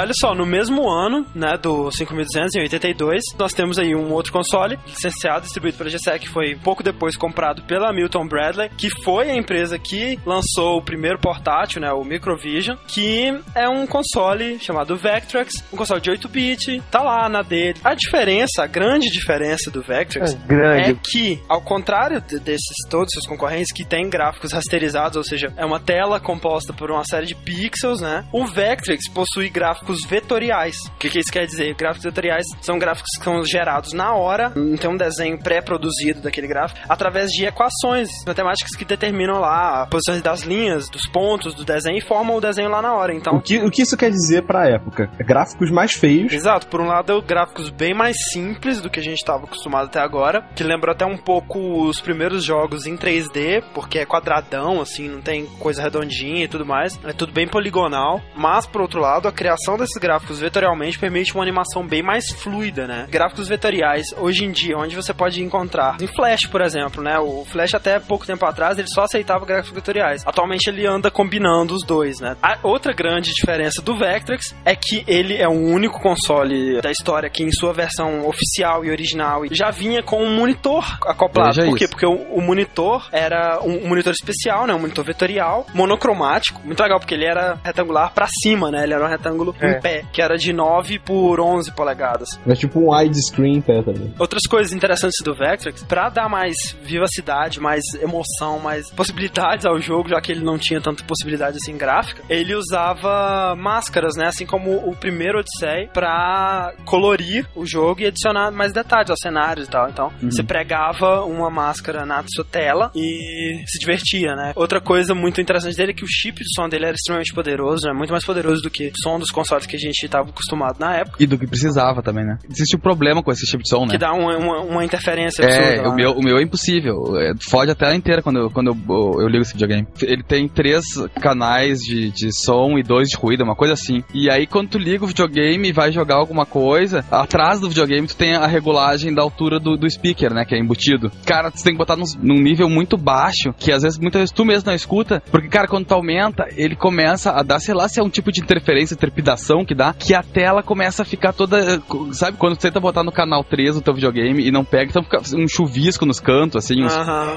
Olha 0.00 0.12
só, 0.20 0.34
no 0.34 0.46
mesmo 0.46 0.88
ano, 0.88 1.26
né, 1.34 1.56
do 1.56 1.90
5200, 1.90 2.54
em 2.56 2.60
82, 2.62 3.22
nós 3.38 3.52
temos 3.52 3.78
aí 3.78 3.94
um 3.94 4.12
outro 4.12 4.32
console 4.32 4.78
licenciado, 4.86 5.42
distribuído 5.44 5.78
pela 5.78 5.90
GSEC, 5.90 6.20
que 6.26 6.28
foi 6.28 6.54
pouco 6.56 6.82
depois 6.82 7.16
comprado 7.16 7.62
pela 7.62 7.92
Milton 7.92 8.26
Bradley, 8.26 8.70
que 8.76 8.88
foi 9.02 9.30
a 9.30 9.36
empresa 9.36 9.78
que 9.78 10.18
lançou 10.24 10.78
o 10.78 10.82
primeiro 10.82 11.18
portátil, 11.18 11.80
né, 11.80 11.90
o 11.92 12.04
Microvision, 12.04 12.76
que 12.86 13.32
é 13.54 13.68
um 13.68 13.86
console 13.86 14.58
chamado 14.60 14.96
Vectrex, 14.96 15.62
um 15.72 15.76
console 15.76 16.00
de 16.00 16.10
8-bit, 16.10 16.82
tá 16.90 17.02
lá 17.02 17.28
na 17.28 17.42
dele. 17.42 17.78
A 17.84 17.94
diferença, 17.94 18.62
a 18.62 18.66
grande 18.66 19.08
diferença 19.10 19.70
do 19.70 19.82
Vectrex 19.82 20.34
É 20.34 20.46
grande. 20.46 20.90
é 20.90 20.94
que, 20.94 21.40
ao 21.48 21.60
contrário 21.62 22.20
de- 22.20 22.38
desses 22.40 22.76
todos 22.90 23.06
os 23.08 23.12
seus 23.14 23.26
concorrentes 23.26 23.72
que 23.72 23.84
têm 23.84 24.08
gráficos 24.08 24.52
rasterizados, 24.52 25.16
ou 25.16 25.24
seja, 25.24 25.52
é 25.56 25.64
uma 25.64 25.80
tela 25.80 26.18
composta 26.20 26.72
por 26.72 26.90
uma 26.90 27.04
série 27.04 27.26
de 27.26 27.34
pixels, 27.34 28.00
né? 28.00 28.24
O 28.32 28.46
Vectrex 28.46 29.08
possui 29.10 29.48
gráficos 29.48 29.85
vetoriais. 30.08 30.76
O 30.94 30.98
que, 30.98 31.10
que 31.10 31.18
isso 31.18 31.32
quer 31.32 31.46
dizer? 31.46 31.74
Gráficos 31.74 32.04
vetoriais 32.04 32.44
são 32.60 32.78
gráficos 32.78 33.10
que 33.18 33.24
são 33.24 33.44
gerados 33.44 33.92
na 33.92 34.14
hora, 34.14 34.52
não 34.54 34.76
tem 34.76 34.90
um 34.90 34.96
desenho 34.96 35.38
pré-produzido 35.38 36.20
daquele 36.22 36.46
gráfico, 36.46 36.80
através 36.88 37.30
de 37.30 37.44
equações 37.44 38.08
matemáticas 38.26 38.74
que 38.76 38.84
determinam 38.84 39.40
lá 39.40 39.82
a 39.82 39.86
posições 39.86 40.22
das 40.22 40.42
linhas, 40.42 40.88
dos 40.88 41.06
pontos 41.08 41.54
do 41.54 41.64
desenho 41.64 41.98
e 41.98 42.00
formam 42.00 42.36
o 42.36 42.40
desenho 42.40 42.68
lá 42.68 42.80
na 42.82 42.94
hora. 42.94 43.14
Então, 43.14 43.36
O 43.36 43.40
que, 43.40 43.58
o 43.58 43.70
que 43.70 43.82
isso 43.82 43.96
quer 43.96 44.10
dizer 44.10 44.42
pra 44.42 44.68
época? 44.68 45.10
Gráficos 45.18 45.70
mais 45.70 45.92
feios. 45.92 46.32
Exato, 46.32 46.66
por 46.68 46.80
um 46.80 46.86
lado, 46.86 47.22
gráficos 47.22 47.70
bem 47.70 47.94
mais 47.94 48.16
simples 48.32 48.80
do 48.80 48.90
que 48.90 49.00
a 49.00 49.02
gente 49.02 49.18
estava 49.18 49.44
acostumado 49.44 49.86
até 49.86 50.00
agora, 50.00 50.42
que 50.54 50.62
lembra 50.64 50.92
até 50.92 51.04
um 51.04 51.16
pouco 51.16 51.84
os 51.86 52.00
primeiros 52.00 52.44
jogos 52.44 52.86
em 52.86 52.96
3D, 52.96 53.62
porque 53.74 53.98
é 53.98 54.06
quadradão, 54.06 54.80
assim, 54.80 55.08
não 55.08 55.20
tem 55.20 55.46
coisa 55.58 55.82
redondinha 55.82 56.44
e 56.44 56.48
tudo 56.48 56.64
mais, 56.64 56.98
é 57.04 57.12
tudo 57.12 57.32
bem 57.32 57.48
poligonal, 57.48 58.20
mas 58.36 58.66
por 58.66 58.80
outro 58.80 59.00
lado, 59.00 59.26
a 59.28 59.32
criação 59.32 59.65
desses 59.74 59.98
gráficos 59.98 60.38
vetorialmente 60.38 60.98
permite 60.98 61.34
uma 61.34 61.42
animação 61.42 61.86
bem 61.86 62.02
mais 62.02 62.24
fluida, 62.42 62.86
né? 62.86 63.06
Gráficos 63.08 63.48
vetoriais, 63.48 64.06
hoje 64.18 64.44
em 64.44 64.50
dia, 64.50 64.76
onde 64.76 64.94
você 64.94 65.14
pode 65.14 65.42
encontrar 65.42 65.96
em 66.00 66.06
Flash, 66.06 66.46
por 66.46 66.60
exemplo, 66.60 67.02
né? 67.02 67.18
O 67.18 67.46
Flash 67.46 67.74
até 67.74 67.98
pouco 67.98 68.26
tempo 68.26 68.44
atrás, 68.44 68.78
ele 68.78 68.88
só 68.88 69.04
aceitava 69.04 69.46
gráficos 69.46 69.74
vetoriais. 69.74 70.22
Atualmente 70.26 70.68
ele 70.68 70.86
anda 70.86 71.10
combinando 71.10 71.74
os 71.74 71.84
dois, 71.86 72.20
né? 72.20 72.36
A 72.42 72.58
outra 72.62 72.92
grande 72.92 73.32
diferença 73.32 73.80
do 73.80 73.96
Vectrex 73.96 74.54
é 74.64 74.76
que 74.76 75.04
ele 75.06 75.36
é 75.36 75.48
o 75.48 75.52
único 75.52 76.00
console 76.00 76.80
da 76.82 76.90
história 76.90 77.30
que 77.30 77.42
em 77.42 77.50
sua 77.50 77.72
versão 77.72 78.26
oficial 78.26 78.84
e 78.84 78.90
original 78.90 79.42
já 79.50 79.70
vinha 79.70 80.02
com 80.02 80.22
um 80.22 80.34
monitor 80.36 80.84
acoplado. 81.06 81.54
Veja 81.54 81.68
Por 81.68 81.78
quê? 81.78 81.84
isso. 81.84 81.90
Porque 81.90 82.06
o, 82.06 82.14
o 82.14 82.42
monitor 82.42 83.08
era 83.12 83.60
um, 83.62 83.88
monitor 83.88 84.12
especial, 84.12 84.66
né? 84.66 84.74
Um 84.74 84.80
monitor 84.80 85.04
vetorial, 85.04 85.66
monocromático, 85.72 86.60
muito 86.64 86.82
legal 86.82 86.98
porque 86.98 87.14
ele 87.14 87.24
era 87.24 87.58
retangular 87.64 88.12
pra 88.12 88.26
cima, 88.42 88.70
né? 88.70 88.84
Ele 88.84 88.94
era 88.94 89.04
um 89.04 89.08
retângulo 89.08 89.54
É. 89.60 89.70
em 89.70 89.80
pé, 89.80 90.04
que 90.12 90.22
era 90.22 90.36
de 90.36 90.52
9 90.52 90.98
por 90.98 91.40
11 91.40 91.72
polegadas. 91.72 92.28
É 92.46 92.54
tipo 92.54 92.78
um 92.80 92.94
widescreen 92.94 93.60
pé 93.60 93.82
também. 93.82 94.12
Outras 94.18 94.42
coisas 94.48 94.72
interessantes 94.72 95.16
do 95.24 95.34
Vectrex, 95.34 95.82
pra 95.84 96.08
dar 96.08 96.28
mais 96.28 96.56
vivacidade, 96.82 97.60
mais 97.60 97.82
emoção, 98.00 98.58
mais 98.58 98.90
possibilidades 98.90 99.66
ao 99.66 99.80
jogo, 99.80 100.08
já 100.10 100.20
que 100.20 100.32
ele 100.32 100.44
não 100.44 100.58
tinha 100.58 100.80
tanta 100.80 101.02
possibilidade 101.04 101.56
assim 101.56 101.76
gráfica, 101.76 102.22
ele 102.28 102.54
usava 102.54 103.54
máscaras, 103.56 104.16
né? 104.16 104.26
Assim 104.26 104.46
como 104.46 104.76
o 104.88 104.94
primeiro 104.96 105.38
Odyssey, 105.38 105.88
pra 105.92 106.72
colorir 106.84 107.46
o 107.54 107.64
jogo 107.66 108.00
e 108.00 108.06
adicionar 108.06 108.50
mais 108.50 108.72
detalhes 108.72 109.10
aos 109.10 109.20
cenários 109.20 109.66
e 109.66 109.70
tal. 109.70 109.88
Então, 109.88 110.12
você 110.22 110.42
pregava 110.42 111.24
uma 111.24 111.50
máscara 111.50 112.04
na 112.04 112.22
sua 112.34 112.44
tela 112.44 112.90
e 112.94 113.62
se 113.66 113.78
divertia, 113.78 114.34
né? 114.34 114.52
Outra 114.54 114.80
coisa 114.80 115.14
muito 115.14 115.40
interessante 115.40 115.76
dele 115.76 115.92
é 115.92 115.94
que 115.94 116.04
o 116.04 116.08
chip 116.08 116.38
de 116.38 116.54
som 116.54 116.68
dele 116.68 116.86
era 116.86 116.94
extremamente 116.94 117.32
poderoso, 117.34 117.86
né? 117.86 117.92
Muito 117.92 118.10
mais 118.10 118.24
poderoso 118.24 118.62
do 118.62 118.70
que 118.70 118.88
o 118.88 118.92
som 119.02 119.18
dos 119.18 119.30
consoles 119.30 119.45
que 119.66 119.76
a 119.76 119.78
gente 119.78 120.08
tava 120.08 120.28
acostumado 120.28 120.78
na 120.78 120.96
época. 120.96 121.16
E 121.22 121.26
do 121.26 121.38
que 121.38 121.46
precisava 121.46 122.02
também, 122.02 122.24
né? 122.24 122.38
Existe 122.48 122.76
um 122.76 122.80
problema 122.80 123.22
com 123.22 123.30
esse 123.30 123.44
tipo 123.46 123.62
de 123.62 123.68
som, 123.68 123.84
né? 123.84 123.92
Que 123.92 123.98
dá 123.98 124.12
uma, 124.12 124.36
uma, 124.36 124.60
uma 124.60 124.84
interferência 124.84 125.44
absurda. 125.44 125.66
É, 125.66 125.82
lá, 125.82 125.90
o 125.90 125.94
meu, 125.94 126.10
né? 126.10 126.16
o 126.18 126.22
meu 126.22 126.38
é 126.38 126.42
impossível. 126.42 127.16
É, 127.16 127.32
fode 127.48 127.70
a 127.70 127.74
tela 127.74 127.94
inteira 127.94 128.22
quando, 128.22 128.38
eu, 128.38 128.50
quando 128.50 128.68
eu, 128.68 129.20
eu 129.20 129.28
ligo 129.28 129.42
esse 129.42 129.52
videogame. 129.52 129.86
Ele 130.02 130.22
tem 130.22 130.48
três 130.48 130.84
canais 131.20 131.78
de, 131.78 132.10
de 132.10 132.32
som 132.32 132.78
e 132.78 132.82
dois 132.82 133.08
de 133.08 133.16
ruído, 133.16 133.44
uma 133.44 133.56
coisa 133.56 133.74
assim. 133.74 134.02
E 134.12 134.30
aí, 134.30 134.46
quando 134.46 134.70
tu 134.70 134.78
liga 134.78 135.04
o 135.04 135.08
videogame 135.08 135.68
e 135.68 135.72
vai 135.72 135.92
jogar 135.92 136.16
alguma 136.16 136.46
coisa, 136.46 137.04
atrás 137.10 137.60
do 137.60 137.68
videogame 137.68 138.06
tu 138.06 138.16
tem 138.16 138.34
a 138.34 138.46
regulagem 138.46 139.14
da 139.14 139.22
altura 139.22 139.58
do, 139.58 139.76
do 139.76 139.88
speaker, 139.88 140.32
né? 140.32 140.44
Que 140.44 140.54
é 140.54 140.58
embutido. 140.58 141.10
Cara, 141.24 141.50
tu 141.50 141.62
tem 141.62 141.72
que 141.72 141.78
botar 141.78 141.96
num, 141.96 142.04
num 142.20 142.40
nível 142.42 142.68
muito 142.68 142.96
baixo, 142.96 143.52
que 143.58 143.72
às 143.72 143.82
vezes, 143.82 143.98
muitas 143.98 144.20
vezes 144.20 144.34
tu 144.34 144.44
mesmo 144.44 144.66
não 144.66 144.74
escuta, 144.74 145.22
porque, 145.30 145.48
cara, 145.48 145.68
quando 145.68 145.86
tu 145.86 145.94
aumenta, 145.94 146.46
ele 146.56 146.74
começa 146.74 147.30
a 147.30 147.42
dar, 147.42 147.60
sei 147.60 147.74
lá, 147.74 147.88
se 147.88 148.00
é 148.00 148.02
um 148.02 148.10
tipo 148.10 148.32
de 148.32 148.40
interferência, 148.40 148.96
trepidação 148.96 149.35
que 149.64 149.74
dá, 149.74 149.92
que 149.92 150.14
a 150.14 150.22
tela 150.22 150.62
começa 150.62 151.02
a 151.02 151.04
ficar 151.04 151.32
toda. 151.32 151.80
Sabe, 152.12 152.36
quando 152.38 152.56
tu 152.56 152.60
tenta 152.62 152.80
botar 152.80 153.02
no 153.04 153.12
canal 153.12 153.44
3 153.44 153.76
o 153.76 153.82
teu 153.82 153.94
videogame 153.94 154.46
e 154.46 154.50
não 154.50 154.64
pega, 154.64 154.90
então 154.90 155.02
fica 155.02 155.20
um 155.36 155.46
chuvisco 155.48 156.04
nos 156.06 156.20
cantos, 156.20 156.64
assim, 156.64 156.84
uns. 156.84 156.92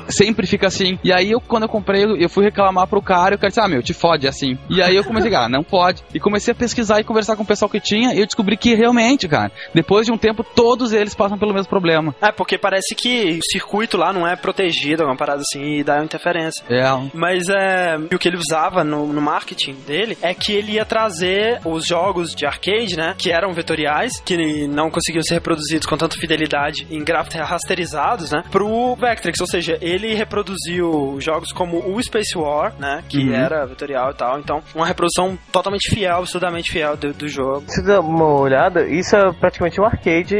Sempre 0.10 0.48
fica 0.48 0.68
assim. 0.68 0.98
E 1.04 1.12
aí, 1.12 1.32
eu, 1.32 1.40
quando 1.42 1.64
eu 1.64 1.70
comprei, 1.70 2.04
eu- 2.04 2.18
eu 2.18 2.30
fui 2.30 2.44
reclamar 2.44 2.88
pro 2.88 3.02
cara 3.02 3.34
e 3.34 3.36
o 3.36 3.40
cara 3.40 3.50
disse, 3.50 3.60
ah, 3.62 3.68
meu, 3.68 3.82
te 3.84 3.94
fode 3.94 4.26
é 4.26 4.30
assim. 4.30 4.58
E 4.70 4.82
aí 4.82 4.96
eu 4.96 5.04
comecei, 5.04 5.34
ah, 5.36 5.48
não 5.50 5.64
pode. 5.64 6.04
E 6.14 6.20
comecei 6.20 6.52
a 6.52 6.56
pesquisar 6.56 7.00
e 7.00 7.04
conversar 7.04 7.36
com 7.36 7.44
o 7.44 7.46
pessoal 7.46 7.70
que 7.70 7.80
tinha 7.80 8.14
e 8.14 8.20
eu 8.20 8.26
descobri 8.26 8.58
que 8.58 8.74
realmente, 8.76 9.28
cara, 9.28 9.52
depois 9.74 10.06
de 10.06 10.12
um 10.12 10.18
tempo, 10.18 10.44
todos 10.44 10.92
eles 10.94 11.14
passam 11.16 11.38
pelo 11.38 11.54
mesmo 11.54 11.70
problema. 11.70 12.16
É, 12.22 12.32
porque 12.32 12.58
parece 12.58 12.96
que 12.96 13.40
o 13.40 13.52
circuito 13.52 13.98
lá 13.98 14.12
não 14.14 14.28
é 14.28 14.36
protegido, 14.36 15.04
uma 15.04 15.16
parada 15.16 15.42
assim, 15.42 15.80
e 15.80 15.84
dá 15.84 16.04
interferência. 16.04 16.64
É, 16.70 16.84
Mas 17.14 17.44
é, 17.50 17.98
o 18.14 18.18
que 18.18 18.28
ele 18.28 18.38
usava 18.38 18.84
no, 18.84 19.08
no 19.12 19.22
marketing 19.22 19.74
dele 19.88 20.18
é 20.22 20.34
que 20.34 20.52
ele 20.54 20.74
ia 20.74 20.86
trazer 20.86 21.60
os 21.66 21.86
jogos 21.90 22.34
de 22.36 22.46
arcade, 22.46 22.96
né? 22.96 23.16
Que 23.18 23.32
eram 23.32 23.52
vetoriais, 23.54 24.20
que 24.22 24.68
não 24.68 24.90
conseguiam 24.90 25.24
ser 25.24 25.36
reproduzidos 25.36 25.86
com 25.88 25.98
tanta 25.98 26.16
fidelidade 26.18 26.88
em 26.90 27.04
gráficos 27.04 27.40
rasterizados, 27.42 28.32
né? 28.32 28.44
Pro 28.52 28.96
Vectrex, 28.96 29.40
ou 29.42 29.48
seja, 29.48 29.78
ele 29.82 30.14
reproduziu 30.14 31.18
jogos 31.20 31.52
como 31.52 31.78
o 31.96 32.02
Space 32.02 32.38
War, 32.38 32.74
né? 32.80 33.04
Que 33.10 33.20
Uhum. 33.30 33.34
era 33.34 33.66
vetorial 33.66 34.12
e 34.12 34.16
tal. 34.16 34.40
Então, 34.40 34.62
uma 34.76 34.86
reprodução 34.86 35.38
totalmente 35.52 35.90
fiel, 35.94 36.18
absurdamente 36.18 36.72
fiel 36.72 36.96
do, 36.96 37.14
do 37.14 37.28
jogo. 37.28 37.64
Se 37.68 37.84
dá 37.84 38.00
uma 38.00 38.26
olhada, 38.40 38.88
isso 38.88 39.16
é 39.16 39.34
praticamente 39.34 39.80
um 39.82 39.86
arcade 39.86 40.36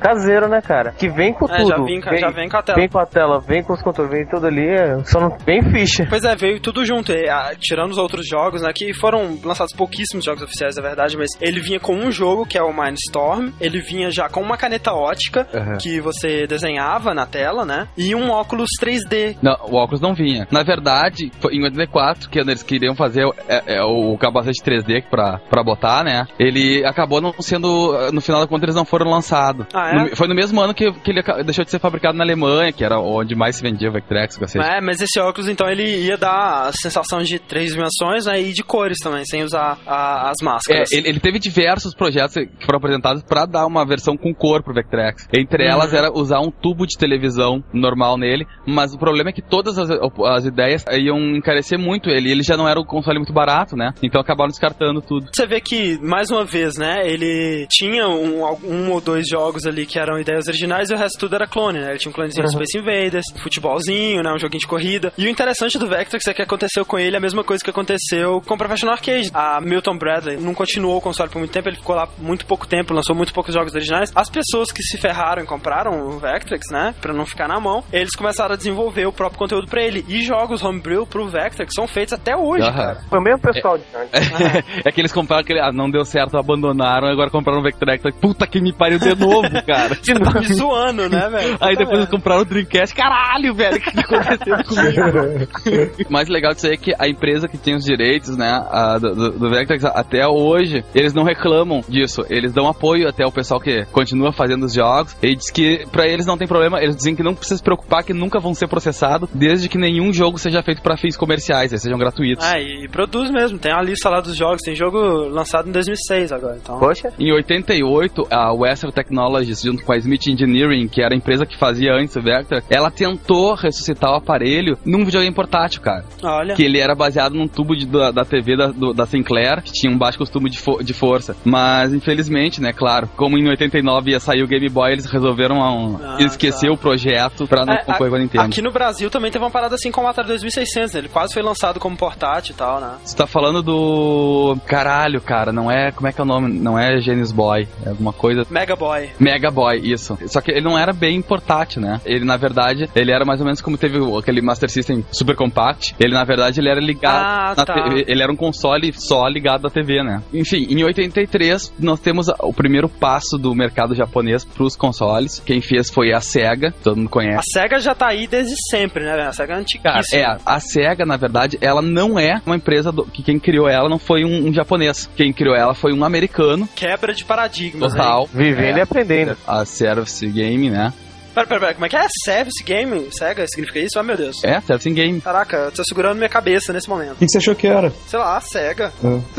caseiro, 0.00 0.48
né, 0.48 0.60
cara? 0.60 0.92
Que 0.92 1.08
vem 1.08 1.32
com 1.32 1.46
É, 1.46 1.56
tudo. 1.58 1.68
já 1.68 1.76
vem, 1.76 2.00
já 2.20 2.30
vem 2.30 2.48
com 2.48 2.56
a 2.56 2.62
tela. 2.62 2.78
Vem 2.78 2.88
com 2.88 2.98
a 2.98 3.06
tela, 3.06 3.40
vem 3.40 3.62
com 3.62 3.72
os 3.72 3.82
controles, 3.82 4.12
vem 4.12 4.26
tudo 4.28 4.46
ali, 4.46 4.66
é 4.66 5.04
só 5.04 5.20
não 5.20 5.36
vem 5.44 5.62
ficha. 5.72 6.06
Pois 6.08 6.24
é, 6.24 6.34
veio 6.36 6.60
tudo 6.60 6.84
junto. 6.84 7.12
E, 7.12 7.28
ah, 7.28 7.52
tirando 7.58 7.90
os 7.90 7.98
outros 7.98 8.26
jogos, 8.28 8.62
né? 8.62 8.72
Que 8.74 8.92
foram 8.94 9.38
lançados 9.44 9.74
pouquíssimos 9.74 10.24
jogos 10.24 10.42
oficiais, 10.42 10.73
é 10.76 10.82
verdade, 10.82 11.16
mas 11.16 11.30
ele 11.40 11.60
vinha 11.60 11.80
com 11.80 11.94
um 11.94 12.10
jogo, 12.10 12.46
que 12.46 12.58
é 12.58 12.62
o 12.62 12.72
Mindstorm. 12.72 13.50
Ele 13.60 13.80
vinha 13.80 14.10
já 14.10 14.28
com 14.28 14.40
uma 14.40 14.56
caneta 14.56 14.92
ótica, 14.92 15.46
Uhum. 15.52 15.78
que 15.78 16.00
você 16.00 16.46
desenhava 16.46 17.14
na 17.14 17.26
tela, 17.26 17.64
né? 17.64 17.88
E 17.96 18.14
um 18.14 18.30
óculos 18.30 18.68
3D. 18.80 19.36
Não, 19.42 19.56
o 19.68 19.74
óculos 19.76 20.00
não 20.00 20.14
vinha. 20.14 20.46
Na 20.50 20.62
verdade, 20.62 21.30
foi 21.40 21.54
em 21.54 21.62
84, 21.64 22.28
que 22.28 22.38
eles 22.38 22.62
queriam 22.62 22.94
fazer 22.94 23.24
é, 23.48 23.76
é, 23.76 23.82
o 23.82 24.16
capacete 24.18 24.62
3D 24.62 25.02
pra, 25.10 25.38
pra 25.50 25.62
botar, 25.62 26.04
né? 26.04 26.26
Ele 26.38 26.84
acabou 26.84 27.20
não 27.20 27.32
sendo. 27.40 28.10
No 28.12 28.20
final 28.20 28.40
da 28.40 28.46
conta, 28.46 28.64
eles 28.64 28.74
não 28.74 28.84
foram 28.84 29.10
lançados. 29.10 29.66
Ah, 29.74 29.90
é? 29.90 29.94
No- 30.10 30.16
foi 30.16 30.28
no 30.28 30.34
mesmo 30.34 30.60
ano 30.60 30.74
que, 30.74 30.90
que 30.92 31.10
ele 31.10 31.22
deixou 31.44 31.64
de 31.64 31.70
ser 31.70 31.78
fabricado 31.78 32.16
na 32.16 32.24
Alemanha, 32.24 32.72
que 32.72 32.84
era 32.84 32.98
onde 32.98 33.34
mais 33.34 33.56
se 33.56 33.62
vendia 33.62 33.88
o 33.88 33.92
Vectrex, 33.92 34.36
o 34.36 34.40
cacete. 34.40 34.64
É, 34.64 34.80
mas 34.80 35.00
esse 35.00 35.18
óculos, 35.20 35.48
então, 35.48 35.68
ele 35.68 35.84
ia 36.06 36.16
dar 36.16 36.68
a 36.68 36.72
sensação 36.72 37.22
de 37.22 37.38
três 37.38 37.72
dimensões, 37.72 38.26
né? 38.26 38.40
E 38.40 38.52
de 38.52 38.62
cores 38.62 38.98
também, 39.02 39.24
sem 39.24 39.42
usar 39.42 39.78
a- 39.86 40.30
as 40.30 40.36
É, 40.40 40.44
máscaras. 40.68 40.92
ele, 40.92 41.08
ele 41.08 41.20
teve 41.20 41.38
diversos 41.38 41.94
projetos 41.94 42.34
que 42.34 42.64
foram 42.66 42.78
apresentados 42.78 43.22
pra 43.22 43.46
dar 43.46 43.66
uma 43.66 43.84
versão 43.86 44.16
com 44.16 44.34
cor 44.34 44.62
pro 44.62 44.74
Vectrex. 44.74 45.28
Entre 45.36 45.64
elas 45.66 45.92
Uhum. 45.92 45.98
era 45.98 46.12
usar 46.12 46.40
um 46.40 46.50
tubo 46.50 46.86
de 46.86 46.96
televisão 46.96 47.62
normal 47.72 48.16
nele, 48.16 48.46
mas 48.66 48.94
o 48.94 48.98
problema 48.98 49.30
é 49.30 49.32
que 49.32 49.42
todas 49.42 49.78
as, 49.78 49.88
as 49.90 50.44
ideias 50.44 50.84
iam 50.92 51.18
encarecer 51.36 51.78
muito 51.78 52.08
ele. 52.10 52.30
Ele 52.30 52.42
já 52.42 52.56
não 52.56 52.68
era 52.68 52.80
um 52.80 52.84
console 52.84 53.18
muito 53.18 53.32
barato, 53.32 53.76
né? 53.76 53.92
Então 54.02 54.20
acabaram 54.20 54.48
descartando 54.48 55.00
tudo. 55.02 55.26
Você 55.32 55.46
vê 55.46 55.60
que, 55.60 55.98
mais 56.02 56.30
uma 56.30 56.44
vez, 56.44 56.76
né, 56.76 57.02
ele 57.04 57.66
tinha 57.70 58.08
um, 58.08 58.42
um 58.64 58.90
ou 58.92 59.00
dois 59.00 59.26
jogos 59.28 59.66
ali 59.66 59.86
que 59.86 59.98
eram 59.98 60.18
ideias 60.18 60.46
originais 60.46 60.90
e 60.90 60.94
o 60.94 60.96
resto 60.96 61.18
tudo 61.18 61.34
era 61.34 61.46
clone, 61.46 61.78
né? 61.80 61.90
Ele 61.90 61.98
tinha 61.98 62.10
um 62.10 62.14
clonezinho 62.14 62.46
de 62.46 62.54
Uhum. 62.56 62.64
Space 62.64 62.78
Invaders, 62.78 63.24
futebolzinho, 63.42 64.22
né, 64.22 64.32
um 64.32 64.38
joguinho 64.38 64.60
de 64.60 64.66
corrida. 64.66 65.12
E 65.16 65.26
o 65.26 65.28
interessante 65.28 65.78
do 65.78 65.86
Vectrex 65.88 66.26
é 66.26 66.34
que 66.34 66.42
aconteceu 66.42 66.84
com 66.84 66.98
ele 66.98 67.16
a 67.16 67.20
mesma 67.20 67.42
coisa 67.44 67.62
que 67.62 67.70
aconteceu 67.70 68.40
com 68.46 68.54
o 68.54 68.58
Professional 68.58 68.94
Arcade. 68.94 69.30
A 69.32 69.60
Milton 69.60 69.96
Bradley 69.96 70.36
não 70.54 70.56
continuou 70.56 70.96
o 70.96 71.00
console 71.00 71.28
por 71.28 71.38
muito 71.38 71.50
tempo, 71.50 71.68
ele 71.68 71.76
ficou 71.76 71.96
lá 71.96 72.08
muito 72.18 72.46
pouco 72.46 72.66
tempo, 72.66 72.94
lançou 72.94 73.14
muito 73.14 73.34
poucos 73.34 73.52
jogos 73.52 73.74
originais. 73.74 74.12
As 74.14 74.30
pessoas 74.30 74.70
que 74.70 74.82
se 74.82 74.96
ferraram 74.96 75.42
e 75.42 75.46
compraram 75.46 76.06
o 76.06 76.18
Vectrex, 76.18 76.70
né, 76.70 76.94
pra 77.00 77.12
não 77.12 77.26
ficar 77.26 77.48
na 77.48 77.58
mão, 77.58 77.82
eles 77.92 78.14
começaram 78.14 78.54
a 78.54 78.56
desenvolver 78.56 79.06
o 79.06 79.12
próprio 79.12 79.38
conteúdo 79.38 79.66
pra 79.66 79.82
ele. 79.82 80.04
E 80.08 80.22
jogos 80.22 80.62
homebrew 80.62 81.06
pro 81.06 81.28
Vectrex 81.28 81.72
são 81.74 81.88
feitos 81.88 82.14
até 82.14 82.36
hoje, 82.36 82.62
Aham. 82.62 82.72
cara. 82.72 83.00
Foi 83.10 83.18
o 83.18 83.22
mesmo 83.22 83.40
pessoal 83.40 83.76
de 83.76 83.84
antes. 83.94 84.84
é 84.84 84.90
que 84.92 85.00
eles 85.00 85.12
compraram 85.12 85.42
aquele. 85.42 85.60
Ah, 85.60 85.72
não 85.72 85.90
deu 85.90 86.04
certo, 86.04 86.38
abandonaram, 86.38 87.08
agora 87.08 87.30
compraram 87.30 87.60
o 87.60 87.62
Vectrex. 87.62 88.04
Puta 88.20 88.46
que 88.46 88.60
me 88.60 88.72
pariu 88.72 88.98
de 88.98 89.14
novo, 89.14 89.48
cara. 89.66 89.94
Você 89.94 90.14
tá 90.14 90.38
me 90.40 90.52
zoando, 90.52 91.08
né, 91.08 91.28
velho? 91.28 91.56
Aí 91.60 91.76
depois 91.76 91.98
eles 91.98 92.10
compraram 92.10 92.42
o 92.42 92.44
Dreamcast. 92.44 92.94
Caralho, 92.94 93.54
velho, 93.54 93.76
o 93.76 93.80
que 93.80 93.92
tá 93.92 94.00
acontecendo 94.02 94.64
comigo? 94.64 96.08
O 96.08 96.12
mais 96.12 96.28
legal 96.28 96.52
disso 96.52 96.66
aí 96.66 96.74
é 96.74 96.76
que 96.76 96.92
a 96.98 97.08
empresa 97.08 97.48
que 97.48 97.58
tem 97.58 97.74
os 97.74 97.84
direitos, 97.84 98.36
né, 98.36 98.50
a, 98.70 98.98
do, 98.98 99.14
do, 99.14 99.30
do 99.38 99.50
Vectrex, 99.50 99.84
até 99.84 100.26
hoje, 100.44 100.84
eles 100.94 101.12
não 101.14 101.22
reclamam 101.24 101.82
disso. 101.88 102.24
Eles 102.28 102.52
dão 102.52 102.68
apoio 102.68 103.08
até 103.08 103.24
o 103.26 103.32
pessoal 103.32 103.60
que 103.60 103.84
continua 103.86 104.32
fazendo 104.32 104.64
os 104.66 104.72
jogos. 104.74 105.16
E 105.22 105.34
diz 105.34 105.50
que 105.50 105.86
pra 105.90 106.06
eles 106.06 106.26
não 106.26 106.36
tem 106.38 106.46
problema. 106.46 106.82
Eles 106.82 106.96
dizem 106.96 107.14
que 107.16 107.22
não 107.22 107.34
precisa 107.34 107.56
se 107.58 107.62
preocupar, 107.62 108.04
que 108.04 108.12
nunca 108.12 108.38
vão 108.40 108.54
ser 108.54 108.68
processados, 108.68 109.28
desde 109.34 109.68
que 109.68 109.78
nenhum 109.78 110.12
jogo 110.12 110.38
seja 110.38 110.62
feito 110.62 110.82
pra 110.82 110.96
fins 110.96 111.16
comerciais, 111.16 111.72
eles 111.72 111.82
sejam 111.82 111.98
gratuitos. 111.98 112.44
Ah, 112.44 112.58
e 112.60 112.88
produz 112.88 113.30
mesmo. 113.30 113.58
Tem 113.58 113.72
a 113.72 113.80
lista 113.82 114.08
lá 114.08 114.20
dos 114.20 114.36
jogos. 114.36 114.62
Tem 114.62 114.74
jogo 114.74 114.98
lançado 115.28 115.68
em 115.68 115.72
2006 115.72 116.32
agora, 116.32 116.58
então... 116.62 116.78
Poxa, 116.78 117.12
Em 117.18 117.32
88, 117.32 118.26
a 118.30 118.52
Western 118.52 118.92
Technologies, 118.92 119.60
junto 119.62 119.84
com 119.84 119.92
a 119.92 119.96
Smith 119.96 120.26
Engineering, 120.26 120.88
que 120.88 121.02
era 121.02 121.14
a 121.14 121.16
empresa 121.16 121.46
que 121.46 121.56
fazia 121.58 121.92
antes 121.94 122.14
o 122.16 122.22
Vector, 122.22 122.62
ela 122.70 122.90
tentou 122.90 123.54
ressuscitar 123.54 124.10
o 124.12 124.16
aparelho 124.16 124.76
num 124.84 125.04
videogame 125.04 125.34
portátil, 125.34 125.80
cara. 125.80 126.04
Olha. 126.22 126.54
Que 126.54 126.62
ele 126.64 126.78
era 126.78 126.94
baseado 126.94 127.34
num 127.34 127.48
tubo 127.48 127.74
de- 127.76 127.86
da, 127.86 128.10
da 128.10 128.24
TV 128.24 128.56
da, 128.56 128.66
do- 128.68 128.92
da 128.92 129.06
Sinclair, 129.06 129.62
que 129.62 129.72
tinha 129.72 129.92
um 129.92 129.98
baixo 129.98 130.18
costume 130.24 130.50
de, 130.50 130.58
fo- 130.58 130.82
de 130.82 130.92
força. 130.92 131.36
Mas, 131.44 131.92
infelizmente, 131.92 132.60
né, 132.60 132.72
claro, 132.72 133.08
como 133.16 133.38
em 133.38 133.48
89 133.48 134.10
ia 134.10 134.20
sair 134.20 134.42
o 134.42 134.46
Game 134.48 134.68
Boy, 134.68 134.92
eles 134.92 135.06
resolveram 135.06 135.56
um, 135.58 135.98
Ah, 136.02 136.16
esquecer 136.20 136.66
tá. 136.68 136.72
o 136.72 136.76
projeto 136.76 137.46
pra 137.46 137.64
não 137.64 137.74
É, 137.74 137.78
concorrer 137.84 138.10
com 138.10 138.16
a 138.16 138.18
Nintendo. 138.18 138.44
Aqui 138.44 138.62
no 138.62 138.70
Brasil 138.72 139.10
também 139.10 139.30
teve 139.30 139.44
uma 139.44 139.50
parada 139.50 139.74
assim 139.74 139.90
com 139.90 140.02
o 140.02 140.06
Atari 140.08 140.28
2600, 140.28 140.92
né? 140.94 141.00
Ele 141.00 141.08
quase 141.08 141.32
foi 141.34 141.42
lançado 141.42 141.78
como 141.80 141.96
portátil 141.96 142.52
e 142.54 142.56
tal, 142.56 142.80
né? 142.80 142.94
Você 143.04 143.16
tá 143.16 143.26
falando 143.26 143.62
do. 143.62 144.56
Caralho, 144.66 145.20
cara, 145.20 145.52
não 145.52 145.70
é. 145.70 145.90
Como 145.92 146.08
é 146.08 146.12
que 146.12 146.20
é 146.20 146.24
o 146.24 146.26
nome? 146.26 146.52
Não 146.58 146.78
é 146.78 147.00
Genesis 147.00 147.32
Boy, 147.32 147.68
é 147.84 147.90
alguma 147.90 148.12
coisa. 148.12 148.46
Mega 148.50 148.74
Boy. 148.76 149.10
Mega 149.18 149.50
Boy, 149.50 149.78
isso. 149.82 150.16
Só 150.26 150.40
que 150.40 150.50
ele 150.50 150.62
não 150.62 150.78
era 150.78 150.92
bem 150.92 151.20
portátil, 151.22 151.80
né? 151.82 152.00
Ele, 152.04 152.24
na 152.24 152.36
verdade, 152.36 152.88
ele 152.94 153.12
era 153.12 153.24
mais 153.24 153.40
ou 153.40 153.46
menos 153.46 153.60
como 153.60 153.76
teve 153.76 153.98
aquele 154.18 154.40
Master 154.40 154.70
System 154.70 155.04
Super 155.12 155.36
Compact. 155.36 155.94
Ele, 155.98 156.14
na 156.14 156.24
verdade, 156.24 156.60
ele 156.60 156.68
era 156.68 156.80
ligado 156.80 157.24
Ah, 157.24 157.54
na 157.56 157.64
tá. 157.64 157.74
TV. 157.74 158.04
Ele 158.08 158.22
era 158.22 158.32
um 158.32 158.36
console 158.36 158.92
só 158.92 159.26
ligado 159.26 159.66
à 159.66 159.70
TV, 159.70 160.02
né? 160.02 160.13
Enfim, 160.32 160.66
em 160.70 160.82
83, 160.84 161.72
nós 161.78 162.00
temos 162.00 162.28
a- 162.28 162.36
o 162.40 162.52
primeiro 162.52 162.88
passo 162.88 163.36
do 163.38 163.54
mercado 163.54 163.94
japonês 163.94 164.44
pros 164.44 164.76
consoles. 164.76 165.40
Quem 165.44 165.60
fez 165.60 165.90
foi 165.90 166.12
a 166.12 166.20
SEGA, 166.20 166.72
todo 166.82 166.96
mundo 166.96 167.06
A 167.08 167.10
conhece. 167.10 167.42
SEGA 167.52 167.78
já 167.80 167.94
tá 167.94 168.08
aí 168.08 168.26
desde 168.26 168.54
sempre, 168.70 169.04
né? 169.04 169.12
A 169.26 169.32
SEGA 169.32 169.54
é 169.54 169.56
antiquíssima. 169.58 170.20
é, 170.22 170.36
a 170.44 170.60
SEGA, 170.60 171.04
na 171.06 171.16
verdade, 171.16 171.58
ela 171.60 171.82
não 171.82 172.18
é 172.18 172.40
uma 172.46 172.56
empresa 172.56 172.90
do- 172.92 173.04
que 173.06 173.22
quem 173.22 173.38
criou 173.38 173.68
ela 173.68 173.88
não 173.88 173.98
foi 173.98 174.24
um, 174.24 174.48
um 174.48 174.52
japonês. 174.52 175.08
Quem 175.16 175.32
criou 175.32 175.54
ela 175.56 175.74
foi 175.74 175.92
um 175.92 176.04
americano, 176.04 176.68
Quebra 176.74 177.14
de 177.14 177.24
paradigmas, 177.24 177.92
né? 177.92 177.98
total. 178.00 178.28
vivendo 178.32 178.76
É. 178.76 178.78
e 178.78 178.82
aprendendo. 178.82 179.36
A 179.46 179.64
Service 179.64 180.26
Game, 180.28 180.70
né? 180.70 180.92
Pera, 181.34 181.46
pera, 181.48 181.60
pera. 181.60 181.74
Como 181.74 181.84
é 181.84 181.88
que 181.88 181.96
é? 181.96 182.06
Service 182.24 182.62
Game? 182.64 183.08
SEGA? 183.10 183.44
Significa 183.48 183.80
isso? 183.80 183.98
Ah, 183.98 184.02
meu 184.04 184.16
Deus. 184.16 184.42
É, 184.44 184.60
Service 184.60 184.88
Game. 184.90 185.20
Caraca, 185.20 185.56
eu 185.56 185.72
tô 185.72 185.82
segurando 185.84 186.16
minha 186.16 186.28
cabeça 186.28 186.72
nesse 186.72 186.88
momento. 186.88 187.12
O 187.12 187.16
que, 187.16 187.26
que 187.26 187.32
você 187.32 187.38
achou 187.38 187.56
que 187.56 187.66
era? 187.66 187.90
Sei 188.06 188.18
lá, 188.18 188.40
SEGA. 188.40 188.92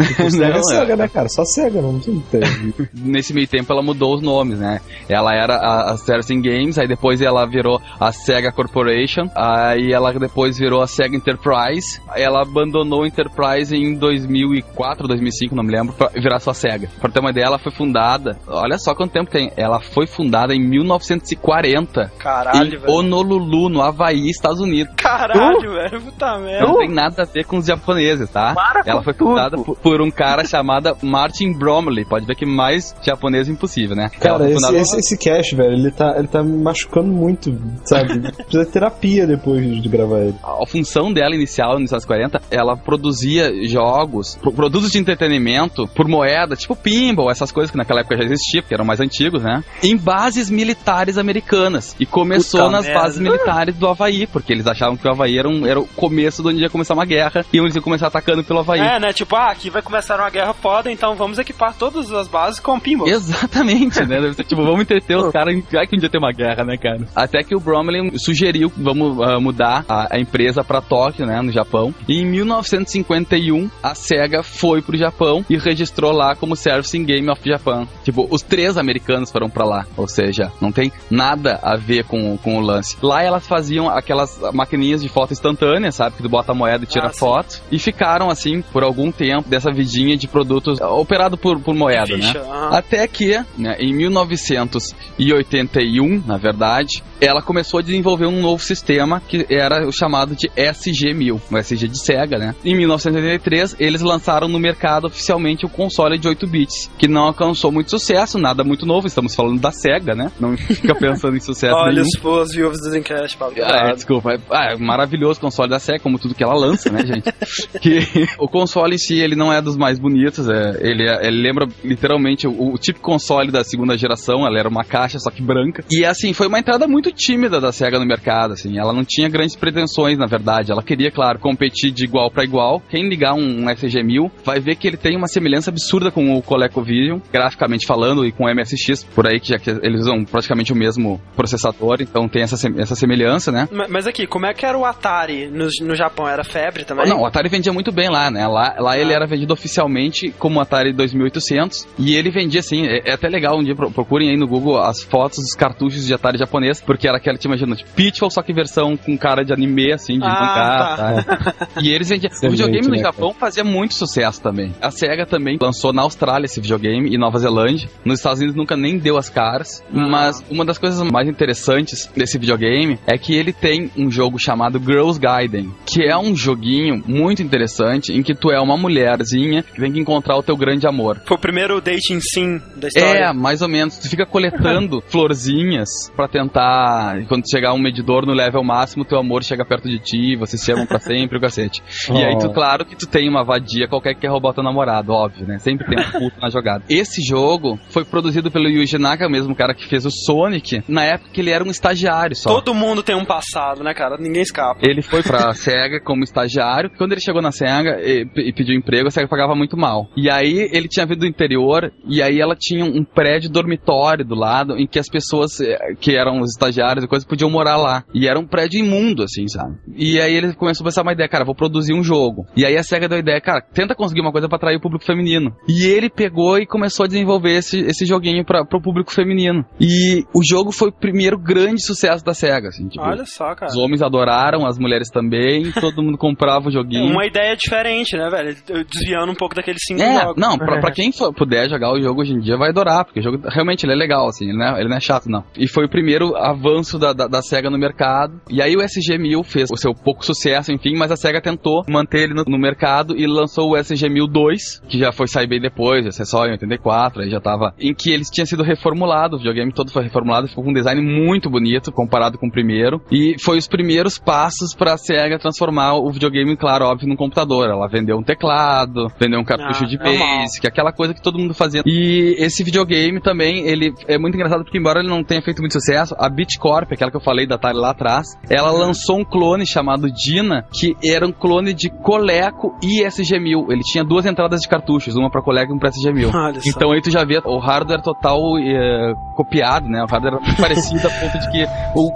Tipo, 0.05 0.29
Sega 0.29 0.47
Não, 0.49 0.55
é 0.55 0.59
é. 0.59 0.63
Sega, 0.63 0.95
né, 0.97 1.07
cara? 1.07 1.29
Só 1.29 1.45
Sega, 1.45 1.81
não 1.81 1.97
tem. 1.99 2.21
Nesse 2.93 3.33
meio 3.33 3.47
tempo 3.47 3.71
ela 3.71 3.81
mudou 3.81 4.15
os 4.15 4.21
nomes, 4.21 4.59
né? 4.59 4.81
Ela 5.07 5.33
era 5.33 5.55
a, 5.55 5.91
a 5.93 5.97
Service 5.97 6.33
Games, 6.35 6.77
aí 6.77 6.87
depois 6.87 7.21
ela 7.21 7.45
virou 7.45 7.81
a 7.97 8.11
Sega 8.11 8.51
Corporation, 8.51 9.29
aí 9.33 9.93
ela 9.93 10.11
depois 10.11 10.57
virou 10.57 10.81
a 10.81 10.87
Sega 10.87 11.15
Enterprise, 11.15 12.01
ela 12.13 12.41
abandonou 12.41 13.03
a 13.03 13.07
Enterprise 13.07 13.73
em 13.73 13.95
2004, 13.95 15.07
2005, 15.07 15.55
não 15.55 15.63
me 15.63 15.71
lembro, 15.71 15.93
pra 15.93 16.09
virar 16.09 16.39
só 16.39 16.51
Sega. 16.51 16.89
Pra 16.99 17.09
ter 17.09 17.21
uma 17.21 17.29
ideia, 17.29 17.45
ela 17.45 17.59
foi 17.59 17.71
fundada, 17.71 18.37
olha 18.47 18.77
só 18.77 18.93
quanto 18.93 19.13
tempo 19.13 19.31
tem, 19.31 19.51
ela 19.55 19.79
foi 19.79 20.07
fundada 20.07 20.53
em 20.53 20.59
1940. 20.59 21.84
60 21.85 22.11
Caralho, 22.17 22.75
em 22.75 22.77
velho. 22.79 22.93
Honolulu, 22.93 23.69
no 23.69 23.81
Havaí, 23.81 24.29
Estados 24.29 24.59
Unidos. 24.59 24.93
Caralho, 24.97 25.71
velho. 25.73 26.01
Puta 26.01 26.37
merda. 26.39 26.65
Não 26.67 26.77
tem 26.77 26.89
nada 26.89 27.23
a 27.23 27.25
ver 27.25 27.43
com 27.45 27.57
os 27.57 27.65
japoneses, 27.65 28.29
tá? 28.29 28.53
Para 28.53 28.83
com 28.83 28.89
Ela 28.89 29.03
foi 29.03 29.13
fundada 29.13 29.57
por, 29.57 29.75
por 29.77 30.01
um 30.01 30.11
cara 30.11 30.45
chamado 30.45 30.95
Martin 31.01 31.53
Bromley. 31.53 32.05
Pode 32.05 32.25
ver 32.25 32.35
que 32.35 32.45
mais 32.45 32.95
japonês 33.01 33.47
impossível, 33.47 33.95
né? 33.95 34.09
Cara, 34.19 34.45
esse, 34.45 34.53
fundada- 34.55 34.77
esse, 34.77 34.97
esse 34.97 35.17
cash, 35.17 35.51
velho, 35.53 35.73
ele 35.73 35.91
tá, 35.91 36.15
ele 36.17 36.27
tá 36.27 36.43
me 36.43 36.61
machucando 36.61 37.07
muito, 37.11 37.57
sabe? 37.85 38.19
Precisa 38.45 38.65
de 38.65 38.71
terapia 38.71 39.25
depois 39.27 39.81
de 39.81 39.89
gravar 39.89 40.19
ele. 40.19 40.35
a 40.43 40.65
função 40.67 41.11
dela 41.13 41.35
inicial 41.35 41.79
nos 41.79 41.91
anos 41.91 42.05
40, 42.05 42.41
ela 42.51 42.75
produzia 42.75 43.51
jogos, 43.67 44.35
pro- 44.35 44.51
produtos 44.53 44.91
de 44.91 44.97
entretenimento 44.99 45.87
por 45.87 46.07
moeda, 46.07 46.55
tipo 46.55 46.75
pinball, 46.75 47.29
essas 47.31 47.51
coisas 47.51 47.71
que 47.71 47.77
naquela 47.77 48.01
época 48.01 48.17
já 48.17 48.23
existiam, 48.23 48.61
porque 48.61 48.73
eram 48.73 48.85
mais 48.85 48.99
antigos, 48.99 49.43
né? 49.43 49.63
Em 49.83 49.95
bases 49.97 50.49
militares 50.49 51.17
americanas. 51.17 51.74
E 51.99 52.05
começou 52.05 52.61
Puta 52.61 52.71
nas 52.71 52.85
merda. 52.85 52.99
bases 53.01 53.19
militares 53.19 53.75
do 53.75 53.87
Havaí, 53.87 54.27
porque 54.27 54.53
eles 54.53 54.67
achavam 54.67 54.95
que 54.97 55.07
o 55.07 55.11
Havaí 55.11 55.37
era, 55.37 55.47
um- 55.49 55.65
era 55.65 55.79
o 55.79 55.85
começo 55.87 56.41
de 56.41 56.49
onde 56.49 56.61
ia 56.61 56.69
começar 56.69 56.93
uma 56.93 57.05
guerra 57.05 57.45
e 57.51 57.57
eles 57.57 57.75
iam 57.75 57.81
começar 57.83 58.07
atacando 58.07 58.43
pelo 58.43 58.59
Havaí. 58.59 58.79
É, 58.81 58.99
né? 58.99 59.11
Tipo, 59.13 59.35
ah, 59.35 59.51
aqui 59.51 59.69
vai 59.69 59.81
começar 59.81 60.19
uma 60.19 60.29
guerra 60.29 60.53
foda, 60.53 60.91
então 60.91 61.15
vamos 61.15 61.37
equipar 61.39 61.73
todas 61.77 62.11
as 62.11 62.27
bases 62.27 62.59
com 62.59 62.79
pinball. 62.79 63.07
Exatamente, 63.07 64.03
né? 64.05 64.15
Tipo, 64.45 64.63
vamos 64.63 64.81
entreter 64.81 65.17
os 65.17 65.31
caras, 65.31 65.55
vai 65.71 65.87
que 65.87 65.95
um 65.95 65.99
dia 65.99 66.09
tem 66.09 66.19
uma 66.19 66.31
guerra, 66.31 66.63
né, 66.63 66.77
cara? 66.77 67.01
Até 67.15 67.43
que 67.43 67.55
o 67.55 67.59
Bromley 67.59 68.11
sugeriu, 68.19 68.71
vamos 68.77 69.19
ah, 69.21 69.39
mudar 69.39 69.83
a, 69.87 70.15
a 70.15 70.19
empresa 70.19 70.63
pra 70.63 70.81
Tóquio, 70.81 71.25
né, 71.25 71.41
no 71.41 71.51
Japão. 71.51 71.93
E 72.07 72.21
em 72.21 72.25
1951, 72.25 73.69
a 73.81 73.95
SEGA 73.95 74.43
foi 74.43 74.81
pro 74.81 74.97
Japão 74.97 75.45
e 75.49 75.57
registrou 75.57 76.11
lá 76.11 76.35
como 76.35 76.55
Servicing 76.55 77.03
Game 77.03 77.29
of 77.29 77.41
Japan. 77.43 77.87
Tipo, 78.03 78.27
os 78.29 78.41
três 78.41 78.77
americanos 78.77 79.31
foram 79.31 79.49
pra 79.49 79.65
lá, 79.65 79.85
ou 79.97 80.07
seja, 80.07 80.51
não 80.61 80.71
tem 80.71 80.91
nada 81.09 81.59
a 81.65 81.75
ver 81.75 82.03
com, 82.03 82.37
com 82.37 82.57
o 82.57 82.61
lance. 82.61 82.95
Lá 83.01 83.23
elas 83.23 83.47
faziam 83.47 83.89
aquelas 83.89 84.39
maquininhas 84.53 85.01
de 85.01 85.09
foto 85.09 85.33
instantânea, 85.33 85.91
sabe? 85.91 86.17
Que 86.17 86.21
tu 86.21 86.29
bota 86.29 86.51
a 86.51 86.55
moeda 86.55 86.83
e 86.83 86.87
tira 86.87 87.07
Ah, 87.07 87.13
sim. 87.13 87.17
foto. 87.19 87.59
E 87.71 87.79
ficaram, 87.79 88.29
assim, 88.29 88.61
por 88.61 88.83
algum 88.83 89.11
tempo, 89.11 89.49
dessa 89.49 89.71
vidinha 89.71 90.15
de 90.15 90.27
produtos 90.27 90.79
ah, 90.79 90.91
operado 90.93 91.35
por, 91.37 91.59
por 91.59 91.73
moeda, 91.73 92.15
né? 92.15 92.31
Aham. 92.35 92.69
Até 92.71 93.07
que, 93.07 93.43
né, 93.57 93.75
em 93.79 93.95
1981, 93.95 96.21
na 96.27 96.37
verdade, 96.37 97.03
ela 97.19 97.41
começou 97.41 97.79
a 97.79 97.83
desenvolver 97.83 98.27
um 98.27 98.39
novo 98.41 98.61
sistema 98.63 99.19
que 99.27 99.47
era 99.49 99.87
o 99.87 99.91
chamado 99.91 100.35
de 100.35 100.47
SG-1000, 100.49 101.41
o 101.51 101.57
SG 101.57 101.87
de 101.87 101.99
Sega, 101.99 102.37
né? 102.37 102.53
Em 102.63 102.75
1983, 102.77 103.77
eles 103.79 104.01
lançaram 104.01 104.47
no 104.47 104.59
mercado 104.59 105.07
oficialmente 105.07 105.65
o 105.65 105.69
console 105.69 106.19
de 106.19 106.27
8 106.27 106.45
bits, 106.45 106.91
que 106.99 107.07
não 107.07 107.23
alcançou 107.23 107.71
muito 107.71 107.89
sucesso, 107.89 108.37
nada 108.37 108.63
muito 108.63 108.85
novo, 108.85 109.07
estamos 109.07 109.33
falando 109.33 109.59
da 109.59 109.71
Sega, 109.71 110.13
né? 110.13 110.31
Não 110.39 110.55
fica 110.55 110.93
pensando 110.99 111.35
em 111.35 111.39
sucesso 111.39 111.54
Olha 111.63 111.93
nenhum. 111.93 112.03
os 112.03 112.19
fãs 112.19 112.81
do 112.81 112.89
Dreamcast, 112.89 113.37
Pablo. 113.37 113.55
Ah, 113.63 113.89
é, 113.89 113.93
desculpa. 113.93 114.37
Ah, 114.51 114.73
é 114.73 114.77
maravilhoso 114.77 115.39
o 115.39 115.41
console 115.41 115.69
da 115.69 115.79
SEGA, 115.79 115.99
como 115.99 116.19
tudo 116.19 116.35
que 116.35 116.43
ela 116.43 116.55
lança, 116.55 116.89
né, 116.91 117.05
gente? 117.05 117.31
que 117.81 117.99
o 118.39 118.47
console 118.47 118.95
em 118.95 118.97
si, 118.97 119.19
ele 119.19 119.35
não 119.35 119.51
é 119.51 119.61
dos 119.61 119.77
mais 119.77 119.99
bonitos, 119.99 120.47
é, 120.49 120.77
ele, 120.81 121.07
é- 121.07 121.27
ele 121.27 121.41
lembra 121.41 121.67
literalmente 121.83 122.47
o, 122.47 122.73
o 122.73 122.77
tipo 122.77 122.99
console 122.99 123.51
da 123.51 123.63
segunda 123.63 123.97
geração, 123.97 124.45
ela 124.45 124.59
era 124.59 124.69
uma 124.69 124.83
caixa, 124.83 125.19
só 125.19 125.29
que 125.29 125.41
branca. 125.41 125.83
E 125.89 126.05
assim, 126.05 126.33
foi 126.33 126.47
uma 126.47 126.59
entrada 126.59 126.87
muito 126.87 127.11
tímida 127.11 127.59
da 127.61 127.71
SEGA 127.71 127.99
no 127.99 128.05
mercado, 128.05 128.53
assim, 128.53 128.77
ela 128.77 128.93
não 128.93 129.03
tinha 129.05 129.29
grandes 129.29 129.55
pretensões, 129.55 130.17
na 130.17 130.25
verdade, 130.25 130.71
ela 130.71 130.83
queria, 130.83 131.11
claro, 131.11 131.39
competir 131.39 131.91
de 131.91 132.03
igual 132.03 132.29
para 132.31 132.43
igual. 132.43 132.81
Quem 132.89 133.07
ligar 133.07 133.33
um, 133.33 133.63
um 133.63 133.65
SG-1000 133.65 134.31
vai 134.43 134.59
ver 134.59 134.75
que 134.75 134.87
ele 134.87 134.97
tem 134.97 135.15
uma 135.15 135.27
semelhança 135.27 135.69
absurda 135.69 136.11
com 136.11 136.35
o 136.35 136.41
ColecoVision, 136.41 137.19
graficamente 137.31 137.85
falando, 137.85 138.25
e 138.25 138.31
com 138.31 138.45
o 138.45 138.53
MSX, 138.53 139.03
por 139.03 139.27
aí, 139.27 139.39
que 139.39 139.49
já 139.49 139.57
que 139.57 139.69
eles 139.69 140.01
usam 140.01 140.23
praticamente 140.25 140.73
o 140.73 140.75
mesmo 140.75 141.19
processador, 141.49 141.97
então 142.01 142.27
tem 142.27 142.41
essa, 142.41 142.55
essa 142.77 142.95
semelhança, 142.95 143.51
né? 143.51 143.67
Ma- 143.71 143.87
Mas 143.89 144.07
aqui, 144.07 144.25
como 144.25 144.45
é 144.45 144.53
que 144.53 144.65
era 144.65 144.77
o 144.77 144.83
Atari 144.85 145.47
no, 145.47 145.67
no 145.81 145.95
Japão? 145.95 146.27
Era 146.27 146.43
febre 146.43 146.83
também? 146.83 147.07
Não, 147.07 147.21
o 147.21 147.25
Atari 147.25 147.49
vendia 147.49 147.71
muito 147.71 147.91
bem 147.91 148.09
lá, 148.09 148.29
né? 148.31 148.47
Lá, 148.47 148.75
lá 148.79 148.97
ele 148.97 149.13
era 149.13 149.25
vendido 149.27 149.53
oficialmente 149.53 150.31
como 150.39 150.59
Atari 150.59 150.91
2800 150.93 151.87
e 151.99 152.15
ele 152.15 152.31
vendia 152.31 152.59
assim, 152.59 152.85
é, 152.87 153.09
é 153.09 153.13
até 153.13 153.27
legal 153.27 153.57
um 153.59 153.63
dia 153.63 153.75
pro- 153.75 153.91
procurem 153.91 154.29
aí 154.29 154.37
no 154.37 154.47
Google 154.47 154.79
as 154.81 155.03
fotos 155.03 155.39
dos 155.39 155.53
cartuchos 155.53 156.05
de 156.05 156.13
Atari 156.13 156.37
japonês, 156.37 156.81
porque 156.81 157.07
era 157.07 157.17
aquela, 157.17 157.37
te 157.37 157.45
imagina, 157.45 157.75
tipo, 157.75 157.89
Pitfall, 157.91 158.29
só 158.31 158.41
que 158.41 158.51
versão 158.53 158.97
com 158.97 159.17
cara 159.17 159.43
de 159.43 159.53
anime, 159.53 159.93
assim, 159.93 160.17
de 160.19 160.25
Ah, 160.25 160.29
mangá, 160.29 160.95
tá. 160.95 161.23
tá? 161.53 161.67
E 161.81 161.91
eles 161.91 162.09
vendiam. 162.09 162.31
O 162.31 162.33
Excelente, 162.35 162.51
videogame 162.57 162.87
no 162.87 162.93
né, 162.95 162.99
Japão 163.01 163.33
fazia 163.33 163.63
muito 163.63 163.93
sucesso 163.93 164.41
também. 164.41 164.73
A 164.81 164.89
SEGA 164.91 165.25
também 165.25 165.57
lançou 165.61 165.93
na 165.93 166.01
Austrália 166.01 166.45
esse 166.45 166.59
videogame 166.59 167.13
e 167.13 167.17
Nova 167.17 167.37
Zelândia. 167.39 167.89
Nos 168.03 168.19
Estados 168.19 168.39
Unidos 168.39 168.55
nunca 168.55 168.75
nem 168.75 168.97
deu 168.97 169.17
as 169.17 169.29
caras. 169.29 169.83
Ah. 169.93 170.07
Mas 170.09 170.43
uma 170.49 170.65
das 170.65 170.77
coisas 170.77 171.01
mais 171.11 171.24
interessantes 171.27 172.09
desse 172.15 172.37
videogame 172.37 172.99
é 173.07 173.17
que 173.17 173.33
ele 173.33 173.51
tem 173.53 173.91
um 173.97 174.09
jogo 174.09 174.37
chamado 174.39 174.79
Girls 174.79 175.19
Gaiden, 175.19 175.71
que 175.85 176.03
é 176.03 176.17
um 176.17 176.35
joguinho 176.35 177.03
muito 177.05 177.41
interessante 177.41 178.13
em 178.13 178.21
que 178.23 178.33
tu 178.35 178.51
é 178.51 178.59
uma 178.59 178.77
mulherzinha 178.77 179.63
que 179.63 179.81
tem 179.81 179.91
que 179.91 179.99
encontrar 179.99 180.37
o 180.37 180.43
teu 180.43 180.55
grande 180.55 180.87
amor. 180.87 181.21
Foi 181.25 181.37
o 181.37 181.39
primeiro 181.39 181.79
dating 181.81 182.19
sim 182.21 182.61
da 182.75 182.87
história. 182.87 183.19
É, 183.25 183.33
mais 183.33 183.61
ou 183.61 183.67
menos. 183.67 183.97
Tu 183.97 184.09
fica 184.09 184.25
coletando 184.25 185.01
florzinhas 185.07 185.89
pra 186.15 186.27
tentar. 186.27 187.25
Quando 187.27 187.49
chegar 187.49 187.73
um 187.73 187.79
medidor 187.79 188.25
no 188.25 188.33
level 188.33 188.63
máximo, 188.63 189.05
teu 189.05 189.19
amor 189.19 189.43
chega 189.43 189.65
perto 189.65 189.89
de 189.89 189.99
ti, 189.99 190.35
vocês 190.35 190.61
se 190.61 190.71
amam 190.71 190.85
pra 190.85 190.99
sempre, 190.99 191.37
o 191.37 191.41
cacete. 191.41 191.81
E 192.11 192.23
aí, 192.23 192.37
tu, 192.37 192.45
Oh. 192.45 192.53
claro 192.55 192.85
que 192.85 192.95
tu 192.95 193.07
tem 193.07 193.27
uma 193.27 193.43
vadia 193.43 193.87
qualquer 193.87 194.13
que 194.13 194.21
quer 194.21 194.27
roubar 194.29 194.53
teu 194.53 194.63
namorado, 194.63 195.11
óbvio, 195.11 195.45
né? 195.47 195.57
Sempre 195.59 195.87
tem 195.87 195.99
um 195.99 196.11
puto 196.11 196.39
na 196.39 196.49
jogada. 196.49 196.83
Esse 196.89 197.21
jogo 197.21 197.79
foi 197.89 198.05
produzido 198.05 198.51
pelo 198.51 198.69
Yuji 198.69 198.97
Naka, 198.97 199.27
o 199.27 199.31
mesmo 199.31 199.55
cara 199.55 199.73
que 199.73 199.87
fez 199.87 200.05
o 200.05 200.11
Sonic, 200.11 200.83
na 200.87 201.03
época 201.03 201.14
que 201.17 201.41
ele 201.41 201.51
era 201.51 201.63
um 201.63 201.69
estagiário 201.69 202.35
só. 202.35 202.49
Todo 202.49 202.73
mundo 202.73 203.03
tem 203.03 203.15
um 203.15 203.25
passado, 203.25 203.83
né, 203.83 203.93
cara? 203.93 204.17
Ninguém 204.17 204.41
escapa. 204.41 204.79
Ele 204.81 205.01
foi 205.01 205.23
pra 205.23 205.53
SEGA 205.55 205.99
como 205.99 206.23
estagiário. 206.23 206.91
Quando 206.97 207.11
ele 207.11 207.21
chegou 207.21 207.41
na 207.41 207.51
SEGA 207.51 207.99
e, 208.01 208.27
e 208.37 208.53
pediu 208.53 208.75
emprego, 208.75 209.07
a 209.07 209.11
SEGA 209.11 209.27
pagava 209.27 209.55
muito 209.55 209.77
mal. 209.77 210.09
E 210.15 210.29
aí 210.29 210.69
ele 210.71 210.87
tinha 210.87 211.05
vindo 211.05 211.19
do 211.19 211.27
interior 211.27 211.91
e 212.07 212.21
aí 212.21 212.39
ela 212.39 212.55
tinha 212.55 212.85
um 212.85 213.03
prédio 213.03 213.49
dormitório 213.49 214.25
do 214.25 214.35
lado 214.35 214.77
em 214.77 214.87
que 214.87 214.99
as 214.99 215.09
pessoas 215.09 215.59
eh, 215.59 215.95
que 215.99 216.15
eram 216.15 216.41
os 216.41 216.51
estagiários 216.51 217.05
e 217.05 217.07
coisas 217.07 217.27
podiam 217.27 217.49
morar 217.49 217.77
lá. 217.77 218.03
E 218.13 218.27
era 218.27 218.39
um 218.39 218.45
prédio 218.45 218.79
imundo, 218.79 219.23
assim, 219.23 219.47
sabe? 219.47 219.75
E 219.95 220.19
aí 220.19 220.33
ele 220.33 220.53
começou 220.53 220.83
a 220.83 220.87
pensar 220.87 221.01
uma 221.01 221.13
ideia, 221.13 221.29
cara, 221.29 221.45
vou 221.45 221.55
produzir 221.55 221.93
um 221.93 222.03
jogo. 222.03 222.45
E 222.55 222.65
aí 222.65 222.77
a 222.77 222.83
SEGA 222.83 223.07
deu 223.07 223.17
a 223.17 223.21
ideia, 223.21 223.41
cara, 223.41 223.61
tenta 223.61 223.95
conseguir 223.95 224.21
uma 224.21 224.31
coisa 224.31 224.47
pra 224.47 224.57
atrair 224.57 224.77
o 224.77 224.81
público 224.81 225.05
feminino. 225.05 225.55
E 225.67 225.85
ele 225.85 226.09
pegou 226.09 226.57
e 226.57 226.65
começou 226.65 227.03
a 227.03 227.07
desenvolver 227.07 227.55
esse, 227.57 227.79
esse 227.79 228.05
joguinho 228.05 228.45
pra, 228.45 228.65
pro 228.65 228.81
público 228.81 229.11
feminino. 229.11 229.65
E 229.79 230.23
o 230.33 230.41
jogo 230.43 230.71
foi 230.71 230.91
primeiro 231.05 231.37
grande 231.37 231.83
sucesso 231.85 232.23
da 232.23 232.33
SEGA, 232.33 232.69
assim, 232.69 232.87
tipo. 232.87 233.03
Olha 233.03 233.25
só, 233.25 233.53
cara. 233.55 233.71
Os 233.71 233.77
homens 233.77 234.01
adoraram, 234.01 234.65
as 234.65 234.77
mulheres 234.77 235.09
também, 235.09 235.71
todo 235.79 236.01
mundo 236.01 236.17
comprava 236.17 236.67
o 236.67 236.71
joguinho. 236.71 237.11
Uma 237.11 237.25
ideia 237.25 237.55
diferente, 237.55 238.15
né, 238.17 238.29
velho? 238.29 238.55
Desviando 238.89 239.31
um 239.31 239.35
pouco 239.35 239.55
daqueles 239.55 239.81
cinco 239.85 240.01
É, 240.01 240.33
não, 240.37 240.57
pra, 240.57 240.79
pra 240.79 240.91
quem 240.91 241.11
for- 241.11 241.33
puder 241.33 241.69
jogar 241.69 241.91
o 241.93 242.01
jogo 242.01 242.21
hoje 242.21 242.33
em 242.33 242.39
dia 242.39 242.57
vai 242.57 242.69
adorar, 242.69 243.05
porque 243.05 243.19
o 243.19 243.23
jogo 243.23 243.39
realmente 243.49 243.83
ele 243.85 243.93
é 243.93 243.95
legal, 243.95 244.27
assim, 244.27 244.45
ele 244.49 244.57
não 244.57 244.65
é, 244.75 244.79
ele 244.79 244.89
não 244.89 244.97
é 244.97 244.99
chato, 244.99 245.29
não. 245.29 245.43
E 245.57 245.67
foi 245.67 245.85
o 245.85 245.89
primeiro 245.89 246.35
avanço 246.35 246.97
da, 246.97 247.13
da, 247.13 247.27
da 247.27 247.41
SEGA 247.41 247.69
no 247.69 247.77
mercado. 247.77 248.39
E 248.49 248.61
aí 248.61 248.75
o 248.75 248.79
SG-1000 248.79 249.43
fez 249.43 249.69
o 249.71 249.77
seu 249.77 249.93
pouco 249.93 250.25
sucesso, 250.25 250.71
enfim, 250.73 250.95
mas 250.97 251.11
a 251.11 251.15
SEGA 251.15 251.41
tentou 251.41 251.83
manter 251.87 252.23
ele 252.23 252.33
no, 252.33 252.43
no 252.45 252.57
mercado 252.57 253.15
e 253.17 253.25
lançou 253.27 253.71
o 253.71 253.75
SG-1000 253.75 254.27
2, 254.31 254.79
que 254.87 254.97
já 254.99 255.11
foi 255.11 255.27
sair 255.27 255.47
bem 255.47 255.59
depois, 255.61 256.05
só 256.25 256.45
em 256.45 256.51
84, 256.51 257.21
aí 257.21 257.29
já 257.29 257.39
tava. 257.39 257.73
Em 257.79 257.93
que 257.93 258.09
eles 258.11 258.29
tinham 258.29 258.45
sido 258.45 258.63
reformulados, 258.63 259.35
o 259.35 259.37
videogame 259.39 259.71
todo 259.73 259.91
foi 259.91 260.03
reformulado, 260.03 260.47
ficou 260.47 260.63
com 260.63 260.71
um 260.71 260.73
design 260.73 260.94
muito 261.01 261.49
bonito 261.49 261.91
comparado 261.91 262.37
com 262.37 262.47
o 262.47 262.51
primeiro. 262.51 263.01
E 263.11 263.35
foi 263.43 263.57
os 263.57 263.67
primeiros 263.67 264.17
passos 264.17 264.73
pra 264.75 264.97
SEGA 264.97 265.37
transformar 265.39 265.93
o 265.95 266.11
videogame, 266.11 266.55
claro, 266.57 266.85
óbvio, 266.85 267.07
num 267.07 267.15
computador. 267.15 267.69
Ela 267.69 267.87
vendeu 267.87 268.17
um 268.17 268.23
teclado, 268.23 269.07
vendeu 269.19 269.39
um 269.39 269.43
cartucho 269.43 269.83
Ah, 269.83 269.87
de. 269.87 269.97
Basic, 269.97 270.67
aquela 270.67 270.91
coisa 270.91 271.13
que 271.13 271.21
todo 271.21 271.39
mundo 271.39 271.53
fazia. 271.53 271.81
E 271.85 272.35
esse 272.39 272.63
videogame 272.63 273.19
também, 273.21 273.67
ele 273.67 273.93
é 274.07 274.17
muito 274.17 274.35
engraçado 274.35 274.63
porque 274.63 274.77
embora 274.77 274.99
ele 274.99 275.09
não 275.09 275.23
tenha 275.23 275.41
feito 275.41 275.59
muito 275.59 275.73
sucesso, 275.73 276.15
a 276.17 276.29
Bitcorp, 276.29 276.91
aquela 276.91 277.09
que 277.11 277.17
eu 277.17 277.21
falei 277.21 277.45
da 277.47 277.55
Atari 277.55 277.77
lá 277.77 277.91
atrás, 277.91 278.27
ela 278.49 278.71
Uhum. 278.71 278.79
lançou 278.79 279.19
um 279.19 279.25
clone 279.25 279.65
chamado 279.65 280.07
Dina, 280.11 280.65
que 280.73 280.95
era 281.03 281.25
um 281.25 281.31
clone 281.31 281.73
de 281.73 281.89
Coleco 281.89 282.75
e 282.83 283.03
SG-1000. 283.03 283.71
Ele 283.71 283.81
tinha 283.81 284.03
duas 284.03 284.25
entradas 284.25 284.61
de 284.61 284.67
cartuchos, 284.67 285.15
uma 285.15 285.29
pra 285.29 285.41
Coleco 285.41 285.71
e 285.71 285.73
uma 285.73 285.79
pra 285.79 285.89
SG-1000. 285.89 286.31
Olha 286.33 286.61
só. 286.61 286.69
Então 286.69 286.91
aí 286.91 287.01
tu 287.01 287.09
já 287.11 287.23
vê 287.23 287.39
o 287.43 287.57
hardware 287.59 288.01
total 288.01 288.39
eh, 288.59 289.13
copiado, 289.35 289.87
né? 289.87 290.03
O 290.03 290.05
hardware 290.07 290.39
parecido 290.59 290.84
a 291.05 291.09
ponto 291.19 291.39
de 291.39 291.49
que 291.49 291.65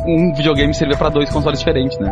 um 0.06 0.34
videogame 0.34 0.74
servia 0.74 0.98
pra 0.98 1.10
dois 1.10 1.30
consoles 1.30 1.60
diferentes, 1.60 1.98
né? 2.00 2.12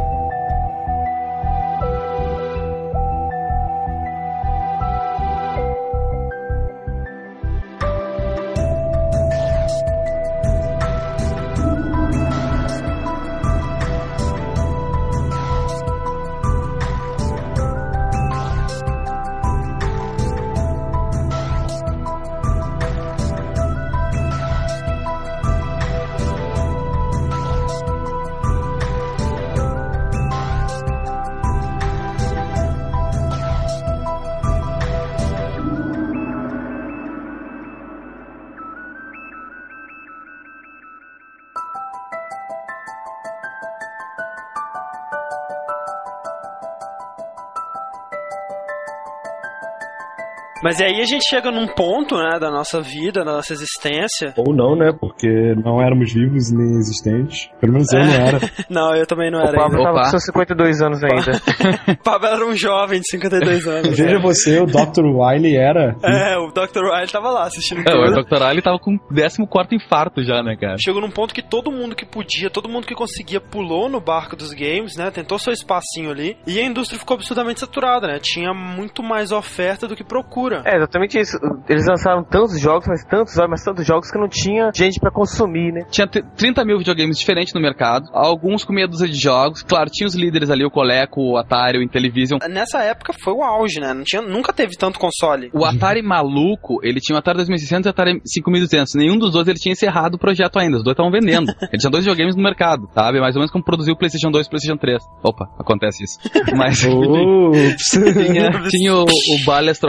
Mas 50.68 50.82
aí 50.82 51.00
a 51.00 51.06
gente 51.06 51.24
chega 51.30 51.50
num 51.50 51.66
ponto, 51.66 52.18
né, 52.18 52.38
da 52.40 52.52
nossa 52.52 52.82
vida, 52.82 53.24
da 53.24 53.32
nossa 53.32 53.54
existência. 53.54 54.34
Ou 54.36 54.54
não, 54.54 54.76
né? 54.76 54.92
Porque 55.00 55.28
não 55.64 55.82
éramos 55.82 56.12
vivos 56.14 56.52
nem 56.52 56.78
existentes. 56.78 57.50
Pelo 57.62 57.72
menos 57.72 57.88
eu 57.94 58.00
não 58.04 58.12
era. 58.14 58.38
Não, 58.70 58.94
eu 58.94 59.08
também 59.08 59.32
não 59.32 59.40
O 59.40 59.44
era 59.48 59.58
Pablo 59.58 59.78
ainda. 59.78 59.84
tava 59.84 59.98
Opa. 59.98 60.04
com 60.04 60.10
seus 60.12 60.24
52 60.26 60.82
anos 60.82 61.02
ainda. 61.04 61.32
O 62.00 62.04
Pablo 62.04 62.28
era 62.28 62.46
um 62.46 62.56
jovem 62.56 63.00
de 63.00 63.08
52 63.10 63.66
anos. 63.68 63.98
Veja 63.98 64.20
você, 64.20 64.60
o 64.60 64.66
Dr. 64.66 65.06
Wiley 65.06 65.56
era. 65.56 65.96
É, 66.04 66.38
o 66.38 66.48
Dr. 66.52 66.84
Riley 66.84 67.08
tava 67.08 67.30
lá 67.30 67.44
assistindo 67.46 67.80
É, 67.82 67.84
tudo. 67.86 68.20
o 68.20 68.24
Dr. 68.24 68.44
Ali 68.44 68.62
tava 68.62 68.78
com 68.78 68.98
14 68.98 69.40
infarto 69.76 70.22
já, 70.24 70.44
né, 70.44 70.58
cara? 70.60 70.76
Chegou 70.84 71.02
num 71.02 71.10
ponto 71.12 71.34
que 71.34 71.42
todo 71.42 71.72
mundo 71.72 71.96
que 71.96 72.06
podia, 72.06 72.50
todo 72.50 72.68
mundo 72.68 72.86
que 72.86 72.94
conseguia 72.96 73.40
pulou 73.40 73.88
no 73.90 74.02
barco 74.02 74.36
dos 74.36 74.52
games, 74.52 74.98
né? 74.98 75.10
Tentou 75.12 75.40
seu 75.40 75.54
espacinho 75.54 76.12
ali. 76.12 76.38
E 76.46 76.60
a 76.60 76.64
indústria 76.64 77.00
ficou 77.00 77.16
absurdamente 77.16 77.60
saturada, 77.62 78.08
né? 78.08 78.20
Tinha 78.22 78.54
muito 78.54 79.02
mais 79.02 79.32
oferta 79.32 79.88
do 79.88 79.96
que 79.96 80.04
procura. 80.04 80.57
É, 80.66 80.78
exatamente 80.78 81.20
isso. 81.20 81.38
Eles 81.70 81.86
lançaram 81.88 82.24
tantos 82.24 82.60
jogos, 82.60 82.88
mas 82.88 83.04
tantos 83.06 83.34
jogos, 83.34 83.50
mas 83.50 83.64
tantos 83.64 83.86
jogos 83.86 84.12
que 84.12 84.18
não 84.18 84.28
tinha 84.28 84.72
gente 84.74 85.00
pra 85.00 85.12
consumir, 85.12 85.72
né? 85.72 85.86
Tinha 85.90 86.08
t- 86.08 86.24
30 86.36 86.64
mil 86.66 86.78
videogames 86.78 87.18
diferentes 87.18 87.54
no 87.54 87.62
mercado, 87.62 88.06
alguns 88.14 88.64
com 88.64 88.74
meia 88.74 88.88
dúzia 88.88 89.08
de 89.08 89.16
jogos. 89.20 89.62
Claro, 89.64 89.90
tinha 89.92 90.08
os 90.08 90.16
líderes 90.16 90.50
ali, 90.50 90.66
o 90.66 90.70
Coleco, 90.72 91.22
o 91.22 91.38
Atari, 91.38 91.78
o 91.80 91.84
Intellivision. 91.84 92.40
Nessa 92.50 92.80
época 92.84 93.14
foi 93.24 93.34
o 93.34 93.44
auge, 93.44 93.80
né? 93.80 93.94
Não 93.94 94.04
tinha, 94.04 94.22
nunca 94.22 94.54
teve 94.54 94.76
tanto 94.78 95.00
console. 95.00 95.50
O 95.54 95.66
Atari 95.66 96.02
maluco, 96.02 96.80
ele 96.84 97.00
tinha 97.00 97.16
o 97.16 97.20
Atari 97.20 97.38
2600 97.38 97.86
e 97.86 97.90
o 97.90 97.92
Atari 97.92 98.22
5200. 98.26 98.94
Nenhum 98.96 99.18
dos 99.18 99.32
dois 99.32 99.48
ele 99.48 99.58
tinha 99.60 99.74
encerrado 99.74 100.16
o 100.16 100.20
projeto 100.20 100.58
ainda. 100.60 100.78
Os 100.78 100.84
dois 100.84 100.94
estavam 100.94 101.12
vendendo. 101.12 101.48
Ele 101.68 101.78
tinha 101.80 101.90
dois 101.92 102.04
videogames 102.04 102.36
no 102.36 102.42
mercado, 102.44 102.88
sabe? 102.94 103.20
Mais 103.20 103.36
ou 103.36 103.40
menos 103.40 103.52
como 103.52 103.64
produziu 103.64 103.94
o 103.94 103.98
PlayStation 103.98 104.30
2 104.32 104.46
e 104.46 104.48
o 104.48 104.50
PlayStation 104.50 104.78
3. 104.78 105.04
Opa, 105.24 105.46
acontece 105.60 106.04
isso. 106.04 106.18
Mas 106.56 106.84
Ups. 106.84 107.90
tinha, 107.92 108.52
tinha 108.70 108.94
o, 108.96 109.04
o 109.04 109.46
Ballast 109.46 109.82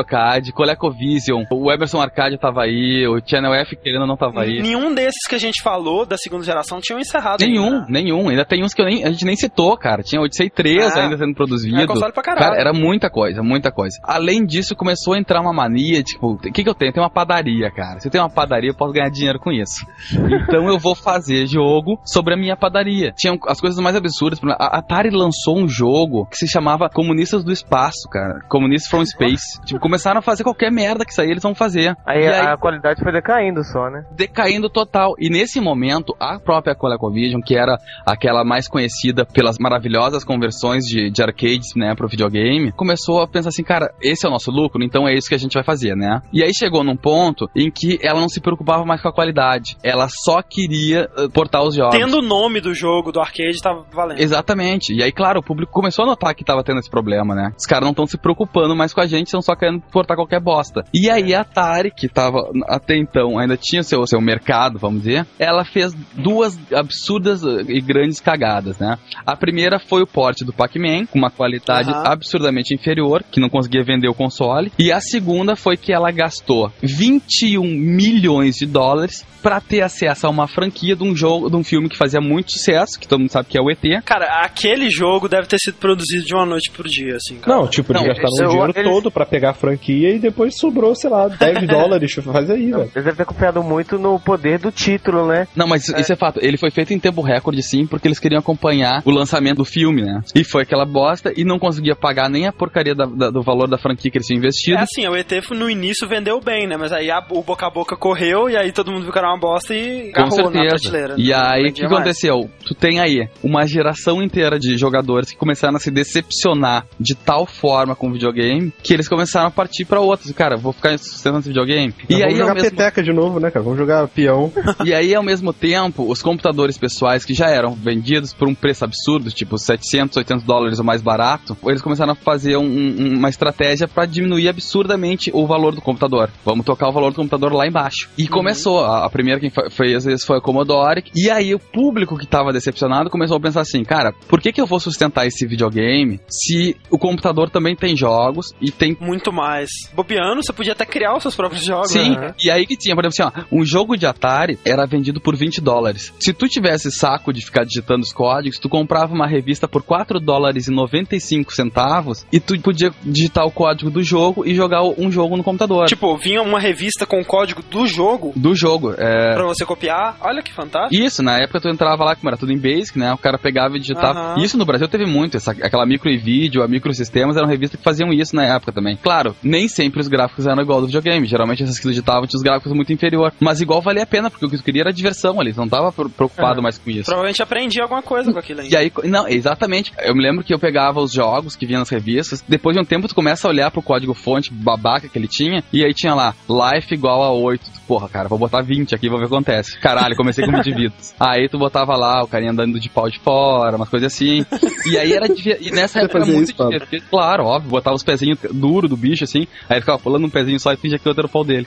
Arcade, 0.48 0.52
ColecoVision, 0.52 1.44
o 1.50 1.72
Emerson 1.72 2.00
Arcade 2.00 2.38
tava 2.38 2.62
aí, 2.62 3.06
o 3.06 3.20
Channel 3.24 3.52
F 3.54 3.76
querendo 3.76 4.06
não 4.06 4.16
tava 4.16 4.42
aí. 4.42 4.60
Nenhum 4.60 4.94
desses 4.94 5.26
que 5.28 5.34
a 5.34 5.38
gente 5.38 5.62
falou 5.62 6.06
da 6.06 6.16
segunda 6.16 6.44
geração 6.44 6.80
tinham 6.80 6.98
encerrado. 7.00 7.40
Nenhum, 7.40 7.74
ainda, 7.80 7.86
nenhum. 7.88 8.28
Ainda 8.28 8.44
tem 8.44 8.64
uns 8.64 8.74
que 8.74 8.84
nem, 8.84 9.04
a 9.04 9.10
gente 9.10 9.24
nem 9.24 9.36
citou, 9.36 9.76
cara. 9.76 10.02
Tinha 10.02 10.20
Odyssey 10.20 10.50
3 10.50 10.96
Ah, 10.96 11.02
ainda 11.02 11.16
sendo 11.18 11.34
produzido. 11.34 11.76
É 11.76 11.86
console 11.86 12.12
pra 12.12 12.22
caralho. 12.22 12.46
Cara, 12.46 12.60
era 12.60 12.72
muita 12.72 13.10
coisa, 13.10 13.42
muita 13.42 13.70
coisa. 13.70 13.96
Além 14.02 14.44
disso, 14.44 14.74
começou 14.74 15.14
a 15.14 15.18
entrar 15.18 15.40
uma 15.40 15.52
mania, 15.52 16.02
tipo, 16.02 16.32
o 16.32 16.38
que 16.38 16.62
que 16.62 16.68
eu 16.68 16.74
tenho? 16.74 16.90
Eu 16.90 16.94
tenho 16.94 17.04
uma 17.04 17.10
padaria, 17.12 17.70
cara. 17.70 18.00
Se 18.00 18.08
eu 18.08 18.12
tenho 18.12 18.24
uma 18.24 18.30
padaria, 18.30 18.70
eu 18.70 18.74
posso 18.76 18.92
ganhar 18.92 19.10
dinheiro 19.10 19.38
com 19.38 19.50
isso. 19.52 19.84
Então 20.12 20.68
eu 20.68 20.78
vou 20.78 20.94
fazer 20.94 21.46
jogo 21.46 22.00
sobre 22.04 22.34
a 22.34 22.36
minha 22.36 22.56
padaria. 22.56 23.12
Tinham 23.16 23.38
as 23.46 23.60
coisas 23.60 23.78
mais 23.80 23.96
absurdas. 23.96 24.40
A 24.58 24.78
Atari 24.78 25.10
lançou 25.10 25.58
um 25.58 25.68
jogo 25.68 26.26
que 26.26 26.36
se 26.36 26.46
chamava 26.48 26.88
Comunistas 26.88 27.44
do 27.44 27.52
Espaço, 27.52 28.08
cara. 28.10 28.40
Comunistas 28.48 28.90
from 28.90 29.04
Space. 29.04 29.60
tipo, 29.64 29.80
começaram 29.80 30.18
a 30.18 30.22
fazer 30.22 30.37
qualquer 30.44 30.70
merda 30.70 31.04
que 31.04 31.14
sair, 31.14 31.30
eles 31.30 31.42
vão 31.42 31.54
fazer. 31.54 31.94
Aí, 32.06 32.24
E 32.24 32.28
a 32.28 32.56
qualidade 32.56 33.02
foi 33.02 33.12
decaindo 33.12 33.62
só, 33.64 33.90
né? 33.90 34.04
decaindo 34.12 34.68
total. 34.68 35.14
E 35.18 35.30
nesse 35.30 35.60
momento, 35.60 36.14
a 36.20 36.38
própria 36.38 36.74
ColecoVision, 36.74 37.40
que 37.40 37.56
era 37.56 37.76
aquela 38.06 38.44
mais 38.44 38.68
conhecida 38.68 39.24
pelas 39.24 39.56
maravilhosas 39.58 40.24
conversões 40.24 40.84
de, 40.84 41.10
de 41.10 41.22
arcades, 41.22 41.74
né, 41.76 41.94
pro 41.94 42.08
videogame, 42.08 42.72
começou 42.72 43.22
a 43.22 43.28
pensar 43.28 43.50
assim, 43.50 43.64
cara, 43.64 43.92
esse 44.02 44.26
é 44.26 44.28
o 44.28 44.32
nosso 44.32 44.50
lucro, 44.50 44.82
então 44.82 45.08
é 45.08 45.14
isso 45.14 45.28
que 45.28 45.34
a 45.34 45.38
gente 45.38 45.54
vai 45.54 45.64
fazer, 45.64 45.94
né? 45.94 46.20
E 46.32 46.42
aí 46.42 46.52
chegou 46.54 46.82
num 46.84 46.96
ponto 46.96 47.48
em 47.54 47.70
que 47.70 47.98
ela 48.02 48.20
não 48.20 48.28
se 48.28 48.40
preocupava 48.40 48.84
mais 48.84 49.00
com 49.00 49.08
a 49.08 49.12
qualidade. 49.12 49.76
Ela 49.82 50.08
só 50.08 50.42
queria 50.42 51.08
eh, 51.16 51.28
portar 51.32 51.62
os 51.62 51.74
jogos. 51.74 51.96
Tendo 51.96 52.18
o 52.18 52.22
nome 52.22 52.60
do 52.60 52.74
jogo, 52.74 53.12
do 53.12 53.20
arcade, 53.20 53.60
tava 53.62 53.84
valendo. 53.92 54.20
Exatamente. 54.20 54.92
E 54.92 55.02
aí, 55.02 55.12
claro, 55.12 55.40
o 55.40 55.42
público 55.42 55.72
começou 55.72 56.04
a 56.04 56.08
notar 56.08 56.34
que 56.34 56.44
tava 56.44 56.62
tendo 56.62 56.80
esse 56.80 56.90
problema, 56.90 57.34
né? 57.34 57.52
Os 57.58 57.66
caras 57.66 57.84
não 57.84 57.90
estão 57.90 58.06
se 58.06 58.18
preocupando 58.18 58.74
mais 58.76 58.92
com 58.92 59.00
a 59.00 59.06
gente, 59.06 59.26
estão 59.26 59.42
só 59.42 59.54
querendo 59.54 59.80
portar 59.90 60.16
qualquer 60.16 60.27
bosta. 60.40 60.84
E 60.92 61.08
aí 61.08 61.32
a 61.34 61.42
Atari, 61.42 61.90
que 61.90 62.08
tava 62.08 62.50
até 62.66 62.96
então, 62.96 63.38
ainda 63.38 63.56
tinha 63.56 63.82
seu, 63.82 64.04
seu 64.06 64.20
mercado, 64.20 64.78
vamos 64.78 65.02
dizer, 65.02 65.24
ela 65.38 65.64
fez 65.64 65.94
duas 66.14 66.58
absurdas 66.74 67.42
e 67.68 67.80
grandes 67.80 68.18
cagadas, 68.20 68.78
né? 68.78 68.98
A 69.24 69.36
primeira 69.36 69.78
foi 69.78 70.02
o 70.02 70.06
porte 70.06 70.44
do 70.44 70.52
Pac-Man, 70.52 71.06
com 71.06 71.18
uma 71.18 71.30
qualidade 71.30 71.90
Aham. 71.90 72.02
absurdamente 72.06 72.74
inferior, 72.74 73.22
que 73.30 73.38
não 73.40 73.48
conseguia 73.48 73.84
vender 73.84 74.08
o 74.08 74.14
console. 74.14 74.72
E 74.78 74.90
a 74.90 75.00
segunda 75.00 75.54
foi 75.54 75.76
que 75.76 75.92
ela 75.92 76.10
gastou 76.10 76.72
21 76.82 77.62
milhões 77.62 78.56
de 78.56 78.66
dólares 78.66 79.24
pra 79.42 79.60
ter 79.60 79.82
acesso 79.82 80.26
a 80.26 80.30
uma 80.30 80.48
franquia 80.48 80.96
de 80.96 81.04
um 81.04 81.14
jogo, 81.14 81.48
de 81.48 81.56
um 81.56 81.62
filme 81.62 81.88
que 81.88 81.96
fazia 81.96 82.20
muito 82.20 82.52
sucesso, 82.52 82.98
que 82.98 83.06
todo 83.06 83.20
mundo 83.20 83.30
sabe 83.30 83.48
que 83.48 83.56
é 83.56 83.60
o 83.62 83.70
ET. 83.70 84.02
Cara, 84.04 84.42
aquele 84.42 84.90
jogo 84.90 85.28
deve 85.28 85.46
ter 85.46 85.58
sido 85.58 85.74
produzido 85.76 86.24
de 86.24 86.34
uma 86.34 86.44
noite 86.44 86.70
pro 86.72 86.88
dia, 86.88 87.14
assim, 87.16 87.36
cara. 87.38 87.56
Não, 87.56 87.68
tipo, 87.68 87.92
eles 87.92 88.02
Não, 88.02 88.08
gastaram 88.08 88.30
eu- 88.40 88.46
o 88.46 88.50
dinheiro 88.50 88.72
eles- 88.76 88.90
todo 88.92 89.10
pra 89.12 89.24
pegar 89.24 89.50
a 89.50 89.54
franquia 89.54 90.10
e 90.14 90.17
depois 90.18 90.56
sobrou, 90.56 90.94
sei 90.94 91.10
lá, 91.10 91.28
10 91.28 91.66
dólares. 91.68 92.12
Faz 92.14 92.50
aí, 92.50 92.70
velho. 92.70 92.82
Eles 92.82 92.92
devem 92.94 93.14
ter 93.14 93.24
confiado 93.24 93.62
muito 93.62 93.98
no 93.98 94.18
poder 94.18 94.58
do 94.58 94.70
título, 94.72 95.26
né? 95.26 95.46
Não, 95.54 95.66
mas 95.66 95.88
isso 95.88 96.12
é 96.12 96.16
fato. 96.16 96.38
Ele 96.42 96.56
foi 96.56 96.70
feito 96.70 96.92
em 96.92 96.98
tempo 96.98 97.20
recorde, 97.22 97.62
sim, 97.62 97.86
porque 97.86 98.08
eles 98.08 98.18
queriam 98.18 98.40
acompanhar 98.40 99.02
o 99.04 99.10
lançamento 99.10 99.58
do 99.58 99.64
filme, 99.64 100.02
né? 100.02 100.20
E 100.34 100.44
foi 100.44 100.62
aquela 100.62 100.84
bosta 100.84 101.32
e 101.36 101.44
não 101.44 101.58
conseguia 101.58 101.94
pagar 101.96 102.28
nem 102.30 102.46
a 102.46 102.52
porcaria 102.52 102.94
da- 102.94 103.06
da- 103.06 103.30
do 103.30 103.42
valor 103.42 103.68
da 103.68 103.78
franquia 103.78 104.10
que 104.10 104.18
eles 104.18 104.26
tinham 104.26 104.38
investido. 104.38 104.78
É 104.78 104.82
assim, 104.82 105.06
o 105.06 105.16
ET 105.16 105.30
no 105.50 105.68
início 105.70 106.08
vendeu 106.08 106.40
bem, 106.40 106.66
né? 106.66 106.76
Mas 106.76 106.92
aí 106.92 107.10
a- 107.10 107.24
o 107.30 107.42
boca 107.42 107.66
a 107.66 107.70
boca 107.70 107.96
correu 107.96 108.48
e 108.48 108.56
aí 108.56 108.72
todo 108.72 108.90
mundo 108.90 109.02
viu 109.04 109.12
que 109.12 109.18
era 109.18 109.28
uma 109.28 109.38
bosta 109.38 109.74
e 109.74 110.12
Com 110.12 110.22
agarrou 110.22 110.50
na 110.50 110.60
certeza. 110.62 110.90
prateleira. 110.90 111.14
E 111.18 111.30
Não 111.30 111.38
aí, 111.50 111.62
o 111.68 111.72
que 111.72 111.82
mais. 111.82 111.92
aconteceu? 111.92 112.50
Tu 112.64 112.74
tem 112.74 113.00
aí 113.00 113.28
uma 113.42 113.66
geração 113.66 114.22
inteira 114.22 114.58
de 114.58 114.76
jogadores 114.76 115.30
que 115.30 115.36
começaram 115.36 115.76
a 115.76 115.80
se 115.80 115.90
decepcionar 115.90 116.86
de 116.98 117.14
tal 117.14 117.46
forma 117.46 117.94
com 117.94 118.08
o 118.08 118.12
videogame 118.12 118.72
que 118.82 118.92
eles 118.94 119.08
começaram 119.08 119.48
a 119.48 119.50
partir 119.50 119.84
pra 119.84 120.00
outros. 120.08 120.30
Cara, 120.32 120.56
vou 120.56 120.72
ficar 120.72 120.98
sustentando 120.98 121.40
esse 121.40 121.48
videogame. 121.48 121.94
E 122.08 122.14
Vamos 122.14 122.24
aí, 122.24 122.32
ao 122.32 122.38
jogar 122.38 122.54
mesmo 122.54 122.70
peteca 122.70 123.02
de 123.02 123.12
novo, 123.12 123.38
né, 123.40 123.50
cara? 123.50 123.62
Vamos 123.62 123.78
jogar 123.78 124.06
peão. 124.08 124.52
E 124.84 124.94
aí, 124.94 125.14
ao 125.14 125.22
mesmo 125.22 125.52
tempo, 125.52 126.08
os 126.10 126.22
computadores 126.22 126.78
pessoais 126.78 127.24
que 127.24 127.34
já 127.34 127.48
eram 127.48 127.74
vendidos 127.74 128.32
por 128.32 128.48
um 128.48 128.54
preço 128.54 128.84
absurdo, 128.84 129.30
tipo 129.30 129.58
700, 129.58 130.16
800 130.16 130.44
dólares 130.44 130.78
ou 130.78 130.84
mais 130.84 131.02
barato, 131.02 131.56
eles 131.66 131.82
começaram 131.82 132.12
a 132.12 132.16
fazer 132.16 132.56
um- 132.56 132.62
um- 132.64 133.16
uma 133.18 133.28
estratégia 133.28 133.86
para 133.88 134.06
diminuir 134.06 134.48
absurdamente 134.48 135.30
o 135.34 135.46
valor 135.46 135.74
do 135.74 135.80
computador. 135.80 136.30
Vamos 136.44 136.64
tocar 136.64 136.88
o 136.88 136.92
valor 136.92 137.10
do 137.10 137.16
computador 137.16 137.52
lá 137.52 137.66
embaixo. 137.66 138.08
E 138.16 138.26
começou. 138.28 138.84
A, 138.84 139.04
a 139.04 139.10
primeira 139.10 139.40
quem 139.40 139.50
fez 139.70 140.06
isso 140.06 140.26
foi 140.26 140.38
a 140.38 140.40
Commodore. 140.40 141.04
E 141.14 141.28
aí, 141.30 141.54
o 141.54 141.58
público 141.58 142.16
que 142.16 142.26
tava 142.26 142.52
decepcionado 142.52 143.10
começou 143.10 143.36
a 143.36 143.40
pensar 143.40 143.60
assim: 143.62 143.82
cara, 143.82 144.12
por 144.28 144.40
que, 144.40 144.52
que 144.52 144.60
eu 144.60 144.66
vou 144.66 144.78
sustentar 144.80 145.26
esse 145.26 145.46
videogame 145.46 146.20
se 146.28 146.76
o 146.90 146.98
computador 146.98 147.50
também 147.50 147.74
tem 147.76 147.96
jogos 147.96 148.54
e 148.60 148.70
tem 148.70 148.96
Muito 149.00 149.32
mais. 149.32 149.68
Bobeando, 149.98 150.42
você 150.42 150.52
podia 150.52 150.72
até 150.72 150.86
criar 150.86 151.16
os 151.16 151.22
seus 151.22 151.34
próprios 151.34 151.64
jogos. 151.64 151.90
Sim, 151.90 152.10
né? 152.10 152.32
e 152.42 152.50
aí 152.50 152.66
que 152.66 152.76
tinha, 152.76 152.94
por 152.94 153.04
exemplo, 153.04 153.32
assim, 153.32 153.44
ó, 153.50 153.56
um 153.56 153.64
jogo 153.64 153.96
de 153.96 154.06
Atari 154.06 154.58
era 154.64 154.86
vendido 154.86 155.20
por 155.20 155.36
20 155.36 155.60
dólares. 155.60 156.14
Se 156.20 156.32
tu 156.32 156.46
tivesse 156.48 156.90
saco 156.90 157.32
de 157.32 157.44
ficar 157.44 157.64
digitando 157.64 158.02
os 158.02 158.12
códigos, 158.12 158.58
tu 158.58 158.68
comprava 158.68 159.12
uma 159.12 159.26
revista 159.26 159.66
por 159.66 159.82
4 159.82 160.20
dólares 160.20 160.68
e 160.68 160.70
95 160.70 161.52
centavos 161.52 162.24
e 162.32 162.38
tu 162.38 162.58
podia 162.60 162.92
digitar 163.02 163.44
o 163.44 163.50
código 163.50 163.90
do 163.90 164.02
jogo 164.02 164.46
e 164.46 164.54
jogar 164.54 164.82
um 164.82 165.10
jogo 165.10 165.36
no 165.36 165.42
computador. 165.42 165.86
Tipo, 165.86 166.16
vinha 166.16 166.42
uma 166.42 166.60
revista 166.60 167.04
com 167.04 167.20
o 167.20 167.24
código 167.24 167.62
do 167.62 167.86
jogo 167.86 168.32
do 168.36 168.54
jogo. 168.54 168.94
É... 168.96 169.34
pra 169.34 169.46
você 169.46 169.64
copiar. 169.64 170.16
Olha 170.20 170.42
que 170.42 170.52
fantástico. 170.52 170.94
Isso, 170.94 171.22
na 171.22 171.38
época 171.38 171.60
tu 171.60 171.68
entrava 171.68 172.04
lá, 172.04 172.14
como 172.14 172.28
era 172.28 172.36
tudo 172.36 172.52
em 172.52 172.58
Basic, 172.58 172.96
né? 172.98 173.12
O 173.12 173.18
cara 173.18 173.36
pegava 173.36 173.76
e 173.76 173.80
digitava. 173.80 174.18
Aham. 174.18 174.44
Isso 174.44 174.56
no 174.56 174.64
Brasil 174.64 174.86
teve 174.86 175.06
muito, 175.06 175.36
essa, 175.36 175.50
aquela 175.50 175.84
micro 175.84 176.08
e 176.08 176.16
vídeo, 176.16 176.62
a 176.62 176.68
microsistemas 176.68 177.36
eram 177.36 177.48
revistas 177.48 177.78
que 177.78 177.84
faziam 177.84 178.12
isso 178.12 178.36
na 178.36 178.44
época 178.44 178.72
também. 178.72 178.96
Claro, 178.96 179.34
nem 179.42 179.66
sempre 179.66 179.87
os 179.96 180.08
gráficos 180.08 180.46
eram 180.46 180.62
igual 180.62 180.80
do 180.80 180.86
videogame. 180.86 181.26
Geralmente 181.26 181.62
essas 181.62 181.78
que 181.78 181.88
digitavam 181.88 182.26
tinham 182.26 182.38
os 182.38 182.42
gráficos 182.42 182.72
muito 182.72 182.92
inferior. 182.92 183.32
Mas 183.40 183.60
igual 183.60 183.80
valia 183.80 184.02
a 184.02 184.06
pena, 184.06 184.30
porque 184.30 184.44
o 184.46 184.50
que 184.50 184.56
tu 184.56 184.62
queria 184.64 184.82
era 184.82 184.92
diversão 184.92 185.40
ali, 185.40 185.52
tu 185.52 185.58
não 185.60 185.68
tava 185.68 185.90
pre- 185.92 186.08
preocupado 186.08 186.60
É. 186.60 186.62
mais 186.62 186.78
com 186.78 186.90
isso. 186.90 187.04
Provavelmente 187.06 187.42
aprendi 187.42 187.80
alguma 187.80 188.02
coisa 188.02 188.32
com 188.32 188.38
aquilo 188.38 188.60
ainda. 188.60 188.74
E 188.74 188.76
aí, 188.76 188.92
não, 189.04 189.28
exatamente. 189.28 189.92
Eu 190.00 190.14
me 190.14 190.22
lembro 190.22 190.44
que 190.44 190.52
eu 190.52 190.58
pegava 190.58 191.00
os 191.00 191.12
jogos 191.12 191.56
que 191.56 191.66
vinham 191.66 191.80
nas 191.80 191.88
revistas, 191.90 192.44
depois 192.46 192.76
de 192.76 192.82
um 192.82 192.84
tempo 192.84 193.08
tu 193.08 193.14
começa 193.14 193.46
a 193.46 193.50
olhar 193.50 193.70
pro 193.70 193.82
código 193.82 194.14
fonte 194.14 194.52
babaca 194.52 195.08
que 195.08 195.18
ele 195.18 195.28
tinha, 195.28 195.62
e 195.72 195.84
aí 195.84 195.92
tinha 195.94 196.14
lá, 196.14 196.34
life 196.48 196.92
igual 196.94 197.22
a 197.22 197.32
8. 197.32 197.64
Tu, 197.64 197.78
Porra, 197.88 198.06
cara, 198.08 198.28
vou 198.28 198.38
botar 198.38 198.60
20 198.60 198.94
aqui, 198.94 199.08
vou 199.08 199.18
ver 199.18 199.24
o 199.24 199.28
que 199.28 199.34
acontece. 199.34 199.78
Caralho, 199.80 200.14
comecei 200.14 200.44
com 200.44 200.52
20 200.52 200.74
vidas. 200.74 201.14
Aí 201.18 201.48
tu 201.48 201.58
botava 201.58 201.96
lá 201.96 202.22
o 202.22 202.28
carinha 202.28 202.50
andando 202.52 202.78
de 202.78 202.88
pau 202.90 203.08
de 203.08 203.18
fora, 203.18 203.76
umas 203.76 203.88
coisas 203.88 204.12
assim. 204.12 204.44
E 204.86 204.98
aí 204.98 205.12
era 205.14 205.26
e 205.26 205.70
nessa 205.70 206.00
época 206.00 206.18
era 206.18 206.26
muito 206.26 206.50
isso, 206.50 206.64
divertido. 206.68 207.04
Claro, 207.10 207.44
óbvio, 207.44 207.70
botava 207.70 207.96
os 207.96 208.02
pezinhos 208.02 208.38
duros 208.52 208.90
do 208.90 208.96
bicho 208.96 209.24
assim, 209.24 209.46
aí 209.70 209.77
ele 209.78 209.82
ficava 209.82 209.98
pulando 209.98 210.26
um 210.26 210.30
pezinho 210.30 210.58
só 210.60 210.72
e 210.72 210.76
fingia 210.76 210.98
que 210.98 211.06
o 211.06 211.10
outro 211.10 211.22
era 211.22 211.26
o 211.26 211.30
pau 211.30 211.44
dele. 211.44 211.66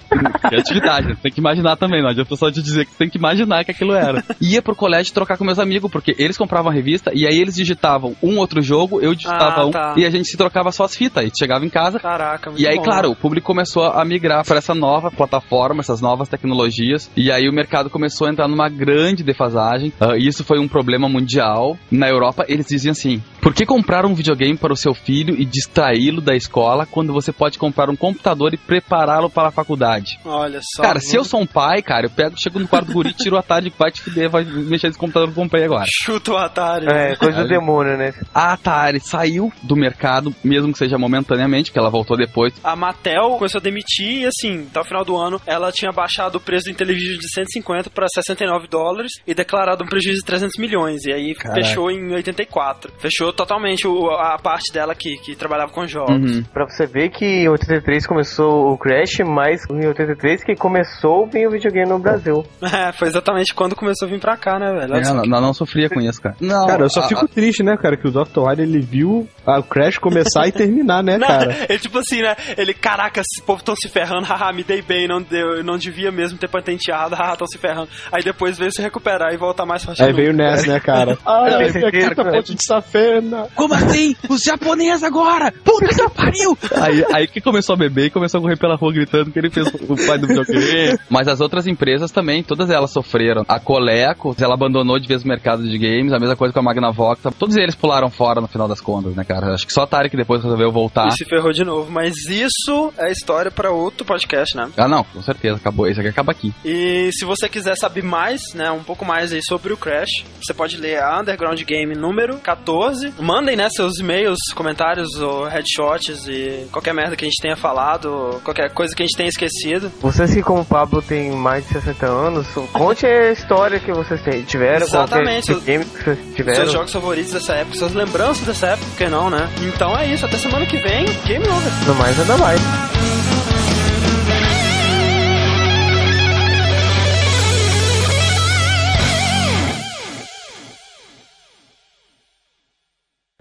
Que 0.50 0.56
atividade, 0.56 1.08
né? 1.08 1.18
tem 1.22 1.32
que 1.32 1.40
imaginar 1.40 1.76
também, 1.76 2.02
não 2.02 2.10
adianta 2.10 2.36
só 2.36 2.52
te 2.52 2.62
dizer 2.62 2.86
que 2.86 2.96
tem 2.96 3.10
que 3.10 3.18
imaginar 3.18 3.64
que 3.66 3.72
aquilo 3.72 3.94
era. 3.94 4.24
Ia 4.42 4.62
pro 4.62 4.76
colégio 4.76 5.14
trocar 5.14 5.38
com 5.38 5.44
meus 5.44 5.60
amigos, 5.60 5.90
porque 5.92 6.16
eles 6.18 6.38
compravam 6.38 6.72
a 6.72 6.74
revista 6.74 7.12
e 7.14 7.26
aí 7.26 7.40
eles 7.40 7.56
digitavam 7.56 8.16
um 8.22 8.38
outro 8.38 8.62
jogo, 8.62 9.02
eu 9.02 9.14
digitava 9.16 9.62
Ah, 9.62 9.66
um, 9.66 9.72
tá. 9.72 9.94
e 9.98 10.06
a 10.06 10.10
gente 10.10 10.28
se 10.28 10.38
trocava 10.38 10.72
só 10.72 10.84
as 10.84 10.96
fitas. 10.96 11.24
E 11.26 11.32
chegava 11.38 11.66
em 11.66 11.70
casa, 11.70 12.00
Caraca, 12.00 12.52
e 12.58 12.68
aí, 12.68 12.78
bom. 12.78 12.84
claro, 12.84 13.12
o 13.12 13.16
público 13.16 13.48
começou 13.48 13.84
a 13.86 14.04
migrar 14.06 14.46
para 14.46 14.58
essa 14.58 14.74
nova 14.76 15.10
plataforma, 15.12 15.82
essas 15.82 16.02
novas 16.02 16.28
tecnologias, 16.30 17.10
e 17.16 17.32
aí 17.32 17.48
o 17.48 17.54
mercado 17.54 17.90
começou 17.90 18.28
a 18.28 18.32
entrar 18.32 18.48
numa 18.48 18.70
grande 18.70 19.24
defasagem. 19.24 19.94
Ah, 20.00 20.18
isso 20.18 20.44
foi 20.44 20.60
um 20.60 20.68
problema 20.68 21.08
mundial. 21.08 21.78
Na 21.90 22.10
Europa, 22.10 22.46
eles 22.48 22.66
diziam 22.68 22.92
assim: 22.92 23.22
Por 23.42 23.56
que 23.56 23.66
comprar 23.66 24.06
um 24.06 24.14
videogame 24.14 24.56
para 24.56 24.72
o 24.72 24.78
seu 24.78 24.94
filho 24.94 25.36
e 25.36 25.44
distraí-lo 25.44 26.22
da 26.22 26.36
escola 26.36 26.86
quando 26.86 27.12
você 27.12 27.32
pode 27.32 27.58
comprar 27.58 27.90
um 27.90 27.96
computador 27.96 28.54
e 28.54 28.58
prepará-lo 28.58 29.32
para 29.32 29.48
a 29.48 29.52
faculdade? 29.52 30.20
Olha 30.24 30.60
só. 30.76 30.84
Cara, 30.84 31.00
se 31.00 31.16
eu 31.16 31.24
sou 31.24 31.42
um 31.42 31.48
pai, 31.48 31.82
cara, 31.82 32.06
eu 32.06 32.10
pego, 32.12 32.36
chego 32.38 32.60
no 32.60 32.68
quarto 32.68 32.88
do 32.88 32.94
guri, 32.94 33.14
tiro 33.14 33.36
o 33.36 33.40
Atari, 33.40 33.74
vai 33.76 33.92
te 33.92 34.02
fuder, 34.02 34.30
vai 34.30 34.44
mexer 34.44 34.88
nesse 34.88 35.00
computador 35.00 35.28
que 35.30 35.40
eu 35.40 35.44
comprei 35.44 35.64
agora. 35.64 35.86
Chuta 36.04 36.34
o 36.34 36.38
Atari. 36.38 36.86
É, 36.88 37.16
coisa 37.16 37.42
do 37.42 37.48
demônio, 37.48 37.98
né? 37.98 38.14
A 38.34 38.54
Atari 38.54 39.00
saiu 39.00 39.52
do 39.64 39.76
mercado, 39.76 40.34
mesmo 40.44 40.72
que 40.72 40.78
seja 40.78 41.00
momentaneamente, 41.00 41.72
porque 41.72 41.80
ela 41.80 41.90
voltou 41.90 42.16
depois. 42.16 42.54
A 42.64 42.76
Mattel 42.76 43.38
começou 43.38 43.58
a 43.58 43.64
demitir 43.64 44.22
e 44.22 44.26
assim, 44.28 44.68
até 44.70 44.82
o 44.82 44.86
final 44.86 45.04
do 45.04 45.18
ano, 45.18 45.42
ela 45.48 45.72
tinha 45.72 45.92
baixado 45.92 46.36
o 46.36 46.40
preço 46.40 46.66
do 46.66 46.72
Intellivision 46.72 47.18
de 47.18 47.34
150 47.34 47.90
para 47.90 48.08
69 48.08 48.68
dólares 48.68 49.12
e 49.26 49.34
declarado 49.34 49.84
um 49.84 49.88
prejuízo 49.88 50.20
de 50.20 50.26
300 50.26 50.60
milhões. 50.60 51.06
E 51.06 51.12
aí 51.12 51.34
Caraca. 51.34 51.60
fechou 51.64 51.90
em 51.90 52.14
84. 52.14 52.94
Fechou 53.00 53.31
totalmente 53.34 53.88
o- 53.88 54.10
a 54.10 54.38
parte 54.38 54.72
dela 54.74 54.94
que, 54.96 55.16
que 55.18 55.36
trabalhava 55.36 55.72
com 55.72 55.86
jogos. 55.86 56.16
Uhum. 56.38 56.44
Pra 56.54 56.66
você 56.66 56.86
ver 56.86 57.10
que 57.10 57.26
em 57.26 57.50
83 57.50 58.06
começou 58.08 58.72
o 58.72 58.78
Crash, 58.78 59.20
mas 59.26 59.62
em 59.70 59.88
83 59.88 60.44
que 60.44 60.56
começou 60.56 61.26
vir 61.28 61.48
o 61.48 61.52
videogame 61.52 61.90
no 61.90 62.00
Brasil. 62.00 62.44
É, 62.82 62.92
foi 62.94 63.08
exatamente 63.10 63.54
quando 63.54 63.76
começou 63.76 64.08
a 64.08 64.12
vir 64.12 64.20
pra 64.20 64.38
cá, 64.38 64.58
né, 64.58 64.72
velho? 64.74 64.96
É, 64.96 65.14
não, 65.14 65.22
que- 65.24 65.30
não, 65.30 65.42
não 65.42 65.54
sofria 65.54 65.90
com 65.90 66.00
isso, 66.00 66.22
cara. 66.22 66.36
Não, 66.40 66.66
Cara, 66.68 66.84
eu 66.86 66.90
só 66.90 67.02
a- 67.02 67.08
fico 67.08 67.28
triste, 67.28 67.64
né, 67.64 67.76
cara, 67.78 67.98
que 67.98 68.08
o 68.08 68.12
Dr. 68.12 68.40
Wily 68.40 68.62
ele 68.64 68.80
viu 68.80 69.28
a- 69.46 69.60
o 69.60 69.64
Crash 69.64 69.98
começar 69.98 70.48
e 70.48 70.52
terminar, 70.52 71.04
né, 71.04 71.18
Não, 71.20 71.28
cara? 71.28 71.66
ele 71.70 71.80
tipo 71.80 71.98
assim, 72.00 72.22
né? 72.22 72.36
Ele, 72.58 72.74
caraca, 72.74 73.22
esse 73.22 73.42
povo 73.46 73.64
tão 73.64 73.76
se 73.76 73.88
ferrando, 73.90 74.26
haha, 74.26 74.52
me 74.52 74.64
dei 74.64 74.82
bem, 74.82 75.08
não, 75.08 75.24
eu 75.32 75.64
não 75.64 75.78
devia 75.78 76.12
mesmo 76.12 76.38
ter 76.38 76.48
patenteado, 76.48 77.16
haha, 77.16 77.36
tão 77.36 77.48
se 77.48 77.58
ferrando. 77.58 77.90
Aí 78.12 78.24
depois 78.24 78.58
veio 78.58 78.72
se 78.72 78.82
recuperar 78.82 79.34
e 79.34 79.38
voltar 79.38 79.66
mais 79.66 79.84
forte. 79.84 80.04
Aí 80.04 80.14
veio 80.14 80.34
nessa, 80.34 80.68
né, 80.72 80.80
cara? 80.80 81.18
Ai, 81.26 81.72
tenho 81.72 81.92
que- 81.92 82.16
ponte 82.16 82.56
de 82.56 82.66
safena. 82.66 83.48
Como 83.56 83.74
assim? 83.74 84.16
Os 84.30 84.42
japoneses 84.44 85.04
agora! 85.04 85.52
Puta 85.64 85.88
que 85.88 86.10
pariu! 86.10 86.58
Aí, 86.82 87.06
aí 87.14 87.28
que 87.28 87.42
começou 87.42 87.74
a 87.74 87.78
beber 87.78 88.06
e 88.06 88.10
começou 88.10 88.40
a 88.40 88.42
correr 88.42 88.58
pela 88.58 88.76
rua 88.76 88.94
gritando 88.94 89.32
que 89.32 89.40
ele 89.40 89.50
fez 89.50 89.68
o 89.68 89.96
pai 90.08 90.18
do 90.18 90.28
videogame. 90.28 90.98
Mas 91.10 91.28
as 91.28 91.40
outras 91.42 91.68
empresas 91.68 92.12
também, 92.12 92.44
todas 92.44 92.70
elas 92.70 92.92
sofreram. 92.92 93.46
A 93.48 93.60
Coleco, 93.60 94.36
ela 94.40 94.54
abandonou 94.54 95.00
de 95.00 95.08
vez 95.08 95.24
o 95.24 95.28
mercado 95.28 95.64
de 95.64 95.78
games, 95.78 96.14
a 96.14 96.20
mesma 96.20 96.36
coisa 96.36 96.54
com 96.54 96.60
a 96.60 96.64
Magnavox. 96.64 97.22
Todos 97.38 97.56
eles 97.56 97.76
pularam 97.76 98.10
fora 98.10 98.42
no 98.42 98.48
final 98.48 98.68
das 98.68 98.82
contas, 98.82 99.16
né, 99.16 99.24
cara? 99.34 99.54
Acho 99.54 99.66
que 99.66 99.74
só 99.74 99.82
a 99.82 99.84
Atari 99.84 100.10
que 100.10 100.18
depois 100.18 100.44
resolveu 100.44 100.72
voltar. 100.72 101.08
E 101.08 101.12
se 101.12 101.26
ferrou 101.26 101.52
de 101.52 101.64
novo. 101.64 101.92
Mas 101.92 102.14
isso 102.30 102.94
é 102.98 103.12
história 103.12 103.52
pra 103.52 103.72
outro 103.72 104.06
podcast, 104.06 104.56
né? 104.56 104.70
Ah, 104.78 104.88
não, 104.88 105.04
com 105.04 105.22
certeza, 105.22 105.58
acabou. 105.58 105.88
Isso 105.88 106.00
aqui 106.00 106.10
acaba 106.10 106.32
aqui. 106.32 106.54
E 106.66 107.10
se 107.14 107.26
você 107.26 107.48
quiser 107.50 107.76
saber 107.76 108.04
mais, 108.04 108.42
né, 108.54 108.72
um 108.72 108.84
pouco 108.84 109.06
mais 109.06 109.32
aí 109.34 109.42
sobre 109.44 109.74
o 109.74 109.78
Crash, 109.78 110.24
você 110.44 110.54
pode 110.54 110.78
ler 110.78 111.02
a 111.02 111.20
Underground 111.20 111.62
Game 111.64 111.96
número 111.96 112.38
14. 112.38 113.14
Mandem, 113.20 113.56
né, 113.56 113.70
seus 113.70 114.00
e-mails, 114.00 114.40
comentários 114.56 115.16
ou 115.20 115.46
headshots 115.46 116.28
e 116.28 116.68
qualquer 116.72 116.94
merda 116.94 117.16
que 117.16 117.26
a 117.26 117.28
gente 117.28 117.42
tenha 117.42 117.56
falado, 117.56 118.42
qualquer 118.44 118.72
coisa 118.72 118.96
que 118.96 119.04
a 119.04 119.06
gente 119.06 119.18
tenha 119.18 119.30
esquecido. 119.30 119.92
Vocês 120.02 120.34
que, 120.34 120.42
como 120.42 120.62
o 120.62 120.66
Pablo, 120.66 121.02
tem 121.02 121.32
mais 121.32 121.68
de 121.68 121.74
60 121.74 122.06
anos, 122.06 122.48
conte 122.74 123.06
a 123.06 123.32
história 123.32 123.80
que 123.80 123.92
vocês 123.92 124.22
tiveram, 124.48 124.86
Exatamente. 124.86 125.48
qualquer 125.48 125.66
game 125.66 125.86
que 125.86 126.04
vocês 126.04 126.36
tiveram. 126.36 126.60
Seus 126.62 126.72
jogos 126.72 126.92
favoritos 126.94 127.32
dessa 127.34 127.54
época, 127.54 127.78
suas 127.78 127.94
lembranças 127.94 128.46
dessa 128.46 128.68
época, 128.68 128.88
por 128.90 128.98
que 128.98 129.08
não, 129.08 129.21
né? 129.30 129.50
Então 129.62 129.98
é 129.98 130.08
isso, 130.08 130.26
até 130.26 130.38
semana 130.38 130.66
que 130.66 130.78
vem, 130.78 131.06
Game 131.26 131.46
Over. 131.48 131.88
No 131.88 131.96
mais, 131.96 132.18
nada 132.18 132.38
mais. 132.38 132.62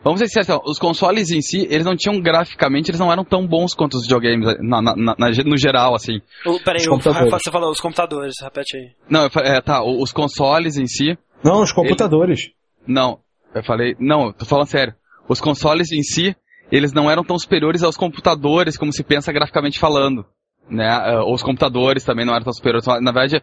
Vamos 0.03 0.19
ser 0.19 0.29
sinceros, 0.29 0.49
então, 0.49 0.63
os 0.65 0.79
consoles 0.79 1.31
em 1.31 1.43
si, 1.43 1.67
eles 1.69 1.85
não 1.85 1.95
tinham 1.95 2.19
graficamente, 2.23 2.91
eles 2.91 2.99
não 2.99 3.13
eram 3.13 3.23
tão 3.23 3.47
bons 3.47 3.75
quanto 3.75 3.99
os 3.99 4.05
videogames 4.05 4.47
na- 4.63 4.81
na- 4.81 4.97
na- 4.97 5.15
na- 5.19 5.29
no 5.45 5.59
geral, 5.59 5.95
assim. 5.95 6.23
O, 6.47 6.59
peraí, 6.65 6.83
o, 6.89 6.97
você 6.99 7.51
falou 7.51 7.71
os 7.71 7.81
computadores, 7.81 8.35
repete 8.43 8.79
aí. 8.79 8.91
Não, 9.11 9.27
é, 9.27 9.61
tá, 9.61 9.85
os 9.85 10.11
consoles 10.11 10.79
em 10.79 10.87
si, 10.87 11.19
Não, 11.45 11.61
os 11.61 11.71
computadores. 11.71 12.51
não, 12.87 13.21
eu 13.55 13.63
falei, 13.63 13.95
não, 14.01 14.29
eu 14.29 14.33
tô 14.33 14.47
falando 14.47 14.69
sério. 14.69 14.95
Os 15.31 15.41
consoles 15.41 15.93
em 15.93 16.03
si, 16.03 16.35
eles 16.73 16.93
não 16.93 17.09
eram 17.09 17.23
tão 17.23 17.39
superiores 17.39 17.85
aos 17.85 17.97
computadores 17.97 18.77
como 18.77 18.93
se 18.93 19.05
pensa 19.05 19.33
graficamente 19.33 19.79
falando, 19.79 20.27
né? 20.69 20.89
Ah, 20.89 21.25
Os 21.25 21.41
computadores 21.41 22.03
também 22.03 22.27
não 22.27 22.35
eram 22.35 22.43
tão 22.43 22.53
superiores. 22.53 22.85
Na 23.01 23.13
verdade, 23.13 23.41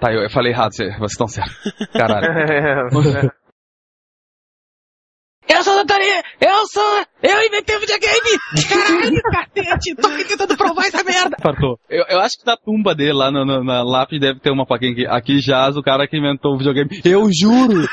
tá, 0.00 0.12
eu, 0.12 0.22
eu 0.22 0.30
falei 0.30 0.50
errado, 0.50 0.72
vocês 0.74 0.92
vocês 0.98 1.12
estão 1.12 1.28
certos. 1.28 1.54
Caralho. 1.92 2.26
Eu 5.50 5.64
sou 5.64 5.74
Dantari! 5.76 6.04
Eu 6.40 6.66
sou! 6.66 7.06
Eu 7.20 7.42
inventei 7.44 7.76
o 7.76 7.80
videogame! 7.80 8.38
Caralho, 8.68 9.22
cacete! 9.22 9.94
Tô 9.96 10.06
aqui 10.06 10.24
tentando 10.28 10.56
provar 10.56 10.82
essa 10.86 11.02
merda! 11.02 11.36
Fartou. 11.42 11.76
Eu, 11.90 12.04
eu 12.08 12.20
acho 12.20 12.38
que 12.38 12.46
na 12.46 12.56
tumba 12.56 12.94
dele, 12.94 13.12
lá 13.12 13.28
no, 13.30 13.44
no- 13.44 13.64
na 13.64 13.82
lápide, 13.82 14.20
deve 14.20 14.38
ter 14.40 14.50
uma 14.52 14.64
plaquinha 14.64 14.92
aqui. 14.92 15.06
Aqui 15.06 15.40
jaz 15.40 15.76
o 15.76 15.82
cara 15.82 16.06
que 16.06 16.16
inventou 16.16 16.54
o 16.54 16.58
videogame. 16.58 17.00
Eu 17.04 17.28
juro! 17.32 17.88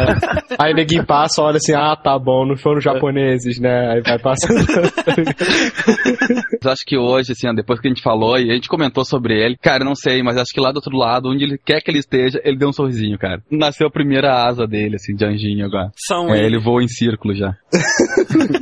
Aí 0.58 0.72
ninguém 0.72 1.04
passa, 1.04 1.42
olha 1.42 1.56
assim, 1.58 1.74
ah, 1.74 1.94
tá 1.96 2.18
bom, 2.18 2.46
não 2.46 2.56
foram 2.56 2.80
japoneses, 2.80 3.60
né? 3.60 3.92
Aí 3.92 4.00
vai 4.02 4.18
passando. 4.18 4.64
Eu 6.64 6.70
acho 6.70 6.82
que 6.86 6.96
hoje, 6.96 7.32
assim, 7.32 7.52
depois 7.54 7.80
que 7.80 7.88
a 7.88 7.90
gente 7.90 8.02
falou 8.02 8.38
e 8.38 8.50
a 8.50 8.54
gente 8.54 8.68
comentou 8.68 9.04
sobre 9.04 9.34
ele, 9.34 9.56
cara, 9.60 9.84
não 9.84 9.94
sei, 9.94 10.22
mas 10.22 10.36
acho 10.38 10.50
que 10.54 10.60
lá 10.60 10.70
do 10.72 10.76
outro 10.76 10.96
lado, 10.96 11.28
onde 11.28 11.44
ele 11.44 11.58
quer 11.58 11.80
que 11.82 11.90
ele 11.90 11.98
esteja, 11.98 12.40
ele 12.44 12.56
deu 12.56 12.68
um 12.68 12.72
sorrisinho, 12.72 13.18
cara. 13.18 13.42
Nasceu 13.50 13.88
a 13.88 13.90
primeira 13.90 14.32
asa 14.46 14.66
dele, 14.66 14.96
assim, 14.96 15.14
de 15.14 15.24
anjinho 15.24 15.66
agora. 15.66 15.90
São 15.96 16.32
É, 16.34 16.44
ele 16.46 16.58
voa 16.58 16.82
em 16.82 16.88
círculo 16.88 17.34
já. 17.34 17.52